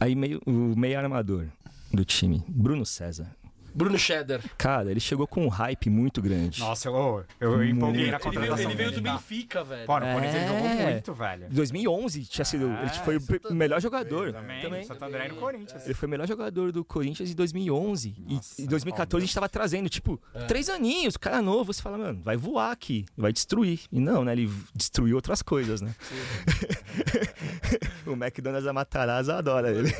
Aí 0.00 0.14
meio, 0.14 0.40
o 0.46 0.74
meio 0.76 0.98
armador 0.98 1.46
do 1.92 2.04
time, 2.04 2.44
Bruno 2.48 2.84
César. 2.84 3.34
Bruno 3.74 3.98
Cheddar. 3.98 4.40
Cara, 4.58 4.90
ele 4.90 5.00
chegou 5.00 5.26
com 5.26 5.44
um 5.44 5.48
hype 5.48 5.88
muito 5.90 6.20
grande. 6.22 6.60
Nossa, 6.60 6.88
eu, 6.88 7.24
eu 7.40 7.64
empolguei 7.64 8.10
na 8.10 8.16
Ele 8.16 8.18
veio, 8.18 8.20
contratação 8.20 8.64
ele 8.70 8.74
veio 8.74 8.90
do 8.90 9.00
dele. 9.00 9.10
Benfica, 9.14 9.64
velho. 9.64 9.86
Pô, 9.86 9.98
no 10.00 10.06
Corinthians 10.06 10.34
ele 10.34 10.46
jogou 10.46 10.66
É. 10.66 10.92
muito, 10.92 11.14
velho. 11.14 11.46
2011 11.50 12.24
tinha 12.26 12.44
sido. 12.44 12.68
É, 12.70 12.80
ele 12.82 12.90
foi 13.04 13.16
o 13.16 13.20
pe- 13.20 13.40
melhor 13.52 13.80
jogador. 13.80 14.32
Também, 14.32 14.62
Também. 14.62 14.84
Santo 14.84 15.04
André 15.04 15.26
e 15.26 15.28
no 15.30 15.36
Corinthians. 15.36 15.84
Ele 15.84 15.94
foi 15.94 16.06
o 16.06 16.10
melhor 16.10 16.26
jogador 16.28 16.72
do 16.72 16.84
Corinthians 16.84 17.30
em 17.30 17.34
2011. 17.34 18.14
Nossa, 18.18 18.60
e 18.60 18.64
em 18.64 18.66
2014 18.66 19.22
a 19.22 19.26
gente 19.26 19.34
tava 19.34 19.48
trazendo, 19.48 19.88
tipo, 19.88 20.20
É. 20.34 20.44
três 20.46 20.68
aninhos, 20.68 21.16
cara 21.16 21.40
novo. 21.42 21.72
Você 21.72 21.82
fala, 21.82 21.98
mano, 21.98 22.20
vai 22.22 22.36
voar 22.36 22.70
aqui, 22.72 23.04
vai 23.16 23.32
destruir. 23.32 23.80
E 23.92 24.00
não, 24.00 24.24
né? 24.24 24.32
Ele 24.32 24.50
destruiu 24.74 25.16
outras 25.16 25.42
coisas, 25.42 25.80
né? 25.80 25.94
o 28.06 28.12
McDonald's 28.12 28.64
da 28.64 28.72
Matarazzo 28.72 29.32
adora 29.32 29.70
ele. 29.70 29.90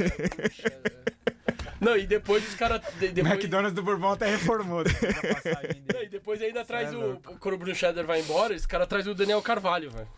Não, 1.80 1.96
e 1.96 2.06
depois 2.06 2.46
os 2.46 2.54
caras. 2.54 2.80
Depois, 2.98 3.26
McDonald's 3.26 3.72
do 3.74 3.82
Bourbon 3.82 4.10
até 4.12 4.26
reformou. 4.30 4.84
Não, 5.92 6.02
e 6.02 6.08
depois 6.08 6.40
ainda 6.42 6.64
traz 6.64 6.92
é 6.92 6.96
o. 6.96 7.00
louco. 7.00 7.36
Quando 7.40 7.54
o 7.54 7.58
Bruno 7.58 7.74
Cheddar 7.74 8.04
vai 8.06 8.20
embora, 8.20 8.54
esse 8.54 8.68
cara 8.68 8.86
traz 8.86 9.06
o 9.06 9.14
Daniel 9.14 9.40
Carvalho, 9.42 9.90
velho. 9.90 10.08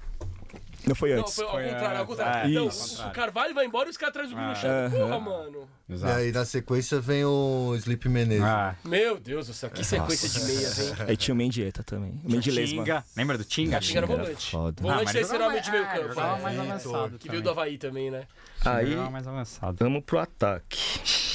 Não 0.85 0.97
foi 0.97 1.15
Não, 1.15 1.21
antes. 1.21 1.35
foi 1.37 1.45
ao 1.45 1.51
Foi 1.53 1.63
contrário, 1.63 1.99
ao 2.01 2.07
contrário. 2.07 2.51
É, 2.51 2.55
não, 2.59 2.67
isso. 2.67 3.07
o 3.07 3.11
Carvalho 3.13 3.55
vai 3.55 3.67
embora 3.67 3.87
e 3.87 3.91
os 3.91 3.97
caras 3.97 4.13
trazem 4.15 4.33
o 4.33 4.37
Bruno 4.37 4.51
Ah. 4.51 4.55
Cheddar. 4.57 4.91
Porra, 4.91 5.05
Aham. 5.15 5.21
mano. 5.21 5.69
E 5.89 6.05
aí 6.05 6.33
na 6.33 6.45
sequência 6.45 7.01
vem 7.01 7.25
o 7.25 7.73
Sleep 7.77 8.09
Menezes. 8.09 8.43
Ah, 8.43 8.75
Meu 8.85 9.17
Deus 9.17 9.47
do 9.47 9.55
céu, 9.55 9.71
que 9.71 9.85
sequência 9.85 10.29
de 10.29 10.45
meias, 10.45 10.79
hein? 10.81 10.95
Aí 11.07 11.17
tinha 11.17 11.35
o 11.35 11.37
Mendieta 11.39 11.85
também. 11.85 12.21
O 12.25 12.33
Mendilesma. 12.33 12.83
Tinga. 12.83 13.05
Lembra 13.17 13.39
do 13.39 13.45
Tinga? 13.45 13.79
Tinga 13.79 13.99
era 14.01 14.07
volante. 14.09 14.51
foda. 14.51 14.83
Volante 14.83 15.15
nome 15.15 15.21
de 15.23 15.39
mais- 15.39 15.71
meio 15.71 15.85
é, 15.85 15.87
campo. 15.87 16.09
jogava 16.09 16.39
é. 16.39 16.43
mais 16.43 16.59
avançado. 16.59 17.19
Que 17.19 17.29
veio 17.29 17.43
do 17.43 17.51
Havaí 17.51 17.79
também, 17.79 18.11
né? 18.11 18.25
Aí, 18.65 18.97
mais 18.97 19.29
avançado. 19.29 19.77
vamos 19.79 20.03
pro 20.05 20.19
ataque. 20.19 21.32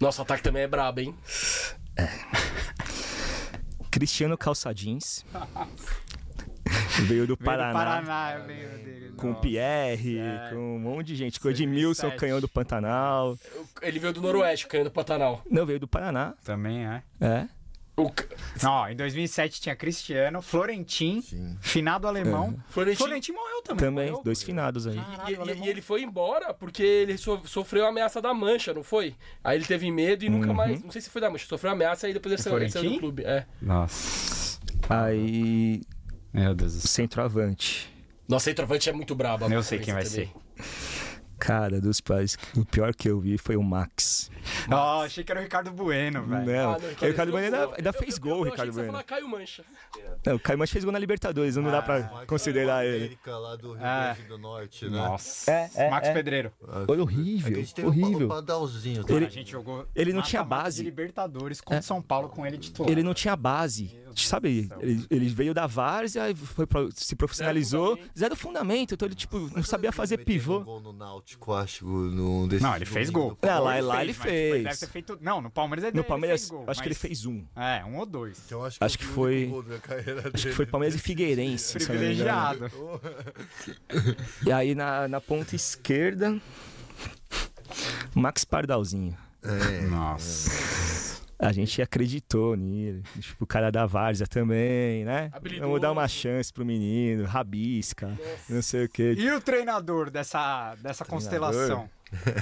Nosso 0.00 0.22
ataque 0.22 0.42
também 0.42 0.62
é 0.62 0.68
brabo, 0.68 1.00
hein? 1.00 1.14
Cristiano 3.90 4.36
Calça 4.36 4.72
Jeans. 4.74 5.24
Veio 6.98 7.06
do 7.06 7.06
Veio 7.06 7.26
do 7.28 7.36
Paraná. 7.36 7.72
Paraná, 7.72 8.32
eu 8.38 8.46
lembro 8.46 8.78
dele. 8.78 9.12
Com 9.16 9.28
o 9.28 9.30
Nossa. 9.30 9.40
Pierre, 9.42 10.18
É. 10.18 10.50
com 10.50 10.76
um 10.76 10.78
monte 10.78 11.06
de 11.08 11.16
gente. 11.16 11.40
Com 11.40 11.48
o 11.48 11.50
Edmilson, 11.50 12.02
2007. 12.08 12.20
canhão 12.20 12.40
do 12.40 12.48
Pantanal. 12.48 13.38
Ele 13.80 13.98
veio 13.98 14.12
do 14.12 14.20
Noroeste, 14.20 14.66
caindo 14.66 14.84
do 14.84 14.90
Pantanal. 14.90 15.42
Não, 15.50 15.64
veio 15.64 15.80
do 15.80 15.88
Paraná. 15.88 16.34
Também 16.44 16.86
é. 16.86 17.02
É. 17.20 17.46
O 17.98 18.12
Não, 18.62 18.90
em 18.90 18.94
2007 18.94 19.58
tinha 19.58 19.74
Cristiano, 19.74 20.42
Florentin, 20.42 21.22
Sim. 21.22 21.56
finado 21.62 22.06
alemão. 22.06 22.54
Florentino. 22.68 23.06
Florentin 23.06 23.32
morreu 23.32 23.62
também. 23.62 23.84
Também, 23.86 24.06
morreu? 24.10 24.22
dois 24.22 24.42
finados 24.42 24.86
aí. 24.86 24.98
E, 24.98 25.00
Caralho, 25.00 25.30
e- 25.30 25.40
alemão. 25.40 25.64
e 25.64 25.68
ele 25.70 25.80
foi 25.80 26.02
embora 26.02 26.52
porque 26.52 26.82
ele 26.82 27.16
so- 27.16 27.40
sofreu 27.46 27.86
a 27.86 27.88
ameaça 27.88 28.20
da 28.20 28.34
mancha, 28.34 28.74
não 28.74 28.82
foi? 28.82 29.14
Aí 29.42 29.56
ele 29.56 29.64
teve 29.64 29.90
medo 29.90 30.26
e 30.26 30.28
nunca 30.28 30.48
Uhum. 30.48 30.54
mais. 30.54 30.82
Não 30.82 30.90
sei 30.90 31.00
se 31.00 31.08
foi 31.08 31.22
da 31.22 31.30
mancha, 31.30 31.46
sofreu 31.46 31.72
ameaça 31.72 32.06
e 32.06 32.12
depois 32.12 32.32
ele 32.34 32.40
O 32.40 32.44
saiu, 32.44 32.56
ele 32.58 32.68
saiu 32.70 32.90
do 32.92 32.98
clube. 32.98 33.24
É. 33.24 33.46
Nossa. 33.62 34.60
Aí, 34.90 35.80
Meu 36.34 36.54
Deus 36.54 36.72
do 36.74 36.76
o 36.76 36.80
céu. 36.82 36.88
É. 36.88 36.92
centroavante. 37.06 37.90
Nossa, 38.28 38.44
centroavante 38.44 38.90
é 38.90 38.92
muito 38.92 39.14
brabo. 39.14 39.50
Eu 39.50 39.62
sei 39.62 39.78
quem 39.78 39.94
vai 39.94 40.04
ser. 40.04 40.30
Cara, 41.38 41.80
dos 41.80 42.00
pais, 42.00 42.36
o 42.56 42.64
pior 42.64 42.94
que 42.94 43.08
eu 43.08 43.20
vi 43.20 43.36
foi 43.38 43.56
o 43.56 43.62
Max. 43.62 44.30
Oh, 44.70 45.02
achei 45.02 45.22
que 45.22 45.30
era 45.30 45.40
o 45.40 45.42
Ricardo 45.42 45.70
Bueno, 45.70 46.22
velho. 46.24 46.46
Não, 46.46 46.72
Ah, 46.72 46.76
o 46.78 47.04
Ricardo 47.06 47.30
Bueno 47.32 47.44
ainda, 47.46 47.74
ainda 47.76 47.92
fez 47.92 48.16
gol, 48.18 48.32
o 48.32 48.34
eu, 48.36 48.38
eu, 48.38 48.44
Ricardo 48.52 48.60
achei 48.60 48.66
que 48.70 48.74
você 48.74 48.80
ia 48.80 48.84
Bueno. 48.86 48.92
falar 48.92 49.02
Caio 49.04 49.28
Mancha. 49.28 49.64
Não, 50.24 50.34
o 50.36 50.40
Caio 50.40 50.58
Mancha 50.58 50.72
fez 50.72 50.84
gol 50.84 50.92
na 50.92 50.98
Libertadores, 50.98 51.56
não 51.56 51.70
dá 51.70 51.82
pra 51.82 52.00
Max 52.00 52.26
considerar 52.26 52.84
era 52.84 52.90
o 52.90 52.94
ele. 52.94 53.04
América 53.04 53.38
lá 53.38 53.56
do 53.56 53.72
Rio 53.74 53.84
É. 53.86 54.14
Grande 54.14 54.28
do 54.28 54.38
Norte, 54.38 54.84
né? 54.86 54.90
Nossa. 54.96 55.50
É, 55.50 55.70
é, 55.74 55.90
Max 55.90 56.08
é. 56.08 56.12
Pedreiro. 56.14 56.52
Foi 56.86 56.96
É 56.96 57.00
horrível, 57.00 57.64
horrível. 57.84 58.28
Padalzinho. 58.28 59.04
Ele... 59.08 59.16
Ele... 59.16 59.26
A 59.26 59.30
gente 59.30 59.50
jogou. 59.50 59.86
ele 59.94 60.12
não 60.12 60.22
tinha 60.22 60.42
base. 60.44 60.82
Libertadores 60.82 61.60
contra 61.60 61.78
É. 61.78 61.82
São 61.82 62.00
Paulo 62.00 62.28
com 62.28 62.46
ele 62.46 62.56
titular. 62.58 62.90
Ele 62.90 63.02
não 63.02 63.12
tinha 63.14 63.36
base. 63.36 63.98
Sabe, 64.16 64.70
ele, 64.80 65.06
ele 65.10 65.28
veio 65.28 65.52
da 65.52 65.66
várzea, 65.66 66.34
foi 66.34 66.66
pro- 66.66 66.88
se 66.94 67.14
profissionalizou, 67.14 67.98
zero 68.18 68.34
fundamento. 68.34 68.94
Então 68.94 69.06
ele, 69.06 69.14
tipo, 69.14 69.38
não 69.54 69.62
sabia 69.62 69.92
fazer 69.92 70.16
pivô. 70.18 70.60
Um 70.60 70.64
gol 70.64 70.80
no 70.80 70.92
Náutico, 70.94 71.25
acho, 71.56 71.84
num 71.86 72.46
desses 72.46 72.62
Não, 72.62 72.76
ele 72.76 72.84
fez 72.84 73.10
gol. 73.10 73.36
É, 73.42 73.54
lá- 73.58 73.78
Ele 73.78 73.86
lá 73.86 74.02
ele 74.02 74.12
mas, 74.12 74.16
tipo, 74.16 74.28
fez. 74.28 74.64
deve 74.64 74.76
ter 74.78 74.86
feito... 74.88 75.18
Não, 75.20 75.40
no 75.40 75.50
Palmeiras 75.50 75.84
ele 75.84 75.94
No 75.94 76.00
ele 76.02 76.08
Palmeiras, 76.08 76.40
fez 76.42 76.50
gol, 76.50 76.64
acho 76.68 76.80
que 76.80 76.88
ele 76.88 76.94
mas- 76.94 77.00
fez 77.02 77.26
um. 77.26 77.44
É, 77.56 77.84
um 77.84 77.96
ou 77.98 78.06
dois. 78.06 78.40
Então, 78.46 78.64
acho, 78.64 78.78
Acho 78.82 78.98
que 78.98 79.04
o 79.04 79.08
foi- 79.08 79.36
único 79.44 79.52
gol 79.54 79.62
da 79.64 79.78
carreira 79.78 80.30
Acho 80.32 80.48
que 80.48 80.52
foi 80.54 80.66
Palmeiras 80.66 80.94
e 80.94 80.98
Figueirense. 81.00 81.72
Privilegiado. 81.74 82.70
E 84.46 84.52
aí 84.52 84.74
na, 84.74 85.08
na 85.08 85.20
ponta 85.20 85.56
esquerda, 85.56 86.40
Max 88.14 88.44
Pardalzinho. 88.44 89.16
É, 89.42 89.80
Nossa. 89.82 91.22
A 91.38 91.52
gente 91.52 91.82
acreditou 91.82 92.56
nele. 92.56 93.02
Tipo, 93.20 93.44
o 93.44 93.46
cara 93.46 93.70
da 93.70 93.84
Várzea 93.84 94.26
também, 94.26 95.04
né? 95.04 95.30
Habilidoso. 95.32 95.66
Vamos 95.66 95.80
dar 95.80 95.92
uma 95.92 96.08
chance 96.08 96.52
pro 96.52 96.64
menino, 96.64 97.24
rabisca, 97.24 98.18
não 98.48 98.62
sei 98.62 98.86
o 98.86 98.88
quê. 98.88 99.14
E 99.18 99.30
o 99.30 99.40
treinador 99.40 100.10
dessa, 100.10 100.74
dessa 100.76 101.04
constelação? 101.04 101.88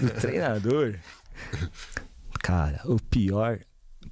O 0.03 0.21
treinador, 0.21 0.97
cara, 2.43 2.81
o 2.85 3.01
pior, 3.01 3.59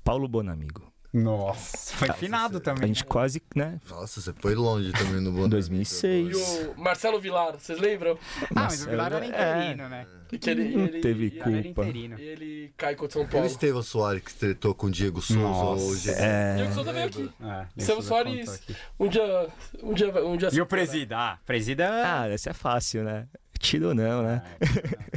Paulo 0.03 0.27
Bonamigo. 0.27 0.92
Nossa. 1.13 1.95
Foi 1.95 2.09
finado 2.15 2.57
A 2.57 2.61
também. 2.61 2.89
gente 2.89 3.05
quase, 3.05 3.43
né? 3.55 3.79
Nossa, 3.89 4.21
você 4.21 4.33
foi 4.33 4.55
longe 4.55 4.93
também 4.93 5.15
no 5.21 5.29
Em 5.29 5.33
Bonamigo. 5.33 5.49
2006. 5.49 6.31
E 6.33 6.67
o 6.69 6.75
Marcelo 6.79 7.21
Vilar, 7.21 7.53
vocês 7.59 7.79
lembram? 7.79 8.19
Ah, 8.45 8.65
mas 8.65 8.83
o 8.85 8.89
Vilar 8.91 9.13
era 9.13 9.25
é. 9.25 9.29
interino, 9.29 9.89
né? 9.89 10.07
Que 10.41 10.49
ele, 10.49 10.75
Não 10.75 10.85
ele, 10.87 11.01
teve 11.03 11.25
ele- 11.27 11.65
culpa. 11.75 11.85
Ele 11.87 12.73
cair 12.79 12.97
contra 12.97 13.11
o 13.11 13.13
São 13.13 13.23
E 13.23 13.25
o 13.27 13.29
Paulo. 13.29 13.47
Estevão 13.47 13.83
Soares 13.83 14.23
que 14.23 14.33
tretou 14.33 14.75
com 14.75 14.87
o 14.87 14.91
Diego 14.91 15.21
Souza 15.21 15.43
Nossa. 15.43 15.85
hoje. 15.85 16.11
É, 16.11 16.55
Diego 16.57 16.73
Souza 16.73 16.93
veio 16.95 17.07
aqui. 17.07 17.31
É, 17.43 17.67
Estevão 17.77 18.01
isso 18.01 18.09
Soares, 18.09 18.61
um 18.99 19.09
dia. 19.09 19.49
Um 19.83 19.93
dia. 19.95 20.25
Um 20.25 20.37
dia 20.39 20.49
E 20.51 20.61
o 20.63 20.65
presida? 20.67 21.19
Ah, 21.19 21.39
presida 21.45 21.85
é... 21.85 22.03
Ah, 22.05 22.29
esse 22.31 22.49
é 22.49 22.55
fácil, 22.55 23.05
né? 23.05 23.27
Tiro 23.63 23.89
ou 23.89 23.95
não, 23.95 24.25
né? 24.25 24.43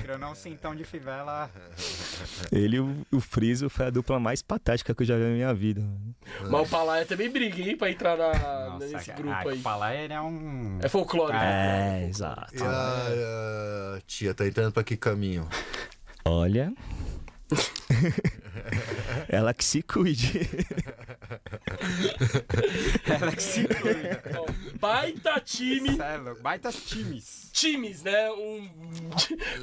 Eu 0.07 0.17
não 0.19 0.35
cintão 0.35 0.75
de 0.75 0.83
fivela. 0.83 1.49
Ele 2.51 2.77
e 2.77 2.79
o, 2.79 3.05
o 3.11 3.19
Friso 3.19 3.71
foi 3.71 3.87
a 3.87 3.89
dupla 3.89 4.19
mais 4.19 4.43
patética 4.43 4.93
que 4.93 5.01
eu 5.01 5.07
já 5.07 5.17
vi 5.17 5.23
na 5.23 5.29
minha 5.29 5.53
vida. 5.53 5.83
Mas 6.47 6.67
o 6.67 6.69
Palaia 6.69 7.05
também 7.07 7.27
briga, 7.27 7.59
hein, 7.59 7.75
pra 7.75 7.89
entrar 7.89 8.15
na, 8.15 8.69
Nossa, 8.69 8.85
nesse 8.85 9.07
cara, 9.07 9.17
grupo 9.17 9.35
ah, 9.35 9.51
aí. 9.51 9.57
o 9.57 9.93
ele 9.95 10.13
é 10.13 10.21
um... 10.21 10.77
É 10.79 10.87
folclore. 10.87 11.35
É, 11.35 12.07
exato. 12.07 12.55
E 12.55 12.61
a, 12.61 13.95
a 13.97 14.01
tia 14.01 14.33
tá 14.35 14.45
entrando 14.45 14.71
pra 14.71 14.83
que 14.83 14.95
caminho? 14.95 15.49
Olha. 16.23 16.71
Ela 19.29 19.53
que 19.53 19.63
se 19.63 19.81
cuide. 19.83 20.49
Ela 23.05 23.31
que 23.35 23.43
se 23.43 23.67
cuida. 23.67 24.21
Ó, 24.39 24.45
baita 24.79 25.39
time. 25.41 25.95
Celo, 25.95 26.35
Baitas 26.41 26.75
times. 26.75 27.49
Times, 27.53 28.03
né? 28.03 28.31
Um... 28.31 28.69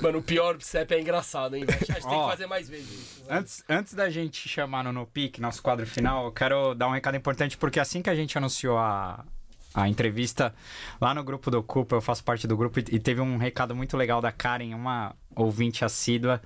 Mano, 0.00 0.18
o 0.18 0.22
pior 0.22 0.56
CEP 0.60 0.94
é 0.94 1.00
engraçado, 1.00 1.56
hein? 1.56 1.64
Acho 1.68 1.78
que 1.78 1.92
tem 1.92 2.00
que 2.02 2.06
Ó. 2.06 2.28
fazer 2.30 2.46
mais 2.46 2.68
vezes 2.68 2.90
isso. 2.90 3.24
né? 3.24 3.38
Antes, 3.38 3.64
antes 3.68 3.94
da 3.94 4.08
gente 4.10 4.48
chamar 4.48 4.84
no 4.84 4.92
No 4.92 5.06
Pique, 5.06 5.40
nosso 5.40 5.62
quadro 5.62 5.86
final, 5.86 6.26
eu 6.26 6.32
quero 6.32 6.74
dar 6.74 6.88
um 6.88 6.92
recado 6.92 7.16
importante, 7.16 7.56
porque 7.56 7.80
assim 7.80 8.02
que 8.02 8.10
a 8.10 8.14
gente 8.14 8.36
anunciou 8.38 8.78
a, 8.78 9.24
a 9.74 9.88
entrevista 9.88 10.54
lá 11.00 11.14
no 11.14 11.24
grupo 11.24 11.50
do 11.50 11.62
Cupa, 11.62 11.96
eu 11.96 12.00
faço 12.00 12.22
parte 12.22 12.46
do 12.46 12.56
grupo, 12.56 12.78
e, 12.78 12.98
teve 12.98 13.20
um 13.20 13.36
recado 13.36 13.74
muito 13.74 13.96
legal 13.96 14.20
da 14.20 14.30
Karen, 14.30 14.74
uma 14.74 15.14
ouvinte 15.34 15.84
assídua. 15.84 16.42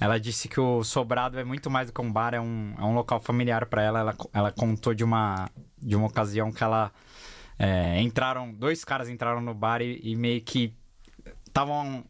Ela 0.00 0.18
disse 0.18 0.48
que 0.48 0.60
o 0.60 0.84
Sobrado 0.84 1.38
é 1.38 1.44
muito 1.44 1.70
mais 1.70 1.88
do 1.88 1.92
que 1.92 2.00
um 2.00 2.12
bar, 2.12 2.34
é 2.34 2.40
um, 2.40 2.74
é 2.78 2.82
um 2.82 2.94
local 2.94 3.20
familiar 3.20 3.66
para 3.66 3.82
ela. 3.82 3.98
ela. 4.00 4.16
Ela 4.32 4.52
contou 4.52 4.94
de 4.94 5.02
uma, 5.02 5.50
de 5.78 5.96
uma 5.96 6.06
ocasião 6.06 6.52
que 6.52 6.62
ela. 6.62 6.92
é, 7.58 8.00
entraram, 8.00 8.52
dois 8.52 8.84
caras 8.84 9.08
entraram 9.08 9.40
no 9.40 9.52
bar 9.52 9.82
e, 9.82 10.00
e 10.02 10.16
meio 10.16 10.40
que 10.40 10.72
estavam 11.46 12.04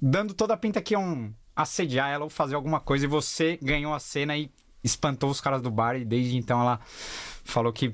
dando 0.00 0.34
toda 0.34 0.54
a 0.54 0.56
pinta 0.56 0.80
que 0.80 0.94
iam 0.94 1.32
assediar 1.54 2.10
ela 2.10 2.24
ou 2.24 2.30
fazer 2.30 2.54
alguma 2.54 2.80
coisa 2.80 3.04
e 3.04 3.08
você 3.08 3.58
ganhou 3.62 3.94
a 3.94 4.00
cena 4.00 4.36
e 4.36 4.50
espantou 4.82 5.30
os 5.30 5.40
caras 5.40 5.60
do 5.60 5.70
bar 5.70 5.94
e 5.94 6.04
desde 6.04 6.36
então 6.36 6.60
ela 6.60 6.80
falou 7.44 7.72
que 7.72 7.92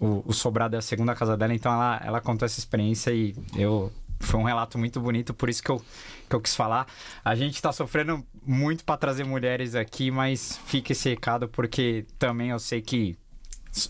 o, 0.00 0.22
o 0.26 0.32
Sobrado 0.32 0.76
é 0.76 0.78
a 0.78 0.82
segunda 0.82 1.14
casa 1.14 1.36
dela, 1.36 1.54
então 1.54 1.72
ela, 1.72 2.00
ela 2.04 2.20
contou 2.20 2.46
essa 2.46 2.58
experiência 2.58 3.10
e 3.12 3.34
eu 3.56 3.92
foi 4.22 4.38
um 4.38 4.44
relato 4.44 4.78
muito 4.78 5.00
bonito, 5.00 5.34
por 5.34 5.48
isso 5.48 5.62
que 5.62 5.70
eu, 5.70 5.82
que 6.28 6.34
eu 6.34 6.40
quis 6.40 6.54
falar. 6.54 6.86
A 7.24 7.34
gente 7.34 7.60
tá 7.60 7.72
sofrendo 7.72 8.24
muito 8.46 8.84
para 8.84 8.96
trazer 8.96 9.24
mulheres 9.24 9.74
aqui, 9.74 10.10
mas 10.10 10.58
fica 10.64 10.92
esse 10.92 11.08
recado 11.08 11.48
porque 11.48 12.06
também 12.18 12.50
eu 12.50 12.58
sei 12.58 12.80
que 12.80 13.18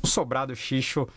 o 0.03 0.07
Sobrado 0.07 0.55
Xixo, 0.57 1.09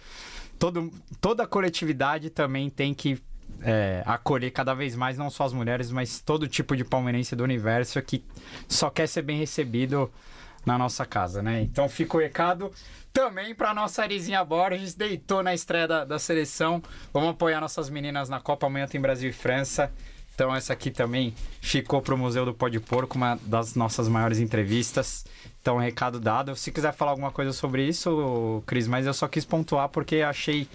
todo, 0.59 0.91
toda 1.21 1.43
a 1.43 1.47
coletividade 1.47 2.29
também 2.29 2.69
tem 2.69 2.93
que 2.93 3.21
é, 3.61 4.03
acolher 4.05 4.51
cada 4.51 4.73
vez 4.73 4.95
mais, 4.95 5.17
não 5.17 5.29
só 5.29 5.45
as 5.45 5.53
mulheres, 5.53 5.91
mas 5.91 6.19
todo 6.19 6.47
tipo 6.47 6.75
de 6.75 6.83
palmeirense 6.83 7.35
do 7.35 7.43
universo 7.43 8.01
que 8.01 8.23
só 8.67 8.89
quer 8.89 9.07
ser 9.07 9.21
bem 9.21 9.37
recebido 9.37 10.11
na 10.65 10.77
nossa 10.77 11.05
casa, 11.05 11.41
né? 11.41 11.61
Então 11.61 11.87
fica 11.87 12.17
o 12.17 12.19
recado 12.19 12.71
também 13.13 13.55
para 13.55 13.73
nossa 13.73 14.01
Arizinha 14.01 14.43
Borges, 14.43 14.93
deitou 14.93 15.41
na 15.41 15.53
estreia 15.53 15.87
da, 15.87 16.03
da 16.05 16.19
seleção. 16.19 16.83
Vamos 17.13 17.29
apoiar 17.29 17.61
nossas 17.61 17.89
meninas 17.89 18.27
na 18.27 18.41
Copa. 18.41 18.67
Amanhã 18.67 18.87
tem 18.87 18.99
Brasil 18.99 19.29
e 19.29 19.33
França. 19.33 19.91
Então 20.33 20.53
essa 20.53 20.73
aqui 20.73 20.91
também 20.91 21.33
ficou 21.61 22.01
pro 22.01 22.17
Museu 22.17 22.43
do 22.43 22.53
Pó 22.53 22.67
de 22.67 22.79
Porco, 22.79 23.15
uma 23.15 23.39
das 23.43 23.73
nossas 23.73 24.09
maiores 24.09 24.39
entrevistas. 24.39 25.25
Então, 25.61 25.77
recado 25.77 26.19
dado. 26.19 26.55
Se 26.55 26.71
quiser 26.71 26.93
falar 26.93 27.11
alguma 27.11 27.31
coisa 27.31 27.53
sobre 27.53 27.87
isso, 27.87 28.61
Cris, 28.67 28.87
mas 28.87 29.05
eu 29.05 29.13
só 29.13 29.27
quis 29.27 29.45
pontuar 29.45 29.89
porque 29.89 30.17
achei 30.17 30.67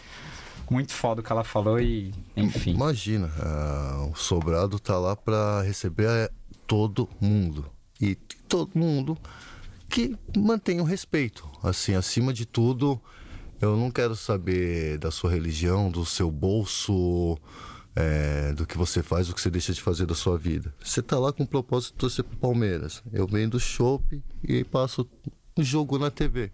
muito 0.71 0.93
foda 0.93 1.21
o 1.21 1.25
que 1.25 1.31
ela 1.31 1.45
falou 1.45 1.79
e, 1.79 2.13
enfim. 2.37 2.73
Imagina, 2.73 3.31
ah, 3.39 4.09
o 4.11 4.17
Sobrado 4.17 4.81
tá 4.81 4.99
lá 4.99 5.15
pra 5.15 5.63
receber 5.63 6.09
eh, 6.09 6.31
todo 6.67 7.09
mundo. 7.21 7.67
E 8.01 8.15
todo 8.49 8.71
mundo 8.75 9.19
que 9.91 10.17
mantenha 10.37 10.83
o 10.83 10.87
respeito. 10.87 11.51
Assim, 11.63 11.95
acima 11.95 12.33
de 12.33 12.47
tudo, 12.47 13.01
eu 13.61 13.77
não 13.77 13.91
quero 13.91 14.15
saber 14.15 14.97
da 14.99 15.11
sua 15.11 15.31
religião, 15.31 15.91
do 15.91 16.07
seu 16.07 16.31
bolso, 16.31 17.37
eh, 17.97 18.53
do 18.55 18.65
que 18.65 18.79
você 18.79 19.03
faz, 19.03 19.27
do 19.27 19.35
que 19.35 19.41
você 19.41 19.51
deixa 19.51 19.73
de 19.73 19.83
fazer 19.83 20.07
da 20.07 20.15
sua 20.15 20.39
vida. 20.39 20.73
Você 20.83 21.03
tá 21.03 21.19
lá 21.19 21.33
com 21.33 21.43
o 21.43 21.47
propósito 21.47 21.93
de 21.93 21.99
torcer 21.99 22.25
pro 22.25 22.37
Palmeiras. 22.39 23.03
Eu 23.13 23.27
venho 23.27 23.51
do 23.51 23.59
shopping 23.59 24.23
e 24.45 24.63
passo 24.63 25.07
o 25.57 25.63
jogo 25.63 25.99
na 25.99 26.11
TV. 26.11 26.53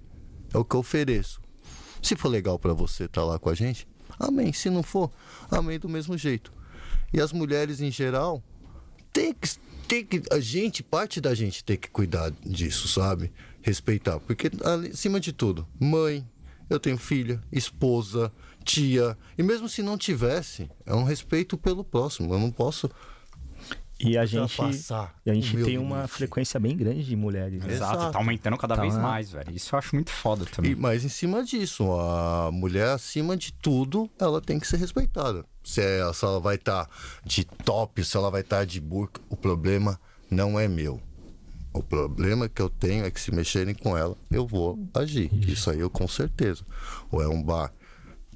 É 0.53 0.59
o 0.59 0.65
que 0.65 0.75
eu 0.75 0.81
ofereço. 0.81 1.41
Se 2.03 2.17
for 2.17 2.29
legal 2.29 2.59
pra 2.59 2.73
você 2.73 3.05
estar 3.05 3.25
lá 3.25 3.39
com 3.39 3.51
a 3.51 3.55
gente, 3.55 3.87
amém. 4.19 4.53
Se 4.53 4.71
não 4.71 4.83
for, 4.83 5.11
amém 5.51 5.79
do 5.79 5.89
mesmo 5.89 6.17
jeito. 6.17 6.51
E 7.13 7.21
as 7.21 7.33
mulheres 7.33 7.81
em 7.81 7.91
geral, 7.91 8.43
tem 9.13 9.35
que, 9.35 9.49
tem 9.87 10.05
que 10.05 10.23
a 10.31 10.41
gente, 10.41 10.83
parte 10.83 11.21
da 11.21 11.35
gente 11.35 11.65
tem 11.65 11.77
que 11.77 11.89
cuidar 11.89 12.33
disso, 12.45 12.89
sabe? 12.89 13.33
Respeitar, 13.63 14.21
porque 14.21 14.51
acima 14.93 15.19
de 15.19 15.33
tudo, 15.33 15.67
mãe, 15.79 16.27
eu 16.69 16.79
tenho 16.79 16.99
filha, 16.99 17.41
esposa, 17.51 18.33
tia, 18.65 19.17
e 19.39 19.43
mesmo 19.43 19.69
se 19.69 19.83
não 19.83 19.97
tivesse, 19.97 20.69
é 20.85 20.95
um 20.95 21.05
respeito 21.05 21.57
pelo 21.57 21.85
próximo. 21.85 22.35
Eu 22.35 22.39
não 22.39 22.51
posso 22.51 22.91
E 23.99 24.19
a 24.19 24.27
gente, 24.27 24.41
ultrapassar 24.61 25.15
e 25.25 25.31
a 25.31 25.35
gente 25.35 25.57
tem 25.65 25.79
uma 25.79 25.97
limite. 25.97 26.13
frequência 26.13 26.61
bem 26.61 26.77
grande 26.77 27.03
de 27.03 27.17
mulheres. 27.17 27.63
né? 27.65 27.73
Exato, 27.73 27.97
Exato. 27.97 28.13
tá 28.13 28.19
aumentando 28.19 28.59
cada 28.59 28.77
Tá 28.77 28.83
vez 28.83 28.95
mais, 28.95 29.31
velho. 29.31 29.51
Isso 29.51 29.75
eu 29.75 29.79
acho 29.79 29.95
muito 29.95 30.11
foda 30.11 30.45
também. 30.45 30.73
E, 30.73 30.77
mas 30.77 31.03
em 31.03 31.09
cima 31.09 31.43
disso, 31.43 31.91
a 31.93 32.51
mulher, 32.53 32.89
acima 32.91 33.37
de 33.39 33.53
tudo, 33.55 34.11
ela 34.19 34.41
tem 34.43 34.59
que 34.61 34.67
ser 34.67 34.77
respeitada. 34.77 35.47
Se, 35.65 35.81
é- 35.81 36.13
se 36.13 36.25
ela 36.27 36.39
vai 36.39 36.57
estar 36.57 36.89
de 37.25 37.45
top, 37.45 38.05
se 38.05 38.17
ela 38.19 38.31
vai 38.31 38.43
estar 38.43 38.67
de 38.67 38.81
burca, 38.83 39.19
o 39.31 39.37
problema 39.37 39.99
não 40.31 40.61
é 40.61 40.69
meu. 40.69 41.01
O 41.73 41.83
problema 41.83 42.49
que 42.51 42.61
eu 42.61 42.69
tenho 42.69 43.05
é 43.07 43.11
que 43.11 43.21
se 43.21 43.31
mexerem 43.35 43.75
com 43.75 43.97
ela, 43.97 44.15
eu 44.31 44.47
vou 44.47 44.79
agir. 44.95 45.31
Isso 45.49 45.71
aí 45.71 45.81
eu 45.81 45.89
com 45.89 46.07
certeza. 46.07 46.65
Ou 47.11 47.23
é 47.23 47.29
um 47.29 47.43
bar 47.43 47.73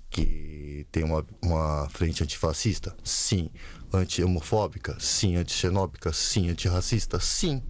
que 0.08 0.86
tem 0.90 1.04
uma, 1.04 1.24
uma 1.42 1.88
frente 1.90 2.22
antifascista? 2.22 2.96
Sim. 3.04 3.50
Anti-homofóbica? 3.92 4.96
Sim. 5.00 5.36
Anti-xenóbica? 5.36 6.12
Sim. 6.12 6.50
Antirracista? 6.50 7.18
Sim. 7.20 7.62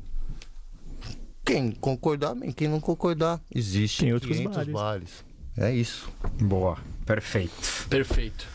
Quem 1.45 1.71
concordar, 1.73 2.35
bem. 2.35 2.53
Quem 2.53 2.69
não 2.69 2.81
concordar, 2.81 3.41
existe 3.55 4.01
Tem 4.05 4.13
outros 4.13 4.37
500 4.37 4.57
bares. 4.57 4.73
bares. 4.73 5.25
É 5.57 5.73
isso. 5.75 6.09
Boa, 6.41 6.79
perfeito. 7.05 7.87
Perfeito. 7.89 8.47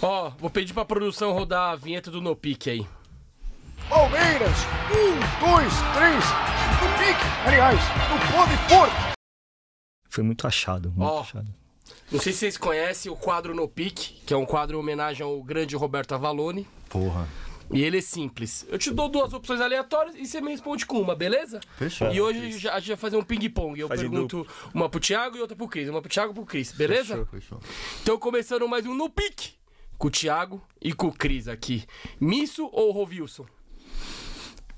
Ó, 0.00 0.30
vou 0.38 0.48
pedir 0.50 0.72
pra 0.72 0.84
produção 0.84 1.32
rodar 1.32 1.72
a 1.72 1.76
vinheta 1.76 2.10
do 2.10 2.20
No 2.20 2.36
Pique 2.36 2.70
aí. 2.70 2.86
Palmeiras, 3.88 4.56
um, 4.90 5.46
dois, 5.46 5.72
três, 5.94 6.24
no 6.82 6.98
pique, 6.98 7.26
aliás, 7.46 7.78
no 7.80 8.32
pó 8.32 8.44
de 8.44 8.68
porco. 8.68 9.12
Foi 10.10 10.22
muito 10.22 10.46
achado, 10.46 10.90
muito 10.90 11.02
Ó. 11.10 11.20
achado. 11.20 11.54
Não 12.10 12.18
sei 12.18 12.32
se 12.32 12.38
vocês 12.38 12.56
conhecem 12.56 13.12
o 13.12 13.16
quadro 13.16 13.54
No 13.54 13.68
Pique, 13.68 14.22
que 14.24 14.32
é 14.32 14.36
um 14.36 14.46
quadro 14.46 14.76
em 14.76 14.80
homenagem 14.80 15.22
ao 15.24 15.42
grande 15.42 15.76
Roberto 15.76 16.14
Avalone. 16.14 16.66
Porra. 16.88 17.28
E 17.70 17.82
ele 17.82 17.98
é 17.98 18.00
simples. 18.00 18.64
Eu 18.70 18.78
te 18.78 18.90
dou 18.90 19.10
duas 19.10 19.34
opções 19.34 19.60
aleatórias 19.60 20.16
e 20.16 20.24
você 20.24 20.40
me 20.40 20.50
responde 20.50 20.86
com 20.86 20.98
uma, 20.98 21.14
beleza? 21.14 21.60
Fechou. 21.76 22.10
E 22.10 22.18
hoje 22.18 22.66
a 22.68 22.78
gente 22.78 22.88
vai 22.88 22.96
fazer 22.96 23.18
um 23.18 23.22
ping-pong. 23.22 23.78
Eu 23.78 23.88
Faz 23.88 24.00
pergunto 24.00 24.46
uma 24.72 24.88
pro 24.88 24.98
Thiago 24.98 25.36
e 25.36 25.40
outra 25.42 25.54
pro 25.54 25.68
Cris. 25.68 25.86
Uma 25.88 26.00
pro 26.00 26.10
Thiago 26.10 26.32
e 26.32 26.34
pro 26.34 26.46
Cris, 26.46 26.72
beleza? 26.72 27.26
Fechou. 27.30 27.60
Então 28.02 28.18
começando 28.18 28.66
mais 28.66 28.86
um 28.86 28.94
No 28.94 29.10
Pique 29.10 29.52
com 29.98 30.08
o 30.08 30.10
Thiago 30.10 30.62
e 30.80 30.94
com 30.94 31.08
o 31.08 31.12
Cris 31.12 31.46
aqui. 31.46 31.84
Misso 32.18 32.70
ou 32.72 32.90
Rovilson? 32.90 33.44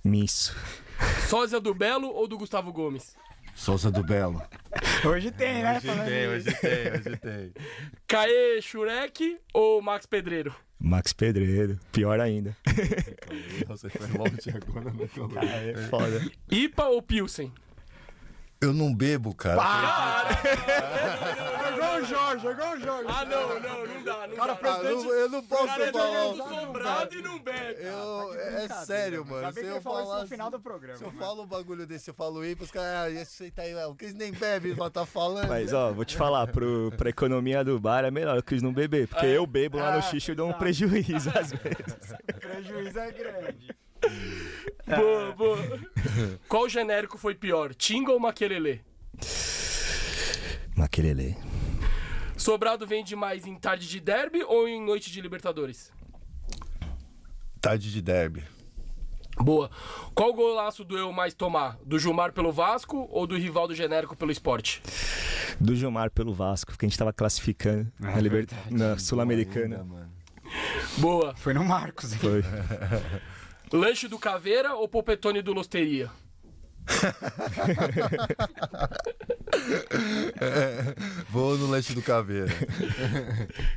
Misso. 0.03 0.57
Sósia 1.29 1.61
do 1.61 1.73
Belo 1.73 2.09
ou 2.09 2.27
do 2.27 2.37
Gustavo 2.37 2.73
Gomes? 2.73 3.15
Souza 3.61 3.91
do 3.91 4.03
Belo. 4.03 4.43
Hoje 5.05 5.31
tem, 5.31 5.63
né? 5.63 5.79
falando 5.81 6.07
tem, 6.07 6.29
hoje 6.29 6.47
tem, 6.55 6.93
hoje 6.93 7.17
tem. 7.19 7.53
Caê 8.09 8.59
Shurek 8.63 9.39
ou 9.53 9.83
Max 9.83 10.07
Pedreiro? 10.07 10.55
Max 10.79 11.13
Pedreiro. 11.13 11.79
Pior 11.93 12.19
ainda. 12.21 12.57
Você 13.69 13.91
foi 13.91 14.07
longe 14.17 14.49
agora, 14.49 14.91
né? 14.91 15.73
É 15.73 15.75
foda. 15.89 16.23
Ipa 16.51 16.85
ou 16.87 17.03
Pilsen? 17.03 17.53
Eu 18.63 18.75
não 18.75 18.95
bebo, 18.95 19.35
cara. 19.35 19.59
É 21.65 21.73
igual 21.75 21.97
o 21.97 22.05
Jorge, 22.05 22.47
é 22.47 22.51
igual 22.51 22.73
o 22.75 22.81
Jorge. 22.81 23.05
Ah, 23.09 23.25
não, 23.25 23.49
não, 23.61 23.87
não 23.87 24.05
dá. 24.05 24.27
Não 24.27 24.37
dá. 24.37 24.59
Ah, 24.63 24.83
não- 24.83 25.15
eu 25.15 25.29
não 25.31 25.43
posso 25.43 25.67
Cara, 25.67 25.85
é 25.85 25.93
falar. 25.93 26.25
jogando 26.27 26.61
sobrado 26.61 27.15
e 27.17 27.23
não 27.23 27.39
bebe. 27.39 27.83
Eu, 27.83 28.35
é 28.35 28.69
sério, 28.85 29.25
mano. 29.25 29.47
Ainda 29.47 29.53
bem 29.53 29.65
Se 29.65 29.71
que 29.71 29.77
eu 29.77 29.81
falou 29.81 30.01
isso 30.01 30.09
falar 30.11 30.23
no 30.23 30.29
final 30.29 30.51
do 30.51 30.61
programa. 30.61 30.99
Se 30.99 31.05
eu 31.05 31.13
falo 31.13 31.43
um 31.43 31.47
bagulho 31.47 31.87
desse, 31.87 32.11
eu 32.11 32.15
falo 32.15 32.41
aí, 32.41 32.55
os 32.61 32.71
caras, 32.71 32.91
ah, 32.91 33.11
esse 33.11 33.51
tá 33.51 33.63
aí, 33.63 33.75
o 33.87 33.95
Cris 33.95 34.13
nem 34.13 34.31
bebe, 34.31 34.75
mas 34.77 34.91
tá 34.91 35.07
falando. 35.07 35.49
Mas, 35.49 35.73
ó, 35.73 35.91
vou 35.93 36.05
te 36.05 36.15
falar, 36.17 36.47
pro, 36.49 36.93
pra 36.99 37.09
economia 37.09 37.65
do 37.65 37.81
bar 37.81 38.05
é 38.05 38.11
melhor 38.11 38.37
o 38.37 38.43
Cris 38.43 38.63
não 38.63 38.75
beber. 38.75 39.09
Porque 39.09 39.25
eu 39.25 39.47
bebo 39.47 39.79
lá 39.79 39.97
no 39.97 40.03
xixi 40.03 40.33
e 40.33 40.35
dou 40.35 40.51
um 40.51 40.53
prejuízo 40.53 41.31
às 41.35 41.51
vezes. 41.51 42.15
Prejuízo 42.39 42.99
é 42.99 43.11
grande. 43.11 43.75
Boa, 44.87 45.33
boa. 45.33 45.59
Qual 46.49 46.69
genérico 46.69 47.17
foi 47.17 47.35
pior, 47.35 47.75
Tinga 47.75 48.13
ou 48.13 48.21
Maquelele? 48.21 48.83
Maquelele. 50.77 51.37
Sobrado 52.37 52.87
vende 52.87 53.15
mais 53.15 53.47
em 53.47 53.55
tarde 53.55 53.87
de 53.87 54.01
derby 54.01 54.43
ou 54.43 54.67
em 54.67 54.83
noite 54.83 55.13
de 55.13 55.21
Libertadores? 55.21 55.93
Tarde 57.61 57.93
de 57.93 58.01
derby. 58.01 58.43
Boa. 59.39 59.71
Qual 60.15 60.33
golaço 60.33 60.85
doeu 60.85 61.13
mais 61.13 61.35
tomar? 61.35 61.79
Do 61.85 61.99
Gilmar 61.99 62.33
pelo 62.33 62.51
Vasco 62.51 63.07
ou 63.11 63.27
do 63.27 63.37
rival 63.37 63.69
do 63.69 63.75
genérico 63.75 64.17
pelo 64.17 64.33
esporte? 64.33 64.83
Do 65.61 65.75
Gilmar 65.75 66.11
pelo 66.11 66.33
Vasco, 66.33 66.77
que 66.77 66.85
a 66.85 66.89
gente 66.89 66.99
tava 66.99 67.13
classificando 67.13 67.91
na, 67.99 68.19
Liber... 68.19 68.47
na 68.71 68.99
Sul-Americana. 68.99 69.87
Boa. 70.99 71.35
Foi 71.37 71.55
no 71.55 71.65
Marcos, 71.65 72.13
hein? 72.13 72.19
Foi. 72.19 72.43
Lanche 73.73 74.09
do 74.09 74.19
Caveira 74.19 74.75
ou 74.75 74.89
Popetone 74.89 75.43
do 75.43 75.53
Losteria? 75.53 76.11
Vou 81.29 81.57
no 81.57 81.69
lanche 81.69 81.95
do 81.95 82.03
Caveira. 82.03 82.49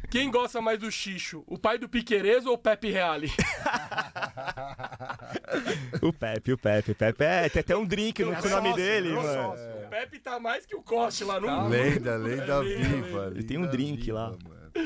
Quem 0.09 0.31
gosta 0.31 0.59
mais 0.61 0.79
do 0.79 0.91
Xixo? 0.91 1.43
O 1.45 1.59
pai 1.59 1.77
do 1.77 1.87
Piqueires 1.87 2.43
ou 2.45 2.53
o 2.53 2.57
Pepe 2.57 2.89
Reale? 2.89 3.31
O 6.01 6.11
Pepe, 6.11 6.53
o 6.53 6.57
Pepe. 6.57 6.91
O 6.91 6.95
Pepe 6.95 7.23
é, 7.23 7.47
tem 7.49 7.59
até 7.59 7.75
um 7.75 7.85
drink 7.85 8.23
no, 8.23 8.35
com 8.35 8.47
o 8.47 8.49
nome 8.49 8.73
dele, 8.73 9.13
mano. 9.13 9.53
O 9.85 9.89
Pepe 9.89 10.17
tá 10.19 10.39
mais 10.39 10.65
que 10.65 10.75
o 10.75 10.81
Coste 10.81 11.23
lá 11.23 11.39
no. 11.39 11.67
Lenda, 11.67 12.15
lenda 12.15 12.59
lenda, 12.59 12.63
viva. 12.63 13.31
Ele 13.33 13.43
tem 13.43 13.59
um 13.59 13.67
drink 13.67 14.05
viva, 14.05 14.17
lá. 14.17 14.31
mano. 14.31 14.39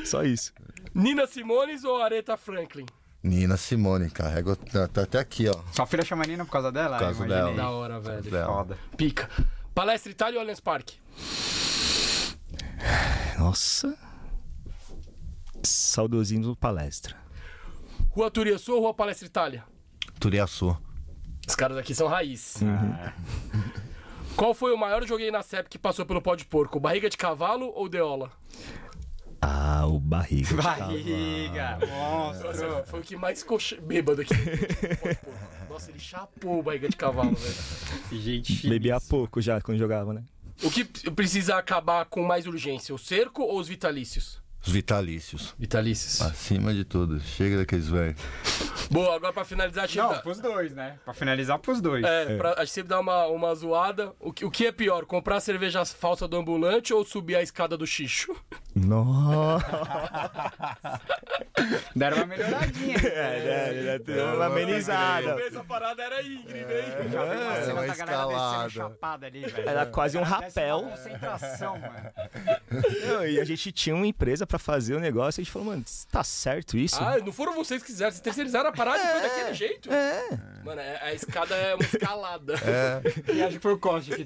Só 0.04 0.22
isso. 0.22 0.52
Nina 0.94 1.26
Simones 1.26 1.82
ou 1.84 2.02
Aretha 2.02 2.36
Franklin? 2.36 2.84
Nina 3.22 3.56
Simone, 3.56 4.10
carrega. 4.10 4.54
Tá, 4.56 4.88
tá 4.88 5.02
até 5.02 5.18
aqui, 5.18 5.48
ó. 5.48 5.54
Sua 5.72 5.86
filha 5.86 6.04
chama 6.04 6.24
Nina 6.24 6.44
por 6.44 6.52
causa 6.52 6.70
dela? 6.70 6.96
Por 6.98 7.04
causa 7.04 7.24
Imaginei. 7.24 7.54
dela. 7.54 7.56
Da 7.56 7.70
hora, 7.70 8.00
velho. 8.00 8.22
Dela. 8.22 8.46
Foda. 8.46 8.78
Pica. 8.96 9.28
Palestra 9.74 10.10
Itália 10.12 10.38
ou 10.38 10.42
Allianz 10.42 10.60
Parque? 10.60 10.96
Nossa. 13.38 13.96
Saudosinho 15.62 16.42
do 16.42 16.56
palestra. 16.56 17.16
Rua 18.10 18.30
Turiaçu 18.30 18.72
ou 18.74 18.80
Rua 18.80 18.94
Palestra 18.94 19.26
Itália? 19.26 19.64
Turiaçu. 20.18 20.76
Os 21.46 21.54
caras 21.54 21.76
aqui 21.78 21.94
são 21.94 22.06
raiz. 22.08 22.56
Ah. 22.62 23.12
Qual 24.36 24.54
foi 24.54 24.72
o 24.72 24.76
maior 24.78 25.04
joguei 25.06 25.30
na 25.30 25.42
CEP 25.42 25.68
que 25.68 25.78
passou 25.78 26.06
pelo 26.06 26.22
pó 26.22 26.34
de 26.36 26.44
porco? 26.44 26.78
Barriga 26.78 27.10
de 27.10 27.16
cavalo 27.16 27.72
ou 27.74 27.88
deola? 27.88 28.30
Ah, 29.40 29.86
o 29.86 29.98
barriga. 30.00 30.54
Barriga, 30.62 31.78
monstro. 31.80 32.46
Nossa, 32.48 32.82
foi 32.86 33.00
o 33.00 33.02
que 33.02 33.16
mais 33.16 33.44
che- 33.58 33.80
bêbado 33.80 34.22
aqui. 34.22 34.34
Nossa, 35.70 35.90
ele 35.90 36.00
chapou 36.00 36.62
barriga 36.62 36.88
de 36.88 36.96
cavalo, 36.96 37.34
velho. 37.34 38.20
Gente, 38.22 38.68
Bebia 38.68 38.96
há 38.96 39.00
pouco 39.00 39.40
já 39.40 39.60
quando 39.60 39.78
jogava, 39.78 40.12
né? 40.12 40.24
O 40.62 40.70
que 40.70 40.84
precisa 41.12 41.56
acabar 41.56 42.04
com 42.06 42.22
mais 42.24 42.46
urgência? 42.46 42.92
O 42.94 42.98
cerco 42.98 43.42
ou 43.42 43.58
os 43.60 43.68
vitalícios? 43.68 44.40
Os 44.68 44.72
vitalícios. 44.74 45.54
Vitalícios. 45.58 46.20
Acima 46.20 46.74
de 46.74 46.84
tudo. 46.84 47.18
Chega 47.20 47.56
daqueles 47.56 47.88
velhos. 47.88 48.20
Boa, 48.92 49.16
agora 49.16 49.32
pra 49.32 49.42
finalizar, 49.44 49.84
a 49.84 49.86
gente 49.86 49.96
Não, 49.98 50.10
dá- 50.10 50.20
pros 50.20 50.38
dois, 50.40 50.74
né? 50.74 50.98
Pra 51.06 51.14
finalizar, 51.14 51.58
pros 51.58 51.80
dois. 51.80 52.04
É, 52.04 52.36
pra, 52.36 52.52
a 52.54 52.64
gente 52.66 52.72
sempre 52.74 52.88
dá 52.90 53.00
uma, 53.00 53.26
uma 53.28 53.54
zoada. 53.54 54.12
O 54.20 54.30
que, 54.30 54.44
o 54.44 54.50
que 54.50 54.66
é 54.66 54.72
pior, 54.72 55.06
comprar 55.06 55.40
cerveja 55.40 55.84
falsa 55.86 56.28
do 56.28 56.36
ambulante 56.36 56.92
ou 56.92 57.02
subir 57.04 57.36
a 57.36 57.42
escada 57.42 57.76
do 57.78 57.86
xixo? 57.86 58.34
Nossa. 58.74 59.64
Deram 61.96 62.18
uma 62.18 62.26
melhoradinha. 62.26 62.96
É, 62.98 63.98
deu 63.98 64.34
uma 64.34 64.46
amenizada. 64.46 65.40
Essa 65.42 65.64
parada 65.64 66.02
era 66.02 66.22
íngreme, 66.22 66.72
hein? 66.72 67.10
Já 67.10 67.24
vi 67.24 67.36
uma 67.36 67.56
É, 67.56 67.62
cena 67.62 67.74
da 67.74 67.74
galera 67.74 67.86
descendo 67.86 68.10
escalada. 68.12 68.70
chapada 68.70 69.26
ali, 69.26 69.40
velho. 69.46 69.68
Era 69.68 69.86
quase 69.86 70.16
um 70.18 70.20
Desce 70.20 70.32
uma 70.34 70.40
rapel. 70.40 70.80
concentração, 70.82 71.78
mano. 71.78 72.10
Não, 73.06 73.26
e 73.26 73.40
a 73.40 73.44
gente 73.44 73.72
tinha 73.72 73.94
uma 73.96 74.06
empresa 74.06 74.46
pra 74.46 74.57
fazer 74.58 74.94
o 74.94 75.00
negócio 75.00 75.40
a 75.40 75.44
gente 75.44 75.52
falou, 75.52 75.68
mano, 75.68 75.84
tá 76.10 76.22
certo 76.24 76.76
isso? 76.76 76.96
Ah, 77.02 77.18
não 77.18 77.32
foram 77.32 77.54
vocês 77.54 77.82
que 77.82 77.88
fizeram, 77.88 78.10
vocês 78.10 78.20
terceirizaram 78.20 78.70
a 78.70 78.72
parada 78.72 79.02
e 79.02 79.06
foi 79.06 79.20
daquele 79.22 79.54
jeito. 79.54 79.92
É. 79.92 80.22
Mano, 80.64 80.80
é- 80.80 81.00
a 81.02 81.14
escada 81.14 81.54
é 81.54 81.74
uma 81.74 81.82
escalada. 81.86 82.54
E 83.32 83.42
acho 83.42 83.56
que 83.56 83.62
foi 83.62 83.72
o 83.72 83.78
Costa 83.78 84.14
que... 84.16 84.24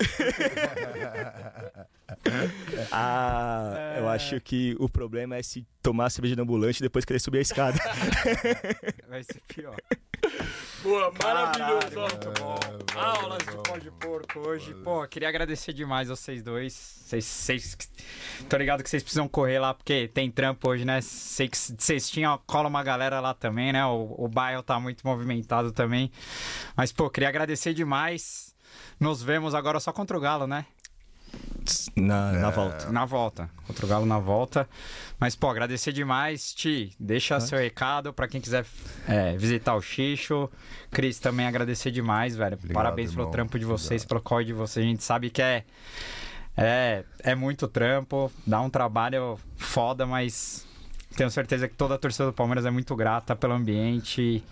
Ah, 2.90 3.94
eu 3.98 4.08
acho 4.08 4.40
que 4.40 4.76
o 4.78 4.88
problema 4.88 5.36
é 5.36 5.42
se 5.42 5.66
tomar 5.82 6.10
cerveja 6.10 6.36
no 6.36 6.42
ambulante 6.42 6.78
e 6.78 6.82
depois 6.82 7.04
querer 7.04 7.18
subir 7.18 7.38
a 7.38 7.42
escada. 7.42 7.78
vai 9.08 9.22
ser 9.22 9.40
pior. 9.48 9.76
Boa, 10.82 11.12
maravilhoso. 11.22 12.00
Muito 12.00 12.40
bom. 12.40 12.58
Aulas 12.96 13.38
de 13.38 13.56
pó 13.68 13.78
de 13.78 13.90
porco 13.92 14.38
hoje. 14.40 14.74
Pô, 14.74 15.06
queria 15.06 15.28
agradecer 15.28 15.72
demais 15.72 16.08
vocês 16.08 16.42
dois. 16.42 16.72
Vocês, 16.72 17.24
vocês, 17.24 17.78
tô 18.48 18.56
ligado 18.56 18.82
que 18.82 18.90
vocês 18.90 19.02
precisam 19.02 19.28
correr 19.28 19.58
lá 19.58 19.74
porque 19.74 20.08
tem 20.08 20.30
trampo 20.30 20.68
hoje, 20.68 20.84
né? 20.84 21.00
Sei 21.00 21.48
que 21.48 21.56
vocês 21.56 22.10
tinham, 22.10 22.40
cola 22.46 22.68
uma 22.68 22.82
galera 22.82 23.20
lá 23.20 23.32
também, 23.32 23.72
né? 23.72 23.84
O, 23.86 24.14
o 24.18 24.28
bairro 24.28 24.62
tá 24.62 24.78
muito 24.80 25.06
movimentado 25.06 25.72
também. 25.72 26.10
Mas, 26.76 26.90
pô, 26.92 27.08
queria 27.08 27.28
agradecer 27.28 27.74
demais. 27.74 28.54
Nos 28.98 29.22
vemos 29.22 29.54
agora 29.54 29.78
só 29.78 29.92
contra 29.92 30.16
o 30.16 30.20
Galo, 30.20 30.46
né? 30.46 30.66
Na, 31.96 32.32
na 32.32 32.50
volta. 32.50 32.90
Na 32.90 33.04
volta. 33.04 33.50
Contra 33.66 33.86
o 33.86 33.88
Galo 33.88 34.06
na 34.06 34.18
volta. 34.18 34.68
Mas, 35.18 35.36
pô, 35.36 35.48
agradecer 35.48 35.92
demais. 35.92 36.52
Ti, 36.52 36.94
deixa 36.98 37.38
seu 37.40 37.58
recado 37.58 38.12
pra 38.12 38.26
quem 38.26 38.40
quiser 38.40 38.64
é, 39.06 39.36
visitar 39.36 39.74
o 39.74 39.80
Xixo. 39.80 40.50
Cris, 40.90 41.18
também 41.18 41.46
agradecer 41.46 41.90
demais, 41.90 42.34
velho. 42.34 42.58
Parabéns 42.72 43.10
pelo 43.10 43.22
irmão. 43.22 43.32
trampo 43.32 43.58
de 43.58 43.64
vocês, 43.64 44.04
pelo 44.04 44.20
corre 44.20 44.44
de 44.44 44.52
vocês. 44.52 44.84
A 44.84 44.88
gente 44.88 45.04
sabe 45.04 45.30
que 45.30 45.40
é, 45.40 45.64
é, 46.56 47.04
é 47.22 47.34
muito 47.34 47.68
trampo, 47.68 48.30
dá 48.46 48.60
um 48.60 48.68
trabalho 48.68 49.38
foda, 49.56 50.04
mas 50.04 50.66
tenho 51.16 51.30
certeza 51.30 51.68
que 51.68 51.74
toda 51.74 51.94
a 51.94 51.98
torcida 51.98 52.26
do 52.26 52.32
Palmeiras 52.32 52.66
é 52.66 52.70
muito 52.70 52.94
grata 52.96 53.36
pelo 53.36 53.52
ambiente 53.52 54.42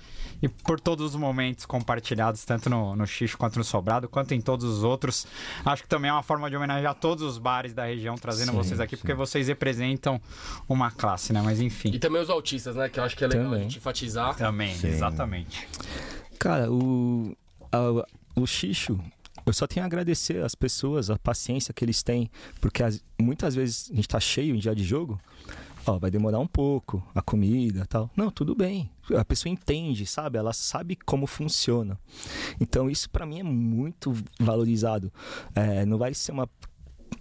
e 0.43 0.49
por 0.49 0.81
todos 0.81 1.05
os 1.11 1.17
momentos 1.17 1.67
compartilhados, 1.67 2.45
tanto 2.45 2.71
no, 2.71 2.97
no 2.97 3.07
Xixo 3.07 3.37
quanto 3.37 3.59
no 3.59 3.65
Sobrado, 3.65 4.09
quanto 4.09 4.33
em 4.33 4.41
todos 4.41 4.65
os 4.67 4.83
outros. 4.83 5.27
Acho 5.65 5.83
que 5.83 5.89
também 5.89 6.09
é 6.11 6.12
uma 6.12 6.23
forma 6.23 6.49
de 6.49 6.57
homenagear 6.57 6.95
todos 6.95 7.23
os 7.25 7.39
bares 7.39 7.73
da 7.75 7.85
região, 7.87 8.15
trazendo 8.17 8.51
Sim, 8.53 8.57
vocês 8.57 8.81
aqui, 8.81 8.97
porque 8.97 9.15
vocês 9.15 9.49
representam 9.49 10.21
uma 10.69 10.91
classe, 10.91 11.33
né? 11.33 11.43
Mas 11.43 11.61
E 11.61 11.65
enfim. 11.65 11.99
também 11.99 12.23
os 12.23 12.31
autistas, 12.31 12.77
né? 12.77 12.89
Que 12.89 12.99
eu 13.01 13.05
acho 13.05 13.17
que 13.17 13.25
é 13.25 13.27
legal 13.27 13.47
a 13.47 13.49
Também. 13.51 13.62
gente 13.65 13.79
enfatizar. 13.79 14.35
Também, 14.37 14.75
Sim. 14.75 14.89
exatamente. 14.89 15.69
Cara, 16.39 16.71
o, 16.71 17.37
a- 17.71 18.07
o 18.35 18.47
xixo, 18.47 18.99
eu 19.45 19.53
só 19.53 19.67
tenho 19.67 19.85
a 19.85 19.87
agradecer 19.87 20.43
às 20.43 20.55
pessoas, 20.55 21.11
a 21.11 21.19
paciência 21.19 21.75
que 21.75 21.85
eles 21.85 22.03
têm, 22.03 22.31
porque 22.61 22.83
as- 22.83 23.03
muitas 23.21 23.55
vezes 23.55 23.91
a 23.93 23.95
gente 23.95 24.09
tá 24.09 24.21
cheio 24.21 24.55
em 24.55 24.59
dia 24.59 24.75
de 24.75 24.85
jogo, 24.85 25.21
ó, 25.91 25.99
vai 25.99 26.11
demorar 26.11 26.39
um 26.39 26.47
pouco, 26.47 27.03
a 27.15 27.23
comida 27.23 27.87
tal. 27.87 28.11
Não, 28.17 28.31
tudo 28.31 28.55
bem. 28.55 28.91
A 29.17 29.25
pessoa 29.25 29.53
entende, 29.53 30.07
sabe? 30.07 30.39
Ela 30.39 30.53
sabe 30.53 30.97
como 30.97 31.27
funciona. 31.27 31.99
Então 32.61 32.89
isso 32.91 33.09
pra 33.11 33.27
mim 33.27 33.41
é 33.41 33.43
muito 33.43 34.12
valorizado. 34.39 35.12
É, 35.55 35.85
não 35.85 35.99
vai 35.99 36.15
ser 36.15 36.33
uma 36.33 36.49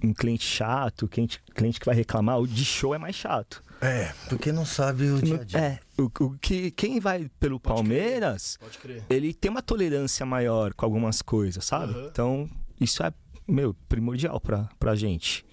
um 0.03 0.13
cliente 0.13 0.45
chato, 0.45 1.07
cliente, 1.07 1.41
cliente 1.53 1.79
que 1.79 1.85
vai 1.85 1.95
reclamar, 1.95 2.39
o 2.39 2.47
de 2.47 2.63
show 2.63 2.93
é 2.93 2.97
mais 2.97 3.15
chato. 3.15 3.61
É, 3.81 4.13
porque 4.27 4.51
não 4.51 4.65
sabe 4.65 5.09
o 5.09 5.21
dia 5.21 5.41
a 5.41 5.43
dia. 5.43 5.59
É, 5.59 5.79
o, 6.01 6.03
o 6.25 6.37
que, 6.37 6.71
quem 6.71 6.99
vai 6.99 7.29
pelo 7.39 7.59
Palmeiras, 7.59 8.57
Pode 8.59 8.77
crer. 8.77 9.03
ele 9.09 9.33
tem 9.33 9.49
uma 9.49 9.61
tolerância 9.61 10.25
maior 10.25 10.73
com 10.73 10.85
algumas 10.85 11.21
coisas, 11.21 11.63
sabe? 11.65 11.93
Aham. 11.93 12.07
Então, 12.11 12.49
isso 12.79 13.01
é, 13.03 13.11
meu, 13.47 13.73
primordial 13.87 14.39
pra, 14.39 14.69
pra 14.79 14.95
gente. 14.95 15.45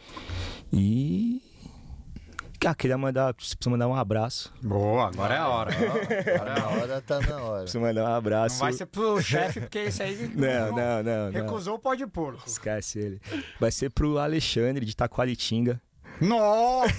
E. 0.72 1.40
Ah, 2.68 2.74
queria 2.74 2.98
mandar. 2.98 3.32
Preciso 3.32 3.70
mandar 3.70 3.86
um 3.86 3.94
abraço. 3.94 4.52
Boa, 4.60 5.06
agora 5.08 5.34
é 5.34 5.38
a 5.38 5.46
hora. 5.48 5.70
Agora 6.34 6.52
é 6.52 6.60
a 6.60 6.66
hora. 6.68 7.00
tá 7.00 7.20
na 7.20 7.36
hora. 7.36 7.62
Preciso 7.62 7.80
mandar 7.80 8.10
um 8.10 8.14
abraço. 8.14 8.56
Não 8.56 8.60
vai 8.62 8.72
ser 8.72 8.86
pro 8.86 9.22
chefe, 9.22 9.60
porque 9.60 9.78
esse 9.78 10.02
aí 10.02 10.28
Não, 10.34 10.74
não, 10.74 11.02
não, 11.02 11.30
não. 11.30 11.42
recusou 11.42 11.76
o 11.76 11.78
pó 11.78 11.94
de 11.94 12.04
porco. 12.08 12.42
Esquece 12.44 12.98
ele. 12.98 13.20
Vai 13.60 13.70
ser 13.70 13.90
pro 13.90 14.18
Alexandre 14.18 14.84
de 14.84 14.96
Taquaritinga. 14.96 15.80
Nossa, 16.20 16.92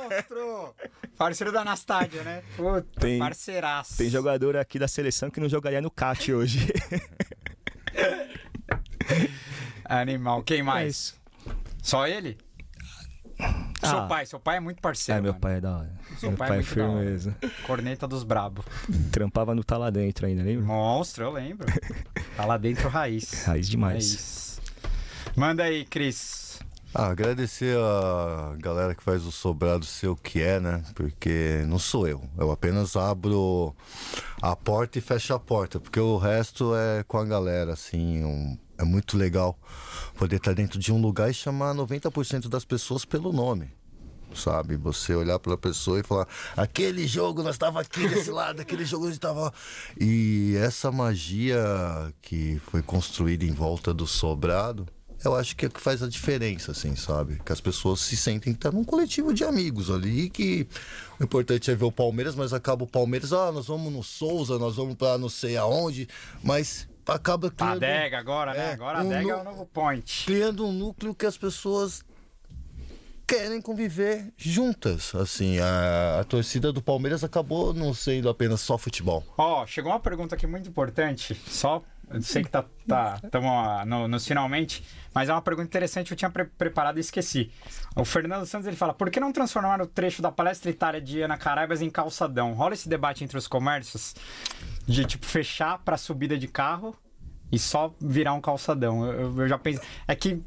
monstro! 0.00 0.74
Parceiro 1.18 1.52
da 1.52 1.60
Anastádia, 1.60 2.22
né? 2.22 2.42
Puta, 2.56 2.86
Tem- 3.00 3.18
parceiraço. 3.18 3.98
Tem 3.98 4.08
jogador 4.08 4.56
aqui 4.56 4.78
da 4.78 4.88
seleção 4.88 5.28
que 5.30 5.40
não 5.40 5.48
jogaria 5.48 5.80
no 5.82 5.90
CAT 5.90 6.32
hoje. 6.32 6.72
Animal. 9.84 10.42
Quem 10.42 10.60
É 10.60 10.62
mais? 10.62 10.94
isso. 10.94 11.20
Só 11.82 12.06
ele? 12.06 12.38
Seu 13.80 13.98
Ah. 13.98 14.06
pai, 14.06 14.26
seu 14.26 14.38
pai 14.38 14.56
é 14.58 14.60
muito 14.60 14.80
parceiro. 14.80 15.18
É, 15.18 15.22
meu 15.22 15.32
mano. 15.32 15.40
pai 15.40 15.56
é 15.56 15.60
da 15.60 15.76
hora. 15.78 15.92
Seu 16.18 16.28
meu 16.30 16.38
pai 16.38 16.46
é 16.46 16.50
pai 16.50 16.58
é 16.60 16.62
firmeza. 16.62 17.36
Corneta 17.66 18.06
dos 18.06 18.22
brabo. 18.22 18.64
Trampava 19.10 19.54
no 19.54 19.64
Tá 19.64 19.76
Lá 19.76 19.90
Dentro 19.90 20.26
ainda, 20.26 20.42
lembra? 20.42 20.64
Monstro, 20.64 21.24
eu 21.24 21.32
lembro. 21.32 21.66
Tá 22.36 22.46
lá 22.46 22.56
dentro 22.56 22.88
raiz. 22.88 23.44
Raiz 23.44 23.66
É 23.66 23.70
demais. 23.70 24.04
isso. 24.04 24.60
Manda 25.36 25.64
aí, 25.64 25.84
Cris. 25.84 26.58
Ah, 26.94 27.08
agradecer 27.08 27.76
a 27.78 28.54
galera 28.58 28.94
que 28.94 29.02
faz 29.02 29.24
o 29.24 29.32
sobrado 29.32 29.84
ser 29.84 30.08
o 30.08 30.16
que 30.16 30.40
é, 30.42 30.60
né? 30.60 30.82
Porque 30.94 31.62
não 31.66 31.78
sou 31.78 32.06
eu. 32.06 32.22
Eu 32.38 32.50
apenas 32.50 32.96
abro 32.96 33.74
a 34.40 34.54
porta 34.54 34.98
e 34.98 35.02
fecho 35.02 35.32
a 35.34 35.38
porta. 35.38 35.80
Porque 35.80 35.98
o 36.00 36.16
resto 36.18 36.74
é 36.76 37.02
com 37.04 37.18
a 37.18 37.24
galera, 37.24 37.72
assim. 37.72 38.22
um- 38.24 38.58
é 38.82 38.84
muito 38.84 39.16
legal 39.16 39.58
poder 40.16 40.36
estar 40.36 40.52
dentro 40.52 40.78
de 40.78 40.92
um 40.92 41.00
lugar 41.00 41.30
e 41.30 41.34
chamar 41.34 41.74
90% 41.74 42.48
das 42.48 42.64
pessoas 42.64 43.04
pelo 43.04 43.32
nome. 43.32 43.70
Sabe? 44.34 44.76
Você 44.76 45.14
olhar 45.14 45.38
para 45.38 45.54
a 45.54 45.58
pessoa 45.58 46.00
e 46.00 46.02
falar: 46.02 46.26
aquele 46.56 47.06
jogo 47.06 47.42
nós 47.42 47.54
estava 47.54 47.80
aqui 47.80 48.08
desse 48.08 48.30
lado, 48.32 48.60
aquele 48.60 48.84
jogo 48.84 49.04
nós 49.04 49.14
estava. 49.14 49.52
E 50.00 50.54
essa 50.56 50.90
magia 50.90 51.58
que 52.22 52.60
foi 52.70 52.82
construída 52.82 53.44
em 53.44 53.52
volta 53.52 53.92
do 53.92 54.06
sobrado 54.06 54.86
eu 55.24 55.36
acho 55.36 55.54
que 55.54 55.64
é 55.64 55.68
o 55.68 55.70
que 55.70 55.80
faz 55.80 56.02
a 56.02 56.08
diferença, 56.08 56.72
assim, 56.72 56.96
sabe? 56.96 57.40
Que 57.44 57.52
as 57.52 57.60
pessoas 57.60 58.00
se 58.00 58.16
sentem 58.16 58.52
que 58.52 58.58
tá 58.58 58.72
num 58.72 58.84
coletivo 58.84 59.32
de 59.32 59.44
amigos 59.44 59.90
ali, 59.90 60.28
que 60.28 60.66
o 61.20 61.24
importante 61.24 61.70
é 61.70 61.74
ver 61.74 61.84
o 61.84 61.92
Palmeiras, 61.92 62.34
mas 62.34 62.52
acaba 62.52 62.84
o 62.84 62.88
Palmeiras, 62.88 63.32
ah, 63.32 63.52
nós 63.52 63.66
vamos 63.66 63.92
no 63.92 64.02
Souza, 64.02 64.58
nós 64.58 64.76
vamos 64.76 64.96
pra 64.96 65.16
não 65.18 65.28
sei 65.28 65.56
aonde, 65.56 66.08
mas 66.42 66.88
acaba 67.06 67.48
A 67.48 67.50
criando, 67.50 67.76
adega 67.76 68.18
agora, 68.18 68.54
né? 68.54 68.70
É, 68.70 68.72
Agora 68.74 68.98
a 68.98 69.02
um 69.02 69.10
adega 69.10 69.30
é 69.30 69.36
o 69.36 69.44
novo 69.44 69.66
point. 69.66 70.24
criando 70.26 70.66
um 70.66 70.72
núcleo 70.72 71.14
que 71.14 71.26
as 71.26 71.36
pessoas 71.36 72.04
querem 73.26 73.60
conviver 73.62 74.32
juntas, 74.36 75.14
assim, 75.14 75.58
a, 75.58 76.20
a 76.20 76.24
torcida 76.24 76.72
do 76.72 76.82
Palmeiras 76.82 77.24
acabou 77.24 77.72
não 77.72 77.94
sendo 77.94 78.28
apenas 78.28 78.60
só 78.60 78.76
futebol. 78.76 79.24
Ó, 79.38 79.66
chegou 79.66 79.90
uma 79.90 80.00
pergunta 80.00 80.34
aqui 80.34 80.46
muito 80.46 80.68
importante, 80.68 81.34
só. 81.46 81.82
Eu 82.14 82.22
sei 82.22 82.42
que 82.44 82.50
tá, 82.50 82.64
tá 82.86 83.18
tamo 83.30 83.84
no, 83.84 84.08
nos 84.08 84.26
finalmente, 84.26 84.84
mas 85.14 85.28
é 85.28 85.32
uma 85.32 85.42
pergunta 85.42 85.66
interessante 85.68 86.06
que 86.08 86.12
eu 86.12 86.16
tinha 86.16 86.30
pre- 86.30 86.44
preparado 86.44 86.96
e 86.98 87.00
esqueci. 87.00 87.50
O 87.96 88.04
Fernando 88.04 88.46
Santos 88.46 88.66
ele 88.66 88.76
fala: 88.76 88.92
por 88.94 89.10
que 89.10 89.20
não 89.20 89.32
transformar 89.32 89.80
o 89.80 89.86
trecho 89.86 90.20
da 90.22 90.30
palestra 90.32 90.70
itária 90.70 91.00
de 91.00 91.22
Ana 91.22 91.36
Caraibas 91.36 91.82
em 91.82 91.90
calçadão? 91.90 92.52
Rola 92.54 92.74
esse 92.74 92.88
debate 92.88 93.22
entre 93.24 93.36
os 93.38 93.46
comércios 93.46 94.14
de 94.86 95.04
tipo 95.04 95.26
fechar 95.26 95.78
pra 95.78 95.96
subida 95.96 96.36
de 96.38 96.48
carro 96.48 96.96
e 97.50 97.58
só 97.58 97.94
virar 98.00 98.32
um 98.34 98.40
calçadão. 98.40 99.04
Eu- 99.06 99.40
eu 99.40 99.48
já 99.48 99.58
pensei. 99.58 99.82
É 100.08 100.14
que. 100.14 100.42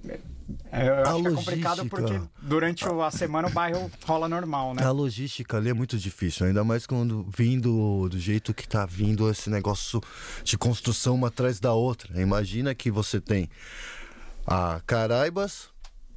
É, 0.71 0.87
Eu 0.87 0.93
acho 1.03 1.21
que 1.21 1.27
é 1.27 1.31
complicado 1.31 1.85
porque 1.87 2.21
durante 2.41 2.85
a 2.85 3.11
semana 3.11 3.47
o 3.47 3.51
bairro 3.51 3.91
rola 4.05 4.27
normal, 4.27 4.73
né? 4.73 4.83
A 4.83 4.91
logística 4.91 5.57
ali 5.57 5.69
é 5.69 5.73
muito 5.73 5.97
difícil, 5.97 6.45
ainda 6.45 6.63
mais 6.63 6.85
quando 6.85 7.25
vindo 7.35 8.07
do 8.09 8.19
jeito 8.19 8.53
que 8.53 8.67
tá 8.67 8.85
vindo 8.85 9.29
esse 9.29 9.49
negócio 9.49 10.01
de 10.43 10.57
construção 10.57 11.15
uma 11.15 11.27
atrás 11.27 11.59
da 11.59 11.73
outra. 11.73 12.21
Imagina 12.21 12.75
que 12.75 12.91
você 12.91 13.19
tem 13.19 13.49
a 14.45 14.81
Caraibas, 14.85 15.69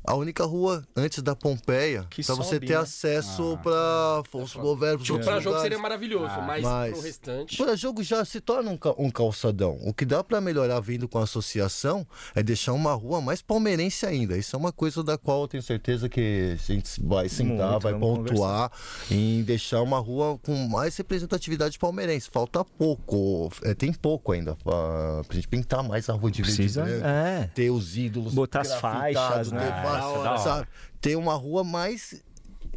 a 0.05 0.15
única 0.15 0.45
rua 0.45 0.85
antes 0.97 1.23
da 1.23 1.37
Pompeia, 1.37 2.07
Que 2.09 2.25
pra 2.25 2.35
você 2.35 2.55
sobe, 2.55 2.67
ter 2.67 2.75
né? 2.75 2.81
acesso 2.81 3.59
pra 3.63 4.21
Afonso 4.25 4.59
Bovero, 4.59 4.97
pros 4.99 5.07
Tipo, 5.07 5.19
pra 5.25 5.39
jogo 5.41 5.61
seria 5.61 5.79
maravilhoso, 5.79 6.35
mas, 6.47 6.63
Mas- 6.63 6.93
pro 6.93 7.03
restante. 7.03 7.57
Para 7.57 7.77
jogo 7.77 8.03
já 8.03 8.25
se 8.25 8.41
torna 8.41 8.71
um, 8.71 8.77
ca- 8.77 8.95
um 8.99 9.11
calçadão. 9.11 9.79
O 9.83 9.93
que 9.93 10.05
dá 10.05 10.25
para 10.25 10.41
melhorar 10.41 10.81
vindo 10.81 11.07
com 11.09 11.19
a 11.19 11.25
associação 11.25 12.07
é 12.35 12.43
deixar 12.43 12.73
uma 12.73 12.95
rua 12.95 13.21
mais 13.21 13.43
palmeirense 13.43 14.07
ainda. 14.07 14.37
Isso 14.39 14.57
é 14.57 14.59
uma 14.59 14.73
coisa 14.73 15.03
da 15.05 15.19
qual 15.19 15.43
eu 15.43 15.49
tenho 15.49 15.63
certeza 15.63 16.09
que 16.09 16.55
a 16.59 16.73
gente 16.73 16.89
vai 17.03 17.29
sentar, 17.29 17.73
Muito, 17.73 17.83
vai 17.83 17.95
pontuar 17.99 18.71
em 19.11 19.43
deixar 19.43 19.83
uma 19.83 19.99
rua 19.99 20.39
com 20.39 20.55
mais 20.69 20.97
representatividade 20.97 21.79
palmeirense. 21.79 22.29
Falta 22.33 22.65
pouco, 22.65 23.51
é, 23.63 23.75
tem 23.75 23.93
pouco 23.93 24.33
ainda 24.33 24.57
pra, 24.57 25.23
pra 25.27 25.35
gente 25.35 25.49
pintar 25.49 25.83
mais 25.83 26.09
a 26.09 26.13
rua 26.15 26.31
de 26.31 26.43
verde 26.43 26.57
Precisa, 26.57 26.85
branco, 26.85 27.07
é. 27.07 27.51
ter 27.55 27.71
os 27.71 27.97
ídolos, 27.97 28.35
Botar 28.35 28.61
as 28.63 28.75
faixas, 28.75 29.53
né? 29.53 29.83
Fa- 29.91 29.99
Da 29.99 30.07
hora. 30.07 30.39
sabe? 30.39 30.69
Ter 31.01 31.17
uma 31.17 31.35
rua 31.35 31.63
mais 31.65 32.23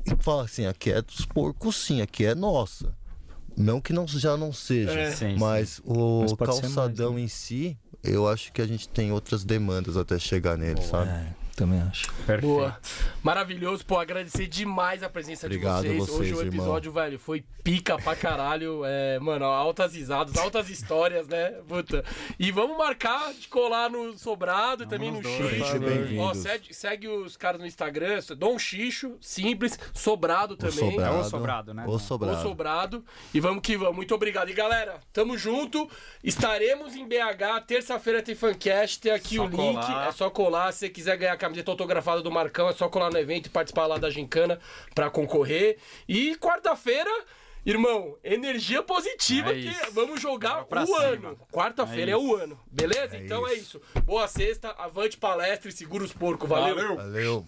e 0.05 0.23
fala 0.23 0.43
assim, 0.45 0.65
aqui 0.65 0.91
é 0.91 1.01
dos 1.01 1.25
porcos 1.25 1.75
sim, 1.75 2.01
aqui 2.01 2.25
é 2.25 2.33
nossa. 2.35 2.95
Não 3.55 3.81
que 3.81 3.91
não, 3.93 4.07
já 4.07 4.37
não 4.37 4.53
seja, 4.53 4.91
É. 4.91 5.11
Sim, 5.11 5.35
mas 5.37 5.81
o 5.85 6.21
Mas 6.21 6.33
calçadão 6.33 7.13
mais, 7.13 7.23
em 7.23 7.27
si, 7.27 7.77
eu 8.03 8.27
acho 8.27 8.51
que 8.53 8.61
a 8.61 8.67
gente 8.67 8.87
tem 8.87 9.11
outras 9.11 9.43
demandas 9.43 9.97
até 9.97 10.17
chegar 10.17 10.57
nele, 10.57 10.81
sabe? 10.81 11.09
É, 11.11 11.33
também 11.61 11.79
acho. 11.81 12.11
Perfeito. 12.25 12.41
Boa. 12.41 12.77
Maravilhoso, 13.21 13.85
pô, 13.85 13.99
agradecer 13.99 14.47
demais 14.47 15.03
a 15.03 15.09
presença 15.09 15.45
Obrigado 15.45 15.83
de 15.83 15.89
vocês. 15.89 15.99
vocês, 16.09 16.19
Hoje 16.19 16.33
o 16.33 16.37
irmão. 16.41 16.47
episódio, 16.47 16.91
velho, 16.91 17.19
foi 17.19 17.43
pica 17.63 17.97
pra 17.99 18.15
caralho. 18.15 18.81
É, 18.83 19.19
mano, 19.19 19.45
altas 19.45 19.93
risadas, 19.93 20.35
altas 20.37 20.69
histórias, 20.69 21.27
né? 21.27 21.51
Puta. 21.67 22.03
E 22.39 22.51
vamos 22.51 22.75
marcar 22.77 23.31
de 23.33 23.47
colar 23.47 23.89
no 23.91 24.17
Sobrado 24.17 24.83
e 24.83 24.87
também 24.87 25.11
no 25.11 25.21
dois, 25.21 25.35
Xixo. 25.35 25.77
Ó, 26.19 26.33
segue, 26.33 26.73
segue 26.73 27.07
os 27.07 27.37
caras 27.37 27.61
no 27.61 27.67
Instagram, 27.67 28.19
Dom 28.37 28.57
Xixo, 28.57 29.15
simples, 29.21 29.77
Sobrado 29.93 30.55
também. 30.57 30.97
É 30.99 31.09
o 31.11 31.23
sobrado, 31.23 31.73
né? 31.73 31.85
O 31.87 31.99
sobrado. 31.99 32.37
O 32.37 32.41
Sobrado. 32.41 33.05
E 33.33 33.39
vamos 33.39 33.61
que 33.61 33.77
vamos. 33.77 33.95
Muito 33.95 34.15
obrigado. 34.15 34.49
E 34.49 34.53
galera, 34.53 34.99
tamo 35.13 35.37
junto. 35.37 35.87
Estaremos 36.23 36.95
em 36.95 37.07
BH. 37.07 37.61
Terça-feira 37.67 38.21
tem 38.23 38.33
Fancast. 38.33 38.99
Tem 38.99 39.11
aqui 39.11 39.35
Só 39.35 39.43
o 39.43 39.47
link. 39.47 39.55
colar. 39.57 40.07
É 40.07 40.11
só 40.11 40.29
colar. 40.29 40.71
Se 40.71 40.79
você 40.79 40.89
quiser 40.89 41.17
ganhar 41.17 41.33
a 41.33 41.37
camiseta 41.51 41.69
autografada 41.71 42.21
do 42.21 42.31
Marcão, 42.31 42.69
é 42.69 42.73
só 42.73 42.87
colar 42.87 43.11
no 43.11 43.17
evento 43.19 43.47
e 43.47 43.49
participar 43.49 43.85
lá 43.85 43.97
da 43.97 44.09
Gincana 44.09 44.59
pra 44.95 45.09
concorrer. 45.09 45.77
E 46.07 46.35
quarta-feira. 46.37 47.09
Irmão, 47.63 48.17
energia 48.23 48.81
positiva 48.81 49.51
É 49.51 49.53
que 49.53 49.67
isso. 49.67 49.91
vamos 49.91 50.19
jogar 50.19 50.65
o 50.67 50.85
cima. 50.87 50.97
ano. 51.03 51.39
Quarta-feira 51.51 52.09
é, 52.09 52.13
É 52.15 52.17
o 52.17 52.35
ano. 52.35 52.59
Beleza? 52.71 53.15
então 53.17 53.47
é 53.47 53.53
isso. 53.53 53.79
Boa 54.03 54.27
sexta, 54.27 54.71
avante 54.79 55.15
palestra 55.15 55.69
e 55.69 55.71
segura 55.71 56.03
os 56.03 56.11
porcos. 56.11 56.49
Valeu. 56.49 56.95
Valeu. 56.95 57.45